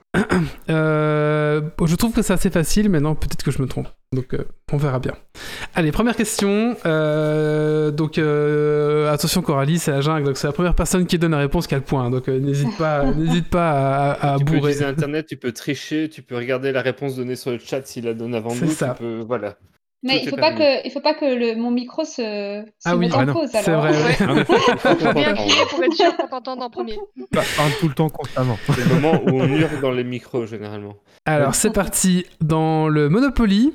Euh, 0.70 1.60
je 1.84 1.94
trouve 1.96 2.12
que 2.12 2.22
c'est 2.22 2.32
assez 2.32 2.50
facile, 2.50 2.88
mais 2.90 3.00
non, 3.00 3.14
peut-être 3.14 3.42
que 3.42 3.50
je 3.50 3.60
me 3.62 3.66
trompe. 3.68 3.88
Donc, 4.12 4.34
euh, 4.34 4.44
on 4.72 4.76
verra 4.76 4.98
bien. 4.98 5.12
Allez, 5.74 5.92
première 5.92 6.16
question. 6.16 6.76
Euh, 6.86 7.90
donc, 7.90 8.18
euh, 8.18 9.12
attention, 9.12 9.42
Coralie, 9.42 9.78
c'est 9.78 9.90
la 9.90 10.00
jungle. 10.00 10.24
Donc, 10.24 10.36
c'est 10.36 10.46
la 10.46 10.52
première 10.52 10.74
personne 10.74 11.06
qui 11.06 11.18
donne 11.18 11.32
la 11.32 11.38
réponse 11.38 11.66
qui 11.66 11.74
a 11.74 11.78
le 11.78 11.84
point. 11.84 12.10
Donc, 12.10 12.28
euh, 12.28 12.38
n'hésite 12.38 12.76
pas, 12.78 13.04
n'hésite 13.16 13.48
pas 13.50 14.12
à, 14.12 14.34
à 14.34 14.38
tu 14.38 14.44
peux 14.44 14.52
bourrer. 14.52 14.70
utiliser 14.72 14.84
Internet, 14.84 15.26
tu 15.26 15.36
peux 15.36 15.52
tricher, 15.52 16.08
tu 16.08 16.22
peux 16.22 16.36
regarder 16.36 16.72
la 16.72 16.82
réponse 16.82 17.16
donnée 17.16 17.36
sur 17.36 17.50
le 17.50 17.58
chat 17.58 17.86
s'il 17.86 18.04
la 18.04 18.14
donne 18.14 18.34
avant 18.34 18.50
C'est 18.50 18.66
nous. 18.66 18.70
ça. 18.72 18.94
Tu 18.96 19.02
peux... 19.02 19.24
Voilà. 19.26 19.56
Mais 20.02 20.20
il 20.22 20.26
est 20.28 20.30
faut 20.30 20.36
pas 20.36 20.52
que, 20.52 20.86
il 20.86 20.90
faut 20.92 21.00
pas 21.00 21.14
que 21.14 21.24
le, 21.24 21.56
mon 21.56 21.70
micro 21.70 22.04
se, 22.04 22.12
se 22.12 22.64
Ah 22.84 22.94
oui, 22.96 23.06
mette 23.06 23.12
ah 23.14 23.18
en 23.20 23.26
non, 23.26 23.32
pause. 23.32 23.48
C'est 23.50 23.68
alors. 23.68 23.80
vrai. 23.82 24.02
ouais. 24.02 24.44
Faut 24.44 25.12
Bien 25.14 25.34
crier 25.34 25.64
pour 25.70 25.82
être 25.82 25.94
sûr 25.94 26.16
qu'on 26.16 26.28
t'entende 26.28 26.62
en 26.62 26.70
premier. 26.70 26.96
pas- 27.32 27.42
parle 27.56 27.72
tout 27.80 27.88
le 27.88 27.94
temps 27.94 28.08
constamment. 28.10 28.58
C'est 28.66 28.84
le 28.88 28.94
moment 29.00 29.20
où 29.24 29.30
on 29.40 29.46
hurle 29.48 29.80
dans 29.80 29.90
les 29.90 30.04
micros 30.04 30.46
généralement. 30.46 30.94
Alors, 31.24 31.54
c'est 31.54 31.72
parti. 31.72 32.24
Dans 32.40 32.88
le 32.88 33.08
Monopoly, 33.08 33.72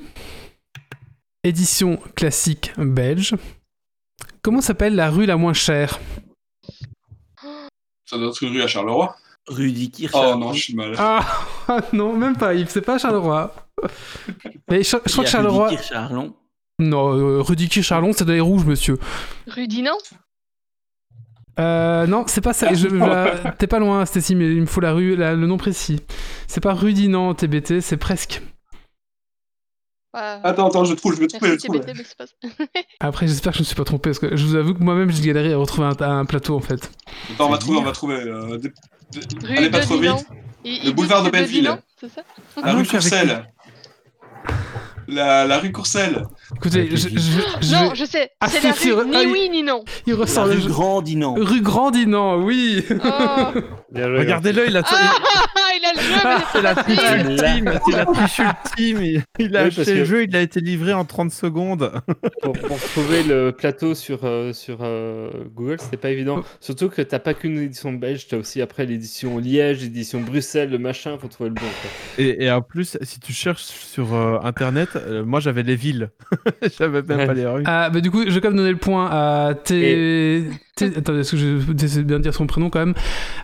édition 1.44 1.98
classique 2.14 2.72
belge, 2.78 3.34
comment 4.42 4.60
s'appelle 4.60 4.94
la 4.94 5.10
rue 5.10 5.26
la 5.26 5.36
moins 5.36 5.52
chère? 5.54 5.98
Ça 8.06 8.16
doit 8.16 8.28
être 8.28 8.42
une 8.42 8.50
rue 8.50 8.62
à 8.62 8.66
Charleroi. 8.66 9.16
Rudy 9.48 9.90
Kirch. 9.90 10.12
Oh 10.14 10.36
non, 10.36 10.52
je 10.52 10.62
suis 10.62 10.74
mal. 10.74 10.94
ah, 10.98 11.26
ah, 11.68 11.80
non, 11.92 12.16
même 12.16 12.36
pas 12.36 12.54
Yves, 12.54 12.68
c'est 12.70 12.80
pas 12.80 12.96
Charleroi. 12.98 13.52
Mais 14.70 14.82
je, 14.82 14.96
je 15.06 15.12
crois 15.12 15.24
que 15.24 15.30
Charleroi. 15.30 15.68
Rudy 15.68 15.76
Kirch 15.76 15.92
Arlon. 15.92 16.34
Non, 16.78 17.12
euh, 17.16 17.40
Rudy 17.42 17.68
Kirch-Charlon, 17.68 18.12
c'est 18.12 18.24
dans 18.24 18.32
les 18.32 18.40
rouges, 18.40 18.64
monsieur. 18.64 18.98
Rudy, 19.46 19.82
non? 19.82 19.96
Euh, 21.60 22.06
non, 22.06 22.24
c'est 22.26 22.40
pas 22.40 22.52
ça. 22.54 22.72
Je- 22.74 22.88
la- 22.88 23.52
T'es 23.52 23.66
pas 23.66 23.78
loin, 23.78 24.04
Stacy, 24.06 24.34
mais 24.34 24.50
il 24.50 24.60
me 24.62 24.66
faut 24.66 24.80
la 24.80 24.92
rue, 24.92 25.14
la- 25.16 25.34
le 25.34 25.46
nom 25.46 25.58
précis. 25.58 26.00
C'est 26.46 26.60
pas 26.62 26.72
Rudy, 26.72 27.08
non, 27.08 27.34
TBT, 27.34 27.80
c'est 27.80 27.98
presque. 27.98 28.40
Ouais. 30.14 30.20
Attends, 30.42 30.68
attends, 30.68 30.84
je 30.84 30.94
trouve, 30.94 31.14
je 31.14 31.20
vais 31.20 31.26
trouver. 31.26 31.50
Merci 31.50 31.68
je. 31.68 31.72
TBT, 31.78 31.94
mais 31.96 32.04
pas 32.18 32.26
ça. 32.26 32.80
Après, 33.00 33.26
j'espère 33.28 33.52
que 33.52 33.58
je 33.58 33.62
me 33.62 33.66
suis 33.66 33.76
pas 33.76 33.84
trompé, 33.84 34.10
parce 34.10 34.18
que 34.18 34.34
je 34.36 34.44
vous 34.46 34.54
avoue 34.56 34.74
que 34.74 34.82
moi-même, 34.82 35.10
j'ai 35.10 35.22
galéré 35.22 35.52
à 35.52 35.56
retrouver 35.58 35.86
un, 35.88 36.00
un 36.18 36.24
plateau, 36.24 36.56
en 36.56 36.60
fait. 36.60 36.90
Attends, 37.34 37.46
on 37.48 37.50
va 37.50 37.58
trouver, 37.58 37.78
on 37.78 37.82
va 37.82 37.92
trouver. 37.92 38.16
euh, 38.16 38.58
Rue 39.42 39.56
Allez 39.58 39.70
pas 39.70 39.80
de 39.80 39.84
trop 39.84 39.98
Dinan. 39.98 40.16
vite. 40.16 40.26
Il- 40.64 40.86
Le 40.86 40.92
boulevard 40.92 41.22
de 41.22 41.30
Belleville. 41.30 41.62
Dinan, 41.62 41.78
c'est 42.00 42.08
ça? 42.08 42.22
La 42.56 42.62
Ah 42.68 42.72
rue 42.74 42.86
Courcelles. 42.86 43.51
La, 45.08 45.58
rue 45.58 45.72
Courcelle. 45.72 46.24
Écoutez, 46.56 46.88
je, 46.90 47.08
vies. 47.08 47.18
je- 47.60 47.66
je- 47.66 47.74
Non, 47.74 47.94
je 47.94 48.04
sais. 48.04 48.30
Ah, 48.40 48.48
c'est 48.48 48.62
la 48.62 48.72
sur- 48.74 48.98
rue 48.98 49.06
ni 49.08 49.16
ah 49.16 49.22
oui. 49.30 49.48
ni 49.50 49.62
non. 49.62 49.84
il 50.06 50.14
La 50.14 50.20
ressort 50.20 50.46
le 50.46 50.54
rue. 50.54 50.68
Grand 50.68 51.02
Dinan. 51.02 51.34
Rue 51.38 51.60
Grandinant, 51.60 52.38
oui. 52.42 52.84
Oh. 52.90 53.60
Regardez-le, 53.94 54.68
il 54.68 54.76
a, 54.76 54.82
Ah, 54.86 55.12
il 55.76 55.84
a 55.84 55.92
le 55.94 56.00
jeu, 56.00 56.20
mais 56.24 56.44
c'est 56.52 56.62
la 56.62 56.74
triche 56.74 56.98
ultime. 57.28 57.72
C'est 57.84 57.96
la 57.96 58.06
triche 58.06 58.38
ultime. 58.38 59.22
Il, 59.38 59.56
a 59.56 59.62
Oui, 59.62 59.68
acheté 59.68 59.94
le 59.94 60.00
que- 60.00 60.04
jeu, 60.04 60.22
il 60.24 60.36
a 60.36 60.40
été 60.40 60.60
livré 60.60 60.92
en 60.92 61.04
30 61.04 61.30
secondes. 61.32 61.92
pour, 62.42 62.52
pour 62.52 62.78
trouver 62.80 63.22
le 63.22 63.50
plateau 63.52 63.94
sur, 63.94 64.20
euh, 64.24 64.52
sur 64.52 64.78
euh, 64.82 65.30
Google, 65.54 65.76
c'était 65.80 65.96
pas 65.96 66.10
évident. 66.10 66.42
Surtout 66.60 66.88
que 66.88 67.02
t'as 67.02 67.18
pas 67.18 67.34
qu'une 67.34 67.58
édition 67.58 67.92
belge, 67.92 68.26
t'as 68.28 68.36
aussi 68.38 68.60
après 68.62 68.86
l'édition 68.86 69.38
Liège, 69.38 69.80
l'édition 69.80 70.20
Bruxelles, 70.20 70.70
le 70.70 70.78
machin, 70.78 71.16
faut 71.20 71.28
trouver 71.28 71.50
le 71.50 71.54
bon. 71.56 71.60
quoi. 71.62 71.90
Et, 72.24 72.44
et 72.44 72.50
en 72.50 72.62
plus, 72.62 72.96
si 73.02 73.20
tu 73.20 73.32
cherches 73.32 73.62
sur 73.64 74.14
euh, 74.14 74.38
internet, 74.42 74.90
euh, 74.96 75.24
moi 75.24 75.40
j'avais 75.40 75.62
les 75.62 75.76
villes. 75.76 76.10
j'avais 76.78 77.02
même 77.02 77.18
Ouais. 77.18 77.26
pas 77.26 77.34
les 77.34 77.46
rues. 77.46 77.62
Ah, 77.66 77.90
bah 77.90 78.00
du 78.00 78.10
coup, 78.10 78.22
je 78.26 78.30
vais 78.30 78.40
quand 78.40 78.48
même 78.48 78.56
donner 78.56 78.70
le 78.72 78.78
point 78.78 79.08
à 79.10 79.52
T. 79.54 80.48
T... 80.76 80.86
Attendez, 80.96 81.20
est-ce 81.20 81.32
que 81.32 81.36
je 81.36 81.46
vais 81.46 81.84
essayer 81.84 82.02
de 82.02 82.06
bien 82.08 82.20
dire 82.20 82.32
son 82.34 82.46
prénom 82.46 82.70
quand 82.70 82.78
même 82.80 82.94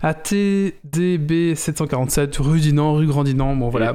À 0.02 0.12
TDB747, 0.14 2.40
rue 2.40 2.60
Dinan, 2.60 2.94
rue 2.94 3.06
Grandinant. 3.06 3.54
Bon, 3.56 3.68
voilà, 3.68 3.94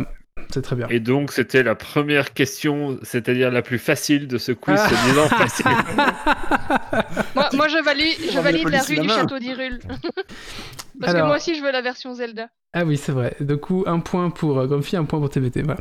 c'est 0.52 0.62
très 0.62 0.76
bien. 0.76 0.88
Et 0.90 1.00
donc, 1.00 1.32
c'était 1.32 1.64
la 1.64 1.76
première 1.76 2.34
question, 2.34 2.98
c'est-à-dire 3.04 3.52
la 3.52 3.62
plus 3.62 3.80
facile 3.80 4.28
de 4.28 4.38
ce 4.38 4.52
quiz, 4.52 4.80
Ah. 4.80 4.90
se 4.90 4.96
disant 5.10 5.28
facile. 5.28 5.66
Moi, 7.36 7.50
moi, 7.54 7.68
je 7.68 7.84
valide, 7.84 8.16
je 8.32 8.40
valide 8.40 8.70
la 8.70 8.82
rue 8.82 8.98
du 9.00 9.10
château 9.10 9.40
d'Irul. 9.40 9.80
Parce 11.00 11.14
Alors- 11.14 11.24
que 11.24 11.28
moi 11.28 11.38
aussi, 11.38 11.56
je 11.56 11.62
veux 11.64 11.72
la 11.72 11.82
version 11.82 12.14
Zelda. 12.14 12.48
Ah 12.74 12.86
oui, 12.86 12.98
c'est 12.98 13.12
vrai. 13.12 13.36
Du 13.40 13.58
coup, 13.58 13.84
un 13.88 14.00
point 14.00 14.30
pour 14.30 14.60
euh, 14.60 14.68
Grumpy, 14.68 14.96
un 14.96 15.06
point 15.06 15.20
pour 15.20 15.30
TBT. 15.30 15.64
Voilà. 15.64 15.80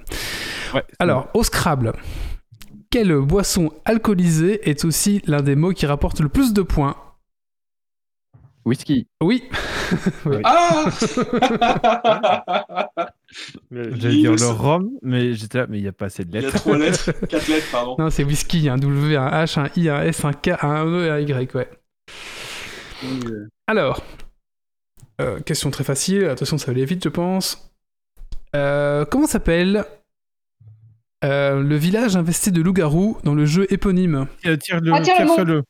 Ouais, 0.75 0.83
Alors, 0.99 1.29
au 1.35 1.45
Scrabble, 1.45 1.93
quelle 2.93 3.19
boisson 3.21 3.71
alcoolisée 3.87 4.69
est 4.69 4.85
aussi 4.85 5.23
l'un 5.25 5.41
des 5.41 5.57
mots 5.57 5.73
qui 5.73 5.87
rapporte 5.87 6.21
le 6.21 6.29
plus 6.29 6.53
de 6.53 6.61
points 6.63 6.95
Whisky. 8.65 9.09
Oui. 9.21 9.43
Ah 10.45 10.87
J'allais 13.71 14.17
dire 14.17 14.33
le 14.33 14.47
rhum, 14.47 14.91
mais 15.03 15.35
j'étais 15.35 15.59
là, 15.59 15.67
mais 15.69 15.79
il 15.79 15.83
n'y 15.83 15.89
a 15.89 15.93
pas 15.93 16.07
assez 16.07 16.25
de 16.25 16.31
Il 16.31 16.35
y 16.35 16.39
a 16.39 16.41
lettres. 16.43 16.57
trois 16.59 16.79
lettres, 16.79 17.13
quatre 17.29 17.49
lettres, 17.49 17.67
pardon. 17.71 17.97
Non, 17.99 18.09
c'est 18.09 18.25
whisky. 18.25 18.59
Il 18.59 18.65
y 18.65 18.69
a 18.71 18.75
un 18.75 18.79
W, 18.79 19.17
un 19.17 19.29
H, 19.29 19.59
un 19.59 19.69
I, 19.77 19.89
un 19.91 20.03
S, 20.03 20.25
un 20.25 20.33
K, 20.33 20.53
un 20.63 20.87
E 20.87 21.07
et 21.07 21.11
un 21.11 21.19
Y, 21.19 21.55
ouais. 21.55 21.69
Alors, 23.67 24.03
euh, 25.21 25.41
question 25.41 25.71
très 25.71 25.85
facile. 25.85 26.25
Attention, 26.27 26.57
ça 26.57 26.67
va 26.67 26.73
aller 26.73 26.87
vite, 26.87 27.05
je 27.05 27.11
pense. 27.11 27.71
Euh, 28.55 29.05
comment 29.05 29.27
s'appelle 29.27 29.85
Euh, 31.25 31.61
le 31.63 31.77
village 31.77 32.17
investi 32.17 32.51
de 32.51 32.61
loups-garous 32.63 33.19
dans 33.25 33.35
le 33.35 33.45
jeu 33.47 33.67
éponyme. 33.73 34.27
Euh, 34.47 34.57
Tire-le, 34.57 34.93
Ah, 34.93 35.01
tire-le-mont. 35.01 35.35
tire-le. 35.37 35.63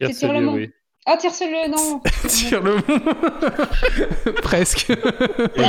C'est 0.00 0.10
tire 0.12 0.32
le 0.32 0.40
mont. 0.42 0.58
Ah, 1.06 1.16
tire-le, 1.16 1.70
non. 1.70 2.00
Tire 2.28 2.62
le 2.62 4.32
Presque. 4.42 4.90
Et 4.90 4.96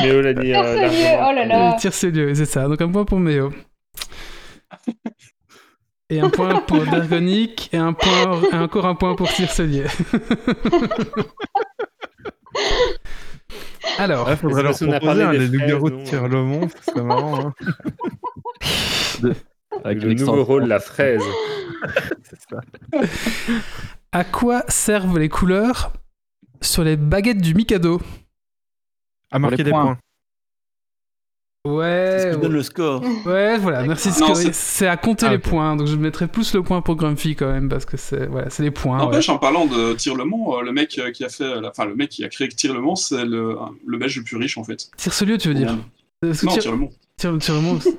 Méo 0.02 0.22
l'a 0.22 0.34
dit. 0.34 0.54
euh, 0.54 0.64
Tire-le, 0.64 0.82
largement. 0.82 1.28
oh 1.30 1.34
là 1.36 1.46
là. 1.46 1.74
Tire 1.80 1.94
c'est 1.94 2.12
c'est 2.36 2.46
ça. 2.46 2.68
Donc 2.68 2.82
un 2.82 2.90
point 2.92 3.06
pour 3.06 3.20
Méo. 3.20 3.52
Et 6.10 6.20
un 6.20 6.30
point 6.30 6.62
pour 6.62 6.84
Dergonic 6.86 7.70
et 7.74 7.78
un 7.78 7.94
point, 7.94 8.42
et 8.52 8.56
encore 8.56 8.86
un 8.86 8.96
point 8.96 9.16
pour 9.16 9.30
Tircelier. 9.30 9.86
Alors, 14.00 14.30
Il 14.30 14.38
faudrait 14.38 14.62
Et 14.62 14.64
leur 14.64 14.76
c'est 14.76 14.86
proposer 14.86 15.06
parlé 15.06 15.24
hein, 15.24 15.32
des 15.32 15.48
loups-garous 15.48 15.90
de 15.90 15.96
nous, 15.96 16.04
Tire-le-Mont, 16.04 16.68
ce 16.70 16.92
serait 16.92 17.04
marrant. 17.04 17.48
hein. 17.48 17.54
Avec 19.84 20.02
Le 20.02 20.14
nouveau 20.14 20.44
rôle, 20.44 20.66
la 20.66 20.80
fraise. 20.80 21.22
Ça. 22.50 22.62
à 24.12 24.24
quoi 24.24 24.64
servent 24.68 25.20
les 25.20 25.30
couleurs 25.30 25.92
sur 26.62 26.84
les 26.84 26.96
baguettes 26.98 27.42
du 27.42 27.54
Mikado? 27.54 28.02
À 29.32 29.40
marquer 29.40 29.58
les 29.58 29.64
des 29.66 29.72
points. 29.72 29.84
points. 29.86 29.98
C'est 31.66 31.72
ce 31.72 32.28
Ouais, 32.28 32.32
qui 32.36 32.42
donne 32.42 32.54
le 32.54 32.64
score. 32.64 33.04
ouais, 33.26 33.58
voilà, 33.58 33.84
merci 33.84 34.10
c'est- 34.54 34.88
à 34.88 34.96
compter 34.96 35.26
Ah, 35.28 35.32
les 35.32 35.38
points, 35.38 35.76
donc 35.76 35.88
je 35.88 35.98
mettrai 35.98 36.28
plus 36.28 36.54
le 36.54 36.64
point 36.64 36.82
pour 36.82 36.96
Grumpy 36.96 37.36
quand 37.36 37.52
même, 37.52 37.68
parce 37.68 37.84
que 37.86 37.98
c'est 37.98 38.26
voilà, 38.28 38.50
c'est 38.50 38.64
les 38.64 38.72
points. 38.72 38.98
ouais. 39.00 39.04
N'empêche, 39.06 39.28
en 39.28 39.38
parlant 39.38 39.66
de 39.66 39.94
Tire 39.94 40.16
le 40.16 40.24
Mont, 40.24 40.58
euh, 40.58 40.62
le 40.62 40.72
mec 40.72 40.98
euh, 40.98 41.12
qui 41.12 41.26
a 41.26 41.30
fait, 41.30 41.60
la- 41.60 41.70
enfin 41.70 41.84
le 41.84 41.96
mec 41.96 42.10
qui 42.10 42.24
a 42.24 42.30
créé 42.30 42.48
Tire 42.48 42.74
le 42.74 42.80
Mont, 42.80 42.96
c'est 42.96 43.26
le, 43.26 43.58
le 43.86 43.98
belge 43.98 44.16
le 44.18 44.24
plus 44.24 44.38
riche 44.38 44.58
en 44.58 44.64
fait. 44.64 44.90
Tire-ce-lieu, 44.96 45.38
tu 45.38 45.50
veux 45.50 45.56
dire 45.56 45.76
que 46.22 46.28
Non, 46.28 46.34
tire- 46.54 46.62
Tire 46.62 46.72
le 46.72 46.78
Mont. 46.78 46.90
tire- 47.18 47.38
tire. 47.38 47.94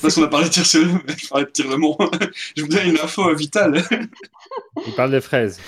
Parce 0.00 0.14
qu'on 0.14 0.22
a 0.24 0.28
parlé 0.28 0.48
de 0.48 0.52
Tire 0.52 0.64
le 0.80 0.86
Mont, 0.92 1.00
je 1.16 1.28
parlais 1.28 1.46
de 1.46 2.60
vous 2.62 2.68
donne 2.68 2.86
une 2.88 2.98
info 2.98 3.28
euh, 3.28 3.34
vitale. 3.34 3.82
Il 4.86 4.92
parle 4.94 5.10
des 5.10 5.20
fraises. 5.20 5.58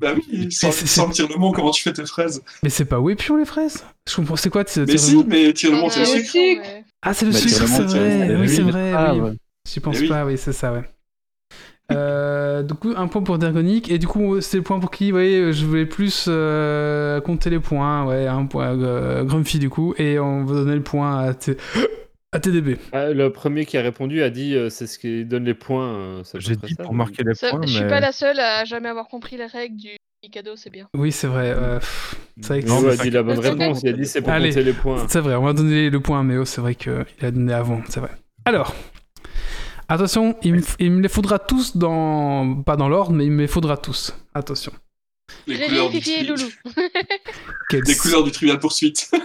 bah 0.00 0.14
oui, 0.16 0.50
sans, 0.52 0.72
sans 0.72 1.08
Tire 1.10 1.28
le 1.28 1.36
Mont, 1.36 1.52
comment 1.52 1.70
tu 1.70 1.82
fais 1.82 1.92
tes 1.92 2.06
fraises? 2.06 2.42
Mais 2.62 2.70
c'est 2.70 2.84
pas 2.84 2.98
Wépion 3.00 3.36
les 3.36 3.44
fraises? 3.44 3.84
Je 4.08 4.16
comprends, 4.16 4.36
c'est 4.36 4.50
quoi 4.50 4.64
Mais 4.76 4.96
si, 4.98 5.14
mot 5.16 5.24
mais 5.26 5.52
Tire 5.52 5.70
le 5.72 5.76
Mont, 5.78 5.86
Euh, 5.86 5.90
c'est 5.90 6.00
le 6.04 6.18
le 6.20 6.24
sucre. 6.24 6.62
Ah, 7.02 7.14
c'est 7.14 7.26
le 7.26 7.32
Bah, 7.32 7.38
sucre, 7.38 7.66
c'est 7.68 7.86
tire 7.86 8.00
le 8.00 8.08
vrai. 8.26 8.36
Oui, 8.36 8.48
c'est 8.48 8.62
Oui, 8.62 8.70
vrai. 8.70 8.92
ah, 8.94 9.14
oui. 9.14 9.20
ouais. 9.20 9.32
J'y 9.70 9.80
pense 9.80 9.96
Eh 9.98 10.00
oui. 10.02 10.08
pas, 10.08 10.24
oui, 10.26 10.36
c'est 10.38 10.52
ça, 10.52 10.72
ouais. 10.72 10.82
Euh, 11.92 12.62
du 12.62 12.72
coup, 12.72 12.94
un 12.96 13.08
point 13.08 13.20
pour 13.22 13.36
Dergonic. 13.36 13.90
Et 13.90 13.98
du 13.98 14.06
coup, 14.06 14.40
c'est 14.40 14.56
le 14.56 14.62
point 14.62 14.80
pour 14.80 14.90
qui? 14.90 15.12
Oui, 15.12 15.52
je 15.52 15.66
voulais 15.66 15.84
plus 15.84 16.24
euh, 16.28 17.20
compter 17.20 17.50
les 17.50 17.60
points. 17.60 18.06
Ouais, 18.06 18.26
un 18.26 18.46
point 18.46 18.68
euh, 18.78 19.22
Grumpy, 19.22 19.58
du 19.58 19.68
coup. 19.68 19.94
Et 19.98 20.18
on 20.18 20.46
va 20.46 20.54
donner 20.54 20.76
le 20.76 20.82
point 20.82 21.18
à, 21.28 21.34
T- 22.40 22.48
à 22.48 22.52
TDB. 22.52 22.76
Ah, 22.92 23.10
le 23.10 23.30
premier 23.30 23.64
qui 23.66 23.76
a 23.78 23.82
répondu 23.82 24.22
a 24.22 24.30
dit 24.30 24.54
euh, 24.54 24.68
c'est 24.70 24.86
ce 24.86 24.98
qui 24.98 25.24
donne 25.24 25.44
les 25.44 25.54
points. 25.54 25.94
euh, 25.94 26.22
J'ai 26.34 26.56
dit 26.56 26.74
ça, 26.74 26.82
pour 26.84 26.94
marquer 26.94 27.22
les 27.24 27.34
Ça, 27.34 27.50
points, 27.50 27.62
je 27.64 27.72
suis 27.72 27.82
mais... 27.82 27.88
pas 27.88 28.00
la 28.00 28.12
seule 28.12 28.38
à 28.40 28.64
jamais 28.64 28.88
avoir 28.88 29.08
compris 29.08 29.36
les 29.36 29.46
règles 29.46 29.76
du 29.76 29.90
Mikado, 30.22 30.56
c'est 30.56 30.70
bien. 30.70 30.88
Oui, 30.94 31.12
c'est 31.12 31.26
vrai. 31.26 31.52
euh, 31.56 31.78
pff, 31.78 32.16
c'est 32.40 32.48
vrai 32.48 32.60
que 32.62 32.66
Méo 32.66 32.74
Non, 32.76 32.82
mais 32.82 32.92
a 32.92 32.96
dit 33.02 33.10
la 33.10 33.22
bonne 33.22 33.38
réponse. 33.38 33.80
Il 33.82 33.88
a 33.90 33.92
dit 33.92 34.06
c'est 34.06 34.20
pour 34.22 34.30
Allez. 34.30 34.48
compter 34.50 34.62
les 34.64 34.72
points. 34.72 35.06
C'est 35.08 35.20
vrai, 35.20 35.34
on 35.34 35.42
va 35.44 35.52
donner 35.52 35.90
le 35.90 36.00
point 36.00 36.20
à 36.20 36.22
Méo, 36.22 36.44
c'est 36.44 36.60
vrai 36.60 36.74
qu'il 36.74 37.04
a 37.22 37.30
donné 37.30 37.52
avant, 37.52 37.82
c'est 37.88 38.00
vrai. 38.00 38.10
Alors, 38.46 38.74
attention, 39.88 40.36
il 40.42 40.54
me, 40.54 40.60
il 40.78 40.90
me 40.92 41.02
les 41.02 41.08
faudra 41.08 41.38
tous 41.38 41.76
dans... 41.76 42.62
Pas 42.62 42.76
dans 42.76 42.88
l'ordre, 42.88 43.12
mais 43.12 43.26
il 43.26 43.32
me 43.32 43.42
les 43.42 43.46
faudra 43.48 43.76
tous. 43.76 44.14
Attention. 44.34 44.72
Les 45.46 45.58
couleurs, 45.58 45.90
du 45.90 46.00
Loulou. 46.26 46.48
Les 47.72 47.96
couleurs 47.96 48.24
du 48.24 48.30
Trivial 48.30 48.58
Poursuite. 48.58 49.10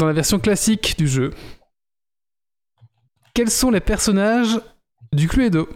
Dans 0.00 0.06
la 0.06 0.14
version 0.14 0.38
classique 0.38 0.94
du 0.96 1.06
jeu, 1.06 1.28
quels 3.34 3.50
sont 3.50 3.70
les 3.70 3.80
personnages 3.80 4.58
du 5.12 5.28
Cluedo 5.28 5.68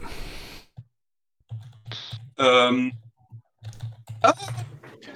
euh... 2.40 2.88
Ah 4.22 4.32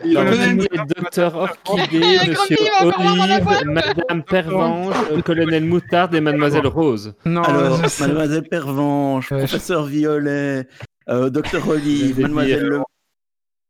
Il 0.05 0.13
le 0.13 0.85
Docteur 0.95 1.35
Orchidée, 1.37 2.19
Monsieur. 2.29 2.59
Olive, 2.83 3.65
Madame 3.65 4.23
Pervenche, 4.25 4.95
le 5.17 5.23
Colonel 5.23 5.65
Moutarde 5.65 6.15
et 6.15 6.21
Mademoiselle 6.21 6.67
Rose. 6.67 7.15
Non, 7.25 7.41
Alors, 7.45 7.81
Mademoiselle 8.01 8.47
Pervenche, 8.47 9.31
Ouais, 9.33 9.39
je- 9.41 9.47
Professeur 9.47 9.87
Violet, 9.87 10.69
euh, 11.09 11.31
Docteur 11.31 11.67
Olive, 11.67 12.17
Le 12.17 12.23
Mademoiselle. 12.25 12.63
Le... 12.67 12.83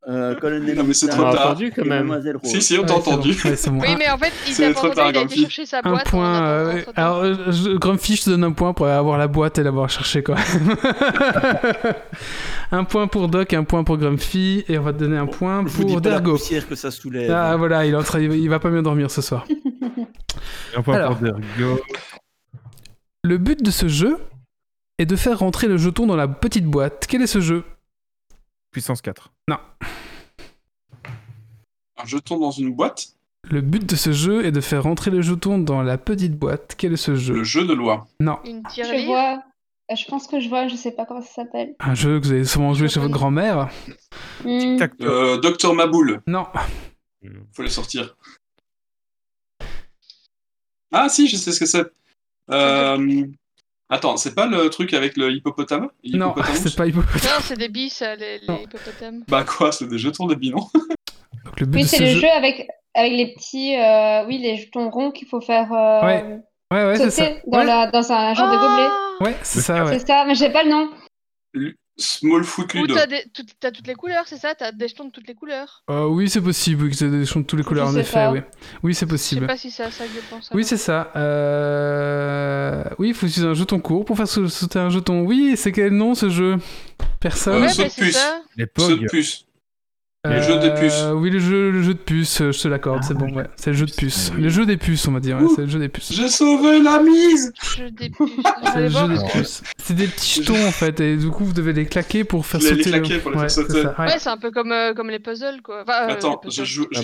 Euh, 0.08 0.34
Colonel 0.36 0.74
Non, 0.74 0.84
mais 0.84 0.94
c'est 0.94 1.08
trop 1.08 1.24
tard. 1.24 1.48
entendu 1.50 1.70
quand 1.74 1.84
même. 1.84 2.18
Si, 2.44 2.62
si, 2.62 2.78
on 2.78 2.80
Ouais, 2.80 2.86
t'a 2.86 2.94
bon. 2.94 2.98
entendu. 3.00 3.36
Ouais, 3.44 3.56
c'est 3.56 3.68
bon. 3.68 3.80
Oui, 3.80 3.88
Un- 3.92 3.96
mais 3.98 4.08
en 4.08 4.16
fait, 4.16 4.32
il 4.46 4.54
C'est 4.54 4.68
t'a 4.68 4.74
trop 4.74 4.88
tard, 4.88 5.08
entendu, 5.08 5.10
il 5.10 5.18
a 5.18 5.22
été 5.22 5.26
Grumpy. 5.36 5.40
chercher 5.42 5.66
sa 5.66 5.80
Un 5.84 5.90
boîte. 5.90 6.06
en 6.06 6.10
point. 6.10 6.42
euh, 6.46 6.82
alors, 6.96 7.16
euh, 7.18 7.34
je- 7.48 7.76
Grumpy, 7.76 8.16
je 8.16 8.22
te 8.24 8.30
donne 8.30 8.44
un 8.44 8.52
point 8.52 8.72
pour 8.72 8.86
avoir 8.86 9.18
la 9.18 9.28
boîte 9.28 9.58
et 9.58 9.62
l'avoir 9.62 9.90
cherché, 9.90 10.22
quoi. 10.22 10.36
un 12.72 12.84
point 12.84 13.06
pour 13.06 13.28
Doc, 13.28 13.52
un 13.52 13.64
point 13.64 13.84
pour 13.84 13.96
Grumpy, 13.98 14.64
et 14.68 14.78
on 14.78 14.82
va 14.82 14.92
te 14.92 14.98
donner 14.98 15.16
un 15.18 15.26
point 15.26 15.64
Je 15.66 15.82
pour 15.82 16.00
Dergo. 16.00 16.38
que 16.68 16.74
ça 16.74 16.90
soulève. 16.90 17.30
Ah 17.30 17.56
voilà, 17.56 17.84
il, 17.86 17.92
est 17.92 17.96
en 17.96 18.02
train- 18.02 18.20
il 18.20 18.48
va 18.48 18.58
pas 18.58 18.70
bien 18.70 18.82
dormir 18.82 19.10
ce 19.10 19.22
soir. 19.22 19.46
Un 20.76 20.82
point 20.82 20.96
Alors. 20.96 21.16
pour 21.18 21.24
Dergo. 21.24 21.80
Le 23.24 23.36
but 23.38 23.62
de 23.62 23.70
ce 23.70 23.88
jeu 23.88 24.16
est 24.98 25.06
de 25.06 25.16
faire 25.16 25.38
rentrer 25.40 25.66
le 25.68 25.76
jeton 25.76 26.06
dans 26.06 26.16
la 26.16 26.28
petite 26.28 26.64
boîte. 26.64 27.06
Quel 27.08 27.22
est 27.22 27.26
ce 27.26 27.40
jeu? 27.40 27.64
Puissance 28.70 29.02
4. 29.02 29.32
Un 32.00 32.04
jeton 32.06 32.38
dans 32.38 32.50
une 32.52 32.72
boîte, 32.74 33.08
Le 33.50 33.60
but 33.60 33.84
de 33.84 33.96
ce 33.96 34.12
jeu 34.12 34.44
est 34.44 34.52
de 34.52 34.60
faire 34.60 34.82
rentrer 34.84 35.10
le 35.10 35.20
jeton 35.22 35.58
dans 35.58 35.82
la 35.82 35.98
petite 35.98 36.38
boîte. 36.38 36.74
Quel 36.78 36.92
est 36.92 36.96
ce 36.96 37.16
jeu 37.16 37.34
le 37.34 37.44
jeu 37.44 37.66
de 37.66 37.72
loi. 37.72 38.06
Non, 38.20 38.38
Une 38.44 38.62
Je 38.76 39.06
vois. 39.06 39.42
euh, 39.90 39.94
Je 39.96 40.04
pense 40.06 40.28
que 40.28 40.38
je 40.38 40.48
vois, 40.48 40.68
je 40.68 40.76
sais 40.76 40.92
pas 40.92 41.06
comment 41.06 41.22
ça 41.22 41.32
s'appelle. 41.32 41.74
un 41.80 41.94
jeu 41.94 42.20
que 42.20 42.26
vous 42.26 42.32
avez 42.32 42.44
sûrement 42.44 42.74
joué 42.74 42.88
chez 42.88 43.00
votre 43.00 43.12
grand-mère. 43.12 43.68
Tac, 44.78 44.92
Euh, 45.00 45.38
Docteur 45.38 45.74
Maboule, 45.74 46.20
Non, 46.26 46.46
faut 47.52 47.62
les 47.62 47.70
sortir. 47.70 48.16
Ah 50.92 51.08
si, 51.08 51.26
je 51.26 51.36
sais 51.36 51.52
ce 51.52 51.60
que 51.60 51.66
c'est. 51.66 51.84
Euh... 52.50 53.26
Attends, 53.90 54.16
c'est 54.18 54.34
pas 54.34 54.46
le 54.46 54.68
truc 54.68 54.92
avec 54.92 55.16
le 55.16 55.30
hippopotame? 55.30 55.88
Non, 56.12 56.34
c'est 56.54 56.76
pas 56.76 56.86
hippopotame. 56.86 57.20
Non, 57.22 57.38
c'est 57.40 57.58
des 57.58 57.68
bis, 57.68 57.90
ça, 57.94 58.16
les, 58.16 58.40
Non. 58.46 58.56
les 58.58 58.64
hippopotames. 58.64 59.24
Bah 59.28 59.44
quoi, 59.44 59.72
c'est 59.72 59.86
des 59.88 59.98
jetons 59.98 60.26
de 60.26 60.34
Donc, 60.34 61.60
le 61.60 61.66
but 61.66 61.78
Oui, 61.78 61.84
c'est 61.84 61.96
ce 61.96 62.02
le 62.02 62.08
jeu... 62.08 62.20
jeu 62.20 62.28
avec, 62.28 62.68
avec 62.94 63.12
les 63.12 63.32
petits, 63.34 63.76
euh, 63.76 64.26
oui, 64.26 64.38
les 64.38 64.56
jetons 64.58 64.90
ronds 64.90 65.10
qu'il 65.10 65.26
faut 65.28 65.40
faire 65.40 65.72
euh, 65.72 66.02
Ouais, 66.02 66.40
Ouais, 66.70 66.84
ouais, 66.84 66.96
c'est 66.98 67.10
ça. 67.10 67.24
sauter 67.26 67.40
dans, 67.46 67.58
Ouais, 67.60 67.64
la, 67.64 67.90
dans 67.90 68.12
un 68.12 68.34
genre 68.34 68.50
de 68.52 68.56
gobelet. 68.58 68.88
Ouais, 69.30 69.36
c'est 69.42 69.60
ça, 69.60 69.84
ouais. 69.84 69.98
C'est 69.98 70.06
ça, 70.06 70.24
mais 70.26 70.34
j'ai 70.34 70.50
pas 70.50 70.64
le 70.64 70.70
nom. 70.70 70.90
Small 72.00 72.44
Foot 72.44 72.74
Ludo. 72.74 72.94
t'as 72.94 73.06
des- 73.06 73.24
tout- 73.34 73.44
t'as 73.58 73.70
toutes 73.72 73.86
les 73.88 73.94
couleurs, 73.96 74.24
c'est 74.26 74.36
ça? 74.36 74.54
T'as 74.54 74.70
des 74.70 74.86
jetons 74.88 75.06
de 75.06 75.10
toutes 75.10 75.26
les 75.26 75.34
couleurs 75.34 75.82
Euh, 75.90 76.06
oui, 76.06 76.28
c'est 76.30 76.40
possible 76.40 76.84
oui, 76.84 76.90
que 76.90 76.96
c'est 76.96 77.10
des 77.10 77.26
choses 77.26 77.42
de 77.42 77.46
toutes 77.48 77.58
les 77.58 77.64
couleurs, 77.64 77.86
Je 77.86 77.90
en 77.90 77.94
sais 77.94 78.00
effet, 78.00 78.12
pas. 78.14 78.30
oui. 78.30 78.40
Oui, 78.84 78.94
c'est 78.94 79.00
Je 79.00 79.00
sais 79.00 79.06
possible. 79.06 79.46
pas 79.48 79.56
si 79.56 79.70
c'est 79.70 79.82
à 79.82 79.90
ça 79.90 80.04
que 80.04 80.10
je 80.14 80.20
pense. 80.30 80.48
Oui, 80.54 80.64
c'est 80.64 80.76
ça. 80.76 81.10
Euh... 81.16 82.84
Oui, 82.98 83.08
il 83.08 83.14
faut 83.14 83.26
utiliser 83.26 83.48
un 83.50 83.54
jeton 83.54 83.80
court 83.80 84.04
pour 84.04 84.16
faire 84.16 84.28
sau- 84.28 84.48
sauter 84.48 84.78
un 84.78 84.90
jeton. 84.90 85.22
Oui, 85.22 85.54
c'est 85.56 85.72
quel 85.72 85.92
nom 85.92 86.14
ce 86.14 86.28
jeu? 86.30 86.56
Personne? 87.20 87.62
Ouais, 87.62 87.66
Euh, 87.66 87.70
saut 87.70 87.82
de 87.82 87.88
puce. 87.88 88.18
Les 88.56 88.66
Saut 88.78 88.88
de 88.90 88.94
POG. 88.96 89.06
puce. 89.10 89.44
Le 90.24 90.42
jeu 90.42 90.58
des 90.58 90.70
puces. 90.74 91.00
Euh, 91.02 91.12
Oui, 91.12 91.30
le 91.30 91.38
jeu, 91.38 91.70
le 91.70 91.80
jeu 91.82 91.94
de 91.94 91.98
puces, 91.98 92.40
euh, 92.40 92.50
je 92.52 92.60
te 92.62 92.68
l'accorde, 92.68 93.02
c'est 93.04 93.14
bon, 93.14 93.32
ouais. 93.34 93.44
C'est 93.56 93.70
le 93.70 93.76
jeu 93.76 93.86
de 93.86 93.92
puces. 93.92 94.32
Le 94.36 94.48
jeu 94.48 94.66
des 94.66 94.76
puces, 94.76 95.06
on 95.06 95.12
va 95.12 95.20
dire, 95.20 95.38
c'est 95.54 95.62
le 95.62 95.68
jeu 95.68 95.78
des 95.78 95.88
puces. 95.88 96.12
J'ai 96.12 96.28
sauvé 96.28 96.82
la 96.82 97.00
mise 97.00 97.52
Jeu 97.76 97.90
des 97.92 98.10
puces. 98.10 98.28
Je 98.36 98.42
C'est 98.72 98.80
le 98.80 98.88
jeu 98.88 99.08
des 99.08 99.24
puces. 99.32 99.62
C'est 99.78 99.94
des 99.94 100.06
petits 100.08 100.42
jetons 100.42 100.66
en 100.66 100.72
fait, 100.72 100.98
et 101.00 101.16
du 101.16 101.28
coup 101.30 101.44
vous 101.44 101.52
devez 101.52 101.72
les 101.72 101.86
claquer 101.86 102.24
pour 102.24 102.44
faire 102.44 102.60
Les- 102.60 102.70
les 102.72 102.82
sauter. 102.82 102.90
claquer 102.98 103.18
pour 103.18 103.30
les 103.30 103.38
faire 103.38 103.50
sauter. 103.50 103.86
ouais. 103.86 103.92
Ouais, 103.98 104.18
c'est 104.18 104.28
un 104.28 104.36
peu 104.38 104.50
comme, 104.50 104.72
euh, 104.72 104.92
comme 104.92 105.08
les 105.08 105.20
puzzles, 105.20 105.62
quoi. 105.62 105.82
Enfin, 105.82 106.08
euh, 106.08 106.12
Attends, 106.12 106.40
je 106.48 106.64
joue, 106.64 106.86
à 106.92 106.96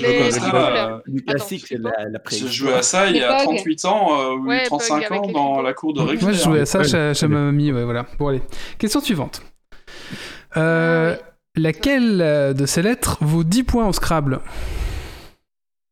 ça, 2.82 3.06
il 3.10 3.16
y 3.16 3.22
a 3.22 3.36
Pog. 3.44 3.56
38 3.56 3.84
ans, 3.84 4.34
ou 4.34 4.46
Ouais, 4.48 4.64
Pog 4.68 4.80
35 4.80 5.04
avec 5.10 5.20
ans 5.20 5.30
dans 5.32 5.62
la 5.62 5.72
cour 5.72 5.94
de 5.94 6.00
Moi 6.00 6.10
récré. 6.10 6.34
je 6.34 6.42
jouais 6.42 6.60
à 6.60 6.66
ça 6.66 6.82
chez, 7.14 7.28
ma 7.28 7.38
mamie, 7.38 7.70
ouais, 7.72 7.84
voilà. 7.84 8.06
Bon, 8.18 8.28
allez. 8.28 8.42
Question 8.78 9.00
suivante. 9.00 9.40
Euh, 10.56 11.16
Ah 11.16 11.20
Laquelle 11.56 12.20
euh, 12.20 12.52
de 12.52 12.66
ces 12.66 12.82
lettres 12.82 13.18
vaut 13.20 13.44
10 13.44 13.62
points 13.64 13.86
au 13.88 13.92
Scrabble? 13.92 14.40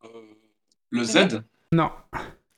Euh, 0.05 0.09
Le 0.90 1.05
Z? 1.05 1.43
Non. 1.72 1.90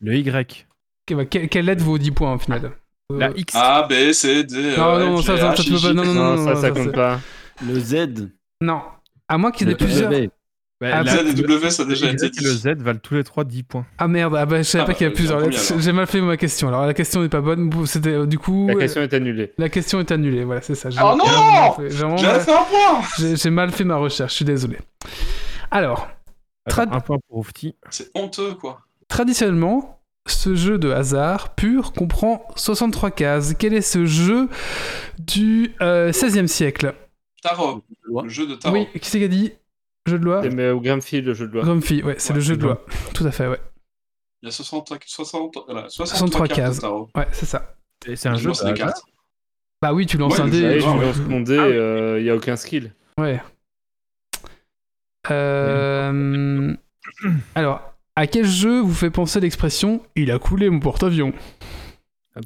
Le 0.00 0.16
Y. 0.16 0.66
Que- 1.06 1.14
bah, 1.14 1.26
Quelle, 1.26 1.48
quelle 1.48 1.66
lettre 1.66 1.84
vaut 1.84 1.98
10 1.98 2.12
points 2.12 2.34
au 2.34 2.38
final? 2.38 2.72
Euh, 3.12 3.18
La 3.18 3.30
X. 3.36 3.54
A, 3.54 3.82
B, 3.86 4.12
C, 4.12 4.44
D, 4.44 4.74
Non, 4.78 4.98
non, 4.98 5.16
ça, 5.22 5.36
ça, 5.36 5.52
H, 5.52 5.56
ça, 5.56 5.62
tu 5.62 5.70
peux 5.70 5.76
I, 5.76 5.82
pas- 5.82 5.88
J, 5.88 5.94
non, 5.94 6.04
non, 6.14 6.44
ça, 6.44 6.54
ça, 6.54 6.60
ça 6.62 6.70
compte 6.70 6.92
pas. 6.92 7.20
Le 7.66 7.78
Z. 7.78 8.30
Non. 8.62 8.80
À 9.28 9.36
moins 9.38 9.50
qu'il 9.52 9.66
y 9.68 9.70
en 9.70 9.74
ait 9.74 9.78
Le 9.78 9.84
plusieurs. 9.86 10.10
Bah, 10.84 10.96
Ah, 10.98 11.02
la- 11.02 11.12
Z 11.24 11.28
et 11.28 11.34
W, 11.34 11.70
ça 11.70 11.82
a 11.82 11.86
déjà 11.86 12.10
été 12.10 12.26
et 12.26 12.28
le 12.28 12.50
dit. 12.50 12.58
Z 12.58 12.66
valent 12.82 12.98
tous 13.02 13.14
les 13.14 13.24
trois 13.24 13.44
10 13.44 13.62
points. 13.62 13.86
Ah 13.98 14.06
merde, 14.08 14.36
ah 14.38 14.44
bah, 14.46 14.58
je 14.58 14.62
savais 14.64 14.82
Ah 14.82 14.86
pas 14.86 14.92
bah, 14.92 14.98
qu'il 14.98 15.04
y 15.04 15.06
a 15.06 15.10
j'ai 15.10 15.14
plusieurs 15.14 15.40
lettres. 15.40 15.74
J'ai 15.78 15.92
mal 15.92 16.06
fait 16.06 16.20
ma 16.20 16.36
question. 16.36 16.68
Alors 16.68 16.84
la 16.86 16.94
question 16.94 17.22
n'est 17.22 17.28
pas 17.28 17.40
bonne. 17.40 17.70
C'était 17.86 18.10
euh, 18.10 18.26
du 18.26 18.38
coup. 18.38 18.66
La 18.68 18.74
euh, 18.74 18.78
question 18.78 19.02
est 19.02 19.14
annulée. 19.14 19.52
la 19.58 19.68
question 19.68 20.00
est 20.00 20.10
annulée. 20.12 20.44
Voilà, 20.44 20.60
c'est 20.62 20.74
ça. 20.74 20.90
Oh 20.90 21.16
non 21.16 21.24
j'ai 21.24 21.32
mal 21.32 21.72
fait- 21.76 21.90
j'ai 21.90 21.96
vraiment 21.98 22.16
J'avais 22.18 22.32
mal- 22.36 22.40
fait 22.44 22.52
un 22.52 22.64
point 22.64 23.02
J'ai 23.18 23.36
j'ai 23.36 23.50
mal 23.50 23.70
fait 23.72 23.84
ma 23.84 23.96
recherche. 23.96 24.32
Je 24.32 24.36
suis 24.36 24.44
désolé. 24.44 24.78
Alors, 25.70 26.08
Attends, 26.66 26.74
Trad- 26.86 26.94
un 26.94 27.00
point 27.00 27.18
pour 27.28 27.38
Oufti. 27.38 27.74
C'est 27.90 28.10
honteux, 28.14 28.54
quoi. 28.54 28.80
traditionnellement, 29.08 30.00
ce 30.26 30.54
jeu 30.54 30.78
de 30.78 30.90
hasard 30.90 31.54
pur 31.54 31.92
comprend 31.92 32.46
63 32.56 33.10
cases 33.10 33.54
Quel 33.58 33.74
est 33.74 33.80
ce 33.82 34.06
jeu 34.06 34.48
du 35.18 35.72
euh, 35.82 36.12
16e 36.12 36.46
siècle? 36.46 36.94
Tarot. 37.42 37.82
Le 38.22 38.28
jeu 38.28 38.46
de 38.46 38.54
tarot. 38.54 38.74
Oui, 38.74 38.86
qui 39.00 39.10
c'est 39.10 39.18
qui 39.18 39.24
a 39.24 39.28
dit? 39.28 39.52
Jeu 40.06 40.18
de 40.18 40.24
loi 40.24 40.42
C'est 40.42 40.50
mais 40.50 40.70
au 40.70 40.80
Grumpy, 40.80 41.20
le 41.22 41.32
jeu 41.34 41.46
de 41.48 41.52
loi. 41.54 41.62
Grumpy, 41.62 42.02
ouais, 42.02 42.16
c'est 42.18 42.30
Ouais, 42.30 42.36
le 42.36 42.40
jeu 42.42 42.56
de 42.56 42.62
loi. 42.62 42.84
Tout 43.14 43.26
à 43.26 43.30
fait, 43.30 43.46
ouais. 43.48 43.60
Il 44.42 44.46
y 44.46 44.48
a 44.48 44.52
60, 44.52 44.92
60, 45.06 45.58
voilà, 45.66 45.88
63, 45.88 46.06
63 46.06 46.48
cartes 46.48 46.76
de 46.76 46.80
cases. 46.80 46.90
Ouais, 47.16 47.26
c'est 47.32 47.46
ça. 47.46 47.76
Et 48.06 48.14
c'est 48.16 48.28
un 48.28 48.34
Je 48.34 48.42
jeu 48.42 48.50
de 48.50 48.72
cartes. 48.72 49.02
Bah 49.80 49.94
oui, 49.94 50.04
tu 50.06 50.18
lances 50.18 50.34
Ouais, 50.38 50.44
un 50.44 50.48
dé. 50.48 50.78
tu- 50.78 50.84
lance 50.86 51.16
mon 51.20 51.40
dé, 51.40 51.56
Ah 51.58 51.62
euh, 51.64 52.20
il 52.20 52.26
y 52.26 52.30
a 52.30 52.36
aucun 52.36 52.56
skill. 52.56 52.92
Ouais. 53.18 53.40
Euh, 55.30 56.74
Alors, 57.54 57.94
à 58.16 58.26
quel 58.26 58.44
jeu 58.44 58.80
vous 58.80 58.92
fait 58.92 59.10
penser 59.10 59.40
l'expression 59.40 60.02
Il 60.16 60.30
a 60.30 60.38
coulé 60.38 60.68
mon 60.68 60.80
porte-avions 60.80 61.32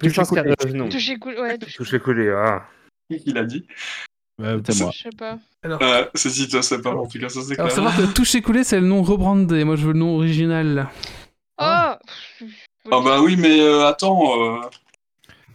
Puissance 0.01 0.29
coulé. 0.29 0.43
euh. 0.43 0.55
Ouais, 1.43 1.59
Toucher 1.77 1.99
coulé, 1.99 2.31
ah. 2.31 2.65
Qui 3.11 3.19
qui 3.25 3.33
l'a 3.33 3.45
dit 3.45 3.67
Euh, 4.41 4.61
C'est 4.69 4.81
moi. 4.83 4.91
Je 4.95 5.03
sais 5.03 5.09
pas. 5.17 5.39
euh, 5.67 6.05
C'est 6.15 6.31
si 6.31 6.49
toi, 6.49 6.63
c'est 6.63 6.81
pas 6.81 6.91
en 6.95 7.07
tout 7.07 7.19
cas, 7.19 7.29
ça 7.29 7.41
c'est 7.43 7.59
Alors, 7.59 7.73
clair. 7.73 7.75
savoir 7.77 7.97
que 7.97 8.13
toucher 8.15 8.41
coulé, 8.43 8.63
c'est 8.65 8.79
le 8.81 8.87
nom 8.87 9.03
rebrandé. 9.03 9.65
Moi, 9.65 9.77
je 9.77 9.87
veux 9.87 9.93
le 9.93 9.99
nom 9.99 10.15
original. 10.17 10.89
Oh 11.61 11.65
Ah 11.65 11.99
bah 12.91 13.21
oui, 13.21 13.37
mais 13.37 13.61
euh, 13.61 13.87
attends. 13.87 14.41
euh, 14.41 14.61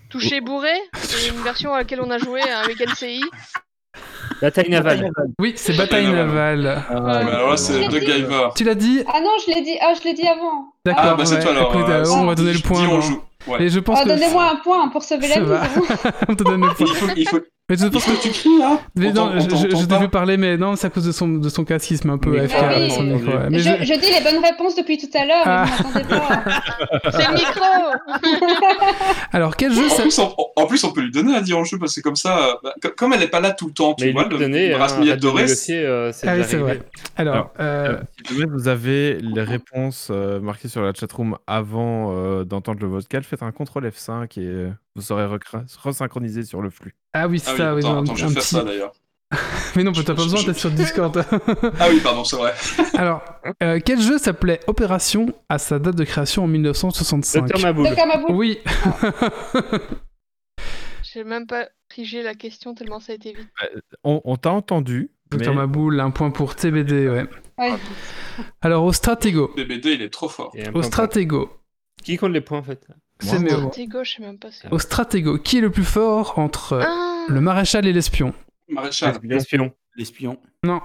Toucher 0.10 0.42
bourré, 0.42 0.74
c'est 0.96 1.30
une 1.30 1.42
version 1.42 1.74
à 1.74 1.80
laquelle 1.80 2.02
on 2.02 2.12
a 2.12 2.18
joué 2.20 2.42
avec 2.42 2.78
LCI. 2.80 3.22
Bataille 4.42 4.70
navale. 4.70 5.10
Oui, 5.40 5.54
c'est 5.56 5.76
Bataille 5.78 6.08
Navale. 6.12 6.62
navale. 6.62 6.86
bah 6.90 7.18
alors 7.36 7.50
là, 7.52 7.58
c'est. 7.58 7.88
Guyver. 7.88 8.50
Tu 8.56 8.64
l'as 8.64 8.76
dit 8.76 9.04
Ah 9.08 9.22
non, 9.22 9.30
je 9.46 9.54
l'ai 9.54 9.62
dit, 9.62 9.78
ah, 9.82 9.94
je 9.98 10.04
l'ai 10.04 10.14
dit 10.14 10.28
avant. 10.28 10.74
D'accord. 10.86 11.04
Ah 11.06 11.16
bah 11.16 11.26
c'est 11.26 11.36
ouais, 11.36 11.42
toi 11.42 11.52
alors. 11.52 11.74
écoute, 11.76 11.90
euh, 11.90 12.04
on 12.10 12.26
va 12.26 12.36
donner 12.36 12.54
le 12.54 12.60
point. 12.60 12.82
dis, 12.82 12.88
on 12.88 13.02
joue. 13.02 13.22
Ouais. 13.48 13.64
Et 13.64 13.70
je 13.70 13.80
pense 13.80 14.00
Ah, 14.00 14.04
que. 14.04 14.10
Donnez-moi 14.10 14.52
un 14.52 14.56
point 14.58 14.90
pour 14.90 15.04
sauver 15.04 15.28
la 15.30 15.40
bon. 15.42 15.58
on 16.28 16.36
te 16.36 16.44
donne 16.44 16.62
le 16.66 16.74
point. 16.74 16.88
Il 16.88 16.96
faut, 16.96 17.08
il 17.16 17.28
faut, 17.30 17.40
Mais 17.70 17.78
je 17.78 17.88
pense 17.88 18.04
que. 18.06 18.22
tu 18.22 18.30
cries 18.30 18.58
là? 18.60 18.78
Mais 18.96 19.08
On 19.12 19.14
non, 19.14 19.40
je, 19.40 19.50
je, 19.50 19.76
je 19.78 20.00
vu 20.00 20.10
parler, 20.10 20.36
mais 20.36 20.58
non, 20.58 20.76
c'est 20.76 20.88
à 20.88 20.90
cause 20.90 21.06
de 21.06 21.14
son, 21.14 21.30
de 21.30 21.48
son 21.48 21.64
casque 21.64 21.88
qui 21.88 21.96
se 21.98 22.06
met 22.06 22.12
un 22.12 22.18
peu. 22.18 22.38
AFK 22.38 22.56
Ah 22.60 22.66
oui. 22.68 22.76
avec 22.76 22.92
son 22.92 23.04
micro. 23.04 23.32
ouais. 23.32 23.50
Mais 23.50 23.60
je, 23.60 23.70
je- 23.80 23.86
je 23.86 24.00
dis 24.00 24.12
les 24.12 24.22
bonnes 24.22 24.44
réponses 24.44 24.76
depuis 24.76 24.98
tout 24.98 25.08
à 25.18 25.26
l'heure, 25.26 25.44
Ah. 25.46 25.66
mais 25.66 25.72
vous 25.78 25.84
m'entendez 25.84 26.10
pas. 26.10 26.44
C'est 27.12 27.28
le 27.28 27.34
micro 27.36 28.36
Alors, 29.32 29.56
quel 29.56 29.72
jeu 29.74 29.86
En 29.86 29.90
ça... 29.90 30.02
plus, 30.04 30.20
on, 30.20 30.36
en 30.58 30.66
plus, 30.68 30.84
on 30.84 30.92
peut 30.92 31.02
lui 31.02 31.12
donner 31.12 31.36
à 31.36 31.42
dire 31.42 31.58
en 31.58 31.64
jeu 31.64 31.78
parce 31.80 31.96
que 31.96 32.02
comme 32.02 32.18
ça, 32.18 32.38
euh, 32.50 32.54
bah, 32.64 32.74
co- 32.82 32.90
comme 32.98 33.14
elle 33.14 33.24
est 33.24 33.28
pas 33.30 33.40
là 33.40 33.52
tout 33.52 33.68
le 33.68 33.74
temps, 33.74 33.94
tu 33.94 34.06
Mais 34.06 34.12
vois, 34.12 34.24
lui 34.24 34.32
le, 34.32 34.38
donnait 34.40 34.68
le 34.70 35.16
de 35.16 35.16
doré, 35.16 35.44
euh, 35.44 36.12
c'est 36.14 36.28
Ah 36.28 36.36
vrai. 36.36 36.82
Alors, 37.16 37.34
Alors, 37.36 37.54
euh, 37.62 37.98
Si 38.28 38.34
jamais 38.34 38.50
vous 38.52 38.68
avez 38.68 39.20
les 39.22 39.42
réponses 39.44 40.10
euh, 40.12 40.40
marquées 40.42 40.68
sur 40.68 40.82
la 40.82 40.94
chatroom 40.94 41.38
avant 41.48 42.12
euh, 42.14 42.44
d'entendre 42.44 42.80
le 42.82 42.88
vocal, 42.88 43.24
faites 43.24 43.42
un 43.42 43.52
contrôle 43.52 43.88
F5 43.88 44.26
et 44.40 44.46
euh, 44.46 44.70
vous 44.96 45.02
saurez 45.02 45.26
recra- 45.26 45.66
resynchroniser 45.82 46.44
sur 46.44 46.62
le 46.62 46.70
flux. 46.70 46.96
ah 47.14 47.28
oui, 47.28 47.42
Ah 47.42 47.46
c'est 47.46 47.52
oui, 47.54 47.58
ça, 47.58 47.76
oui, 47.76 47.80
attends, 47.82 47.94
non, 47.96 48.02
attends, 48.04 48.16
je 48.16 48.26
un 48.26 48.28
vais 48.30 48.34
faire 48.36 48.42
petit- 48.44 48.56
ça 48.56 48.64
d'ailleurs. 48.64 48.94
Mais 49.76 49.84
non, 49.84 49.92
t'as 49.94 50.04
pas 50.04 50.14
Je- 50.14 50.24
besoin 50.26 50.40
je- 50.42 50.46
d'être 50.46 50.60
sur 50.60 50.70
Discord. 50.72 51.26
Ah 51.80 51.88
oui, 51.90 52.00
pardon, 52.04 52.24
c'est 52.24 52.36
vrai. 52.36 52.54
Alors, 52.94 53.24
euh, 53.64 53.80
quel 53.84 54.00
jeu 54.00 54.20
s'appelait 54.20 54.60
Opération 54.68 55.26
à 55.50 55.58
sa 55.58 55.80
date 55.80 55.96
de 55.96 56.04
création 56.04 56.44
en 56.44 56.48
1965 56.48 57.42
Docteur 57.42 57.62
Maboul. 57.62 57.88
Docteur 57.88 58.06
Maboul. 58.08 58.32
Oui. 58.36 58.60
J'ai 61.02 61.24
même 61.24 61.48
pas 61.48 61.68
pigé 61.90 62.24
la 62.24 62.34
question 62.36 62.74
tellement 62.74 63.00
ça 63.00 63.12
a 63.12 63.16
été 63.16 63.34
vite. 63.34 63.50
On, 64.04 64.22
on 64.24 64.36
t'a 64.36 64.52
entendu, 64.52 65.12
Docteur 65.32 65.54
mais 65.54 65.62
Maboul, 65.62 66.00
un 66.00 66.12
point 66.12 66.32
pour 66.32 66.56
TBD, 66.56 67.08
ouais. 67.10 67.26
Ouais. 67.58 67.74
Alors, 68.62 68.84
au 68.84 68.94
Stratego. 68.94 69.52
BBD, 69.56 69.94
il 69.94 70.02
est 70.02 70.10
trop 70.10 70.30
fort. 70.30 70.56
Au 70.74 70.82
Stratego. 70.82 71.52
Qui 72.04 72.18
compte 72.18 72.32
les 72.34 72.42
points 72.42 72.60
en 72.60 72.64
fait? 72.64 72.86
C'est 73.24 73.40
mieux. 73.40 73.50
Je 74.04 74.12
sais 74.12 74.22
même 74.22 74.38
pas. 74.38 74.50
c'est- 74.52 74.68
Au 74.72 74.80
Stratego, 74.80 75.38
qui 75.38 75.58
est 75.58 75.62
le 75.62 75.72
plus 75.72 75.84
fort 75.84 76.38
entre 76.38 76.74
euh, 76.74 76.84
Ah, 76.86 77.26
le 77.28 77.42
maréchal 77.42 77.86
et 77.88 77.94
l'espion? 77.94 78.34
Maréchal. 78.70 79.16
L'espion. 79.24 79.72
L'espion. 79.96 80.38
Non. 80.64 80.82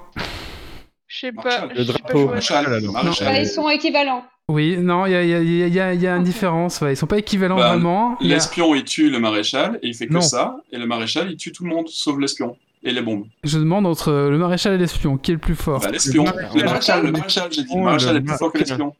je 1.07 1.19
sais 1.21 1.33
Maréchal. 1.33 1.69
pas. 1.69 1.75
Le 1.75 1.85
drapeau. 1.85 2.27
Maréchal, 2.29 2.65
Bah, 2.67 2.91
maréchal. 2.93 3.37
ils 3.43 3.47
sont 3.49 3.69
équivalents. 3.69 4.25
Oui, 4.51 4.79
non, 4.79 5.05
il 5.07 5.13
y 5.13 5.15
a, 5.15 5.23
y 5.23 5.79
a- 5.79 5.85
a- 5.87 6.15
a- 6.15 6.17
une 6.17 6.23
différence. 6.25 6.81
ouais. 6.81 6.95
Ils 6.95 6.97
sont 6.97 7.07
pas 7.07 7.19
équivalents 7.19 7.57
Bah, 7.57 7.69
vraiment. 7.69 8.17
L'espion, 8.21 8.75
il 8.75 8.85
tue 8.85 9.11
le 9.11 9.19
maréchal 9.19 9.79
et 9.83 9.89
il 9.89 9.95
fait 9.95 10.07
que 10.07 10.15
Non. 10.15 10.21
ça. 10.23 10.57
Et 10.73 10.79
le 10.79 10.87
maréchal, 10.87 11.31
il 11.31 11.37
tue 11.37 11.53
tout 11.53 11.65
le 11.65 11.71
monde 11.71 11.89
sauf 11.89 12.19
l'espion. 12.19 12.57
Et 12.85 12.93
les 12.93 13.03
bombes. 13.03 13.27
Je 13.43 13.59
demande 13.59 13.87
entre 13.87 14.13
le 14.13 14.39
maréchal 14.39 14.75
et 14.75 14.79
l'espion, 14.79 15.19
qui 15.19 15.33
est 15.33 15.35
le 15.35 15.41
plus 15.41 15.57
fort? 15.57 15.81
Bah, 15.81 15.91
l'espion. 15.91 16.25
Le 16.25 16.31
Le 16.31 16.37
maréchal. 16.37 16.65
maréchal, 16.65 17.03
le 17.07 17.13
maréchal, 17.13 17.49
j'ai 17.53 17.63
dit. 17.63 17.75
Le 17.75 17.81
Oh, 17.81 17.85
maréchal 17.85 18.13
le 18.15 18.21
est 18.21 18.23
plus 18.23 18.37
fort 18.37 18.53
que 18.53 18.59
maréchal. 18.59 18.79
l'espion. 18.79 18.97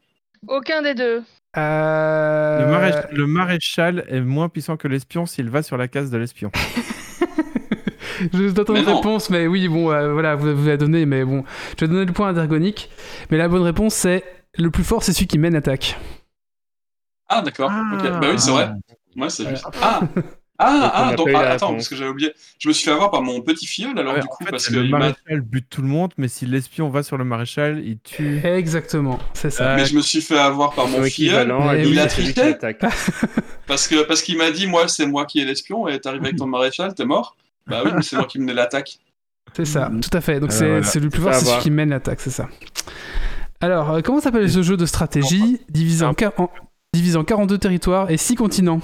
Aucun 0.47 0.81
des 0.81 0.93
deux. 0.95 1.23
Euh, 1.57 2.59
le, 2.59 2.71
maréch- 2.71 3.11
le 3.11 3.27
maréchal 3.27 4.05
est 4.07 4.21
moins 4.21 4.49
puissant 4.49 4.77
que 4.77 4.87
l'espion 4.87 5.25
s'il 5.25 5.49
va 5.49 5.63
sur 5.63 5.77
la 5.77 5.87
case 5.87 6.11
de 6.11 6.17
l'espion. 6.17 6.51
Je 8.33 8.49
dois 8.51 8.65
Mais 8.69 8.81
une 8.81 8.85
réponse, 8.89 9.29
mais 9.29 9.47
oui, 9.47 9.67
bon, 9.69 9.91
euh, 9.91 10.11
voilà, 10.11 10.35
vous, 10.35 10.53
vous 10.55 10.65
l'avez 10.65 10.77
donné, 10.77 11.05
mais 11.05 11.23
bon, 11.23 11.45
je 11.77 11.85
vais 11.85 11.89
donner 11.89 12.05
le 12.05 12.11
point 12.11 12.29
à 12.29 12.33
Dergonic. 12.33 12.89
Mais 13.31 13.37
la 13.37 13.47
bonne 13.47 13.61
réponse, 13.61 13.93
c'est 13.93 14.23
le 14.57 14.69
plus 14.71 14.83
fort, 14.83 15.03
c'est 15.03 15.13
celui 15.13 15.27
qui 15.27 15.37
mène 15.39 15.53
l'attaque. 15.53 15.97
Ah, 17.29 17.41
d'accord. 17.41 17.69
Ah. 17.71 17.91
Ok. 17.93 18.03
Bah 18.03 18.27
oui, 18.29 18.37
c'est 18.39 18.51
vrai. 18.51 18.71
Ouais, 19.15 19.29
c'est 19.29 19.47
juste. 19.47 19.65
Ah 19.81 20.01
Ah, 20.61 20.71
Donc, 20.71 20.91
ah, 20.93 21.15
donc, 21.15 21.29
ah, 21.33 21.51
attends, 21.51 21.71
parce 21.73 21.87
que 21.87 21.95
j'avais 21.95 22.09
oublié. 22.09 22.33
Je 22.59 22.67
me 22.67 22.73
suis 22.73 22.83
fait 22.83 22.91
avoir 22.91 23.11
par 23.11 23.21
mon 23.21 23.39
petit 23.39 23.65
filleul 23.65 23.97
alors 23.97 24.13
Ouais, 24.13 24.19
du 24.19 24.25
en 24.25 24.29
coup, 24.29 24.43
fait, 24.43 24.51
parce 24.51 24.69
le 24.69 24.83
que 24.83 24.87
m'a- 24.89 24.99
maréchal 24.99 25.39
bute 25.41 25.67
tout 25.69 25.81
le 25.81 25.87
monde, 25.87 26.11
mais 26.17 26.27
si 26.27 26.45
l'espion 26.45 26.89
va 26.89 27.01
sur 27.01 27.17
le 27.17 27.23
maréchal, 27.23 27.81
il 27.85 27.97
tue. 27.99 28.41
Exactement, 28.45 29.19
c'est 29.33 29.51
ça. 29.51 29.71
Euh, 29.71 29.75
Mais 29.77 29.85
je 29.85 29.95
me 29.95 30.01
suis 30.01 30.21
fait 30.21 30.37
avoir 30.37 30.73
par 30.73 30.87
mon 30.89 31.01
filleul 31.03 31.53
il 31.85 31.97
a 31.97 32.07
triché. 32.07 32.55
parce 33.67 33.87
que 33.87 34.03
parce 34.03 34.21
qu'il 34.21 34.37
m'a 34.37 34.51
dit 34.51 34.67
moi 34.67 34.87
c'est 34.87 35.05
moi 35.05 35.25
qui 35.25 35.39
ai 35.39 35.45
l'espion 35.45 35.87
et 35.87 35.99
t'arrives 35.99 36.23
avec 36.23 36.35
ton 36.35 36.45
maréchal 36.47 36.93
t'es 36.93 37.05
mort. 37.05 37.37
Bah 37.67 37.81
oui 37.85 37.91
mais 37.95 38.01
c'est 38.01 38.15
moi 38.17 38.25
qui 38.25 38.39
menais 38.39 38.53
l'attaque. 38.53 38.97
C'est 39.53 39.65
ça, 39.65 39.89
tout 40.01 40.15
à 40.15 40.21
fait. 40.21 40.39
Donc 40.39 40.51
Euh, 40.51 40.53
c'est 40.53 40.67
voilà. 40.67 40.83
c'est 40.83 40.99
le 40.99 41.09
plus 41.09 41.21
fort, 41.21 41.33
c'est 41.33 41.45
celui 41.45 41.61
qui 41.61 41.71
mène 41.71 41.89
l'attaque, 41.89 42.19
c'est 42.21 42.29
ça. 42.29 42.47
Alors, 43.61 43.91
euh, 43.91 44.01
comment 44.01 44.19
s'appelle 44.21 44.49
ce 44.49 44.61
jeu 44.61 44.77
de 44.77 44.85
stratégie? 44.85 45.59
Divisé 45.69 46.05
en, 46.05 46.13
en- 46.37 46.49
divisé 46.93 47.17
en 47.17 47.23
42 47.23 47.57
territoires 47.57 48.09
et 48.11 48.17
6 48.17 48.35
continents 48.35 48.79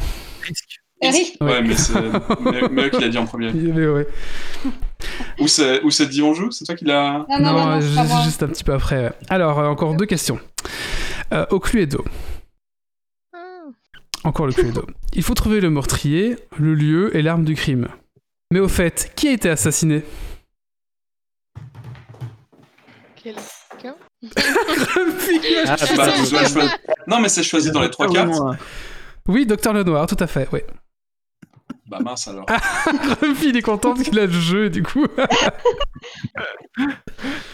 Eric 1.01 1.37
Ouais. 1.41 1.61
Mais 1.61 1.75
c'est 1.75 1.93
mieux, 2.41 2.69
mieux 2.69 2.89
qu'il 2.89 3.03
a 3.03 3.09
dit 3.09 3.17
en 3.17 3.25
premier. 3.25 3.51
Mais 3.51 3.87
ouais. 3.87 4.07
Où 5.39 5.47
c'est 5.47 5.81
où 5.83 5.91
c'est 5.91 6.07
dit 6.07 6.21
on 6.21 6.33
joue 6.33 6.51
C'est 6.51 6.65
toi 6.65 6.75
qui 6.75 6.85
l'as. 6.85 7.25
Non, 7.29 7.39
non, 7.39 7.79
non, 7.79 7.81
juste 8.23 8.43
un 8.43 8.47
petit 8.47 8.63
peu 8.63 8.73
après. 8.73 9.13
Alors, 9.29 9.59
euh, 9.59 9.67
encore 9.67 9.95
deux 9.95 10.05
questions. 10.05 10.39
Euh, 11.33 11.45
au 11.49 11.59
Cluedo. 11.59 12.03
Ah. 13.33 13.37
Encore 14.23 14.47
le 14.47 14.53
Cluedo. 14.53 14.85
Il 15.13 15.23
faut 15.23 15.33
trouver 15.33 15.59
le 15.59 15.69
meurtrier, 15.69 16.37
le 16.57 16.73
lieu 16.73 17.15
et 17.15 17.21
l'arme 17.21 17.43
du 17.43 17.55
crime. 17.55 17.87
Mais 18.51 18.59
au 18.59 18.67
fait, 18.67 19.11
qui 19.15 19.27
a 19.27 19.31
été 19.31 19.49
assassiné? 19.49 20.03
Quelqu'un? 23.15 23.95
Ah, 25.67 25.75
Bah, 25.97 26.67
Non 27.07 27.19
mais 27.19 27.29
c'est 27.29 27.43
choisi 27.43 27.71
dans 27.71 27.81
les 27.81 27.89
trois 27.89 28.07
cartes. 28.07 28.33
Oui, 29.27 29.45
Docteur 29.45 29.73
Lenoir, 29.73 30.05
tout 30.07 30.17
à 30.19 30.27
fait, 30.27 30.47
oui. 30.53 30.59
Bah 31.87 31.99
mince 31.99 32.27
alors. 32.27 32.45
Grumpy, 33.19 33.49
il 33.49 33.57
est 33.57 33.61
content 33.61 33.93
parce 33.93 34.09
qu'il 34.09 34.17
a 34.19 34.25
le 34.25 34.31
jeu, 34.31 34.69
du 34.69 34.81
coup. 34.81 35.05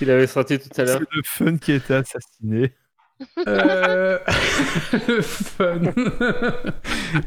Il 0.02 0.10
avait 0.10 0.28
sorti 0.28 0.58
tout 0.58 0.70
à 0.82 0.84
l'heure. 0.84 0.99
C'est 0.99 1.16
le 1.16 1.22
fun 1.26 1.58
qui 1.58 1.74
a 1.74 1.76
été 1.76 1.94
assassiné. 1.94 2.74
Euh... 3.48 4.18
le 5.07 5.22
fun. 5.22 5.80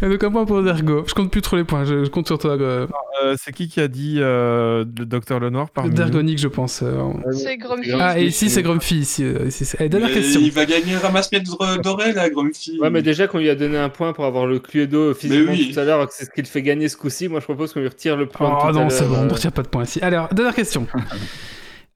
Donc 0.02 0.24
un 0.24 0.30
point 0.30 0.44
pour 0.44 0.62
Dergo. 0.62 1.04
Je 1.06 1.14
compte 1.14 1.30
plus 1.30 1.42
trop 1.42 1.56
les 1.56 1.64
points, 1.64 1.84
je, 1.84 2.04
je 2.04 2.10
compte 2.10 2.26
sur 2.26 2.38
toi. 2.38 2.52
euh, 2.52 2.86
Euh, 3.24 3.36
c'est 3.42 3.52
qui 3.52 3.68
qui 3.68 3.80
a 3.80 3.88
dit 3.88 4.16
euh, 4.18 4.84
le 4.98 5.04
docteur 5.06 5.38
Lenoir 5.40 5.68
Dergonic, 5.88 6.38
je 6.38 6.48
pense. 6.48 6.82
euh, 6.82 6.98
en- 6.98 7.20
C'est 7.32 7.56
Grumpy. 7.56 7.90
Ah, 7.98 8.18
et 8.18 8.24
ici, 8.26 8.50
c'est 8.50 8.62
Grumpy. 8.62 8.96
Ici, 8.98 9.24
ici, 9.46 9.64
c'est- 9.64 9.78
Allez, 9.80 9.88
dernière 9.88 10.12
question. 10.12 10.40
Il 10.42 10.50
va 10.52 10.66
gagner 10.66 10.96
ramasse-miettes 10.96 11.44
dor- 11.46 11.78
doré 11.82 12.12
là 12.12 12.28
Grumpy. 12.28 12.78
Ouais, 12.80 12.90
mais 12.90 13.02
déjà 13.02 13.26
qu'on 13.28 13.38
lui 13.38 13.48
a 13.50 13.54
donné 13.54 13.78
un 13.78 13.88
point 13.88 14.12
pour 14.12 14.24
avoir 14.24 14.46
le 14.46 14.58
Cluedo 14.58 15.14
physiquement 15.14 15.52
oui. 15.52 15.70
tout 15.72 15.78
à 15.80 15.84
l'heure, 15.84 16.06
que 16.08 16.12
c'est 16.14 16.24
ce 16.26 16.30
qu'il 16.30 16.44
fait 16.46 16.62
gagner 16.62 16.88
ce 16.88 16.96
coup-ci, 16.96 17.28
moi 17.28 17.40
je 17.40 17.44
propose 17.44 17.72
qu'on 17.72 17.80
lui 17.80 17.88
retire 17.88 18.16
le 18.16 18.26
point. 18.26 18.58
Oh 18.60 18.66
tout 18.72 18.78
non, 18.78 18.90
c'est 18.90 19.04
bon, 19.06 19.16
on 19.18 19.24
ne 19.26 19.32
retire 19.32 19.52
pas 19.52 19.62
de 19.62 19.68
points 19.68 19.84
ici. 19.84 20.00
Alors, 20.02 20.28
dernière 20.34 20.54
question. 20.54 20.86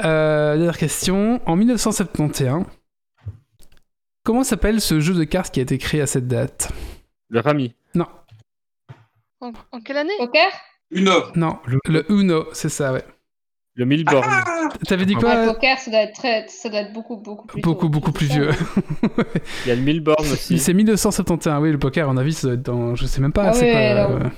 Euh, 0.05 0.57
dernière 0.57 0.79
question. 0.79 1.41
En 1.47 1.57
1971, 1.57 2.65
comment 4.29 4.45
s'appelle 4.45 4.83
ce 4.83 5.01
jeu 5.01 5.15
de 5.15 5.25
cartes 5.25 5.55
qui 5.55 5.61
a 5.61 5.63
été 5.63 5.79
créé 5.79 6.03
à 6.03 6.07
cette 6.07 6.29
date? 6.29 6.71
Le 7.31 7.41
Rami. 7.41 7.75
En, 9.41 9.53
en 9.73 9.81
quelle 9.81 9.97
année? 9.97 10.13
Poker? 10.19 10.51
Heure. 10.95 11.33
Non, 11.35 11.59
le 11.87 12.05
Uno, 12.13 12.47
c'est 12.53 12.69
ça, 12.69 12.93
ouais. 12.93 13.05
Le 13.75 13.87
Milborn. 13.87 14.29
T'avais 14.87 15.07
dit 15.07 15.15
Ouais, 15.15 15.21
quoi? 15.21 15.47
Poker, 15.47 15.79
ça 15.79 15.91
doit 15.91 16.01
être 16.01 16.13
très, 16.15 16.47
ça 16.49 16.69
doit 16.69 16.81
être 16.81 16.93
beaucoup, 16.93 17.17
beaucoup 17.17 17.47
plus. 17.47 17.63
Beaucoup, 17.63 17.87
tôt. 17.87 17.89
beaucoup 17.89 18.13
plus 18.13 18.27
vieux. 18.27 18.51
Il 19.65 19.69
y 19.69 19.71
a 19.71 19.77
le 19.77 19.81
Milborn 19.81 20.21
aussi. 20.31 20.59
C'est 20.59 20.75
1971, 20.75 21.63
oui, 21.63 21.73
le 21.73 21.79
poker, 21.79 22.07
à 22.07 22.13
mon 22.13 22.19
avis, 22.19 22.35
ça 22.35 22.49
doit 22.49 22.55
être 22.57 22.63
dans. 22.63 22.95
Je 22.97 23.07
sais 23.07 23.23
même 23.23 23.33
pas, 23.33 23.47
Ah 23.49 23.53
c'est 23.55 23.71
alors. 23.73 24.11
euh, 24.11 24.29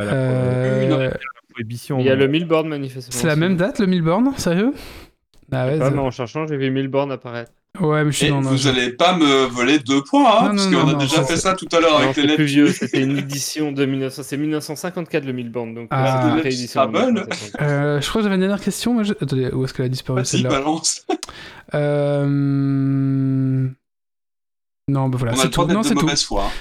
euh, 0.00 1.10
prohibition. 1.50 1.98
Il 1.98 2.04
y 2.04 2.10
a 2.10 2.16
le 2.16 2.26
Milborn 2.26 2.68
manifestement. 2.68 3.18
C'est 3.18 3.28
la 3.28 3.36
même 3.36 3.56
date, 3.56 3.78
le 3.78 3.86
Milborn 3.86 4.34
Sérieux? 4.36 4.74
Ah 5.52 5.66
ouais, 5.66 5.78
Pas, 5.78 5.90
mais 5.90 5.98
en 6.00 6.10
cherchant, 6.10 6.46
j'ai 6.46 6.56
vu 6.58 6.70
Milborn 6.70 7.10
apparaître. 7.12 7.52
Ouais, 7.80 8.04
mais 8.04 8.12
je 8.12 8.16
suis 8.18 8.26
Et 8.26 8.28
dans 8.30 8.42
vous 8.42 8.66
allez 8.66 8.90
pas 8.92 9.16
me 9.16 9.46
voler 9.46 9.78
deux 9.78 10.02
points, 10.04 10.28
hein, 10.30 10.52
Non, 10.52 10.56
parce 10.56 10.66
qu'on 10.66 10.88
a 10.88 10.92
non, 10.92 10.98
déjà 10.98 11.24
fait 11.24 11.38
ça 11.38 11.54
tout 11.54 11.66
à 11.72 11.80
l'heure 11.80 12.00
avec 12.00 12.16
les 12.16 12.24
lettres. 12.24 12.34
plus 12.36 12.44
vieux, 12.44 12.68
c'était 12.70 13.00
une 13.00 13.16
édition 13.16 13.72
de 13.72 13.86
1900, 13.86 14.22
c'est 14.22 14.36
1954 14.36 15.24
le 15.24 15.32
Milband, 15.32 15.68
donc 15.68 15.88
Ah. 15.90 16.04
euh, 16.04 16.20
c'est 16.22 16.28
une 16.28 16.36
Les 16.36 16.42
réédition 16.42 16.66
de 16.86 16.90
Scrabble. 16.96 16.98
1954. 17.14 17.62
Euh, 17.62 18.00
je 18.02 18.08
crois 18.10 18.20
que 18.20 18.24
j'avais 18.24 18.34
une 18.34 18.40
dernière 18.42 18.60
question, 18.60 18.94
mais 18.94 19.04
je... 19.04 19.12
attendez, 19.14 19.48
où 19.52 19.64
est-ce 19.64 19.72
qu'elle 19.72 19.86
a 19.86 19.88
disparu 19.88 20.18
Vas-y, 20.18 20.26
celle-là 20.26 20.50
balance. 20.50 21.06
Euh, 21.74 22.26
Non, 24.88 25.08
bah 25.08 25.16
voilà, 25.18 25.34
c'est 25.36 25.48
tout. 25.48 25.64
Non, 25.66 25.82
c'est 25.82 25.94
de 25.94 26.00
tout. 26.00 26.10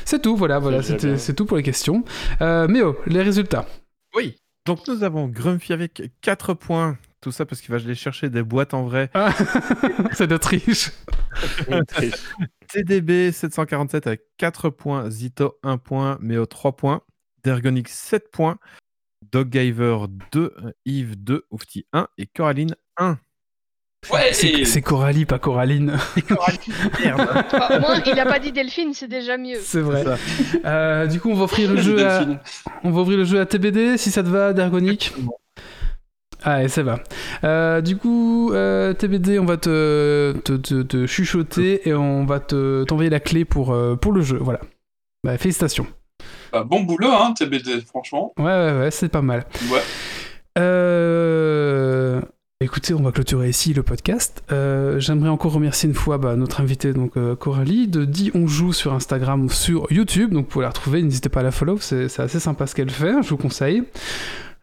C'est 0.05 0.21
tout, 0.21 0.37
voilà, 0.37 0.59
voilà, 0.59 0.81
c'est 0.81 1.35
tout 1.35 1.45
pour 1.45 1.57
les 1.57 1.63
questions. 1.63 2.05
Euh, 2.41 2.69
Méo, 2.69 2.95
les 3.07 3.21
résultats. 3.21 3.65
Oui. 4.15 4.37
Donc 4.65 4.87
nous 4.87 5.03
avons 5.03 5.27
Grumpy 5.27 5.73
avec 5.73 6.01
4 6.21 6.53
points. 6.53 6.97
Tout 7.21 7.31
ça 7.31 7.45
parce 7.45 7.61
qu'il 7.61 7.69
va 7.69 7.77
aller 7.77 7.93
chercher 7.93 8.29
des 8.29 8.41
boîtes 8.41 8.73
en 8.73 8.83
vrai. 8.83 9.11
Ah, 9.13 9.31
c'est 10.13 10.25
de 10.25 10.37
triche. 10.37 10.91
TDB 12.67 13.31
747 13.31 14.07
avec 14.07 14.21
4 14.37 14.71
points. 14.71 15.09
Zito 15.11 15.59
1 15.61 15.77
point. 15.77 16.17
Méo 16.19 16.47
3 16.47 16.75
points. 16.75 17.01
Dergonix 17.43 17.91
7 17.93 18.31
points. 18.31 18.57
Doggiver 19.31 19.97
2. 20.31 20.55
Yves 20.85 21.15
2. 21.23 21.45
Oufti 21.51 21.85
1. 21.93 22.07
Et 22.17 22.25
Coraline 22.25 22.75
1. 22.97 23.19
Ouais, 24.11 24.33
C'est 24.33 24.65
c'est 24.65 24.81
Coralie, 24.81 25.25
pas 25.25 25.37
Coraline. 25.37 25.95
Merde. 27.03 27.21
Enfin, 27.21 27.77
au 27.77 27.79
moins, 27.81 28.01
il 28.03 28.19
a 28.19 28.25
pas 28.25 28.39
dit 28.39 28.51
Delphine, 28.51 28.95
c'est 28.95 29.07
déjà 29.07 29.37
mieux. 29.37 29.59
C'est 29.61 29.79
vrai. 29.79 30.03
ça. 30.03 30.17
Euh, 30.65 31.05
du 31.05 31.19
coup, 31.19 31.29
on 31.29 31.35
va 31.35 31.43
offrir 31.43 31.71
le 31.71 31.79
jeu 31.79 32.03
à, 32.03 32.19
Delphine. 32.19 32.39
on 32.83 32.89
va 32.89 33.01
ouvrir 33.01 33.19
le 33.19 33.25
jeu 33.25 33.39
à 33.39 33.45
TBD 33.45 33.97
si 33.97 34.09
ça 34.09 34.23
te 34.23 34.27
va, 34.27 34.53
Dergonic. 34.53 35.13
Allez, 36.43 36.69
ça 36.69 36.81
va. 36.83 36.99
Euh, 37.43 37.81
du 37.81 37.97
coup, 37.97 38.51
euh, 38.53 38.93
TBD, 38.93 39.37
on 39.39 39.45
va 39.45 39.57
te, 39.57 40.33
te, 40.43 40.53
te- 40.53 40.81
te 40.81 41.05
chuchoter 41.05 41.87
et 41.87 41.93
on 41.93 42.25
va 42.25 42.39
te 42.39 42.83
t'envoyer 42.83 43.09
la 43.11 43.19
clé 43.19 43.45
pour, 43.45 43.71
euh, 43.73 43.95
pour 43.95 44.11
le 44.11 44.21
jeu. 44.21 44.37
Voilà. 44.41 44.59
Bah, 45.23 45.37
félicitations. 45.37 45.85
Bah, 46.51 46.63
bon 46.63 46.81
boulot, 46.81 47.09
hein, 47.11 47.33
TBD, 47.37 47.81
franchement. 47.85 48.33
Ouais, 48.39 48.45
ouais, 48.45 48.79
ouais, 48.79 48.91
c'est 48.91 49.09
pas 49.09 49.21
mal. 49.21 49.45
Ouais. 49.71 49.81
Écoutez, 52.63 52.93
on 52.93 53.01
va 53.01 53.11
clôturer 53.11 53.49
ici 53.49 53.73
le 53.73 53.81
podcast. 53.83 54.43
J'aimerais 54.49 55.29
encore 55.29 55.53
remercier 55.53 55.89
une 55.89 55.95
fois 55.95 56.17
bah, 56.17 56.35
notre 56.35 56.59
invitée, 56.61 56.93
donc 56.93 57.13
Coralie, 57.39 57.87
de 57.87 58.05
Dit 58.05 58.31
On 58.35 58.45
Joue 58.47 58.73
sur 58.73 58.93
Instagram 58.93 59.43
ou 59.45 59.49
sur 59.49 59.91
YouTube. 59.91 60.31
Donc, 60.33 60.45
vous 60.45 60.51
pouvez 60.51 60.63
la 60.63 60.69
retrouver, 60.69 61.01
n'hésitez 61.01 61.29
pas 61.29 61.39
à 61.39 61.43
la 61.43 61.51
follow, 61.51 61.77
c'est 61.79 62.07
c'est 62.07 62.21
assez 62.23 62.39
sympa 62.39 62.67
ce 62.67 62.75
qu'elle 62.75 62.89
fait, 62.91 63.21
je 63.23 63.29
vous 63.29 63.37
conseille. 63.37 63.83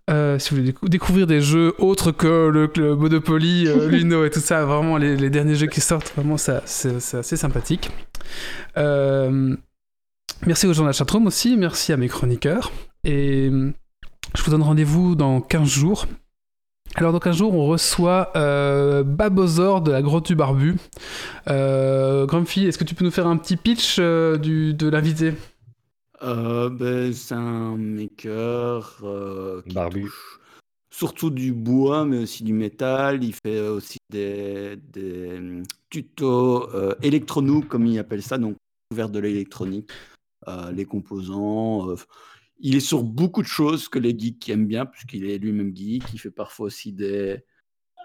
Euh, 0.08 0.38
si 0.38 0.50
vous 0.50 0.56
voulez 0.56 0.72
décou- 0.72 0.88
découvrir 0.88 1.26
des 1.26 1.40
jeux 1.40 1.74
autres 1.78 2.12
que 2.12 2.48
le, 2.48 2.70
le 2.76 2.96
Monopoly, 2.96 3.66
euh, 3.68 3.88
l'Uno 3.90 4.24
et 4.24 4.30
tout 4.30 4.40
ça, 4.40 4.64
vraiment 4.64 4.96
les, 4.96 5.16
les 5.16 5.28
derniers 5.30 5.54
jeux 5.54 5.66
qui 5.66 5.80
sortent, 5.82 6.12
vraiment 6.16 6.36
ça, 6.38 6.62
c'est 6.64 6.96
assez 7.14 7.36
sympathique. 7.36 7.90
Euh, 8.78 9.54
merci 10.46 10.66
aux 10.66 10.72
gens 10.72 10.82
de 10.82 10.88
la 10.88 10.92
chatroom 10.92 11.26
aussi, 11.26 11.56
merci 11.56 11.92
à 11.92 11.96
mes 11.98 12.08
chroniqueurs. 12.08 12.72
Et 13.04 13.50
je 14.34 14.42
vous 14.42 14.50
donne 14.50 14.62
rendez-vous 14.62 15.14
dans 15.14 15.40
15 15.40 15.68
jours. 15.68 16.06
Alors 16.94 17.12
dans 17.12 17.18
15 17.20 17.36
jours, 17.36 17.54
on 17.54 17.66
reçoit 17.66 18.32
Babozor 19.04 19.82
de 19.82 19.92
la 19.92 20.00
Grotte 20.02 20.26
du 20.26 20.34
Barbu. 20.34 20.76
Grumpy, 21.46 22.66
est-ce 22.66 22.78
que 22.78 22.84
tu 22.84 22.94
peux 22.94 23.04
nous 23.04 23.10
faire 23.10 23.26
un 23.26 23.36
petit 23.36 23.56
pitch 23.56 24.00
du, 24.00 24.72
de 24.74 24.88
l'invité? 24.88 25.34
Euh, 26.22 26.68
ben, 26.68 27.12
c'est 27.12 27.34
un 27.34 27.76
maker 27.76 28.98
euh, 29.04 29.62
qui 29.62 29.74
Barbu. 29.74 30.02
touche 30.02 30.40
surtout 30.90 31.30
du 31.30 31.52
bois, 31.52 32.04
mais 32.04 32.18
aussi 32.18 32.42
du 32.42 32.52
métal. 32.52 33.22
Il 33.22 33.32
fait 33.34 33.60
aussi 33.60 33.98
des, 34.10 34.76
des 34.92 35.36
hum, 35.38 35.62
tutos 35.90 36.68
euh, 36.74 36.94
électronoob, 37.02 37.66
comme 37.66 37.86
il 37.86 37.98
appelle 37.98 38.22
ça, 38.22 38.36
donc 38.38 38.56
ouvert 38.92 39.08
de 39.10 39.20
l'électronique, 39.20 39.90
euh, 40.48 40.72
les 40.72 40.84
composants. 40.84 41.90
euh, 41.90 41.96
il 42.60 42.74
est 42.74 42.80
sur 42.80 43.04
beaucoup 43.04 43.42
de 43.42 43.46
choses 43.46 43.88
que 43.88 44.00
les 44.00 44.18
geeks 44.18 44.48
aiment 44.48 44.66
bien, 44.66 44.86
puisqu'il 44.86 45.30
est 45.30 45.38
lui-même 45.38 45.76
geek. 45.76 46.02
Il 46.12 46.18
fait 46.18 46.32
parfois 46.32 46.66
aussi 46.66 46.92
des, 46.92 47.44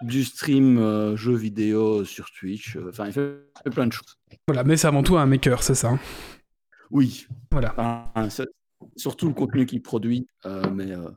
du 0.02 0.22
stream 0.22 0.78
euh, 0.78 1.16
jeux 1.16 1.34
vidéo 1.34 2.04
sur 2.04 2.30
Twitch. 2.30 2.76
euh, 2.76 2.90
Enfin, 2.90 3.06
il 3.06 3.12
fait, 3.12 3.34
il 3.58 3.62
fait 3.64 3.74
plein 3.74 3.88
de 3.88 3.92
choses. 3.92 4.16
Voilà, 4.46 4.62
mais 4.62 4.76
c'est 4.76 4.86
avant 4.86 5.02
tout 5.02 5.16
un 5.16 5.26
maker, 5.26 5.64
c'est 5.64 5.74
ça 5.74 5.88
hein 5.90 5.98
Oui, 6.94 7.26
Voilà. 7.50 7.74
Surtout 8.96 9.28
le 9.28 9.34
contenu 9.34 9.66
qu'il 9.66 9.82
produit, 9.82 10.26
euh, 10.46 10.62
mais 10.72 10.90
euh, 10.92 11.08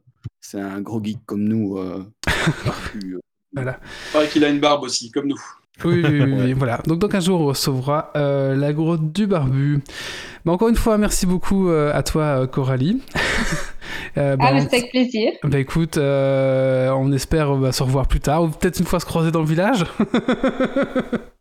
c'est 0.41 0.59
un 0.59 0.81
gros 0.81 1.01
geek 1.03 1.19
comme 1.25 1.43
nous. 1.43 1.77
euh, 1.77 2.03
barbu. 2.65 3.19
Voilà. 3.53 3.79
Pareil 4.11 4.29
qu'il 4.29 4.43
a 4.43 4.49
une 4.49 4.59
barbe 4.59 4.83
aussi, 4.83 5.11
comme 5.11 5.27
nous. 5.27 5.39
Oui, 5.85 6.01
oui, 6.03 6.21
oui, 6.23 6.33
oui, 6.33 6.53
voilà. 6.53 6.81
Donc 6.87 6.97
dans 6.99 7.07
15 7.07 7.25
jours, 7.25 7.41
on 7.41 7.45
recevra 7.45 8.11
euh, 8.15 8.55
la 8.55 8.73
grotte 8.73 9.11
du 9.13 9.27
barbu. 9.27 9.79
Mais 10.45 10.51
encore 10.51 10.69
une 10.69 10.75
fois, 10.75 10.97
merci 10.97 11.25
beaucoup 11.27 11.69
euh, 11.69 11.91
à 11.93 12.01
toi, 12.03 12.23
euh, 12.41 12.47
Coralie. 12.47 13.01
Euh, 14.17 14.35
bah, 14.35 14.45
Ah, 14.47 14.53
mais 14.53 14.59
on- 14.61 14.63
c'était 14.63 14.77
avec 14.77 14.89
plaisir. 14.91 15.31
bah, 15.43 15.59
écoute, 15.59 15.97
euh, 15.97 16.89
on 16.91 17.11
espère 17.11 17.55
bah, 17.55 17.71
se 17.71 17.83
revoir 17.83 18.07
plus 18.07 18.19
tard, 18.19 18.43
ou 18.43 18.49
peut-être 18.49 18.79
une 18.79 18.85
fois 18.85 18.99
se 18.99 19.05
croiser 19.05 19.31
dans 19.31 19.41
le 19.41 19.45
village. 19.47 19.85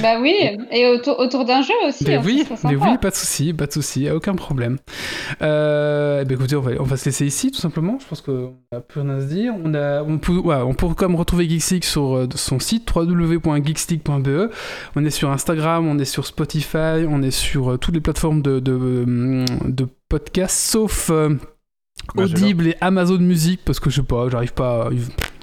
Bah 0.00 0.20
oui, 0.20 0.32
et 0.70 0.86
autour, 0.86 1.18
autour 1.18 1.44
d'un 1.44 1.60
jeu 1.62 1.74
aussi. 1.88 2.04
Mais 2.06 2.18
oui, 2.18 2.44
mais 2.64 2.76
oui, 2.76 2.98
pas 3.00 3.10
de 3.10 3.14
souci, 3.16 3.52
pas 3.52 3.66
de 3.66 3.72
souci, 3.72 4.08
aucun 4.08 4.34
problème. 4.36 4.78
Euh, 5.42 6.20
eh 6.22 6.24
ben, 6.24 6.34
écoutez, 6.36 6.54
on 6.54 6.60
va, 6.60 6.70
on 6.78 6.84
va 6.84 6.96
se 6.96 7.06
laisser 7.06 7.26
ici, 7.26 7.50
tout 7.50 7.58
simplement. 7.58 7.98
Je 8.00 8.06
pense 8.06 8.20
qu'on 8.20 8.54
n'a 8.72 8.80
plus 8.80 9.00
rien 9.00 9.10
à 9.10 9.20
se 9.20 9.26
dire. 9.26 9.52
On, 9.64 9.74
a, 9.74 10.02
on, 10.04 10.18
peut, 10.18 10.38
ouais, 10.38 10.54
on 10.54 10.72
peut 10.74 10.86
quand 10.96 11.08
même 11.08 11.16
retrouver 11.18 11.48
Geekstick 11.48 11.84
sur 11.84 12.16
euh, 12.16 12.28
son 12.36 12.60
site 12.60 12.88
www.geekstick.be. 12.94 14.50
On 14.94 15.04
est 15.04 15.10
sur 15.10 15.30
Instagram, 15.30 15.86
on 15.88 15.98
est 15.98 16.04
sur 16.04 16.26
Spotify, 16.26 17.04
on 17.08 17.20
est 17.22 17.32
sur 17.32 17.72
euh, 17.72 17.76
toutes 17.76 17.94
les 17.94 18.00
plateformes 18.00 18.42
de, 18.42 18.60
de, 18.60 18.72
hum, 18.72 19.44
de 19.66 19.86
podcasts, 20.08 20.56
sauf 20.70 21.10
euh, 21.10 21.30
Magellan. 22.14 22.40
Audible 22.40 22.66
et 22.68 22.76
Amazon 22.80 23.18
Music, 23.18 23.60
parce 23.64 23.80
que 23.80 23.90
je 23.90 23.96
sais 23.96 24.02
pas, 24.06 24.28
j'arrive 24.30 24.54
pas. 24.54 24.86
à- 24.86 24.90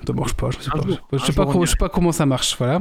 Ça 0.05 0.13
marche 0.13 0.33
pas, 0.33 0.49
je 0.51 0.63
sais 0.63 0.69
Un 0.73 0.79
pas. 0.79 0.87
jour, 0.87 0.99
je 1.11 1.17
sais 1.17 1.33
pas, 1.33 1.45
comment, 1.45 1.63
y 1.63 1.65
je 1.65 1.71
sais 1.71 1.77
pas 1.77 1.89
comment 1.89 2.11
ça 2.11 2.25
marche, 2.25 2.55
voilà. 2.57 2.79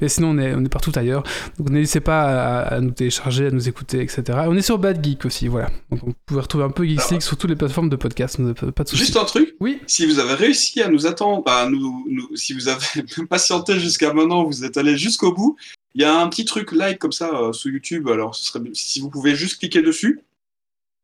Mais 0.00 0.08
sinon, 0.08 0.30
on 0.30 0.38
est, 0.38 0.54
on 0.54 0.64
est 0.64 0.68
partout 0.68 0.92
ailleurs. 0.94 1.22
Donc 1.58 1.70
n'hésitez 1.70 2.00
pas 2.00 2.22
à, 2.22 2.74
à 2.74 2.80
nous 2.80 2.90
télécharger, 2.90 3.46
à 3.46 3.50
nous 3.50 3.68
écouter, 3.68 4.00
etc. 4.02 4.22
On 4.46 4.56
est 4.56 4.62
sur 4.62 4.78
Bad 4.78 5.04
Geek 5.04 5.24
aussi, 5.24 5.48
voilà. 5.48 5.68
Donc 5.90 6.00
vous 6.04 6.12
pouvez 6.26 6.40
retrouver 6.40 6.64
un 6.64 6.70
peu 6.70 6.84
Geekstick 6.84 7.22
sur 7.22 7.36
toutes 7.36 7.50
les 7.50 7.56
plateformes 7.56 7.88
de 7.88 7.96
podcast, 7.96 8.38
avez 8.40 8.72
pas 8.72 8.84
de 8.84 8.88
soucis. 8.88 9.02
Juste 9.04 9.16
un 9.16 9.24
truc, 9.24 9.54
Oui. 9.60 9.80
si 9.86 10.06
vous 10.06 10.18
avez 10.18 10.34
réussi 10.34 10.80
à 10.82 10.88
nous 10.88 11.06
attendre, 11.06 11.44
nous, 11.70 12.04
nous- 12.08 12.36
si 12.36 12.52
vous 12.54 12.68
avez 12.68 12.84
patienté 13.28 13.78
jusqu'à 13.80 14.12
maintenant, 14.12 14.44
vous 14.44 14.64
êtes 14.64 14.76
allé 14.76 14.96
jusqu'au 14.96 15.32
bout, 15.32 15.56
il 15.94 16.02
y 16.02 16.04
a 16.04 16.20
un 16.20 16.28
petit 16.28 16.44
truc 16.44 16.70
like 16.72 16.98
comme 16.98 17.10
ça 17.12 17.30
euh, 17.34 17.52
sur 17.52 17.70
YouTube. 17.70 18.08
Alors, 18.08 18.34
ce 18.36 18.44
serait, 18.46 18.60
si 18.74 19.00
vous 19.00 19.10
pouvez 19.10 19.34
juste 19.34 19.58
cliquer 19.58 19.82
dessus, 19.82 20.20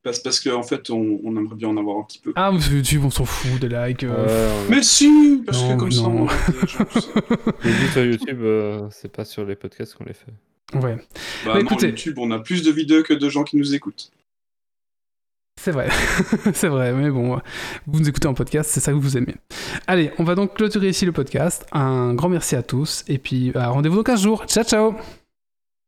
parce, 0.07 0.21
parce 0.21 0.39
qu'en 0.39 0.63
fait, 0.63 0.89
on, 0.91 1.21
on 1.25 1.37
aimerait 1.37 1.57
bien 1.57 1.69
en 1.69 1.77
avoir 1.77 1.99
un 1.99 2.05
petit 2.05 2.21
peu. 2.21 2.33
Ah, 2.37 2.53
mais 2.53 2.61
sur 2.61 2.73
YouTube, 2.75 3.03
on 3.05 3.11
s'en 3.11 3.25
fout 3.25 3.61
des 3.61 3.69
likes. 3.69 4.05
euh, 4.05 4.65
Mais 4.71 4.81
si, 4.85 5.43
parce 5.45 5.61
Non, 5.63 5.75
que 5.75 5.81
comme 5.81 5.91
ça, 5.91 6.03
non. 6.03 6.27
on. 6.27 6.27
Les 7.65 7.71
vues 7.73 7.89
sur 7.89 8.05
YouTube, 8.05 8.39
euh, 8.43 8.87
c'est 8.93 9.11
pas 9.11 9.25
sur 9.25 9.45
les 9.45 9.57
podcasts 9.57 9.95
qu'on 9.97 10.05
les 10.05 10.15
fait. 10.15 10.33
Ouais, 10.75 10.95
Bah, 10.95 11.03
Bah, 11.45 11.55
non, 11.55 11.61
écoutez. 11.61 11.89
YouTube, 11.89 12.19
on 12.21 12.31
a 12.31 12.39
plus 12.39 12.63
de 12.63 12.71
vidéos 12.71 13.03
que 13.03 13.15
de 13.15 13.29
gens 13.29 13.43
qui 13.43 13.57
nous 13.57 13.75
écoutent. 13.75 14.13
c'est 15.61 15.73
vrai. 15.73 15.89
c'est 16.55 16.69
vrai, 16.69 16.93
mais 16.93 17.11
bon, 17.11 17.41
vous 17.89 17.99
nous 17.99 18.09
écoutez 18.09 18.29
en 18.29 18.35
podcast, 18.35 18.71
c'est 18.73 18.79
ça 18.81 18.93
que 18.93 18.99
vous 18.99 19.17
aimez. 19.17 19.35
Allez, 19.89 20.13
on 20.19 20.23
va 20.25 20.37
donc 20.37 20.55
clôturer 20.55 20.91
ici 20.91 21.05
le 21.05 21.11
podcast. 21.13 21.67
Un 21.73 22.15
grand 22.15 22.29
merci 22.29 22.55
à 22.55 22.63
tous, 22.63 23.05
et 23.09 23.19
puis 23.19 23.51
bah, 23.51 23.71
rendez-vous 23.71 23.97
dans 23.97 24.03
15 24.05 24.23
jours. 24.23 24.45
Ciao, 24.47 24.63
ciao 24.63 24.95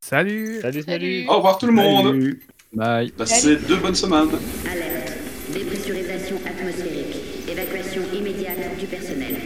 Salut 0.04 0.58
Salut, 0.60 0.82
Salut. 0.82 1.24
Au 1.28 1.36
revoir 1.36 1.58
tout 1.58 1.66
le 1.66 1.72
monde 1.72 2.06
Salut. 2.06 2.40
Bye. 2.72 3.10
Passez 3.12 3.56
deux 3.56 3.76
bonnes 3.76 3.94
semaines 3.94 4.30
Alerte. 4.70 5.12
Dépressurisation 5.52 6.36
atmosphérique. 6.46 7.48
Évacuation 7.48 8.02
immédiate 8.14 8.76
du 8.78 8.86
personnel. 8.86 9.36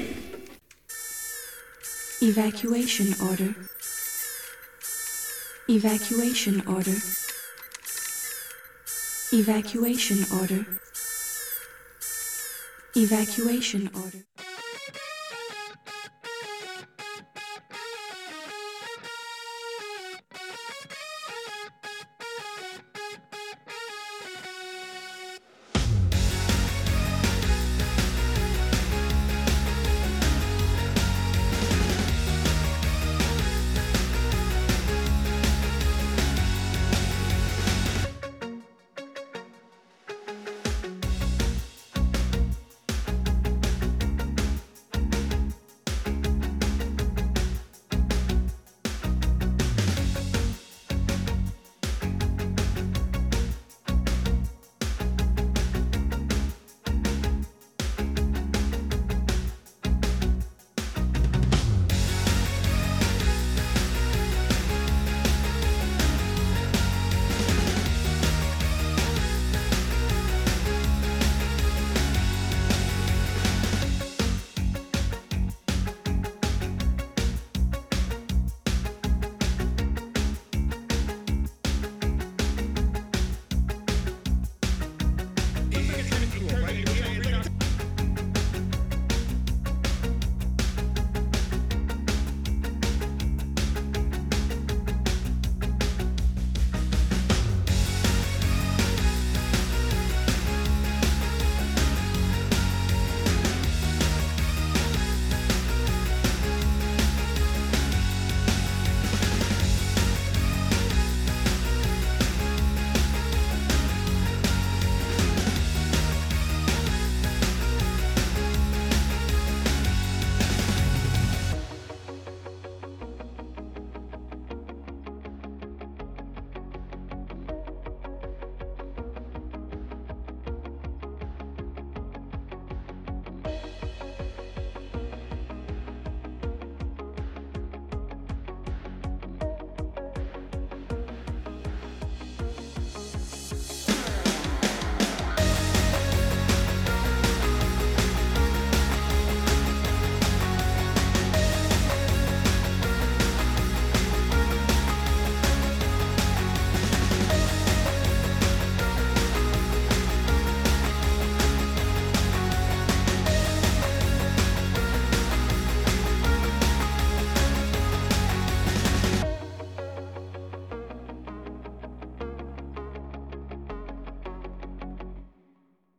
Evacuation 2.21 3.07
order. 3.21 3.55
Evacuation 5.69 6.63
order. 6.67 6.97
Evacuation 9.33 10.17
order. 10.41 10.65
Evacuation 12.97 13.89
order. 13.95 14.52